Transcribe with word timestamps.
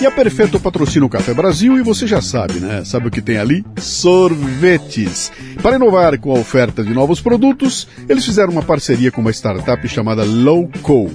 E 0.00 0.06
a 0.06 0.10
Perfeito 0.10 0.58
patrocina 0.58 1.06
o 1.06 1.08
Café 1.08 1.32
Brasil 1.32 1.78
e 1.78 1.82
você 1.82 2.04
já 2.04 2.20
sabe, 2.20 2.54
né? 2.54 2.84
Sabe 2.84 3.06
o 3.06 3.10
que 3.10 3.22
tem 3.22 3.38
ali? 3.38 3.64
Sorvetes. 3.78 5.30
Para 5.62 5.76
inovar 5.76 6.18
com 6.18 6.34
a 6.34 6.40
oferta 6.40 6.82
de 6.82 6.92
novos 6.92 7.20
produtos, 7.20 7.86
eles 8.08 8.24
fizeram 8.24 8.50
uma 8.50 8.64
parceria 8.64 9.12
com 9.12 9.20
uma 9.20 9.30
startup 9.30 9.86
chamada 9.86 10.24
Lowco. 10.24 11.12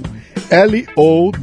L-O-W-K-O, 0.50 1.36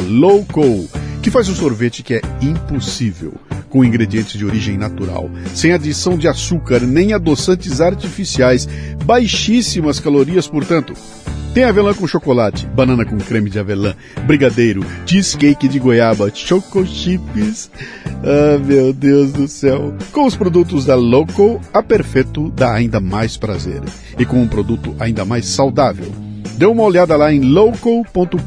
Lowco, 0.00 0.88
que 1.22 1.30
faz 1.30 1.48
um 1.48 1.54
sorvete 1.56 2.04
que 2.04 2.14
é 2.14 2.22
impossível, 2.40 3.34
com 3.74 3.84
ingredientes 3.84 4.38
de 4.38 4.46
origem 4.46 4.78
natural, 4.78 5.28
sem 5.52 5.72
adição 5.72 6.16
de 6.16 6.28
açúcar 6.28 6.78
nem 6.78 7.12
adoçantes 7.12 7.80
artificiais, 7.80 8.68
baixíssimas 9.04 9.98
calorias, 9.98 10.46
portanto. 10.46 10.94
Tem 11.52 11.64
avelã 11.64 11.92
com 11.92 12.06
chocolate, 12.06 12.66
banana 12.68 13.04
com 13.04 13.18
creme 13.18 13.50
de 13.50 13.58
avelã, 13.58 13.96
brigadeiro, 14.28 14.86
cheesecake 15.04 15.66
de 15.66 15.80
goiaba, 15.80 16.30
choco 16.32 16.86
chips. 16.86 17.68
Ah, 18.22 18.58
meu 18.64 18.92
Deus 18.92 19.32
do 19.32 19.48
céu. 19.48 19.92
Com 20.12 20.24
os 20.24 20.36
produtos 20.36 20.84
da 20.84 20.94
Loco, 20.94 21.60
a 21.72 21.82
Perfeito 21.82 22.50
dá 22.50 22.74
ainda 22.74 23.00
mais 23.00 23.36
prazer. 23.36 23.82
E 24.16 24.24
com 24.24 24.40
um 24.40 24.46
produto 24.46 24.94
ainda 25.00 25.24
mais 25.24 25.46
saudável. 25.46 26.23
Dê 26.56 26.66
uma 26.66 26.82
olhada 26.84 27.16
lá 27.16 27.32
em 27.32 27.40
loco.com.br. 27.40 28.38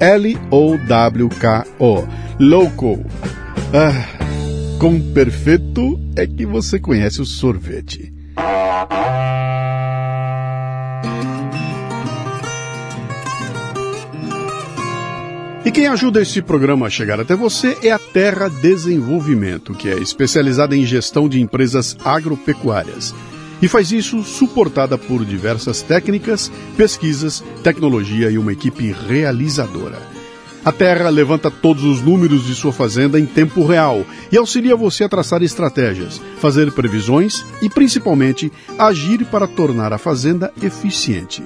L-O-W-K-O. 0.00 1.44
Loco. 2.40 3.04
Ah, 3.72 4.06
com 4.78 5.00
Perfeito 5.12 6.00
é 6.16 6.26
que 6.26 6.46
você 6.46 6.78
conhece 6.78 7.20
o 7.20 7.26
sorvete. 7.26 8.12
E 15.64 15.70
quem 15.70 15.86
ajuda 15.86 16.20
esse 16.20 16.42
programa 16.42 16.86
a 16.86 16.90
chegar 16.90 17.18
até 17.18 17.34
você 17.34 17.76
é 17.82 17.90
a 17.90 17.98
Terra 17.98 18.48
Desenvolvimento, 18.48 19.72
que 19.72 19.88
é 19.88 19.94
especializada 19.94 20.76
em 20.76 20.84
gestão 20.84 21.26
de 21.26 21.40
empresas 21.40 21.96
agropecuárias. 22.04 23.14
E 23.64 23.68
faz 23.68 23.90
isso 23.90 24.22
suportada 24.22 24.96
por 24.98 25.24
diversas 25.24 25.80
técnicas, 25.80 26.52
pesquisas, 26.76 27.42
tecnologia 27.62 28.30
e 28.30 28.36
uma 28.36 28.52
equipe 28.52 28.94
realizadora. 29.08 30.02
A 30.62 30.70
Terra 30.70 31.08
levanta 31.08 31.50
todos 31.50 31.82
os 31.82 32.02
números 32.02 32.44
de 32.44 32.54
sua 32.54 32.74
fazenda 32.74 33.18
em 33.18 33.24
tempo 33.24 33.64
real 33.64 34.04
e 34.30 34.36
auxilia 34.36 34.76
você 34.76 35.04
a 35.04 35.08
traçar 35.08 35.42
estratégias, 35.42 36.20
fazer 36.40 36.72
previsões 36.72 37.42
e, 37.62 37.70
principalmente, 37.70 38.52
agir 38.78 39.24
para 39.24 39.46
tornar 39.46 39.94
a 39.94 39.98
fazenda 39.98 40.52
eficiente. 40.62 41.42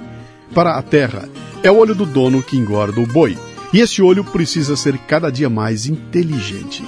Para 0.53 0.77
a 0.77 0.83
Terra, 0.83 1.29
é 1.63 1.71
o 1.71 1.77
olho 1.77 1.95
do 1.95 2.05
dono 2.05 2.43
que 2.43 2.57
engorda 2.57 3.01
o 3.01 3.07
boi 3.07 3.39
e 3.73 3.79
esse 3.79 4.03
olho 4.03 4.25
precisa 4.25 4.75
ser 4.75 4.99
cada 4.99 5.31
dia 5.31 5.49
mais 5.49 5.87
inteligente. 5.87 6.83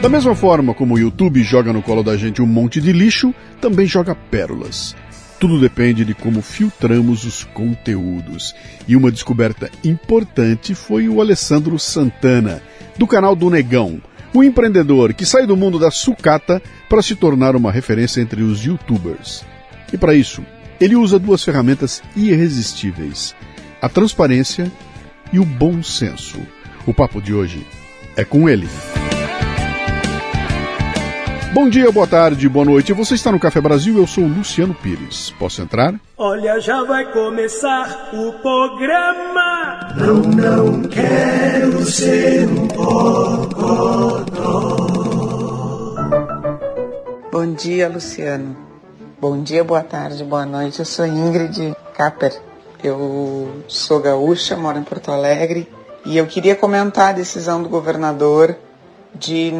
Da 0.00 0.08
mesma 0.08 0.34
forma 0.34 0.72
como 0.72 0.94
o 0.94 0.98
YouTube 0.98 1.42
joga 1.42 1.72
no 1.72 1.82
colo 1.82 2.02
da 2.02 2.16
gente 2.16 2.40
um 2.40 2.46
monte 2.46 2.80
de 2.80 2.90
lixo, 2.90 3.34
também 3.60 3.86
joga 3.86 4.14
pérolas. 4.14 4.96
Tudo 5.38 5.60
depende 5.60 6.04
de 6.04 6.14
como 6.14 6.40
filtramos 6.40 7.24
os 7.24 7.44
conteúdos. 7.44 8.54
E 8.88 8.96
uma 8.96 9.10
descoberta 9.10 9.70
importante 9.84 10.74
foi 10.74 11.08
o 11.08 11.20
Alessandro 11.20 11.78
Santana, 11.78 12.62
do 12.98 13.06
canal 13.06 13.36
do 13.36 13.50
Negão, 13.50 14.00
o 14.32 14.42
empreendedor 14.42 15.12
que 15.14 15.26
sai 15.26 15.46
do 15.46 15.56
mundo 15.56 15.78
da 15.78 15.90
sucata 15.90 16.62
para 16.88 17.02
se 17.02 17.14
tornar 17.16 17.56
uma 17.56 17.72
referência 17.72 18.20
entre 18.20 18.42
os 18.42 18.64
youtubers. 18.64 19.44
E 19.92 19.98
para 19.98 20.14
isso, 20.14 20.44
ele 20.80 20.96
usa 20.96 21.18
duas 21.18 21.42
ferramentas 21.42 22.02
irresistíveis: 22.16 23.34
a 23.80 23.88
transparência 23.88 24.70
e 25.32 25.38
o 25.38 25.44
bom 25.44 25.82
senso. 25.82 26.38
O 26.86 26.94
papo 26.94 27.20
de 27.20 27.34
hoje 27.34 27.66
é 28.16 28.24
com 28.24 28.48
ele. 28.48 28.68
Bom 31.52 31.68
dia, 31.68 31.90
boa 31.90 32.06
tarde, 32.06 32.48
boa 32.48 32.64
noite. 32.64 32.92
Você 32.92 33.14
está 33.14 33.32
no 33.32 33.40
Café 33.40 33.60
Brasil, 33.60 33.98
eu 33.98 34.06
sou 34.06 34.22
o 34.22 34.28
Luciano 34.28 34.72
Pires. 34.72 35.34
Posso 35.36 35.60
entrar? 35.60 35.92
Olha, 36.16 36.60
já 36.60 36.84
vai 36.84 37.10
começar 37.10 38.10
o 38.12 38.32
programa. 38.34 39.92
Não, 39.96 40.14
não 40.14 40.82
quero 40.82 41.84
ser 41.84 42.46
um 42.48 42.68
bocodó. 42.68 44.24
Bom 47.32 47.52
dia, 47.54 47.88
Luciano. 47.88 48.56
Bom 49.20 49.42
dia, 49.42 49.64
boa 49.64 49.82
tarde, 49.82 50.22
boa 50.22 50.46
noite. 50.46 50.78
Eu 50.78 50.84
sou 50.84 51.04
Ingrid 51.04 51.74
Capper. 51.94 52.40
Eu 52.82 53.64
sou 53.66 53.98
gaúcha, 54.00 54.56
moro 54.56 54.78
em 54.78 54.84
Porto 54.84 55.10
Alegre 55.10 55.68
e 56.06 56.16
eu 56.16 56.26
queria 56.26 56.54
comentar 56.54 57.08
a 57.08 57.12
decisão 57.12 57.60
do 57.60 57.68
governador 57.68 58.56
de 59.14 59.52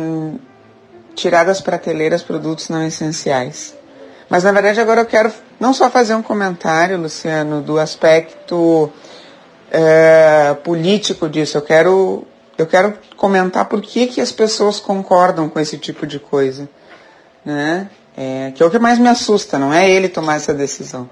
tirar 1.20 1.44
das 1.44 1.60
prateleiras 1.60 2.22
produtos 2.22 2.68
não 2.68 2.82
essenciais. 2.86 3.74
Mas 4.28 4.44
na 4.44 4.52
verdade 4.52 4.80
agora 4.80 5.00
eu 5.00 5.06
quero 5.06 5.32
não 5.58 5.74
só 5.74 5.90
fazer 5.90 6.14
um 6.14 6.22
comentário, 6.22 6.98
Luciano, 6.98 7.60
do 7.60 7.78
aspecto 7.78 8.90
é, 9.70 10.54
político 10.64 11.28
disso. 11.28 11.58
Eu 11.58 11.62
quero 11.62 12.26
eu 12.56 12.66
quero 12.66 12.94
comentar 13.16 13.64
por 13.64 13.80
que, 13.80 14.06
que 14.06 14.20
as 14.20 14.32
pessoas 14.32 14.78
concordam 14.78 15.48
com 15.48 15.58
esse 15.58 15.78
tipo 15.78 16.06
de 16.06 16.18
coisa, 16.18 16.68
né? 17.44 17.88
É, 18.16 18.52
que 18.54 18.62
é 18.62 18.66
o 18.66 18.70
que 18.70 18.78
mais 18.78 18.98
me 18.98 19.08
assusta, 19.08 19.58
não 19.58 19.72
é 19.72 19.90
ele 19.90 20.08
tomar 20.08 20.36
essa 20.36 20.52
decisão. 20.52 21.08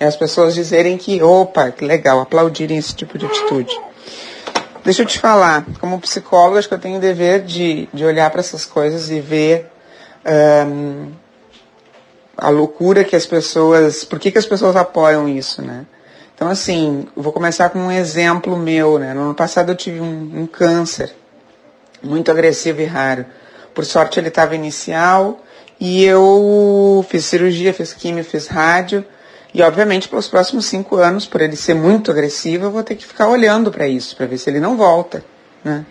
É 0.00 0.06
as 0.06 0.16
pessoas 0.16 0.54
dizerem 0.54 0.96
que, 0.96 1.22
opa, 1.22 1.70
que 1.70 1.84
legal, 1.84 2.20
aplaudirem 2.20 2.78
esse 2.78 2.94
tipo 2.94 3.18
de 3.18 3.26
atitude. 3.26 3.78
Deixa 4.88 5.02
eu 5.02 5.06
te 5.06 5.18
falar, 5.18 5.66
como 5.80 6.00
psicóloga, 6.00 6.58
acho 6.58 6.66
que 6.66 6.72
eu 6.72 6.78
tenho 6.78 6.96
o 6.96 6.98
dever 6.98 7.42
de, 7.42 7.86
de 7.92 8.06
olhar 8.06 8.30
para 8.30 8.40
essas 8.40 8.64
coisas 8.64 9.10
e 9.10 9.20
ver 9.20 9.70
um, 10.66 11.12
a 12.34 12.48
loucura 12.48 13.04
que 13.04 13.14
as 13.14 13.26
pessoas. 13.26 14.02
Por 14.02 14.18
que, 14.18 14.30
que 14.30 14.38
as 14.38 14.46
pessoas 14.46 14.76
apoiam 14.76 15.28
isso, 15.28 15.60
né? 15.60 15.84
Então, 16.34 16.48
assim, 16.48 17.06
vou 17.14 17.34
começar 17.34 17.68
com 17.68 17.80
um 17.80 17.92
exemplo 17.92 18.56
meu, 18.56 18.98
né? 18.98 19.12
No 19.12 19.24
ano 19.24 19.34
passado 19.34 19.72
eu 19.72 19.76
tive 19.76 20.00
um, 20.00 20.30
um 20.34 20.46
câncer 20.46 21.14
muito 22.02 22.30
agressivo 22.30 22.80
e 22.80 22.86
raro. 22.86 23.26
Por 23.74 23.84
sorte 23.84 24.18
ele 24.18 24.28
estava 24.28 24.54
inicial 24.54 25.38
e 25.78 26.02
eu 26.02 27.04
fiz 27.10 27.26
cirurgia, 27.26 27.74
fiz 27.74 27.92
quimio, 27.92 28.24
fiz 28.24 28.46
rádio 28.46 29.04
e, 29.52 29.62
obviamente, 29.62 30.08
pelos 30.08 30.28
próximos 30.28 30.66
cinco 30.66 30.96
anos, 30.96 31.26
por 31.26 31.40
ele 31.40 31.56
ser 31.56 31.74
muito 31.74 32.10
agressivo, 32.10 32.66
eu 32.66 32.70
vou 32.70 32.82
ter 32.82 32.94
que 32.96 33.06
ficar 33.06 33.28
olhando 33.28 33.70
para 33.70 33.88
isso, 33.88 34.14
para 34.14 34.26
ver 34.26 34.38
se 34.38 34.50
ele 34.50 34.60
não 34.60 34.76
volta. 34.76 35.24
Né? 35.64 35.84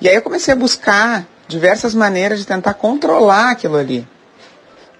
E 0.00 0.08
aí 0.08 0.14
eu 0.14 0.22
comecei 0.22 0.54
a 0.54 0.56
buscar 0.56 1.26
diversas 1.46 1.94
maneiras 1.94 2.38
de 2.38 2.46
tentar 2.46 2.74
controlar 2.74 3.50
aquilo 3.50 3.76
ali. 3.76 4.08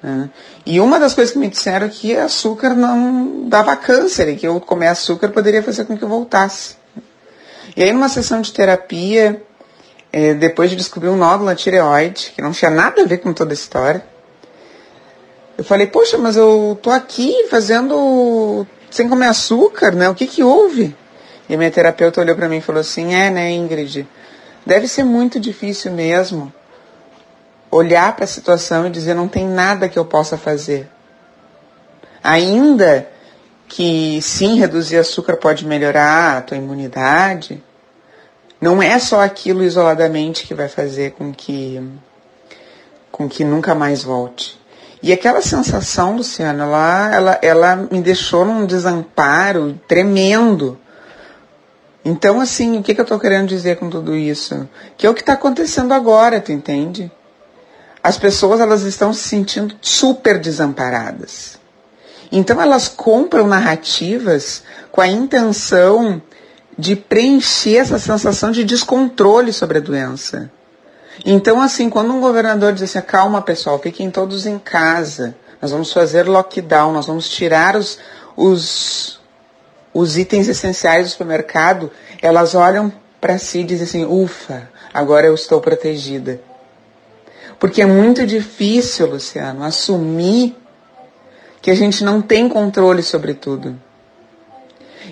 Né? 0.02 0.28
E 0.66 0.80
uma 0.80 1.00
das 1.00 1.14
coisas 1.14 1.32
que 1.32 1.38
me 1.38 1.48
disseram 1.48 1.86
é 1.86 1.90
que 1.90 2.14
açúcar 2.14 2.74
não 2.74 3.48
dava 3.48 3.74
câncer 3.74 4.28
e 4.28 4.36
que 4.36 4.46
eu 4.46 4.60
comer 4.60 4.88
açúcar 4.88 5.30
poderia 5.30 5.62
fazer 5.62 5.84
com 5.86 5.96
que 5.96 6.04
eu 6.04 6.08
voltasse. 6.08 6.76
E 7.74 7.82
aí, 7.82 7.92
numa 7.92 8.08
sessão 8.08 8.40
de 8.40 8.52
terapia, 8.52 9.42
é, 10.12 10.34
depois 10.34 10.70
de 10.70 10.76
descobrir 10.76 11.08
um 11.08 11.16
nódulo 11.16 11.46
na 11.46 11.54
tireoide, 11.54 12.32
que 12.34 12.42
não 12.42 12.52
tinha 12.52 12.70
nada 12.70 13.02
a 13.02 13.06
ver 13.06 13.18
com 13.18 13.32
toda 13.32 13.52
a 13.52 13.54
história, 13.54 14.04
eu 15.58 15.64
falei, 15.64 15.88
poxa, 15.88 16.16
mas 16.16 16.36
eu 16.36 16.78
tô 16.80 16.88
aqui 16.88 17.48
fazendo 17.50 18.64
sem 18.88 19.08
comer 19.08 19.26
açúcar, 19.26 19.92
né? 19.92 20.08
O 20.08 20.14
que 20.14 20.24
que 20.28 20.40
houve? 20.40 20.96
E 21.48 21.56
minha 21.56 21.70
terapeuta 21.70 22.20
olhou 22.20 22.36
para 22.36 22.48
mim 22.48 22.58
e 22.58 22.60
falou 22.60 22.80
assim, 22.80 23.12
é, 23.12 23.28
né, 23.28 23.50
Ingrid? 23.50 24.06
Deve 24.64 24.86
ser 24.86 25.02
muito 25.02 25.40
difícil 25.40 25.90
mesmo 25.90 26.52
olhar 27.72 28.14
para 28.14 28.24
a 28.24 28.28
situação 28.28 28.86
e 28.86 28.90
dizer 28.90 29.14
não 29.14 29.26
tem 29.26 29.48
nada 29.48 29.88
que 29.88 29.98
eu 29.98 30.04
possa 30.04 30.38
fazer. 30.38 30.88
Ainda 32.22 33.10
que 33.66 34.22
sim, 34.22 34.60
reduzir 34.60 34.96
açúcar 34.96 35.36
pode 35.36 35.66
melhorar 35.66 36.38
a 36.38 36.40
tua 36.40 36.56
imunidade, 36.56 37.62
não 38.60 38.80
é 38.80 38.98
só 39.00 39.22
aquilo 39.22 39.64
isoladamente 39.64 40.46
que 40.46 40.54
vai 40.54 40.68
fazer 40.68 41.12
com 41.12 41.32
que 41.32 41.82
com 43.10 43.28
que 43.28 43.42
nunca 43.42 43.74
mais 43.74 44.04
volte. 44.04 44.58
E 45.02 45.12
aquela 45.12 45.40
sensação, 45.40 46.16
Luciana, 46.16 46.64
ela, 46.64 47.14
ela, 47.14 47.38
ela 47.42 47.76
me 47.76 48.00
deixou 48.00 48.44
num 48.44 48.66
desamparo 48.66 49.78
tremendo. 49.86 50.78
Então, 52.04 52.40
assim, 52.40 52.78
o 52.78 52.82
que, 52.82 52.94
que 52.94 53.00
eu 53.00 53.04
estou 53.04 53.18
querendo 53.18 53.48
dizer 53.48 53.76
com 53.76 53.88
tudo 53.88 54.16
isso? 54.16 54.68
Que 54.96 55.06
é 55.06 55.10
o 55.10 55.14
que 55.14 55.20
está 55.20 55.34
acontecendo 55.34 55.94
agora, 55.94 56.40
tu 56.40 56.50
entende? 56.50 57.10
As 58.02 58.18
pessoas, 58.18 58.60
elas 58.60 58.82
estão 58.82 59.12
se 59.12 59.28
sentindo 59.28 59.76
super 59.80 60.38
desamparadas. 60.38 61.58
Então 62.30 62.60
elas 62.60 62.88
compram 62.88 63.46
narrativas 63.46 64.62
com 64.92 65.00
a 65.00 65.08
intenção 65.08 66.20
de 66.76 66.94
preencher 66.94 67.76
essa 67.76 67.98
sensação 67.98 68.50
de 68.50 68.64
descontrole 68.64 69.52
sobre 69.52 69.78
a 69.78 69.80
doença. 69.80 70.50
Então, 71.24 71.60
assim, 71.60 71.90
quando 71.90 72.12
um 72.12 72.20
governador 72.20 72.72
diz 72.72 72.82
assim, 72.82 73.00
calma 73.00 73.42
pessoal, 73.42 73.78
fiquem 73.78 74.10
todos 74.10 74.46
em 74.46 74.58
casa, 74.58 75.36
nós 75.60 75.70
vamos 75.70 75.92
fazer 75.92 76.28
lockdown, 76.28 76.92
nós 76.92 77.06
vamos 77.06 77.28
tirar 77.28 77.76
os, 77.76 77.98
os, 78.36 79.20
os 79.92 80.16
itens 80.16 80.48
essenciais 80.48 81.06
do 81.06 81.10
supermercado, 81.10 81.90
elas 82.22 82.54
olham 82.54 82.92
para 83.20 83.38
si 83.38 83.60
e 83.60 83.64
dizem 83.64 83.84
assim, 83.84 84.04
ufa, 84.04 84.68
agora 84.94 85.26
eu 85.26 85.34
estou 85.34 85.60
protegida. 85.60 86.40
Porque 87.58 87.82
é 87.82 87.86
muito 87.86 88.24
difícil, 88.24 89.06
Luciano, 89.06 89.64
assumir 89.64 90.56
que 91.60 91.70
a 91.70 91.74
gente 91.74 92.04
não 92.04 92.22
tem 92.22 92.48
controle 92.48 93.02
sobre 93.02 93.34
tudo. 93.34 93.76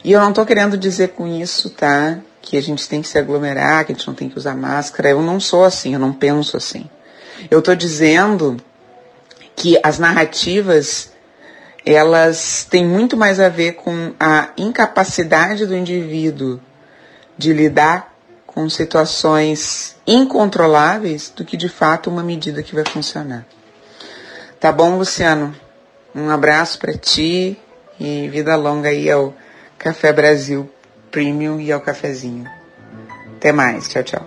E 0.04 0.12
eu 0.12 0.20
não 0.20 0.28
estou 0.28 0.46
querendo 0.46 0.76
dizer 0.76 1.08
com 1.08 1.26
isso, 1.26 1.70
tá? 1.70 2.18
Que 2.46 2.56
a 2.56 2.62
gente 2.62 2.88
tem 2.88 3.02
que 3.02 3.08
se 3.08 3.18
aglomerar, 3.18 3.84
que 3.84 3.90
a 3.90 3.94
gente 3.94 4.06
não 4.06 4.14
tem 4.14 4.28
que 4.28 4.38
usar 4.38 4.54
máscara. 4.54 5.10
Eu 5.10 5.20
não 5.20 5.40
sou 5.40 5.64
assim, 5.64 5.94
eu 5.94 5.98
não 5.98 6.12
penso 6.12 6.56
assim. 6.56 6.88
Eu 7.50 7.58
estou 7.58 7.74
dizendo 7.74 8.56
que 9.56 9.80
as 9.82 9.98
narrativas 9.98 11.10
elas 11.84 12.64
têm 12.70 12.86
muito 12.86 13.16
mais 13.16 13.40
a 13.40 13.48
ver 13.48 13.72
com 13.72 14.12
a 14.18 14.50
incapacidade 14.56 15.66
do 15.66 15.76
indivíduo 15.76 16.60
de 17.36 17.52
lidar 17.52 18.14
com 18.46 18.70
situações 18.70 19.96
incontroláveis 20.06 21.32
do 21.34 21.44
que 21.44 21.56
de 21.56 21.68
fato 21.68 22.08
uma 22.08 22.22
medida 22.22 22.62
que 22.62 22.74
vai 22.74 22.84
funcionar. 22.84 23.44
Tá 24.60 24.70
bom, 24.70 24.96
Luciano? 24.96 25.54
Um 26.14 26.30
abraço 26.30 26.78
para 26.78 26.96
ti 26.96 27.58
e 27.98 28.28
vida 28.28 28.54
longa 28.56 28.88
aí 28.88 29.10
ao 29.10 29.34
Café 29.76 30.12
Brasil 30.12 30.70
Premium 31.16 31.58
e 31.58 31.72
ao 31.72 31.80
cafezinho. 31.80 32.44
Até 33.38 33.50
mais, 33.50 33.88
tchau, 33.88 34.02
tchau. 34.02 34.26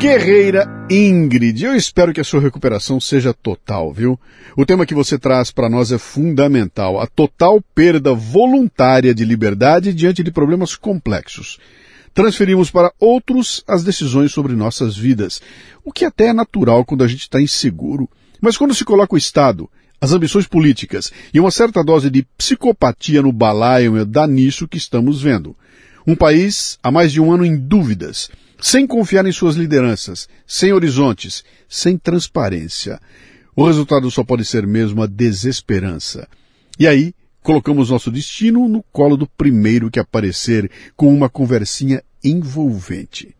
Guerreira 0.00 0.66
Ingrid, 0.90 1.64
eu 1.64 1.76
espero 1.76 2.12
que 2.12 2.20
a 2.20 2.24
sua 2.24 2.40
recuperação 2.40 3.00
seja 3.00 3.32
total, 3.32 3.92
viu? 3.92 4.18
O 4.56 4.66
tema 4.66 4.84
que 4.84 4.96
você 4.96 5.16
traz 5.16 5.52
para 5.52 5.70
nós 5.70 5.92
é 5.92 5.98
fundamental: 5.98 7.00
a 7.00 7.06
total 7.06 7.62
perda 7.72 8.12
voluntária 8.14 9.14
de 9.14 9.24
liberdade 9.24 9.94
diante 9.94 10.24
de 10.24 10.32
problemas 10.32 10.74
complexos. 10.74 11.60
Transferimos 12.12 12.68
para 12.68 12.92
outros 12.98 13.62
as 13.68 13.84
decisões 13.84 14.32
sobre 14.32 14.54
nossas 14.54 14.96
vidas, 14.96 15.40
o 15.84 15.92
que 15.92 16.04
até 16.04 16.26
é 16.26 16.32
natural 16.32 16.84
quando 16.84 17.04
a 17.04 17.06
gente 17.06 17.20
está 17.20 17.40
inseguro. 17.40 18.10
Mas 18.40 18.56
quando 18.56 18.74
se 18.74 18.84
coloca 18.84 19.14
o 19.14 19.18
Estado, 19.18 19.70
as 20.00 20.10
ambições 20.10 20.48
políticas 20.48 21.12
e 21.32 21.38
uma 21.38 21.52
certa 21.52 21.84
dose 21.84 22.10
de 22.10 22.24
psicopatia 22.36 23.22
no 23.22 23.32
balaio, 23.32 24.04
dá 24.04 24.26
nisso 24.26 24.66
que 24.66 24.78
estamos 24.78 25.22
vendo. 25.22 25.54
Um 26.08 26.16
país 26.16 26.78
há 26.82 26.90
mais 26.90 27.12
de 27.12 27.20
um 27.20 27.30
ano 27.30 27.44
em 27.44 27.54
dúvidas, 27.54 28.30
sem 28.58 28.86
confiar 28.86 29.26
em 29.26 29.30
suas 29.30 29.56
lideranças, 29.56 30.26
sem 30.46 30.72
horizontes, 30.72 31.44
sem 31.68 31.98
transparência. 31.98 32.98
O 33.54 33.66
resultado 33.66 34.10
só 34.10 34.24
pode 34.24 34.46
ser 34.46 34.66
mesmo 34.66 35.02
a 35.02 35.06
desesperança. 35.06 36.26
E 36.78 36.86
aí, 36.86 37.12
colocamos 37.42 37.90
nosso 37.90 38.10
destino 38.10 38.66
no 38.70 38.82
colo 38.90 39.18
do 39.18 39.26
primeiro 39.26 39.90
que 39.90 40.00
aparecer 40.00 40.70
com 40.96 41.12
uma 41.12 41.28
conversinha 41.28 42.02
envolvente. 42.24 43.36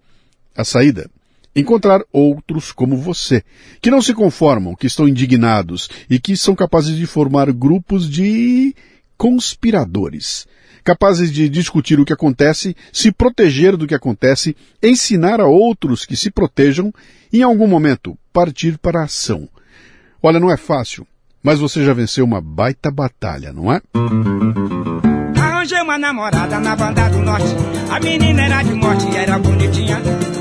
A 0.54 0.62
saída 0.62 1.10
encontrar 1.56 2.02
outros 2.12 2.70
como 2.70 2.98
você, 2.98 3.42
que 3.80 3.90
não 3.90 4.02
se 4.02 4.12
conformam, 4.12 4.76
que 4.76 4.86
estão 4.86 5.08
indignados 5.08 5.88
e 6.10 6.20
que 6.20 6.36
são 6.36 6.54
capazes 6.54 6.94
de 6.98 7.06
formar 7.06 7.50
grupos 7.50 8.08
de 8.08 8.76
conspiradores, 9.18 10.46
capazes 10.84 11.30
de 11.30 11.48
discutir 11.48 12.00
o 12.00 12.04
que 12.04 12.12
acontece, 12.12 12.74
se 12.92 13.12
proteger 13.12 13.76
do 13.76 13.86
que 13.86 13.94
acontece, 13.94 14.56
ensinar 14.82 15.40
a 15.40 15.46
outros 15.46 16.06
que 16.06 16.16
se 16.16 16.30
protejam 16.30 16.94
e, 17.30 17.40
em 17.40 17.42
algum 17.42 17.66
momento, 17.66 18.16
partir 18.32 18.78
para 18.78 19.00
a 19.00 19.04
ação. 19.04 19.48
Olha, 20.22 20.40
não 20.40 20.50
é 20.50 20.56
fácil, 20.56 21.06
mas 21.42 21.58
você 21.58 21.84
já 21.84 21.92
venceu 21.92 22.24
uma 22.24 22.40
baita 22.40 22.90
batalha, 22.90 23.52
não 23.52 23.72
é? 23.72 23.82
Arranjei 25.36 25.82
uma 25.82 25.98
namorada 25.98 26.58
na 26.60 26.74
banda 26.76 27.08
do 27.10 27.18
norte. 27.18 27.54
A 27.90 28.00
menina 28.00 28.42
era 28.42 28.62
de 28.62 28.74
morte, 28.74 29.06
era 29.16 29.38
bonitinha. 29.38 30.00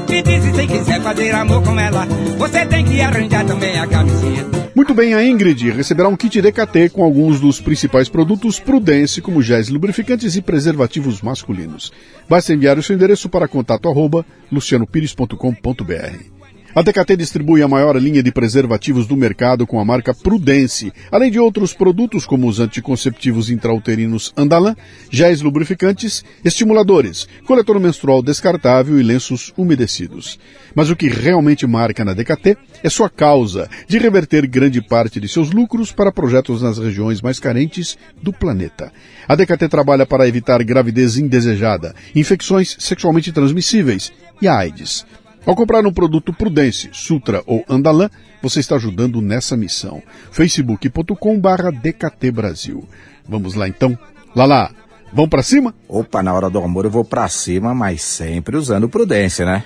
Me 0.10 0.22
disse 0.22 0.54
se 0.54 0.68
quiser 0.68 1.02
fazer 1.02 1.36
amor 1.36 1.64
com 1.64 1.80
ela, 1.80 2.06
você 2.38 2.66
tem 2.66 2.86
que 2.86 3.02
arranjar 3.02 3.46
também 3.46 3.78
a 3.78 3.88
camisinha. 3.88 4.46
Muito 4.76 4.94
bem, 4.94 5.14
a 5.14 5.24
Ingrid 5.24 5.72
receberá 5.72 6.08
um 6.08 6.16
kit 6.16 6.40
DKT 6.40 6.90
com 6.90 7.04
alguns 7.04 7.40
dos 7.40 7.60
principais 7.60 8.08
produtos 8.08 8.60
Prudence, 8.60 9.22
como 9.22 9.42
géis 9.42 9.70
lubrificantes 9.70 10.36
e 10.36 10.42
preservativos 10.42 11.22
masculinos. 11.22 11.92
Basta 12.30 12.54
enviar 12.54 12.78
o 12.78 12.84
seu 12.84 12.96
endereço 12.96 13.28
para 13.28 13.48
contato 13.48 13.90
arroba 13.90 14.24
lucianopires.com.br. 14.52 16.37
A 16.78 16.84
DKT 16.84 17.18
distribui 17.18 17.64
a 17.64 17.68
maior 17.68 17.96
linha 17.96 18.22
de 18.22 18.32
preservativos 18.32 19.08
do 19.08 19.18
mercado 19.18 19.66
com 19.66 19.80
a 19.80 19.84
marca 19.84 20.14
Prudence, 20.14 20.94
além 21.12 21.32
de 21.32 21.40
outros 21.40 21.74
produtos 21.74 22.24
como 22.24 22.48
os 22.48 22.60
anticonceptivos 22.60 23.50
intrauterinos 23.50 24.32
Andalan, 24.38 24.76
géis 25.10 25.42
lubrificantes, 25.42 26.24
estimuladores, 26.46 27.28
coletor 27.48 27.80
menstrual 27.80 28.22
descartável 28.22 29.00
e 29.00 29.02
lenços 29.02 29.52
umedecidos. 29.58 30.40
Mas 30.76 30.92
o 30.92 30.96
que 30.96 31.08
realmente 31.08 31.66
marca 31.66 32.06
na 32.06 32.14
DKT 32.14 32.56
é 32.84 32.90
sua 32.92 33.10
causa 33.10 33.68
de 33.88 33.98
reverter 33.98 34.46
grande 34.46 34.80
parte 34.80 35.20
de 35.20 35.28
seus 35.28 35.50
lucros 35.50 35.92
para 35.92 36.12
projetos 36.12 36.62
nas 36.62 36.78
regiões 36.78 37.24
mais 37.24 37.40
carentes 37.40 37.98
do 38.22 38.32
planeta. 38.32 38.94
A 39.28 39.34
DKT 39.34 39.68
trabalha 39.68 40.06
para 40.06 40.28
evitar 40.28 40.64
gravidez 40.64 41.18
indesejada, 41.18 41.96
infecções 42.14 42.76
sexualmente 42.78 43.32
transmissíveis 43.32 44.14
e 44.40 44.48
AIDS. 44.48 45.04
Ao 45.48 45.56
comprar 45.56 45.88
um 45.88 45.94
produto 45.94 46.34
Prudence, 46.34 46.90
Sutra 46.92 47.42
ou 47.48 47.64
Andalan, 47.70 48.10
você 48.44 48.60
está 48.60 48.76
ajudando 48.76 49.22
nessa 49.22 49.56
missão. 49.56 50.04
facebook.com 50.30 51.40
barra 51.40 51.72
DKT 51.72 52.32
Brasil. 52.32 52.86
Vamos 53.26 53.54
lá 53.54 53.66
então? 53.66 53.98
Lala, 54.36 54.70
vamos 55.14 55.30
para 55.30 55.42
cima? 55.42 55.74
Opa, 55.88 56.22
na 56.22 56.34
hora 56.34 56.50
do 56.50 56.60
amor 56.60 56.84
eu 56.84 56.92
vou 56.92 57.06
para 57.06 57.30
cima, 57.30 57.74
mas 57.74 58.02
sempre 58.02 58.58
usando 58.58 58.90
prudência, 58.90 59.46
né? 59.46 59.64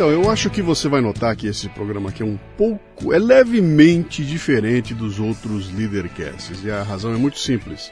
Então, 0.00 0.10
eu 0.10 0.30
acho 0.30 0.48
que 0.48 0.62
você 0.62 0.88
vai 0.88 1.02
notar 1.02 1.36
que 1.36 1.46
esse 1.46 1.68
programa 1.68 2.08
aqui 2.08 2.22
é 2.22 2.24
um 2.24 2.38
pouco, 2.56 3.12
é 3.12 3.18
levemente 3.18 4.24
diferente 4.24 4.94
dos 4.94 5.20
outros 5.20 5.70
Leadercasts. 5.74 6.64
E 6.64 6.70
a 6.70 6.82
razão 6.82 7.12
é 7.12 7.18
muito 7.18 7.38
simples. 7.38 7.90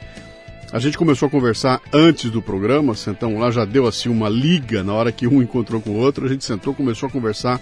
A 0.71 0.79
gente 0.79 0.97
começou 0.97 1.27
a 1.27 1.29
conversar 1.29 1.79
antes 1.93 2.31
do 2.31 2.41
programa, 2.41 2.95
sentamos 2.95 3.39
lá, 3.39 3.51
já 3.51 3.63
deu 3.63 3.85
assim 3.85 4.09
uma 4.09 4.27
liga 4.27 4.83
na 4.83 4.91
hora 4.91 5.11
que 5.11 5.27
um 5.27 5.39
encontrou 5.39 5.79
com 5.81 5.91
o 5.91 5.97
outro, 5.97 6.25
a 6.25 6.29
gente 6.29 6.43
sentou, 6.43 6.73
começou 6.73 7.07
a 7.07 7.11
conversar 7.11 7.61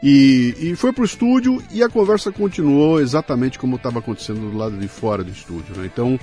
e, 0.00 0.54
e 0.60 0.76
foi 0.76 0.92
pro 0.92 1.04
estúdio 1.04 1.60
e 1.72 1.82
a 1.82 1.88
conversa 1.88 2.30
continuou 2.30 3.00
exatamente 3.00 3.58
como 3.58 3.74
estava 3.74 3.98
acontecendo 3.98 4.48
do 4.48 4.56
lado 4.56 4.76
de 4.76 4.86
fora 4.86 5.24
do 5.24 5.32
estúdio. 5.32 5.76
Né? 5.76 5.90
Então, 5.92 6.20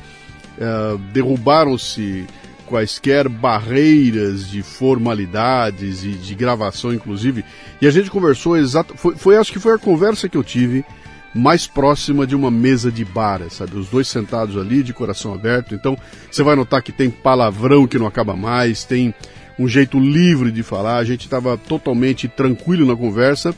é, 0.57 0.97
derrubaram-se 1.11 2.25
quaisquer 2.69 3.27
barreiras 3.27 4.47
de 4.47 4.61
formalidades 4.61 6.03
e 6.03 6.11
de 6.11 6.35
gravação, 6.35 6.93
inclusive. 6.93 7.43
E 7.81 7.87
a 7.87 7.91
gente 7.91 8.11
conversou 8.11 8.55
exato. 8.55 8.93
Foi, 8.95 9.15
foi, 9.15 9.37
acho 9.37 9.51
que 9.51 9.59
foi 9.59 9.73
a 9.73 9.79
conversa 9.79 10.29
que 10.29 10.37
eu 10.37 10.43
tive 10.43 10.85
mais 11.33 11.65
próxima 11.65 12.27
de 12.27 12.35
uma 12.35 12.51
mesa 12.51 12.91
de 12.91 13.03
bar, 13.03 13.41
sabe? 13.49 13.75
Os 13.75 13.89
dois 13.89 14.07
sentados 14.07 14.55
ali, 14.55 14.83
de 14.83 14.93
coração 14.93 15.33
aberto. 15.33 15.73
Então, 15.73 15.97
você 16.29 16.43
vai 16.43 16.55
notar 16.55 16.83
que 16.83 16.91
tem 16.91 17.09
palavrão 17.09 17.87
que 17.87 17.97
não 17.97 18.05
acaba 18.07 18.35
mais, 18.35 18.83
tem 18.83 19.13
um 19.57 19.67
jeito 19.67 19.99
livre 19.99 20.51
de 20.51 20.61
falar. 20.61 20.97
A 20.97 21.03
gente 21.03 21.25
estava 21.25 21.57
totalmente 21.57 22.27
tranquilo 22.27 22.85
na 22.85 22.95
conversa. 22.95 23.55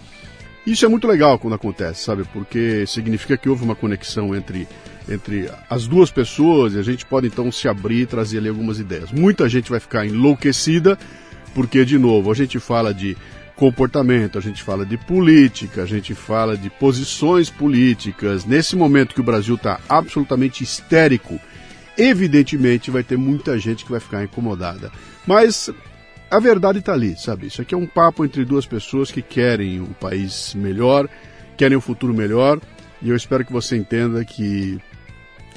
Isso 0.65 0.85
é 0.85 0.87
muito 0.87 1.07
legal 1.07 1.39
quando 1.39 1.55
acontece, 1.55 2.03
sabe? 2.03 2.23
Porque 2.31 2.85
significa 2.85 3.35
que 3.35 3.49
houve 3.49 3.63
uma 3.63 3.75
conexão 3.75 4.35
entre 4.35 4.67
entre 5.09 5.49
as 5.69 5.87
duas 5.87 6.11
pessoas 6.11 6.73
e 6.73 6.79
a 6.79 6.83
gente 6.83 7.05
pode 7.05 7.27
então 7.27 7.51
se 7.51 7.67
abrir 7.67 8.01
e 8.01 8.05
trazer 8.05 8.37
ali 8.37 8.49
algumas 8.49 8.79
ideias. 8.79 9.11
Muita 9.11 9.49
gente 9.49 9.69
vai 9.69 9.79
ficar 9.79 10.05
enlouquecida 10.05 10.97
porque, 11.53 11.83
de 11.83 11.97
novo, 11.97 12.31
a 12.31 12.35
gente 12.35 12.59
fala 12.59 12.93
de 12.93 13.17
comportamento, 13.55 14.37
a 14.37 14.41
gente 14.41 14.63
fala 14.63 14.85
de 14.85 14.97
política, 14.97 15.83
a 15.83 15.85
gente 15.85 16.15
fala 16.15 16.57
de 16.57 16.69
posições 16.69 17.49
políticas. 17.49 18.45
Nesse 18.45 18.75
momento 18.75 19.13
que 19.13 19.21
o 19.21 19.23
Brasil 19.23 19.55
está 19.55 19.79
absolutamente 19.87 20.63
histérico, 20.63 21.39
evidentemente 21.97 22.89
vai 22.89 23.03
ter 23.03 23.17
muita 23.17 23.59
gente 23.59 23.85
que 23.85 23.91
vai 23.91 23.99
ficar 23.99 24.23
incomodada. 24.23 24.91
Mas 25.27 25.69
a 26.31 26.39
verdade 26.39 26.79
está 26.79 26.93
ali, 26.93 27.15
sabe? 27.17 27.47
Isso 27.47 27.61
aqui 27.61 27.75
é 27.75 27.77
um 27.77 27.85
papo 27.85 28.23
entre 28.23 28.45
duas 28.45 28.65
pessoas 28.65 29.11
que 29.11 29.21
querem 29.21 29.81
um 29.81 29.91
país 29.91 30.55
melhor, 30.55 31.09
querem 31.57 31.77
um 31.77 31.81
futuro 31.81 32.13
melhor. 32.13 32.59
E 33.01 33.09
eu 33.09 33.15
espero 33.15 33.43
que 33.43 33.51
você 33.51 33.75
entenda 33.75 34.23
que 34.23 34.79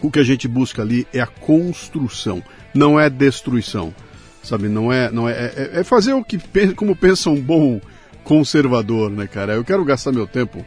o 0.02 0.10
que 0.10 0.18
a 0.18 0.24
gente 0.24 0.48
busca 0.48 0.82
ali 0.82 1.06
é 1.12 1.20
a 1.20 1.26
construção, 1.26 2.42
não 2.74 2.98
é 2.98 3.08
destruição, 3.08 3.94
sabe? 4.42 4.68
Não 4.68 4.92
é, 4.92 5.10
não 5.12 5.28
é, 5.28 5.32
é, 5.32 5.70
é 5.74 5.84
fazer 5.84 6.12
o 6.12 6.24
que 6.24 6.38
como 6.74 6.96
pensa 6.96 7.30
um 7.30 7.40
bom 7.40 7.80
conservador, 8.24 9.10
né, 9.10 9.28
cara? 9.28 9.54
Eu 9.54 9.64
quero 9.64 9.84
gastar 9.84 10.10
meu 10.10 10.26
tempo 10.26 10.64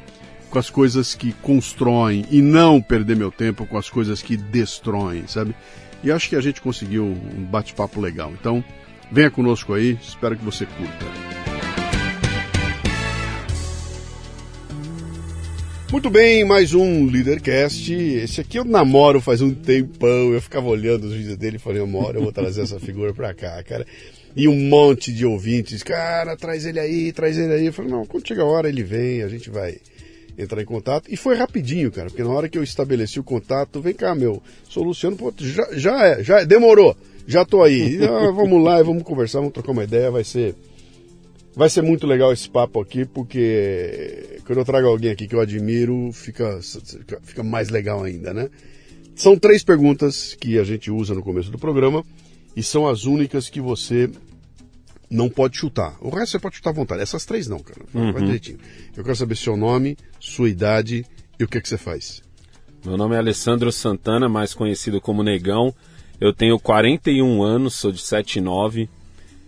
com 0.50 0.58
as 0.58 0.70
coisas 0.70 1.14
que 1.14 1.34
constroem 1.34 2.26
e 2.32 2.42
não 2.42 2.82
perder 2.82 3.18
meu 3.18 3.32
tempo 3.32 3.66
com 3.66 3.78
as 3.78 3.90
coisas 3.90 4.22
que 4.22 4.38
destroem, 4.38 5.28
sabe? 5.28 5.54
E 6.02 6.12
acho 6.12 6.30
que 6.30 6.36
a 6.36 6.42
gente 6.42 6.62
conseguiu 6.62 7.04
um 7.04 7.44
bate-papo 7.44 8.00
legal. 8.00 8.32
Então, 8.32 8.64
venha 9.12 9.32
conosco 9.32 9.74
aí, 9.74 9.98
espero 10.02 10.38
que 10.38 10.44
você 10.44 10.66
curta. 10.66 11.06
Muito 15.90 16.10
bem, 16.10 16.44
mais 16.44 16.74
um 16.74 17.06
Leadercast. 17.06 17.94
Esse 17.94 18.42
aqui 18.42 18.60
eu 18.60 18.66
namoro 18.66 19.22
faz 19.22 19.42
um 19.42 19.54
tempão. 19.54 20.34
Eu 20.34 20.42
ficava 20.42 20.68
olhando 20.68 21.06
os 21.06 21.14
vídeos 21.14 21.38
dele 21.38 21.56
e 21.56 21.60
falei, 21.60 21.82
uma 21.82 22.10
eu 22.10 22.22
vou 22.22 22.32
trazer 22.32 22.62
essa 22.62 22.78
figura 22.78 23.14
pra 23.14 23.34
cá, 23.34 23.64
cara. 23.64 23.88
E 24.36 24.50
um 24.50 24.68
monte 24.68 25.14
de 25.14 25.26
ouvintes, 25.26 25.82
cara, 25.84 26.36
traz 26.36 26.66
ele 26.66 26.80
aí, 26.80 27.14
traz 27.14 27.38
ele 27.38 27.54
aí. 27.54 27.66
Eu 27.68 27.74
falei, 27.74 27.90
não, 27.90 28.06
quando 28.06 28.28
chega 28.28 28.42
a 28.42 28.46
hora 28.46 28.68
ele 28.68 28.84
vem, 28.84 29.24
a 29.24 29.30
gente 29.30 29.50
vai 29.50 29.78
entrar 30.38 30.62
em 30.62 30.66
contato. 30.66 31.10
E 31.10 31.16
foi 31.16 31.36
rapidinho, 31.36 31.92
cara, 31.92 32.10
porque 32.10 32.24
na 32.24 32.30
hora 32.30 32.50
que 32.50 32.58
eu 32.58 32.64
estabeleci 32.64 33.20
o 33.20 33.24
contato, 33.24 33.82
vem 33.82 33.94
cá, 33.94 34.14
meu, 34.14 34.44
sou 34.70 34.84
o 34.84 34.88
Luciano, 34.88 35.16
pô, 35.16 35.34
já, 35.38 35.68
já 35.72 36.06
é, 36.06 36.24
já 36.24 36.42
é, 36.42 36.46
demorou, 36.46 36.96
já 37.28 37.46
tô 37.46 37.62
aí. 37.62 38.00
Ah, 38.08 38.32
vamos 38.32 38.64
lá, 38.64 38.82
vamos 38.82 39.04
conversar, 39.04 39.40
vamos 39.40 39.54
trocar 39.54 39.72
uma 39.74 39.84
ideia, 39.84 40.10
vai 40.10 40.24
ser 40.24 40.56
Vai 41.56 41.72
ser 41.72 41.82
muito 41.82 42.06
legal 42.06 42.32
esse 42.32 42.48
papo 42.48 42.80
aqui, 42.80 43.04
porque 43.04 44.40
quando 44.46 44.60
eu 44.60 44.66
trago 44.66 44.88
alguém 44.88 45.10
aqui 45.10 45.28
que 45.28 45.34
eu 45.34 45.40
admiro, 45.40 46.12
fica, 46.14 46.60
fica 47.24 47.42
mais 47.42 47.70
legal 47.70 48.04
ainda, 48.04 48.32
né? 48.32 48.48
São 49.16 49.36
três 49.36 49.64
perguntas 49.64 50.36
que 50.40 50.60
a 50.60 50.64
gente 50.64 50.92
usa 50.92 51.16
no 51.16 51.24
começo 51.24 51.50
do 51.50 51.58
programa 51.58 52.06
e 52.56 52.62
são 52.62 52.88
as 52.88 53.06
únicas 53.06 53.50
que 53.50 53.60
você 53.60 54.08
não 55.10 55.30
pode 55.30 55.58
chutar. 55.58 55.98
O 56.00 56.10
resto 56.10 56.34
você 56.34 56.40
pode 56.40 56.58
chutar 56.58 56.70
à 56.70 56.74
vontade. 56.74 57.02
Essas 57.02 57.26
três 57.26 57.48
não, 57.48 57.58
cara. 57.58 57.82
Vai 57.92 58.04
Uhum. 58.04 58.26
direitinho. 58.26 58.60
Eu 58.96 59.04
quero 59.04 59.16
saber 59.16 59.36
seu 59.36 59.58
nome, 59.58 59.98
sua 60.20 60.50
idade 60.50 61.04
e 61.40 61.44
o 61.44 61.48
que, 61.48 61.60
que 61.60 61.68
você 61.68 61.78
faz. 61.78 62.22
Meu 62.86 62.98
nome 62.98 63.16
é 63.16 63.18
Alessandro 63.18 63.72
Santana, 63.72 64.30
mais 64.30 64.54
conhecido 64.54 65.02
como 65.02 65.24
Negão. 65.24 65.74
Eu 66.20 66.34
tenho 66.34 66.60
41 66.60 67.44
anos, 67.44 67.76
sou 67.76 67.92
de 67.92 68.02
79. 68.02 68.90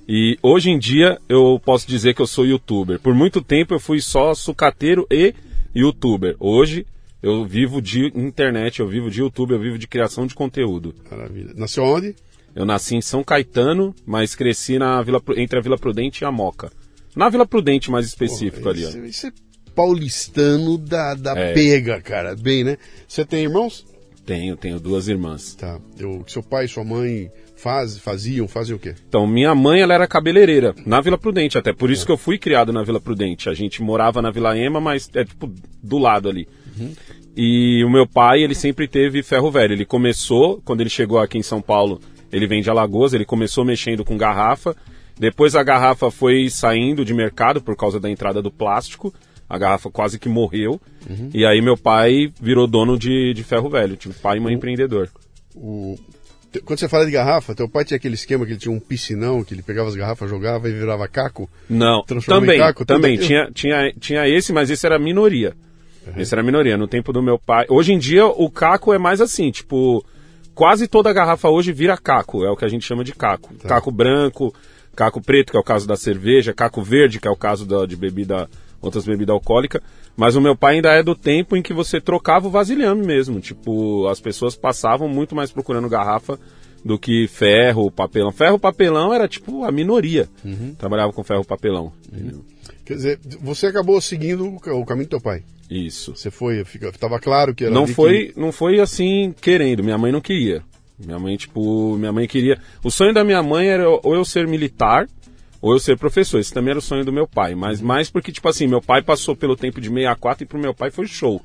E 0.07 0.37
hoje 0.41 0.69
em 0.71 0.79
dia 0.79 1.19
eu 1.27 1.59
posso 1.63 1.87
dizer 1.87 2.13
que 2.15 2.21
eu 2.21 2.27
sou 2.27 2.45
youtuber. 2.45 2.99
Por 2.99 3.13
muito 3.13 3.41
tempo 3.41 3.73
eu 3.73 3.79
fui 3.79 4.01
só 4.01 4.33
sucateiro 4.33 5.05
e 5.11 5.33
youtuber. 5.75 6.35
Hoje 6.39 6.85
eu 7.21 7.45
vivo 7.45 7.81
de 7.81 8.07
internet, 8.15 8.79
eu 8.79 8.87
vivo 8.87 9.09
de 9.11 9.19
YouTube, 9.21 9.51
eu 9.53 9.59
vivo 9.59 9.77
de 9.77 9.87
criação 9.87 10.25
de 10.25 10.33
conteúdo. 10.33 10.95
Maravilha. 11.11 11.53
Nasceu 11.55 11.83
onde? 11.83 12.15
Eu 12.55 12.65
nasci 12.65 12.95
em 12.95 13.01
São 13.01 13.23
Caetano, 13.23 13.93
mas 14.05 14.33
cresci 14.35 14.79
na 14.79 15.01
Vila, 15.03 15.21
entre 15.37 15.59
a 15.59 15.61
Vila 15.61 15.77
Prudente 15.77 16.23
e 16.23 16.25
a 16.25 16.31
Moca. 16.31 16.71
Na 17.15 17.29
Vila 17.29 17.45
Prudente, 17.45 17.91
mais 17.91 18.07
específico 18.07 18.63
Pô, 18.63 18.69
ali. 18.69 18.85
ó. 18.85 18.89
Isso, 18.89 19.05
isso 19.05 19.27
é 19.27 19.31
paulistano 19.75 20.77
da, 20.77 21.13
da 21.13 21.37
É. 21.37 21.53
pega, 21.53 22.01
cara. 22.01 22.35
Bem, 22.35 22.63
né? 22.63 22.77
Você 23.07 23.23
tem 23.23 23.43
irmãos? 23.43 23.85
Tenho, 24.29 24.55
tenho 24.55 24.79
duas 24.79 25.07
irmãs. 25.07 25.55
Tá. 25.55 25.79
Eu, 25.97 26.23
seu 26.27 26.43
pai 26.43 26.65
e 26.65 26.67
sua 26.67 26.83
mãe 26.83 27.31
faz, 27.55 27.97
faziam, 27.97 28.47
fazem 28.47 28.75
o 28.75 28.77
quê? 28.77 28.93
Então, 29.07 29.25
minha 29.25 29.55
mãe, 29.55 29.81
ela 29.81 29.95
era 29.95 30.05
cabeleireira, 30.05 30.75
na 30.85 31.01
Vila 31.01 31.17
Prudente, 31.17 31.57
até 31.57 31.73
por 31.73 31.89
isso 31.89 32.05
que 32.05 32.11
eu 32.11 32.17
fui 32.17 32.37
criado 32.37 32.71
na 32.71 32.83
Vila 32.83 32.99
Prudente. 32.99 33.49
A 33.49 33.55
gente 33.55 33.81
morava 33.81 34.21
na 34.21 34.29
Vila 34.29 34.55
Ema, 34.55 34.79
mas 34.79 35.09
é 35.15 35.25
tipo 35.25 35.51
do 35.81 35.97
lado 35.97 36.29
ali. 36.29 36.47
E 37.35 37.83
o 37.83 37.89
meu 37.89 38.05
pai, 38.05 38.43
ele 38.43 38.53
sempre 38.53 38.87
teve 38.87 39.23
ferro 39.23 39.49
velho. 39.49 39.73
Ele 39.73 39.83
começou, 39.83 40.61
quando 40.63 40.81
ele 40.81 40.91
chegou 40.91 41.17
aqui 41.17 41.39
em 41.39 41.43
São 41.43 41.59
Paulo, 41.59 41.99
ele 42.31 42.45
vem 42.45 42.61
de 42.61 42.69
Alagoas, 42.69 43.15
ele 43.15 43.25
começou 43.25 43.65
mexendo 43.65 44.05
com 44.05 44.15
garrafa. 44.15 44.75
Depois 45.17 45.55
a 45.55 45.63
garrafa 45.63 46.11
foi 46.11 46.51
saindo 46.51 47.03
de 47.03 47.15
mercado 47.15 47.63
por 47.63 47.75
causa 47.75 47.99
da 47.99 48.07
entrada 48.11 48.43
do 48.43 48.51
plástico. 48.51 49.11
A 49.49 49.57
garrafa 49.57 49.89
quase 49.89 50.19
que 50.19 50.29
morreu. 50.29 50.79
E 51.33 51.45
aí 51.45 51.61
meu 51.61 51.75
pai 51.75 52.31
virou 52.39 52.67
dono 52.67 52.97
de, 52.97 53.33
de 53.33 53.43
ferro 53.43 53.69
velho, 53.69 53.95
tipo 53.95 54.13
pai 54.13 54.37
e 54.37 54.39
mãe 54.39 54.53
empreendedor. 54.53 55.09
O... 55.55 55.97
Quando 56.65 56.79
você 56.79 56.87
fala 56.87 57.05
de 57.05 57.11
garrafa, 57.11 57.53
teu 57.53 57.69
pai 57.69 57.85
tinha 57.85 57.97
aquele 57.97 58.15
esquema 58.15 58.45
que 58.45 58.53
ele 58.53 58.59
tinha 58.59 58.73
um 58.73 58.79
piscinão, 58.79 59.43
que 59.43 59.53
ele 59.53 59.61
pegava 59.61 59.87
as 59.87 59.95
garrafas, 59.95 60.29
jogava 60.29 60.67
e 60.67 60.73
virava 60.73 61.07
caco? 61.07 61.49
Não, 61.69 62.03
também, 62.25 62.57
caco, 62.57 62.85
também 62.85 63.17
tinha, 63.17 63.51
tinha, 63.51 63.93
tinha 63.99 64.27
esse, 64.27 64.51
mas 64.51 64.69
esse 64.69 64.85
era 64.85 64.95
a 64.95 64.99
minoria. 64.99 65.55
Esse 66.17 66.33
era 66.33 66.41
a 66.41 66.45
minoria, 66.45 66.77
no 66.77 66.87
tempo 66.87 67.13
do 67.13 67.21
meu 67.21 67.37
pai. 67.37 67.65
Hoje 67.69 67.93
em 67.93 67.99
dia 67.99 68.25
o 68.25 68.49
caco 68.49 68.93
é 68.93 68.97
mais 68.97 69.21
assim, 69.21 69.51
tipo, 69.51 70.03
quase 70.55 70.87
toda 70.87 71.13
garrafa 71.13 71.49
hoje 71.49 71.71
vira 71.71 71.97
caco, 71.97 72.43
é 72.43 72.49
o 72.49 72.55
que 72.55 72.65
a 72.65 72.69
gente 72.69 72.85
chama 72.85 73.03
de 73.03 73.13
caco. 73.13 73.53
Tá. 73.55 73.69
Caco 73.69 73.91
branco, 73.91 74.53
caco 74.95 75.21
preto, 75.21 75.51
que 75.51 75.57
é 75.57 75.59
o 75.59 75.63
caso 75.63 75.87
da 75.87 75.95
cerveja, 75.95 76.53
caco 76.53 76.81
verde, 76.81 77.19
que 77.19 77.27
é 77.27 77.31
o 77.31 77.35
caso 77.35 77.65
da, 77.65 77.85
de 77.85 77.95
bebida, 77.95 78.49
outras 78.81 79.05
bebidas 79.05 79.33
alcoólicas. 79.33 79.81
Mas 80.15 80.35
o 80.35 80.41
meu 80.41 80.55
pai 80.55 80.75
ainda 80.75 80.91
é 80.93 81.01
do 81.03 81.15
tempo 81.15 81.55
em 81.55 81.61
que 81.61 81.73
você 81.73 81.99
trocava 82.01 82.47
o 82.47 82.51
vasilhame 82.51 83.05
mesmo. 83.05 83.39
Tipo, 83.39 84.07
as 84.07 84.19
pessoas 84.19 84.55
passavam 84.55 85.07
muito 85.07 85.35
mais 85.35 85.51
procurando 85.51 85.87
garrafa 85.89 86.37
do 86.83 86.97
que 86.97 87.27
ferro, 87.27 87.89
papelão. 87.91 88.31
Ferro, 88.31 88.57
papelão 88.59 89.13
era 89.13 89.27
tipo 89.27 89.63
a 89.65 89.71
minoria. 89.71 90.27
Uhum. 90.43 90.73
Trabalhava 90.77 91.11
com 91.13 91.23
ferro, 91.23 91.43
papelão. 91.45 91.91
entendeu? 92.11 92.43
Quer 92.85 92.93
dizer, 92.95 93.19
você 93.41 93.67
acabou 93.67 93.99
seguindo 94.01 94.47
o 94.47 94.59
ca- 94.59 94.73
o 94.73 94.85
caminho 94.85 95.05
do 95.07 95.09
teu 95.11 95.21
pai. 95.21 95.43
Isso. 95.69 96.15
Você 96.15 96.31
foi, 96.31 96.63
fica, 96.65 96.91
tava 96.93 97.19
claro 97.19 97.53
que 97.53 97.65
era 97.65 97.73
Não 97.73 97.85
foi, 97.85 98.33
não 98.35 98.51
foi 98.51 98.79
assim 98.79 99.33
querendo. 99.39 99.83
Minha 99.83 99.97
mãe 99.97 100.11
não 100.11 100.21
queria. 100.21 100.63
Minha 100.97 101.19
mãe, 101.19 101.37
tipo, 101.37 101.95
minha 101.97 102.11
mãe 102.11 102.27
queria. 102.27 102.59
O 102.83 102.89
sonho 102.89 103.13
da 103.13 103.23
minha 103.23 103.41
mãe 103.43 103.67
era 103.69 103.87
ou 103.87 104.15
eu 104.15 104.25
ser 104.25 104.47
militar 104.47 105.07
ou 105.61 105.73
eu 105.73 105.79
ser 105.79 105.97
professor. 105.97 106.39
Esse 106.39 106.53
também 106.53 106.71
era 106.71 106.79
o 106.79 106.81
sonho 106.81 107.03
do 107.05 107.11
meu 107.13 107.27
pai. 107.27 107.55
Mas 107.55 107.81
mais 107.81 108.09
porque, 108.09 108.31
tipo 108.31 108.47
assim, 108.47 108.67
meu 108.67 108.81
pai 108.81 109.01
passou 109.01 109.35
pelo 109.35 109.55
tempo 109.55 109.79
de 109.81 109.89
64 109.89 110.43
e 110.43 110.47
pro 110.47 110.59
meu 110.59 110.73
pai 110.73 110.89
foi 110.91 111.07
show. 111.07 111.41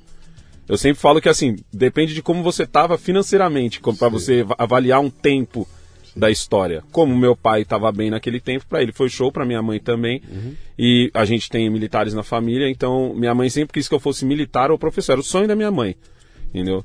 Eu 0.69 0.79
sempre 0.79 1.01
falo 1.01 1.21
que, 1.21 1.29
assim, 1.29 1.57
depende 1.73 2.15
de 2.15 2.23
como 2.23 2.43
você 2.43 2.67
tava 2.67 2.97
financeiramente, 2.97 3.81
para 3.81 4.09
você 4.09 4.43
va- 4.43 4.55
avaliar 4.59 5.01
um 5.01 5.11
tempo 5.11 5.69
da 6.17 6.31
história. 6.31 6.83
Como 6.93 7.15
meu 7.19 7.37
pai 7.37 7.63
estava 7.63 7.91
bem 7.93 8.09
naquele 8.09 8.41
tempo, 8.41 8.65
para 8.69 8.81
ele 8.81 8.93
foi 8.93 9.09
show, 9.11 9.31
para 9.33 9.45
minha 9.45 9.61
mãe 9.61 9.79
também. 9.81 10.23
E 10.79 11.11
a 11.13 11.25
gente 11.25 11.51
tem 11.51 11.69
militares 11.69 12.15
na 12.15 12.23
família, 12.23 12.69
então 12.71 13.13
minha 13.15 13.35
mãe 13.35 13.51
sempre 13.51 13.75
quis 13.75 13.89
que 13.89 13.95
eu 13.95 14.01
fosse 14.01 14.25
militar 14.25 14.71
ou 14.71 14.79
professor. 14.79 15.13
Era 15.13 15.21
o 15.21 15.25
sonho 15.25 15.47
da 15.49 15.55
minha 15.57 15.71
mãe, 15.71 15.97
entendeu? 16.49 16.85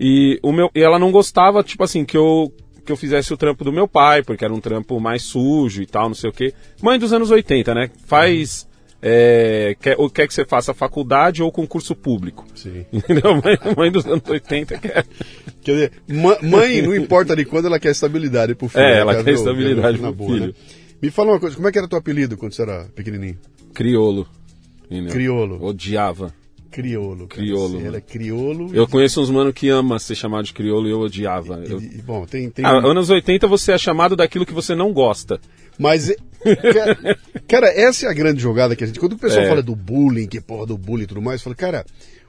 E, 0.00 0.38
o 0.42 0.52
meu, 0.52 0.70
e 0.74 0.80
ela 0.80 0.98
não 0.98 1.10
gostava, 1.10 1.62
tipo 1.62 1.82
assim, 1.82 2.04
que 2.04 2.16
eu, 2.16 2.52
que 2.88 2.92
eu 2.92 2.96
fizesse 2.96 3.34
o 3.34 3.36
trampo 3.36 3.62
do 3.64 3.70
meu 3.70 3.86
pai, 3.86 4.22
porque 4.22 4.42
era 4.42 4.54
um 4.54 4.60
trampo 4.60 4.98
mais 4.98 5.20
sujo 5.22 5.82
e 5.82 5.86
tal, 5.86 6.08
não 6.08 6.14
sei 6.14 6.30
o 6.30 6.32
quê. 6.32 6.54
Mãe 6.82 6.98
dos 6.98 7.12
anos 7.12 7.30
80, 7.30 7.74
né? 7.74 7.90
Faz. 8.06 8.66
é, 9.02 9.76
quer, 9.78 9.94
ou 9.98 10.08
quer 10.08 10.26
que 10.26 10.32
você 10.32 10.42
faça 10.46 10.72
faculdade 10.72 11.42
ou 11.42 11.52
concurso 11.52 11.94
público. 11.94 12.46
Sim. 12.54 12.86
Entendeu? 12.90 13.34
Mãe, 13.44 13.58
mãe 13.76 13.92
dos 13.92 14.06
anos 14.06 14.22
80 14.26 14.78
quer. 14.78 15.04
Quer 15.62 15.72
dizer, 15.72 15.92
mãe, 16.42 16.80
não 16.80 16.96
importa 16.96 17.36
de 17.36 17.44
quando, 17.44 17.66
ela 17.66 17.78
quer 17.78 17.90
estabilidade 17.90 18.54
pro 18.54 18.68
filho. 18.68 18.82
É, 18.82 19.00
ela 19.00 19.14
Quer 19.16 19.24
quer 19.24 19.32
estabilidade 19.34 19.98
pro 19.98 20.12
boa, 20.14 20.32
filho. 20.32 20.46
né? 20.46 20.52
Me 21.02 21.10
fala 21.10 21.32
uma 21.32 21.40
coisa, 21.40 21.54
como 21.56 21.68
é 21.68 21.72
que 21.72 21.78
era 21.78 21.86
teu 21.86 21.98
apelido 21.98 22.38
quando 22.38 22.54
você 22.54 22.62
era 22.62 22.86
pequenininho? 22.94 23.36
Criolo. 23.74 24.26
entendeu? 24.86 25.12
Criolo. 25.12 25.62
Odiava. 25.62 26.32
Criolo. 26.82 27.26
cara. 27.26 27.42
Criolo, 27.42 27.80
Você 27.80 27.86
era 27.86 28.00
criolo. 28.00 28.70
Eu 28.72 28.86
conheço 28.86 29.20
uns 29.20 29.30
mano 29.30 29.52
que 29.52 29.68
ama 29.68 29.98
ser 29.98 30.14
chamado 30.14 30.44
de 30.44 30.52
crioulo 30.52 30.86
e 30.86 30.90
eu 30.92 31.00
odiava. 31.00 31.62
e, 31.66 31.70
Eu- 31.72 31.80
e- 31.80 32.02
bom, 32.02 32.24
tem... 32.24 32.48
tem 32.50 32.64
Ah, 32.64 32.70
anos 32.78 33.10
80 33.10 33.46
você 33.48 33.72
é 33.72 33.78
chamado 33.78 34.14
daquilo 34.14 34.46
que 34.46 34.52
você 34.54 34.74
não 34.76 34.92
gosta. 34.92 35.40
Mas, 35.76 36.10
é- 36.10 36.16
cara, 36.72 37.18
cara, 37.48 37.68
essa 37.68 38.06
é 38.06 38.08
a 38.08 38.12
grande 38.12 38.40
jogada 38.40 38.76
que 38.76 38.84
a 38.84 38.86
gente... 38.86 39.00
Quando 39.00 39.14
o 39.14 39.18
pessoal 39.18 39.44
É. 39.44 39.48
fala 39.48 39.62
do 39.62 39.74
bullying, 39.74 40.26
que 40.28 40.40
porra 40.40 40.66
do 40.66 40.78
bullying 40.78 41.04
e 41.04 41.06
tudo 41.08 41.20
mais, 41.22 41.42
fala, 41.42 41.56
cara, 41.56 41.84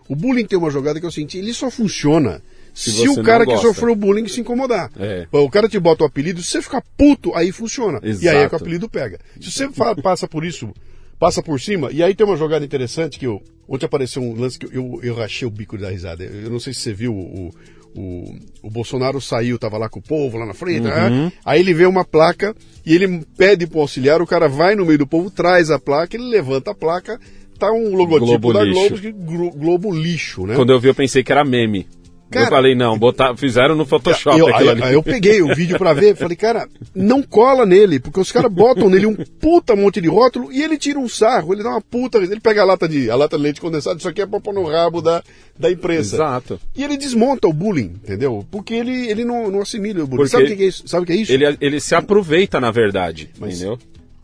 o 0.07 0.15
bullying 0.15 0.45
tem 0.45 0.57
uma 0.57 0.71
jogada 0.71 0.99
que 0.99 1.05
eu 1.05 1.11
senti, 1.11 1.37
ele 1.37 1.53
só 1.53 1.69
funciona 1.69 2.41
se, 2.73 2.91
Se 2.91 3.07
o 3.09 3.21
cara 3.23 3.45
que 3.45 3.57
sofreu 3.57 3.95
bullying 3.95 4.27
se 4.27 4.41
incomodar. 4.41 4.89
É. 4.99 5.27
O 5.31 5.49
cara 5.49 5.67
te 5.69 5.79
bota 5.79 6.03
o 6.03 6.07
apelido, 6.07 6.41
se 6.41 6.51
você 6.51 6.61
ficar 6.61 6.83
puto, 6.97 7.35
aí 7.35 7.51
funciona. 7.51 7.99
E 8.03 8.07
aí 8.07 8.13
é 8.13 8.17
que 8.17 8.37
o 8.37 8.39
Exato. 8.39 8.55
apelido 8.57 8.89
pega. 8.89 9.19
Se 9.39 9.51
você 9.51 9.67
passa 10.01 10.27
por 10.27 10.43
isso, 10.45 10.71
passa 11.19 11.43
por 11.43 11.59
cima, 11.59 11.89
e 11.91 12.01
aí 12.01 12.15
tem 12.15 12.25
uma 12.25 12.37
jogada 12.37 12.63
interessante 12.65 13.19
que 13.19 13.27
eu. 13.27 13.41
Ontem 13.67 13.85
apareceu 13.85 14.21
um 14.23 14.33
lance 14.39 14.57
que 14.57 14.65
eu, 14.65 14.71
eu, 14.71 14.99
eu 15.03 15.15
rachei 15.15 15.47
o 15.47 15.51
bico 15.51 15.77
da 15.77 15.89
risada. 15.91 16.23
Eu 16.23 16.49
não 16.49 16.59
sei 16.59 16.73
se 16.73 16.79
você 16.79 16.93
viu 16.93 17.13
o. 17.13 17.51
O, 17.95 18.35
o 18.61 18.69
Bolsonaro 18.69 19.19
saiu, 19.19 19.57
tava 19.57 19.75
lá 19.79 19.89
com 19.89 19.97
o 19.97 20.01
povo 20.01 20.37
lá 20.37 20.45
na 20.45 20.53
frente, 20.53 20.81
Uhum. 20.87 21.25
né? 21.25 21.31
aí 21.43 21.59
ele 21.59 21.73
vê 21.73 21.87
uma 21.87 22.05
placa 22.05 22.55
e 22.85 22.93
ele 22.93 23.25
pede 23.35 23.65
pro 23.65 23.79
auxiliar, 23.79 24.21
o 24.21 24.27
cara 24.27 24.47
vai 24.47 24.75
no 24.75 24.85
meio 24.85 24.99
do 24.99 25.07
povo, 25.07 25.31
traz 25.31 25.71
a 25.71 25.79
placa, 25.79 26.15
ele 26.15 26.29
levanta 26.29 26.69
a 26.69 26.75
placa, 26.75 27.19
tá 27.57 27.71
um 27.71 27.95
logotipo 27.95 28.27
Globo 28.39 28.53
da 28.53 28.63
lixo. 28.63 29.11
Globo 29.57 29.91
lixo, 29.91 30.45
né? 30.45 30.53
Quando 30.55 30.71
eu 30.71 30.79
vi, 30.79 30.87
eu 30.89 30.93
pensei 30.95 31.23
que 31.23 31.31
era 31.31 31.43
meme. 31.43 31.87
Cara- 32.29 32.45
eu 32.45 32.49
falei, 32.49 32.75
não, 32.75 32.97
botar, 32.97 33.35
fizeram 33.35 33.75
no 33.75 33.85
Photoshop 33.85 34.37
eu, 34.37 34.47
aquilo 34.47 34.69
aí, 34.69 34.75
ali. 34.75 34.83
aí 34.83 34.93
eu 34.93 35.01
peguei 35.03 35.41
o 35.41 35.53
vídeo 35.55 35.77
pra 35.77 35.93
ver, 35.93 36.15
falei, 36.15 36.37
cara, 36.37 36.67
não 36.93 37.23
cola 37.23 37.65
nele, 37.65 37.99
porque 37.99 38.19
os 38.19 38.31
caras 38.31 38.51
botam 38.51 38.89
nele 38.89 39.05
um 39.07 39.15
puta 39.15 39.75
monte 39.75 39.99
de 39.99 40.07
rótulo 40.07 40.51
e 40.51 40.61
ele 40.61 40.77
tira 40.77 40.99
um 40.99 41.09
sarro, 41.09 41.53
ele 41.53 41.63
dá 41.63 41.69
uma 41.69 41.81
puta, 41.81 42.17
ele 42.19 42.39
pega 42.39 42.61
a 42.61 42.65
lata 42.65 42.87
de, 42.87 43.09
a 43.09 43.15
lata 43.15 43.35
de 43.37 43.43
leite 43.43 43.59
condensado, 43.61 43.97
isso 43.99 44.07
aqui 44.07 44.21
é 44.21 44.25
pra 44.25 44.39
pôr 44.39 44.53
no 44.53 44.63
rabo 44.65 45.01
da, 45.01 45.23
da 45.57 45.71
imprensa. 45.71 46.15
Exato. 46.17 46.59
E 46.75 46.83
ele 46.83 46.97
desmonta 46.97 47.47
o 47.47 47.53
bullying, 47.53 47.93
entendeu? 48.03 48.45
Porque 48.51 48.73
ele, 48.73 49.09
ele 49.09 49.25
não, 49.25 49.49
não 49.49 49.61
assimila 49.61 50.03
o 50.03 50.07
bullying. 50.07 50.17
Porque 50.23 50.31
Sabe 50.31 50.43
o 50.43 50.47
que 50.47 50.55
que 50.55 50.63
é 50.63 50.67
isso? 50.67 50.87
Sabe 50.87 51.03
o 51.03 51.05
que 51.07 51.13
é 51.13 51.15
isso? 51.15 51.31
Ele, 51.31 51.57
ele 51.59 51.79
se 51.79 51.95
aproveita, 51.95 52.59
na 52.59 52.71
verdade, 52.71 53.29
Mas- 53.39 53.55
entendeu? 53.55 53.79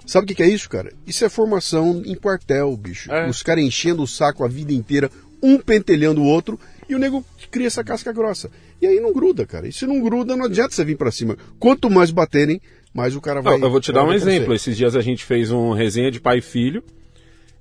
Sabe 0.05 0.25
o 0.25 0.27
que, 0.27 0.35
que 0.35 0.43
é 0.43 0.47
isso, 0.47 0.69
cara? 0.69 0.93
Isso 1.07 1.25
é 1.25 1.29
formação 1.29 2.03
em 2.05 2.13
quartel, 2.13 2.77
bicho. 2.77 3.11
É. 3.11 3.27
Os 3.27 3.41
caras 3.41 3.63
enchendo 3.63 4.03
o 4.03 4.07
saco 4.07 4.43
a 4.43 4.47
vida 4.47 4.71
inteira, 4.71 5.09
um 5.41 5.57
pentelhando 5.57 6.21
o 6.21 6.25
outro, 6.25 6.59
e 6.87 6.93
o 6.93 6.99
nego 6.99 7.25
cria 7.55 7.67
essa 7.67 7.85
casca 7.85 8.11
grossa. 8.11 8.51
E 8.81 8.85
aí 8.85 8.99
não 8.99 9.13
gruda, 9.13 9.45
cara. 9.45 9.65
E 9.65 9.71
se 9.71 9.87
não 9.87 10.01
gruda, 10.01 10.35
não 10.35 10.43
adianta 10.43 10.75
você 10.75 10.83
vir 10.83 10.97
pra 10.97 11.09
cima. 11.09 11.37
Quanto 11.57 11.89
mais 11.89 12.11
baterem, 12.11 12.59
mais 12.93 13.15
o 13.15 13.21
cara 13.21 13.41
vai. 13.41 13.57
Não, 13.57 13.67
eu 13.67 13.71
vou 13.71 13.79
te 13.79 13.93
dar 13.93 14.03
um 14.03 14.07
vai 14.07 14.17
crescer. 14.17 14.31
exemplo. 14.31 14.53
Esses 14.53 14.75
dias 14.75 14.93
a 14.93 14.99
gente 14.99 15.23
fez 15.23 15.51
um 15.51 15.71
resenha 15.71 16.11
de 16.11 16.19
pai 16.19 16.39
e 16.39 16.41
filho. 16.41 16.83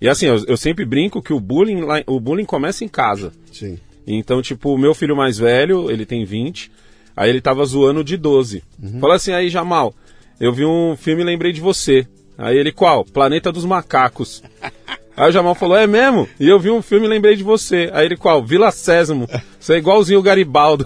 E 0.00 0.08
assim, 0.08 0.26
eu, 0.26 0.44
eu 0.48 0.56
sempre 0.56 0.84
brinco 0.84 1.22
que 1.22 1.32
o 1.32 1.38
bullying, 1.38 1.82
lá, 1.82 2.02
o 2.08 2.18
bullying 2.18 2.44
começa 2.44 2.84
em 2.84 2.88
casa. 2.88 3.32
Sim. 3.52 3.78
Então, 4.04 4.42
tipo, 4.42 4.74
o 4.74 4.78
meu 4.78 4.94
filho 4.94 5.16
mais 5.16 5.38
velho, 5.38 5.88
ele 5.88 6.04
tem 6.04 6.24
20, 6.24 6.72
aí 7.16 7.30
ele 7.30 7.40
tava 7.40 7.64
zoando 7.64 8.02
de 8.02 8.16
12. 8.16 8.64
Falou 9.00 9.14
assim, 9.14 9.32
aí, 9.32 9.48
Jamal, 9.48 9.94
eu 10.40 10.52
vi 10.52 10.64
um 10.64 10.96
filme 10.96 11.22
e 11.22 11.24
lembrei 11.24 11.52
de 11.52 11.60
você. 11.60 12.04
Aí 12.36 12.58
ele, 12.58 12.72
qual? 12.72 13.04
Planeta 13.04 13.52
dos 13.52 13.64
Macacos. 13.64 14.42
Aí 15.16 15.28
o 15.28 15.32
Jamal 15.32 15.54
falou, 15.54 15.76
é 15.76 15.86
mesmo? 15.86 16.28
E 16.40 16.48
eu 16.48 16.58
vi 16.58 16.70
um 16.70 16.82
filme 16.82 17.06
e 17.06 17.08
lembrei 17.08 17.36
de 17.36 17.42
você. 17.44 17.88
Aí 17.92 18.06
ele, 18.06 18.16
qual? 18.16 18.44
Vila 18.44 18.70
Sésamo. 18.72 19.28
Você 19.60 19.74
é 19.74 19.78
igualzinho 19.78 20.18
o 20.18 20.22
Garibaldo. 20.22 20.84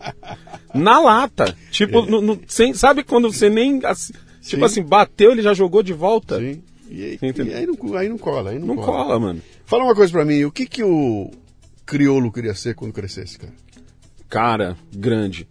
Na 0.74 0.98
lata. 1.00 1.56
Tipo, 1.70 2.02
no- 2.02 2.20
no- 2.20 2.40
sem, 2.46 2.72
sabe 2.74 3.02
quando 3.02 3.30
você 3.32 3.50
nem... 3.50 3.80
assim, 3.84 4.12
tipo 4.40 4.58
Sim. 4.60 4.64
assim, 4.64 4.82
bateu, 4.82 5.32
ele 5.32 5.42
já 5.42 5.52
jogou 5.52 5.82
de 5.82 5.92
volta? 5.92 6.38
Sim. 6.38 6.62
E 6.88 7.04
aí, 7.04 7.18
e 7.22 7.54
aí 7.54 7.66
não, 7.66 7.96
aí 7.96 8.08
não 8.08 8.18
cola, 8.18 8.50
aí 8.50 8.58
não, 8.58 8.68
Não 8.68 8.76
cola, 8.76 9.18
mano. 9.20 9.40
Fala 9.64 9.84
uma 9.84 9.94
coisa 9.94 10.10
pra 10.12 10.24
mim, 10.24 10.42
o 10.44 10.50
que 10.50 10.66
que 10.66 10.82
o 10.82 11.30
crioulo 11.86 12.32
queria 12.32 12.54
ser 12.54 12.74
quando 12.74 12.92
crescesse, 12.92 13.38
cara? 13.38 13.52
Cara, 14.28 14.76
grande. 14.92 15.46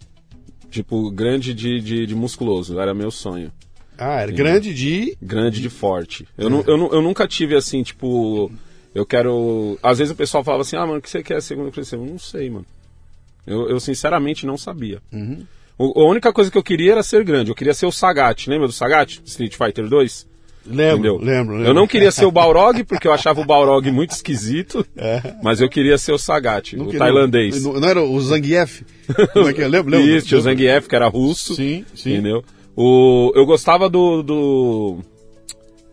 Tipo, 0.69 1.09
grande 1.11 1.53
de, 1.53 1.79
de, 1.79 2.05
de 2.05 2.15
musculoso. 2.15 2.77
Era 2.79 2.93
meu 2.93 3.09
sonho. 3.11 3.51
Ah, 3.99 4.21
era 4.21 4.31
grande 4.31 4.73
de... 4.73 5.17
grande 5.21 5.61
de 5.61 5.69
forte. 5.69 6.27
Eu, 6.37 6.49
nu- 6.49 6.63
eu, 6.65 6.77
nu- 6.77 6.89
eu 6.91 7.01
nunca 7.01 7.27
tive 7.27 7.55
assim, 7.55 7.83
tipo, 7.83 8.51
eu 8.95 9.05
quero. 9.05 9.77
Às 9.83 9.97
vezes 9.99 10.11
o 10.11 10.15
pessoal 10.15 10.43
falava 10.43 10.61
assim, 10.61 10.77
ah, 10.77 10.85
mano, 10.85 10.99
o 10.99 11.01
que 11.01 11.09
você 11.09 11.21
quer 11.21 11.41
ser 11.41 11.55
quando 11.55 11.71
crescer? 11.71 11.95
Eu 11.95 12.05
não 12.05 12.17
sei, 12.19 12.49
mano. 12.49 12.65
Eu, 13.45 13.69
eu 13.69 13.79
sinceramente 13.79 14.45
não 14.45 14.57
sabia. 14.57 14.99
O- 15.77 16.01
a 16.01 16.09
única 16.09 16.31
coisa 16.33 16.49
que 16.51 16.57
eu 16.57 16.63
queria 16.63 16.93
era 16.93 17.03
ser 17.03 17.23
grande. 17.23 17.49
Eu 17.51 17.55
queria 17.55 17.73
ser 17.73 17.85
o 17.85 17.91
Sagat. 17.91 18.49
Lembra 18.49 18.67
do 18.67 18.73
Sagat? 18.73 19.21
Street 19.25 19.55
Fighter 19.55 19.87
2? 19.87 20.27
Lembro, 20.65 21.17
lembro, 21.17 21.55
lembro. 21.55 21.67
Eu 21.67 21.73
não 21.73 21.87
queria 21.87 22.11
ser 22.11 22.25
o 22.25 22.31
Balrog, 22.31 22.83
porque 22.83 23.07
eu 23.07 23.13
achava 23.13 23.39
o 23.41 23.45
Balrog 23.45 23.89
muito 23.89 24.11
esquisito. 24.11 24.85
Mas 25.41 25.61
eu 25.61 25.69
queria 25.69 25.97
ser 25.97 26.11
o 26.11 26.17
Sagat, 26.19 26.73
Não 26.75 26.83
o 26.83 26.87
queria- 26.87 26.99
tailandês. 26.99 27.63
Não, 27.63 27.73
não 27.79 27.87
era 27.89 28.03
o 28.03 28.21
Zangief? 28.21 28.81
Como 29.33 29.47
é 29.49 29.53
que 29.53 29.61
é? 29.61 29.67
Lembra? 29.67 29.97
lembra? 29.97 30.15
Isso, 30.17 30.27
tinha 30.27 30.37
o 30.37 30.41
Zangief, 30.41 30.87
que 30.87 30.95
era 30.95 31.07
russo. 31.07 31.55
Sim, 31.55 31.85
sim. 31.95 32.11
Entendeu? 32.13 32.43
O, 32.81 33.33
eu 33.35 33.45
gostava 33.45 33.89
do, 33.89 34.23
do, 34.23 34.97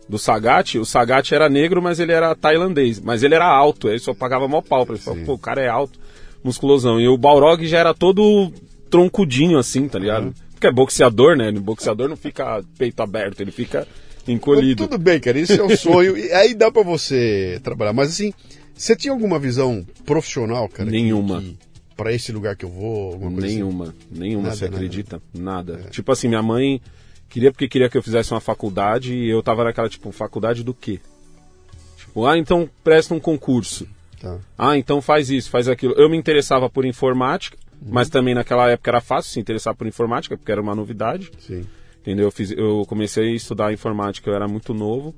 do 0.07 0.17
Sagat. 0.17 0.77
O 0.79 0.85
Sagat 0.85 1.33
era 1.35 1.49
negro, 1.49 1.81
mas 1.81 1.99
ele 1.99 2.13
era 2.13 2.33
tailandês. 2.33 2.97
Mas 2.99 3.23
ele 3.23 3.35
era 3.35 3.45
alto, 3.45 3.89
aí 3.89 3.99
só 3.99 4.13
pagava 4.13 4.47
mó 4.47 4.61
pau 4.61 4.85
pra 4.85 4.95
ele. 4.95 5.03
Falava, 5.03 5.25
Pô, 5.25 5.33
o 5.33 5.37
cara 5.37 5.61
é 5.61 5.67
alto, 5.67 5.99
musculosão. 6.41 6.97
E 6.99 7.07
o 7.09 7.17
Balrog 7.17 7.65
já 7.67 7.79
era 7.79 7.93
todo 7.93 8.53
troncudinho 8.89 9.57
assim, 9.57 9.87
tá 9.89 9.99
ligado? 9.99 10.33
Porque 10.53 10.67
é 10.67 10.71
boxeador, 10.71 11.35
né? 11.35 11.49
O 11.49 11.59
boxeador 11.59 12.07
não 12.07 12.15
fica 12.15 12.63
peito 12.77 13.01
aberto, 13.01 13.41
ele 13.41 13.51
fica 13.51 13.79
Mas 14.25 14.29
encolhido. 14.35 14.87
Tudo 14.87 14.97
bem, 14.97 15.19
cara, 15.19 15.37
isso 15.37 15.53
é 15.59 15.63
o 15.63 15.75
sonho. 15.75 16.17
e 16.17 16.31
aí 16.31 16.53
dá 16.55 16.71
pra 16.71 16.83
você 16.83 17.59
trabalhar. 17.61 17.91
Mas 17.91 18.09
assim, 18.09 18.33
você 18.73 18.95
tinha 18.95 19.11
alguma 19.11 19.37
visão 19.37 19.85
profissional, 20.05 20.69
cara? 20.69 20.89
que- 20.89 20.95
Nenhuma. 20.95 21.41
que 21.41 21.57
Pra 21.97 22.13
esse 22.13 22.31
lugar 22.31 22.55
que 22.55 22.63
eu 22.63 22.69
vou, 22.69 23.13
alguma 23.13 23.31
coisa 23.31 23.47
assim? 23.47 23.55
Nenhuma, 23.55 23.95
nenhuma, 24.09 24.43
Nada, 24.43 24.55
você 24.55 24.65
nada. 24.65 24.75
acredita? 24.77 25.21
Nada. 25.33 25.77
Tipo 25.89 26.11
assim, 26.11 26.27
minha 26.27 26.43
mãe 26.43 26.79
queria 27.27 27.51
porque 27.51 27.67
queria 27.67 27.89
que 27.89 27.97
eu 27.97 28.03
fizesse 28.03 28.31
uma 28.31 28.39
faculdade 28.39 29.13
e 29.13 29.27
eu 29.29 29.41
tava 29.43 29.63
naquela, 29.63 29.89
tipo, 29.89 30.11
faculdade 30.11 30.63
do 30.63 30.73
quê? 30.75 30.99
Tipo, 31.97 32.25
ah, 32.27 32.37
então 32.37 32.69
presta 32.83 33.13
um 33.13 33.19
concurso. 33.19 33.87
Tá. 34.21 34.37
Ah, 34.57 34.77
então 34.77 35.01
faz 35.01 35.29
isso, 35.29 35.49
faz 35.49 35.67
aquilo. 35.67 35.93
Eu 35.95 36.09
me 36.09 36.15
interessava 36.17 36.69
por 36.69 36.85
informática, 36.85 37.57
Uhum. 37.81 37.89
mas 37.91 38.09
também 38.09 38.33
naquela 38.33 38.69
época 38.69 38.89
era 38.89 39.01
fácil 39.01 39.31
se 39.31 39.39
interessar 39.39 39.75
por 39.75 39.85
informática, 39.85 40.35
porque 40.37 40.51
era 40.51 40.61
uma 40.61 40.73
novidade. 40.75 41.29
Sim. 41.39 41.63
Entendeu? 42.01 42.25
Eu, 42.25 42.31
fiz, 42.31 42.51
eu 42.51 42.83
comecei 42.87 43.31
a 43.33 43.35
estudar 43.35 43.73
informática, 43.73 44.29
eu 44.29 44.33
era 44.35 44.47
muito 44.47 44.73
novo, 44.73 45.13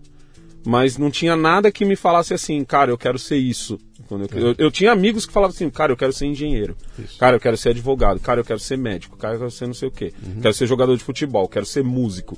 mas 0.66 0.98
não 0.98 1.10
tinha 1.10 1.36
nada 1.36 1.72
que 1.72 1.86
me 1.86 1.96
falasse 1.96 2.34
assim, 2.34 2.64
cara, 2.64 2.92
eu 2.92 2.98
quero 2.98 3.18
ser 3.18 3.38
isso. 3.38 3.80
Eu, 4.10 4.48
eu, 4.48 4.56
eu 4.58 4.72
tinha 4.72 4.92
amigos 4.92 5.26
que 5.26 5.34
falavam 5.34 5.56
assim, 5.56 5.70
cara, 5.70 5.92
eu 5.92 5.98
quero 5.98 6.12
ser 6.12 6.26
engenheiro, 6.26 6.76
cara, 7.20 7.36
eu 7.36 7.40
quero 7.40 7.56
ser 7.56 7.70
advogado, 7.70 8.20
cara, 8.20 8.40
eu 8.40 8.46
quero 8.46 8.60
ser 8.60 8.78
médico, 8.78 9.16
cara, 9.18 9.36
eu 9.36 9.40
quero 9.40 9.52
ser 9.52 9.68
não 9.68 9.74
sei 9.74 9.88
o 9.88 9.92
quê, 9.92 10.12
quero 10.42 10.54
ser 10.54 10.66
jogador 10.66 10.98
de 10.98 11.04
futebol, 11.04 11.48
quero 11.48 11.66
ser 11.66 11.84
músico. 11.84 12.38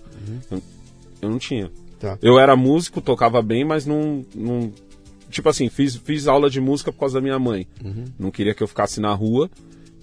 Eu, 0.51 0.62
eu 1.21 1.29
não 1.29 1.39
tinha. 1.39 1.71
Tá. 1.99 2.17
Eu 2.21 2.39
era 2.39 2.55
músico, 2.55 2.99
tocava 2.99 3.41
bem, 3.41 3.63
mas 3.63 3.86
não. 3.86 4.25
não 4.34 4.73
tipo 5.29 5.47
assim, 5.47 5.69
fiz, 5.69 5.95
fiz 5.95 6.27
aula 6.27 6.49
de 6.49 6.60
música 6.60 6.91
por 6.91 6.99
causa 6.99 7.15
da 7.15 7.21
minha 7.21 7.39
mãe. 7.39 7.67
Não 8.19 8.31
queria 8.31 8.53
que 8.53 8.62
eu 8.62 8.67
ficasse 8.67 8.99
na 8.99 9.13
rua. 9.13 9.49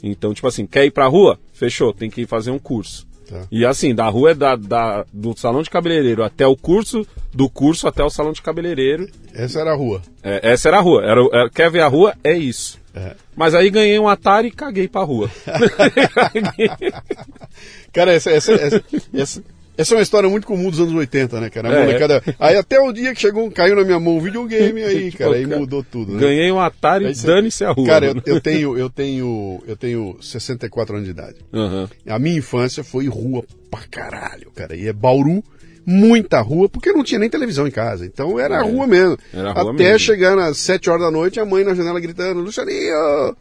Então, 0.02 0.32
tipo 0.32 0.46
assim, 0.46 0.64
quer 0.64 0.84
ir 0.84 0.92
pra 0.92 1.06
rua? 1.06 1.38
Fechou, 1.52 1.92
tem 1.92 2.08
que 2.08 2.22
ir 2.22 2.26
fazer 2.26 2.50
um 2.50 2.58
curso. 2.58 3.06
Tá. 3.28 3.42
E 3.50 3.64
assim, 3.66 3.94
da 3.94 4.08
rua 4.08 4.30
é 4.30 4.34
da, 4.34 4.56
da- 4.56 5.04
do 5.12 5.36
salão 5.38 5.62
de 5.62 5.68
cabeleireiro 5.70 6.24
até 6.24 6.46
o 6.46 6.56
curso, 6.56 7.06
do 7.32 7.48
curso 7.48 7.86
até 7.86 8.02
o 8.02 8.08
salão 8.10 8.32
de 8.32 8.40
cabeleireiro. 8.40 9.06
Essa 9.34 9.60
era 9.60 9.72
a 9.72 9.76
rua. 9.76 10.00
É, 10.22 10.52
essa 10.52 10.68
era 10.68 10.78
a 10.78 10.80
rua. 10.80 11.02
Era, 11.04 11.20
era- 11.32 11.50
quer 11.50 11.70
ver 11.70 11.80
a 11.82 11.88
rua? 11.88 12.14
É 12.24 12.36
isso. 12.36 12.78
É. 12.94 13.14
Mas 13.36 13.54
aí 13.54 13.68
ganhei 13.70 13.98
um 13.98 14.08
Atari 14.08 14.48
e 14.48 14.50
caguei 14.50 14.88
pra 14.88 15.02
rua. 15.02 15.30
Cara, 17.92 18.12
essa, 18.12 18.30
essa, 18.30 18.52
essa, 18.52 18.84
essa, 19.14 19.42
essa 19.78 19.94
é 19.94 19.96
uma 19.96 20.02
história 20.02 20.28
muito 20.28 20.46
comum 20.46 20.68
dos 20.70 20.78
anos 20.80 20.92
80, 20.92 21.40
né, 21.40 21.48
cara? 21.48 21.68
É. 21.68 21.80
molecada- 21.86 22.22
Aí 22.38 22.56
até 22.56 22.78
o 22.80 22.92
dia 22.92 23.14
que 23.14 23.20
chegou, 23.20 23.50
caiu 23.50 23.76
na 23.76 23.84
minha 23.84 23.98
mão 23.98 24.16
um 24.16 24.20
videogame, 24.20 24.82
aí, 24.82 25.04
Tipo, 25.10 25.18
cara, 25.24 25.36
aí 25.36 25.46
mudou 25.46 25.82
tudo, 25.82 26.12
né? 26.14 26.20
Ganhei 26.20 26.52
um 26.52 26.60
Atari 26.60 27.06
Aí 27.06 27.14
dane-se 27.14 27.64
a 27.64 27.70
rua. 27.70 27.86
Cara, 27.86 28.06
eu, 28.06 28.14
mano. 28.14 28.22
eu 28.26 28.40
tenho, 28.42 28.76
eu 28.76 28.90
tenho, 28.90 29.62
eu 29.66 29.76
tenho 29.76 30.16
64 30.20 30.94
anos 30.96 31.06
de 31.06 31.12
idade. 31.12 31.36
Aham. 31.54 31.88
A 32.08 32.18
minha 32.18 32.36
infância 32.36 32.84
foi 32.84 33.06
rua 33.08 33.42
pra 33.70 33.80
caralho, 33.90 34.50
cara. 34.54 34.76
E 34.76 34.86
é 34.88 34.92
Bauru, 34.92 35.42
muita 35.86 36.40
rua, 36.40 36.68
porque 36.68 36.92
não 36.92 37.02
tinha 37.04 37.18
nem 37.18 37.30
televisão 37.30 37.66
em 37.66 37.70
casa. 37.70 38.04
Então 38.04 38.38
era 38.38 38.56
É, 38.56 38.62
rua 38.62 38.86
mesmo. 38.86 39.16
era 39.32 39.52
rua 39.52 39.72
Até 39.72 39.84
mesmo. 39.84 39.98
chegar 40.00 40.36
nas 40.36 40.58
7 40.58 40.90
horas 40.90 41.02
da 41.02 41.10
noite, 41.10 41.40
a 41.40 41.44
mãe 41.46 41.64
na 41.64 41.74
janela 41.74 41.98
gritando, 42.00 42.40
Lucianinho, 42.40 43.36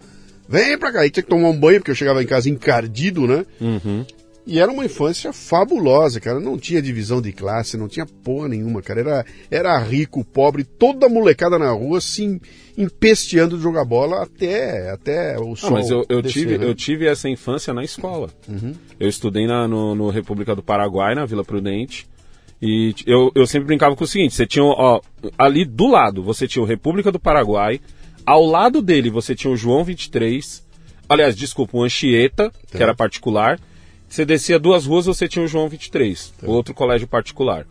vem 0.47 0.77
pra 0.77 0.91
cá. 0.93 1.05
E 1.05 1.09
tinha 1.09 1.23
que 1.23 1.29
tomar 1.29 1.49
um 1.49 1.59
banho, 1.59 1.79
porque 1.79 1.91
eu 1.91 1.95
chegava 1.95 2.21
em 2.23 2.25
casa 2.27 2.49
encardido, 2.49 3.27
né? 3.27 3.45
Uhum. 3.59 4.05
E 4.49 4.59
era 4.59 4.71
uma 4.71 4.85
infância 4.85 5.33
fabulosa, 5.33 6.21
cara. 6.21 6.39
Não 6.39 6.57
tinha 6.57 6.81
divisão 6.81 7.21
de 7.21 7.33
classe, 7.33 7.75
não 7.75 7.89
tinha 7.89 8.05
porra 8.05 8.47
nenhuma, 8.47 8.81
cara. 8.81 9.01
Era, 9.01 9.25
era 9.51 9.77
rico, 9.79 10.23
pobre, 10.23 10.63
toda 10.63 11.09
molecada 11.09 11.59
na 11.59 11.69
rua 11.71 11.99
se 11.99 12.39
empesteando 12.77 13.57
de 13.57 13.63
jogar 13.63 13.83
bola 13.83 14.23
até, 14.23 14.89
até 14.89 15.37
o 15.37 15.51
Ah, 15.51 15.55
sol. 15.57 15.71
mas 15.71 15.89
eu, 15.89 16.05
eu 16.07 16.21
descer, 16.21 16.39
tive, 16.39 16.57
né? 16.57 16.65
eu 16.65 16.73
tive 16.73 17.05
essa 17.07 17.27
infância 17.27 17.73
na 17.73 17.83
escola. 17.83 18.29
Eu 18.97 19.09
estudei 19.09 19.45
na, 19.45 19.67
no, 19.67 19.93
no 19.93 20.09
República 20.09 20.55
do 20.55 20.63
Paraguai, 20.63 21.13
na 21.13 21.25
Vila 21.25 21.43
Prudente. 21.43 22.07
E 22.61 22.95
eu, 23.05 23.31
eu 23.35 23.45
sempre 23.45 23.67
brincava 23.67 23.95
com 23.95 24.03
o 24.03 24.07
seguinte: 24.07 24.33
você 24.33 24.47
tinha, 24.47 24.63
ó, 24.63 25.01
ali 25.37 25.65
do 25.65 25.87
lado, 25.87 26.23
você 26.23 26.47
tinha 26.47 26.63
o 26.63 26.65
República 26.65 27.11
do 27.11 27.19
Paraguai, 27.19 27.79
ao 28.25 28.45
lado 28.45 28.81
dele 28.81 29.09
você 29.09 29.35
tinha 29.35 29.51
o 29.51 29.57
João 29.57 29.83
23, 29.83 30.65
aliás, 31.09 31.35
desculpa, 31.35 31.77
o 31.77 31.83
Anchieta, 31.83 32.51
que 32.71 32.81
era 32.81 32.95
particular. 32.95 33.59
Você 34.07 34.25
descia 34.25 34.57
duas 34.57 34.85
ruas, 34.85 35.05
você 35.05 35.27
tinha 35.27 35.43
o 35.43 35.47
João 35.47 35.67
23, 35.67 36.33
o 36.43 36.51
outro 36.51 36.73
colégio 36.73 37.07
particular. 37.07 37.65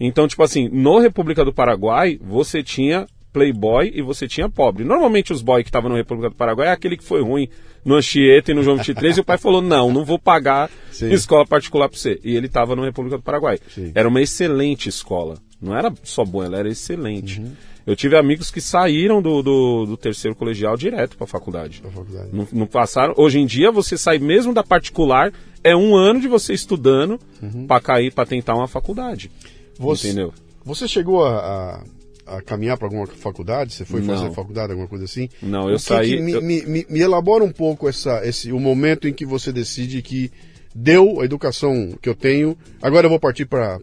Então, 0.00 0.28
tipo 0.28 0.42
assim, 0.42 0.68
no 0.68 0.98
República 0.98 1.44
do 1.44 1.52
Paraguai, 1.52 2.18
você 2.22 2.62
tinha 2.62 3.06
playboy 3.32 3.92
e 3.94 4.00
você 4.00 4.26
tinha 4.26 4.48
pobre. 4.48 4.84
Normalmente 4.84 5.32
os 5.32 5.42
boy 5.42 5.62
que 5.62 5.68
estavam 5.68 5.90
no 5.90 5.96
República 5.96 6.30
do 6.30 6.36
Paraguai 6.36 6.68
é 6.68 6.72
aquele 6.72 6.96
que 6.96 7.04
foi 7.04 7.22
ruim 7.22 7.48
no 7.84 7.94
Anchieta 7.94 8.50
e 8.50 8.54
no 8.54 8.62
João 8.62 8.76
23 8.76 9.18
e 9.18 9.20
o 9.20 9.24
pai 9.24 9.38
falou, 9.38 9.62
não, 9.62 9.92
não 9.92 10.04
vou 10.04 10.18
pagar 10.18 10.70
Sim. 10.90 11.12
escola 11.12 11.46
particular 11.46 11.88
pra 11.88 11.98
você. 11.98 12.18
E 12.24 12.36
ele 12.36 12.46
estava 12.46 12.74
no 12.74 12.84
República 12.84 13.16
do 13.16 13.22
Paraguai. 13.22 13.58
Sim. 13.74 13.92
Era 13.94 14.08
uma 14.08 14.20
excelente 14.20 14.88
escola. 14.88 15.36
Não 15.60 15.76
era 15.76 15.92
só 16.02 16.24
boa, 16.24 16.46
ela 16.46 16.58
era 16.58 16.68
excelente. 16.68 17.40
Uhum. 17.40 17.52
Eu 17.88 17.96
tive 17.96 18.16
amigos 18.18 18.50
que 18.50 18.60
saíram 18.60 19.22
do, 19.22 19.42
do, 19.42 19.86
do 19.86 19.96
terceiro 19.96 20.36
colegial 20.36 20.76
direto 20.76 21.16
faculdade. 21.26 21.80
Da 21.82 21.90
faculdade. 21.90 22.28
Não, 22.32 22.46
não 22.52 22.66
passaram. 22.66 23.14
Hoje 23.16 23.38
em 23.38 23.46
dia, 23.46 23.70
você 23.70 23.96
sai 23.96 24.18
mesmo 24.18 24.52
da 24.52 24.62
particular, 24.62 25.32
é 25.64 25.74
um 25.74 25.96
ano 25.96 26.20
de 26.20 26.28
você 26.28 26.52
estudando 26.52 27.18
pra 27.66 27.80
cair, 27.80 28.12
pra 28.12 28.26
tentar 28.26 28.54
uma 28.54 28.68
faculdade. 28.68 29.30
Uhum. 29.78 29.86
Você, 29.86 30.08
Entendeu? 30.08 30.34
Você 30.64 30.86
chegou 30.86 31.24
a, 31.24 31.82
a, 32.26 32.36
a 32.36 32.42
caminhar 32.42 32.76
para 32.76 32.88
alguma 32.88 33.06
faculdade? 33.06 33.72
Você 33.72 33.86
foi 33.86 34.02
Não. 34.02 34.14
fazer 34.14 34.34
faculdade, 34.34 34.70
alguma 34.72 34.88
coisa 34.88 35.06
assim? 35.06 35.30
Não, 35.42 35.70
eu 35.70 35.78
saí- 35.78 36.16
que 36.16 36.20
me, 36.22 36.32
eu- 36.32 36.42
me, 36.42 36.62
me- 36.66 36.86
me 36.90 37.00
elabora 37.00 37.42
um 37.42 37.50
pouco 37.52 37.88
essa, 37.88 38.20
esse, 38.26 38.52
o 38.52 38.60
momento 38.60 39.08
em 39.08 39.14
que 39.14 39.24
você 39.24 39.50
decide 39.50 40.02
que 40.02 40.30
deu 40.74 41.20
a 41.20 41.24
educação 41.24 41.96
que 42.00 42.08
eu 42.08 42.14
tenho, 42.14 42.56
agora 42.82 43.06
eu 43.06 43.10
vou 43.10 43.20
partir 43.20 43.46
para 43.46 43.78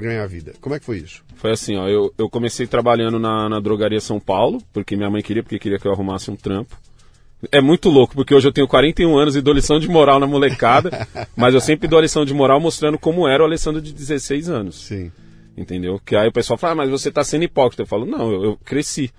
ganhar 0.00 0.24
a 0.24 0.26
vida. 0.26 0.52
Como 0.60 0.74
é 0.74 0.78
que 0.78 0.84
foi 0.84 0.98
isso? 0.98 1.22
Foi 1.36 1.50
assim, 1.50 1.76
ó, 1.76 1.88
eu, 1.88 2.12
eu 2.16 2.28
comecei 2.28 2.66
trabalhando 2.66 3.18
na, 3.18 3.48
na 3.48 3.60
drogaria 3.60 4.00
São 4.00 4.20
Paulo, 4.20 4.62
porque 4.72 4.96
minha 4.96 5.10
mãe 5.10 5.22
queria, 5.22 5.42
porque 5.42 5.58
queria 5.58 5.78
que 5.78 5.86
eu 5.86 5.92
arrumasse 5.92 6.30
um 6.30 6.36
trampo. 6.36 6.76
É 7.50 7.60
muito 7.60 7.88
louco, 7.88 8.14
porque 8.14 8.34
hoje 8.34 8.46
eu 8.46 8.52
tenho 8.52 8.68
41 8.68 9.18
anos 9.18 9.34
e 9.34 9.40
dou 9.40 9.52
lição 9.52 9.80
de 9.80 9.88
moral 9.88 10.20
na 10.20 10.26
molecada, 10.26 11.08
mas 11.34 11.54
eu 11.54 11.60
sempre 11.60 11.88
dou 11.88 11.98
a 11.98 12.02
lição 12.02 12.24
de 12.24 12.32
moral 12.32 12.60
mostrando 12.60 12.98
como 12.98 13.26
era 13.26 13.42
o 13.42 13.46
Alessandro 13.46 13.82
de 13.82 13.92
16 13.92 14.48
anos. 14.48 14.76
Sim. 14.84 15.10
Entendeu? 15.56 16.00
Que 16.04 16.14
aí 16.14 16.28
o 16.28 16.32
pessoal 16.32 16.56
fala, 16.56 16.72
ah, 16.72 16.76
mas 16.76 16.90
você 16.90 17.10
tá 17.10 17.24
sendo 17.24 17.42
hipócrita. 17.42 17.82
Eu 17.82 17.86
falo, 17.86 18.06
não, 18.06 18.32
eu, 18.32 18.44
eu 18.44 18.58
cresci. 18.64 19.10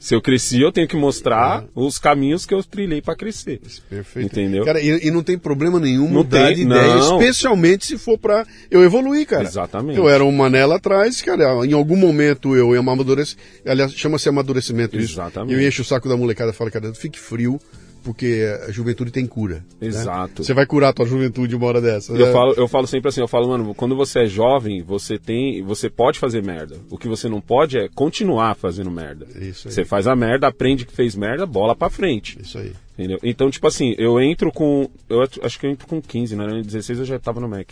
Se 0.00 0.14
eu 0.14 0.22
cresci, 0.22 0.58
eu 0.62 0.72
tenho 0.72 0.88
que 0.88 0.96
mostrar 0.96 1.62
os 1.74 1.98
caminhos 1.98 2.46
que 2.46 2.54
eu 2.54 2.64
trilhei 2.64 3.02
para 3.02 3.14
crescer. 3.14 3.60
Perfeito. 3.88 4.26
Entendeu? 4.26 4.64
Cara, 4.64 4.80
e, 4.80 5.06
e 5.06 5.10
não 5.10 5.22
tem 5.22 5.38
problema 5.38 5.78
nenhum 5.78 6.06
Não 6.06 6.22
mudar 6.22 6.46
tem, 6.46 6.56
de 6.56 6.62
ideia, 6.62 6.96
não. 6.96 7.20
especialmente 7.20 7.84
se 7.84 7.98
for 7.98 8.16
pra 8.16 8.46
eu 8.70 8.82
evoluir, 8.82 9.26
cara. 9.26 9.44
Exatamente. 9.44 9.98
Eu 9.98 10.08
era 10.08 10.24
um 10.24 10.32
manela 10.32 10.76
atrás, 10.76 11.20
cara, 11.20 11.66
em 11.66 11.74
algum 11.74 11.96
momento 11.96 12.56
eu 12.56 12.72
ia 12.72 12.80
amadurecer, 12.80 13.36
aliás, 13.66 13.92
chama-se 13.92 14.26
amadurecimento 14.26 14.96
isso. 14.98 15.12
Exatamente. 15.12 15.52
Eu 15.52 15.68
encho 15.68 15.82
o 15.82 15.84
saco 15.84 16.08
da 16.08 16.16
molecada 16.16 16.50
e 16.50 16.54
falo, 16.54 16.70
cara, 16.70 16.94
fique 16.94 17.18
frio, 17.20 17.60
porque 18.02 18.44
a 18.66 18.70
juventude 18.70 19.10
tem 19.10 19.26
cura. 19.26 19.64
né? 19.80 19.88
Exato. 19.88 20.42
Você 20.42 20.52
vai 20.54 20.66
curar 20.66 20.88
a 20.88 20.92
tua 20.92 21.06
juventude 21.06 21.54
uma 21.54 21.66
hora 21.66 21.80
dessa. 21.80 22.12
Eu 22.12 22.26
né? 22.26 22.32
falo, 22.32 22.52
eu 22.56 22.66
falo 22.68 22.86
sempre 22.86 23.08
assim, 23.08 23.20
eu 23.20 23.28
falo, 23.28 23.48
mano, 23.48 23.74
quando 23.74 23.94
você 23.94 24.20
é 24.20 24.26
jovem, 24.26 24.82
você 24.82 25.18
tem, 25.18 25.62
você 25.62 25.88
pode 25.88 26.18
fazer 26.18 26.42
merda. 26.42 26.76
O 26.90 26.98
que 26.98 27.08
você 27.08 27.28
não 27.28 27.40
pode 27.40 27.78
é 27.78 27.88
continuar 27.88 28.54
fazendo 28.54 28.90
merda. 28.90 29.26
Isso 29.38 29.68
aí. 29.68 29.74
Você 29.74 29.84
faz 29.84 30.06
a 30.06 30.16
merda, 30.16 30.46
aprende 30.48 30.84
que 30.84 30.92
fez 30.92 31.14
merda, 31.14 31.46
bola 31.46 31.74
pra 31.76 31.90
frente. 31.90 32.38
Isso 32.40 32.58
aí. 32.58 32.72
Entendeu? 32.98 33.18
Então, 33.22 33.50
tipo 33.50 33.66
assim, 33.66 33.94
eu 33.96 34.20
entro 34.20 34.52
com. 34.52 34.88
Eu 35.08 35.22
acho- 35.22 35.58
que 35.58 35.66
eu 35.66 35.70
entro 35.70 35.86
com 35.86 36.02
15, 36.02 36.36
né? 36.36 36.58
Em 36.58 36.62
16 36.62 36.98
eu 36.98 37.04
já 37.04 37.18
tava 37.18 37.40
no 37.40 37.48
Mac. 37.48 37.68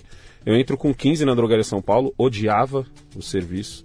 Eu 0.46 0.56
entro 0.56 0.76
com 0.78 0.94
15 0.94 1.24
na 1.24 1.34
drogaria 1.34 1.64
São 1.64 1.82
Paulo, 1.82 2.14
odiava 2.16 2.86
o 3.14 3.20
serviço, 3.20 3.84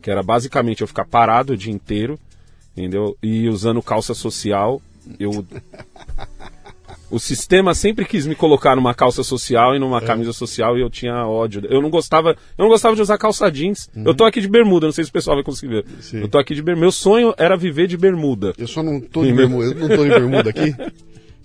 que 0.00 0.10
era 0.10 0.22
basicamente 0.22 0.80
eu 0.80 0.86
ficar 0.86 1.04
parado 1.04 1.52
o 1.52 1.56
dia 1.56 1.72
inteiro, 1.72 2.18
entendeu? 2.74 3.16
E 3.22 3.48
usando 3.48 3.82
calça 3.82 4.14
social. 4.14 4.80
Eu. 5.18 5.44
O 7.10 7.18
sistema 7.18 7.74
sempre 7.74 8.04
quis 8.04 8.26
me 8.26 8.34
colocar 8.34 8.76
numa 8.76 8.94
calça 8.94 9.22
social 9.22 9.74
e 9.74 9.78
numa 9.78 10.00
camisa 10.02 10.32
social 10.32 10.76
e 10.76 10.82
eu 10.82 10.90
tinha 10.90 11.26
ódio. 11.26 11.62
Eu 11.70 11.80
não 11.80 11.88
gostava, 11.88 12.36
eu 12.56 12.62
não 12.62 12.68
gostava 12.68 12.94
de 12.94 13.00
usar 13.00 13.16
calça 13.16 13.50
jeans. 13.50 13.88
Eu 14.04 14.14
tô 14.14 14.24
aqui 14.24 14.42
de 14.42 14.48
bermuda, 14.48 14.86
não 14.86 14.92
sei 14.92 15.04
se 15.04 15.10
o 15.10 15.12
pessoal 15.12 15.36
vai 15.36 15.44
conseguir 15.44 15.72
ver. 15.72 15.86
Sim. 16.00 16.18
Eu 16.20 16.28
tô 16.28 16.38
aqui 16.38 16.54
de 16.54 16.60
bermuda. 16.62 16.82
Meu 16.82 16.92
sonho 16.92 17.34
era 17.38 17.56
viver 17.56 17.86
de 17.86 17.96
bermuda. 17.96 18.52
Eu 18.58 18.66
só 18.66 18.82
não 18.82 19.00
tô 19.00 19.24
de 19.24 19.32
bermuda, 19.32 19.68
eu 19.68 19.74
não 19.74 19.88
tô 19.88 20.04
de 20.04 20.10
bermuda 20.10 20.50
aqui. 20.50 20.74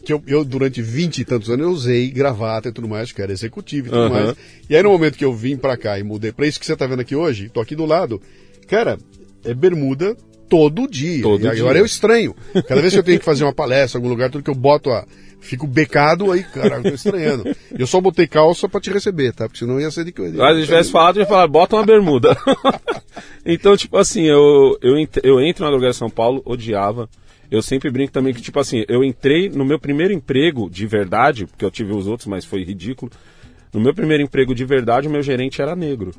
Que 0.06 0.12
eu, 0.12 0.22
eu, 0.28 0.44
durante 0.44 0.82
20 0.82 1.20
e 1.20 1.24
tantos 1.24 1.50
anos, 1.50 1.66
eu 1.66 1.72
usei 1.72 2.12
gravata 2.12 2.68
e 2.68 2.72
tudo 2.74 2.90
mais, 2.90 3.14
que 3.14 3.22
era 3.22 3.32
executivo 3.32 3.88
e 3.88 3.90
tudo 3.90 4.02
Aham. 4.02 4.10
mais. 4.10 4.36
E 4.70 4.76
aí, 4.76 4.84
no 4.84 4.90
momento 4.90 5.18
que 5.18 5.24
eu 5.24 5.34
vim 5.34 5.56
pra 5.56 5.78
cá 5.78 5.98
e 5.98 6.04
mudei 6.04 6.34
pra 6.34 6.46
isso 6.46 6.60
que 6.60 6.66
você 6.66 6.76
tá 6.76 6.86
vendo 6.86 7.00
aqui 7.00 7.16
hoje, 7.16 7.48
tô 7.48 7.62
aqui 7.62 7.74
do 7.74 7.86
lado, 7.86 8.22
cara, 8.68 8.98
é 9.46 9.54
bermuda 9.54 10.18
todo 10.54 10.88
dia. 10.88 11.24
Todo 11.24 11.44
e 11.44 11.48
agora 11.48 11.74
dia. 11.74 11.82
eu 11.82 11.86
estranho. 11.86 12.36
Cada 12.68 12.80
vez 12.80 12.94
que 12.94 13.00
eu 13.00 13.04
tenho 13.04 13.18
que 13.18 13.26
fazer 13.26 13.44
uma 13.44 13.54
palestra, 13.54 13.98
em 13.98 14.00
algum 14.00 14.10
lugar, 14.10 14.30
tudo 14.30 14.44
que 14.44 14.52
eu 14.52 14.56
boto 14.56 14.92
a. 14.92 15.04
Fico 15.42 15.68
becado 15.68 16.32
aí, 16.32 16.42
cara, 16.42 16.78
eu 16.78 16.84
tô 16.84 16.90
estranhando. 16.90 17.44
Eu 17.78 17.86
só 17.86 18.00
botei 18.00 18.28
calça 18.28 18.70
pra 18.70 18.80
te 18.80 18.90
receber, 18.92 19.34
tá? 19.34 19.46
Porque 19.46 19.60
senão 19.60 19.78
ia 19.78 19.92
ser 19.92 20.06
de 20.06 20.12
coisa. 20.14 20.38
Se 20.38 20.42
a 20.42 20.54
gente 20.54 20.66
tivesse 20.66 20.92
falado, 20.92 21.18
eu 21.18 21.24
ia 21.24 21.28
falar, 21.28 21.48
bota 21.48 21.76
uma 21.76 21.86
bermuda. 21.86 22.38
então, 23.46 23.76
tipo 23.76 23.98
assim, 23.98 24.24
eu, 24.24 24.78
eu, 24.82 24.96
eu 25.22 25.42
entro 25.42 25.66
na 25.66 25.72
drogaria 25.72 25.92
São 25.92 26.10
Paulo, 26.10 26.42
odiava. 26.46 27.10
Eu 27.52 27.62
sempre 27.62 27.92
brinco 27.92 28.14
também 28.14 28.34
que, 28.34 28.42
tipo 28.42 28.58
assim, 28.58 28.86
eu 28.88 29.04
entrei 29.04 29.50
no 29.50 29.66
meu 29.66 29.78
primeiro 29.78 30.14
emprego 30.14 30.70
de 30.70 30.88
verdade, 30.88 31.46
porque 31.46 31.66
eu 31.66 31.72
tive 31.72 31.94
os 31.94 32.08
outros, 32.08 32.28
mas 32.28 32.46
foi 32.46 32.64
ridículo. 32.64 33.12
No 33.74 33.82
meu 33.82 33.94
primeiro 33.94 34.24
emprego 34.24 34.56
de 34.56 34.64
verdade, 34.64 35.10
o 35.10 35.12
meu 35.12 35.22
gerente 35.22 35.62
era 35.62 35.76
negro. 35.76 36.14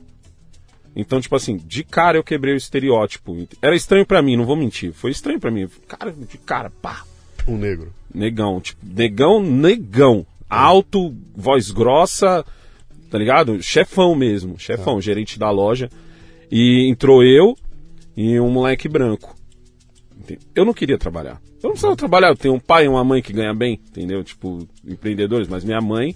Então, 0.97 1.21
tipo 1.21 1.35
assim, 1.35 1.57
de 1.57 1.83
cara 1.83 2.17
eu 2.17 2.23
quebrei 2.25 2.55
o 2.55 2.57
estereótipo. 2.57 3.37
Era 3.61 3.75
estranho 3.75 4.07
pra 4.07 4.23
mim, 4.23 4.37
não 4.37 4.45
vou 4.45 4.57
mentir. 4.57 4.93
Foi 4.93 5.11
estranho 5.11 5.41
pra 5.41 5.51
mim. 5.51 5.69
Cara, 5.89 6.13
de 6.13 6.39
cara, 6.39 6.71
pá, 6.71 7.05
Um 7.49 7.57
negro. 7.57 7.93
Negão, 8.15 8.61
tipo, 8.61 8.81
negão, 8.85 9.43
negão. 9.43 10.25
Alto, 10.49 11.15
voz 11.35 11.71
grossa, 11.73 12.45
tá 13.11 13.19
ligado? 13.19 13.61
Chefão 13.61 14.15
mesmo, 14.15 14.59
chefão, 14.59 15.01
gerente 15.01 15.39
da 15.39 15.51
loja. 15.51 15.91
E 16.51 16.89
entrou 16.89 17.25
eu 17.25 17.57
e 18.17 18.39
um 18.39 18.51
moleque 18.51 18.89
branco. 18.89 19.35
Eu 20.55 20.65
não 20.65 20.73
queria 20.73 20.97
trabalhar. 20.97 21.41
Eu 21.57 21.69
não 21.69 21.71
precisava 21.71 21.97
trabalhar, 21.97 22.29
eu 22.29 22.37
tenho 22.37 22.55
um 22.55 22.61
pai 22.61 22.85
e 22.85 22.89
uma 22.89 23.03
mãe 23.03 23.21
que 23.23 23.33
ganha 23.33 23.55
bem, 23.55 23.81
entendeu? 23.89 24.23
Tipo, 24.23 24.69
empreendedores, 24.87 25.49
mas 25.49 25.65
minha 25.65 25.81
mãe, 25.81 26.15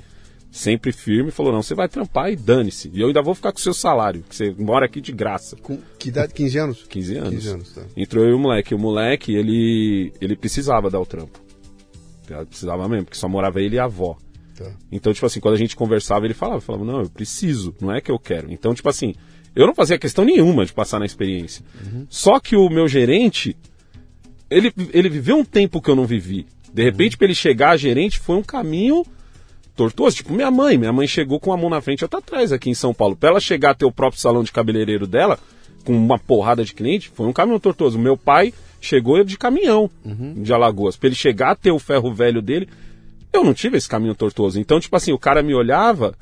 sempre 0.51 0.93
firme, 0.93 1.31
falou: 1.31 1.53
não, 1.53 1.63
você 1.63 1.75
vai 1.75 1.89
trampar 1.89 2.31
e 2.31 2.37
dane-se. 2.37 2.91
E 2.93 3.01
eu 3.01 3.09
ainda 3.09 3.23
vou 3.23 3.35
ficar 3.35 3.53
com 3.53 3.59
o 3.59 3.63
seu 3.63 3.75
salário, 3.75 4.23
que 4.29 4.35
você 4.35 4.55
mora 4.59 4.87
aqui 4.87 5.01
de 5.01 5.13
graça. 5.13 5.57
Com 5.57 5.79
que 5.99 6.09
idade? 6.09 6.33
15 6.35 6.59
anos? 6.59 6.85
15 6.89 7.17
anos. 7.17 7.31
15 7.31 7.49
anos, 7.49 7.73
tá. 7.73 7.83
Entrou 7.97 8.25
eu 8.25 8.31
e 8.31 8.35
o 8.35 8.39
moleque. 8.39 8.75
O 8.75 8.79
moleque, 8.79 9.35
ele, 9.35 10.13
ele 10.21 10.37
precisava 10.37 10.91
dar 10.91 11.01
o 11.01 11.07
trampo. 11.07 11.41
Ele 12.29 12.47
precisava 12.47 12.89
mesmo, 12.89 13.05
porque 13.05 13.19
só 13.19 13.29
morava 13.29 13.61
ele 13.61 13.77
e 13.77 13.79
a 13.79 13.85
avó. 13.85 14.17
Tá. 14.57 14.71
Então, 14.91 15.13
tipo 15.13 15.25
assim, 15.25 15.41
quando 15.41 15.55
a 15.55 15.59
gente 15.59 15.77
conversava, 15.77 16.27
ele 16.27 16.35
falava, 16.35 16.61
falava, 16.61 16.85
não, 16.85 17.01
eu 17.01 17.09
preciso, 17.09 17.75
não 17.81 17.95
é 17.95 18.01
que 18.01 18.11
eu 18.11 18.19
quero. 18.19 18.53
Então, 18.53 18.75
tipo 18.75 18.89
assim, 18.89 19.15
eu 19.55 19.67
não 19.67 19.75
fazia 19.75 19.99
questão 19.99 20.25
nenhuma 20.25 20.67
de 20.67 20.73
passar 20.73 20.99
na 20.99 21.07
experiência. 21.07 21.65
Só 22.09 22.39
que 22.41 22.57
o 22.57 22.69
meu 22.69 22.89
gerente, 22.89 23.57
ele, 24.51 24.73
ele 24.93 25.09
viveu 25.09 25.37
um 25.37 25.45
tempo 25.45 25.81
que 25.81 25.91
eu 25.91 25.97
não 25.97 26.07
vivi. 26.07 26.47
De 26.73 26.83
repente, 26.83 27.17
pra 27.17 27.27
ele 27.27 27.35
chegar 27.35 27.71
a 27.71 27.77
gerente, 27.77 28.19
foi 28.19 28.37
um 28.37 28.43
caminho 28.43 29.05
tortuoso. 29.79 30.17
Tipo, 30.17 30.33
minha 30.33 30.51
mãe. 30.51 30.77
Minha 30.77 30.93
mãe 30.93 31.07
chegou 31.07 31.39
com 31.39 31.53
a 31.53 31.57
mão 31.57 31.71
na 31.71 31.81
frente 31.81 32.01
e 32.01 32.05
outra 32.05 32.19
atrás 32.19 32.53
aqui 32.53 32.69
em 32.69 32.75
São 32.75 32.93
Paulo. 32.93 33.15
Pra 33.15 33.31
ela 33.31 33.41
chegar 33.41 33.71
a 33.71 33.75
ter 33.75 33.85
o 33.85 33.93
próprio 33.93 34.21
salão 34.21 34.43
de 34.43 34.51
cabeleireiro 34.51 35.07
dela, 35.07 35.39
com 35.85 35.97
uma 35.97 36.19
porrada 36.19 36.65
de 36.65 36.75
cliente, 36.75 37.09
foi 37.15 37.27
um 37.27 37.33
caminho 37.33 37.61
tortuoso. 37.61 37.99
Meu 37.99 38.17
pai 38.17 38.53
chegou 38.81 39.23
de 39.23 39.39
caminhão 39.39 39.89
de 40.37 40.53
Alagoas. 40.53 40.97
Pra 40.97 41.07
ele 41.07 41.15
chegar 41.15 41.53
a 41.53 41.57
ter 41.57 41.71
o 41.71 41.79
ferro 41.79 42.13
velho 42.13 42.43
dele, 42.43 42.69
eu 43.33 43.45
não 43.45 43.55
tive 43.55 43.79
esse 43.79 43.89
caminho 43.89 44.15
tortuoso. 44.15 44.59
Então, 44.59 44.81
tipo 44.81 44.97
assim, 44.97 45.13
o 45.13 45.19
cara 45.19 45.43
me 45.43 45.55
olhava 45.55 46.15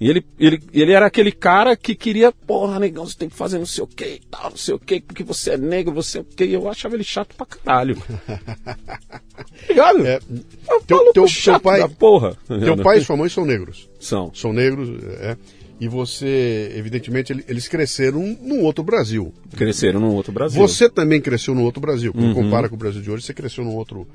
e 0.00 0.08
ele, 0.08 0.24
ele, 0.38 0.60
ele 0.72 0.92
era 0.92 1.06
aquele 1.06 1.32
cara 1.32 1.76
que 1.76 1.94
queria, 1.94 2.30
porra, 2.30 2.78
negão, 2.78 3.04
você 3.06 3.16
tem 3.18 3.28
que 3.28 3.34
fazer 3.36 3.58
não 3.58 3.66
sei 3.66 3.82
o 3.82 3.86
que 3.86 4.04
e 4.04 4.20
tal, 4.30 4.50
não 4.50 4.56
sei 4.56 4.74
o 4.74 4.78
que, 4.78 5.00
porque 5.00 5.24
você 5.24 5.52
é 5.52 5.56
negro, 5.56 5.92
você 5.92 6.18
é 6.18 6.20
o 6.20 6.24
que. 6.24 6.44
Eu 6.44 6.68
achava 6.68 6.94
ele 6.94 7.02
chato 7.04 7.34
pra 7.34 7.44
caralho. 7.46 8.00
Ligado? 9.68 10.06
É, 10.06 10.20
É 10.68 10.74
um 10.74 10.80
teu- 10.82 11.12
teu- 11.12 11.26
teu 11.26 11.60
pai- 11.60 11.80
da 11.80 11.88
porra. 11.88 12.36
Teu 12.46 12.76
pai 12.82 12.98
e 12.98 13.04
sua 13.04 13.16
mãe 13.16 13.28
são 13.28 13.44
negros. 13.44 13.88
São. 14.00 14.32
São 14.34 14.52
negros, 14.52 14.88
é. 15.20 15.36
E 15.80 15.86
você, 15.86 16.72
evidentemente, 16.76 17.32
ele- 17.32 17.44
eles 17.48 17.68
cresceram 17.68 18.36
num 18.42 18.62
outro 18.64 18.82
Brasil. 18.82 19.32
Cresceram 19.56 20.00
num 20.00 20.12
outro 20.12 20.32
Brasil. 20.32 20.60
Você 20.60 20.88
também 20.88 21.20
cresceu 21.20 21.54
num 21.54 21.62
outro 21.62 21.80
Brasil. 21.80 22.12
Uhum. 22.16 22.34
Compara 22.34 22.68
com 22.68 22.74
o 22.74 22.78
Brasil 22.78 23.00
de 23.00 23.10
hoje, 23.10 23.24
você 23.24 23.32
cresceu 23.34 23.62
num 23.64 23.76
outro, 23.76 24.06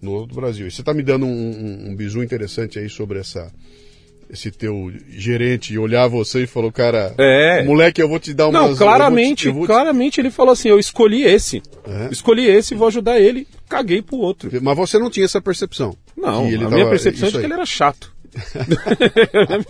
num 0.00 0.12
outro 0.12 0.34
Brasil. 0.34 0.66
E 0.66 0.70
você 0.70 0.80
está 0.80 0.94
me 0.94 1.02
dando 1.02 1.26
um, 1.26 1.30
um, 1.30 1.90
um 1.90 1.96
bizu 1.96 2.22
interessante 2.22 2.78
aí 2.78 2.88
sobre 2.88 3.18
essa, 3.18 3.52
esse 4.32 4.50
teu 4.50 4.92
gerente 5.08 5.76
olhar 5.76 6.06
você 6.08 6.44
e 6.44 6.46
falou, 6.46 6.70
cara, 6.70 7.12
É. 7.18 7.64
moleque, 7.64 8.00
eu 8.00 8.08
vou 8.08 8.18
te 8.20 8.32
dar 8.32 8.48
uma. 8.48 8.68
Não, 8.68 8.76
claramente, 8.76 9.52
claramente 9.66 10.20
ele 10.20 10.30
falou 10.30 10.52
assim: 10.52 10.68
eu 10.68 10.78
escolhi 10.78 11.24
esse. 11.24 11.62
É. 11.86 12.08
Escolhi 12.12 12.46
esse 12.46 12.74
e 12.74 12.76
vou 12.76 12.86
ajudar 12.88 13.18
ele. 13.18 13.46
Caguei 13.68 14.00
pro 14.02 14.16
outro. 14.16 14.50
Mas 14.62 14.76
você 14.76 14.98
não 14.98 15.10
tinha 15.10 15.26
essa 15.26 15.40
percepção. 15.40 15.96
Não, 16.16 16.46
a 16.46 16.50
tava- 16.58 16.70
minha 16.70 16.88
percepção 16.88 17.28
é 17.28 17.32
de 17.32 17.38
que 17.38 17.44
ele 17.44 17.54
era 17.54 17.66
chato. 17.66 18.12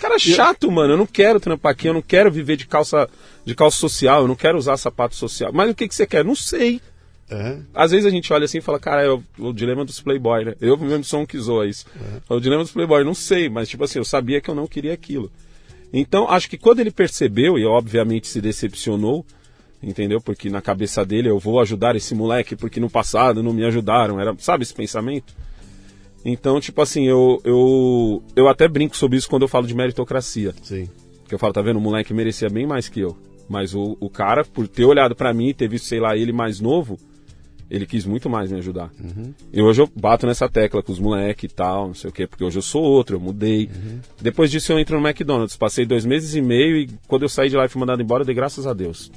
Cara 0.00 0.18
chato, 0.18 0.70
mano. 0.70 0.94
Eu 0.94 0.96
não 0.96 1.06
quero 1.06 1.38
trampar 1.38 1.72
aqui, 1.72 1.88
eu 1.88 1.92
não 1.94 2.00
quero 2.02 2.30
viver 2.30 2.56
de 2.56 2.66
calça, 2.66 3.08
de 3.44 3.54
calça 3.54 3.76
social, 3.76 4.22
eu 4.22 4.28
não 4.28 4.34
quero 4.34 4.56
usar 4.56 4.76
sapato 4.78 5.14
social. 5.14 5.50
Mas 5.52 5.70
o 5.70 5.74
que, 5.74 5.86
que 5.86 5.94
você 5.94 6.06
quer? 6.06 6.24
Não 6.24 6.34
sei. 6.34 6.80
É. 7.30 7.58
Às 7.72 7.92
vezes 7.92 8.06
a 8.06 8.10
gente 8.10 8.32
olha 8.32 8.44
assim 8.44 8.58
e 8.58 8.62
fala, 8.62 8.78
cara, 8.78 9.02
é 9.02 9.10
o, 9.10 9.22
o 9.38 9.52
dilema 9.52 9.84
dos 9.84 10.00
playboy, 10.00 10.44
né? 10.44 10.54
Eu 10.60 10.76
mesmo 10.76 11.04
sou 11.04 11.20
um 11.20 11.26
que 11.26 11.38
zoa 11.38 11.66
isso. 11.66 11.86
É. 11.96 12.34
O 12.34 12.40
dilema 12.40 12.62
dos 12.62 12.72
playboy, 12.72 13.04
não 13.04 13.14
sei, 13.14 13.48
mas 13.48 13.68
tipo 13.68 13.84
assim, 13.84 13.98
eu 13.98 14.04
sabia 14.04 14.40
que 14.40 14.50
eu 14.50 14.54
não 14.54 14.66
queria 14.66 14.92
aquilo. 14.92 15.30
Então, 15.92 16.28
acho 16.28 16.48
que 16.48 16.58
quando 16.58 16.80
ele 16.80 16.90
percebeu, 16.90 17.58
e 17.58 17.64
obviamente 17.64 18.28
se 18.28 18.40
decepcionou, 18.40 19.24
entendeu? 19.82 20.20
Porque 20.20 20.50
na 20.50 20.60
cabeça 20.60 21.04
dele 21.04 21.28
eu 21.28 21.38
vou 21.38 21.60
ajudar 21.60 21.96
esse 21.96 22.14
moleque 22.14 22.54
porque 22.54 22.80
no 22.80 22.90
passado 22.90 23.42
não 23.42 23.52
me 23.52 23.64
ajudaram, 23.64 24.20
era, 24.20 24.34
sabe 24.38 24.62
esse 24.62 24.74
pensamento? 24.74 25.34
Então, 26.24 26.60
tipo 26.60 26.82
assim, 26.82 27.06
eu, 27.06 27.40
eu, 27.44 28.22
eu 28.36 28.48
até 28.48 28.68
brinco 28.68 28.96
sobre 28.96 29.16
isso 29.16 29.28
quando 29.28 29.42
eu 29.42 29.48
falo 29.48 29.66
de 29.66 29.74
meritocracia. 29.74 30.54
Sim. 30.62 30.88
Que 31.26 31.34
eu 31.34 31.38
falo, 31.38 31.52
tá 31.52 31.62
vendo, 31.62 31.78
o 31.78 31.80
moleque 31.80 32.12
merecia 32.12 32.50
bem 32.50 32.66
mais 32.66 32.88
que 32.88 33.00
eu. 33.00 33.16
Mas 33.48 33.74
o, 33.74 33.96
o 33.98 34.10
cara, 34.10 34.44
por 34.44 34.68
ter 34.68 34.84
olhado 34.84 35.16
pra 35.16 35.32
mim 35.32 35.48
e 35.48 35.54
ter 35.54 35.68
visto, 35.68 35.86
sei 35.86 35.98
lá, 35.98 36.16
ele 36.16 36.32
mais 36.32 36.60
novo, 36.60 36.98
ele 37.70 37.86
quis 37.86 38.04
muito 38.04 38.28
mais 38.28 38.50
me 38.50 38.58
ajudar. 38.58 38.90
E 39.52 39.62
hoje 39.62 39.80
eu 39.80 39.88
bato 39.94 40.26
nessa 40.26 40.48
tecla 40.48 40.82
com 40.82 40.90
os 40.90 40.98
moleques 40.98 41.50
e 41.50 41.54
tal, 41.54 41.86
não 41.86 41.94
sei 41.94 42.10
o 42.10 42.12
quê, 42.12 42.26
porque 42.26 42.42
hoje 42.42 42.58
eu 42.58 42.62
sou 42.62 42.82
outro, 42.82 43.16
eu 43.16 43.20
mudei. 43.20 43.70
Depois 44.20 44.50
disso 44.50 44.72
eu 44.72 44.78
entro 44.78 45.00
no 45.00 45.06
McDonald's, 45.06 45.56
passei 45.56 45.86
dois 45.86 46.04
meses 46.04 46.34
e 46.34 46.42
meio 46.42 46.76
e 46.76 46.90
quando 47.06 47.22
eu 47.22 47.28
saí 47.28 47.48
de 47.48 47.56
lá 47.56 47.64
e 47.64 47.68
fui 47.68 47.78
mandado 47.78 48.02
embora, 48.02 48.22
eu 48.22 48.26
dei 48.26 48.34
graças 48.34 48.66
a 48.66 48.72
Deus. 48.72 49.12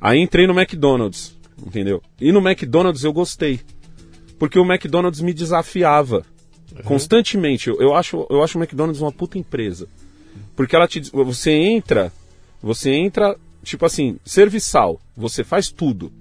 Aí 0.00 0.20
entrei 0.20 0.46
no 0.46 0.58
McDonald's, 0.58 1.36
entendeu? 1.66 2.00
E 2.20 2.30
no 2.30 2.38
McDonald's 2.38 3.02
eu 3.02 3.12
gostei. 3.12 3.60
Porque 4.38 4.58
o 4.58 4.64
McDonald's 4.64 5.20
me 5.20 5.34
desafiava 5.34 6.24
constantemente. 6.84 7.68
Eu, 7.68 7.80
eu 7.80 7.94
acho, 7.94 8.26
eu 8.30 8.42
acho 8.42 8.56
o 8.56 8.62
McDonald's 8.62 9.02
uma 9.02 9.12
puta 9.12 9.36
empresa. 9.36 9.86
Porque 10.56 10.74
ela 10.74 10.88
te. 10.88 11.00
Você 11.12 11.50
entra. 11.50 12.12
Você 12.62 12.90
entra, 12.90 13.36
tipo 13.62 13.84
assim, 13.84 14.18
serviçal. 14.24 15.00
Você 15.16 15.44
faz 15.44 15.70
tudo. 15.70 16.12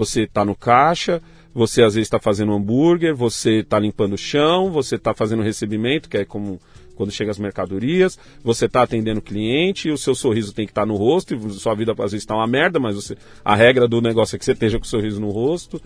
Você 0.00 0.26
tá 0.26 0.44
no 0.46 0.54
caixa, 0.54 1.20
você 1.54 1.82
às 1.82 1.94
vezes 1.94 2.06
está 2.06 2.18
fazendo 2.18 2.52
hambúrguer, 2.54 3.14
você 3.14 3.62
tá 3.62 3.78
limpando 3.78 4.14
o 4.14 4.18
chão, 4.18 4.70
você 4.70 4.96
tá 4.96 5.12
fazendo 5.12 5.42
recebimento, 5.42 6.08
que 6.08 6.16
é 6.16 6.24
como 6.24 6.58
Quando 6.96 7.12
chega 7.12 7.30
as 7.30 7.38
mercadorias, 7.38 8.18
você 8.44 8.68
tá 8.68 8.82
atendendo 8.82 9.20
o 9.20 9.22
cliente, 9.22 9.90
o 9.90 9.96
seu 9.98 10.14
sorriso 10.14 10.52
tem 10.54 10.66
que 10.66 10.70
estar 10.72 10.86
no 10.86 10.96
rosto, 10.96 11.34
e 11.34 11.50
sua 11.52 11.74
vida 11.74 11.92
às 11.98 12.12
vezes 12.12 12.26
tá 12.26 12.34
uma 12.34 12.46
merda, 12.46 12.78
mas 12.78 12.94
você, 12.94 13.14
a 13.44 13.54
regra 13.54 13.86
do 13.88 14.00
negócio 14.02 14.36
é 14.36 14.38
que 14.38 14.44
você 14.44 14.52
esteja 14.52 14.78
com 14.78 14.84
o 14.84 14.88
sorriso 14.88 15.20
no 15.20 15.30
rosto. 15.30 15.80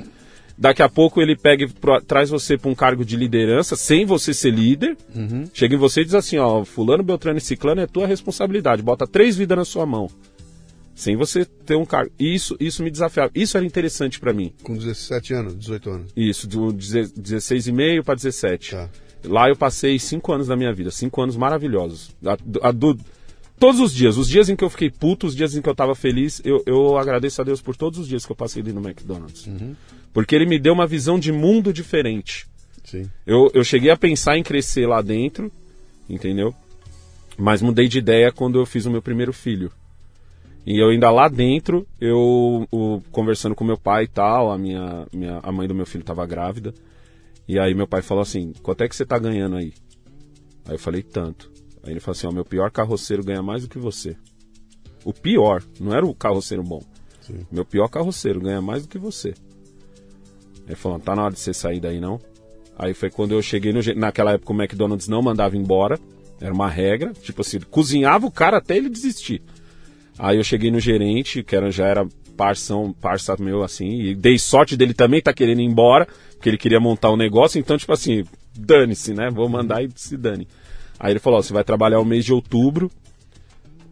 Daqui 0.56 0.82
a 0.82 0.88
pouco 0.88 1.20
ele 1.20 1.36
pega 1.36 1.66
pro- 1.80 2.00
traz 2.00 2.30
você 2.30 2.56
para 2.56 2.70
um 2.70 2.74
cargo 2.74 3.04
de 3.04 3.16
liderança, 3.16 3.74
sem 3.76 4.04
você 4.04 4.32
ser 4.32 4.50
líder. 4.52 4.96
Chega 5.52 5.74
em 5.74 5.78
você 5.78 6.02
e 6.02 6.04
diz 6.04 6.14
assim, 6.14 6.38
ó, 6.38 6.64
fulano, 6.64 7.02
beltrano 7.02 7.38
e 7.38 7.40
ciclano 7.40 7.80
é 7.80 7.86
tua 7.86 8.06
responsabilidade. 8.06 8.80
Bota 8.82 9.06
três 9.06 9.36
vidas 9.36 9.58
na 9.58 9.64
sua 9.64 9.84
mão. 9.86 10.08
Sem 10.94 11.16
você 11.16 11.44
ter 11.44 11.74
um 11.76 11.84
cargo. 11.84 12.12
Isso, 12.18 12.56
isso 12.60 12.82
me 12.82 12.90
desafiava. 12.90 13.30
Isso 13.34 13.56
era 13.56 13.66
interessante 13.66 14.20
para 14.20 14.32
mim. 14.32 14.52
Com 14.62 14.76
17 14.76 15.34
anos, 15.34 15.56
18 15.58 15.90
anos. 15.90 16.12
Isso, 16.16 16.46
do 16.46 16.72
16,5 16.72 18.02
para 18.04 18.14
17. 18.14 18.70
Tá. 18.70 18.88
Lá 19.24 19.48
eu 19.48 19.56
passei 19.56 19.98
cinco 19.98 20.32
anos 20.32 20.46
da 20.48 20.56
minha 20.56 20.72
vida, 20.72 20.90
cinco 20.90 21.20
anos 21.22 21.36
maravilhosos. 21.36 22.10
A- 22.24 22.68
a 22.68 22.70
do- 22.72 22.98
todos 23.58 23.80
os 23.80 23.92
dias, 23.92 24.16
os 24.16 24.28
dias 24.28 24.48
em 24.48 24.54
que 24.56 24.62
eu 24.62 24.68
fiquei 24.70 24.90
puto, 24.90 25.26
os 25.26 25.34
dias 25.34 25.56
em 25.56 25.62
que 25.62 25.68
eu 25.68 25.74
tava 25.74 25.94
feliz, 25.94 26.40
eu, 26.44 26.62
eu 26.66 26.96
agradeço 26.98 27.40
a 27.40 27.44
Deus 27.44 27.60
por 27.60 27.74
todos 27.74 27.98
os 27.98 28.06
dias 28.06 28.24
que 28.26 28.30
eu 28.32 28.36
passei 28.36 28.62
ali 28.62 28.72
no 28.72 28.80
McDonald's. 28.86 29.48
Porque 30.12 30.34
ele 30.34 30.46
me 30.46 30.58
deu 30.58 30.72
uma 30.74 30.86
visão 30.86 31.18
de 31.18 31.32
mundo 31.32 31.72
diferente. 31.72 32.46
Sim. 32.84 33.10
Eu, 33.26 33.50
eu 33.54 33.64
cheguei 33.64 33.90
a 33.90 33.96
pensar 33.96 34.36
em 34.36 34.42
crescer 34.42 34.86
lá 34.86 35.00
dentro, 35.00 35.50
entendeu? 36.08 36.54
Mas 37.36 37.62
mudei 37.62 37.88
de 37.88 37.98
ideia 37.98 38.30
quando 38.30 38.58
eu 38.60 38.66
fiz 38.66 38.84
o 38.84 38.90
meu 38.90 39.00
primeiro 39.02 39.32
filho. 39.32 39.72
E 40.66 40.78
eu 40.78 40.88
ainda 40.88 41.10
lá 41.10 41.28
dentro, 41.28 41.86
eu 42.00 42.66
o- 42.72 43.00
conversando 43.12 43.54
com 43.54 43.64
meu 43.64 43.76
pai 43.76 44.04
e 44.04 44.08
tal, 44.08 44.50
a 44.50 44.56
minha, 44.56 45.06
minha 45.12 45.38
a 45.42 45.52
mãe 45.52 45.68
do 45.68 45.74
meu 45.74 45.84
filho 45.84 46.00
estava 46.02 46.24
grávida. 46.26 46.72
E 47.46 47.58
aí 47.58 47.74
meu 47.74 47.86
pai 47.86 48.00
falou 48.00 48.22
assim: 48.22 48.52
"Quanto 48.62 48.82
é 48.82 48.88
que 48.88 48.96
você 48.96 49.04
tá 49.04 49.18
ganhando 49.18 49.56
aí?" 49.56 49.72
Aí 50.66 50.74
eu 50.74 50.78
falei: 50.78 51.02
"Tanto". 51.02 51.52
Aí 51.82 51.90
ele 51.92 52.00
falou 52.00 52.16
assim: 52.16 52.26
"Ó, 52.26 52.32
meu 52.32 52.44
pior 52.44 52.70
carroceiro 52.70 53.22
ganha 53.22 53.42
mais 53.42 53.62
do 53.62 53.68
que 53.68 53.78
você". 53.78 54.16
O 55.04 55.12
pior, 55.12 55.62
não 55.78 55.92
era 55.94 56.06
o 56.06 56.14
carroceiro 56.14 56.62
bom. 56.62 56.80
Sim. 57.20 57.46
Meu 57.52 57.64
pior 57.66 57.88
carroceiro 57.88 58.40
ganha 58.40 58.62
mais 58.62 58.82
do 58.84 58.88
que 58.88 58.98
você. 58.98 59.34
Ele 60.66 60.76
falou: 60.76 60.98
"Tá 60.98 61.14
na 61.14 61.24
hora 61.24 61.34
de 61.34 61.40
você 61.40 61.52
sair 61.52 61.80
daí 61.80 62.00
não?" 62.00 62.18
Aí 62.78 62.94
foi 62.94 63.10
quando 63.10 63.32
eu 63.32 63.42
cheguei 63.42 63.72
no. 63.72 63.80
Naquela 63.96 64.32
época 64.32 64.52
o 64.52 64.56
McDonald's 64.56 65.08
não 65.08 65.20
mandava 65.22 65.56
embora. 65.56 65.98
Era 66.40 66.52
uma 66.52 66.68
regra. 66.68 67.12
Tipo 67.12 67.42
assim, 67.42 67.60
cozinhava 67.70 68.26
o 68.26 68.30
cara 68.30 68.56
até 68.56 68.76
ele 68.76 68.88
desistir. 68.88 69.42
Aí 70.18 70.36
eu 70.36 70.44
cheguei 70.44 70.70
no 70.70 70.80
gerente, 70.80 71.42
que 71.42 71.56
era, 71.56 71.70
já 71.70 71.86
era 71.86 72.06
parção, 72.36 72.92
parça 72.92 73.36
meu 73.38 73.62
assim, 73.62 74.00
e 74.00 74.14
dei 74.14 74.38
sorte 74.38 74.76
dele 74.76 74.94
também 74.94 75.20
tá 75.20 75.32
querendo 75.32 75.60
ir 75.60 75.64
embora, 75.64 76.06
porque 76.32 76.48
ele 76.48 76.58
queria 76.58 76.80
montar 76.80 77.10
um 77.10 77.16
negócio, 77.16 77.58
então, 77.58 77.78
tipo 77.78 77.92
assim, 77.92 78.24
dane-se, 78.56 79.14
né? 79.14 79.30
Vou 79.30 79.48
mandar 79.48 79.82
e 79.82 79.90
se 79.94 80.16
dane. 80.16 80.46
Aí 80.98 81.12
ele 81.12 81.20
falou: 81.20 81.38
ó, 81.38 81.42
você 81.42 81.52
vai 81.52 81.64
trabalhar 81.64 82.00
o 82.00 82.04
mês 82.04 82.24
de 82.24 82.32
outubro, 82.32 82.90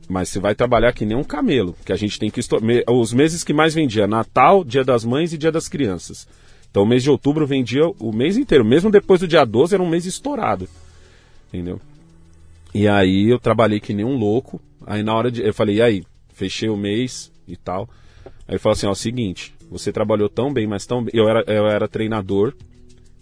mas 0.09 0.29
você 0.29 0.39
vai 0.39 0.55
trabalhar 0.55 0.93
que 0.93 1.05
nem 1.05 1.17
um 1.17 1.25
camelo, 1.25 1.77
que 1.85 1.93
a 1.93 1.97
gente 1.97 2.19
tem 2.19 2.31
que 2.31 2.41
os 2.89 3.13
meses 3.13 3.43
que 3.43 3.53
mais 3.53 3.75
vendia, 3.75 4.07
Natal, 4.07 4.65
Dia 4.65 4.85
das 4.85 5.05
Mães 5.05 5.33
e 5.33 5.39
Dia 5.39 5.53
das 5.53 5.69
Crianças. 5.69 6.29
Então 6.71 6.85
o 6.85 6.87
mês 6.87 7.03
de 7.03 7.11
outubro 7.11 7.47
vendia 7.47 7.87
o 7.99 8.13
mês 8.13 8.37
inteiro, 8.37 8.65
mesmo 8.65 8.91
depois 8.91 9.21
do 9.21 9.29
dia 9.29 9.45
12 9.45 9.75
era 9.75 9.83
um 9.83 9.89
mês 9.89 10.07
estourado. 10.07 10.69
Entendeu? 11.49 11.81
E 12.75 12.89
aí 12.89 13.29
eu 13.29 13.39
trabalhei 13.39 13.79
que 13.79 13.93
nem 13.93 14.05
um 14.05 14.17
louco. 14.17 14.61
Aí 14.87 15.03
na 15.03 15.15
hora 15.15 15.31
de 15.31 15.43
eu 15.43 15.53
falei: 15.53 15.77
"E 15.77 15.83
aí, 15.83 16.05
fechei 16.33 16.69
o 16.69 16.77
mês 16.77 17.31
e 17.47 17.57
tal". 17.57 17.89
Aí 18.49 18.59
falou 18.59 18.75
assim: 18.75 18.87
"Ó, 18.87 18.91
o 18.91 18.95
seguinte, 18.97 19.55
você 19.71 19.93
trabalhou 19.93 20.29
tão 20.29 20.53
bem, 20.53 20.67
mas 20.67 20.85
tão 20.87 21.03
bem, 21.05 21.13
eu 21.15 21.29
era 21.29 21.45
eu 21.47 21.67
era 21.67 21.87
treinador, 21.89 22.53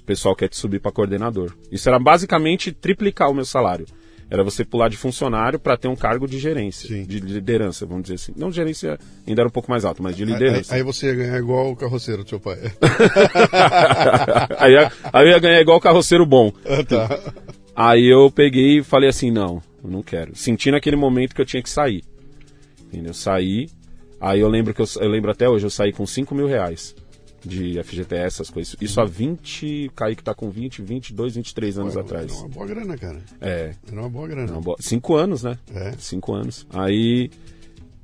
o 0.01 0.05
pessoal 0.05 0.35
quer 0.35 0.49
te 0.49 0.57
subir 0.57 0.81
para 0.81 0.91
coordenador. 0.93 1.53
Isso 1.71 1.89
era 1.89 1.99
basicamente 1.99 2.73
triplicar 2.73 3.31
o 3.31 3.35
meu 3.35 3.45
salário. 3.45 3.87
Era 4.33 4.45
você 4.45 4.65
pular 4.65 4.89
de 4.89 4.97
funcionário 4.97 5.59
para 5.59 5.77
ter 5.77 5.89
um 5.89 5.97
cargo 5.97 6.25
de 6.29 6.39
gerência, 6.39 6.87
Sim. 6.89 7.05
de 7.05 7.19
liderança, 7.19 7.85
vamos 7.85 8.03
dizer 8.05 8.15
assim. 8.15 8.33
Não 8.37 8.53
gerência 8.53 8.97
ainda 9.27 9.43
era 9.43 9.49
um 9.49 9.51
pouco 9.51 9.69
mais 9.69 9.85
alto, 9.85 10.01
mas 10.05 10.15
de 10.17 10.23
Aí, 10.23 10.29
liderança. 10.33 10.73
aí 10.73 10.85
você 10.85 11.07
ia 11.07 11.15
ganhar 11.17 11.37
igual 11.39 11.73
o 11.73 11.75
carroceiro 11.77 12.23
do 12.23 12.29
seu 12.31 12.39
pai. 12.39 12.59
aí, 14.57 14.73
eu- 14.75 14.91
aí 15.13 15.27
eu 15.27 15.31
ia 15.33 15.39
ganhar 15.39 15.61
igual 15.61 15.81
carroceiro 15.81 16.25
bom. 16.25 16.53
Ah, 16.65 16.85
tá. 16.85 17.33
Aí 17.75 18.07
eu 18.07 18.31
peguei 18.31 18.79
e 18.79 18.83
falei 18.85 19.09
assim, 19.09 19.31
não, 19.31 19.61
eu 19.83 19.91
não 19.91 20.03
quero. 20.03 20.37
Senti 20.37 20.71
naquele 20.71 20.97
momento 20.97 21.35
que 21.35 21.41
eu 21.41 21.47
tinha 21.47 21.63
que 21.63 21.71
sair. 21.71 22.05
Entendeu? 22.93 23.15
Saí. 23.15 23.69
Aí 24.21 24.41
eu 24.41 24.49
lembro 24.49 24.75
que 24.75 24.83
eu, 24.83 24.87
eu 25.01 25.09
lembro 25.09 25.31
até 25.31 25.49
hoje, 25.49 25.65
eu 25.67 25.71
saí 25.71 25.93
com 25.93 26.05
5 26.07 26.35
mil 26.35 26.47
reais 26.47 26.95
de 27.43 27.83
FGTS, 27.83 28.27
essas 28.27 28.51
coisas. 28.51 28.77
Isso 28.81 29.01
há 29.01 29.05
20, 29.07 29.87
o 29.87 29.93
Kaique 29.93 30.23
tá 30.23 30.35
com 30.35 30.51
20, 30.51 30.83
22, 30.83 31.37
23 31.37 31.79
anos 31.79 31.95
Era 31.95 32.05
atrás. 32.05 32.33
uma 32.33 32.49
boa 32.49 32.67
grana, 32.67 32.99
cara. 32.99 33.19
É, 33.41 33.75
Era 33.91 34.01
uma 34.01 34.11
boa 34.11 34.29
grana. 34.29 34.53
uma 34.53 34.61
boa- 34.61 34.77
cinco 34.79 35.15
anos, 35.15 35.43
né? 35.43 35.57
É. 35.75 35.93
Cinco 35.99 36.35
anos. 36.35 36.67
Aí 36.71 37.31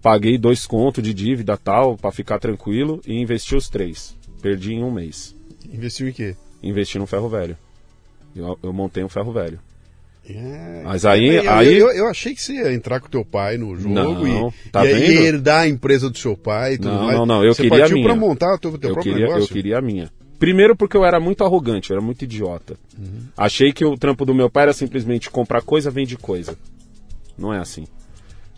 paguei 0.01 0.39
dois 0.39 0.67
contos 0.67 1.03
de 1.05 1.13
dívida 1.13 1.55
tal, 1.59 1.99
pra 1.99 2.11
ficar 2.11 2.39
tranquilo, 2.39 3.01
e 3.07 3.13
investi 3.21 3.55
os 3.55 3.69
três. 3.69 4.17
Perdi 4.41 4.73
em 4.73 4.83
um 4.83 4.91
mês. 4.91 5.35
Investiu 5.71 6.09
em 6.09 6.13
quê? 6.13 6.35
Investi 6.63 6.99
no 6.99 7.07
ferro 7.07 7.29
velho. 7.29 7.59
Eu, 8.35 8.59
eu 8.63 8.73
montei 8.73 9.05
um 9.05 9.09
ferro 9.09 9.33
velho. 9.33 9.59
É, 10.29 10.83
Mas 10.85 11.05
aí- 11.05 11.37
eu, 11.37 11.51
aí- 11.53 11.75
Eu, 11.79 11.89
eu 11.93 12.07
achei 12.09 12.35
que 12.35 12.43
você 12.43 12.55
ia 12.55 12.73
entrar 12.75 12.99
com 13.01 13.09
teu 13.09 13.25
pai 13.25 13.57
no 13.57 13.77
jogo 13.77 13.95
Não, 13.95 14.49
e, 14.49 14.71
tá 14.73 14.85
e 14.85 14.91
herdar 15.25 15.61
a 15.63 15.69
empresa 15.69 16.11
do 16.11 16.19
seu 16.19 16.37
pai 16.37 16.75
e 16.75 16.79
tudo 16.79 16.93
Não, 16.95 17.05
mais. 17.05 17.17
não, 17.19 17.27
não, 17.27 17.45
eu 17.45 17.55
você 17.55 17.63
queria 17.63 17.87
a 17.87 17.89
minha. 17.89 18.05
pra 18.05 18.17
montar 18.17 18.55
o 18.55 18.59
teu, 18.59 18.77
teu 18.77 18.91
eu, 18.91 18.95
próprio 18.95 19.13
queria, 19.15 19.29
negócio? 19.29 19.45
eu 19.51 19.55
queria 19.55 19.79
a 19.79 19.81
minha. 19.81 20.11
Primeiro 20.39 20.75
porque 20.77 20.97
eu 20.97 21.05
era 21.05 21.21
muito 21.21 21.45
arrogante, 21.45 21.91
eu 21.91 21.97
era 21.97 22.05
muito 22.05 22.23
idiota. 22.23 22.77
Achei 23.37 23.73
que 23.73 23.85
o 23.85 23.97
trampo 23.97 24.25
do 24.27 24.35
meu 24.35 24.51
pai 24.51 24.65
era 24.65 24.73
simplesmente 24.73 25.31
comprar 25.31 25.63
coisa, 25.63 25.91
vende 25.91 26.17
coisa. 26.17 26.59
Não 27.39 27.55
é 27.55 27.59
assim. 27.59 27.85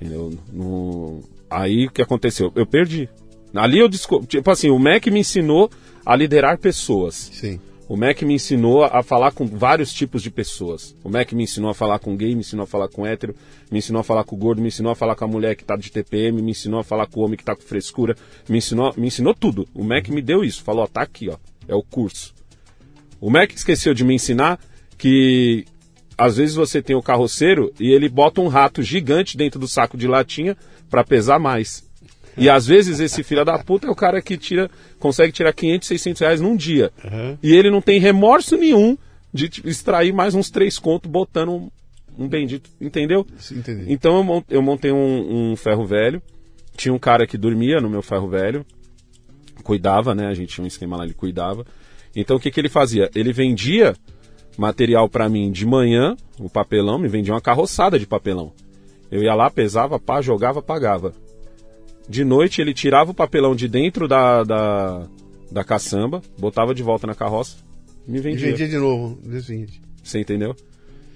Entendeu? 0.01 0.33
No- 0.53 1.21
Aí 1.51 1.87
o 1.87 1.91
que 1.91 2.03
aconteceu? 2.03 2.51
Eu 2.57 2.67
perdi. 2.67 3.09
Ali 3.55 3.79
eu 3.79 3.89
desco... 3.89 4.25
Tipo 4.27 4.51
assim, 4.51 4.71
o 4.71 4.79
Mac 4.79 5.07
me 5.07 5.21
ensinou 5.21 5.71
a 6.05 6.15
liderar 6.17 6.59
pessoas. 6.59 7.31
Sim. 7.33 7.59
O 7.89 7.97
Mac 7.97 8.21
me 8.21 8.35
ensinou 8.35 8.85
a 8.85 9.03
falar 9.03 9.33
com 9.33 9.47
vários 9.47 9.95
tipos 9.95 10.23
de 10.23 10.31
pessoas. 10.31 10.95
O 11.03 11.09
Mac 11.09 11.33
me 11.33 11.45
ensinou 11.45 11.71
a 11.71 11.75
falar 11.75 11.99
com 11.99 12.15
gay, 12.15 12.35
me 12.35 12.41
ensinou 12.41 12.65
a 12.65 12.67
falar 12.67 12.87
com 12.89 13.07
hétero, 13.07 13.35
me 13.71 13.79
ensinou 13.79 14.01
a 14.01 14.05
falar 14.05 14.25
com 14.25 14.37
gordo, 14.37 14.61
me 14.61 14.69
ensinou 14.69 14.93
a 14.93 14.95
falar 14.95 15.15
com 15.15 15.25
a 15.25 15.29
mulher 15.29 15.57
que 15.57 15.65
tá 15.65 15.75
de 15.75 15.91
TPM, 15.91 16.43
me 16.43 16.51
ensinou 16.51 16.81
a 16.81 16.85
falar 16.85 17.07
com 17.07 17.21
o 17.21 17.25
homem 17.25 17.39
que 17.39 17.45
tá 17.45 17.57
com 17.57 17.63
frescura, 17.63 18.15
me 18.47 18.59
ensinou, 18.59 18.93
me 18.95 19.07
ensinou 19.07 19.33
tudo. 19.33 19.67
O 19.75 19.83
Mac 19.83 20.07
me 20.11 20.21
deu 20.21 20.45
isso, 20.45 20.63
falou, 20.63 20.85
ó, 20.85 20.87
tá 20.87 21.01
aqui, 21.01 21.31
ó, 21.31 21.39
é 21.67 21.75
o 21.75 21.83
curso. 21.83 22.35
O 23.19 23.31
Mac 23.31 23.53
esqueceu 23.55 23.95
de 23.95 24.05
me 24.05 24.15
ensinar 24.15 24.61
que 24.99 25.65
às 26.19 26.37
vezes 26.37 26.57
você 26.57 26.83
tem 26.83 26.95
o 26.95 27.03
carroceiro 27.03 27.73
e 27.81 27.91
ele 27.91 28.11
bota 28.11 28.43
um 28.43 28.49
rato 28.49 28.83
gigante 28.83 29.35
dentro 29.35 29.59
do 29.59 29.67
saco 29.67 29.97
de 29.97 30.07
latinha 30.07 30.59
para 30.91 31.03
pesar 31.03 31.39
mais. 31.39 31.88
E 32.39 32.49
às 32.51 32.67
vezes 32.67 33.01
esse 33.01 33.23
filho 33.23 33.45
da 33.45 33.59
puta 33.59 33.87
é 33.87 33.91
o 33.91 33.95
cara 33.95 34.21
que 34.23 34.37
tira, 34.37 34.71
consegue 34.99 35.33
tirar 35.33 35.53
500, 35.53 35.89
600 35.89 36.21
reais 36.21 36.41
num 36.41 36.57
dia. 36.57 36.91
E 37.43 37.55
ele 37.55 37.71
não 37.71 37.81
tem 37.81 37.99
remorso 38.01 38.57
nenhum 38.57 38.97
de 39.33 39.51
extrair 39.65 40.13
mais 40.13 40.35
uns 40.35 40.51
três 40.51 40.79
contos 40.79 41.11
botando 41.11 41.51
um, 41.53 41.71
um 42.19 42.27
bendito, 42.29 42.71
entendeu? 42.81 43.27
Sim. 43.85 43.85
Então 43.93 44.17
eu 44.17 44.25
mon- 44.25 44.43
eu 44.49 44.63
montei 44.63 44.91
um, 44.93 45.51
um 45.53 45.57
ferro 45.57 45.85
velho. 45.85 46.23
Tinha 46.77 46.95
um 46.95 46.99
cara 46.99 47.27
que 47.27 47.37
dormia 47.37 47.81
no 47.81 47.91
meu 47.91 48.03
ferro 48.03 48.29
velho. 48.29 48.65
Cuidava, 49.63 50.15
né? 50.15 50.27
A 50.27 50.35
gente 50.35 50.55
tinha 50.55 50.65
um 50.65 50.69
esquema 50.69 50.97
lá, 50.97 51.05
ele 51.05 51.15
cuidava. 51.15 51.67
Então 52.17 52.37
o 52.37 52.41
que, 52.41 52.51
que 52.51 52.59
ele 52.61 52.69
fazia? 52.69 53.11
Ele 53.15 53.33
vendia 53.33 53.95
material 54.57 55.09
pra 55.09 55.29
mim 55.29 55.51
de 55.53 55.67
manhã, 55.67 56.17
o 56.39 56.49
papelão, 56.49 56.99
me 56.99 57.07
vendia 57.09 57.33
uma 57.35 57.41
carroçada 57.41 57.99
de 57.99 58.07
papelão. 58.07 58.53
Eu 59.11 59.23
ia 59.23 59.35
lá, 59.35 59.51
pesava, 59.51 59.99
pá, 59.99 60.21
jogava, 60.21 60.61
pagava. 60.63 61.13
De 62.09 62.25
noite 62.25 62.61
ele 62.61 62.73
tirava 62.73 63.11
o 63.11 63.15
papelão 63.15 63.55
de 63.55 63.69
dentro 63.69 64.09
da, 64.09 64.43
da, 64.43 65.07
da 65.51 65.65
caçamba, 65.65 66.23
botava 66.39 66.75
de 66.75 66.83
volta 66.83 67.07
na 67.07 67.15
carroça, 67.15 67.57
me 68.07 68.19
E 68.19 68.21
vendia. 68.23 68.51
vendia 68.51 68.69
de 68.69 68.77
novo, 68.79 69.19
no 69.23 69.31
dia 69.31 69.41
seguinte. 69.43 69.81
Você 70.03 70.21
entendeu? 70.21 70.57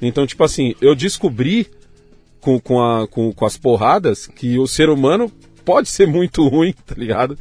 Então, 0.01 0.27
tipo 0.27 0.45
assim, 0.45 0.75
eu 0.81 0.95
descobri 0.95 1.67
com, 2.41 2.61
com, 2.61 2.83
a, 2.83 3.07
com, 3.09 3.33
com 3.33 3.47
as 3.47 3.57
porradas 3.57 4.27
que 4.27 4.59
o 4.59 4.67
ser 4.67 4.89
humano 4.91 5.31
pode 5.65 5.89
ser 5.89 6.07
muito 6.07 6.47
ruim, 6.49 6.75
tá 6.87 6.95
ligado? 6.97 7.37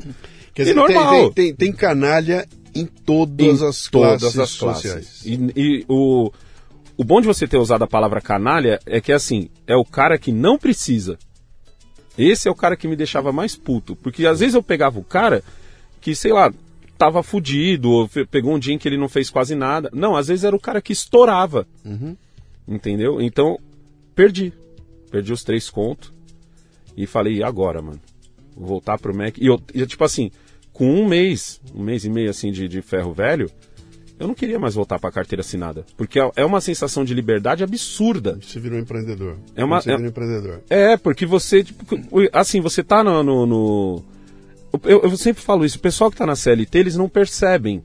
Quer 0.54 0.62
E 0.62 0.66
dizer, 0.66 0.86
tem, 0.86 0.96
normal. 0.96 1.32
tem, 1.32 1.32
tem, 1.34 1.56
tem 1.56 1.74
canalha 1.74 2.48
em 2.74 2.86
todas 2.86 3.62
Em 3.62 3.68
as 3.68 3.88
classes 3.90 3.90
todas 3.90 4.40
as 4.40 4.50
sociais. 4.52 4.94
classes. 4.94 5.26
E, 5.26 5.52
e 5.60 5.86
o, 5.90 6.32
o 6.96 7.04
bom 7.04 7.20
de 7.20 7.28
você 7.28 7.46
ter 7.48 7.58
usado 7.58 7.84
a 7.84 7.88
palavra 7.88 8.22
canalha 8.22 8.80
é 8.86 9.02
que, 9.02 9.12
assim, 9.12 9.50
é 9.68 9.76
o 9.76 9.84
cara 9.84 10.18
que 10.18 10.32
não 10.32 10.58
precisa. 10.58 11.18
Esse 12.18 12.48
é 12.48 12.52
o 12.52 12.56
cara 12.56 12.76
que 12.76 12.88
me 12.88 12.96
deixava 12.96 13.32
mais 13.32 13.56
puto. 13.56 13.96
Porque 13.96 14.26
às 14.26 14.40
vezes 14.40 14.56
eu 14.56 14.64
pegava 14.64 15.00
o 15.00 15.04
cara 15.04 15.44
que, 16.00 16.16
sei 16.16 16.34
lá, 16.34 16.54
tava 16.98 17.24
fudido, 17.24 17.90
ou 17.90 18.10
pegou 18.30 18.54
um 18.54 18.60
dia 18.60 18.74
em 18.74 18.78
que 18.78 18.88
ele 18.88 18.98
não 18.98 19.10
fez 19.10 19.30
quase 19.30 19.56
nada. 19.56 19.90
Não, 19.94 20.16
às 20.16 20.28
vezes 20.28 20.44
era 20.44 20.56
o 20.56 20.60
cara 20.60 20.82
que 20.82 20.94
estourava. 20.94 21.68
Entendeu? 22.68 23.22
Então, 23.22 23.60
perdi. 24.14 24.54
Perdi 25.10 25.34
os 25.34 25.44
três 25.44 25.70
contos. 25.70 26.14
E 26.96 27.08
falei, 27.08 27.38
e 27.38 27.44
agora, 27.44 27.82
mano? 27.82 28.00
Vou 28.56 28.68
voltar 28.68 29.00
pro 29.00 29.16
Mac. 29.16 29.38
E 29.38 29.48
eu, 29.48 29.62
e, 29.74 29.86
tipo 29.86 30.04
assim, 30.04 30.30
com 30.74 30.88
um 30.94 31.08
mês, 31.08 31.60
um 31.74 31.82
mês 31.84 32.06
e 32.06 32.10
meio 32.10 32.30
assim 32.30 32.52
de, 32.52 32.68
de 32.68 32.82
ferro 32.82 33.14
velho, 33.14 33.50
eu 34.22 34.28
não 34.28 34.34
queria 34.36 34.60
mais 34.60 34.76
voltar 34.76 35.00
pra 35.00 35.12
carteira 35.12 35.42
assinada. 35.42 35.86
Porque 35.98 36.20
é- 36.20 36.32
é 36.38 36.46
uma 36.46 36.62
sensação 36.62 37.04
de 37.04 37.14
liberdade 37.14 37.64
absurda. 37.64 38.38
Você 38.42 38.60
virou 38.60 38.80
empreendedor. 38.80 39.38
É 39.56 39.64
uma- 39.66 39.82
Você 39.82 39.92
é- 39.92 39.96
virou 39.96 40.10
empreendedor. 40.12 40.62
É, 40.70 40.96
porque 40.96 41.26
você, 41.26 41.64
tipo, 41.64 41.86
assim, 42.32 42.62
você 42.62 42.84
tá 42.84 43.04
no. 43.04 43.24
no- 43.24 43.46
no- 43.46 44.04
Eu, 44.84 45.02
eu 45.02 45.18
sempre 45.18 45.44
falo 45.44 45.66
isso, 45.66 45.78
o 45.78 45.82
pessoal 45.82 46.10
que 46.10 46.16
tá 46.18 46.26
na 46.26 46.36
CLT, 46.36 46.78
eles 46.80 46.96
não 46.96 47.10
percebem. 47.10 47.84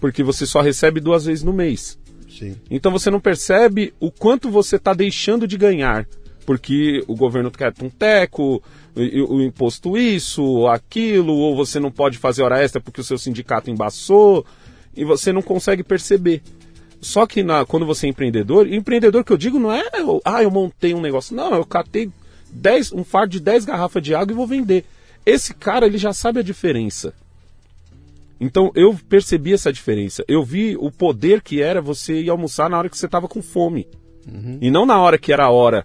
Porque 0.00 0.22
você 0.22 0.44
só 0.46 0.60
recebe 0.60 1.00
duas 1.00 1.24
vezes 1.24 1.42
no 1.44 1.52
mês. 1.52 1.98
Sim. 2.28 2.56
Então 2.70 2.90
você 2.92 3.10
não 3.10 3.20
percebe 3.20 3.92
o 4.00 4.10
quanto 4.10 4.50
você 4.50 4.76
está 4.76 4.92
deixando 4.92 5.46
de 5.46 5.56
ganhar. 5.56 6.06
Porque 6.46 7.04
o 7.06 7.14
governo 7.14 7.50
quer 7.50 7.72
um 7.82 7.88
teco, 7.90 8.62
o, 8.96 9.34
o 9.36 9.42
imposto 9.42 9.96
isso, 9.96 10.66
aquilo, 10.68 11.32
ou 11.34 11.54
você 11.54 11.78
não 11.78 11.90
pode 11.92 12.18
fazer 12.18 12.42
hora 12.42 12.60
extra 12.62 12.80
porque 12.80 13.00
o 13.00 13.04
seu 13.04 13.16
sindicato 13.18 13.70
embaçou, 13.70 14.44
e 14.96 15.04
você 15.04 15.32
não 15.32 15.42
consegue 15.42 15.82
perceber. 15.82 16.42
Só 17.00 17.26
que 17.26 17.42
na- 17.42 17.64
quando 17.64 17.86
você 17.86 18.06
é 18.06 18.10
empreendedor, 18.10 18.66
empreendedor 18.72 19.24
que 19.24 19.32
eu 19.32 19.36
digo 19.38 19.58
não 19.58 19.72
é, 19.72 19.82
eu- 19.94 20.20
ah, 20.24 20.42
eu 20.42 20.50
montei 20.50 20.92
um 20.94 21.00
negócio. 21.00 21.34
Não, 21.34 21.54
eu 21.54 21.64
catei 21.64 22.10
10, 22.52 22.92
um 22.92 23.04
fardo 23.04 23.32
de 23.32 23.40
10 23.40 23.64
garrafas 23.64 24.02
de 24.02 24.14
água 24.14 24.32
e 24.32 24.36
vou 24.36 24.46
vender. 24.46 24.84
Esse 25.24 25.54
cara, 25.54 25.86
ele 25.86 25.98
já 25.98 26.12
sabe 26.12 26.40
a 26.40 26.42
diferença. 26.42 27.14
Então 28.40 28.70
eu 28.74 28.98
percebi 29.08 29.52
essa 29.52 29.72
diferença. 29.72 30.24
Eu 30.26 30.42
vi 30.42 30.76
o 30.78 30.90
poder 30.90 31.42
que 31.42 31.60
era 31.60 31.80
você 31.80 32.20
ir 32.22 32.30
almoçar 32.30 32.70
na 32.70 32.78
hora 32.78 32.88
que 32.88 32.96
você 32.96 33.08
tava 33.08 33.28
com 33.28 33.42
fome. 33.42 33.86
E 34.60 34.70
não 34.70 34.86
na 34.86 34.98
hora 35.00 35.18
que 35.18 35.32
era 35.32 35.44
a 35.44 35.50
hora 35.50 35.84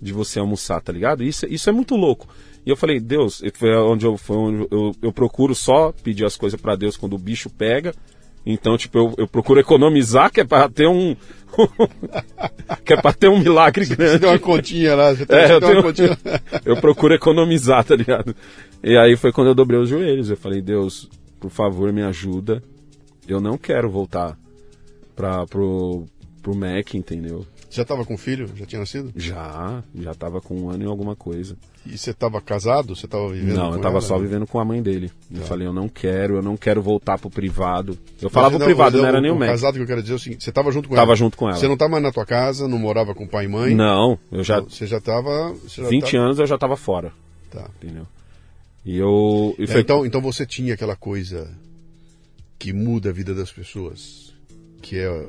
de 0.00 0.12
você 0.12 0.38
almoçar, 0.38 0.80
tá 0.80 0.92
ligado? 0.92 1.22
Isso, 1.22 1.46
isso 1.46 1.68
é 1.68 1.72
muito 1.72 1.94
louco. 1.96 2.28
E 2.64 2.70
eu 2.70 2.76
falei, 2.76 3.00
Deus, 3.00 3.42
foi 3.54 3.74
onde 3.76 4.04
eu, 4.06 4.16
foi 4.16 4.36
onde 4.36 4.68
eu, 4.70 4.94
eu 5.02 5.12
procuro 5.12 5.54
só 5.54 5.92
pedir 5.92 6.24
as 6.24 6.36
coisas 6.36 6.60
pra 6.60 6.76
Deus 6.76 6.96
quando 6.96 7.14
o 7.14 7.18
bicho 7.18 7.48
pega. 7.50 7.94
Então, 8.44 8.76
tipo, 8.78 8.96
eu, 8.98 9.14
eu 9.18 9.28
procuro 9.28 9.60
economizar, 9.60 10.30
que 10.32 10.40
é 10.40 10.44
pra 10.44 10.68
ter 10.68 10.86
um. 10.88 11.14
que 12.84 12.92
é 12.94 12.96
pra 13.00 13.12
ter 13.12 13.28
um 13.28 13.38
milagre 13.38 13.84
Você 13.84 13.96
grande. 13.96 14.18
tem 14.20 14.28
uma 14.30 14.38
continha 14.38 14.94
lá, 14.94 15.12
você 15.14 15.24
É, 15.28 15.46
você 15.46 15.52
eu, 15.54 15.60
tenho- 15.60 15.82
continha. 15.82 16.18
eu 16.64 16.76
procuro 16.76 17.14
economizar, 17.14 17.84
tá 17.84 17.94
ligado? 17.94 18.34
E 18.82 18.96
aí 18.96 19.16
foi 19.16 19.30
quando 19.32 19.48
eu 19.48 19.54
dobrei 19.54 19.78
os 19.78 19.88
joelhos. 19.88 20.30
Eu 20.30 20.36
falei, 20.36 20.60
Deus, 20.62 21.08
por 21.38 21.50
favor, 21.50 21.92
me 21.92 22.02
ajuda. 22.02 22.62
Eu 23.28 23.40
não 23.40 23.58
quero 23.58 23.90
voltar 23.90 24.36
pra, 25.14 25.46
pro, 25.46 26.04
pro 26.42 26.54
Mac, 26.54 26.94
entendeu? 26.94 27.44
Já 27.72 27.84
tava 27.84 28.04
com 28.04 28.16
filho? 28.18 28.50
Já 28.56 28.66
tinha 28.66 28.80
nascido? 28.80 29.12
Já, 29.14 29.82
já 29.94 30.12
tava 30.12 30.40
com 30.40 30.56
um 30.62 30.70
ano 30.70 30.82
e 30.82 30.86
alguma 30.88 31.14
coisa. 31.14 31.56
E 31.86 31.96
você 31.96 32.12
tava 32.12 32.40
casado? 32.40 32.96
Você 32.96 33.06
tava 33.06 33.28
vivendo 33.32 33.54
não, 33.56 33.72
eu 33.74 33.80
tava 33.80 33.94
ela? 33.94 34.00
só 34.00 34.18
vivendo 34.18 34.44
com 34.44 34.58
a 34.58 34.64
mãe 34.64 34.82
dele. 34.82 35.08
Eu 35.32 35.40
Tá. 35.42 35.46
falei, 35.46 35.68
eu 35.68 35.72
não 35.72 35.88
quero, 35.88 36.34
eu 36.34 36.42
não 36.42 36.56
quero 36.56 36.82
voltar 36.82 37.16
pro 37.16 37.30
privado. 37.30 37.92
Eu 38.20 38.24
Mas 38.24 38.32
falava 38.32 38.56
o 38.56 38.58
não, 38.58 38.66
privado, 38.66 38.98
não 38.98 39.06
era 39.06 39.20
nem 39.20 39.30
o 39.30 39.34
o 39.34 39.38
Mac. 39.38 39.48
casado 39.50 39.74
que 39.76 39.82
eu 39.82 39.86
quero 39.86 40.02
dizer 40.02 40.14
é 40.14 40.16
o 40.16 40.18
seguinte, 40.18 40.42
você 40.42 40.50
tava 40.50 40.72
junto 40.72 40.88
com 40.88 40.96
Tava 40.96 41.10
ela? 41.10 41.16
junto 41.16 41.36
com 41.38 41.48
ela. 41.48 41.56
Você 41.56 41.68
não 41.68 41.76
tava 41.76 41.92
mais 41.92 42.02
na 42.02 42.10
tua 42.10 42.26
casa, 42.26 42.66
não 42.66 42.76
morava 42.78 43.14
com 43.14 43.24
pai 43.24 43.44
e 43.44 43.48
mãe? 43.48 43.72
Não, 43.74 44.18
eu 44.32 44.42
já. 44.42 44.58
Você 44.60 44.86
já 44.86 45.00
tava... 45.00 45.54
Já 45.68 45.88
20 45.88 46.10
tava... 46.10 46.24
anos 46.24 46.38
eu 46.40 46.46
já 46.46 46.58
tava 46.58 46.76
fora, 46.76 47.12
Tá. 47.50 47.70
entendeu? 47.80 48.04
E 48.84 48.98
eu. 48.98 49.54
E 49.58 49.62
É, 49.64 49.66
foi, 49.68 49.80
então, 49.82 50.04
então 50.04 50.20
você 50.20 50.44
tinha 50.44 50.74
aquela 50.74 50.96
coisa 50.96 51.48
que 52.58 52.72
muda 52.72 53.10
a 53.10 53.12
vida 53.12 53.32
das 53.34 53.52
pessoas, 53.52 54.34
que 54.82 54.98
é 54.98 55.28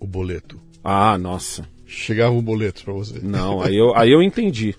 o 0.00 0.06
boleto. 0.06 0.58
Ah, 0.82 1.16
nossa. 1.18 1.66
Chegava 1.94 2.34
um 2.34 2.42
boleto 2.42 2.84
pra 2.84 2.92
você. 2.92 3.20
Não, 3.22 3.60
aí 3.62 3.76
eu, 3.76 3.94
aí 3.96 4.10
eu 4.10 4.22
entendi. 4.22 4.74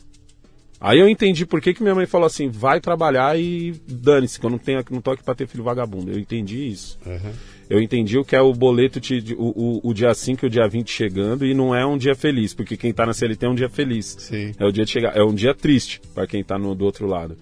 Aí 0.79 0.99
eu 0.99 1.07
entendi 1.09 1.45
por 1.45 1.61
que, 1.61 1.73
que 1.73 1.81
minha 1.81 1.95
mãe 1.95 2.05
falou 2.05 2.27
assim, 2.27 2.49
vai 2.49 2.79
trabalhar 2.81 3.39
e 3.39 3.71
dane-se, 3.87 4.39
que 4.39 4.45
eu 4.45 4.49
não, 4.49 4.57
tenho, 4.57 4.83
não 4.91 5.01
tô 5.01 5.11
aqui 5.11 5.23
pra 5.23 5.33
ter 5.33 5.47
filho 5.47 5.63
vagabundo. 5.63 6.11
Eu 6.11 6.19
entendi 6.19 6.67
isso. 6.67 6.99
Aham. 7.05 7.31
Eu 7.67 7.81
entendi 7.81 8.15
o 8.19 8.23
que 8.23 8.35
é 8.35 8.41
o 8.41 8.53
boleto, 8.53 8.99
te, 8.99 9.33
o, 9.35 9.79
o, 9.83 9.89
o 9.89 9.93
dia 9.93 10.13
5 10.13 10.45
e 10.45 10.47
o 10.47 10.49
dia 10.51 10.67
20 10.67 10.91
chegando, 10.91 11.43
e 11.45 11.53
não 11.55 11.73
é 11.73 11.83
um 11.83 11.97
dia 11.97 12.13
feliz, 12.13 12.53
porque 12.53 12.77
quem 12.77 12.93
tá 12.93 13.05
na 13.07 13.13
CLT 13.13 13.43
é 13.45 13.49
um 13.49 13.55
dia 13.55 13.69
feliz. 13.69 14.15
Sim. 14.19 14.51
É 14.59 14.65
o 14.65 14.71
dia 14.71 14.85
de 14.85 14.91
chegar, 14.91 15.17
é 15.17 15.23
um 15.23 15.33
dia 15.33 15.55
triste 15.55 15.99
para 16.13 16.27
quem 16.27 16.43
tá 16.43 16.59
no, 16.59 16.75
do 16.75 16.85
outro 16.85 17.07
lado. 17.07 17.35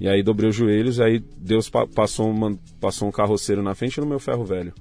E 0.00 0.06
aí 0.08 0.22
dobrei 0.22 0.48
os 0.50 0.54
joelhos, 0.54 1.00
aí 1.00 1.20
Deus 1.36 1.68
pa- 1.68 1.88
passou, 1.88 2.30
uma, 2.30 2.56
passou 2.80 3.08
um 3.08 3.10
carroceiro 3.10 3.60
na 3.60 3.74
frente 3.74 3.98
no 3.98 4.06
meu 4.06 4.20
ferro 4.20 4.44
velho. 4.44 4.72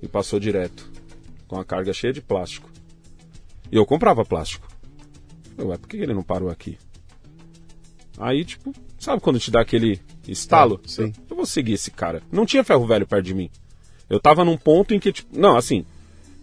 E 0.00 0.06
passou 0.06 0.38
direto. 0.38 0.88
Com 1.48 1.58
a 1.58 1.64
carga 1.64 1.92
cheia 1.92 2.12
de 2.12 2.20
plástico. 2.20 2.68
E 3.70 3.76
eu 3.76 3.86
comprava 3.86 4.24
plástico. 4.24 4.66
Eu, 5.56 5.68
ué, 5.68 5.78
por 5.78 5.88
que 5.88 5.96
ele 5.96 6.14
não 6.14 6.22
parou 6.22 6.50
aqui? 6.50 6.78
Aí, 8.18 8.44
tipo, 8.44 8.72
sabe 8.98 9.20
quando 9.20 9.38
te 9.38 9.50
dá 9.50 9.60
aquele 9.60 10.00
estalo? 10.26 10.80
É, 10.84 10.88
sim. 10.88 11.12
Eu, 11.28 11.36
vou 11.36 11.46
seguir 11.46 11.74
esse 11.74 11.90
cara. 11.90 12.22
Não 12.32 12.46
tinha 12.46 12.64
ferro 12.64 12.86
velho 12.86 13.06
perto 13.06 13.24
de 13.24 13.34
mim. 13.34 13.50
Eu 14.08 14.20
tava 14.20 14.44
num 14.44 14.56
ponto 14.56 14.94
em 14.94 15.00
que, 15.00 15.12
tipo, 15.12 15.38
não, 15.38 15.56
assim, 15.56 15.84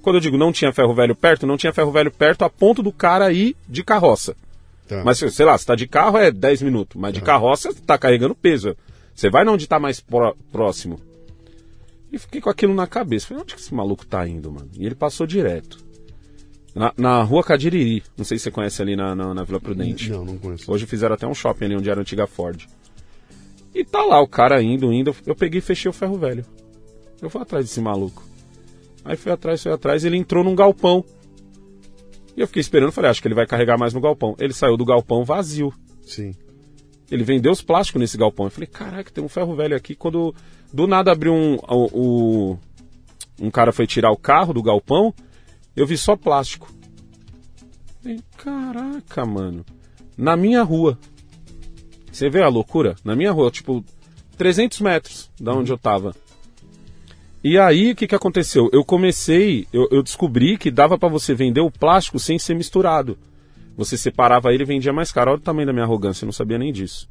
quando 0.02 0.18
eu 0.18 0.22
digo 0.22 0.38
não 0.38 0.52
tinha 0.52 0.72
ferro 0.74 0.94
velho 0.94 1.16
perto, 1.16 1.48
não 1.48 1.58
tinha 1.58 1.74
ferro 1.74 1.92
velho 1.92 2.12
perto 2.12 2.44
a 2.44 2.50
ponto 2.50 2.84
do 2.84 2.92
cara 2.92 3.32
ir 3.32 3.56
de 3.68 3.84
carroça. 3.84 4.36
Tá. 4.88 5.02
Mas, 5.04 5.18
sei 5.18 5.46
lá, 5.46 5.58
se 5.58 5.66
tá 5.66 5.76
de 5.76 5.88
carro 5.88 6.18
é 6.18 6.30
10 6.32 6.62
minutos, 6.62 7.00
mas 7.00 7.14
de 7.14 7.22
carroça 7.22 7.74
tá 7.74 7.98
carregando 7.98 8.36
peso. 8.36 8.76
Você 9.16 9.30
vai 9.30 9.48
onde 9.48 9.66
tá 9.68 9.80
mais 9.80 10.00
pró- 10.02 10.36
próximo. 10.52 11.00
E 12.14 12.20
fiquei 12.20 12.40
com 12.40 12.50
aquilo 12.52 12.76
na 12.76 12.86
cabeça. 12.86 13.26
Falei, 13.26 13.42
onde 13.42 13.56
que 13.56 13.60
esse 13.60 13.74
maluco 13.74 14.06
tá 14.06 14.28
indo, 14.28 14.52
mano? 14.52 14.70
E 14.78 14.86
ele 14.86 14.94
passou 14.94 15.26
direto. 15.26 15.84
Na, 16.76 16.94
na 16.96 17.24
rua 17.24 17.44
Cadiriri. 17.44 18.04
Não 18.16 18.24
sei 18.24 18.38
se 18.38 18.44
você 18.44 18.52
conhece 18.52 18.84
ali 18.84 18.96
na, 18.96 19.16
na, 19.16 19.34
na 19.34 19.44
Vila 19.44 19.60
Prudente. 19.60 20.12
Não, 20.12 20.24
não 20.24 20.38
conheço. 20.38 20.72
Hoje 20.72 20.86
fizeram 20.86 21.16
até 21.16 21.26
um 21.26 21.34
shopping 21.34 21.66
ali 21.66 21.76
onde 21.76 21.90
era 21.90 22.00
a 22.00 22.02
antiga 22.02 22.28
Ford. 22.28 22.68
E 23.74 23.84
tá 23.84 24.04
lá 24.04 24.22
o 24.22 24.28
cara 24.28 24.62
indo, 24.62 24.94
indo. 24.94 25.16
Eu 25.26 25.36
peguei 25.36 25.58
e 25.58 25.62
fechei 25.62 25.90
o 25.90 25.94
ferro 25.94 26.16
velho. 26.16 26.46
Eu 27.20 27.32
fui 27.32 27.42
atrás 27.42 27.66
desse 27.66 27.82
maluco. 27.82 28.24
Aí 29.04 29.18
fui 29.18 29.32
atrás, 29.32 29.64
fui 29.64 29.72
atrás, 29.72 30.06
ele 30.06 30.16
entrou 30.16 30.44
num 30.44 30.56
galpão. 30.56 31.04
E 32.38 32.42
eu 32.42 32.48
fiquei 32.48 32.62
esperando, 32.62 32.92
falei, 32.92 33.10
acho 33.10 33.24
que 33.24 33.28
ele 33.28 33.36
vai 33.36 33.48
carregar 33.48 33.78
mais 33.78 33.94
no 33.94 34.00
galpão. 34.00 34.36
Ele 34.40 34.54
saiu 34.54 34.78
do 34.78 34.86
galpão 34.86 35.24
vazio. 35.24 35.74
Sim. 36.06 36.36
Ele 37.10 37.24
vendeu 37.24 37.52
os 37.52 37.62
plásticos 37.62 38.00
nesse 38.00 38.18
galpão. 38.18 38.46
Eu 38.46 38.52
falei, 38.52 38.68
caraca, 38.68 39.12
tem 39.12 39.24
um 39.24 39.30
ferro 39.30 39.56
velho 39.56 39.76
aqui. 39.76 39.96
Quando 39.96 40.34
do 40.74 40.88
nada 40.88 41.12
abriu 41.12 41.34
um. 41.34 41.56
O, 41.68 42.52
o- 42.54 42.60
um 43.40 43.52
cara 43.52 43.72
foi 43.72 43.86
tirar 43.88 44.12
o 44.12 44.18
carro 44.18 44.54
do 44.54 44.62
galpão, 44.64 45.14
eu 45.76 45.86
vi 45.86 45.98
só 45.98 46.16
plástico. 46.16 46.72
Falei, 48.02 48.20
caraca, 48.38 49.26
mano. 49.26 49.66
Na 50.18 50.36
minha 50.36 50.64
rua. 50.64 50.98
Você 52.12 52.30
vê 52.30 52.42
a 52.44 52.48
loucura? 52.48 52.96
Na 53.04 53.16
minha 53.16 53.32
rua, 53.32 53.50
tipo, 53.50 53.84
300 54.38 54.82
metros 54.82 55.32
da 55.40 55.54
onde 55.54 55.72
eu 55.72 55.78
tava. 55.78 56.16
E 57.44 57.58
aí, 57.58 57.92
o 57.92 57.96
que, 57.96 58.08
que 58.08 58.16
aconteceu? 58.16 58.70
Eu 58.72 58.86
comecei, 58.86 59.68
eu, 59.74 59.88
eu 59.92 60.02
descobri 60.04 60.58
que 60.58 60.70
dava 60.72 60.98
pra 60.98 61.10
você 61.10 61.34
vender 61.34 61.60
o 61.62 61.72
plástico 61.72 62.20
sem 62.20 62.38
ser 62.40 62.56
misturado. 62.56 63.18
Você 63.76 63.98
separava 63.98 64.54
ele 64.54 64.64
e 64.64 64.66
vendia 64.66 64.94
mais 64.94 65.12
caro. 65.12 65.32
Olha 65.32 65.38
o 65.40 65.42
tamanho 65.42 65.66
da 65.68 65.74
minha 65.74 65.84
arrogância, 65.86 66.24
eu 66.24 66.28
não 66.28 66.34
sabia 66.34 66.58
nem 66.60 66.72
disso. 66.72 67.08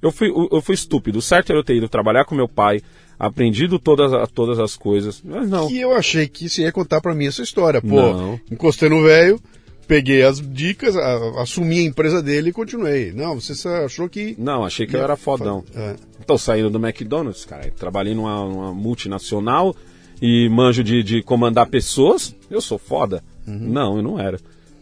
Eu, 0.00 0.12
fui, 0.12 0.28
eu, 0.28 0.60
fui 0.62 0.74
estúpido. 0.74 1.18
O 1.18 1.22
certo 1.22 1.50
era 1.50 1.58
eu 1.58 1.64
ter 1.64 1.74
ido 1.76 1.88
trabalhar 1.88 2.24
com 2.24 2.34
meu 2.34 2.48
pai, 2.48 2.80
aprendido 3.18 3.78
todas, 3.78 4.12
todas 4.30 4.58
as 4.58 4.76
coisas. 4.76 5.20
Mas 5.24 5.48
não. 5.48 5.70
E 5.70 5.80
eu 5.80 5.92
achei 5.96 6.28
que 6.28 6.48
você 6.48 6.62
ia 6.62 6.72
contar 6.72 7.00
pra 7.00 7.14
mim 7.14 7.26
essa 7.26 7.42
história. 7.42 7.80
Pô, 7.80 7.88
Não. 7.88 8.40
encostei 8.52 8.88
no 8.88 9.02
velho, 9.02 9.40
peguei 9.88 10.22
as 10.22 10.40
dicas, 10.40 10.96
a- 10.96 11.40
assumi 11.42 11.80
a 11.80 11.82
empresa 11.82 12.22
dele 12.22 12.50
e 12.50 12.52
continuei. 12.52 13.10
Não, 13.12 13.40
você 13.40 13.54
só 13.54 13.84
achou 13.84 14.08
que. 14.08 14.36
Não, 14.38 14.64
achei 14.64 14.86
que 14.86 14.94
eu 14.94 15.02
era 15.02 15.16
fodão. 15.16 15.64
É. 15.74 15.96
Tô 16.26 16.38
saindo 16.38 16.70
do 16.70 16.78
McDonald's, 16.78 17.44
cara. 17.44 17.68
Trabalhei 17.76 18.14
numa, 18.14 18.44
numa 18.48 18.72
multinacional 18.72 19.74
e 20.22 20.48
manjo 20.48 20.84
de, 20.84 21.02
de 21.02 21.22
comandar 21.22 21.66
pessoas. 21.66 22.34
Eu 22.50 22.60
sou 22.60 22.78
foda. 22.78 23.24
Não, 23.46 23.96
eu 23.96 24.02
não 24.02 24.18
era. 24.20 24.38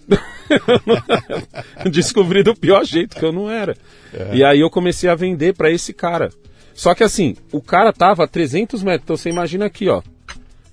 Descobri 1.90 2.42
do 2.42 2.54
pior 2.54 2.84
jeito 2.84 3.16
que 3.16 3.24
eu 3.24 3.32
não 3.32 3.50
era. 3.50 3.76
E 4.32 4.44
aí 4.44 4.60
eu 4.60 4.70
comecei 4.70 5.08
a 5.08 5.14
vender 5.14 5.54
pra 5.54 5.70
esse 5.70 5.92
cara. 5.92 6.30
Só 6.74 6.94
que 6.94 7.04
assim, 7.04 7.36
o 7.52 7.60
cara 7.60 7.92
tava 7.92 8.24
a 8.24 8.28
300 8.28 8.82
metros. 8.82 9.02
Então 9.04 9.16
você 9.16 9.30
imagina 9.30 9.66
aqui, 9.66 9.88
ó. 9.88 10.02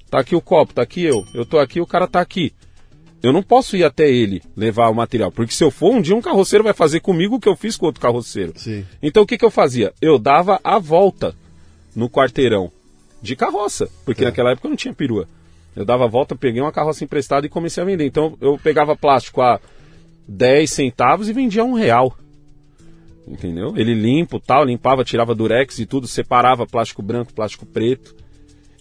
Tá 0.10 0.20
aqui 0.20 0.36
o 0.36 0.42
copo, 0.42 0.74
tá 0.74 0.82
aqui 0.82 1.04
eu. 1.04 1.26
Eu 1.34 1.46
tô 1.46 1.58
aqui, 1.60 1.80
o 1.80 1.88
cara 1.88 2.08
tá 2.08 2.20
aqui. 2.20 2.54
Eu 3.24 3.32
não 3.32 3.44
posso 3.44 3.78
ir 3.78 3.84
até 3.84 4.10
ele 4.10 4.42
levar 4.58 4.90
o 4.90 4.96
material, 4.96 5.32
porque 5.32 5.54
se 5.54 5.64
eu 5.64 5.70
for, 5.70 5.94
um 5.94 6.02
dia 6.02 6.16
um 6.16 6.22
carroceiro 6.22 6.64
vai 6.64 6.74
fazer 6.74 7.02
comigo 7.02 7.36
o 7.36 7.40
que 7.40 7.48
eu 7.48 7.56
fiz 7.56 7.78
com 7.78 7.86
outro 7.86 8.02
carroceiro. 8.02 8.52
Sim. 8.56 8.84
Então 9.02 9.22
o 9.22 9.28
que, 9.28 9.38
que 9.38 9.46
eu 9.46 9.52
fazia? 9.52 9.94
Eu 10.02 10.18
dava 10.18 10.60
a 10.64 10.80
volta 10.80 11.36
no 11.96 12.10
quarteirão 12.10 12.72
de 13.22 13.36
carroça, 13.36 13.88
porque 14.04 14.24
Tá. 14.24 14.30
naquela 14.30 14.52
época 14.52 14.66
eu 14.68 14.70
não 14.72 14.76
tinha 14.76 14.94
perua. 14.94 15.28
Eu 15.76 15.86
dava 15.86 16.04
a 16.06 16.08
volta, 16.08 16.36
peguei 16.36 16.62
uma 16.62 16.72
carroça 16.72 17.04
emprestada 17.04 17.46
e 17.46 17.50
comecei 17.50 17.82
a 17.82 17.86
vender. 17.86 18.06
Então 18.06 18.38
eu 18.42 18.58
pegava 18.58 18.96
plástico 18.96 19.42
a 19.42 19.60
10 20.28 20.70
centavos 20.70 21.30
e 21.30 21.34
vendia 21.34 21.62
a 21.62 21.66
um 21.66 21.74
real. 21.74 22.18
Entendeu? 23.28 23.74
Ele 23.78 23.94
limpo, 23.94 24.40
tal, 24.40 24.66
limpava, 24.66 25.04
tirava 25.04 25.34
durex 25.36 25.80
e 25.80 25.86
tudo, 25.86 26.08
separava 26.08 26.66
plástico 26.66 27.02
branco, 27.02 27.34
plástico 27.34 27.66
preto. 27.66 28.16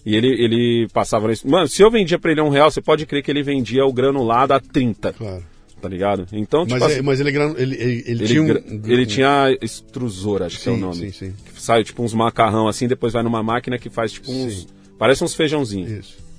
E 0.05 0.15
ele, 0.15 0.27
ele 0.27 0.87
passava 0.91 1.27
nisso. 1.27 1.47
Mano, 1.47 1.67
se 1.67 1.81
eu 1.81 1.91
vendia 1.91 2.17
pra 2.17 2.31
ele 2.31 2.41
a 2.41 2.43
um 2.43 2.49
real, 2.49 2.71
você 2.71 2.81
pode 2.81 3.05
crer 3.05 3.21
que 3.23 3.29
ele 3.29 3.43
vendia 3.43 3.85
o 3.85 3.93
granulado 3.93 4.51
a 4.53 4.59
30, 4.59 5.13
Claro. 5.13 5.43
tá 5.79 5.87
ligado? 5.87 6.25
Então, 6.33 6.65
tipo 6.65 6.79
Mas, 6.79 6.89
é- 6.89 6.93
assim, 6.95 7.01
mas 7.03 7.19
ele, 7.19 7.29
é 7.29 7.31
gran- 7.31 7.53
ele, 7.55 7.75
ele, 7.75 7.83
ele 7.83 8.03
ele, 8.07 8.27
tinha 8.27 8.41
um. 8.41 8.47
ele 8.91 9.05
tinha 9.05 9.57
extrusor, 9.61 10.41
acho 10.41 10.59
que 10.59 10.67
é 10.67 10.71
o 10.71 10.75
Sim, 10.75 10.81
nome. 10.81 10.95
sim, 10.95 11.11
sim. 11.11 11.33
Que 11.53 11.61
sai 11.61 11.83
tipo 11.83 12.01
uns 12.03 12.15
macarrão 12.15 12.67
assim, 12.67 12.87
depois 12.87 13.13
vai 13.13 13.21
numa 13.21 13.43
máquina 13.43 13.77
que 13.77 13.91
faz 13.91 14.11
tipo 14.11 14.31
uns. 14.31 14.61
Sim. 14.61 14.67
Parece 14.97 15.23
uns 15.23 15.35
feijãozinhos. 15.35 15.91
Isso. 15.91 16.30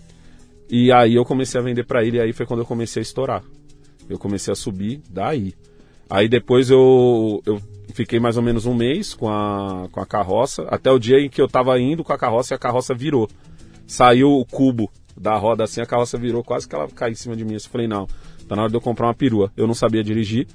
E 0.75 0.91
aí 0.91 1.15
eu 1.15 1.23
comecei 1.23 1.61
a 1.61 1.63
vender 1.63 1.85
pra 1.85 2.03
ele, 2.03 2.17
e 2.17 2.21
aí 2.21 2.33
foi 2.33 2.47
quando 2.47 2.61
eu 2.61 2.67
comecei 2.67 3.03
a 3.03 3.03
estourar. 3.03 3.45
Eu 4.09 4.19
comecei 4.19 4.51
a 4.51 4.57
subir 4.57 5.03
daí. 5.11 5.53
Aí 6.09 6.31
depois 6.31 6.71
eu, 6.71 7.43
eu 7.45 7.61
fiquei 7.93 8.19
mais 8.19 8.39
ou 8.39 8.43
menos 8.43 8.65
um 8.65 8.73
mês 8.73 9.13
com 9.13 9.29
a, 9.29 9.87
com 9.93 10.01
a 10.01 10.07
carroça, 10.07 10.63
até 10.71 10.91
o 10.91 10.99
dia 10.99 11.21
em 11.21 11.29
que 11.29 11.43
eu 11.43 11.47
tava 11.47 11.79
indo 11.79 12.03
com 12.03 12.15
a 12.15 12.17
carroça 12.17 12.55
e 12.55 12.57
a 12.57 12.59
carroça 12.59 12.95
virou. 12.95 13.29
Saiu 13.87 14.31
o 14.31 14.47
cubo 14.47 14.91
da 15.15 15.37
roda 15.37 15.65
assim, 15.65 15.83
a 15.83 15.87
carroça 15.87 16.17
virou, 16.17 16.43
quase 16.43 16.67
que 16.67 16.75
ela 16.75 16.89
caiu 16.89 17.13
em 17.13 17.17
cima 17.17 17.37
de 17.37 17.45
mim. 17.45 17.53
Eu 17.53 17.61
falei, 17.61 17.87
não, 17.87 18.07
tá 18.49 18.57
na 18.57 18.63
hora 18.63 18.71
de 18.71 18.77
eu 18.77 18.81
comprar 18.81 19.09
uma 19.09 19.15
perua. 19.15 19.53
Eu 19.55 19.67
não 19.67 19.75
sabia 19.75 20.03
dirigir. 20.03 20.47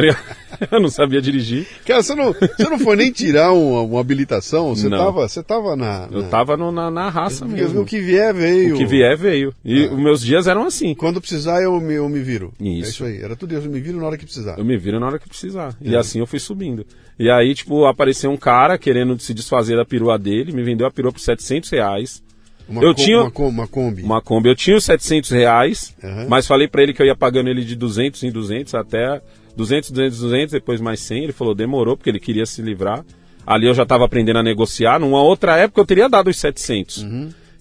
Tá 0.00 0.68
eu 0.72 0.80
não 0.80 0.88
sabia 0.88 1.20
dirigir. 1.20 1.66
Cara, 1.86 2.02
você 2.02 2.14
não, 2.14 2.32
você 2.32 2.64
não 2.68 2.78
foi 2.78 2.96
nem 2.96 3.10
tirar 3.10 3.52
uma, 3.52 3.82
uma 3.82 4.00
habilitação? 4.00 4.74
Você 4.74 4.88
Não. 4.88 4.98
tava, 4.98 5.28
você 5.28 5.42
tava 5.42 5.74
na. 5.76 6.08
Eu 6.10 6.22
na- 6.22 6.28
tava 6.28 6.56
no- 6.56 6.70
na, 6.72 6.90
na 6.90 7.08
raça 7.08 7.44
Porque 7.46 7.60
mesmo. 7.62 7.80
O 7.80 7.84
que 7.84 7.98
vier 8.00 8.32
veio. 8.34 8.74
O 8.74 8.78
que 8.78 8.86
vier 8.86 9.16
veio. 9.16 9.54
E 9.64 9.86
os 9.86 9.98
meus 9.98 10.20
dias 10.20 10.46
eram 10.46 10.64
assim. 10.64 10.94
Quando 10.94 11.20
precisar, 11.20 11.62
eu 11.62 11.80
me, 11.80 11.94
eu 11.94 12.08
me 12.08 12.20
viro. 12.20 12.52
Isso. 12.60 12.68
É 12.86 12.88
isso 12.90 13.04
aí. 13.04 13.22
Era 13.22 13.34
tudo 13.36 13.54
isso. 13.56 13.66
Eu 13.66 13.70
me 13.72 13.80
viro 13.80 13.98
na 14.00 14.06
hora 14.06 14.16
que 14.18 14.24
precisar. 14.24 14.58
Eu 14.58 14.64
me 14.64 14.76
viro 14.76 14.98
na 15.00 15.06
hora 15.06 15.18
que 15.18 15.28
precisar. 15.28 15.74
E 15.80 15.96
assim 15.96 16.18
eu 16.20 16.26
fui 16.26 16.38
subindo. 16.38 16.86
E 17.18 17.30
aí, 17.30 17.54
tipo, 17.54 17.84
apareceu 17.86 18.30
um 18.30 18.36
cara 18.36 18.76
querendo 18.78 19.18
se 19.18 19.32
desfazer 19.32 19.76
da 19.76 19.84
perua 19.84 20.18
dele, 20.18 20.52
me 20.52 20.62
vendeu 20.62 20.86
a 20.86 20.90
perua 20.90 21.12
por 21.12 21.20
700 21.20 21.70
reais. 21.70 22.22
Uma 22.68 22.82
eu 22.82 22.94
com- 22.94 23.02
tinha- 23.02 23.22
Uma, 23.22 23.46
uma 23.46 23.66
Kombi. 23.68 24.02
Uma 24.02 24.20
Kombi. 24.20 24.48
Eu 24.48 24.56
tinha 24.56 24.76
os 24.76 24.84
700 24.84 25.30
reais, 25.30 25.94
Aham. 26.02 26.26
mas 26.28 26.46
falei 26.46 26.66
pra 26.66 26.82
ele 26.82 26.92
que 26.92 27.00
eu 27.00 27.06
ia 27.06 27.14
pagando 27.14 27.48
ele 27.48 27.64
de 27.64 27.76
200 27.76 28.22
em 28.24 28.30
200 28.32 28.74
até 28.74 29.22
200, 29.56 29.90
200, 29.90 30.18
200, 30.20 30.52
depois 30.52 30.80
mais 30.80 31.00
100. 31.00 31.24
Ele 31.24 31.32
falou, 31.32 31.54
demorou, 31.54 31.96
porque 31.96 32.10
ele 32.10 32.20
queria 32.20 32.46
se 32.46 32.60
livrar. 32.62 33.04
Ali 33.46 33.66
eu 33.66 33.74
já 33.74 33.86
tava 33.86 34.04
aprendendo 34.04 34.38
a 34.38 34.42
negociar. 34.42 34.98
Numa 34.98 35.22
outra 35.22 35.56
época 35.56 35.80
eu 35.80 35.86
teria 35.86 36.08
dado 36.08 36.28
os 36.28 36.36
700. 36.38 37.04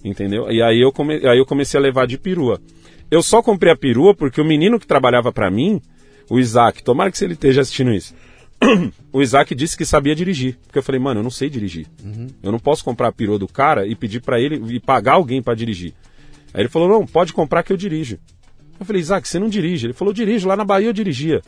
Entendeu? 0.03 0.51
E 0.51 0.61
aí 0.61 0.81
eu, 0.81 0.91
come... 0.91 1.15
aí 1.27 1.37
eu 1.37 1.45
comecei 1.45 1.79
a 1.79 1.83
levar 1.83 2.05
de 2.05 2.17
perua. 2.17 2.59
Eu 3.09 3.21
só 3.21 3.41
comprei 3.41 3.71
a 3.71 3.77
perua 3.77 4.13
porque 4.13 4.41
o 4.41 4.45
menino 4.45 4.79
que 4.79 4.87
trabalhava 4.87 5.31
pra 5.31 5.49
mim, 5.49 5.81
o 6.29 6.39
Isaac, 6.39 6.83
tomara 6.83 7.11
que 7.11 7.23
ele 7.23 7.33
esteja 7.33 7.61
assistindo 7.61 7.93
isso. 7.93 8.13
o 9.13 9.21
Isaac 9.21 9.53
disse 9.53 9.77
que 9.77 9.85
sabia 9.85 10.15
dirigir. 10.15 10.57
Porque 10.65 10.79
eu 10.79 10.83
falei, 10.83 10.99
mano, 10.99 11.19
eu 11.19 11.23
não 11.23 11.29
sei 11.29 11.49
dirigir. 11.49 11.87
Eu 12.41 12.51
não 12.51 12.59
posso 12.59 12.83
comprar 12.83 13.09
a 13.09 13.11
perua 13.11 13.37
do 13.37 13.47
cara 13.47 13.85
e 13.85 13.95
pedir 13.95 14.21
pra 14.21 14.39
ele 14.39 14.75
e 14.75 14.79
pagar 14.79 15.13
alguém 15.13 15.41
pra 15.41 15.53
dirigir. 15.53 15.93
Aí 16.53 16.61
ele 16.61 16.69
falou, 16.69 16.87
não, 16.89 17.05
pode 17.05 17.33
comprar 17.33 17.63
que 17.63 17.71
eu 17.71 17.77
dirijo. 17.77 18.17
Eu 18.79 18.85
falei, 18.85 19.01
Isaac, 19.01 19.27
você 19.27 19.39
não 19.39 19.49
dirige? 19.49 19.87
Ele 19.87 19.93
falou, 19.93 20.13
dirijo, 20.13 20.47
lá 20.47 20.55
na 20.55 20.65
Bahia 20.65 20.87
eu 20.87 20.93
dirigia. 20.93 21.41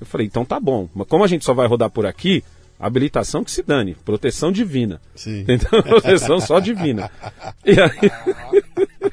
Eu 0.00 0.06
falei, 0.06 0.26
então 0.26 0.44
tá 0.44 0.60
bom. 0.60 0.88
Mas 0.94 1.06
como 1.06 1.24
a 1.24 1.26
gente 1.26 1.44
só 1.44 1.52
vai 1.52 1.66
rodar 1.66 1.90
por 1.90 2.06
aqui, 2.06 2.44
habilitação 2.78 3.42
que 3.42 3.50
se 3.50 3.62
dane, 3.62 3.96
proteção 4.04 4.52
divina. 4.52 5.00
Sim. 5.14 5.44
Então, 5.48 5.82
proteção 5.82 6.40
só 6.40 6.60
divina. 6.60 7.10
E 7.64 7.72
aí... 7.80 8.10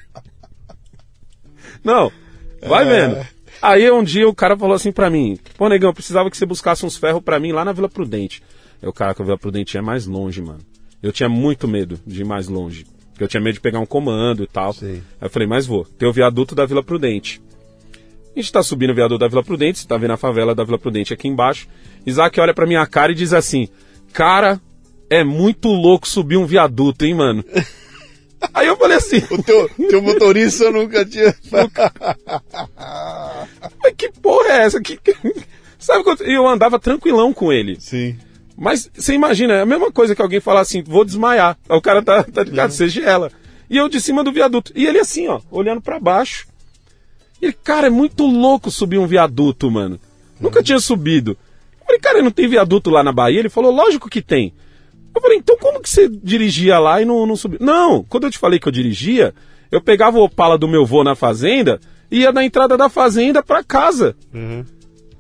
Não, 1.84 2.12
vai 2.68 2.86
vendo. 2.86 3.26
Aí 3.62 3.90
um 3.92 4.04
dia 4.04 4.28
o 4.28 4.34
cara 4.34 4.58
falou 4.58 4.76
assim 4.76 4.92
pra 4.92 5.10
mim, 5.10 5.38
pô, 5.58 5.70
negão, 5.70 5.90
eu 5.90 5.94
precisava 5.94 6.30
que 6.30 6.38
você 6.38 6.46
buscasse 6.46 6.86
uns 6.86 6.98
ferros 6.98 7.22
pra 7.22 7.40
mim 7.40 7.52
lá 7.52 7.64
na 7.64 7.72
Vila 7.72 7.88
Prudente. 7.88 8.42
Eu, 8.82 8.92
cara, 8.92 9.14
que 9.14 9.22
a 9.22 9.26
Vila 9.26 9.38
Prudente 9.38 9.78
é 9.78 9.82
mais 9.82 10.06
longe, 10.06 10.42
mano. 10.42 10.60
Eu 11.02 11.12
tinha 11.12 11.30
muito 11.30 11.68
medo 11.68 12.00
de 12.06 12.22
ir 12.22 12.26
mais 12.26 12.48
longe. 12.48 12.86
Porque 13.12 13.24
eu 13.24 13.28
tinha 13.28 13.42
medo 13.42 13.54
de 13.54 13.62
pegar 13.62 13.80
um 13.80 13.86
comando 13.86 14.44
e 14.44 14.48
tal. 14.48 14.74
Sim. 14.74 15.02
Aí 15.22 15.28
eu 15.28 15.30
falei, 15.30 15.48
mas 15.48 15.66
vou. 15.66 15.86
Tem 15.86 16.08
o 16.08 16.12
viaduto 16.12 16.54
da 16.54 16.66
Vila 16.66 16.84
Prudente. 16.84 17.42
A 18.36 18.40
gente 18.40 18.52
tá 18.52 18.62
subindo 18.62 18.90
o 18.92 18.96
viaduto 18.96 19.20
da 19.20 19.28
Vila 19.28 19.44
Prudente, 19.44 19.80
você 19.80 19.88
tá 19.88 19.98
vendo 19.98 20.12
a 20.12 20.18
favela 20.18 20.54
da 20.54 20.64
Vila 20.64 20.78
Prudente 20.78 21.14
aqui 21.14 21.28
embaixo. 21.28 21.68
Isaac 22.06 22.38
olha 22.40 22.54
pra 22.54 22.66
minha 22.68 22.86
cara 22.86 23.12
e 23.12 23.16
diz 23.16 23.32
assim: 23.34 23.70
Cara, 24.12 24.60
é 25.10 25.24
muito 25.24 25.70
louco 25.70 26.08
subir 26.08 26.36
um 26.38 26.46
viaduto, 26.46 27.06
hein, 27.06 27.16
mano? 27.16 27.44
Aí 28.54 28.68
eu 28.68 28.76
falei 28.78 28.98
assim: 28.98 29.22
O 29.32 29.42
teu, 29.42 29.70
teu 29.90 30.02
motorista 30.02 30.70
nunca 30.70 31.06
tinha. 31.06 31.34
Mas 33.82 33.94
que 33.98 34.12
porra 34.22 34.50
é 34.50 34.58
essa? 34.66 34.82
Que, 34.82 34.98
que- 34.98 35.16
Sabe 35.80 36.04
quando. 36.04 36.24
E 36.26 36.34
eu 36.34 36.48
andava 36.48 36.80
tranquilão 36.80 37.34
com 37.34 37.52
ele. 37.54 37.78
Sim. 37.80 38.18
Mas 38.58 38.90
você 38.94 39.14
imagina, 39.14 39.54
é 39.56 39.62
a 39.62 39.66
mesma 39.66 39.92
coisa 39.92 40.16
que 40.16 40.22
alguém 40.22 40.40
falar 40.40 40.62
assim: 40.62 40.82
Vou 40.84 41.06
desmaiar. 41.06 41.58
Aí 41.70 41.78
o 41.78 41.82
cara 41.82 42.02
tá, 42.02 42.24
tá 42.24 42.44
ligado, 42.44 42.72
você 42.72 42.88
gela. 42.90 43.32
E 43.70 43.78
eu 43.78 43.90
de 43.90 44.00
cima 44.00 44.24
do 44.24 44.32
viaduto. 44.32 44.72
E 44.76 44.86
ele 44.86 45.00
assim, 45.00 45.28
ó, 45.28 45.40
olhando 45.50 45.82
pra 45.82 46.00
baixo. 46.00 46.48
E 47.46 47.50
ele, 47.50 47.54
cara, 47.64 47.86
é 47.86 47.92
muito 47.92 48.26
louco 48.26 48.72
subir 48.72 48.98
um 48.98 49.06
viaduto, 49.06 49.70
mano. 49.70 50.00
Nunca 50.42 50.64
tinha 50.64 50.80
subido. 50.80 51.38
Eu 51.80 51.86
falei, 51.86 52.02
cara, 52.02 52.22
não 52.24 52.32
tem 52.32 52.48
viaduto 52.48 52.90
lá 52.90 53.04
na 53.04 53.12
Bahia? 53.12 53.38
Ele 53.38 53.50
falou, 53.50 53.72
lógico 53.72 54.10
que 54.10 54.20
tem. 54.20 54.52
Eu 55.14 55.22
falei, 55.22 55.38
então 55.38 55.56
como 55.60 55.80
que 55.80 55.88
você 55.88 56.10
dirigia 56.10 56.80
lá 56.80 57.00
e 57.00 57.06
não, 57.06 57.28
não 57.28 57.36
subia? 57.36 57.60
Não, 57.62 58.04
quando 58.04 58.24
eu 58.24 58.32
te 58.32 58.40
falei 58.40 58.58
que 58.58 58.68
eu 58.68 58.72
dirigia, 58.72 59.32
eu 59.72 59.80
pegava 59.80 60.18
o 60.18 60.24
Opala 60.24 60.58
do 60.58 60.68
meu 60.68 60.88
vô 60.88 61.04
na 61.04 61.14
fazenda 61.14 61.80
e 62.10 62.22
ia 62.22 62.34
da 62.34 62.44
entrada 62.44 62.76
da 62.76 62.90
fazenda 62.90 63.44
pra 63.44 63.64
casa. 63.64 64.16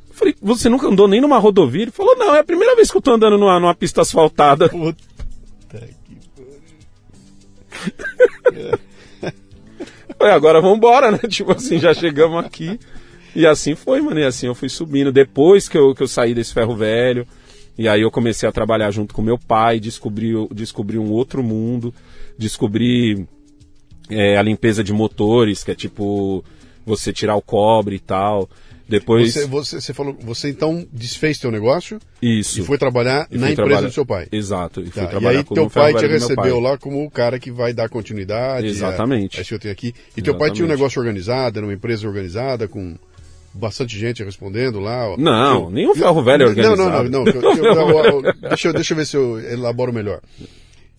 Eu 0.09 0.15
falei, 0.15 0.34
você 0.41 0.67
nunca 0.67 0.88
andou 0.88 1.07
nem 1.07 1.21
numa 1.21 1.38
rodovia? 1.38 1.84
Ele 1.84 1.91
falou, 1.91 2.15
não, 2.15 2.34
é 2.34 2.39
a 2.39 2.43
primeira 2.43 2.76
vez 2.76 2.89
que 2.89 2.97
eu 2.97 3.01
tô 3.01 3.13
andando 3.13 3.38
numa, 3.38 3.59
numa 3.59 3.76
pista 3.76 4.01
asfaltada. 4.01 4.67
Puta 4.67 4.97
que 5.69 6.05
Falei, 10.18 10.34
agora 10.34 10.61
vambora, 10.61 11.11
né? 11.11 11.20
Tipo 11.30 11.51
assim, 11.51 11.80
já 11.80 11.93
chegamos 11.93 12.43
aqui. 12.43 12.80
E 13.36 13.45
assim 13.45 13.76
foi, 13.76 14.01
mano. 14.01 14.20
E 14.20 14.24
assim 14.24 14.47
eu 14.47 14.55
fui 14.55 14.70
subindo. 14.70 15.11
Depois 15.11 15.68
que 15.68 15.78
eu, 15.78 15.93
que 15.93 16.03
eu 16.03 16.07
saí 16.07 16.34
desse 16.34 16.53
ferro 16.53 16.76
velho, 16.76 17.28
e 17.78 17.88
aí 17.88 18.01
eu 18.01 18.11
comecei 18.11 18.47
a 18.47 18.51
trabalhar 18.51 18.91
junto 18.91 19.13
com 19.13 19.22
meu 19.22 19.38
pai, 19.38 19.80
descobri, 19.80 20.34
descobri 20.51 20.97
um 20.97 21.11
outro 21.11 21.43
mundo, 21.43 21.93
descobri 22.38 23.28
é, 24.09 24.38
a 24.38 24.41
limpeza 24.41 24.84
de 24.84 24.93
motores, 24.93 25.63
que 25.63 25.72
é 25.72 25.76
tipo 25.76 26.43
você 26.86 27.11
tirar 27.11 27.36
o 27.36 27.41
cobre 27.41 27.97
e 27.97 27.99
tal. 27.99 28.49
Depois. 28.88 29.33
Você, 29.33 29.45
você, 29.47 29.81
você 29.81 29.93
falou, 29.93 30.15
você 30.21 30.49
então 30.49 30.86
desfez 30.93 31.38
teu 31.39 31.49
negócio 31.51 31.99
Isso. 32.21 32.59
e 32.61 32.63
foi 32.63 32.77
trabalhar 32.77 33.27
E 33.31 33.38
na 33.38 33.49
empresa 33.51 33.55
trabalhar- 33.69 33.88
do 33.88 33.93
seu 33.93 34.05
pai. 34.05 34.27
Exato. 34.31 34.81
E 34.81 34.89
Tá, 34.91 35.09
e 35.21 35.27
aí 35.27 35.43
teu 35.43 35.69
pai 35.69 35.93
te 35.93 36.05
recebeu 36.05 36.36
pai. 36.36 36.71
lá 36.71 36.77
como 36.77 37.03
o 37.03 37.09
cara 37.09 37.39
que 37.39 37.49
vai 37.51 37.73
dar 37.73 37.89
continuidade. 37.89 38.67
Exatamente. 38.67 39.38
É, 39.38 39.39
é 39.39 39.41
isso 39.41 39.49
que 39.49 39.55
eu 39.55 39.59
tenho 39.59 39.71
aqui. 39.71 39.93
E 40.15 40.21
teu 40.21 40.38
pai 40.38 40.51
tinha 40.51 40.63
um 40.63 40.67
Exatamente. 40.67 40.77
negócio 40.77 40.99
organizado, 40.99 41.59
era 41.59 41.65
uma 41.65 41.73
empresa 41.73 42.07
organizada, 42.07 42.67
com 42.67 42.95
bastante 43.53 43.97
gente 43.97 44.23
respondendo 44.23 44.79
lá. 44.79 45.15
Não, 45.17 45.63
Eu- 45.63 45.71
nenhum 45.71 45.95
ferro 45.95 46.21
velho 46.23 46.43
é 46.49 46.55
Não, 46.55 46.75
não, 46.75 46.89
não. 46.89 46.95
organizado. 46.97 47.09
não, 47.09 47.25
eu- 48.05 48.25
eu- 48.25 48.33
deixa, 48.49 48.73
deixa 48.73 48.93
eu 48.93 48.97
ver 48.97 49.05
se 49.05 49.15
eu 49.17 49.39
elaboro 49.39 49.91
melhor. 49.93 50.19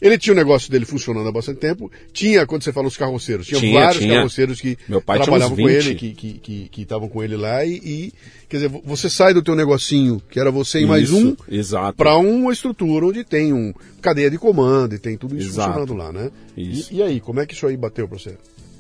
Ele 0.00 0.18
tinha 0.18 0.34
o 0.34 0.36
negócio 0.36 0.70
dele 0.70 0.84
funcionando 0.84 1.26
há 1.28 1.32
bastante 1.32 1.58
tempo. 1.58 1.90
Tinha, 2.12 2.46
quando 2.46 2.62
você 2.62 2.72
fala 2.72 2.86
os 2.86 2.96
carroceiros, 2.96 3.46
tinha, 3.46 3.58
Tinha, 3.58 3.80
vários 3.80 4.02
tinha. 4.02 4.14
carroceiros 4.16 4.60
que 4.60 4.76
trabalhavam 5.04 5.56
com 5.56 5.56
20. 5.56 5.68
ele, 5.68 5.94
que 5.94 6.06
estavam 6.06 6.38
que, 6.38 6.68
que, 6.68 6.84
que 6.84 7.08
com 7.10 7.24
ele 7.24 7.36
lá. 7.36 7.64
E, 7.64 7.76
e, 7.76 8.12
quer 8.48 8.56
dizer, 8.58 8.68
você 8.84 9.08
sai 9.08 9.32
do 9.32 9.42
teu 9.42 9.56
negocinho, 9.56 10.20
que 10.30 10.38
era 10.38 10.50
você 10.50 10.80
e 10.80 10.86
mais 10.86 11.04
Isso, 11.08 11.36
um, 11.50 11.92
para 11.92 12.18
uma 12.18 12.52
estrutura 12.52 13.06
onde 13.06 13.24
tem 13.24 13.52
um 13.54 13.72
cadeia 14.02 14.30
de 14.30 14.38
comando 14.38 14.94
e 14.94 14.98
tem 14.98 15.16
tudo 15.16 15.36
isso 15.36 15.48
Exato. 15.48 15.68
funcionando 15.68 15.94
lá, 15.94 16.12
né? 16.12 16.30
Isso. 16.56 16.92
E, 16.92 16.98
e 16.98 17.02
aí, 17.02 17.18
como 17.18 17.40
é 17.40 17.46
que 17.46 17.54
isso 17.54 17.66
aí 17.66 17.76
bateu 17.76 18.06
pra 18.06 18.18
você? 18.18 18.36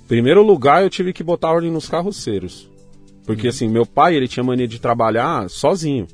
Primeiro 0.06 0.42
lugar, 0.42 0.82
eu 0.82 0.90
tive 0.90 1.12
que 1.12 1.24
botar 1.24 1.50
ordem 1.50 1.70
nos 1.70 1.88
carroceiros. 1.88 2.68
Porque 3.24 3.48
assim, 3.48 3.68
meu 3.68 3.84
pai, 3.84 4.14
ele 4.14 4.28
tinha 4.28 4.44
mania 4.44 4.68
de 4.68 4.78
trabalhar 4.78 5.50
sozinho. 5.50 6.06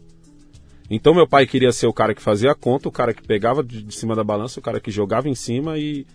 Então 0.94 1.14
meu 1.14 1.26
pai 1.26 1.46
queria 1.46 1.72
ser 1.72 1.86
o 1.86 1.92
cara 1.92 2.14
que 2.14 2.20
fazia 2.20 2.52
a 2.52 2.54
conta, 2.54 2.86
o 2.86 2.92
cara 2.92 3.14
que 3.14 3.22
pegava 3.22 3.64
de, 3.64 3.94
cima 3.94 4.14
da 4.14 4.22
balança, 4.22 4.60
o 4.60 4.62
cara 4.62 4.78
que 4.78 4.90
jogava 4.90 5.26
em 5.26 5.34
cima 5.34 5.78
e, 5.78 6.06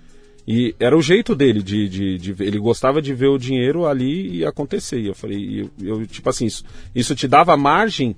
e 0.47 0.75
era 0.79 0.95
o 0.95 1.01
jeito 1.01 1.33
dele 1.33 1.63
de, 1.63 1.89
de, 1.89 2.17
de. 2.19 2.43
Ele 2.43 2.59
gostava 2.59 3.01
de 3.01 3.11
ver 3.11 3.27
o 3.27 3.39
dinheiro 3.39 3.87
ali 3.87 4.37
e 4.37 4.45
acontecer. 4.45 4.99
E 4.99 5.07
eu 5.07 5.15
falei, 5.15 5.61
eu, 5.61 5.71
eu, 5.81 6.05
tipo 6.05 6.29
assim, 6.29 6.45
isso, 6.45 6.63
isso 6.93 7.15
te 7.15 7.27
dava 7.27 7.57
margem 7.57 8.15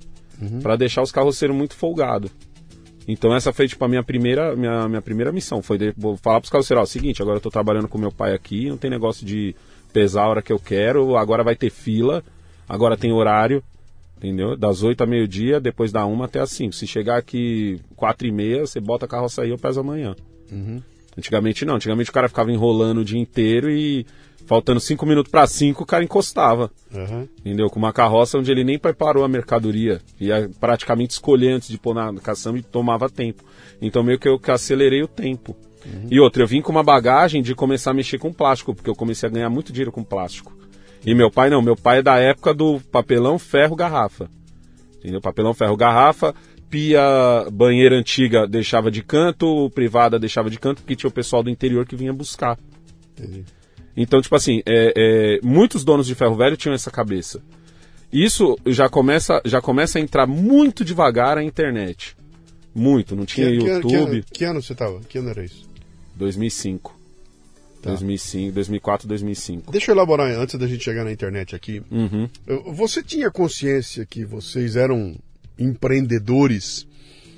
pra 0.61 0.75
deixar 0.75 1.01
os 1.01 1.13
carroceiros 1.13 1.55
muito 1.55 1.75
folgado. 1.75 2.29
Então 3.07 3.33
essa 3.33 3.53
foi 3.53 3.65
tipo 3.65 3.83
a 3.85 3.87
minha 3.87 4.03
primeira, 4.03 4.53
minha, 4.53 4.87
minha 4.89 5.01
primeira 5.01 5.31
missão, 5.31 5.61
foi 5.61 5.77
de, 5.77 5.93
vou 5.97 6.17
falar 6.17 6.41
pros 6.41 6.51
carroceiros, 6.51 6.83
ó, 6.83 6.85
seguinte, 6.85 7.21
agora 7.21 7.37
eu 7.37 7.41
tô 7.41 7.49
trabalhando 7.49 7.87
com 7.87 7.97
meu 7.97 8.11
pai 8.11 8.35
aqui, 8.35 8.69
não 8.69 8.77
tem 8.77 8.91
negócio 8.91 9.25
de 9.25 9.55
pesar 9.91 10.23
a 10.23 10.29
hora 10.29 10.41
que 10.41 10.53
eu 10.53 10.59
quero, 10.59 11.17
agora 11.17 11.43
vai 11.43 11.55
ter 11.55 11.71
fila, 11.71 12.23
agora 12.67 12.95
tem 12.95 13.11
horário, 13.11 13.63
entendeu? 14.19 14.55
Das 14.55 14.83
8 14.83 15.03
a 15.03 15.07
meio-dia, 15.07 15.59
depois 15.59 15.91
da 15.91 16.05
1 16.05 16.23
até 16.23 16.39
as 16.39 16.51
5. 16.51 16.73
Se 16.73 16.85
chegar 16.85 17.17
aqui 17.17 17.79
4 17.95 18.27
e 18.27 18.31
meia, 18.31 18.65
você 18.65 18.79
bota 18.79 19.05
a 19.05 19.09
carroça 19.09 19.41
aí, 19.41 19.49
eu 19.49 19.57
peso 19.57 19.79
amanhã. 19.79 20.15
Antigamente 21.17 21.65
não, 21.65 21.75
antigamente 21.75 22.09
o 22.09 22.13
cara 22.13 22.29
ficava 22.29 22.51
enrolando 22.51 22.99
o 22.99 23.05
dia 23.05 23.19
inteiro 23.19 23.69
e 23.69 24.05
faltando 24.45 24.79
5 24.79 25.05
minutos 25.05 25.31
para 25.31 25.45
5 25.45 25.83
o 25.83 25.85
cara 25.85 26.03
encostava. 26.03 26.71
Aham. 26.93 27.27
Entendeu? 27.39 27.69
Com 27.69 27.79
uma 27.79 27.93
carroça 27.93 28.37
onde 28.37 28.51
ele 28.51 28.63
nem 28.63 28.79
preparou 28.79 29.23
a 29.23 29.27
mercadoria. 29.27 30.01
Ia 30.19 30.49
praticamente 30.59 31.13
escolher 31.13 31.51
antes 31.51 31.69
de 31.69 31.77
pôr 31.77 31.93
na 31.93 32.13
caçamba 32.15 32.57
e 32.57 32.63
tomava 32.63 33.09
tempo. 33.09 33.43
Então 33.81 34.03
meio 34.03 34.19
que 34.19 34.27
eu 34.27 34.39
que 34.39 34.51
acelerei 34.51 35.03
o 35.03 35.07
tempo. 35.07 35.55
E 36.11 36.19
outra, 36.19 36.43
eu 36.43 36.47
vim 36.47 36.61
com 36.61 36.71
uma 36.71 36.83
bagagem 36.83 37.41
de 37.41 37.55
começar 37.55 37.91
a 37.91 37.93
mexer 37.93 38.17
com 38.17 38.33
plástico, 38.33 38.75
porque 38.75 38.89
eu 38.89 38.95
comecei 38.95 39.27
a 39.27 39.31
ganhar 39.31 39.49
muito 39.49 39.71
dinheiro 39.71 39.91
com 39.91 40.03
plástico. 40.03 40.53
E 41.05 41.13
meu 41.15 41.31
pai 41.31 41.49
não, 41.49 41.61
meu 41.61 41.75
pai 41.75 41.99
é 41.99 42.01
da 42.01 42.17
época 42.17 42.53
do 42.53 42.79
papelão, 42.91 43.39
ferro, 43.39 43.75
garrafa. 43.75 44.29
Entendeu? 44.97 45.21
Papelão, 45.21 45.53
ferro, 45.53 45.77
garrafa, 45.77 46.35
pia, 46.69 47.01
banheira 47.51 47.95
antiga 47.95 48.45
deixava 48.47 48.91
de 48.91 49.01
canto, 49.01 49.69
privada 49.73 50.19
deixava 50.19 50.49
de 50.49 50.59
canto, 50.59 50.81
porque 50.81 50.95
tinha 50.95 51.09
o 51.09 51.13
pessoal 51.13 51.41
do 51.41 51.49
interior 51.49 51.85
que 51.85 51.95
vinha 51.95 52.11
buscar. 52.13 52.57
Entendi. 53.17 53.45
Então, 53.95 54.21
tipo 54.21 54.35
assim, 54.35 54.61
é, 54.65 54.93
é, 54.95 55.39
muitos 55.41 55.83
donos 55.83 56.05
de 56.05 56.15
ferro 56.15 56.35
velho 56.35 56.57
tinham 56.57 56.75
essa 56.75 56.91
cabeça. 56.91 57.41
Isso 58.11 58.57
já 58.65 58.89
começa, 58.89 59.41
já 59.45 59.61
começa 59.61 59.99
a 59.99 60.01
entrar 60.01 60.25
muito 60.27 60.83
devagar 60.83 61.37
a 61.37 61.43
internet. 61.43 62.15
Muito, 62.73 63.15
não 63.15 63.25
tinha 63.25 63.47
que, 63.49 63.57
que- 63.57 63.65
YouTube. 63.65 63.89
Que, 63.89 63.95
ano, 63.95 64.23
que 64.33 64.43
ano 64.45 64.61
você 64.61 64.75
tava? 64.75 64.99
Que 65.01 65.17
ano 65.17 65.29
era 65.29 65.43
isso? 65.43 65.67
2005. 66.15 66.98
Tá. 67.81 67.91
2005, 67.91 68.51
2004, 68.53 69.07
2005. 69.07 69.71
Deixa 69.71 69.91
eu 69.91 69.95
elaborar 69.95 70.27
antes 70.37 70.59
da 70.59 70.67
gente 70.67 70.83
chegar 70.83 71.05
na 71.05 71.11
internet 71.11 71.55
aqui. 71.55 71.81
Uhum. 71.89 72.29
Você 72.73 73.01
tinha 73.01 73.31
consciência 73.31 74.05
que 74.05 74.25
vocês 74.25 74.75
eram 74.75 75.15
empreendedores? 75.57 76.85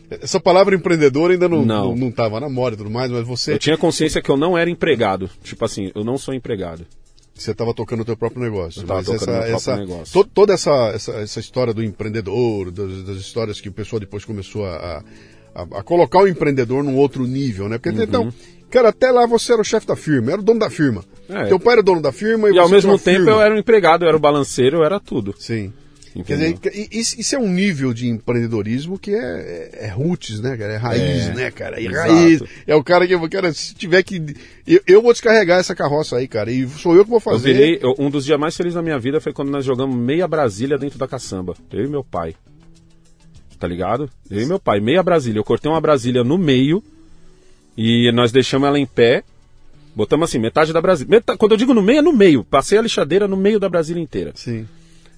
Essa 0.10 0.40
palavra 0.40 0.76
empreendedor 0.76 1.32
ainda 1.32 1.48
não 1.48 1.64
Não. 1.66 1.96
não, 1.96 2.12
não 2.18 2.40
na 2.40 2.50
moda 2.50 2.74
e 2.76 2.78
tudo 2.78 2.90
mais, 2.90 3.10
mas 3.12 3.26
você 3.26 3.54
Eu 3.54 3.60
tinha 3.60 3.78
consciência 3.78 4.22
que 4.22 4.30
eu 4.30 4.36
não 4.36 4.58
era 4.58 4.70
empregado. 4.70 5.30
Tipo 5.44 5.64
assim, 5.64 5.92
eu 5.96 6.04
não 6.04 6.18
sou 6.18 6.34
empregado. 6.34 6.86
você 7.34 7.52
estava 7.52 7.74
tocando 7.74 8.02
o 8.02 8.06
teu 8.06 8.18
próprio 8.18 8.42
negócio. 8.42 8.82
Eu 8.82 8.88
mas 8.88 9.06
tocando 9.06 9.22
essa, 9.22 9.32
meu 9.32 9.36
próprio 9.40 9.56
essa, 9.56 9.78
negócio. 9.78 10.14
to- 10.24 10.30
toda 10.34 10.54
essa, 10.54 10.72
essa, 10.94 11.12
essa 11.14 11.40
história 11.40 11.74
do 11.74 11.82
empreendedor, 11.84 12.72
das, 12.72 13.04
das 13.04 13.18
histórias 13.18 13.62
que 13.62 13.70
o 13.70 13.72
pessoal 13.72 14.00
depois 14.02 14.26
começou 14.26 14.66
a, 14.66 15.02
a, 15.56 15.62
a 15.62 15.84
colocar 15.84 16.20
o 16.24 16.28
empreendedor 16.28 16.84
num 16.84 16.98
outro 16.98 17.26
nível, 17.26 17.70
né? 17.70 17.78
Porque 17.78 17.98
Uhum. 17.98 18.04
então, 18.04 18.34
cara, 18.72 18.90
até 18.90 19.12
lá 19.12 19.26
você 19.28 19.54
era 19.54 19.62
o 19.62 19.66
chefe 19.66 19.86
da 19.86 19.96
firma, 19.96 20.32
era 20.32 20.42
o 20.42 20.44
dono 20.44 20.60
da 20.60 20.70
firma. 20.70 21.04
É. 21.30 21.46
Teu 21.46 21.60
pai 21.60 21.74
era 21.74 21.84
dono 21.84 22.02
da 22.02 22.12
firma 22.12 22.50
e, 22.50 22.54
E 22.54 22.60
ao 22.60 22.68
mesmo 22.70 22.98
tempo 22.98 23.18
firma. 23.20 23.32
eu 23.32 23.42
era 23.42 23.54
um 23.54 23.58
empregado, 23.58 24.04
eu 24.04 24.08
era 24.08 24.18
o 24.18 24.20
balanceiro, 24.20 24.78
eu 24.78 24.84
era 24.84 25.00
tudo. 25.00 25.34
Sim. 25.38 25.72
Quer 26.14 26.20
Entendeu? 26.36 26.54
dizer, 26.62 26.90
e- 26.92 27.00
isso, 27.00 27.36
é 27.36 27.40
um 27.40 27.48
nível 27.48 27.94
de 27.94 28.10
empreendedorismo 28.10 29.00
que 29.00 29.12
é, 29.12 29.70
é, 29.80 29.86
é 29.86 29.88
roots, 29.88 30.42
né, 30.42 30.58
cara? 30.58 30.74
É 30.74 30.76
raiz, 30.76 31.28
É, 31.30 31.34
né, 31.34 31.52
cara? 31.52 31.80
É 31.82 31.86
exato. 31.86 32.12
raiz. 32.12 32.44
É 32.68 32.76
o 32.76 32.84
cara 32.84 33.08
que, 33.08 33.30
cara, 33.30 33.54
se 33.54 33.74
tiver 33.74 34.04
que. 34.04 34.22
Eu, 34.68 34.82
eu 34.86 35.02
vou 35.02 35.14
descarregar 35.14 35.58
essa 35.62 35.74
carroça 35.74 36.18
aí, 36.18 36.28
cara. 36.28 36.52
E 36.52 36.68
sou 36.68 36.96
eu 36.98 37.06
que 37.06 37.10
vou 37.10 37.16
Eu 37.18 37.22
fazer. 37.22 37.54
virei, 37.54 37.80
eu- 37.82 37.96
um 37.98 38.10
dos 38.10 38.26
dias 38.26 38.38
mais 38.38 38.58
felizes 38.58 38.76
da 38.76 38.82
minha 38.82 39.00
vida 39.00 39.22
foi 39.22 39.32
quando 39.32 39.52
nós 39.52 39.64
jogamos 39.64 39.96
meia 39.96 40.28
Brasília 40.28 40.78
dentro 40.78 41.00
da 41.00 41.08
caçamba. 41.08 41.54
Eu 41.72 41.86
e 41.86 41.88
meu 41.88 42.04
pai. 42.04 42.36
Tá 43.58 43.66
ligado? 43.68 44.10
Eu 44.30 44.42
e 44.42 44.46
meu 44.46 44.60
pai, 44.60 44.82
meia 44.82 45.02
Brasília. 45.04 45.40
Eu 45.40 45.46
cortei 45.46 45.72
uma 45.72 45.80
Brasília 45.80 46.26
no 46.26 46.38
meio 46.38 46.84
e 47.78 48.12
nós 48.12 48.32
deixamos 48.32 48.68
ela 48.68 48.80
em 48.80 48.86
pé. 48.86 49.24
Botamos 49.96 50.30
assim, 50.30 50.40
metade 50.40 50.72
da 50.72 50.82
Brasília. 50.82 51.10
Meta- 51.10 51.36
quando 51.38 51.52
eu 51.52 51.58
digo 51.58 51.74
no 51.74 51.82
meio, 51.82 52.00
é 52.00 52.02
no 52.02 52.14
meio. 52.14 52.44
Passei 52.44 52.78
a 52.78 52.82
lixadeira 52.82 53.28
no 53.28 53.36
meio 53.36 53.60
da 53.60 53.68
Brasília 53.68 54.02
inteira. 54.02 54.32
Sim. 54.36 54.66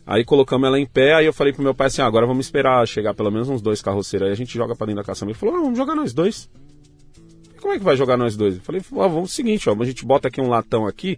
Aí 0.06 0.26
colocamos 0.26 0.68
ela 0.68 0.80
em 0.80 0.86
pé, 0.86 1.14
aí 1.14 1.26
eu 1.26 1.32
falei 1.32 1.54
pro 1.54 1.64
meu 1.64 1.74
pai 1.74 1.88
assim, 1.88 2.02
ah, 2.02 2.06
agora 2.06 2.26
vamos 2.26 2.46
esperar 2.46 2.86
chegar 2.88 3.14
pelo 3.14 3.32
menos 3.32 3.48
uns 3.48 3.62
dois 3.62 3.82
carroceiros, 3.82 4.26
aí 4.28 4.34
a 4.34 4.36
gente 4.36 4.54
joga 4.54 4.76
pra 4.76 4.86
dentro 4.86 5.02
da 5.02 5.06
caçamba. 5.06 5.32
Ele 5.32 5.40
falou, 5.40 5.56
ah, 5.56 5.62
vamos 5.62 5.78
jogar 5.78 5.96
nós 5.96 6.14
dois. 6.14 6.50
Como 7.62 7.74
é 7.74 7.78
que 7.78 7.84
vai 7.86 7.96
jogar 7.96 8.18
nós 8.18 8.36
dois? 8.36 8.56
Eu 8.56 8.62
falei, 8.62 8.82
ah, 8.82 9.08
vamos 9.08 9.32
o 9.32 9.34
seguinte, 9.34 9.70
ó, 9.70 9.76
a 9.80 9.86
gente 9.86 10.04
bota 10.06 10.28
aqui 10.28 10.42
um 10.42 10.50
latão 10.50 10.86
aqui, 10.86 11.18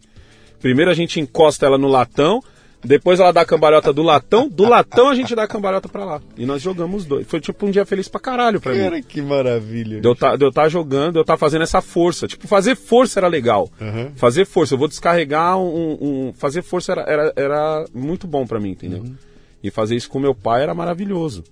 primeiro 0.62 0.92
a 0.92 0.94
gente 0.94 1.20
encosta 1.20 1.66
ela 1.66 1.78
no 1.80 1.88
latão, 1.88 2.44
depois 2.86 3.20
ela 3.20 3.32
dá 3.32 3.42
a 3.42 3.46
cambalhota 3.46 3.92
do 3.92 4.02
latão, 4.04 4.48
do 4.48 4.64
latão 4.68 5.10
a 5.10 5.16
gente 5.16 5.36
dá 5.36 5.44
a 5.44 5.48
cambalhota 5.48 5.88
pra 5.90 6.04
lá. 6.06 6.22
E 6.38 6.46
nós 6.46 6.62
jogamos 6.62 7.02
os 7.04 7.06
dois. 7.08 7.28
Foi 7.28 7.40
tipo 7.40 7.66
um 7.66 7.72
dia 7.72 7.86
feliz 7.86 8.08
pra 8.08 8.20
caralho 8.20 8.60
pra 8.62 8.74
mim. 8.74 8.80
Cara, 8.80 9.02
que 9.02 9.22
maravilha. 9.22 10.00
De 10.02 10.08
eu 10.08 10.16
tá, 10.16 10.36
de 10.36 10.46
eu 10.46 10.52
tá 10.52 10.68
jogando, 10.70 11.18
eu 11.18 11.26
tá 11.26 11.36
fazendo 11.38 11.62
essa 11.64 11.82
força. 11.82 12.28
Tipo, 12.28 12.48
fazer 12.48 12.76
força 12.76 13.20
era 13.20 13.28
legal. 13.28 13.70
Uhum. 13.80 14.12
Fazer 14.16 14.46
força, 14.46 14.74
eu 14.74 14.78
vou 14.78 14.88
descarregar 14.88 15.58
um. 15.58 15.98
um- 16.30 16.34
fazer 16.34 16.62
força 16.62 16.92
era, 16.92 17.02
era, 17.08 17.34
era 17.36 17.86
muito 17.94 18.28
bom 18.28 18.46
pra 18.46 18.60
mim, 18.60 18.72
entendeu? 18.72 19.00
Uhum. 19.00 19.16
E 19.64 19.72
fazer 19.72 19.96
isso 19.96 20.10
com 20.10 20.20
meu 20.20 20.36
pai 20.36 20.62
era 20.64 20.74
maravilhoso. 20.74 21.44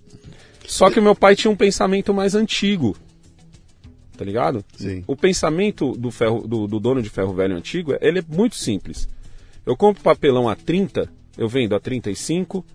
Só 0.66 0.90
que 0.90 1.00
o 1.00 1.04
meu 1.04 1.16
pai 1.16 1.36
tinha 1.36 1.52
um 1.52 1.56
pensamento 1.56 2.14
mais 2.14 2.36
antigo. 2.36 2.96
Tá 4.16 4.24
ligado? 4.24 4.64
Sim. 4.78 5.04
O 5.08 5.16
pensamento 5.16 5.92
do, 5.94 6.12
ferro, 6.12 6.48
do, 6.48 6.68
do 6.68 6.80
dono 6.80 7.02
de 7.02 7.10
ferro 7.10 7.34
velho 7.34 7.56
antigo, 7.56 7.96
ele 8.00 8.20
é 8.20 8.24
muito 8.28 8.56
simples. 8.56 9.10
Eu 9.66 9.76
compro 9.76 10.04
papelão 10.04 10.48
a 10.48 10.56
30, 10.56 11.10
eu 11.38 11.48
vendo 11.48 11.76
a 11.76 11.80
35. 11.80 12.66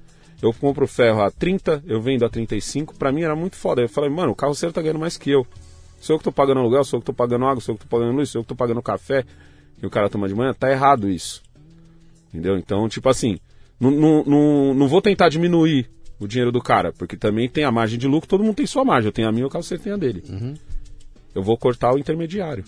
Eu 0.40 0.52
compro 0.52 0.86
ferro 0.86 1.20
a 1.22 1.30
30, 1.30 1.82
eu 1.86 2.00
vendo 2.00 2.24
a 2.24 2.28
35. 2.28 2.94
Pra 2.94 3.11
mim 3.11 3.22
era 3.22 3.34
muito 3.34 3.56
foda. 3.56 3.82
Eu 3.82 3.88
falei, 3.88 4.11
mano, 4.11 4.32
o 4.32 4.36
carroceiro 4.36 4.72
tá 4.72 4.80
ganhando 4.80 5.00
mais 5.00 5.16
que 5.16 5.30
eu. 5.30 5.46
Sou 6.00 6.14
eu 6.14 6.18
que 6.18 6.24
tô 6.24 6.32
pagando 6.32 6.61
aluguel, 6.61 6.84
sou 6.84 6.98
eu 6.98 7.00
que 7.00 7.06
tô 7.06 7.12
pagando 7.12 7.44
água, 7.44 7.61
sou 7.61 7.74
eu 7.74 7.78
que 7.78 7.84
tô 7.84 7.90
pagando 7.90 8.16
luz, 8.16 8.30
sou 8.30 8.40
eu 8.40 8.44
que 8.44 8.48
tô 8.48 8.54
pagando 8.54 8.80
café. 8.80 9.24
E 9.82 9.86
o 9.86 9.90
cara 9.90 10.09
toma 10.09 10.28
de 10.28 10.34
manhã, 10.34 10.54
tá 10.54 10.70
errado 10.70 11.09
isso. 11.09 11.42
Entendeu? 12.28 12.56
Então, 12.56 12.88
tipo 12.88 13.09
assim, 13.09 13.38
não, 13.80 13.90
não, 13.90 14.24
não, 14.24 14.74
não 14.74 14.88
vou 14.88 15.02
tentar 15.02 15.28
diminuir 15.28 15.90
o 16.20 16.26
dinheiro 16.26 16.50
do 16.52 16.61
cara, 16.61 16.92
porque 16.92 17.16
também 17.16 17.48
tem 17.48 17.64
a 17.64 17.70
margem 17.70 17.98
de 17.98 18.06
lucro, 18.06 18.28
todo 18.28 18.42
mundo 18.42 18.56
tem 18.56 18.66
sua 18.66 18.84
margem. 18.84 19.09
Eu 19.09 19.12
tenho 19.12 19.28
a 19.28 19.32
minha, 19.32 19.46
o 19.46 19.50
carroceiro 19.50 19.82
tem 19.82 19.92
a 19.92 19.96
dele. 19.96 20.22
Eu 21.34 21.42
vou 21.42 21.56
cortar 21.56 21.94
o 21.94 21.98
intermediário. 21.98 22.64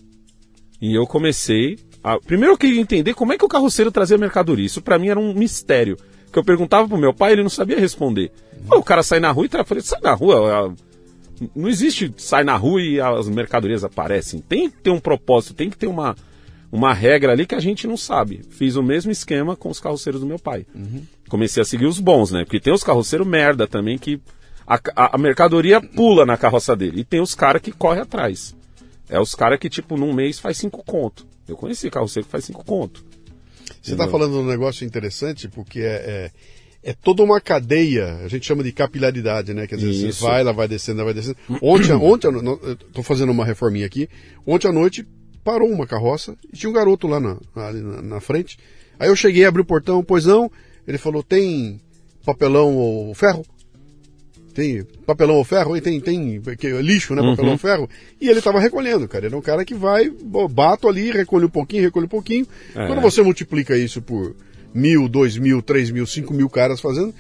E 0.80 0.94
eu 0.94 1.06
comecei 1.06 1.78
a... 2.02 2.18
Primeiro 2.18 2.54
eu 2.54 2.58
queria 2.58 2.80
entender 2.80 3.14
como 3.14 3.32
é 3.32 3.38
que 3.38 3.44
o 3.44 3.48
carroceiro 3.48 3.90
trazia 3.90 4.18
mercadoria. 4.18 4.66
Isso 4.66 4.80
pra 4.82 4.98
mim 4.98 5.08
era 5.08 5.18
um 5.20 5.34
mistério. 5.34 5.96
Que 6.32 6.38
eu 6.38 6.44
perguntava 6.44 6.86
pro 6.88 6.96
meu 6.98 7.12
pai, 7.12 7.32
ele 7.32 7.42
não 7.42 7.50
sabia 7.50 7.78
responder. 7.78 8.30
Pô, 8.68 8.78
o 8.78 8.82
cara 8.84 9.02
sai 9.02 9.18
na 9.20 9.30
rua 9.32 9.46
e 9.46 9.48
tra... 9.48 9.64
falei, 9.64 9.82
sai 9.82 10.00
na 10.00 10.12
rua. 10.14 10.68
a- 10.68 11.46
Não 11.56 11.68
existe 11.68 12.12
sai 12.16 12.44
na 12.44 12.56
rua 12.56 12.80
e 12.80 13.00
as 13.00 13.28
mercadorias 13.28 13.82
aparecem. 13.84 14.40
Tem 14.40 14.70
que 14.70 14.76
ter 14.78 14.90
um 14.90 15.00
propósito, 15.00 15.54
tem 15.54 15.68
que 15.68 15.76
ter 15.76 15.88
uma, 15.88 16.14
uma 16.70 16.94
regra 16.94 17.32
ali 17.32 17.46
que 17.46 17.54
a 17.54 17.60
gente 17.60 17.86
não 17.86 17.96
sabe. 17.96 18.42
Fiz 18.50 18.76
o 18.76 18.82
mesmo 18.82 19.10
esquema 19.10 19.56
com 19.56 19.68
os 19.70 19.80
carroceiros 19.80 20.20
do 20.20 20.26
meu 20.26 20.38
pai. 20.38 20.64
Comecei 21.28 21.60
a 21.62 21.64
seguir 21.66 21.86
os 21.86 21.98
bons, 21.98 22.30
né? 22.30 22.44
Porque 22.44 22.60
tem 22.60 22.72
os 22.72 22.84
carroceiros 22.84 23.26
merda 23.26 23.66
também 23.66 23.98
que 23.98 24.20
a, 24.66 24.74
a- 24.94 25.16
a 25.16 25.18
mercadoria 25.18 25.80
pula 25.80 26.24
na 26.24 26.36
carroça 26.36 26.76
dele. 26.76 27.00
E 27.00 27.04
tem 27.04 27.20
os 27.20 27.34
caras 27.34 27.60
que 27.60 27.72
correm 27.72 28.02
atrás. 28.02 28.54
É 29.08 29.18
os 29.18 29.34
caras 29.34 29.58
que, 29.58 29.68
tipo, 29.68 29.96
num 29.96 30.12
mês 30.12 30.38
faz 30.38 30.56
cinco 30.58 30.84
conto. 30.86 31.26
Eu 31.50 31.56
conheci 31.56 31.90
carroceiro 31.90 32.26
que 32.26 32.32
faz 32.32 32.44
cinco 32.44 32.64
conto. 32.64 33.04
Você 33.82 33.92
está 33.92 34.06
falando 34.08 34.32
de 34.32 34.38
um 34.38 34.46
negócio 34.46 34.86
interessante, 34.86 35.48
porque 35.48 35.80
é, 35.80 36.30
é, 36.84 36.90
é 36.90 36.92
toda 36.92 37.22
uma 37.22 37.40
cadeia, 37.40 38.16
a 38.16 38.28
gente 38.28 38.46
chama 38.46 38.62
de 38.62 38.72
capilaridade, 38.72 39.54
né? 39.54 39.66
Quer 39.66 39.76
dizer, 39.76 40.08
Isso. 40.08 40.20
você 40.20 40.24
vai, 40.24 40.40
ela 40.40 40.52
vai 40.52 40.68
descendo, 40.68 41.00
ela 41.00 41.12
vai 41.12 41.14
descendo. 41.14 41.36
Ontem, 41.62 41.92
ontem 41.96 42.28
estou 42.86 43.02
fazendo 43.02 43.30
uma 43.30 43.44
reforminha 43.44 43.86
aqui, 43.86 44.08
ontem 44.46 44.68
à 44.68 44.72
noite 44.72 45.06
parou 45.42 45.68
uma 45.70 45.86
carroça 45.86 46.36
e 46.52 46.56
tinha 46.56 46.68
um 46.68 46.74
garoto 46.74 47.06
lá 47.06 47.18
na, 47.18 47.38
na, 47.54 48.02
na 48.02 48.20
frente. 48.20 48.58
Aí 48.98 49.08
eu 49.08 49.16
cheguei, 49.16 49.44
abri 49.44 49.62
o 49.62 49.64
portão, 49.64 50.04
pois 50.04 50.26
não, 50.26 50.50
ele 50.86 50.98
falou, 50.98 51.22
tem 51.22 51.80
papelão 52.24 52.76
ou 52.76 53.14
ferro? 53.14 53.44
Tem 54.60 54.84
papelão 55.06 55.36
ou 55.36 55.44
ferro? 55.44 55.74
E 55.74 55.80
tem, 55.80 55.98
tem 55.98 56.38
que, 56.58 56.66
é 56.66 56.82
lixo, 56.82 57.14
né? 57.14 57.22
Papelão 57.22 57.52
ou 57.52 57.58
ferro. 57.58 57.88
E 58.20 58.28
ele 58.28 58.40
estava 58.40 58.60
recolhendo, 58.60 59.08
cara. 59.08 59.24
Ele 59.24 59.34
é 59.34 59.38
um 59.38 59.40
cara 59.40 59.64
que 59.64 59.72
vai, 59.72 60.12
bato 60.50 60.86
ali, 60.86 61.10
recolhe 61.10 61.46
um 61.46 61.50
pouquinho, 61.50 61.82
recolhe 61.82 62.04
um 62.04 62.10
pouquinho. 62.10 62.46
É. 62.76 62.86
Quando 62.86 63.00
você 63.00 63.22
multiplica 63.22 63.74
isso 63.74 64.02
por 64.02 64.36
mil, 64.74 65.08
dois 65.08 65.38
mil, 65.38 65.62
três 65.62 65.90
mil, 65.90 66.06
cinco 66.06 66.34
mil 66.34 66.50
caras 66.50 66.78
fazendo, 66.78 67.14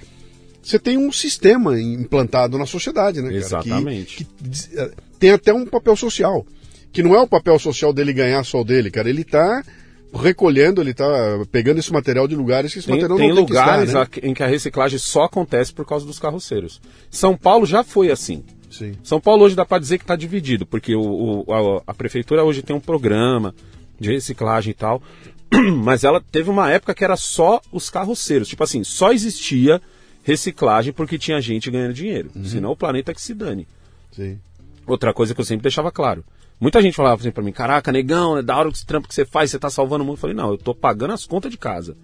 você 0.62 0.78
tem 0.78 0.98
um 0.98 1.10
sistema 1.10 1.80
implantado 1.80 2.58
na 2.58 2.66
sociedade, 2.66 3.22
né, 3.22 3.28
cara? 3.28 3.38
Exatamente. 3.38 4.16
Que, 4.16 4.24
que 4.24 4.78
eh, 4.78 4.90
tem 5.18 5.30
até 5.30 5.54
um 5.54 5.64
papel 5.64 5.96
social. 5.96 6.46
Que 6.92 7.02
não 7.02 7.14
é 7.14 7.22
o 7.22 7.26
papel 7.26 7.58
social 7.58 7.90
dele 7.90 8.12
ganhar 8.12 8.44
só 8.44 8.60
o 8.60 8.64
dele, 8.64 8.90
cara. 8.90 9.08
Ele 9.08 9.22
está 9.22 9.64
recolhendo, 10.12 10.80
ele 10.80 10.90
está 10.90 11.04
pegando 11.52 11.78
esse 11.78 11.92
material 11.92 12.26
de 12.26 12.34
lugares 12.34 12.72
que 12.72 12.78
esse 12.80 12.86
Tem, 12.86 12.96
material 12.96 13.18
tem 13.18 13.28
não 13.28 13.34
tem 13.36 13.44
lugares 13.44 13.82
que 13.92 13.98
estar, 13.98 14.20
né? 14.22 14.28
em 14.30 14.34
que 14.34 14.42
a 14.42 14.46
reciclagem 14.46 14.98
só 14.98 15.24
acontece 15.24 15.72
por 15.72 15.86
causa 15.86 16.04
dos 16.06 16.18
carroceiros. 16.18 16.80
São 17.10 17.36
Paulo 17.36 17.64
já 17.66 17.84
foi 17.84 18.10
assim. 18.10 18.42
Sim. 18.70 18.94
São 19.02 19.20
Paulo 19.20 19.44
hoje 19.44 19.54
dá 19.56 19.64
para 19.64 19.78
dizer 19.80 19.98
que 19.98 20.04
está 20.04 20.14
dividido, 20.16 20.64
porque 20.66 20.94
o, 20.94 21.44
o- 21.46 21.52
a, 21.86 21.90
a 21.90 21.94
prefeitura 21.94 22.44
hoje 22.44 22.62
tem 22.62 22.74
um 22.74 22.80
programa 22.80 23.54
de 23.98 24.10
reciclagem 24.12 24.70
e 24.70 24.74
tal, 24.74 25.02
mas 25.82 26.04
ela 26.04 26.20
teve 26.20 26.48
uma 26.50 26.70
época 26.70 26.94
que 26.94 27.04
era 27.04 27.16
só 27.16 27.60
os 27.72 27.90
carroceiros. 27.90 28.48
Tipo 28.48 28.62
assim, 28.64 28.82
só 28.84 29.12
existia 29.12 29.80
reciclagem 30.22 30.92
porque 30.92 31.18
tinha 31.18 31.40
gente 31.40 31.70
ganhando 31.70 31.94
dinheiro. 31.94 32.30
Uhum. 32.34 32.44
Senão 32.44 32.70
o 32.72 32.76
planeta 32.76 33.12
que 33.12 33.20
se 33.20 33.34
dane. 33.34 33.66
Sim. 34.12 34.38
Outra 34.86 35.12
coisa 35.12 35.34
que 35.34 35.40
eu 35.40 35.44
sempre 35.44 35.62
deixava 35.62 35.90
claro. 35.90 36.24
Muita 36.60 36.82
gente 36.82 36.94
falava 36.94 37.20
assim 37.20 37.30
pra 37.30 37.42
mim, 37.42 37.52
caraca, 37.52 37.90
negão, 37.90 38.36
é 38.36 38.42
da 38.42 38.56
hora 38.56 38.68
esse 38.68 38.84
trampo 38.84 39.08
que 39.08 39.14
você 39.14 39.24
faz, 39.24 39.50
você 39.50 39.58
tá 39.58 39.70
salvando 39.70 40.04
o 40.04 40.06
mundo. 40.06 40.16
Eu 40.16 40.20
falei, 40.20 40.36
não, 40.36 40.50
eu 40.50 40.58
tô 40.58 40.74
pagando 40.74 41.14
as 41.14 41.24
contas 41.24 41.50
de 41.50 41.56
casa. 41.56 41.96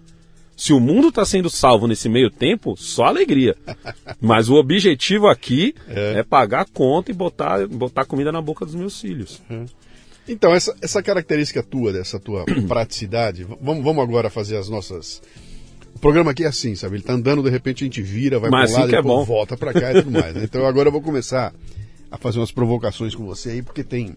Se 0.55 0.73
o 0.73 0.79
mundo 0.79 1.11
tá 1.11 1.23
sendo 1.23 1.51
salvo 1.51 1.87
nesse 1.87 2.09
meio 2.09 2.31
tempo, 2.31 2.75
só 2.75 3.05
alegria. 3.05 3.55
Mas 4.19 4.49
o 4.49 4.55
objetivo 4.55 5.27
aqui 5.27 5.75
é, 5.87 6.23
pagar 6.23 6.61
a 6.61 6.65
conta 6.65 7.11
e 7.11 7.13
botar, 7.13 7.67
botar 7.67 8.05
comida 8.05 8.31
na 8.31 8.41
boca 8.41 8.65
dos 8.65 8.73
meus 8.73 8.99
filhos. 8.99 9.39
Então, 10.27 10.53
essa, 10.53 10.75
essa 10.81 11.01
característica 11.01 11.61
tua, 11.61 11.93
dessa 11.93 12.19
tua 12.19 12.43
praticidade, 12.67 13.45
vamos, 13.61 13.83
vamos 13.83 14.03
agora 14.03 14.31
fazer 14.31 14.57
as 14.57 14.67
nossas. 14.67 15.21
O 15.95 15.99
programa 15.99 16.31
aqui 16.31 16.43
é 16.43 16.47
assim, 16.47 16.75
sabe? 16.75 16.95
Ele 16.95 17.03
tá 17.03 17.13
andando, 17.13 17.43
de 17.43 17.49
repente 17.51 17.83
a 17.83 17.85
gente 17.85 18.01
vira, 18.01 18.39
vai 18.39 18.49
Mas 18.49 18.71
lado, 18.71 18.81
assim 18.81 18.89
que 18.89 18.95
é 18.95 19.01
volta 19.01 19.55
pra 19.55 19.71
cá 19.73 19.91
e 19.91 20.01
tudo 20.01 20.11
mais. 20.11 20.33
né? 20.35 20.41
Então 20.43 20.65
agora 20.65 20.89
eu 20.89 20.91
vou 20.91 21.01
começar 21.01 21.53
a 22.09 22.17
fazer 22.17 22.39
umas 22.39 22.51
provocações 22.51 23.13
com 23.15 23.25
você 23.25 23.51
aí, 23.51 23.61
porque 23.61 23.83
tem. 23.83 24.15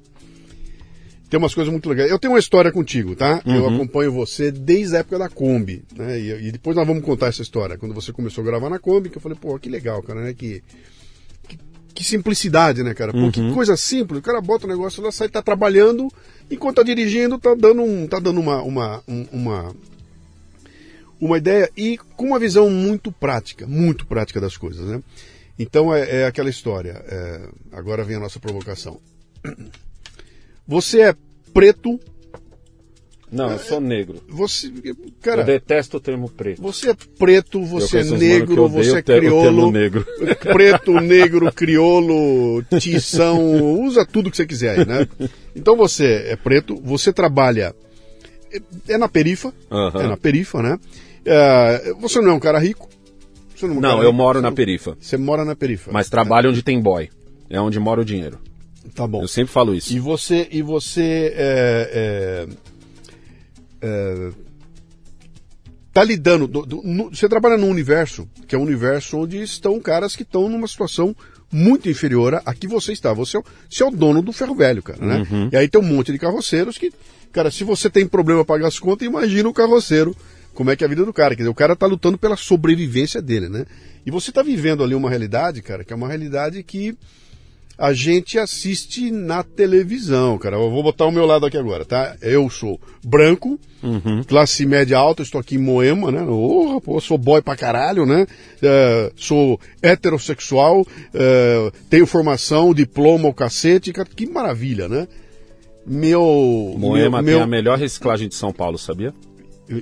Tem 1.30 1.38
umas 1.38 1.54
coisas 1.54 1.70
muito 1.70 1.88
legais. 1.88 2.10
Eu 2.10 2.18
tenho 2.18 2.32
uma 2.32 2.40
história 2.40 2.72
contigo, 2.72 3.14
tá? 3.14 3.40
Eu 3.46 3.62
Uhum. 3.64 3.74
acompanho 3.76 4.10
você 4.12 4.50
desde 4.50 4.96
a 4.96 4.98
época 4.98 5.16
da 5.18 5.28
Kombi, 5.28 5.84
né? 5.96 6.18
E, 6.18 6.48
e 6.48 6.52
depois 6.52 6.76
nós 6.76 6.84
vamos 6.86 7.04
contar 7.04 7.28
essa 7.28 7.40
história. 7.40 7.78
Quando 7.78 7.94
você 7.94 8.12
começou 8.12 8.42
a 8.42 8.46
gravar 8.46 8.68
na 8.68 8.80
Kombi, 8.80 9.08
que 9.08 9.16
eu 9.16 9.22
falei, 9.22 9.38
pô, 9.40 9.56
que 9.58 9.68
legal, 9.68 10.02
cara, 10.02 10.22
né? 10.22 10.34
Que, 10.34 10.60
que 11.48 11.56
que 11.94 12.04
simplicidade, 12.04 12.82
né, 12.82 12.94
cara? 12.94 13.12
Pô, 13.12 13.18
Uhum. 13.18 13.30
que 13.30 13.52
coisa 13.52 13.76
simples. 13.76 14.18
O 14.18 14.22
cara 14.22 14.40
bota 14.40 14.66
o 14.66 14.68
negócio 14.68 15.02
lá, 15.02 15.12
sai, 15.12 15.28
tá 15.28 15.40
trabalhando, 15.40 16.08
enquanto 16.50 16.76
tá 16.76 16.82
dirigindo, 16.82 17.38
tá 17.38 17.54
dando, 17.54 17.82
um, 17.82 18.06
tá 18.08 18.18
dando 18.18 18.40
uma, 18.40 18.60
uma, 18.62 19.02
um- 19.06 19.26
uma, 19.32 19.74
uma 21.20 21.38
ideia 21.38 21.70
e 21.76 21.96
com 22.16 22.26
uma 22.26 22.38
visão 22.40 22.68
muito 22.70 23.12
prática, 23.12 23.66
muito 23.66 24.04
prática 24.06 24.40
das 24.40 24.56
coisas, 24.56 24.84
né? 24.86 25.00
Então 25.58 25.94
é, 25.94 26.22
é 26.22 26.26
aquela 26.26 26.48
história. 26.50 27.04
é, 27.06 27.48
agora 27.72 28.02
vem 28.02 28.16
a 28.16 28.20
nossa 28.20 28.40
provocação. 28.40 28.98
Você 30.70 31.00
é 31.00 31.14
preto, 31.52 31.98
Não, 33.30 33.50
eu 33.50 33.58
sou 33.58 33.80
negro. 33.80 34.22
você. 34.28 34.72
Cara, 35.20 35.42
eu 35.42 35.46
detesto 35.46 35.96
o 35.96 36.00
termo 36.00 36.28
preto. 36.28 36.62
você 36.62 36.90
é 36.90 36.94
preto, 37.18 37.60
você 37.64 37.98
é 37.98 38.04
negro, 38.04 38.68
você 38.68 38.90
é 38.90 38.98
o 39.00 39.02
ter- 39.02 39.18
o 39.18 39.20
termo 39.20 39.40
crioulo. 39.40 39.72
negro. 39.72 40.06
Preto, 40.40 40.92
negro, 41.00 41.52
crioulo, 41.52 42.62
tição, 42.78 43.80
usa 43.82 44.06
tudo 44.06 44.30
que 44.30 44.36
você 44.36 44.46
quiser 44.46 44.78
aí, 44.78 44.86
né? 44.86 45.08
Então 45.56 45.76
você 45.76 46.24
é 46.28 46.36
preto, 46.36 46.76
você 46.82 47.12
trabalha. 47.12 47.74
é- 48.88 48.96
na 48.98 49.08
perifa, 49.08 49.52
Aham. 49.70 50.02
é 50.02 50.06
na 50.06 50.16
perifa, 50.16 50.62
né? 50.62 50.78
É, 51.24 51.92
você 52.00 52.20
não 52.20 52.30
é 52.30 52.34
um 52.34 52.40
cara 52.40 52.58
rico. 52.60 52.88
Não, 53.62 53.68
é 53.68 53.72
um 53.72 53.74
Não, 53.74 53.80
cara 53.80 53.94
eu 54.02 54.10
rico, 54.10 54.12
moro 54.12 54.40
na 54.40 54.48
não- 54.50 54.54
perifa. 54.56 54.96
Você 55.00 55.16
mora 55.16 55.44
na 55.44 55.54
perifa. 55.56 55.90
Mas 55.92 56.08
trabalho 56.08 56.50
onde 56.50 56.62
tem 56.62 56.80
boy. 56.80 57.08
É 57.48 57.60
onde 57.60 57.78
mora 57.80 58.00
o 58.00 58.04
dinheiro. 58.04 58.38
Tá 58.94 59.06
bom. 59.06 59.22
Eu 59.22 59.28
sempre 59.28 59.52
falo 59.52 59.74
isso. 59.74 59.92
E 59.92 59.98
você, 60.00 60.48
e 60.50 60.62
você 60.62 61.32
é, 61.36 62.46
é, 63.82 63.86
é, 63.88 64.30
tá 65.92 66.04
lidando. 66.04 66.46
do- 66.46 66.64
do- 66.66 66.82
no- 66.84 67.08
você 67.14 67.28
trabalha 67.28 67.56
num 67.56 67.68
universo 67.70 68.28
que 68.46 68.54
é 68.54 68.58
um 68.58 68.62
universo 68.62 69.18
onde 69.18 69.40
estão 69.42 69.78
caras 69.80 70.14
que 70.16 70.22
estão 70.22 70.48
numa 70.48 70.66
situação 70.68 71.14
muito 71.52 71.88
inferior 71.88 72.34
à- 72.36 72.42
a 72.46 72.54
que 72.54 72.66
você 72.68 72.92
está. 72.92 73.12
Você 73.12 73.36
é, 73.36 73.40
o- 73.40 73.44
você 73.68 73.82
é 73.82 73.86
o 73.86 73.90
dono 73.90 74.22
do 74.22 74.32
ferro 74.32 74.54
velho, 74.54 74.82
cara, 74.82 75.04
né? 75.04 75.26
E 75.52 75.56
aí 75.56 75.68
tem 75.68 75.80
um 75.80 75.84
monte 75.84 76.12
de 76.12 76.18
carroceiros 76.18 76.78
que, 76.78 76.92
cara, 77.32 77.50
se 77.50 77.64
você 77.64 77.90
tem 77.90 78.06
problema 78.06 78.44
pagar 78.44 78.68
as 78.68 78.78
contas, 78.78 79.06
imagina 79.06 79.48
o 79.48 79.52
carroceiro. 79.54 80.14
Como 80.54 80.70
é 80.70 80.76
que 80.76 80.84
é 80.84 80.86
a 80.86 80.90
vida 80.90 81.04
do 81.04 81.12
cara? 81.12 81.34
Quer 81.34 81.42
dizer, 81.42 81.48
o 81.50 81.54
cara 81.54 81.74
tá 81.74 81.86
lutando 81.86 82.18
pela 82.18 82.36
sobrevivência 82.36 83.22
dele, 83.22 83.48
né? 83.48 83.64
E 84.04 84.10
você 84.10 84.30
tá 84.32 84.42
vivendo 84.42 84.82
ali 84.84 84.94
uma 84.94 85.08
realidade, 85.08 85.62
cara, 85.62 85.84
que 85.84 85.92
é 85.92 85.96
uma 85.96 86.08
realidade 86.08 86.62
que 86.62 86.96
a 87.80 87.94
gente 87.94 88.38
assiste 88.38 89.10
na 89.10 89.42
televisão, 89.42 90.36
cara. 90.36 90.56
Eu 90.56 90.70
vou 90.70 90.82
botar 90.82 91.06
o 91.06 91.10
meu 91.10 91.24
lado 91.24 91.46
aqui 91.46 91.56
agora, 91.56 91.82
tá? 91.82 92.14
Eu 92.20 92.50
sou 92.50 92.78
branco, 93.02 93.58
classe 94.28 94.66
média 94.66 94.98
alta, 94.98 95.22
estou 95.22 95.40
aqui 95.40 95.54
em 95.54 95.58
Moema, 95.58 96.12
né? 96.12 96.22
Porra, 96.22 96.78
pô, 96.78 97.00
sou 97.00 97.16
boy 97.16 97.40
pra 97.40 97.56
caralho, 97.56 98.04
né? 98.04 98.26
É, 98.62 99.10
sou 99.16 99.58
heterossexual, 99.80 100.86
é, 101.14 101.72
tenho 101.88 102.06
formação, 102.06 102.74
diploma, 102.74 103.30
o 103.30 103.34
cacete, 103.34 103.94
cara, 103.94 104.06
que 104.14 104.28
maravilha, 104.28 104.86
né? 104.86 105.08
Meu. 105.86 106.74
Moema 106.76 107.22
meu, 107.22 107.36
tem 107.38 107.42
a 107.42 107.46
melhor 107.46 107.78
reciclagem 107.78 108.28
de 108.28 108.34
São 108.34 108.52
Paulo, 108.52 108.76
sabia? 108.76 109.14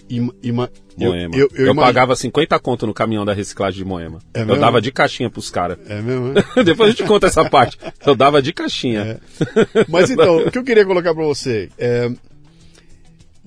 Ima- 0.09 0.35
ima- 0.43 0.71
eu- 0.99 1.11
Moema. 1.11 1.35
eu, 1.35 1.41
Eu, 1.41 1.49
eu 1.53 1.65
imagino- 1.67 1.81
pagava 1.83 2.17
50 2.17 2.59
conto 2.59 2.87
no 2.87 2.93
caminhão 2.95 3.25
da 3.25 3.33
reciclagem 3.33 3.79
de 3.79 3.85
Moema. 3.89 4.19
É 4.35 4.43
eu 4.43 4.47
mesmo? 4.47 4.61
dava 4.61 4.81
de 4.81 4.91
caixinha 4.93 5.31
pros 5.31 5.51
caras. 5.51 5.79
É 5.89 6.01
mesmo, 6.03 6.33
né? 6.33 6.43
Depois 6.65 6.89
a 6.89 6.91
gente 6.91 7.05
conta 7.07 7.27
essa 7.27 7.49
parte. 7.49 7.79
Eu 8.07 8.15
dava 8.15 8.43
de 8.43 8.53
caixinha. 8.53 9.21
Mas 9.89 10.11
então, 10.11 10.39
o 10.47 10.51
que 10.51 10.59
eu 10.59 10.65
queria 10.65 10.85
colocar 10.85 11.15
para 11.15 11.25
você 11.25 11.69
é. 11.79 12.11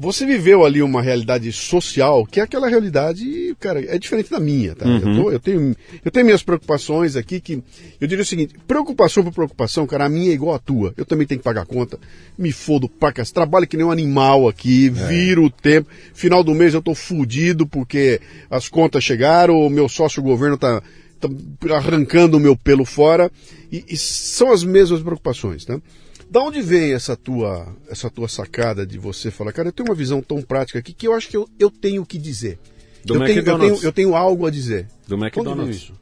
Você 0.02 0.26
viveu 0.26 0.66
ali 0.66 0.82
uma 0.82 1.02
realidade 1.02 1.52
social, 1.52 2.26
que 2.26 2.39
é 2.39 2.43
aquela 2.43 2.68
realidade, 2.68 3.56
cara, 3.60 3.80
é 3.86 3.97
diferente 3.99 4.32
da 4.32 4.39
minha, 4.39 4.74
tá? 4.76 4.86
Eu, 4.88 5.16
tô- 5.16 5.32
eu 5.32 5.39
tenho, 5.39 5.76
eu 6.04 6.10
tenho 6.12 6.26
minhas 6.26 6.41
preocupações 6.41 7.16
aqui 7.16 7.39
que. 7.39 7.62
Eu 7.99 8.08
diria 8.08 8.24
o 8.24 8.26
seguinte: 8.26 8.56
preocupação 8.68 9.24
por 9.24 9.32
preocupação, 9.32 9.86
cara, 9.86 10.06
a 10.06 10.10
minha 10.10 10.32
é 10.32 10.34
igual 10.34 10.56
a 10.56 10.60
tua. 10.60 10.91
Eu 10.97 11.06
também 11.06 11.28
tenho 11.28 11.39
que 11.39 11.43
pagar 11.45 11.66
conta. 11.68 11.99
Me 12.38 12.52
fodo 12.52 12.89
pacas, 12.89 13.32
trabalho 13.32 13.68
que 13.68 13.78
nem 13.78 13.86
um 13.86 13.91
animal 13.91 14.49
aqui, 14.49 14.89
viro 14.89 15.43
o 15.45 15.49
tempo. 15.52 15.88
Final 16.14 16.43
do 16.43 16.56
mês 16.56 16.74
eu 16.74 16.82
tô 16.82 16.95
fudido 16.95 17.68
porque 17.68 18.20
as 18.49 18.68
contas 18.68 19.04
chegaram, 19.04 19.56
o 19.60 19.70
meu 19.70 19.88
sócio 19.88 20.24
governo 20.24 20.58
tá, 20.58 20.82
tá 21.20 21.30
arrancando 21.76 22.38
o 22.38 22.39
meu 22.39 22.56
pelo 22.58 22.86
fora. 22.86 23.32
E, 23.72 23.86
e 23.88 23.95
são 23.95 24.52
as 24.52 24.64
mesmas 24.64 25.02
preocupações, 25.02 25.64
tá? 25.64 25.80
Da 26.32 26.42
onde 26.42 26.62
vem 26.62 26.94
essa 26.94 27.16
tua, 27.18 27.76
essa 27.90 28.10
tua 28.10 28.28
sacada 28.30 28.86
de 28.88 28.98
você 28.98 29.30
falar, 29.30 29.52
cara, 29.52 29.68
eu 29.68 29.74
tenho 29.74 29.90
uma 29.90 29.96
visão 29.96 30.22
tão 30.22 30.42
prática 30.42 30.80
aqui 30.80 30.94
que 30.94 31.06
eu 31.06 31.14
acho 31.14 31.28
que 31.28 31.36
eu, 31.36 31.48
eu 31.60 31.70
tenho 31.70 32.02
o 32.04 32.06
que 32.06 32.18
dizer. 32.18 32.58
Do 33.04 33.16
eu, 33.16 33.26
tenho, 33.26 33.40
eu, 33.40 33.60
tenho, 33.60 33.84
eu 33.84 33.92
tenho 33.92 34.16
algo 34.16 34.46
a 34.48 34.50
dizer. 34.50 34.88
Do 35.08 35.18
veio 35.18 35.26
McDonald's. 35.28 35.76
isso? 35.76 35.94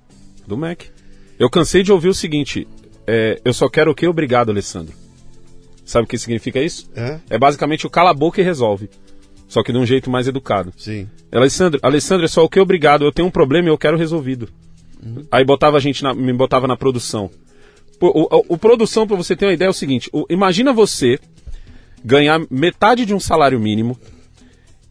Do 0.46 0.56
Mac. 0.56 0.84
Eu 1.40 1.50
cansei 1.50 1.82
de 1.82 1.92
ouvir 1.92 2.10
o 2.10 2.14
seguinte: 2.14 2.68
é, 3.08 3.42
eu 3.44 3.54
só 3.54 3.68
quero 3.68 3.90
o 3.90 3.96
que? 3.96 4.06
Obrigado, 4.08 4.50
Alessandro. 4.52 4.94
Sabe 5.84 6.06
o 6.06 6.08
que 6.08 6.18
significa 6.18 6.62
isso? 6.62 6.88
É? 6.96 7.20
É 7.32 7.38
basicamente 7.40 7.88
o 7.88 7.90
cala 7.90 8.12
a 8.12 8.14
boca 8.14 8.40
e 8.40 8.44
resolve. 8.44 8.88
Só 9.48 9.64
que 9.64 9.72
de 9.72 9.80
um 9.80 9.86
jeito 9.86 10.12
mais 10.12 10.28
educado. 10.28 10.72
Sim. 10.78 11.10
Alessandro, 11.32 11.80
Alessandro, 11.82 12.26
é 12.26 12.28
só 12.28 12.44
o 12.44 12.50
que? 12.50 12.60
Obrigado. 12.60 13.04
Eu 13.04 13.12
tenho 13.12 13.28
um 13.28 13.32
problema 13.32 13.68
e 13.68 13.72
eu 13.72 13.78
quero 13.80 13.98
resolvido. 13.98 14.48
Aí 15.32 15.44
botava 15.44 15.78
a 15.78 15.80
gente 15.80 16.04
na- 16.04 16.14
me 16.14 16.32
botava 16.34 16.68
na 16.68 16.78
produção. 16.78 17.32
O, 18.02 18.38
o- 18.38 18.46
o 18.50 18.58
produção, 18.58 19.06
pra 19.08 19.16
você 19.18 19.36
ter 19.36 19.46
uma 19.46 19.54
ideia, 19.54 19.68
é 19.68 19.72
o 19.72 19.74
seguinte: 19.74 20.10
o- 20.14 20.26
imagina 20.30 20.72
você 20.74 21.20
ganhar 22.04 22.40
metade 22.50 23.06
de 23.06 23.14
um 23.14 23.20
salário 23.20 23.60
mínimo 23.60 23.98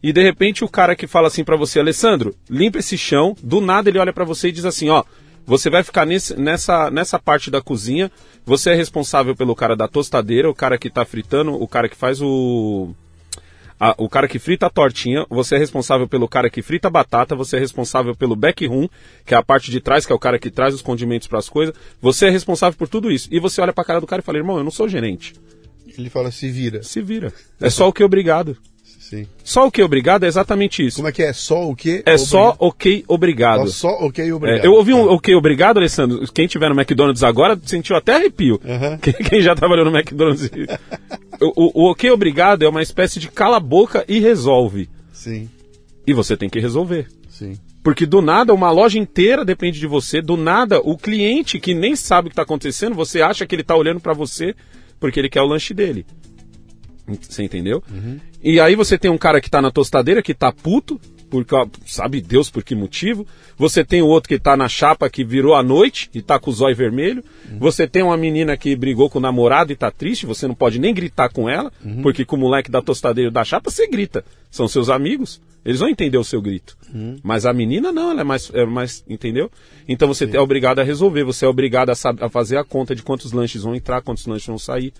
e 0.01 0.13
de 0.13 0.21
repente 0.23 0.63
o 0.63 0.69
cara 0.69 0.95
que 0.95 1.07
fala 1.07 1.27
assim 1.27 1.43
pra 1.43 1.57
você, 1.57 1.79
Alessandro, 1.79 2.35
limpa 2.49 2.77
esse 2.79 2.97
chão, 2.97 3.35
do 3.43 3.59
nada 3.59 3.89
ele 3.89 3.97
olha 3.99 4.13
pra 4.13 4.23
você 4.23 4.49
e 4.49 4.51
diz 4.51 4.63
assim, 4.65 4.89
ó, 4.89 5.03
você 5.45 5.69
vai 5.69 5.83
ficar 5.83 6.05
nesse- 6.05 6.35
nessa, 6.39 6.91
nessa 6.91 7.17
parte 7.17 7.49
da 7.49 7.61
cozinha, 7.61 8.11
você 8.45 8.69
é 8.71 8.75
responsável 8.75 9.35
pelo 9.35 9.55
cara 9.55 9.75
da 9.75 9.87
tostadeira, 9.87 10.49
o 10.49 10.53
cara 10.55 10.77
que 10.77 10.89
tá 10.89 11.03
fritando, 11.03 11.53
o 11.53 11.67
cara 11.67 11.89
que 11.89 11.95
faz 11.95 12.21
o 12.21 12.89
a- 13.79 13.95
o 13.97 14.09
cara 14.09 14.27
que 14.27 14.37
frita 14.39 14.65
a 14.65 14.69
tortinha, 14.69 15.25
você 15.29 15.55
é 15.55 15.57
responsável 15.57 16.07
pelo 16.07 16.27
cara 16.27 16.49
que 16.49 16.61
frita 16.61 16.87
a 16.87 16.91
batata, 16.91 17.35
você 17.35 17.57
é 17.57 17.59
responsável 17.59 18.15
pelo 18.15 18.35
backroom, 18.35 18.87
que 19.25 19.33
é 19.33 19.37
a 19.37 19.43
parte 19.43 19.71
de 19.71 19.79
trás, 19.79 20.05
que 20.05 20.11
é 20.11 20.15
o 20.15 20.19
cara 20.19 20.37
que 20.37 20.51
traz 20.51 20.73
os 20.73 20.81
condimentos 20.81 21.27
para 21.27 21.39
as 21.39 21.47
coisas, 21.47 21.73
você 22.01 22.27
é 22.27 22.29
responsável 22.29 22.77
por 22.77 22.87
tudo 22.87 23.11
isso. 23.11 23.29
E 23.31 23.39
você 23.39 23.61
olha 23.61 23.71
pra 23.73 23.83
cara 23.85 24.01
do 24.01 24.07
cara 24.07 24.21
e 24.21 24.25
fala, 24.25 24.37
irmão, 24.37 24.57
eu 24.57 24.63
não 24.63 24.71
sou 24.71 24.87
gerente. 24.89 25.33
Ele 25.97 26.09
fala, 26.09 26.31
se 26.31 26.49
vira. 26.49 26.83
Se 26.83 27.01
vira. 27.01 27.33
É 27.59 27.69
só 27.69 27.87
o 27.87 27.93
que 27.93 28.03
obrigado. 28.03 28.57
Sim. 29.09 29.25
Só 29.43 29.65
o 29.65 29.71
que 29.71 29.81
obrigado 29.81 30.23
é 30.23 30.27
exatamente 30.27 30.85
isso. 30.85 30.97
Como 30.97 31.07
é 31.07 31.11
que 31.11 31.23
é? 31.23 31.33
Só 31.33 31.67
o 31.67 31.75
quê? 31.75 32.03
É 32.05 32.15
só 32.15 32.55
ok, 32.59 33.03
obrigado. 33.07 33.61
Ó, 33.61 33.65
Só 33.67 33.89
ok, 34.05 34.31
obrigado. 34.31 34.63
É, 34.63 34.67
eu 34.67 34.73
ouvi 34.73 34.93
um 34.93 35.07
Tá. 35.07 35.13
ok, 35.13 35.33
obrigado, 35.33 35.77
Alessandro. 35.77 36.31
Quem 36.31 36.45
tiver 36.45 36.69
no 36.69 36.79
McDonald's 36.79 37.23
agora 37.23 37.59
sentiu 37.65 37.95
até 37.95 38.15
arrepio. 38.17 38.61
Aham. 38.63 38.97
Quem, 39.01 39.13
quem 39.13 39.41
já 39.41 39.55
trabalhou 39.55 39.83
no 39.83 39.97
McDonald's. 39.97 40.47
o, 41.41 41.81
o- 41.81 41.83
o 41.85 41.91
ok, 41.91 42.09
obrigado 42.11 42.63
é 42.63 42.69
uma 42.69 42.83
espécie 42.83 43.19
de 43.19 43.29
cala 43.31 43.57
a 43.57 43.59
boca 43.59 44.05
e 44.07 44.19
resolve. 44.19 44.87
Sim, 45.11 45.49
E 46.05 46.13
você 46.13 46.37
tem 46.37 46.47
que 46.49 46.59
resolver. 46.59 47.07
sim. 47.29 47.57
Porque 47.81 48.05
do 48.05 48.21
nada 48.21 48.53
uma 48.53 48.69
loja 48.71 48.99
inteira 48.99 49.43
depende 49.45 49.79
de 49.79 49.87
você, 49.87 50.21
do 50.21 50.35
nada 50.37 50.79
o 50.83 50.97
cliente 50.97 51.59
que 51.59 51.73
nem 51.73 51.95
sabe 51.95 52.27
o 52.27 52.29
que 52.29 52.33
está 52.33 52.43
acontecendo, 52.43 52.93
você 52.93 53.21
acha 53.21 53.47
que 53.47 53.55
ele 53.55 53.61
está 53.63 53.73
olhando 53.75 54.01
para 54.01 54.13
você 54.13 54.53
porque 54.99 55.17
ele 55.19 55.29
quer 55.29 55.41
o 55.41 55.45
lanche 55.47 55.73
dele. 55.73 56.05
Você 57.21 57.41
entendeu? 57.41 57.81
E 58.41 58.59
aí 58.59 58.75
você 58.75 58.97
tem 58.97 59.11
um 59.11 59.17
cara 59.17 59.41
que 59.41 59.49
tá 59.49 59.61
na 59.61 59.71
tostadeira 59.71 60.21
que 60.21 60.33
tá 60.33 60.51
puto, 60.51 60.99
porque 61.29 61.53
sabe 61.85 62.21
Deus 62.21 62.49
por 62.49 62.63
que 62.63 62.73
motivo. 62.73 63.27
Você 63.57 63.83
tem 63.83 64.01
o 64.01 64.07
outro 64.07 64.29
que 64.29 64.39
tá 64.39 64.57
na 64.57 64.67
chapa 64.67 65.09
que 65.09 65.23
virou 65.23 65.53
a 65.53 65.61
noite 65.61 66.09
e 66.13 66.21
tá 66.21 66.39
com 66.39 66.49
o 66.49 66.53
zóio 66.53 66.75
vermelho. 66.75 67.23
Você 67.59 67.87
tem 67.87 68.01
uma 68.01 68.17
menina 68.17 68.57
que 68.57 68.75
brigou 68.75 69.09
com 69.09 69.19
o 69.19 69.21
namorado 69.21 69.71
e 69.71 69.75
tá 69.75 69.91
triste, 69.91 70.25
você 70.25 70.47
não 70.47 70.55
pode 70.55 70.79
nem 70.79 70.93
gritar 70.93 71.29
com 71.29 71.49
ela, 71.49 71.71
porque 72.01 72.25
com 72.25 72.35
o 72.35 72.39
moleque 72.39 72.71
da 72.71 72.81
tostadeira 72.81 73.29
da 73.29 73.43
chapa 73.43 73.69
você 73.69 73.87
grita. 73.87 74.23
São 74.49 74.67
seus 74.67 74.89
amigos, 74.89 75.39
eles 75.63 75.79
vão 75.79 75.89
entender 75.89 76.17
o 76.17 76.23
seu 76.23 76.41
grito. 76.41 76.75
Mas 77.21 77.45
a 77.45 77.53
menina 77.53 77.91
não, 77.91 78.11
ela 78.11 78.21
é 78.21 78.23
mais, 78.23 78.49
é 78.53 78.65
mais 78.65 79.03
entendeu? 79.07 79.51
Então 79.87 80.07
você 80.07 80.27
é 80.33 80.39
obrigado 80.39 80.79
a 80.79 80.83
resolver, 80.83 81.23
você 81.23 81.45
é 81.45 81.47
obrigado 81.47 81.89
a, 81.89 81.93
a 82.21 82.29
fazer 82.29 82.57
a 82.57 82.63
conta 82.63 82.95
de 82.95 83.03
quantos 83.03 83.33
lanches 83.33 83.61
vão 83.63 83.75
entrar, 83.75 84.01
quantos 84.01 84.25
lanches 84.25 84.47
vão 84.47 84.57
sair. 84.57 84.93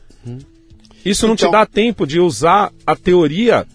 Isso 1.06 1.26
não 1.28 1.34
Então- 1.34 1.50
te 1.50 1.52
dá 1.52 1.66
tempo 1.66 2.06
de 2.06 2.20
usar 2.20 2.72
a 2.86 2.96
teoria 2.96 3.66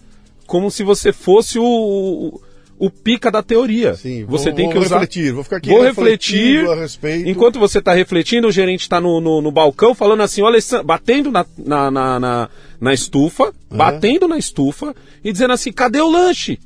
como 0.45 0.69
se 0.69 0.83
você 0.83 1.11
fosse 1.11 1.57
o, 1.57 1.63
o, 1.65 2.41
o 2.77 2.89
pica 2.89 3.31
da 3.31 3.41
teoria. 3.41 3.95
Sim, 3.95 4.25
você 4.25 4.49
vou- 4.49 4.55
tem 4.55 4.67
que 4.69 4.75
vou 4.75 4.83
usar. 4.83 4.99
refletir, 4.99 5.33
vou 5.33 5.43
ficar 5.43 5.57
aqui 5.57 5.69
Vou 5.69 5.81
refletir. 5.83 6.69
a 6.69 6.75
respeito. 6.75 7.27
Enquanto 7.29 7.59
você 7.59 7.79
está 7.79 7.93
refletindo, 7.93 8.47
o 8.47 8.51
gerente 8.51 8.81
está 8.81 9.01
no, 9.01 9.19
no, 9.19 9.41
no 9.41 9.51
balcão 9.51 9.95
falando 9.95 10.21
assim, 10.21 10.41
olha, 10.41 10.53
Alessandro, 10.53 10.85
batendo 10.85 11.31
na, 11.31 11.45
na, 11.57 11.89
na, 11.91 12.19
na, 12.19 12.49
na 12.79 12.93
estufa, 12.93 13.53
batendo 13.71 14.27
na 14.27 14.37
estufa 14.37 14.95
e 15.23 15.31
dizendo 15.31 15.53
assim, 15.53 15.71
cadê 15.71 15.99
o 15.99 16.09
lanche? 16.11 16.59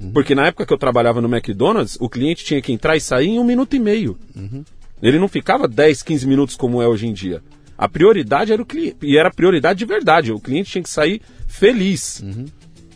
Uhum. 0.00 0.12
Porque 0.12 0.34
na 0.34 0.46
época 0.46 0.66
que 0.66 0.72
eu 0.72 0.78
trabalhava 0.78 1.20
no 1.20 1.28
McDonald's, 1.34 1.96
o 2.00 2.08
cliente 2.08 2.44
tinha 2.44 2.60
que 2.62 2.72
entrar 2.72 2.96
e 2.96 3.00
sair 3.00 3.28
em 3.30 3.38
um 3.40 3.44
minuto 3.44 3.74
e 3.74 3.78
meio. 3.80 4.16
Uhum. 4.36 4.62
Ele 5.02 5.18
não 5.18 5.26
ficava 5.26 5.66
10, 5.66 6.02
15 6.02 6.26
minutos 6.26 6.54
como 6.54 6.80
é 6.80 6.86
hoje 6.86 7.06
em 7.06 7.12
dia. 7.12 7.42
A 7.78 7.88
prioridade 7.88 8.52
era 8.52 8.60
o 8.60 8.66
cliente. 8.66 8.96
E 9.02 9.16
era 9.16 9.30
prioridade 9.30 9.78
de 9.78 9.84
verdade. 9.84 10.32
O 10.32 10.40
cliente 10.40 10.70
tinha 10.70 10.82
que 10.82 10.90
sair 10.90 11.20
feliz. 11.46 12.20
Uhum. 12.20 12.46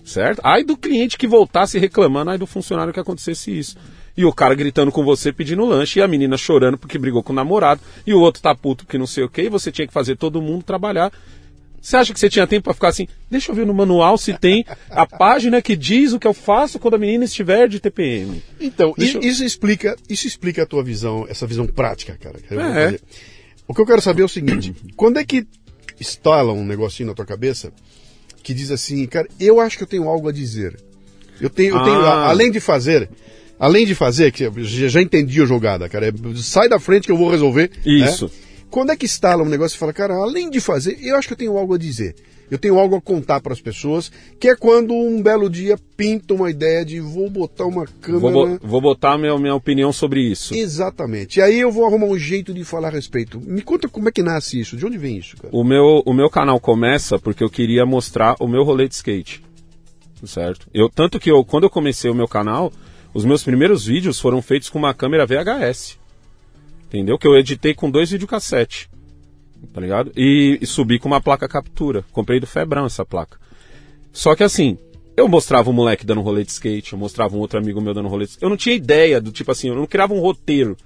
Certo? 0.04 0.40
Ai 0.42 0.64
do 0.64 0.76
cliente 0.76 1.16
que 1.16 1.26
voltasse 1.26 1.78
reclamando, 1.78 2.30
ai 2.30 2.38
do 2.38 2.46
funcionário 2.46 2.92
que 2.92 3.00
acontecesse 3.00 3.56
isso. 3.56 3.76
E 4.16 4.24
o 4.24 4.32
cara 4.32 4.54
gritando 4.54 4.90
com 4.90 5.04
você 5.04 5.32
pedindo 5.32 5.64
lanche 5.64 6.00
e 6.00 6.02
a 6.02 6.08
menina 6.08 6.36
chorando 6.36 6.76
porque 6.76 6.98
brigou 6.98 7.22
com 7.22 7.32
o 7.32 7.36
namorado 7.36 7.80
e 8.06 8.12
o 8.12 8.20
outro 8.20 8.42
tá 8.42 8.54
puto 8.54 8.84
que 8.84 8.98
não 8.98 9.06
sei 9.06 9.24
o 9.24 9.28
que, 9.28 9.42
e 9.42 9.48
você 9.48 9.70
tinha 9.70 9.86
que 9.86 9.92
fazer 9.92 10.16
todo 10.16 10.42
mundo 10.42 10.64
trabalhar. 10.64 11.12
Você 11.80 11.96
acha 11.96 12.12
que 12.12 12.20
você 12.20 12.28
tinha 12.28 12.46
tempo 12.46 12.64
para 12.64 12.74
ficar 12.74 12.88
assim? 12.88 13.08
Deixa 13.30 13.50
eu 13.50 13.56
ver 13.56 13.66
no 13.66 13.72
manual 13.72 14.18
se 14.18 14.34
tem 14.34 14.66
a 14.90 15.06
página 15.06 15.62
que 15.62 15.74
diz 15.74 16.12
o 16.12 16.18
que 16.18 16.26
eu 16.26 16.34
faço 16.34 16.78
quando 16.78 16.94
a 16.94 16.98
menina 16.98 17.24
estiver 17.24 17.68
de 17.68 17.80
TPM. 17.80 18.42
Então, 18.60 18.92
Deixa 18.98 19.18
isso 19.20 19.42
explica, 19.42 19.96
isso 20.08 20.26
explica 20.26 20.64
a 20.64 20.66
tua 20.66 20.84
visão, 20.84 21.24
essa 21.28 21.46
visão 21.46 21.66
prática, 21.66 22.18
cara. 22.20 22.38
eu 22.50 22.60
É. 22.60 22.98
O 23.70 23.74
que 23.74 23.80
eu 23.80 23.86
quero 23.86 24.02
saber 24.02 24.22
é 24.22 24.24
o 24.24 24.28
seguinte: 24.28 24.74
quando 24.96 25.18
é 25.18 25.24
que 25.24 25.46
instala 26.00 26.52
um 26.52 26.64
negocinho 26.66 27.08
na 27.08 27.14
tua 27.14 27.24
cabeça 27.24 27.72
que 28.42 28.52
diz 28.52 28.70
assim, 28.72 29.06
cara, 29.06 29.28
eu 29.38 29.60
acho 29.60 29.76
que 29.76 29.84
eu 29.84 29.86
tenho 29.86 30.08
algo 30.08 30.28
a 30.28 30.32
dizer. 30.32 30.76
Eu 31.40 31.48
tenho, 31.48 31.76
eu 31.76 31.82
tenho 31.84 32.00
Ah. 32.00 32.26
a- 32.26 32.28
além 32.30 32.50
de 32.50 32.58
fazer, 32.58 33.08
além 33.60 33.86
de 33.86 33.94
fazer, 33.94 34.32
que 34.32 34.50
já 34.64 34.88
já 34.88 35.00
entendi 35.00 35.40
a 35.40 35.46
jogada, 35.46 35.88
cara, 35.88 36.08
é, 36.08 36.12
sai 36.36 36.68
da 36.68 36.80
frente 36.80 37.04
que 37.06 37.12
eu 37.12 37.16
vou 37.16 37.30
resolver. 37.30 37.70
Isso. 37.86 38.24
né? 38.24 38.30
Quando 38.70 38.90
é 38.92 38.96
que 38.96 39.04
instala 39.06 39.42
um 39.42 39.48
negócio 39.48 39.76
e 39.76 39.78
fala, 39.78 39.92
cara, 39.92 40.14
além 40.14 40.48
de 40.48 40.60
fazer, 40.60 40.98
eu 41.02 41.16
acho 41.16 41.26
que 41.28 41.34
eu 41.34 41.38
tenho 41.38 41.56
algo 41.58 41.74
a 41.74 41.78
dizer. 41.78 42.14
Eu 42.50 42.58
tenho 42.58 42.80
algo 42.80 42.96
a 42.96 43.00
contar 43.00 43.40
para 43.40 43.52
as 43.52 43.60
pessoas, 43.60 44.10
que 44.40 44.48
é 44.48 44.56
quando 44.56 44.92
um 44.92 45.22
belo 45.22 45.48
dia 45.48 45.78
pinta 45.96 46.34
uma 46.34 46.50
ideia 46.50 46.84
de 46.84 46.98
vou 46.98 47.30
botar 47.30 47.64
uma 47.64 47.86
câmera. 47.86 48.20
Vou, 48.32 48.48
bo- 48.48 48.58
vou 48.60 48.80
botar 48.80 49.16
minha, 49.16 49.38
minha 49.38 49.54
opinião 49.54 49.92
sobre 49.92 50.20
isso. 50.20 50.52
Exatamente. 50.52 51.38
E 51.38 51.42
aí 51.42 51.60
eu 51.60 51.70
vou 51.70 51.86
arrumar 51.86 52.06
um 52.06 52.18
jeito 52.18 52.52
de 52.52 52.64
falar 52.64 52.88
a 52.88 52.90
respeito. 52.90 53.40
Me 53.40 53.62
conta 53.62 53.88
como 53.88 54.08
é 54.08 54.12
que 54.12 54.20
nasce 54.20 54.58
isso, 54.58 54.76
de 54.76 54.84
onde 54.84 54.98
vem 54.98 55.16
isso, 55.18 55.36
cara? 55.36 55.48
O 55.54 55.62
meu, 55.62 56.02
o 56.04 56.12
meu 56.12 56.28
canal 56.28 56.58
começa 56.58 57.20
porque 57.20 57.44
eu 57.44 57.50
queria 57.50 57.86
mostrar 57.86 58.34
o 58.40 58.48
meu 58.48 58.64
rolê 58.64 58.88
de 58.88 58.94
skate. 58.96 59.40
Certo? 60.24 60.66
Eu, 60.74 60.88
tanto 60.88 61.20
que 61.20 61.30
eu, 61.30 61.44
quando 61.44 61.64
eu 61.64 61.70
comecei 61.70 62.10
o 62.10 62.14
meu 62.16 62.26
canal, 62.26 62.72
os 63.14 63.24
meus 63.24 63.44
primeiros 63.44 63.86
vídeos 63.86 64.18
foram 64.18 64.42
feitos 64.42 64.68
com 64.68 64.78
uma 64.78 64.92
câmera 64.92 65.24
VHS. 65.24 65.99
Entendeu? 66.90 67.16
Que 67.16 67.26
eu 67.28 67.36
editei 67.36 67.72
com 67.72 67.88
dois 67.88 68.10
videocassete. 68.10 68.90
Tá 69.72 69.80
ligado? 69.80 70.10
E, 70.16 70.58
e 70.60 70.66
subi 70.66 70.98
com 70.98 71.06
uma 71.06 71.20
placa 71.20 71.46
captura. 71.48 72.04
Comprei 72.10 72.40
do 72.40 72.46
Febrão 72.46 72.84
essa 72.84 73.04
placa. 73.04 73.38
Só 74.12 74.34
que 74.34 74.42
assim, 74.42 74.76
eu 75.16 75.28
mostrava 75.28 75.70
um 75.70 75.72
moleque 75.72 76.04
dando 76.04 76.20
rolê 76.20 76.42
de 76.42 76.50
skate, 76.50 76.92
eu 76.92 76.98
mostrava 76.98 77.36
um 77.36 77.38
outro 77.38 77.58
amigo 77.58 77.80
meu 77.80 77.94
dando 77.94 78.08
rolê 78.08 78.24
de 78.24 78.30
skate. 78.30 78.42
Eu 78.42 78.50
não 78.50 78.56
tinha 78.56 78.74
ideia 78.74 79.20
do 79.20 79.30
tipo 79.30 79.52
assim, 79.52 79.68
eu 79.68 79.76
não 79.76 79.86
criava 79.86 80.12
um 80.12 80.20
roteiro. 80.20 80.76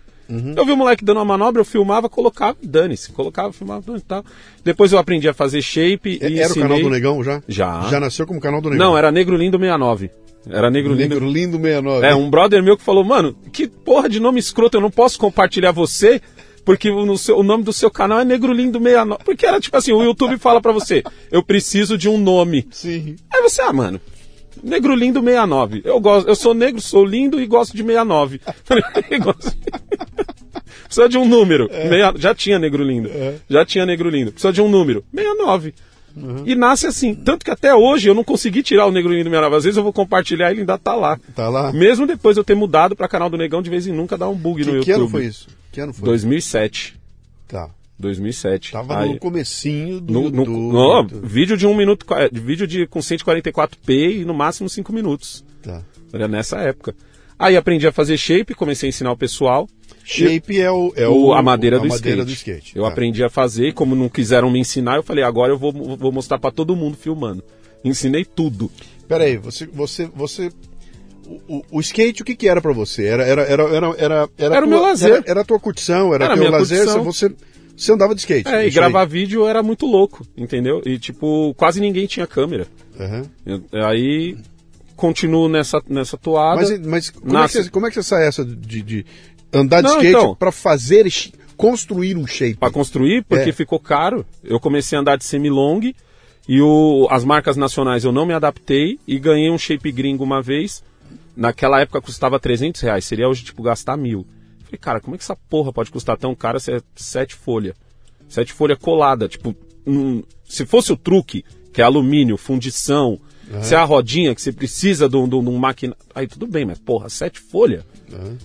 Eu 0.57 0.65
vi 0.65 0.73
o 0.73 0.77
moleque 0.77 1.05
dando 1.05 1.19
uma 1.19 1.25
manobra, 1.25 1.61
eu 1.61 1.65
filmava, 1.67 2.09
colocava 2.09 2.57
e 2.63 2.67
dane-se. 2.67 3.13
Colocava, 3.13 3.53
filmava 3.53 3.97
e 3.97 4.01
tal. 4.01 4.25
Depois 4.65 4.91
eu 4.93 4.99
aprendi 4.99 5.29
a 5.29 5.35
fazer 5.35 5.61
shape 5.61 6.19
e 6.21 6.25
É, 6.25 6.27
Era 6.39 6.49
o 6.49 6.51
ensinei... 6.51 6.63
canal 6.69 6.81
do 6.83 6.91
Negão 6.91 7.23
já? 7.23 7.43
Já. 7.47 7.89
Já 7.91 8.01
nasceu 8.01 8.27
como 8.27 8.41
canal 8.41 8.61
do 8.61 8.71
Negão? 8.71 8.89
Não, 8.89 8.99
era 8.99 9.13
Negro 9.13 9.37
Lindo 9.37 9.59
69. 9.59 10.11
Era 10.49 10.71
Negro 10.71 10.93
Lindo... 10.95 11.09
Negro 11.09 11.29
Lindo 11.31 11.57
69. 11.59 12.07
É, 12.07 12.15
um 12.15 12.29
brother 12.29 12.63
meu 12.63 12.77
que 12.77 12.83
falou, 12.83 13.05
mano, 13.05 13.35
que 13.53 13.67
porra 13.67 14.09
de 14.09 14.21
nome 14.21 14.39
escroto, 14.39 14.77
eu 14.77 14.81
não 14.81 14.91
posso 14.91 15.19
compartilhar 15.19 15.73
você, 15.73 16.21
porque 16.65 16.91
o, 16.91 17.07
no 17.07 17.17
seu- 17.17 17.39
o 17.39 17.43
nome 17.43 17.65
do 17.65 17.73
seu 17.73 17.91
canal 17.91 18.21
é 18.21 18.25
Negro 18.25 18.53
Lindo 18.53 18.79
69. 18.79 19.25
Porque 19.25 19.47
era 19.47 19.59
tipo 19.61 19.77
assim, 19.77 19.93
o 19.93 20.03
YouTube 20.03 20.37
fala 20.39 20.61
pra 20.61 20.73
você, 20.73 21.03
eu 21.33 21.43
preciso 21.43 21.97
de 21.97 22.09
um 22.09 22.19
nome. 22.19 22.67
Sim. 22.71 23.17
Aí 23.33 23.43
você, 23.43 23.63
ah, 23.63 23.73
mano, 23.73 24.01
Negro 24.63 24.95
Lindo 24.95 25.21
69. 25.21 25.83
Eu 25.85 25.99
gosto, 26.01 26.29
eu 26.29 26.35
sou 26.37 26.55
negro, 26.55 26.81
sou 26.81 27.05
lindo 27.05 27.41
e 27.41 27.47
gosto 27.47 27.77
de 27.77 27.83
69. 27.83 28.41
E 29.11 29.19
gosto- 29.19 29.57
Precisa 30.85 31.09
de 31.09 31.19
um 31.19 31.27
número. 31.27 31.69
Meia- 31.89 32.13
Já 32.17 32.35
tinha 32.35 32.59
Negro 32.59 32.85
Lindo. 32.85 33.11
Já 33.49 33.65
tinha 33.65 33.85
Negro 33.85 34.09
Lindo. 34.09 34.31
Precisa 34.33 34.53
de 34.53 34.61
um 34.63 34.69
número. 34.69 35.05
69. 35.13 35.75
E 36.47 36.55
nasce 36.55 36.87
assim. 36.87 37.15
Tanto 37.15 37.45
que 37.45 37.51
até 37.51 37.75
hoje 37.75 38.09
eu 38.09 38.15
não 38.15 38.23
consegui 38.25 38.63
tirar 38.63 38.87
o 38.87 38.93
Negro 38.93 39.11
Lindo 39.13 39.25
69. 39.31 39.57
Às 39.57 39.65
vezes 39.65 39.77
eu 39.77 39.83
vou 39.83 39.93
compartilhar 39.93 40.49
e 40.49 40.53
ele 40.53 40.61
ainda 40.61 40.79
tá 40.79 40.95
lá. 40.95 41.19
Tá 41.35 41.49
lá. 41.49 41.73
Mesmo 41.73 42.07
depois 42.07 42.35
de 42.37 42.41
eu 42.41 42.45
ter 42.45 42.55
mudado 42.55 42.95
pra 42.95 43.09
canal 43.09 43.29
do 43.29 43.37
Negão, 43.37 43.61
de 43.63 43.71
vez 43.71 43.87
em 43.87 43.93
nunca 43.93 44.17
dá 44.17 44.29
um 44.29 44.35
bug 44.37 44.61
no 44.65 44.67
Que, 44.67 44.71
YouTube. 44.77 44.85
que 44.85 44.93
ano 44.93 45.09
foi 45.09 45.25
isso? 45.27 45.49
Que 45.73 45.81
ano 45.81 45.93
foi? 45.93 46.05
2007. 46.07 46.97
Tá. 47.49 47.69
2007. 47.99 48.73
Tava 48.73 48.99
Aí- 49.01 49.13
no 49.15 49.19
comecinho 49.19 50.01
do... 50.01 50.13
no, 50.13 50.23
no- 50.31 50.45
do- 50.45 50.51
no- 50.51 51.03
do- 51.05 51.21
vídeo 51.27 51.57
de 51.57 51.67
um 51.67 51.75
minuto, 51.75 52.05
vídeo 52.33 52.67
de 52.67 52.87
com 52.87 53.01
144p 53.01 54.21
e 54.21 54.25
no 54.25 54.35
máximo 54.35 54.69
5 54.69 54.93
minutos. 54.93 55.45
Tá. 55.63 55.83
Era 56.13 56.29
nessa 56.29 56.59
época. 56.59 56.95
Aí 57.39 57.57
aprendi 57.57 57.87
a 57.87 57.93
fazer 57.93 58.17
shape, 58.17 58.55
comecei 58.55 58.89
a 58.89 58.91
ensinar 58.91 59.11
o 59.13 59.17
pessoal. 59.17 59.69
Shape 60.05 60.61
é 60.61 60.71
o... 60.71 60.93
É 60.97 61.09
o, 61.09 61.27
o 61.29 61.33
a 61.33 61.43
madeira, 61.43 61.77
a 61.77 61.81
do, 61.81 61.89
madeira 61.89 62.23
skate. 62.23 62.27
do 62.27 62.33
skate. 62.61 62.77
Eu 62.77 62.83
Tá. 62.83 62.89
aprendi 62.91 63.25
a 63.25 63.31
fazer, 63.31 63.73
como 63.73 63.95
não 63.95 64.09
quiseram 64.09 64.51
me 64.51 64.59
ensinar, 64.59 64.97
eu 64.97 65.03
falei, 65.03 65.25
agora 65.25 65.53
eu 65.53 65.59
vou, 65.59 65.73
vou 65.73 66.13
mostrar 66.13 66.39
pra 66.39 66.51
todo 66.51 66.77
mundo 66.77 66.97
filmando. 66.97 67.43
Ensinei 67.83 68.25
tudo. 68.25 68.71
Peraí, 69.09 69.37
você... 69.37 69.67
você, 69.67 70.07
você... 70.15 70.51
O, 71.27 71.41
o- 71.57 71.65
o 71.73 71.81
skate, 71.81 72.21
o 72.21 72.25
que 72.25 72.37
que 72.37 72.47
era 72.49 72.61
pra 72.61 72.73
você? 72.75 73.05
Era, 73.07 73.23
era, 73.25 73.43
era, 73.43 73.63
era, 73.63 73.97
era, 73.97 74.29
Era 74.37 74.57
o 74.57 74.59
tua- 74.59 74.67
meu 74.67 74.83
lazer. 74.83 75.11
Era, 75.13 75.25
era 75.27 75.41
a 75.41 75.45
tua 75.45 75.59
curtição, 75.59 76.13
era, 76.15 76.27
Era 76.27 76.35
a 76.35 76.37
teu 76.37 76.51
lazer, 76.51 76.79
curtição. 76.85 77.03
você, 77.05 77.35
você 77.75 77.93
andava 77.93 78.15
de 78.15 78.21
skate. 78.21 78.47
É, 78.47 78.67
e 78.67 78.69
isso 78.69 78.79
aí. 78.79 78.91
gravar 78.91 79.07
vídeo 79.07 79.47
era 79.47 79.63
muito 79.63 79.87
louco, 79.87 80.23
entendeu? 80.37 80.83
E 80.85 80.99
tipo, 80.99 81.55
quase 81.57 81.81
ninguém 81.81 82.07
tinha 82.07 82.27
câmera. 82.27 82.67
Aham. 83.01 83.23
Eu- 83.47 83.63
aí 83.87 84.37
continuo 84.97 85.49
nessa, 85.49 85.83
nessa 85.89 86.19
toada. 86.19 86.61
Mas, 86.61 86.79
mas 86.87 87.11
como, 87.11 87.39
é 87.39 87.47
que 87.47 87.53
você, 87.53 87.71
como 87.71 87.87
é 87.87 87.89
que 87.89 87.95
você 87.95 88.03
sai 88.03 88.27
essa 88.29 88.45
de, 88.45 88.83
de 88.83 89.07
andar 89.55 89.79
de 89.83 89.89
Não, 89.89 89.97
skate 89.97 90.09
então. 90.17 90.35
pra 90.35 90.53
fazer, 90.53 91.07
construir 91.57 92.17
um 92.17 92.27
shape? 92.27 92.57
Pra 92.57 92.71
construir, 92.71 93.23
porque 93.25 93.51
É. 93.51 93.53
ficou 93.53 93.79
caro. 93.79 94.25
Eu 94.43 94.59
comecei 94.61 94.97
a 94.97 95.01
andar 95.01 95.17
de 95.17 95.25
semilong 95.25 95.93
e 96.49 96.61
o, 96.61 97.07
as 97.11 97.25
marcas 97.25 97.57
nacionais 97.57 98.05
eu 98.05 98.13
não 98.13 98.27
me 98.27 98.33
adaptei 98.35 98.99
e 99.07 99.19
ganhei 99.19 99.51
um 99.51 99.59
shape 99.59 99.91
gringo 99.93 100.25
uma 100.25 100.43
vez. 100.43 100.83
Naquela 101.37 101.81
época 101.81 102.01
custava 102.01 102.39
300 102.39 102.81
reais, 102.81 103.05
seria 103.05 103.29
hoje 103.29 103.45
tipo 103.45 103.63
gastar 103.63 103.97
mil. 103.97 104.27
Falei, 104.65 104.79
cara, 104.79 105.01
como 105.01 105.15
é 105.15 105.19
que 105.19 105.25
essa 105.25 105.37
porra 105.37 105.73
pode 105.73 105.91
custar 105.91 106.17
tão 106.17 106.35
caro 106.35 106.61
se 106.61 106.73
é 106.73 106.81
sete 106.95 107.35
folha? 107.35 107.75
Sete 108.29 108.53
folha 108.53 108.77
colada, 108.77 109.29
tipo, 109.29 109.55
um- 109.87 110.23
se 110.49 110.65
fosse 110.65 110.93
o 110.93 110.97
truque, 110.97 111.45
que 111.73 111.81
é 111.81 111.85
alumínio, 111.85 112.37
fundição, 112.37 113.21
se 113.63 113.75
é 113.75 113.77
a 113.79 113.85
rodinha 113.85 114.35
que 114.35 114.41
você 114.41 114.53
precisa 114.53 115.09
de 115.09 115.17
um, 115.17 115.29
de 115.29 115.35
um- 115.35 115.43
de 115.45 115.51
um 115.51 115.59
máquina. 115.59 115.97
Aí 116.15 116.27
tudo 116.27 116.47
bem, 116.47 116.65
mas 116.65 116.79
porra, 116.79 117.09
sete 117.09 117.39
folha? 117.41 117.85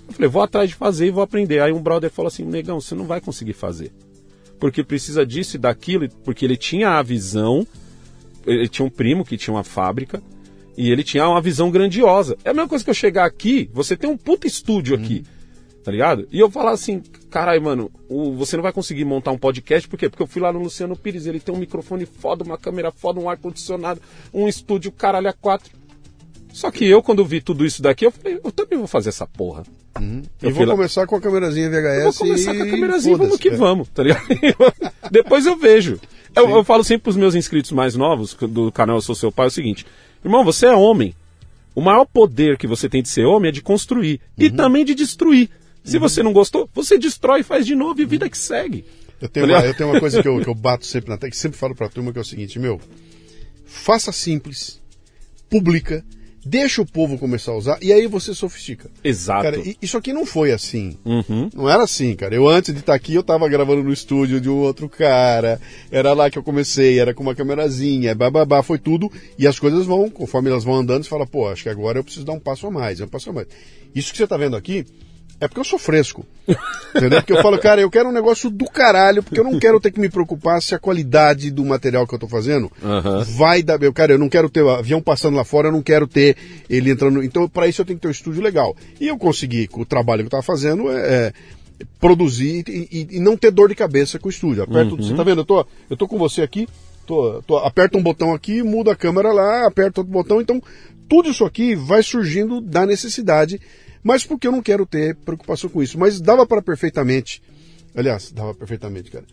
Eu 0.07 0.13
falei, 0.13 0.29
vou 0.29 0.41
atrás 0.41 0.69
de 0.69 0.75
fazer 0.75 1.07
e 1.07 1.11
vou 1.11 1.23
aprender. 1.23 1.59
Aí 1.61 1.71
um 1.71 1.81
brother 1.81 2.09
falou 2.09 2.27
assim, 2.27 2.43
negão, 2.43 2.79
você 2.81 2.95
não 2.95 3.05
vai 3.05 3.21
conseguir 3.21 3.53
fazer 3.53 3.91
porque 4.59 4.83
precisa 4.83 5.25
disso 5.25 5.55
e 5.55 5.59
daquilo, 5.59 6.09
porque 6.25 6.43
ele 6.43 6.57
tinha 6.57 6.89
a 6.89 7.01
visão, 7.01 7.65
ele 8.45 8.67
tinha 8.67 8.85
um 8.85 8.89
primo 8.89 9.23
que 9.23 9.37
tinha 9.37 9.53
uma 9.53 9.63
fábrica, 9.63 10.21
e 10.77 10.91
ele 10.91 11.01
tinha 11.01 11.25
uma 11.29 11.39
visão 11.41 11.71
grandiosa. 11.71 12.37
É 12.43 12.49
a 12.49 12.53
mesma 12.53 12.67
coisa 12.67 12.83
que 12.83 12.89
eu 12.89 12.93
chegar 12.93 13.23
aqui, 13.23 13.69
você 13.73 13.95
tem 13.95 14.09
um 14.09 14.17
puta 14.17 14.47
estúdio 14.47 14.97
aqui, 14.97 15.23
tá 15.81 15.89
ligado? 15.89 16.27
E 16.29 16.39
eu 16.39 16.51
falar 16.51 16.71
assim, 16.71 17.01
caralho, 17.29 17.61
mano, 17.61 17.89
o- 18.09 18.33
você 18.33 18.57
não 18.57 18.63
vai 18.63 18.73
conseguir 18.73 19.05
montar 19.05 19.31
um 19.31 19.37
podcast, 19.37 19.87
por 19.87 19.97
quê? 19.97 20.09
Porque 20.09 20.23
eu 20.23 20.27
fui 20.27 20.41
lá 20.41 20.51
no 20.51 20.59
Luciano 20.59 20.93
Pires, 20.93 21.25
ele 21.25 21.39
tem 21.39 21.55
um 21.55 21.57
microfone 21.57 22.05
foda, 22.05 22.43
uma 22.43 22.57
câmera 22.57 22.91
foda, 22.91 23.17
um 23.17 23.29
ar-condicionado, 23.29 24.01
um 24.33 24.45
estúdio, 24.45 24.91
caralho, 24.91 25.29
a 25.29 25.33
quatro. 25.33 25.71
Só 26.51 26.71
que 26.71 26.83
eu, 26.85 27.01
quando 27.03 27.23
vi 27.25 27.41
tudo 27.41 27.65
isso 27.65 27.81
daqui, 27.81 28.05
eu 28.05 28.11
falei, 28.11 28.39
eu 28.43 28.51
também 28.51 28.77
vou 28.77 28.87
fazer 28.87 29.09
essa 29.09 29.25
porra. 29.27 29.63
E 29.99 30.03
eu 30.41 30.49
vou 30.49 30.53
fui 30.53 30.65
lá- 30.65 30.75
começar 30.75 31.05
com 31.05 31.15
a 31.15 31.21
câmerazinha 31.21 31.69
VHS 31.69 31.97
eu 31.97 32.03
vou 32.03 32.13
começar 32.13 32.55
com 32.55 32.63
a 32.63 32.67
e 32.67 32.71
câmerazinha, 32.71 33.17
vamos 33.17 33.37
que 33.37 33.49
É. 33.49 33.55
vamos, 33.55 33.87
tá 33.89 34.03
ligado? 34.03 34.23
Depois 35.11 35.45
eu 35.45 35.55
vejo. 35.57 35.99
Eu, 36.35 36.49
eu 36.49 36.63
falo 36.63 36.83
sempre 36.83 37.03
pros 37.03 37.15
meus 37.17 37.35
inscritos 37.35 37.71
mais 37.71 37.95
novos 37.95 38.33
do 38.33 38.71
canal 38.71 38.97
Eu 38.97 39.01
Sou 39.01 39.15
Seu 39.15 39.31
Pai 39.31 39.45
é 39.45 39.49
o 39.49 39.51
seguinte: 39.51 39.85
irmão, 40.23 40.43
você 40.43 40.65
é 40.67 40.73
homem. 40.75 41.13
O 41.75 41.81
maior 41.81 42.05
poder 42.05 42.57
que 42.57 42.67
você 42.67 42.89
tem 42.89 43.01
de 43.01 43.09
ser 43.09 43.25
homem 43.25 43.49
é 43.49 43.51
de 43.51 43.61
construir 43.61 44.19
Uhum. 44.37 44.45
e 44.45 44.49
também 44.49 44.83
de 44.83 44.93
destruir. 44.95 45.49
Se 45.83 45.97
você 45.97 46.21
não 46.21 46.33
gostou, 46.33 46.69
você 46.73 46.97
destrói, 46.97 47.41
faz 47.41 47.65
de 47.65 47.73
novo 47.75 48.01
e 48.01 48.05
vida 48.05 48.29
que 48.29 48.37
segue. 48.37 48.85
Eu 49.21 49.27
tenho, 49.29 49.47
Tá 49.47 49.53
uma, 49.59 49.65
eu 49.65 49.73
tenho 49.73 49.89
uma 49.89 49.99
coisa 49.99 50.21
que 50.21 50.27
eu, 50.27 50.39
que 50.43 50.49
eu 50.49 50.55
bato 50.55 50.85
sempre 50.85 51.09
na 51.09 51.15
tecla, 51.17 51.29
que 51.31 51.37
sempre 51.37 51.57
falo 51.57 51.73
pra 51.75 51.89
turma, 51.89 52.11
que 52.11 52.17
é 52.19 52.21
o 52.21 52.25
seguinte, 52.25 52.59
meu, 52.59 52.79
faça 53.65 54.11
simples, 54.11 54.79
publica, 55.49 56.03
deixa 56.49 56.81
o 56.81 56.85
povo 56.85 57.17
começar 57.17 57.51
a 57.51 57.55
usar, 57.55 57.77
e 57.79 57.93
aí 57.93 58.07
você 58.07 58.33
sofistica. 58.33 58.89
Exato. 59.03 59.43
Cara, 59.43 59.57
isso 59.79 59.97
aqui 59.97 60.11
não 60.11 60.25
foi 60.25 60.51
assim. 60.51 60.97
Uhum. 61.05 61.49
Não 61.53 61.69
era 61.69 61.83
assim, 61.83 62.15
cara. 62.15 62.33
Eu 62.33 62.47
antes 62.47 62.73
de 62.73 62.79
estar 62.79 62.95
aqui, 62.95 63.13
eu 63.13 63.21
tava 63.21 63.47
gravando 63.47 63.83
no 63.83 63.93
estúdio 63.93 64.41
de 64.41 64.49
um 64.49 64.57
outro 64.57 64.89
cara. 64.89 65.61
Era 65.91 66.13
lá 66.13 66.29
que 66.29 66.39
eu 66.39 66.43
comecei, 66.43 66.99
era 66.99 67.13
com 67.13 67.21
uma 67.21 67.35
câmerazinha, 67.35 68.15
bababá, 68.15 68.63
foi 68.63 68.79
tudo. 68.79 69.11
E 69.37 69.45
as 69.45 69.59
coisas 69.59 69.85
vão, 69.85 70.09
conforme 70.09 70.49
elas 70.49 70.63
vão 70.63 70.75
andando, 70.75 71.03
você 71.03 71.09
fala, 71.09 71.27
pô, 71.27 71.47
acho 71.47 71.63
que 71.63 71.69
agora 71.69 71.99
eu 71.99 72.03
preciso 72.03 72.25
dar 72.25 72.33
um 72.33 72.39
passo 72.39 72.65
a 72.65 72.71
mais, 72.71 72.99
um 72.99 73.07
passo 73.07 73.29
a 73.29 73.33
mais. 73.33 73.47
Isso 73.93 74.11
que 74.11 74.17
você 74.17 74.25
tá 74.25 74.37
vendo 74.37 74.55
aqui 74.55 74.85
é 75.39 75.47
porque 75.47 75.59
eu 75.59 75.63
sou 75.65 75.79
fresco. 75.79 76.25
Entendeu? 76.95 77.19
Porque 77.21 77.33
eu 77.33 77.41
falo, 77.41 77.57
cara, 77.59 77.79
eu 77.81 77.89
quero 77.89 78.09
um 78.09 78.11
negócio 78.11 78.49
do 78.49 78.65
caralho, 78.65 79.21
porque 79.23 79.39
eu 79.39 79.43
não 79.43 79.59
quero 79.59 79.79
ter 79.79 79.91
que 79.91 79.99
me 79.99 80.09
preocupar 80.09 80.61
se 80.61 80.73
a 80.75 80.79
qualidade 80.79 81.49
do 81.51 81.63
material 81.63 82.05
que 82.07 82.13
eu 82.15 82.19
tô 82.19 82.27
fazendo 82.27 82.71
vai 83.37 83.61
dar. 83.63 83.81
Eu, 83.83 83.93
cara, 83.93 84.11
eu 84.13 84.17
não 84.17 84.27
quero 84.29 84.49
ter 84.49 84.67
avião 84.67 85.01
passando 85.01 85.35
lá 85.37 85.43
fora, 85.45 85.67
eu 85.67 85.71
não 85.71 85.81
quero 85.83 86.07
ter 86.07 86.35
ele 86.69 86.89
entrando. 86.91 87.23
Então, 87.23 87.47
para 87.47 87.67
isso 87.67 87.81
eu 87.81 87.85
tenho 87.85 87.97
que 87.97 88.01
ter 88.01 88.07
um 88.07 88.11
estúdio 88.11 88.41
legal. 88.41 88.75
E 88.99 89.07
eu 89.07 89.17
consegui, 89.17 89.67
com 89.67 89.81
o 89.81 89.85
trabalho 89.85 90.21
que 90.23 90.27
eu 90.27 90.31
tava 90.31 90.43
fazendo, 90.43 90.89
é, 90.91 90.97
é, 91.27 91.33
produzir 91.99 92.63
e, 92.67 92.87
e- 92.91 93.07
e 93.17 93.19
não 93.19 93.37
ter 93.37 93.51
dor 93.51 93.69
de 93.69 93.75
cabeça 93.75 94.19
com 94.19 94.27
o 94.27 94.31
estúdio. 94.31 94.63
Aperto, 94.63 94.95
Você 94.97 95.13
tá 95.15 95.23
vendo? 95.23 95.41
Eu 95.41 95.45
tô, 95.45 95.65
eu 95.89 95.95
tô 95.97 96.07
com 96.07 96.17
você 96.17 96.41
aqui, 96.41 96.67
tô, 97.05 97.41
tô, 97.45 97.57
aperta 97.57 97.97
um 97.97 98.03
botão 98.03 98.33
aqui, 98.33 98.61
muda 98.63 98.91
a 98.91 98.95
câmera 98.95 99.31
lá, 99.31 99.67
aperta 99.67 100.01
outro 100.01 100.11
botão. 100.11 100.41
Então, 100.41 100.61
tudo 101.07 101.29
isso 101.29 101.45
aqui 101.45 101.75
vai 101.75 102.03
surgindo 102.03 102.59
da 102.61 102.85
necessidade 102.85 103.59
mas 104.03 104.23
porque 104.25 104.47
eu 104.47 104.51
não 104.51 104.61
quero 104.61 104.85
ter 104.85 105.15
preocupação 105.15 105.69
com 105.69 105.81
isso. 105.83 105.97
Mas 105.99 106.19
dava 106.21 106.45
para 106.45 106.61
perfeitamente. 106.61 107.41
Aliás, 107.95 108.31
dava 108.31 108.53
perfeitamente, 108.53 109.09
cara. 109.11 109.25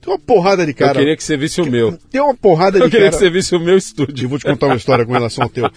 Tem 0.00 0.12
uma 0.12 0.18
porrada 0.18 0.64
de 0.64 0.72
cara. 0.72 0.92
Eu 0.92 1.00
queria 1.00 1.16
que 1.16 1.24
você 1.24 1.36
visse 1.36 1.60
o 1.60 1.66
meu. 1.70 1.96
Tem 2.10 2.20
uma 2.20 2.34
porrada 2.34 2.78
de 2.78 2.84
Eu 2.84 2.90
queria 2.90 3.06
cara. 3.06 3.18
que 3.18 3.24
você 3.24 3.30
visse 3.30 3.54
o 3.56 3.58
meu 3.60 3.70
Eu 3.74 3.78
estúdio. 3.78 4.28
vou 4.28 4.38
te 4.38 4.44
contar 4.44 4.66
uma 4.66 4.76
história 4.76 5.04
com 5.04 5.12
relação 5.12 5.44
ao 5.44 5.50
teu. 5.50 5.68